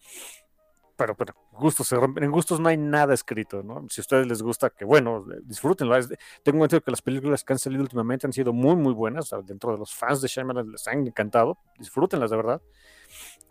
pero, 0.97 1.15
pero 1.15 1.33
gustos 1.51 1.91
En 1.91 2.31
gustos 2.31 2.59
no 2.59 2.69
hay 2.69 2.77
nada 2.77 3.13
escrito, 3.13 3.63
¿no? 3.63 3.85
Si 3.89 4.01
a 4.01 4.03
ustedes 4.03 4.27
les 4.27 4.41
gusta, 4.41 4.69
que 4.69 4.83
bueno, 4.83 5.25
disfrútenlo. 5.43 5.95
Tengo 6.43 6.63
entendido 6.63 6.81
que 6.81 6.91
las 6.91 7.01
películas 7.01 7.43
que 7.43 7.53
han 7.53 7.59
salido 7.59 7.83
últimamente 7.83 8.27
han 8.27 8.33
sido 8.33 8.51
muy, 8.53 8.75
muy 8.75 8.93
buenas. 8.93 9.29
dentro 9.45 9.71
de 9.71 9.77
los 9.77 9.93
fans 9.93 10.21
de 10.21 10.27
Shyamalan 10.27 10.71
les 10.71 10.87
han 10.87 11.05
encantado. 11.05 11.57
Disfrútenlas, 11.77 12.31
de 12.31 12.37
verdad. 12.37 12.61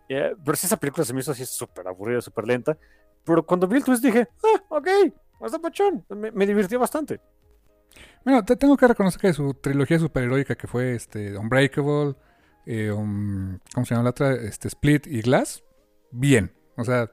Eh, 0.09 0.35
pero 0.43 0.55
si 0.55 0.67
esa 0.67 0.77
película 0.77 1.05
se 1.05 1.13
me 1.13 1.21
hizo 1.21 1.31
así 1.31 1.45
súper 1.45 1.87
aburrida, 1.87 2.21
súper 2.21 2.47
lenta. 2.47 2.77
Pero 3.23 3.45
cuando 3.45 3.67
vi 3.67 3.77
el 3.77 3.83
twist 3.83 4.03
dije, 4.03 4.27
ah, 4.43 4.63
ok, 4.69 4.87
está 5.45 5.59
pachón. 5.59 6.05
Me, 6.09 6.31
me 6.31 6.45
divirtió 6.45 6.79
bastante. 6.79 7.19
Bueno, 8.23 8.43
te 8.43 8.55
tengo 8.55 8.75
que 8.77 8.87
reconocer 8.87 9.21
que 9.21 9.33
su 9.33 9.53
trilogía 9.53 9.99
superheroica, 9.99 10.55
que 10.55 10.67
fue 10.67 10.95
este 10.95 11.37
Unbreakable, 11.37 12.15
eh, 12.65 12.89
¿cómo 12.93 13.85
se 13.85 13.95
llama 13.95 14.03
la 14.03 14.09
otra? 14.09 14.33
Este, 14.33 14.67
Split 14.67 15.07
y 15.07 15.21
Glass, 15.21 15.63
bien. 16.11 16.53
O 16.75 16.83
sea, 16.83 17.09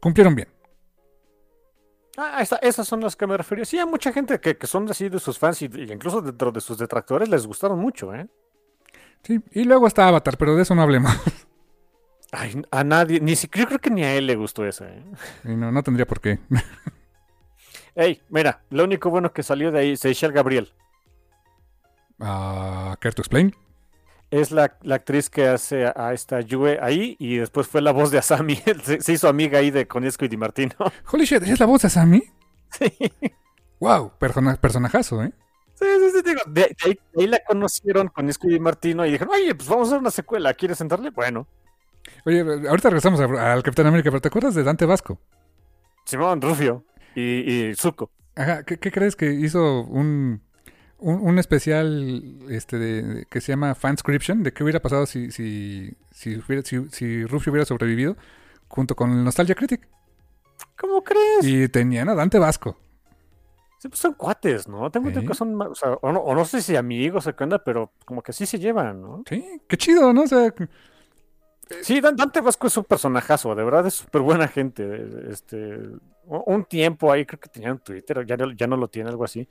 cumplieron 0.00 0.34
bien. 0.34 0.48
Ah, 2.16 2.42
esas 2.62 2.88
son 2.88 3.00
las 3.00 3.14
que 3.14 3.26
me 3.28 3.36
refería. 3.36 3.64
Sí, 3.64 3.78
hay 3.78 3.86
mucha 3.86 4.12
gente 4.12 4.40
que, 4.40 4.66
son 4.66 4.90
así 4.90 5.08
de 5.08 5.20
sus 5.20 5.38
fans 5.38 5.62
y, 5.62 5.66
incluso 5.66 6.20
dentro 6.20 6.50
de 6.50 6.60
sus 6.60 6.76
detractores 6.76 7.28
les 7.28 7.46
gustaron 7.46 7.78
mucho, 7.78 8.12
¿eh? 8.12 8.26
Sí, 9.22 9.40
y 9.52 9.64
luego 9.64 9.86
está 9.86 10.08
Avatar, 10.08 10.36
pero 10.36 10.56
de 10.56 10.62
eso 10.62 10.74
no 10.74 10.82
hablemos. 10.82 11.12
Ay, 12.32 12.60
a 12.70 12.84
nadie, 12.84 13.20
ni 13.20 13.36
siquiera 13.36 13.68
creo 13.68 13.78
que 13.78 13.90
ni 13.90 14.02
a 14.02 14.14
él 14.14 14.26
le 14.26 14.36
gustó 14.36 14.66
eso, 14.66 14.84
¿eh? 14.84 15.02
no, 15.44 15.70
no 15.70 15.82
tendría 15.82 16.06
por 16.06 16.20
qué. 16.20 16.40
Hey, 18.00 18.22
mira, 18.28 18.62
lo 18.70 18.84
único 18.84 19.10
bueno 19.10 19.32
que 19.32 19.42
salió 19.42 19.72
de 19.72 19.80
ahí 19.80 19.90
es 19.90 20.00
Seychelle 20.00 20.32
Gabriel. 20.32 20.72
Uh, 22.20 22.94
¿Care 23.00 23.12
to 23.12 23.22
explain? 23.22 23.52
Es 24.30 24.50
la, 24.50 24.76
la, 24.82 24.96
actriz 24.96 25.30
que 25.30 25.46
hace 25.46 25.86
a, 25.86 26.12
esta 26.12 26.40
Yue 26.42 26.78
ahí 26.82 27.16
y 27.18 27.38
después 27.38 27.66
fue 27.66 27.80
la 27.80 27.92
voz 27.92 28.10
de 28.10 28.18
Asami. 28.18 28.56
se, 28.84 29.00
se, 29.00 29.12
hizo 29.12 29.28
amiga 29.28 29.58
ahí 29.58 29.70
de 29.70 29.88
Conesco 29.88 30.24
y 30.24 30.28
Di 30.28 30.36
Martino. 30.36 30.74
Holy 31.12 31.24
shit, 31.24 31.42
¿es 31.42 31.58
la 31.58 31.66
voz 31.66 31.82
de 31.82 31.88
Asami? 31.88 32.22
Sí. 32.70 32.92
Wow, 33.80 34.12
persona, 34.18 34.56
personajazo, 34.56 35.22
¿eh? 35.22 35.32
Sí, 35.74 35.86
sí, 35.86 36.10
sí, 36.12 36.22
digo, 36.24 36.40
de, 36.46 36.60
de, 36.62 36.76
ahí, 36.84 36.98
de, 37.14 37.22
ahí, 37.22 37.26
la 37.28 37.38
conocieron 37.46 38.08
con 38.08 38.28
Esco 38.28 38.50
y 38.50 38.58
Martino 38.58 39.06
y 39.06 39.12
dijeron, 39.12 39.32
oye, 39.32 39.54
pues 39.54 39.68
vamos 39.68 39.86
a 39.86 39.90
hacer 39.92 40.00
una 40.00 40.10
secuela, 40.10 40.52
¿quieres 40.52 40.80
entrarle? 40.80 41.10
Bueno. 41.10 41.46
Oye, 42.24 42.40
ahorita 42.40 42.90
regresamos 42.90 43.20
a, 43.20 43.52
al 43.52 43.62
Capitán 43.62 43.86
América, 43.86 44.10
pero 44.10 44.20
¿te 44.20 44.28
acuerdas 44.28 44.54
de 44.56 44.64
Dante 44.64 44.86
Vasco? 44.86 45.20
Simón, 46.04 46.42
Rufio 46.42 46.84
y, 47.14 47.68
y 47.68 47.74
Zuko. 47.76 48.10
Ajá, 48.34 48.64
¿qué, 48.64 48.78
¿qué, 48.78 48.90
crees 48.90 49.14
que 49.14 49.32
hizo 49.32 49.82
un, 49.82 50.42
un, 50.98 51.20
un 51.20 51.38
especial 51.38 52.38
este 52.50 52.78
de, 52.78 53.02
de, 53.02 53.24
que 53.26 53.40
se 53.40 53.52
llama 53.52 53.74
Fanscription? 53.74 54.42
¿De 54.42 54.52
qué 54.52 54.62
hubiera 54.64 54.80
pasado 54.80 55.06
si, 55.06 55.30
si, 55.30 55.94
si, 56.10 56.36
hubiera, 56.36 56.62
si, 56.62 56.88
si 56.90 57.24
Rufio 57.24 57.52
hubiera 57.52 57.64
sobrevivido 57.66 58.16
junto 58.68 58.94
con 58.96 59.12
el 59.12 59.24
Nostalgia 59.24 59.54
Critic? 59.54 59.88
¿Cómo 60.76 61.02
crees? 61.02 61.44
Y 61.44 61.68
tenían 61.68 62.08
a 62.08 62.14
Dante 62.14 62.38
Vasco. 62.38 62.76
Sí, 63.78 63.88
pues 63.88 64.00
son 64.00 64.14
cuates, 64.14 64.66
¿no? 64.66 64.90
Tengo 64.90 65.08
Sí. 65.10 65.26
que 65.26 65.34
son, 65.34 65.60
o, 65.62 65.74
sea, 65.74 65.92
o, 66.02 66.12
no, 66.12 66.18
o 66.20 66.34
no 66.34 66.44
sé 66.44 66.60
si 66.62 66.74
amigos 66.74 67.26
o 67.28 67.36
qué 67.36 67.44
onda, 67.44 67.62
pero 67.62 67.92
como 68.04 68.22
que 68.22 68.32
sí 68.32 68.44
se 68.44 68.58
llevan, 68.58 69.00
¿no? 69.00 69.22
Sí, 69.28 69.60
qué 69.68 69.76
chido, 69.76 70.12
¿no? 70.12 70.22
O 70.22 70.26
sea, 70.26 70.52
Sí, 71.82 72.00
Dan- 72.00 72.16
Dante 72.16 72.40
Vasco 72.40 72.66
es 72.66 72.76
un 72.76 72.84
personajazo, 72.84 73.54
de 73.54 73.62
verdad 73.62 73.86
es 73.86 73.94
súper 73.94 74.22
buena 74.22 74.48
gente. 74.48 75.06
Este, 75.30 75.78
un 76.24 76.64
tiempo 76.64 77.12
ahí 77.12 77.26
creo 77.26 77.38
que 77.40 77.48
tenía 77.50 77.72
un 77.72 77.78
Twitter, 77.78 78.24
ya, 78.26 78.36
ya 78.56 78.66
no 78.66 78.76
lo 78.76 78.88
tiene, 78.88 79.10
algo 79.10 79.24
así. 79.24 79.46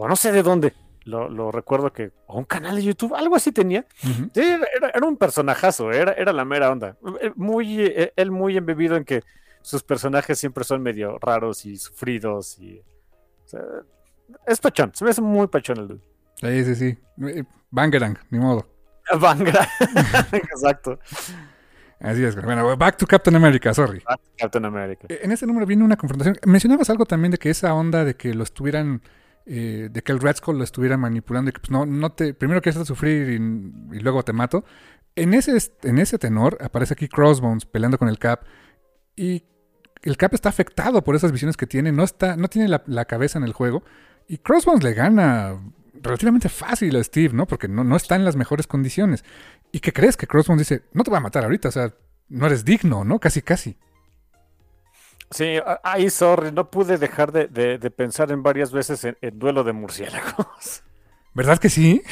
O 0.00 0.06
no 0.08 0.14
sé 0.14 0.30
de 0.30 0.42
dónde. 0.44 0.74
Lo, 1.04 1.28
lo 1.28 1.50
recuerdo 1.50 1.92
que. 1.92 2.12
O 2.26 2.38
un 2.38 2.44
canal 2.44 2.76
de 2.76 2.82
YouTube, 2.84 3.14
algo 3.14 3.34
así 3.34 3.50
tenía. 3.50 3.84
Sí, 4.00 4.20
era, 4.34 4.90
era- 4.94 5.06
un 5.08 5.16
personajazo, 5.16 5.90
era, 5.90 6.12
era 6.12 6.32
la 6.32 6.44
mera 6.44 6.70
onda. 6.70 6.96
Eh, 7.20 7.32
Muy, 7.34 7.80
eh, 7.80 8.12
él 8.14 8.30
muy 8.30 8.56
embebido 8.56 8.94
en 8.96 9.04
que 9.04 9.22
sus 9.62 9.82
personajes 9.82 10.38
siempre 10.38 10.62
son 10.64 10.82
medio 10.82 11.18
raros 11.18 11.64
y 11.66 11.76
sufridos 11.78 12.58
y. 12.60 12.78
o 12.78 13.48
sea, 13.48 13.60
es 14.46 14.60
pachón, 14.60 14.92
se 14.94 15.04
me 15.04 15.10
hace 15.10 15.22
muy 15.22 15.46
pachón 15.48 15.78
el 15.78 15.88
dude. 15.88 16.00
sí, 16.36 16.64
sí, 16.64 16.74
sí. 16.74 16.98
Eh, 17.26 17.44
Bangerang, 17.70 18.18
ni 18.30 18.38
modo. 18.38 18.66
Bangra. 19.20 19.66
Exacto. 20.32 20.98
Así 22.00 22.22
es. 22.22 22.36
Bueno, 22.36 22.76
back 22.76 22.96
to 22.96 23.06
Captain 23.06 23.34
America, 23.34 23.74
sorry. 23.74 24.02
Captain 24.36 24.64
America. 24.64 25.06
En 25.08 25.32
este 25.32 25.46
número 25.46 25.66
viene 25.66 25.82
una 25.82 25.96
confrontación. 25.96 26.36
Mencionabas 26.46 26.88
algo 26.90 27.06
también 27.06 27.32
de 27.32 27.38
que 27.38 27.50
esa 27.50 27.74
onda 27.74 28.04
de 28.04 28.14
que 28.14 28.34
lo 28.34 28.44
estuvieran, 28.44 29.02
eh, 29.50 29.88
de 29.90 30.02
que 30.02 30.12
el 30.12 30.20
Red 30.20 30.36
Skull 30.36 30.58
lo 30.58 30.64
estuviera 30.64 30.98
manipulando 30.98 31.48
y 31.48 31.52
que 31.52 31.60
pues, 31.60 31.70
no, 31.70 31.86
no 31.86 32.12
te, 32.12 32.34
primero 32.34 32.60
quieres 32.60 32.86
sufrir 32.86 33.30
y, 33.30 33.98
luego 34.00 34.22
te 34.22 34.34
mato. 34.34 34.64
En 35.16 35.32
ese, 35.32 35.56
en 35.82 35.98
ese 35.98 36.18
tenor 36.18 36.58
aparece 36.60 36.92
aquí 36.92 37.08
Crossbones 37.08 37.64
peleando 37.64 37.96
con 37.96 38.08
el 38.08 38.18
Cap 38.18 38.42
y 39.16 39.44
el 40.02 40.16
Cap 40.18 40.34
está 40.34 40.50
afectado 40.50 41.02
por 41.02 41.16
esas 41.16 41.32
visiones 41.32 41.56
que 41.56 41.66
tiene, 41.66 41.92
no 41.92 42.04
está, 42.04 42.36
no 42.36 42.48
tiene 42.48 42.68
la, 42.68 42.84
la 42.86 43.06
cabeza 43.06 43.38
en 43.38 43.44
el 43.44 43.54
juego 43.54 43.82
y 44.28 44.36
Crossbones 44.36 44.84
le 44.84 44.92
gana 44.92 45.56
relativamente 46.02 46.50
fácil 46.50 46.94
a 46.96 47.02
Steve, 47.02 47.34
¿no? 47.34 47.46
Porque 47.46 47.68
no, 47.68 47.84
no 47.84 47.96
está 47.96 48.16
en 48.16 48.24
las 48.24 48.36
mejores 48.36 48.66
condiciones. 48.66 49.24
¿Y 49.72 49.80
qué 49.80 49.92
crees? 49.92 50.16
Que 50.16 50.26
Crossbones 50.26 50.68
dice, 50.68 50.84
no 50.92 51.02
te 51.04 51.10
voy 51.10 51.16
a 51.16 51.22
matar 51.22 51.44
ahorita, 51.44 51.68
o 51.68 51.72
sea, 51.72 51.94
no 52.28 52.46
eres 52.46 52.64
digno, 52.64 53.04
¿no? 53.04 53.18
Casi, 53.18 53.42
casi. 53.42 53.78
Sí, 55.30 55.56
a- 55.58 55.80
ahí, 55.82 56.08
sorry, 56.10 56.52
no 56.52 56.70
pude 56.70 56.96
dejar 56.98 57.32
de, 57.32 57.46
de- 57.48 57.78
de 57.78 57.90
pensar 57.90 58.30
en 58.32 58.42
varias 58.42 58.72
veces 58.72 59.04
en, 59.04 59.16
en 59.20 59.38
duelo 59.38 59.62
de 59.64 59.72
murciélagos. 59.72 60.82
¿Verdad 61.34 61.58
que 61.58 61.68
sí? 61.68 62.02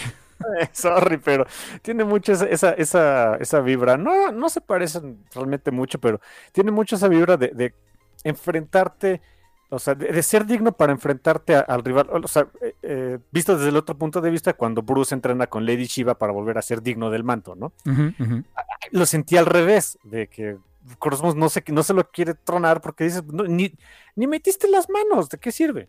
Eh, 0.60 0.68
sorry, 0.72 1.16
pero 1.16 1.46
tiene 1.82 2.04
mucho 2.04 2.32
esa, 2.32 2.44
esa, 2.46 2.72
esa, 2.72 3.36
esa 3.36 3.60
vibra. 3.60 3.96
No, 3.96 4.30
no 4.32 4.48
se 4.50 4.60
parecen 4.60 5.24
realmente 5.34 5.70
mucho, 5.70 5.98
pero 5.98 6.20
tiene 6.52 6.70
mucho 6.70 6.96
esa 6.96 7.08
vibra 7.08 7.36
de, 7.38 7.48
de 7.48 7.74
enfrentarte, 8.22 9.22
o 9.70 9.78
sea, 9.78 9.94
de, 9.94 10.08
de 10.12 10.22
ser 10.22 10.44
digno 10.44 10.72
para 10.72 10.92
enfrentarte 10.92 11.56
a- 11.56 11.60
al 11.60 11.82
rival. 11.82 12.08
O 12.12 12.28
sea, 12.28 12.46
eh, 12.60 12.74
eh, 12.82 13.18
visto 13.32 13.56
desde 13.56 13.70
el 13.70 13.76
otro 13.76 13.96
punto 13.96 14.20
de 14.20 14.30
vista, 14.30 14.52
cuando 14.52 14.82
Bruce 14.82 15.14
entrena 15.14 15.46
con 15.46 15.64
Lady 15.64 15.86
Shiva 15.86 16.16
para 16.18 16.32
volver 16.32 16.58
a 16.58 16.62
ser 16.62 16.82
digno 16.82 17.10
del 17.10 17.24
manto, 17.24 17.54
¿no? 17.56 17.72
Lo 18.92 19.06
sentí 19.06 19.36
al 19.38 19.46
revés, 19.46 19.98
de 20.04 20.28
que 20.28 20.58
Cosmos 20.98 21.34
no 21.34 21.48
se, 21.48 21.64
no 21.68 21.82
se 21.82 21.94
lo 21.94 22.08
quiere 22.10 22.34
tronar 22.34 22.80
porque 22.80 23.04
dices, 23.04 23.24
"No, 23.24 23.44
ni, 23.44 23.72
ni 24.14 24.26
metiste 24.26 24.68
las 24.68 24.88
manos, 24.88 25.28
¿de 25.28 25.38
qué 25.38 25.52
sirve? 25.52 25.88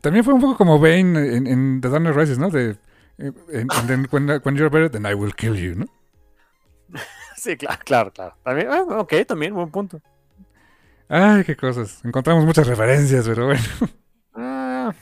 También 0.00 0.24
fue 0.24 0.34
un 0.34 0.40
poco 0.40 0.56
como 0.56 0.78
Bane 0.78 1.36
en, 1.36 1.46
en 1.46 1.80
The 1.80 1.88
Dark 1.88 2.02
Knight 2.02 2.16
Rises, 2.16 2.38
¿no? 2.38 2.50
De, 2.50 2.70
eh, 3.18 3.32
en- 3.52 3.68
and 3.72 3.86
then 3.88 4.08
when, 4.10 4.28
when 4.44 4.56
you're 4.56 4.68
better, 4.70 4.90
then 4.90 5.06
I 5.06 5.14
will 5.14 5.34
kill 5.34 5.54
you, 5.56 5.74
¿no? 5.74 5.86
Sí, 7.36 7.56
claro, 7.56 7.80
claro, 7.84 8.12
claro. 8.12 8.36
También, 8.44 8.68
ah, 8.70 8.82
ok, 9.00 9.14
también, 9.26 9.52
buen 9.52 9.70
punto. 9.70 10.00
Ay, 11.08 11.42
qué 11.44 11.56
cosas. 11.56 12.02
Encontramos 12.04 12.44
muchas 12.44 12.66
referencias, 12.66 13.26
pero 13.26 13.46
bueno. 13.46 13.62
Ah, 14.34 14.94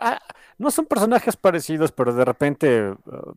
ah, 0.00 0.18
no 0.58 0.70
son 0.70 0.86
personajes 0.86 1.36
parecidos, 1.36 1.92
pero 1.92 2.12
de 2.14 2.24
repente 2.24 2.90
uh, 2.90 3.34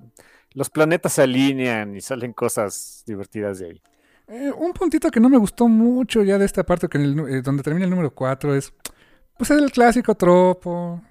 los 0.52 0.70
planetas 0.70 1.14
se 1.14 1.22
alinean 1.24 1.96
y 1.96 2.02
salen 2.02 2.34
cosas 2.34 3.04
divertidas 3.08 3.60
de 3.60 3.68
ahí. 3.68 3.82
Eh, 4.30 4.52
un 4.56 4.74
puntito 4.74 5.10
que 5.10 5.20
no 5.20 5.30
me 5.30 5.38
gustó 5.38 5.68
mucho 5.68 6.24
ya 6.24 6.38
de 6.38 6.46
esta 6.46 6.64
parte, 6.64 6.88
que 6.88 7.00
eh, 7.00 7.42
donde 7.42 7.64
termina 7.64 7.86
el 7.86 7.90
número 7.92 8.14
4, 8.14 8.56
es 8.56 8.74
pues 9.38 9.50
el 9.52 9.72
clásico 9.72 10.16
tropo. 10.16 11.02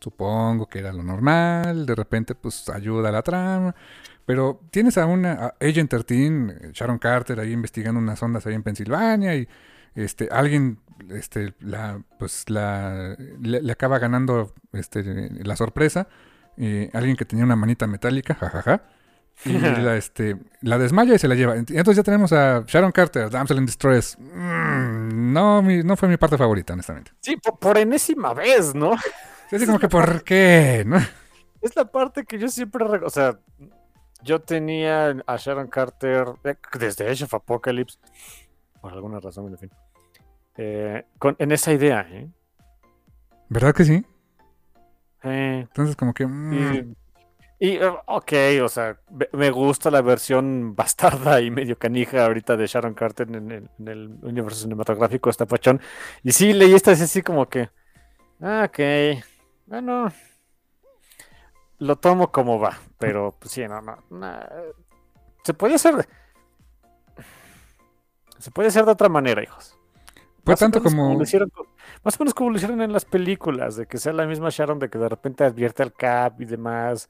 Supongo 0.00 0.66
que 0.68 0.80
era 0.80 0.92
lo 0.92 1.02
normal. 1.02 1.86
De 1.86 1.94
repente, 1.94 2.34
pues 2.34 2.68
ayuda 2.70 3.08
a 3.10 3.12
la 3.12 3.22
trama. 3.22 3.74
Pero 4.26 4.60
tienes 4.70 4.98
a 4.98 5.06
una 5.06 5.32
a 5.34 5.54
Agent 5.60 5.90
13, 5.90 6.14
eh, 6.68 6.70
Sharon 6.72 6.98
Carter, 6.98 7.40
ahí 7.40 7.52
investigando 7.52 8.00
unas 8.00 8.22
ondas 8.22 8.46
ahí 8.46 8.54
en 8.54 8.62
Pensilvania. 8.62 9.34
Y 9.36 9.48
este, 9.94 10.28
alguien 10.30 10.78
este, 11.10 11.54
la, 11.60 12.02
pues, 12.18 12.48
la, 12.50 13.16
le, 13.42 13.62
le 13.62 13.72
acaba 13.72 13.98
ganando 13.98 14.54
este, 14.72 15.02
la 15.44 15.56
sorpresa. 15.56 16.08
eh, 16.56 16.90
alguien 16.94 17.16
que 17.16 17.24
tenía 17.24 17.44
una 17.44 17.56
manita 17.56 17.86
metálica, 17.86 18.34
jajaja. 18.34 18.82
Y 19.44 19.52
la, 19.58 19.96
este, 19.96 20.36
la 20.62 20.78
desmaya 20.78 21.14
y 21.14 21.18
se 21.18 21.28
la 21.28 21.34
lleva. 21.34 21.56
Entonces 21.56 21.96
ya 21.96 22.02
tenemos 22.02 22.32
a 22.32 22.64
Sharon 22.66 22.92
Carter, 22.92 23.28
Damsel 23.30 23.58
in 23.58 23.66
Distress. 23.66 24.16
Mm, 24.18 25.32
no, 25.32 25.62
mi- 25.62 25.82
no 25.82 25.96
fue 25.96 26.08
mi 26.08 26.16
parte 26.16 26.38
favorita, 26.38 26.72
honestamente. 26.72 27.12
Sí, 27.20 27.36
por, 27.36 27.58
por 27.58 27.78
enésima 27.78 28.32
vez, 28.34 28.74
¿no? 28.74 28.92
Sí, 29.50 29.56
así 29.56 29.66
como 29.66 29.78
que, 29.78 29.88
¿por 29.88 30.24
qué? 30.24 30.82
¿No? 30.86 30.96
Es 31.60 31.76
la 31.76 31.84
parte 31.84 32.24
que 32.24 32.38
yo 32.38 32.48
siempre, 32.48 32.82
re- 32.86 33.04
o 33.04 33.10
sea, 33.10 33.38
yo 34.22 34.40
tenía 34.40 35.14
a 35.26 35.36
Sharon 35.36 35.68
Carter 35.68 36.26
eh, 36.44 36.56
desde 36.78 37.10
Age 37.10 37.24
of 37.24 37.34
Apocalypse, 37.34 37.98
por 38.80 38.92
alguna 38.94 39.20
razón, 39.20 39.48
en 39.48 39.58
fin, 39.58 39.70
eh, 40.56 41.04
con, 41.18 41.36
en 41.38 41.52
esa 41.52 41.72
idea, 41.72 42.06
¿eh? 42.10 42.28
¿Verdad 43.50 43.74
que 43.74 43.84
sí? 43.84 44.04
Eh, 45.22 45.60
Entonces 45.68 45.94
como 45.94 46.14
que... 46.14 46.26
mm, 46.26 46.94
y, 47.58 47.76
eh, 47.76 47.92
ok, 48.06 48.32
o 48.62 48.68
sea, 48.68 48.98
me- 49.32 49.50
gusta 49.50 49.90
la 49.90 50.02
versión 50.02 50.74
bastarda 50.76 51.40
y 51.40 51.50
medio 51.50 51.78
canija 51.78 52.26
ahorita 52.26 52.56
de 52.56 52.66
Sharon 52.66 52.94
Carter 52.94 53.28
en 53.28 53.50
el, 53.50 53.70
en 53.78 53.88
el 53.88 54.08
universo 54.22 54.62
cinematográfico, 54.62 55.30
está 55.30 55.46
pachón. 55.46 55.80
Y 56.22 56.32
sí, 56.32 56.52
leí 56.52 56.74
esta 56.74 56.92
así 56.92 57.22
como 57.22 57.48
que, 57.48 57.70
ah, 58.42 58.68
ok, 58.68 59.22
bueno, 59.66 60.12
lo 61.78 61.96
tomo 61.96 62.30
como 62.30 62.58
va, 62.58 62.78
pero 62.98 63.34
pues 63.38 63.52
sí, 63.52 63.66
no, 63.66 63.80
no, 63.80 63.98
no, 64.10 64.38
se 65.44 65.54
puede 65.54 65.74
hacer, 65.74 66.08
se 68.38 68.50
puede 68.50 68.68
hacer 68.68 68.84
de 68.84 68.92
otra 68.92 69.08
manera, 69.08 69.42
hijos. 69.42 69.76
Más 70.44 70.60
o 70.60 70.64
tanto 70.64 70.82
como... 70.82 71.14
lo 71.14 71.22
hicieron 71.22 71.50
más 72.02 72.16
o 72.16 72.18
menos 72.20 72.34
como 72.34 72.50
lo 72.50 72.56
hicieron 72.56 72.82
en 72.82 72.92
las 72.92 73.04
películas, 73.06 73.76
de 73.76 73.86
que 73.86 73.98
sea 73.98 74.12
la 74.12 74.26
misma 74.26 74.50
Sharon, 74.50 74.78
de 74.78 74.90
que 74.90 74.98
de 74.98 75.08
repente 75.08 75.44
advierte 75.44 75.82
al 75.82 75.92
Cap 75.92 76.40
y 76.40 76.44
demás. 76.44 77.08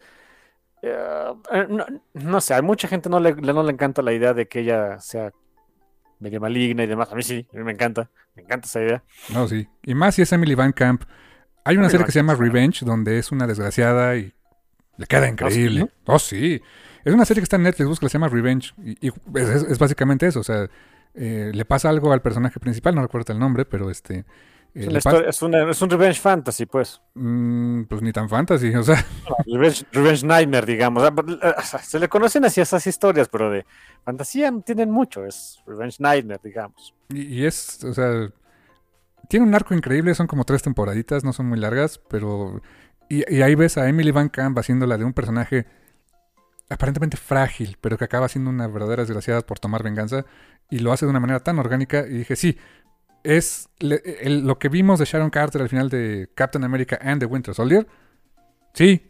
Eh, 0.86 1.32
eh, 1.52 1.66
no, 1.68 1.86
no 2.14 2.40
sé, 2.40 2.54
a 2.54 2.62
mucha 2.62 2.88
gente 2.88 3.08
no 3.08 3.18
le, 3.20 3.34
no 3.34 3.62
le 3.62 3.72
encanta 3.72 4.02
la 4.02 4.12
idea 4.12 4.34
de 4.34 4.46
que 4.48 4.60
ella 4.60 4.98
sea 5.00 5.32
medio 6.20 6.40
maligna 6.40 6.84
y 6.84 6.86
demás. 6.86 7.10
A 7.12 7.14
mí 7.14 7.22
sí, 7.22 7.46
a 7.52 7.56
mí 7.56 7.64
me 7.64 7.72
encanta, 7.72 8.10
me 8.34 8.42
encanta 8.42 8.66
esa 8.66 8.82
idea. 8.82 9.02
No, 9.32 9.48
sí. 9.48 9.66
Y 9.82 9.94
más 9.94 10.14
si 10.14 10.22
es 10.22 10.32
Emily 10.32 10.54
Van 10.54 10.72
Camp. 10.72 11.02
Hay 11.64 11.76
una 11.76 11.84
Emily 11.86 11.90
serie 11.90 12.02
Van 12.02 12.06
que 12.06 12.12
se 12.12 12.18
llama. 12.18 12.34
Revenge, 12.34 12.84
donde 12.84 13.18
es 13.18 13.32
una 13.32 13.46
desgraciada 13.46 14.16
y 14.16 14.34
le 14.96 15.06
queda 15.06 15.28
increíble. 15.28 15.80
¿no? 15.80 15.88
Oh, 16.06 16.18
sí. 16.18 16.60
Es 17.04 17.12
una 17.14 17.24
serie 17.24 17.40
que 17.40 17.44
está 17.44 17.56
en 17.56 17.62
Netflix, 17.64 17.88
busca, 17.88 18.08
se 18.08 18.14
llama 18.14 18.28
Revenge. 18.28 18.74
Y, 18.82 19.06
y 19.06 19.12
es, 19.36 19.48
es- 19.48 19.62
es 19.70 19.78
básicamente 19.78 20.26
eso. 20.26 20.40
O 20.40 20.44
sea, 20.44 20.68
eh, 21.14 21.50
le 21.54 21.64
pasa 21.64 21.88
algo 21.88 22.12
al 22.12 22.22
personaje 22.22 22.60
principal, 22.60 22.94
no 22.94 23.02
recuerdo 23.02 23.32
el 23.32 23.38
nombre, 23.38 23.64
pero 23.64 23.90
este... 23.90 24.24
eh, 24.74 24.80
Es, 24.82 24.88
una 24.88 24.98
historia- 24.98 25.28
es, 25.30 25.42
una- 25.42 25.70
es 25.70 25.82
un 25.82 25.90
revenge 25.90 26.20
fantasy, 26.20 26.66
pues. 26.66 27.00
Mm, 27.14 27.84
pues 27.84 28.02
ni 28.02 28.12
tan 28.12 28.28
fantasy, 28.28 28.74
o 28.74 28.82
sea, 28.82 29.04
Revenge, 29.46 29.84
revenge 29.92 30.24
nightmare, 30.26 30.66
digamos. 30.66 31.02
Ah, 31.04 31.14
pero, 31.14 31.32
eh, 31.34 31.54
Se 31.82 31.98
le 31.98 32.08
conocen 32.08 32.44
así 32.44 32.60
esas 32.60 32.86
historias, 32.86 33.28
pero 33.28 33.50
de 33.50 33.64
fantasía 34.04 34.50
no 34.50 34.60
tienen 34.62 34.90
mucho. 34.90 35.24
Es 35.24 35.62
revenge 35.66 35.96
nightmare, 36.00 36.40
digamos. 36.42 36.94
y, 37.08 37.22
y 37.22 37.46
es, 37.46 37.82
o 37.84 37.94
sea, 37.94 38.30
tiene 39.28 39.46
un 39.46 39.54
arco 39.54 39.74
increíble, 39.74 40.14
son 40.14 40.26
como 40.26 40.44
tres 40.44 40.62
temporaditas, 40.62 41.24
no 41.24 41.32
son 41.32 41.46
muy 41.46 41.58
largas, 41.58 41.98
pero... 42.08 42.60
Y, 43.08 43.22
y 43.34 43.42
ahí 43.42 43.54
ves 43.54 43.76
a 43.78 43.88
Emily 43.88 44.10
Van 44.10 44.28
Camp 44.28 44.58
haciéndola 44.58 44.96
de 44.98 45.04
un 45.04 45.12
personaje 45.12 45.66
aparentemente 46.68 47.16
frágil, 47.16 47.76
pero 47.80 47.96
que 47.98 48.04
acaba 48.04 48.28
siendo 48.28 48.50
una 48.50 48.66
verdadera 48.66 49.02
desgraciada 49.02 49.42
por 49.42 49.58
tomar 49.58 49.82
venganza, 49.82 50.24
y 50.70 50.78
lo 50.78 50.92
hace 50.92 51.04
de 51.06 51.10
una 51.10 51.20
manera 51.20 51.40
tan 51.40 51.58
orgánica, 51.58 52.06
y 52.06 52.18
dije, 52.18 52.36
sí, 52.36 52.56
es 53.24 53.68
lo 53.80 54.58
que 54.58 54.68
vimos 54.68 54.98
de 54.98 55.06
Sharon 55.06 55.30
Carter 55.30 55.62
al 55.62 55.68
final 55.68 55.88
de 55.88 56.30
Captain 56.34 56.62
America 56.62 56.98
and 57.02 57.20
the 57.20 57.26
Winter 57.26 57.54
Soldier. 57.54 57.86
Sí, 58.74 59.08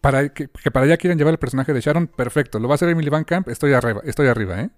para 0.00 0.28
que, 0.28 0.48
para 0.48 0.84
allá 0.84 0.98
quieren 0.98 1.18
llevar 1.18 1.32
el 1.32 1.38
personaje 1.38 1.72
de 1.72 1.80
Sharon, 1.80 2.06
perfecto. 2.06 2.58
Lo 2.58 2.68
va 2.68 2.74
a 2.74 2.76
hacer 2.76 2.90
Emily 2.90 3.08
Van 3.08 3.24
Camp, 3.24 3.48
estoy 3.48 3.72
arriba, 3.72 4.02
estoy 4.04 4.28
arriba, 4.28 4.60
¿eh? 4.60 4.70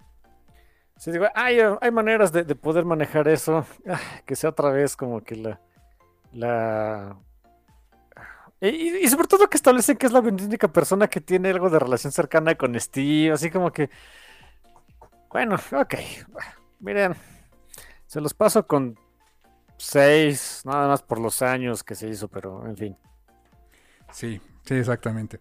Sí, 0.97 1.11
digo, 1.11 1.27
hay, 1.35 1.59
hay 1.81 1.91
maneras 1.91 2.31
de, 2.31 2.43
poder 2.55 2.85
manejar 2.85 3.27
eso. 3.27 3.65
Ah, 3.87 3.99
que 4.25 4.35
sea 4.35 4.49
otra 4.51 4.71
vez 4.71 4.95
como 4.95 5.21
que 5.21 5.35
la. 5.35 5.59
la... 6.31 7.17
Y, 8.61 9.07
sobre 9.07 9.27
todo 9.27 9.49
que 9.49 9.57
establecen 9.57 9.97
que 9.97 10.07
es 10.07 10.11
la 10.11 10.19
única 10.21 10.67
persona 10.67 11.07
que 11.07 11.21
tiene 11.21 11.49
algo 11.49 11.69
de 11.69 11.77
relación 11.77 12.11
cercana 12.11 12.55
con 12.55 12.79
Steve. 12.79 13.31
Así 13.31 13.51
como 13.51 13.71
que. 13.71 13.89
Bueno, 15.29 15.55
ok. 15.55 15.95
Miren, 16.79 17.15
se 18.07 18.21
los 18.21 18.33
paso 18.33 18.65
con 18.65 18.97
seis, 19.77 20.61
nada 20.65 20.87
más 20.87 21.03
por 21.03 21.19
los 21.19 21.41
años 21.41 21.83
que 21.83 21.95
se 21.95 22.09
hizo, 22.09 22.27
pero 22.27 22.65
en 22.65 22.75
fin. 22.75 22.97
Sí, 24.11 24.41
sí, 24.63 24.73
exactamente. 24.73 25.39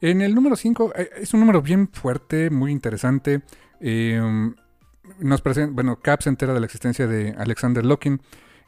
En 0.00 0.20
el 0.22 0.34
número 0.34 0.56
5 0.56 0.92
eh, 0.96 1.10
es 1.16 1.32
un 1.34 1.40
número 1.40 1.62
bien 1.62 1.88
fuerte, 1.88 2.50
muy 2.50 2.72
interesante. 2.72 3.42
Em, 3.80 4.54
nos 5.18 5.40
presenta, 5.40 5.72
bueno, 5.74 6.00
Cap 6.00 6.22
se 6.22 6.28
entera 6.28 6.52
de 6.52 6.60
la 6.60 6.66
existencia 6.66 7.06
de 7.06 7.34
Alexander 7.38 7.84
Locking 7.84 8.20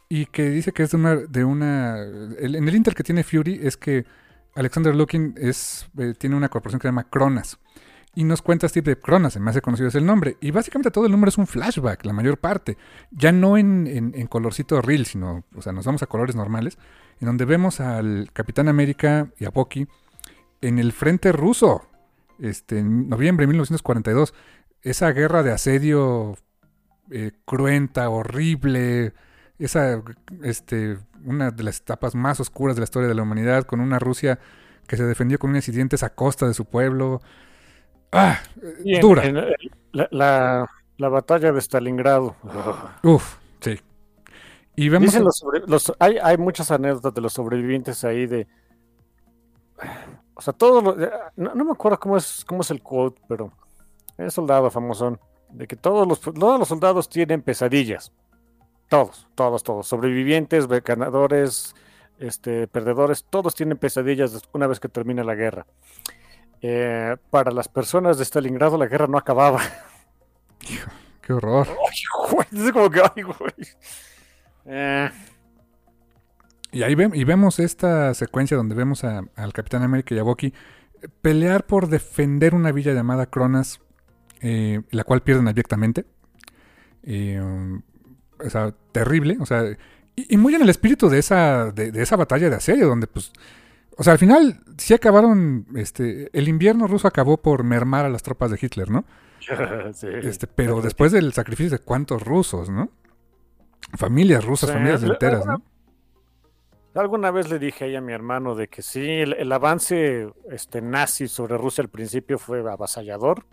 y 0.08 0.26
que 0.26 0.50
dice 0.50 0.72
que 0.72 0.84
es 0.84 0.90
de 0.90 0.96
una, 0.96 1.16
de 1.16 1.44
una 1.44 2.02
en 2.02 2.68
el 2.68 2.74
Intel 2.74 2.94
que 2.94 3.02
tiene 3.02 3.24
Fury 3.24 3.60
es 3.62 3.76
que 3.76 4.06
Alexander 4.54 4.94
Locking 4.94 5.34
es, 5.36 5.88
eh, 5.98 6.14
tiene 6.16 6.36
una 6.36 6.48
corporación 6.48 6.80
que 6.80 6.84
se 6.84 6.88
llama 6.88 7.08
Cronas 7.10 7.58
y 8.14 8.24
nos 8.24 8.42
cuenta 8.42 8.68
Steve 8.68 8.94
de 8.94 9.00
Cronas, 9.00 9.36
el 9.36 9.42
más 9.42 9.60
conocido 9.60 9.88
es 9.88 9.94
el 9.94 10.04
nombre. 10.04 10.36
Y 10.40 10.50
básicamente 10.50 10.90
todo 10.90 11.06
el 11.06 11.12
número 11.12 11.28
es 11.28 11.38
un 11.38 11.46
flashback, 11.46 12.04
la 12.04 12.12
mayor 12.12 12.38
parte. 12.38 12.76
Ya 13.10 13.32
no 13.32 13.56
en, 13.56 13.86
en, 13.86 14.26
colorcito 14.26 14.80
real, 14.82 15.06
sino, 15.06 15.44
o 15.54 15.62
sea, 15.62 15.72
nos 15.72 15.86
vamos 15.86 16.02
a 16.02 16.06
colores 16.06 16.34
normales, 16.34 16.78
en 17.20 17.26
donde 17.26 17.44
vemos 17.44 17.80
al 17.80 18.30
Capitán 18.32 18.68
América 18.68 19.30
y 19.38 19.44
a 19.44 19.50
Bucky 19.50 19.86
en 20.60 20.78
el 20.78 20.92
frente 20.92 21.32
ruso, 21.32 21.86
este, 22.40 22.78
en 22.78 23.08
noviembre 23.08 23.44
de 23.44 23.48
1942. 23.48 24.34
Esa 24.82 25.12
guerra 25.12 25.42
de 25.42 25.52
asedio 25.52 26.36
eh, 27.10 27.32
cruenta, 27.44 28.08
horrible, 28.10 29.12
esa, 29.58 30.02
este, 30.42 30.98
una 31.24 31.50
de 31.50 31.62
las 31.62 31.80
etapas 31.80 32.14
más 32.14 32.40
oscuras 32.40 32.76
de 32.76 32.80
la 32.80 32.84
historia 32.84 33.08
de 33.08 33.14
la 33.14 33.22
humanidad, 33.22 33.64
con 33.64 33.80
una 33.80 33.98
Rusia 33.98 34.38
que 34.86 34.96
se 34.96 35.04
defendió 35.04 35.38
con 35.38 35.50
unos 35.50 35.68
incidentes 35.68 36.02
a 36.02 36.14
costa 36.14 36.46
de 36.46 36.54
su 36.54 36.64
pueblo, 36.64 37.20
Ah, 38.12 38.40
dura. 39.00 39.22
la, 39.92 40.68
batalla 41.08 41.52
de 41.52 41.60
Stalingrado. 41.60 42.36
Uf, 43.02 43.36
sí. 43.60 43.78
Y 44.76 44.88
vemos. 44.88 45.14
los, 45.66 45.92
hay, 45.98 46.18
hay, 46.22 46.36
muchas 46.36 46.70
anécdotas 46.70 47.14
de 47.14 47.20
los 47.20 47.32
sobrevivientes 47.32 48.04
ahí 48.04 48.26
de. 48.26 48.46
O 50.34 50.40
sea, 50.40 50.52
todos 50.52 50.82
los. 50.82 50.96
No, 51.36 51.64
me 51.64 51.72
acuerdo 51.72 51.98
cómo 51.98 52.16
es, 52.16 52.44
cómo 52.46 52.62
es 52.62 52.70
el 52.70 52.82
quote, 52.82 53.20
pero. 53.28 53.52
Es 54.16 54.34
soldado 54.34 54.70
famosón. 54.70 55.20
De 55.50 55.66
que 55.66 55.76
todos 55.76 56.06
los, 56.06 56.20
todos 56.20 56.58
los 56.58 56.68
soldados 56.68 57.08
tienen 57.08 57.42
pesadillas. 57.42 58.12
Todos, 58.88 59.26
todos, 59.34 59.62
todos. 59.62 59.86
Sobrevivientes, 59.86 60.66
ganadores, 60.66 61.74
este, 62.18 62.66
perdedores, 62.66 63.24
todos 63.28 63.54
tienen 63.54 63.78
pesadillas 63.78 64.42
una 64.52 64.66
vez 64.66 64.80
que 64.80 64.88
termina 64.88 65.24
la 65.24 65.34
guerra. 65.34 65.66
Eh, 66.60 67.16
para 67.30 67.52
las 67.52 67.68
personas 67.68 68.18
de 68.18 68.24
Stalingrado 68.24 68.76
la 68.78 68.86
guerra 68.86 69.06
no 69.06 69.18
acababa. 69.18 69.60
qué 71.22 71.32
horror. 71.32 71.68
Eh. 74.64 75.10
Y 76.72 76.82
ahí 76.82 76.94
y 77.14 77.24
vemos 77.24 77.58
esta 77.58 78.12
secuencia 78.14 78.56
donde 78.56 78.74
vemos 78.74 79.04
al 79.04 79.52
Capitán 79.52 79.82
América 79.82 80.14
y 80.14 80.18
a 80.18 80.22
Bucky 80.22 80.52
pelear 81.22 81.64
por 81.64 81.88
defender 81.88 82.54
una 82.54 82.72
villa 82.72 82.92
llamada 82.92 83.26
Cronas, 83.26 83.80
eh, 84.40 84.82
la 84.90 85.04
cual 85.04 85.22
pierden 85.22 85.48
abyectamente. 85.48 86.04
o 87.04 88.50
sea, 88.50 88.74
terrible. 88.92 89.38
O 89.40 89.46
sea, 89.46 89.64
y, 90.16 90.36
muy 90.36 90.54
en 90.54 90.62
el 90.62 90.68
espíritu 90.68 91.08
de 91.08 91.18
esa, 91.20 91.70
de, 91.70 91.92
de 91.92 92.02
esa 92.02 92.16
batalla 92.16 92.50
de 92.50 92.56
asedio, 92.56 92.88
donde 92.88 93.06
pues 93.06 93.32
o 93.98 94.04
sea, 94.04 94.12
al 94.12 94.18
final 94.20 94.60
sí 94.76 94.94
acabaron, 94.94 95.66
este, 95.74 96.30
el 96.32 96.46
invierno 96.46 96.86
ruso 96.86 97.08
acabó 97.08 97.36
por 97.36 97.64
mermar 97.64 98.04
a 98.04 98.08
las 98.08 98.22
tropas 98.22 98.52
de 98.52 98.58
Hitler, 98.62 98.90
¿no? 98.90 99.04
sí. 99.92 100.06
Este, 100.22 100.46
pero 100.46 100.80
después 100.80 101.10
del 101.10 101.32
sacrificio 101.32 101.76
de 101.76 101.84
cuántos 101.84 102.22
rusos, 102.22 102.70
¿no? 102.70 102.90
Familias 103.96 104.44
rusas, 104.44 104.70
familias 104.70 105.02
enteras, 105.02 105.44
¿no? 105.44 105.62
Alguna 106.94 107.32
vez 107.32 107.50
le 107.50 107.58
dije 107.58 107.86
ahí 107.86 107.96
a 107.96 108.00
mi 108.00 108.12
hermano 108.12 108.54
de 108.54 108.68
que 108.68 108.82
sí, 108.82 109.04
el, 109.04 109.52
avance 109.52 110.32
este, 110.50 110.80
nazi 110.80 111.26
sobre 111.26 111.58
Rusia 111.58 111.82
al 111.82 111.90
principio 111.90 112.38
fue 112.38 112.60
avasallador, 112.60 113.46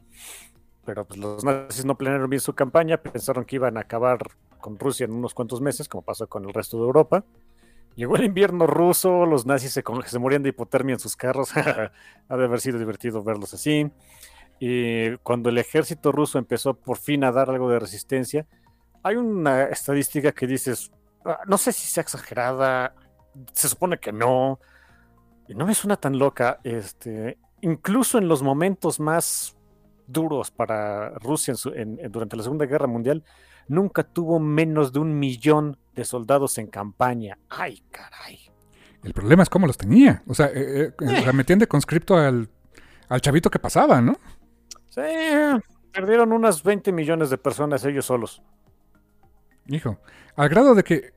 pero 0.86 1.06
pues, 1.06 1.20
los 1.20 1.44
nazis 1.44 1.86
no 1.86 1.98
planearon 1.98 2.30
bien 2.30 2.40
su 2.40 2.54
campaña, 2.54 2.98
pensaron 2.98 3.46
que 3.46 3.56
iban 3.56 3.78
a 3.78 3.82
acabar 3.82 4.20
con 4.60 4.78
Rusia 4.78 5.06
en 5.06 5.14
unos 5.14 5.34
cuantos 5.34 5.60
meses, 5.60 5.90
como 5.90 6.04
pasó 6.04 6.28
con 6.28 6.46
el 6.46 6.54
resto 6.54 6.78
de 6.78 6.84
Europa. 6.84 7.24
Llegó 7.96 8.18
el 8.18 8.26
invierno 8.26 8.68
ruso, 8.68 9.26
los 9.26 9.46
nazis 9.46 9.72
se, 9.72 9.84
se 10.06 10.20
morían 10.20 10.44
de 10.44 10.50
hipotermia 10.50 10.94
en 10.94 11.00
sus 11.00 11.16
carros. 11.16 11.56
ha 11.58 12.38
de 12.38 12.44
haber 12.44 12.60
sido 12.60 12.80
divertido 12.80 13.24
verlos 13.24 13.54
así. 13.54 13.92
Y 14.60 15.18
cuando 15.18 15.50
el 15.50 15.58
ejército 15.58 16.12
ruso 16.12 16.38
empezó 16.38 16.74
por 16.76 16.98
fin 16.98 17.24
a 17.24 17.32
dar 17.32 17.50
algo 17.50 17.70
de 17.70 17.80
resistencia, 17.80 18.48
hay 19.04 19.18
una 19.18 19.66
estadística 19.66 20.32
que 20.32 20.48
dices, 20.48 20.92
ah, 21.26 21.40
no 21.46 21.58
sé 21.58 21.72
si 21.72 21.88
sea 21.88 22.02
exagerada, 22.02 22.96
se 23.54 23.68
supone 23.68 24.00
que 24.00 24.12
no, 24.12 24.60
y 25.48 25.54
no 25.56 25.66
me 25.66 25.76
suena 25.76 25.98
tan 25.98 26.18
loca, 26.18 26.60
este, 26.64 27.38
incluso 27.62 28.18
en 28.18 28.28
los 28.28 28.42
momentos 28.42 29.00
más 29.00 29.58
duros 30.08 30.52
para 30.52 31.10
Rusia 31.20 31.54
durante 32.10 32.38
la 32.38 32.44
Segunda 32.44 32.66
Guerra 32.66 32.88
Mundial, 32.88 33.24
nunca 33.68 34.04
tuvo 34.04 34.40
menos 34.40 34.94
de 34.94 35.00
un 35.00 35.20
millón 35.20 35.78
de 35.96 36.06
soldados 36.06 36.58
en 36.58 36.68
campaña. 36.68 37.38
¡Ay, 37.50 37.82
caray! 37.90 38.52
El 39.04 39.14
problema 39.14 39.44
es 39.44 39.50
cómo 39.50 39.68
los 39.68 39.78
tenía. 39.78 40.24
O 40.28 40.34
sea, 40.34 40.48
eh, 40.48 40.88
eh, 40.88 40.94
eh. 41.00 41.34
metían 41.34 41.60
de 41.60 41.68
conscripto 41.68 42.18
al, 42.18 42.50
al 43.08 43.22
chavito 43.22 43.50
que 43.50 43.60
pasaba, 43.60 44.02
¿no? 44.02 44.18
Sí, 44.90 45.02
perdieron 45.92 46.32
unas 46.32 46.64
20 46.64 46.92
millones 46.92 47.30
de 47.30 47.38
personas 47.38 47.86
ellos 47.86 48.06
solos. 48.06 48.42
Hijo, 49.68 50.00
al 50.36 50.50
grado 50.50 50.76
de 50.76 50.84
que 50.84 51.14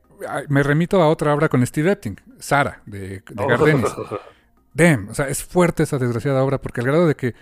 me 0.49 0.63
remito 0.63 1.01
a 1.03 1.09
otra 1.09 1.35
obra 1.35 1.49
con 1.49 1.65
Steve 1.67 1.93
Epting, 1.93 2.21
Sara, 2.39 2.83
de, 2.87 3.23
de 3.23 3.25
oh. 3.37 4.19
Damn, 4.75 5.09
o 5.11 5.15
sea, 5.15 5.29
es 5.29 5.45
fuerte 5.45 5.85
esa 5.85 5.99
desgraciada 5.99 6.43
obra 6.43 6.61
porque 6.61 6.81
al 6.81 6.87
grado 6.87 7.07
de 7.07 7.15
que 7.15 7.35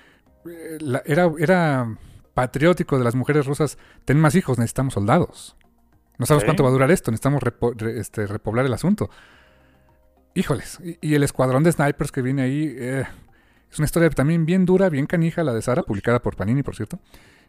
era, 1.05 1.31
era 1.39 1.97
patriótico 2.35 2.99
de 2.99 3.05
las 3.05 3.15
mujeres 3.15 3.47
rusas, 3.47 3.79
ten 4.05 4.21
más 4.21 4.35
hijos, 4.35 4.59
necesitamos 4.59 4.95
soldados. 4.95 5.56
No 6.19 6.27
sabemos 6.27 6.45
cuánto 6.45 6.63
va 6.63 6.71
a 6.71 6.73
durar 6.73 6.91
esto, 6.91 7.11
necesitamos 7.11 7.43
este, 7.95 8.27
repoblar 8.27 8.67
el 8.67 8.73
asunto. 8.73 9.11
Híjoles, 10.35 10.79
y, 11.01 11.15
el 11.15 11.23
escuadrón 11.23 11.63
de 11.63 11.73
snipers 11.73 12.13
que 12.13 12.23
viene 12.23 12.43
ahí 12.43 12.75
eh, 12.79 13.05
es 13.71 13.79
una 13.79 13.87
historia 13.87 14.11
también 14.11 14.47
bien 14.47 14.67
dura, 14.67 14.89
bien 14.89 15.07
canija, 15.07 15.43
la 15.43 15.55
de 15.55 15.63
Sara, 15.63 15.83
publicada 15.83 16.21
por 16.21 16.37
Panini, 16.37 16.63
por 16.63 16.77
cierto. 16.77 16.99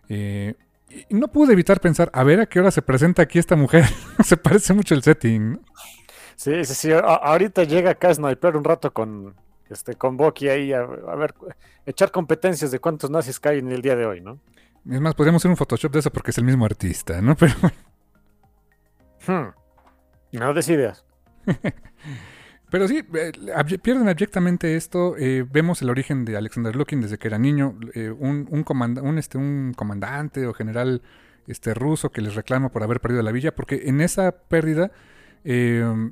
Eh, 0.10 0.56
y 1.10 1.14
no 1.14 1.28
pude 1.28 1.54
evitar 1.54 1.82
pensar, 1.82 2.10
a 2.14 2.24
ver 2.24 2.40
a 2.40 2.46
qué 2.46 2.60
hora 2.60 2.72
se 2.72 2.82
presenta 2.82 3.22
aquí 3.22 3.40
esta 3.40 3.56
mujer. 3.56 3.86
se 4.24 4.38
parece 4.38 4.74
mucho 4.74 4.96
el 4.96 5.04
setting. 5.04 5.60
Sí, 6.36 6.64
sí, 6.66 6.74
sí. 6.74 6.92
ahorita 6.92 7.64
llega 7.64 7.92
acá 7.92 8.14
Sniper 8.14 8.56
un 8.56 8.64
rato 8.64 8.94
con, 8.94 9.36
este, 9.70 9.96
con 9.96 10.16
Bucky 10.18 10.50
ahí 10.50 10.72
a, 10.72 10.82
a, 10.82 11.16
ver, 11.16 11.34
echar 11.86 12.12
competencias 12.12 12.72
de 12.72 12.80
cuántos 12.80 13.10
nazis 13.10 13.40
caen 13.40 13.72
el 13.72 13.82
día 13.82 13.96
de 13.96 14.06
hoy, 14.06 14.22
¿no? 14.22 14.40
Es 14.90 15.02
más, 15.02 15.16
podríamos 15.16 15.42
hacer 15.42 15.52
un 15.52 15.58
Photoshop 15.58 15.92
de 15.92 16.00
eso 16.00 16.12
porque 16.12 16.32
es 16.32 16.38
el 16.38 16.46
mismo 16.46 16.64
artista, 16.64 17.22
¿no? 17.22 17.36
Pero. 17.38 17.54
Hmm. 19.28 19.54
No 20.32 20.54
des 20.54 20.70
ideas. 20.70 21.06
Pero 22.70 22.88
sí, 22.88 23.02
eh, 23.14 23.32
pierden 23.82 24.10
abyectamente 24.10 24.76
esto. 24.76 25.16
Eh, 25.18 25.46
vemos 25.50 25.82
el 25.82 25.90
origen 25.90 26.26
de 26.26 26.36
Alexander 26.36 26.76
Lukin 26.76 27.02
desde 27.02 27.18
que 27.18 27.28
era 27.28 27.38
niño. 27.38 27.78
Eh, 27.94 28.10
un, 28.10 28.48
un, 28.50 29.18
este, 29.18 29.38
un 29.38 29.74
comandante 29.76 30.46
o 30.48 30.54
general 30.54 31.02
este, 31.48 31.74
ruso 31.74 32.12
que 32.12 32.22
les 32.22 32.36
reclama 32.36 32.70
por 32.70 32.84
haber 32.84 33.00
perdido 33.00 33.24
la 33.24 33.32
villa. 33.32 33.56
Porque 33.56 33.84
en 33.86 34.02
esa 34.02 34.32
pérdida 34.32 34.92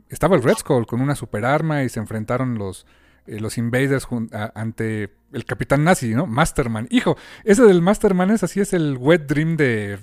estaba 0.08 0.38
el 0.38 0.44
Red 0.44 0.60
Skull 0.60 0.86
con 0.86 1.02
una 1.02 1.14
superarma 1.14 1.84
y 1.84 1.90
se 1.90 2.00
enfrentaron 2.00 2.58
los, 2.58 2.86
los 3.26 3.58
invaders 3.58 4.08
ante 4.54 5.14
el 5.34 5.44
capitán 5.44 5.84
nazi, 5.84 6.16
¿no? 6.16 6.26
Masterman. 6.26 6.88
Hijo, 6.90 7.18
ese 7.44 7.64
del 7.64 7.82
Masterman 7.82 8.32
es 8.32 8.44
así, 8.44 8.62
es 8.62 8.72
el 8.72 8.96
wet 8.98 9.28
dream 9.28 9.58
de 9.58 10.00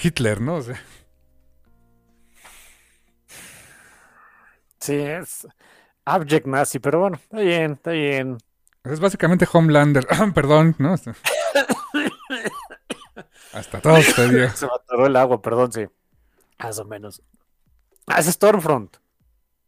Hitler, 0.00 0.40
¿no? 0.40 0.60
Sí, 4.80 4.94
es 4.96 5.46
abject 6.04 6.46
nazi, 6.46 6.78
pero 6.78 7.00
bueno, 7.00 7.16
está 7.16 7.38
bien, 7.40 7.72
está 7.72 7.90
bien. 7.92 8.38
Es 8.84 9.00
básicamente 9.00 9.46
Homelander. 9.52 10.06
Perdón, 10.34 10.74
¿no? 10.78 10.94
Hasta 13.52 13.80
dio. 14.28 14.50
Se 14.50 14.66
me 14.66 14.72
atoró 14.74 15.06
el 15.06 15.16
agua, 15.16 15.42
perdón, 15.42 15.72
sí. 15.72 15.86
Más 16.58 16.78
o 16.78 16.84
menos. 16.84 17.22
Ah, 18.06 18.20
es 18.20 18.26
Stormfront. 18.26 18.96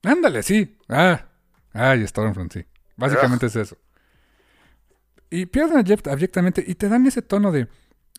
Ándale, 0.05 0.43
sí. 0.43 0.79
Ah, 0.89 1.27
ay, 1.73 2.07
Stormfront, 2.07 2.53
sí. 2.53 2.65
Básicamente 2.97 3.47
es 3.47 3.57
eso. 3.57 3.77
Y 5.31 5.47
pierden 5.47 5.79
abyect- 5.85 6.11
abyectamente 6.11 6.63
y 6.67 6.75
te 6.75 6.89
dan 6.89 7.07
ese 7.07 7.23
tono 7.23 7.53
de, 7.53 7.69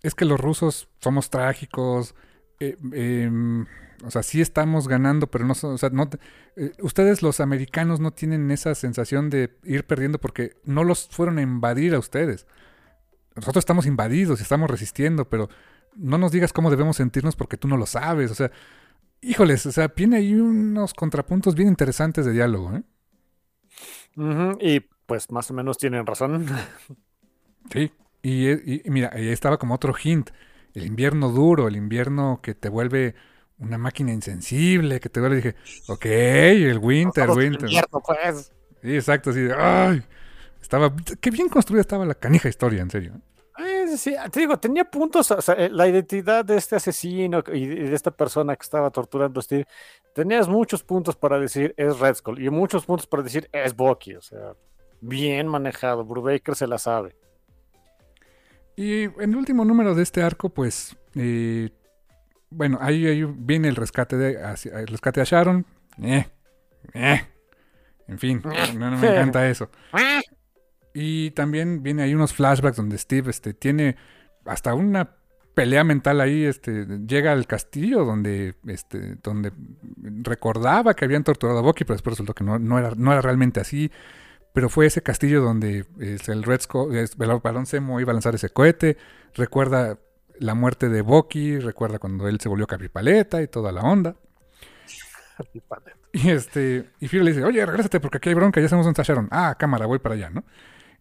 es 0.01 0.15
que 0.15 0.25
los 0.25 0.39
rusos 0.39 0.89
somos 0.99 1.29
trágicos, 1.29 2.15
eh, 2.59 2.77
em, 2.93 3.65
o 4.03 4.11
sea, 4.11 4.23
sí 4.23 4.41
estamos 4.41 4.87
ganando, 4.87 5.27
pero 5.27 5.45
no, 5.45 5.55
son- 5.55 5.73
o 5.75 5.77
sea, 5.77 5.89
no, 5.89 6.09
eh, 6.55 6.71
ustedes 6.81 7.21
los 7.23 7.39
americanos 7.39 7.99
no 7.99 8.11
tienen 8.11 8.51
esa 8.51 8.75
sensación 8.75 9.29
de 9.29 9.55
ir 9.63 9.85
perdiendo 9.85 10.19
porque 10.19 10.57
no 10.65 10.83
los 10.83 11.07
fueron 11.09 11.37
a 11.37 11.41
invadir 11.41 11.95
a 11.95 11.99
ustedes. 11.99 12.47
Nosotros 13.35 13.61
estamos 13.63 13.85
invadidos 13.87 14.39
y 14.39 14.43
estamos 14.43 14.69
resistiendo, 14.69 15.29
pero 15.29 15.49
no 15.95 16.17
nos 16.17 16.31
digas 16.31 16.53
cómo 16.53 16.69
debemos 16.71 16.97
sentirnos 16.97 17.35
porque 17.35 17.57
tú 17.57 17.67
no 17.67 17.77
lo 17.77 17.85
sabes, 17.87 18.31
o 18.31 18.35
sea, 18.35 18.51
híjoles, 19.21 19.65
o 19.67 19.71
sea, 19.71 19.89
tiene 19.89 20.17
ahí 20.17 20.33
unos 20.35 20.93
contrapuntos 20.93 21.55
bien 21.55 21.69
interesantes 21.69 22.25
de 22.25 22.33
diálogo, 22.33 22.75
¿eh? 22.75 22.83
Y 24.59 24.79
pues 25.05 25.31
más 25.31 25.49
o 25.51 25.53
menos 25.53 25.77
tienen 25.77 26.05
razón. 26.05 26.45
Sí. 27.71 27.91
Y, 28.21 28.49
y- 28.51 28.81
y 28.85 28.89
mira, 28.89 29.11
ahí 29.13 29.29
estaba 29.29 29.57
como 29.57 29.75
otro 29.75 29.93
hint. 30.01 30.29
El 30.73 30.85
invierno 30.85 31.29
duro, 31.29 31.67
el 31.67 31.75
invierno 31.75 32.39
que 32.41 32.55
te 32.55 32.69
vuelve 32.69 33.15
una 33.59 33.77
máquina 33.77 34.11
insensible, 34.11 34.99
que 34.99 35.09
te 35.09 35.19
vuelve, 35.19 35.37
dije, 35.37 35.55
ok, 35.87 36.05
el 36.05 36.77
winter, 36.79 37.27
del 37.27 37.37
winter. 37.37 37.69
invierno, 37.69 38.01
pues. 38.01 38.51
Sí, 38.81 38.95
exacto, 38.95 39.29
así 39.29 39.41
de, 39.41 39.53
ay. 39.53 40.03
Estaba, 40.61 40.93
qué 41.19 41.29
bien 41.29 41.49
construida 41.49 41.81
estaba 41.81 42.05
la 42.05 42.15
canija 42.15 42.49
historia, 42.49 42.81
en 42.81 42.89
serio. 42.89 43.13
Eh, 43.57 43.97
sí, 43.97 44.15
te 44.31 44.39
digo, 44.39 44.57
tenía 44.57 44.83
puntos, 44.85 45.29
o 45.29 45.41
sea, 45.41 45.55
eh, 45.55 45.69
la 45.69 45.87
identidad 45.87 46.43
de 46.43 46.57
este 46.57 46.75
asesino 46.75 47.43
y 47.53 47.67
de 47.67 47.73
y 47.75 47.87
de 47.89 47.95
esta 47.95 48.09
persona 48.09 48.55
que 48.55 48.63
estaba 48.63 48.89
torturando 48.89 49.39
a 49.39 49.43
Steve, 49.43 49.67
tenías 50.15 50.47
muchos 50.47 50.83
puntos 50.83 51.15
para 51.15 51.39
decir 51.39 51.73
es 51.77 51.99
Red 51.99 52.15
Skull 52.15 52.41
y 52.41 52.49
muchos 52.49 52.85
puntos 52.85 53.05
para 53.05 53.21
decir 53.21 53.47
es 53.51 53.75
Bucky, 53.75 54.15
o 54.15 54.21
sea, 54.21 54.53
bien 55.01 55.47
manejado, 55.47 56.03
Brubaker 56.03 56.55
se 56.55 56.65
la 56.65 56.79
sabe. 56.79 57.15
Y 58.75 59.03
en 59.03 59.21
el 59.21 59.35
último 59.35 59.63
número 59.65 59.93
de 59.93 60.01
este 60.01 60.23
arco, 60.23 60.49
pues, 60.49 60.97
eh, 61.15 61.69
bueno, 62.53 62.77
ahí, 62.81 63.05
ahí 63.07 63.23
viene 63.23 63.67
el 63.67 63.75
rescate 63.75 64.17
de, 64.17 64.37
el 64.73 64.87
rescate 64.87 65.21
a 65.21 65.23
Sharon. 65.23 65.65
Eh, 66.01 66.25
eh. 66.93 67.21
En 68.07 68.19
fin, 68.19 68.41
no, 68.43 68.97
me 68.97 69.07
encanta 69.07 69.49
eso. 69.49 69.69
Y 70.93 71.31
también 71.31 71.81
viene 71.81 72.03
ahí 72.03 72.13
unos 72.13 72.33
flashbacks 72.33 72.77
donde 72.77 72.97
Steve 72.97 73.29
este, 73.29 73.53
tiene 73.53 73.95
hasta 74.45 74.73
una 74.73 75.09
pelea 75.53 75.83
mental 75.83 76.19
ahí, 76.21 76.45
este, 76.45 76.85
llega 77.07 77.31
al 77.31 77.45
castillo 77.47 78.03
donde, 78.05 78.55
este, 78.67 79.17
donde 79.23 79.51
recordaba 80.21 80.95
que 80.95 81.05
habían 81.05 81.23
torturado 81.23 81.59
a 81.59 81.61
Bucky, 81.61 81.83
pero 81.83 81.95
después 81.95 82.13
resultó 82.13 82.33
que 82.33 82.43
no, 82.43 82.79
era, 82.79 83.21
realmente 83.21 83.59
así. 83.59 83.91
Pero 84.53 84.69
fue 84.69 84.85
ese 84.85 85.01
castillo 85.01 85.41
donde 85.41 85.85
es, 85.99 86.29
el 86.29 86.43
Red 86.43 86.61
Skull, 86.61 86.95
el 86.95 87.09
Balón 87.17 87.65
iba 87.99 88.11
a 88.11 88.13
lanzar 88.13 88.35
ese 88.35 88.49
cohete. 88.49 88.97
Recuerda 89.33 89.97
la 90.39 90.53
muerte 90.55 90.89
de 90.89 91.01
Bucky, 91.01 91.59
recuerda 91.59 91.99
cuando 91.99 92.27
él 92.27 92.39
se 92.39 92.49
volvió 92.49 92.67
Capipaleta 92.67 93.41
y 93.41 93.47
toda 93.47 93.71
la 93.71 93.81
onda. 93.81 94.15
Y 96.11 96.29
este, 96.29 96.89
y 96.99 97.07
Fury 97.07 97.23
le 97.23 97.31
dice, 97.31 97.43
oye, 97.43 97.65
regrésate 97.65 97.99
porque 97.99 98.17
aquí 98.17 98.29
hay 98.29 98.35
bronca, 98.35 98.61
ya 98.61 98.69
sabemos 98.69 98.85
dónde 98.85 99.01
está 99.01 99.11
Sharon. 99.11 99.27
Ah, 99.31 99.55
cámara, 99.57 99.85
voy 99.87 99.99
para 99.99 100.15
allá, 100.15 100.29
¿no? 100.29 100.43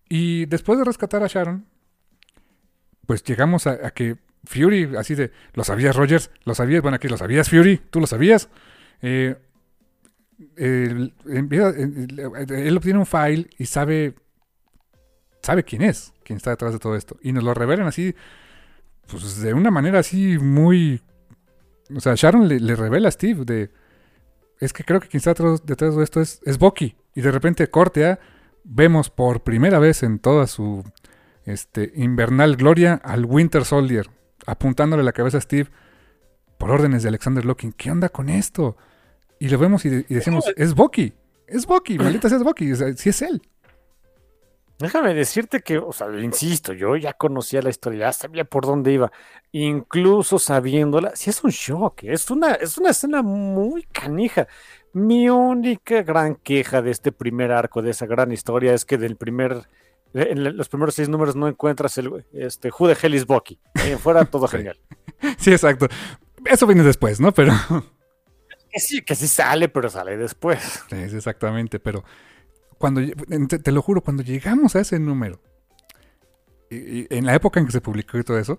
Y 0.08 0.46
después 0.46 0.78
de 0.78 0.84
rescatar 0.84 1.22
a 1.22 1.26
Sharon, 1.26 1.66
pues 3.06 3.22
llegamos 3.24 3.66
a, 3.66 3.72
a 3.86 3.90
que 3.90 4.16
Fury, 4.44 4.96
así 4.96 5.14
de, 5.14 5.30
¿lo 5.54 5.64
sabías, 5.64 5.94
Rogers? 5.96 6.30
¿Lo 6.44 6.54
sabías? 6.54 6.82
Bueno, 6.82 6.96
aquí 6.96 7.08
lo 7.08 7.16
sabías, 7.16 7.48
Fury, 7.50 7.76
¿tú 7.90 8.00
lo 8.00 8.06
sabías? 8.06 8.48
Eh, 9.02 9.36
él, 10.56 11.14
empieza- 11.26 11.70
él- 11.70 12.30
él 12.50 12.76
obtiene 12.76 12.98
un 12.98 13.06
file 13.06 13.48
y 13.58 13.66
sabe, 13.66 14.14
sabe 15.42 15.62
quién 15.64 15.82
es, 15.82 16.12
quién 16.24 16.38
está 16.38 16.50
detrás 16.50 16.72
de 16.72 16.78
todo 16.78 16.96
esto. 16.96 17.16
Y 17.22 17.32
nos 17.32 17.44
lo 17.44 17.54
revelan 17.54 17.86
así, 17.86 18.14
pues 19.10 19.40
de 19.40 19.54
una 19.54 19.70
manera 19.70 19.98
así 20.00 20.38
muy... 20.38 21.02
O 21.94 22.00
sea, 22.00 22.14
Sharon 22.16 22.48
le, 22.48 22.58
le 22.60 22.74
revela 22.76 23.08
a 23.08 23.12
Steve 23.12 23.44
de 23.44 23.70
es 24.60 24.72
que 24.72 24.84
creo 24.84 25.00
que 25.00 25.08
quien 25.08 25.18
está 25.18 25.30
detrás, 25.30 25.66
detrás 25.66 25.96
de 25.96 26.04
esto 26.04 26.20
es, 26.20 26.40
es 26.44 26.56
Bucky. 26.58 26.96
Y 27.14 27.20
de 27.20 27.30
repente 27.32 27.68
corte 27.68 28.06
a, 28.06 28.20
vemos 28.64 29.10
por 29.10 29.42
primera 29.42 29.78
vez 29.80 30.02
en 30.04 30.18
toda 30.20 30.46
su 30.46 30.84
este, 31.44 31.92
invernal 31.96 32.56
gloria 32.56 32.94
al 33.04 33.24
Winter 33.24 33.64
Soldier, 33.64 34.08
apuntándole 34.46 35.02
la 35.02 35.12
cabeza 35.12 35.38
a 35.38 35.40
Steve 35.40 35.68
por 36.58 36.70
órdenes 36.70 37.02
de 37.02 37.08
Alexander 37.08 37.44
Locking. 37.44 37.72
¿Qué 37.72 37.90
onda 37.90 38.08
con 38.08 38.28
esto? 38.28 38.76
Y 39.40 39.48
lo 39.48 39.58
vemos 39.58 39.84
y, 39.84 39.88
de- 39.90 40.06
y 40.08 40.14
decimos, 40.14 40.44
es 40.56 40.74
Bucky, 40.74 41.12
es 41.48 41.66
Bucky, 41.66 41.98
maldita 41.98 42.28
sea 42.28 42.38
es 42.38 42.44
Bucky, 42.44 42.72
o 42.72 42.76
sea, 42.76 42.96
sí 42.96 43.08
es 43.10 43.20
él. 43.22 43.42
Déjame 44.82 45.14
decirte 45.14 45.60
que, 45.60 45.78
o 45.78 45.92
sea, 45.92 46.08
insisto, 46.20 46.72
yo 46.72 46.96
ya 46.96 47.12
conocía 47.12 47.62
la 47.62 47.70
historia, 47.70 48.06
ya 48.06 48.12
sabía 48.12 48.44
por 48.44 48.66
dónde 48.66 48.92
iba, 48.92 49.12
incluso 49.52 50.40
sabiéndola, 50.40 51.14
sí 51.14 51.30
es 51.30 51.44
un 51.44 51.52
shock, 51.52 52.02
es 52.02 52.28
una, 52.32 52.54
es 52.54 52.76
una 52.78 52.90
escena 52.90 53.22
muy 53.22 53.84
canija. 53.84 54.48
Mi 54.92 55.30
única 55.30 56.02
gran 56.02 56.34
queja 56.34 56.82
de 56.82 56.90
este 56.90 57.12
primer 57.12 57.52
arco, 57.52 57.80
de 57.80 57.92
esa 57.92 58.06
gran 58.06 58.32
historia, 58.32 58.74
es 58.74 58.84
que 58.84 58.98
del 58.98 59.14
primer, 59.14 59.68
en 60.14 60.56
los 60.56 60.68
primeros 60.68 60.96
seis 60.96 61.08
números 61.08 61.36
no 61.36 61.46
encuentras 61.46 61.96
el, 61.98 62.24
este, 62.32 62.70
Who 62.76 62.92
the 62.92 63.06
hell 63.06 63.14
is 63.14 63.24
Bucky. 63.24 63.60
En 63.86 64.00
fuera 64.00 64.24
todo 64.24 64.48
genial. 64.48 64.80
Sí, 65.38 65.52
exacto. 65.52 65.86
Eso 66.44 66.66
viene 66.66 66.82
después, 66.82 67.20
¿no? 67.20 67.30
Pero... 67.30 67.52
Que 68.68 68.80
sí, 68.80 69.02
que 69.02 69.14
sí 69.14 69.28
sale, 69.28 69.68
pero 69.68 69.88
sale 69.88 70.16
después. 70.16 70.82
Sí, 70.90 70.96
es 70.96 71.14
exactamente, 71.14 71.78
pero 71.78 72.02
cuando 72.82 73.00
te, 73.62 73.70
lo 73.70 73.80
juro, 73.80 74.00
cuando 74.00 74.24
llegamos 74.24 74.74
a 74.74 74.80
ese 74.80 74.98
número, 74.98 75.40
y- 76.68 77.02
y 77.02 77.06
en 77.10 77.26
la 77.26 77.34
época 77.36 77.60
en 77.60 77.66
que 77.66 77.72
se 77.72 77.80
publicó 77.80 78.18
y 78.18 78.24
todo 78.24 78.38
eso, 78.40 78.58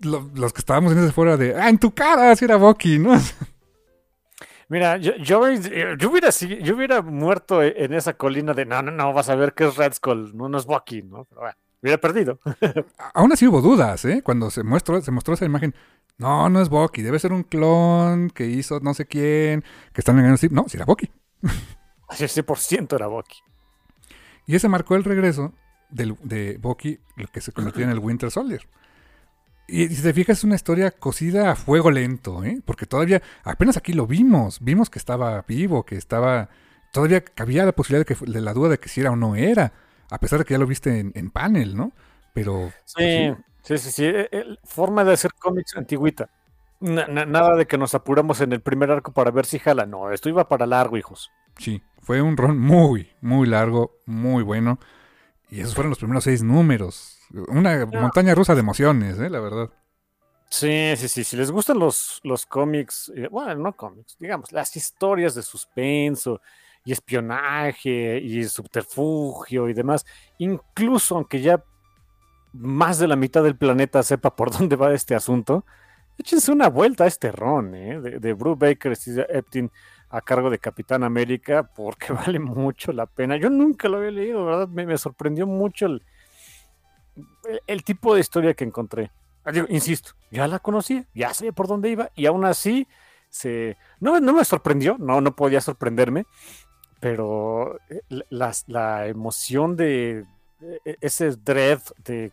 lo- 0.00 0.30
los 0.34 0.54
que 0.54 0.60
estábamos 0.60 0.92
en 0.92 1.00
ese 1.00 1.12
fuera 1.12 1.36
de, 1.36 1.54
ah, 1.54 1.68
en 1.68 1.78
tu 1.78 1.92
cara, 1.94 2.34
si 2.34 2.46
era 2.46 2.56
Bucky, 2.56 2.98
¿no? 2.98 3.12
Mira, 4.70 4.96
yo, 4.96 5.14
yo, 5.16 5.46
yo 5.98 6.10
hubiera, 6.10 6.30
yo 6.30 6.74
hubiera 6.74 7.02
muerto 7.02 7.62
en 7.62 7.92
esa 7.92 8.14
colina 8.14 8.54
de 8.54 8.64
no, 8.64 8.80
no, 8.80 8.90
no, 8.90 9.12
vas 9.12 9.28
a 9.28 9.34
ver 9.34 9.52
que 9.52 9.66
es 9.66 9.76
Red 9.76 9.92
Skull, 9.92 10.34
no, 10.34 10.48
no 10.48 10.56
es 10.56 10.64
Bucky, 10.64 11.02
¿no? 11.02 11.26
Pero 11.26 11.42
bueno, 11.42 11.56
hubiera 11.82 12.00
perdido. 12.00 12.38
Aún 13.12 13.30
así 13.34 13.46
hubo 13.46 13.60
dudas, 13.60 14.02
¿eh? 14.06 14.22
Cuando 14.24 14.50
se 14.50 14.62
mostró, 14.62 15.02
se 15.02 15.10
mostró 15.10 15.34
esa 15.34 15.44
imagen, 15.44 15.74
no, 16.16 16.48
no 16.48 16.62
es 16.62 16.70
Bucky, 16.70 17.02
debe 17.02 17.18
ser 17.18 17.34
un 17.34 17.42
clon 17.42 18.30
que 18.30 18.46
hizo 18.46 18.80
no 18.80 18.94
sé 18.94 19.04
quién, 19.04 19.62
que 19.92 20.00
están 20.00 20.16
engañando. 20.18 20.40
No, 20.50 20.66
si 20.68 20.78
era 20.78 20.86
Bucky. 20.86 21.10
Así 22.14 22.24
100% 22.42 22.94
era 22.96 23.06
Bucky. 23.06 23.38
Y 24.46 24.54
ese 24.56 24.68
marcó 24.68 24.94
el 24.96 25.04
regreso 25.04 25.52
del- 25.90 26.16
de 26.22 26.58
Bucky, 26.58 26.98
lo 27.16 27.26
que 27.28 27.40
se 27.40 27.52
convirtió 27.52 27.84
en 27.84 27.90
el 27.90 27.98
Winter 27.98 28.30
Soldier. 28.30 28.66
Y 29.66 29.88
si 29.88 30.02
te 30.02 30.12
fijas, 30.12 30.38
es 30.38 30.44
una 30.44 30.56
historia 30.56 30.90
cosida 30.90 31.50
a 31.50 31.56
fuego 31.56 31.90
lento, 31.90 32.44
¿eh? 32.44 32.60
Porque 32.66 32.84
todavía, 32.84 33.22
apenas 33.44 33.76
aquí 33.78 33.94
lo 33.94 34.06
vimos, 34.06 34.58
vimos 34.60 34.90
que 34.90 34.98
estaba 34.98 35.42
vivo, 35.48 35.84
que 35.84 35.96
estaba, 35.96 36.50
todavía 36.92 37.24
cabía 37.24 37.64
la 37.64 37.72
posibilidad 37.72 38.06
de, 38.06 38.14
que, 38.14 38.30
de 38.30 38.40
la 38.42 38.52
duda 38.52 38.68
de 38.70 38.78
que 38.78 38.90
si 38.90 39.00
era 39.00 39.10
o 39.10 39.16
no 39.16 39.36
era, 39.36 39.72
a 40.10 40.18
pesar 40.18 40.38
de 40.40 40.44
que 40.44 40.52
ya 40.54 40.58
lo 40.58 40.66
viste 40.66 41.00
en, 41.00 41.12
en 41.14 41.30
panel, 41.30 41.74
¿no? 41.76 41.92
Pero 42.34 42.70
Sí, 42.84 43.32
sí, 43.62 43.78
sí, 43.78 43.90
sí. 43.90 44.04
eh, 44.04 44.28
eh, 44.30 44.44
Forma 44.64 45.02
de 45.04 45.14
hacer 45.14 45.32
cómics 45.38 45.74
antigüita. 45.76 46.28
Na- 46.80 47.06
na- 47.06 47.24
nada 47.24 47.54
de 47.56 47.66
que 47.66 47.78
nos 47.78 47.94
apuramos 47.94 48.42
en 48.42 48.52
el 48.52 48.60
primer 48.60 48.90
arco 48.90 49.12
para 49.12 49.30
ver 49.30 49.46
si 49.46 49.58
jala. 49.58 49.86
No, 49.86 50.10
esto 50.10 50.28
iba 50.28 50.46
para 50.48 50.66
largo, 50.66 50.98
hijos. 50.98 51.30
Sí, 51.58 51.82
fue 52.02 52.20
un 52.20 52.36
ron 52.36 52.58
muy, 52.58 53.10
muy 53.20 53.46
largo, 53.46 53.98
muy 54.06 54.42
bueno. 54.42 54.78
Y 55.50 55.60
esos 55.60 55.74
fueron 55.74 55.90
los 55.90 55.98
primeros 55.98 56.24
seis 56.24 56.42
números. 56.42 57.18
Una 57.48 57.86
montaña 57.86 58.34
rusa 58.34 58.54
de 58.54 58.60
emociones, 58.60 59.18
¿eh? 59.18 59.30
La 59.30 59.40
verdad. 59.40 59.70
Sí, 60.50 60.94
sí, 60.96 61.08
sí. 61.08 61.24
Si 61.24 61.36
les 61.36 61.50
gustan 61.50 61.78
los, 61.78 62.20
los 62.22 62.46
cómics, 62.46 63.10
eh, 63.16 63.28
bueno, 63.30 63.54
no 63.56 63.76
cómics, 63.76 64.16
digamos, 64.18 64.52
las 64.52 64.76
historias 64.76 65.34
de 65.34 65.42
suspenso 65.42 66.40
y 66.84 66.92
espionaje 66.92 68.18
y 68.18 68.44
subterfugio 68.44 69.68
y 69.68 69.74
demás, 69.74 70.04
incluso 70.38 71.16
aunque 71.16 71.40
ya 71.40 71.64
más 72.52 72.98
de 72.98 73.08
la 73.08 73.16
mitad 73.16 73.42
del 73.42 73.56
planeta 73.56 74.02
sepa 74.02 74.36
por 74.36 74.50
dónde 74.56 74.76
va 74.76 74.92
este 74.94 75.14
asunto, 75.14 75.64
échense 76.18 76.52
una 76.52 76.68
vuelta 76.68 77.04
a 77.04 77.08
este 77.08 77.32
ron, 77.32 77.74
¿eh? 77.74 78.00
De, 78.00 78.18
de 78.20 78.32
Bruce 78.34 78.58
Baker 78.60 78.96
Eptin 79.30 79.72
a 80.14 80.20
cargo 80.20 80.48
de 80.48 80.60
Capitán 80.60 81.02
América, 81.02 81.64
porque 81.64 82.12
vale 82.12 82.38
mucho 82.38 82.92
la 82.92 83.06
pena. 83.06 83.36
Yo 83.36 83.50
nunca 83.50 83.88
lo 83.88 83.98
había 83.98 84.12
leído, 84.12 84.44
¿verdad? 84.44 84.68
Me, 84.68 84.86
me 84.86 84.96
sorprendió 84.96 85.44
mucho 85.46 85.86
el, 85.86 86.02
el- 87.66 87.82
tipo 87.82 88.14
de 88.14 88.20
historia 88.20 88.54
que 88.54 88.62
encontré. 88.64 89.10
Ah, 89.44 89.52
insisto, 89.68 90.12
ya 90.30 90.46
la 90.46 90.60
conocía, 90.60 91.04
ya 91.14 91.34
sabía 91.34 91.52
por 91.52 91.66
dónde 91.66 91.90
iba, 91.90 92.10
y 92.14 92.26
aún 92.26 92.44
así 92.44 92.86
se... 93.28 93.76
No, 94.00 94.20
no 94.20 94.32
me 94.32 94.44
sorprendió, 94.44 94.96
no, 94.98 95.20
no 95.20 95.34
podía 95.34 95.60
sorprenderme, 95.60 96.26
pero 97.00 97.78
eh, 97.90 98.00
la, 98.30 99.06
emoción 99.08 99.76
de 99.76 100.24
e, 100.84 100.96
ese 101.00 101.32
dread 101.32 101.80
de 102.04 102.32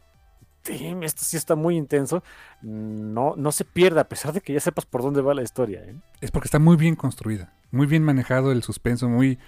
esto 0.65 1.23
sí 1.23 1.38
está 1.38 1.56
muy 1.56 1.75
intenso, 1.75 2.23
no, 2.61 3.35
no 3.35 3.51
se 3.51 3.65
pierda, 3.65 4.01
a 4.01 4.09
pesar 4.09 4.33
de 4.33 4.41
que 4.41 4.53
ya 4.53 4.59
sepas 4.59 4.85
por 4.85 5.01
dónde 5.01 5.22
va 5.22 5.33
la 5.33 5.43
historia. 5.43 5.83
¿eh? 5.83 5.95
Es 6.22 6.31
porque 6.31 6.48
está 6.48 6.59
muy 6.59 6.77
bien 6.77 6.95
construida, 6.95 7.53
muy 7.72 7.88
bien 7.88 8.03
manejado 8.03 8.51
el 8.51 8.64
suspenso, 8.64 9.09
muy... 9.09 9.40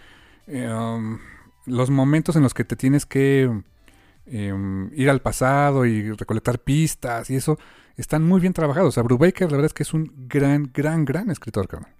Um, 0.47 1.19
los 1.65 1.89
momentos 1.89 2.35
en 2.35 2.43
los 2.43 2.53
que 2.53 2.65
te 2.65 2.75
tienes 2.75 3.05
que 3.05 3.49
em, 4.25 4.91
ir 4.93 5.09
al 5.09 5.21
pasado 5.21 5.85
y 5.85 6.11
recolectar 6.11 6.59
pistas 6.59 7.29
y 7.29 7.35
eso, 7.35 7.57
están 7.97 8.23
muy 8.23 8.41
bien 8.41 8.53
trabajados. 8.53 8.89
O 8.89 8.91
sea, 8.91 9.03
Brubaker 9.03 9.51
la 9.51 9.57
verdad 9.57 9.67
es 9.67 9.73
que 9.73 9.83
es 9.83 9.93
un 9.93 10.11
gran, 10.27 10.71
gran, 10.73 11.05
gran 11.05 11.29
escritor, 11.29 11.67
carnal. 11.67 11.93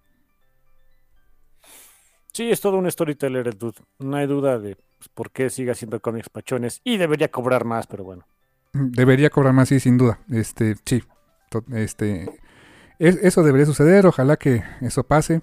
Sí, 2.33 2.49
es 2.49 2.61
todo 2.61 2.77
un 2.77 2.89
storyteller 2.89 3.47
el 3.47 3.57
dude. 3.57 3.77
No 3.99 4.17
hay 4.17 4.25
duda 4.25 4.57
de 4.57 4.75
pues, 4.75 5.09
por 5.13 5.31
qué 5.31 5.49
sigue 5.49 5.71
haciendo 5.71 5.99
cómics 5.99 6.29
pachones 6.29 6.81
y 6.83 6.97
debería 6.97 7.29
cobrar 7.29 7.63
más, 7.63 7.85
pero 7.87 8.03
bueno. 8.03 8.25
Debería 8.73 9.29
cobrar 9.29 9.53
más, 9.53 9.69
sí, 9.69 9.79
sin 9.79 9.97
duda. 9.97 10.19
Este, 10.29 10.75
sí. 10.85 11.03
Este, 11.71 12.27
eso 12.97 13.43
debería 13.43 13.67
suceder, 13.67 14.07
ojalá 14.07 14.37
que 14.37 14.63
eso 14.81 15.03
pase. 15.03 15.41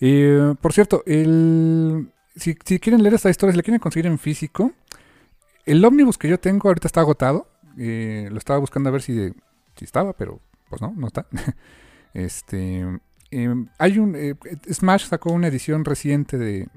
Eh, 0.00 0.54
por 0.60 0.72
cierto, 0.72 1.04
el, 1.06 2.12
si, 2.36 2.54
quieren 2.54 3.02
leer 3.02 3.14
esta 3.14 3.30
historia, 3.30 3.52
si 3.52 3.56
la 3.56 3.62
quieren 3.62 3.80
conseguir 3.80 4.06
en 4.06 4.18
físico, 4.18 4.72
el 5.64 5.84
ómnibus 5.84 6.18
que 6.18 6.28
yo 6.28 6.38
tengo 6.40 6.68
ahorita 6.68 6.88
está 6.88 7.00
agotado. 7.00 7.48
Eh, 7.78 8.28
lo 8.30 8.38
estaba 8.38 8.58
buscando 8.58 8.88
a 8.88 8.92
ver 8.92 9.02
si, 9.02 9.32
si 9.76 9.84
estaba, 9.84 10.12
pero 10.12 10.40
pues 10.68 10.82
no, 10.82 10.92
no 10.96 11.06
está. 11.06 11.26
este, 12.14 12.84
em, 13.30 13.68
hay 13.78 13.98
un 13.98 14.16
eh, 14.16 14.34
Smash 14.72 15.06
sacó 15.06 15.32
una 15.32 15.48
edición 15.48 15.84
reciente 15.84 16.38
de, 16.38 16.68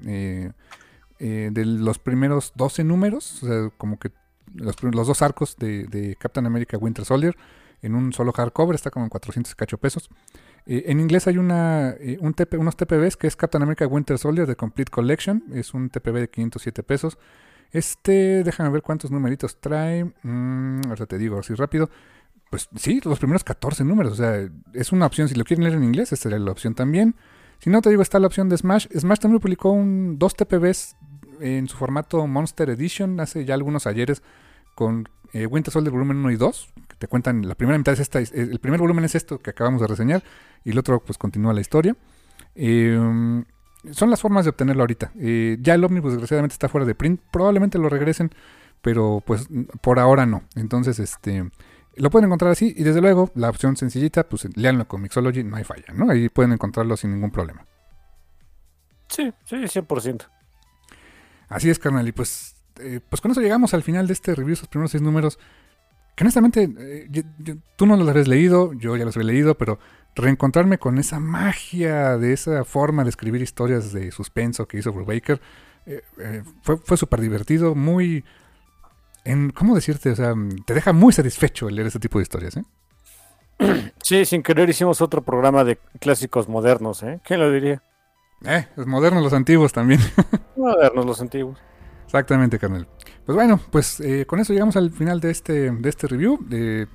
eh, 1.18 1.50
de 1.52 1.64
los 1.64 1.98
primeros 1.98 2.52
12 2.54 2.84
números, 2.84 3.42
o 3.42 3.46
sea, 3.46 3.70
como 3.76 3.98
que 3.98 4.10
los, 4.54 4.76
dos 4.76 5.22
arcos 5.22 5.56
de, 5.56 6.16
Captain 6.18 6.46
America 6.46 6.76
Winter 6.76 7.04
Soldier 7.04 7.36
en 7.82 7.94
un 7.94 8.12
solo 8.12 8.32
hardcover, 8.32 8.74
está 8.74 8.90
como 8.90 9.06
en 9.06 9.10
400 9.10 9.54
cacho 9.54 9.78
pesos. 9.78 10.10
Eh, 10.66 10.84
en 10.86 11.00
inglés 11.00 11.26
hay 11.28 11.38
una, 11.38 11.90
eh, 11.90 12.18
un 12.20 12.34
TP, 12.34 12.58
unos 12.58 12.76
TPBs 12.76 13.16
que 13.16 13.26
es 13.26 13.36
Captain 13.36 13.62
America 13.62 13.86
Winter 13.86 14.18
Soldier 14.18 14.46
de 14.46 14.56
Complete 14.56 14.90
Collection. 14.90 15.44
Es 15.52 15.74
un 15.74 15.88
TPB 15.88 16.14
de 16.14 16.28
507 16.28 16.82
pesos. 16.82 17.18
Este, 17.70 18.42
déjame 18.42 18.70
ver 18.70 18.82
cuántos 18.82 19.10
numeritos 19.10 19.60
trae. 19.60 20.04
Mm, 20.22 20.80
ahora 20.88 21.06
te 21.06 21.18
digo 21.18 21.38
así 21.38 21.54
rápido. 21.54 21.88
Pues 22.50 22.68
sí, 22.76 23.00
los 23.04 23.18
primeros 23.18 23.44
14 23.44 23.84
números. 23.84 24.12
O 24.12 24.16
sea, 24.16 24.48
es 24.72 24.92
una 24.92 25.06
opción. 25.06 25.28
Si 25.28 25.34
lo 25.34 25.44
quieren 25.44 25.64
leer 25.64 25.76
en 25.76 25.84
inglés, 25.84 26.12
esta 26.12 26.24
sería 26.24 26.38
la 26.38 26.50
opción 26.50 26.74
también. 26.74 27.14
Si 27.58 27.70
no, 27.70 27.82
te 27.82 27.90
digo, 27.90 28.02
está 28.02 28.18
la 28.18 28.26
opción 28.26 28.48
de 28.48 28.56
Smash. 28.56 28.86
Smash 28.96 29.18
también 29.18 29.40
publicó 29.40 29.70
un, 29.70 30.18
dos 30.18 30.34
TPBs 30.34 30.96
en 31.40 31.68
su 31.68 31.76
formato 31.76 32.26
Monster 32.26 32.70
Edition 32.70 33.20
hace 33.20 33.44
ya 33.44 33.54
algunos 33.54 33.86
ayeres 33.86 34.22
con 34.74 35.08
eh, 35.32 35.46
Winter 35.46 35.72
Soldier 35.72 35.92
volumen 35.92 36.18
1 36.18 36.30
y 36.30 36.36
2, 36.36 36.68
que 36.88 36.96
te 36.96 37.08
cuentan, 37.08 37.46
la 37.46 37.54
primera 37.54 37.76
mitad 37.76 37.94
es 37.94 38.00
esta, 38.00 38.20
el 38.20 38.58
primer 38.60 38.80
volumen 38.80 39.04
es 39.04 39.14
esto 39.14 39.38
que 39.38 39.50
acabamos 39.50 39.80
de 39.80 39.86
reseñar, 39.86 40.22
y 40.64 40.70
el 40.70 40.78
otro 40.78 41.00
pues 41.00 41.18
continúa 41.18 41.52
la 41.52 41.60
historia. 41.60 41.96
Em, 42.54 43.44
son 43.90 44.10
las 44.10 44.20
formas 44.20 44.44
de 44.44 44.50
obtenerlo 44.50 44.82
ahorita. 44.82 45.12
Eh, 45.18 45.58
ya 45.60 45.74
el 45.74 45.84
Omnibus 45.84 46.12
desgraciadamente 46.12 46.54
está 46.54 46.68
fuera 46.68 46.86
de 46.86 46.94
print, 46.94 47.20
probablemente 47.30 47.78
lo 47.78 47.88
regresen, 47.88 48.30
pero 48.80 49.22
pues 49.26 49.48
por 49.80 49.98
ahora 49.98 50.26
no. 50.26 50.42
Entonces, 50.54 50.98
este... 50.98 51.50
Lo 51.96 52.10
pueden 52.10 52.26
encontrar 52.26 52.52
así 52.52 52.72
y 52.76 52.84
desde 52.84 53.00
luego 53.00 53.32
la 53.34 53.50
opción 53.50 53.76
sencillita, 53.76 54.28
pues 54.28 54.48
leanlo 54.56 54.86
con 54.86 55.02
Mixology, 55.02 55.42
no 55.42 55.56
hay 55.56 55.64
falla, 55.64 55.92
¿no? 55.92 56.08
Ahí 56.08 56.28
pueden 56.28 56.52
encontrarlo 56.52 56.96
sin 56.96 57.10
ningún 57.10 57.32
problema. 57.32 57.66
Sí, 59.08 59.32
sí, 59.44 59.56
100%. 59.56 60.28
Así 61.48 61.70
es, 61.70 61.78
carnal. 61.78 62.06
Y 62.06 62.12
pues 62.12 62.54
eh, 62.80 63.00
pues 63.08 63.20
con 63.20 63.30
eso 63.30 63.40
llegamos 63.40 63.74
al 63.74 63.82
final 63.82 64.06
de 64.06 64.12
este 64.12 64.34
review, 64.34 64.54
esos 64.54 64.68
primeros 64.68 64.90
seis 64.90 65.02
números. 65.02 65.38
Que 66.14 66.24
honestamente, 66.24 66.68
eh, 66.78 67.24
tú 67.76 67.86
no 67.86 67.96
los 67.96 68.08
habías 68.08 68.26
leído, 68.26 68.72
yo 68.74 68.96
ya 68.96 69.04
los 69.04 69.16
he 69.16 69.22
leído, 69.22 69.56
pero 69.56 69.78
reencontrarme 70.16 70.78
con 70.78 70.98
esa 70.98 71.20
magia 71.20 72.18
de 72.18 72.32
esa 72.32 72.64
forma 72.64 73.04
de 73.04 73.10
escribir 73.10 73.40
historias 73.40 73.92
de 73.92 74.10
suspenso 74.10 74.66
que 74.66 74.78
hizo 74.78 74.92
Brubaker 74.92 75.40
eh, 75.86 76.02
fue, 76.62 76.76
fue 76.78 76.96
súper 76.96 77.20
divertido, 77.20 77.74
muy... 77.74 78.24
En, 79.24 79.50
¿Cómo 79.50 79.74
decirte? 79.74 80.10
O 80.10 80.16
sea, 80.16 80.34
te 80.66 80.74
deja 80.74 80.92
muy 80.92 81.12
satisfecho 81.12 81.70
leer 81.70 81.86
ese 81.86 82.00
tipo 82.00 82.18
de 82.18 82.22
historias, 82.22 82.56
¿eh? 82.56 82.64
Sí, 84.02 84.24
sin 84.24 84.42
querer 84.42 84.68
hicimos 84.68 85.00
otro 85.02 85.22
programa 85.22 85.64
de 85.64 85.78
clásicos 86.00 86.48
modernos, 86.48 87.02
¿eh? 87.02 87.20
¿Quién 87.24 87.40
lo 87.40 87.50
diría? 87.50 87.82
Eh, 88.44 88.66
los 88.76 88.86
modernos, 88.86 89.22
los 89.22 89.32
antiguos 89.32 89.72
también. 89.72 90.00
modernos, 90.56 91.04
los 91.04 91.20
antiguos. 91.20 91.58
Exactamente, 92.04 92.58
carnal. 92.58 92.86
Pues 93.26 93.36
bueno, 93.36 93.60
pues 93.70 94.00
eh, 94.00 94.24
con 94.26 94.40
eso 94.40 94.54
llegamos 94.54 94.76
al 94.76 94.90
final 94.90 95.20
de 95.20 95.30
este, 95.30 95.70
de 95.70 95.88
este 95.88 96.06
review. 96.06 96.38
Eh, 96.50 96.86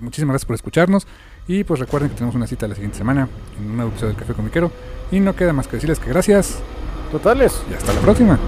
muchísimas 0.00 0.34
gracias 0.34 0.46
por 0.46 0.54
escucharnos. 0.54 1.06
Y 1.48 1.64
pues 1.64 1.80
recuerden 1.80 2.10
que 2.10 2.16
tenemos 2.16 2.36
una 2.36 2.46
cita 2.46 2.68
la 2.68 2.74
siguiente 2.74 2.98
semana 2.98 3.28
en 3.58 3.70
un 3.70 3.76
nuevo 3.76 3.90
episodio 3.90 4.12
del 4.12 4.20
Café 4.20 4.34
Comiquero. 4.34 4.70
Y 5.10 5.18
no 5.18 5.34
queda 5.34 5.52
más 5.52 5.66
que 5.66 5.76
decirles 5.76 5.98
que 5.98 6.10
gracias. 6.10 6.60
Totales. 7.10 7.60
Y 7.70 7.74
hasta 7.74 7.92
la 7.92 8.00
próxima. 8.00 8.38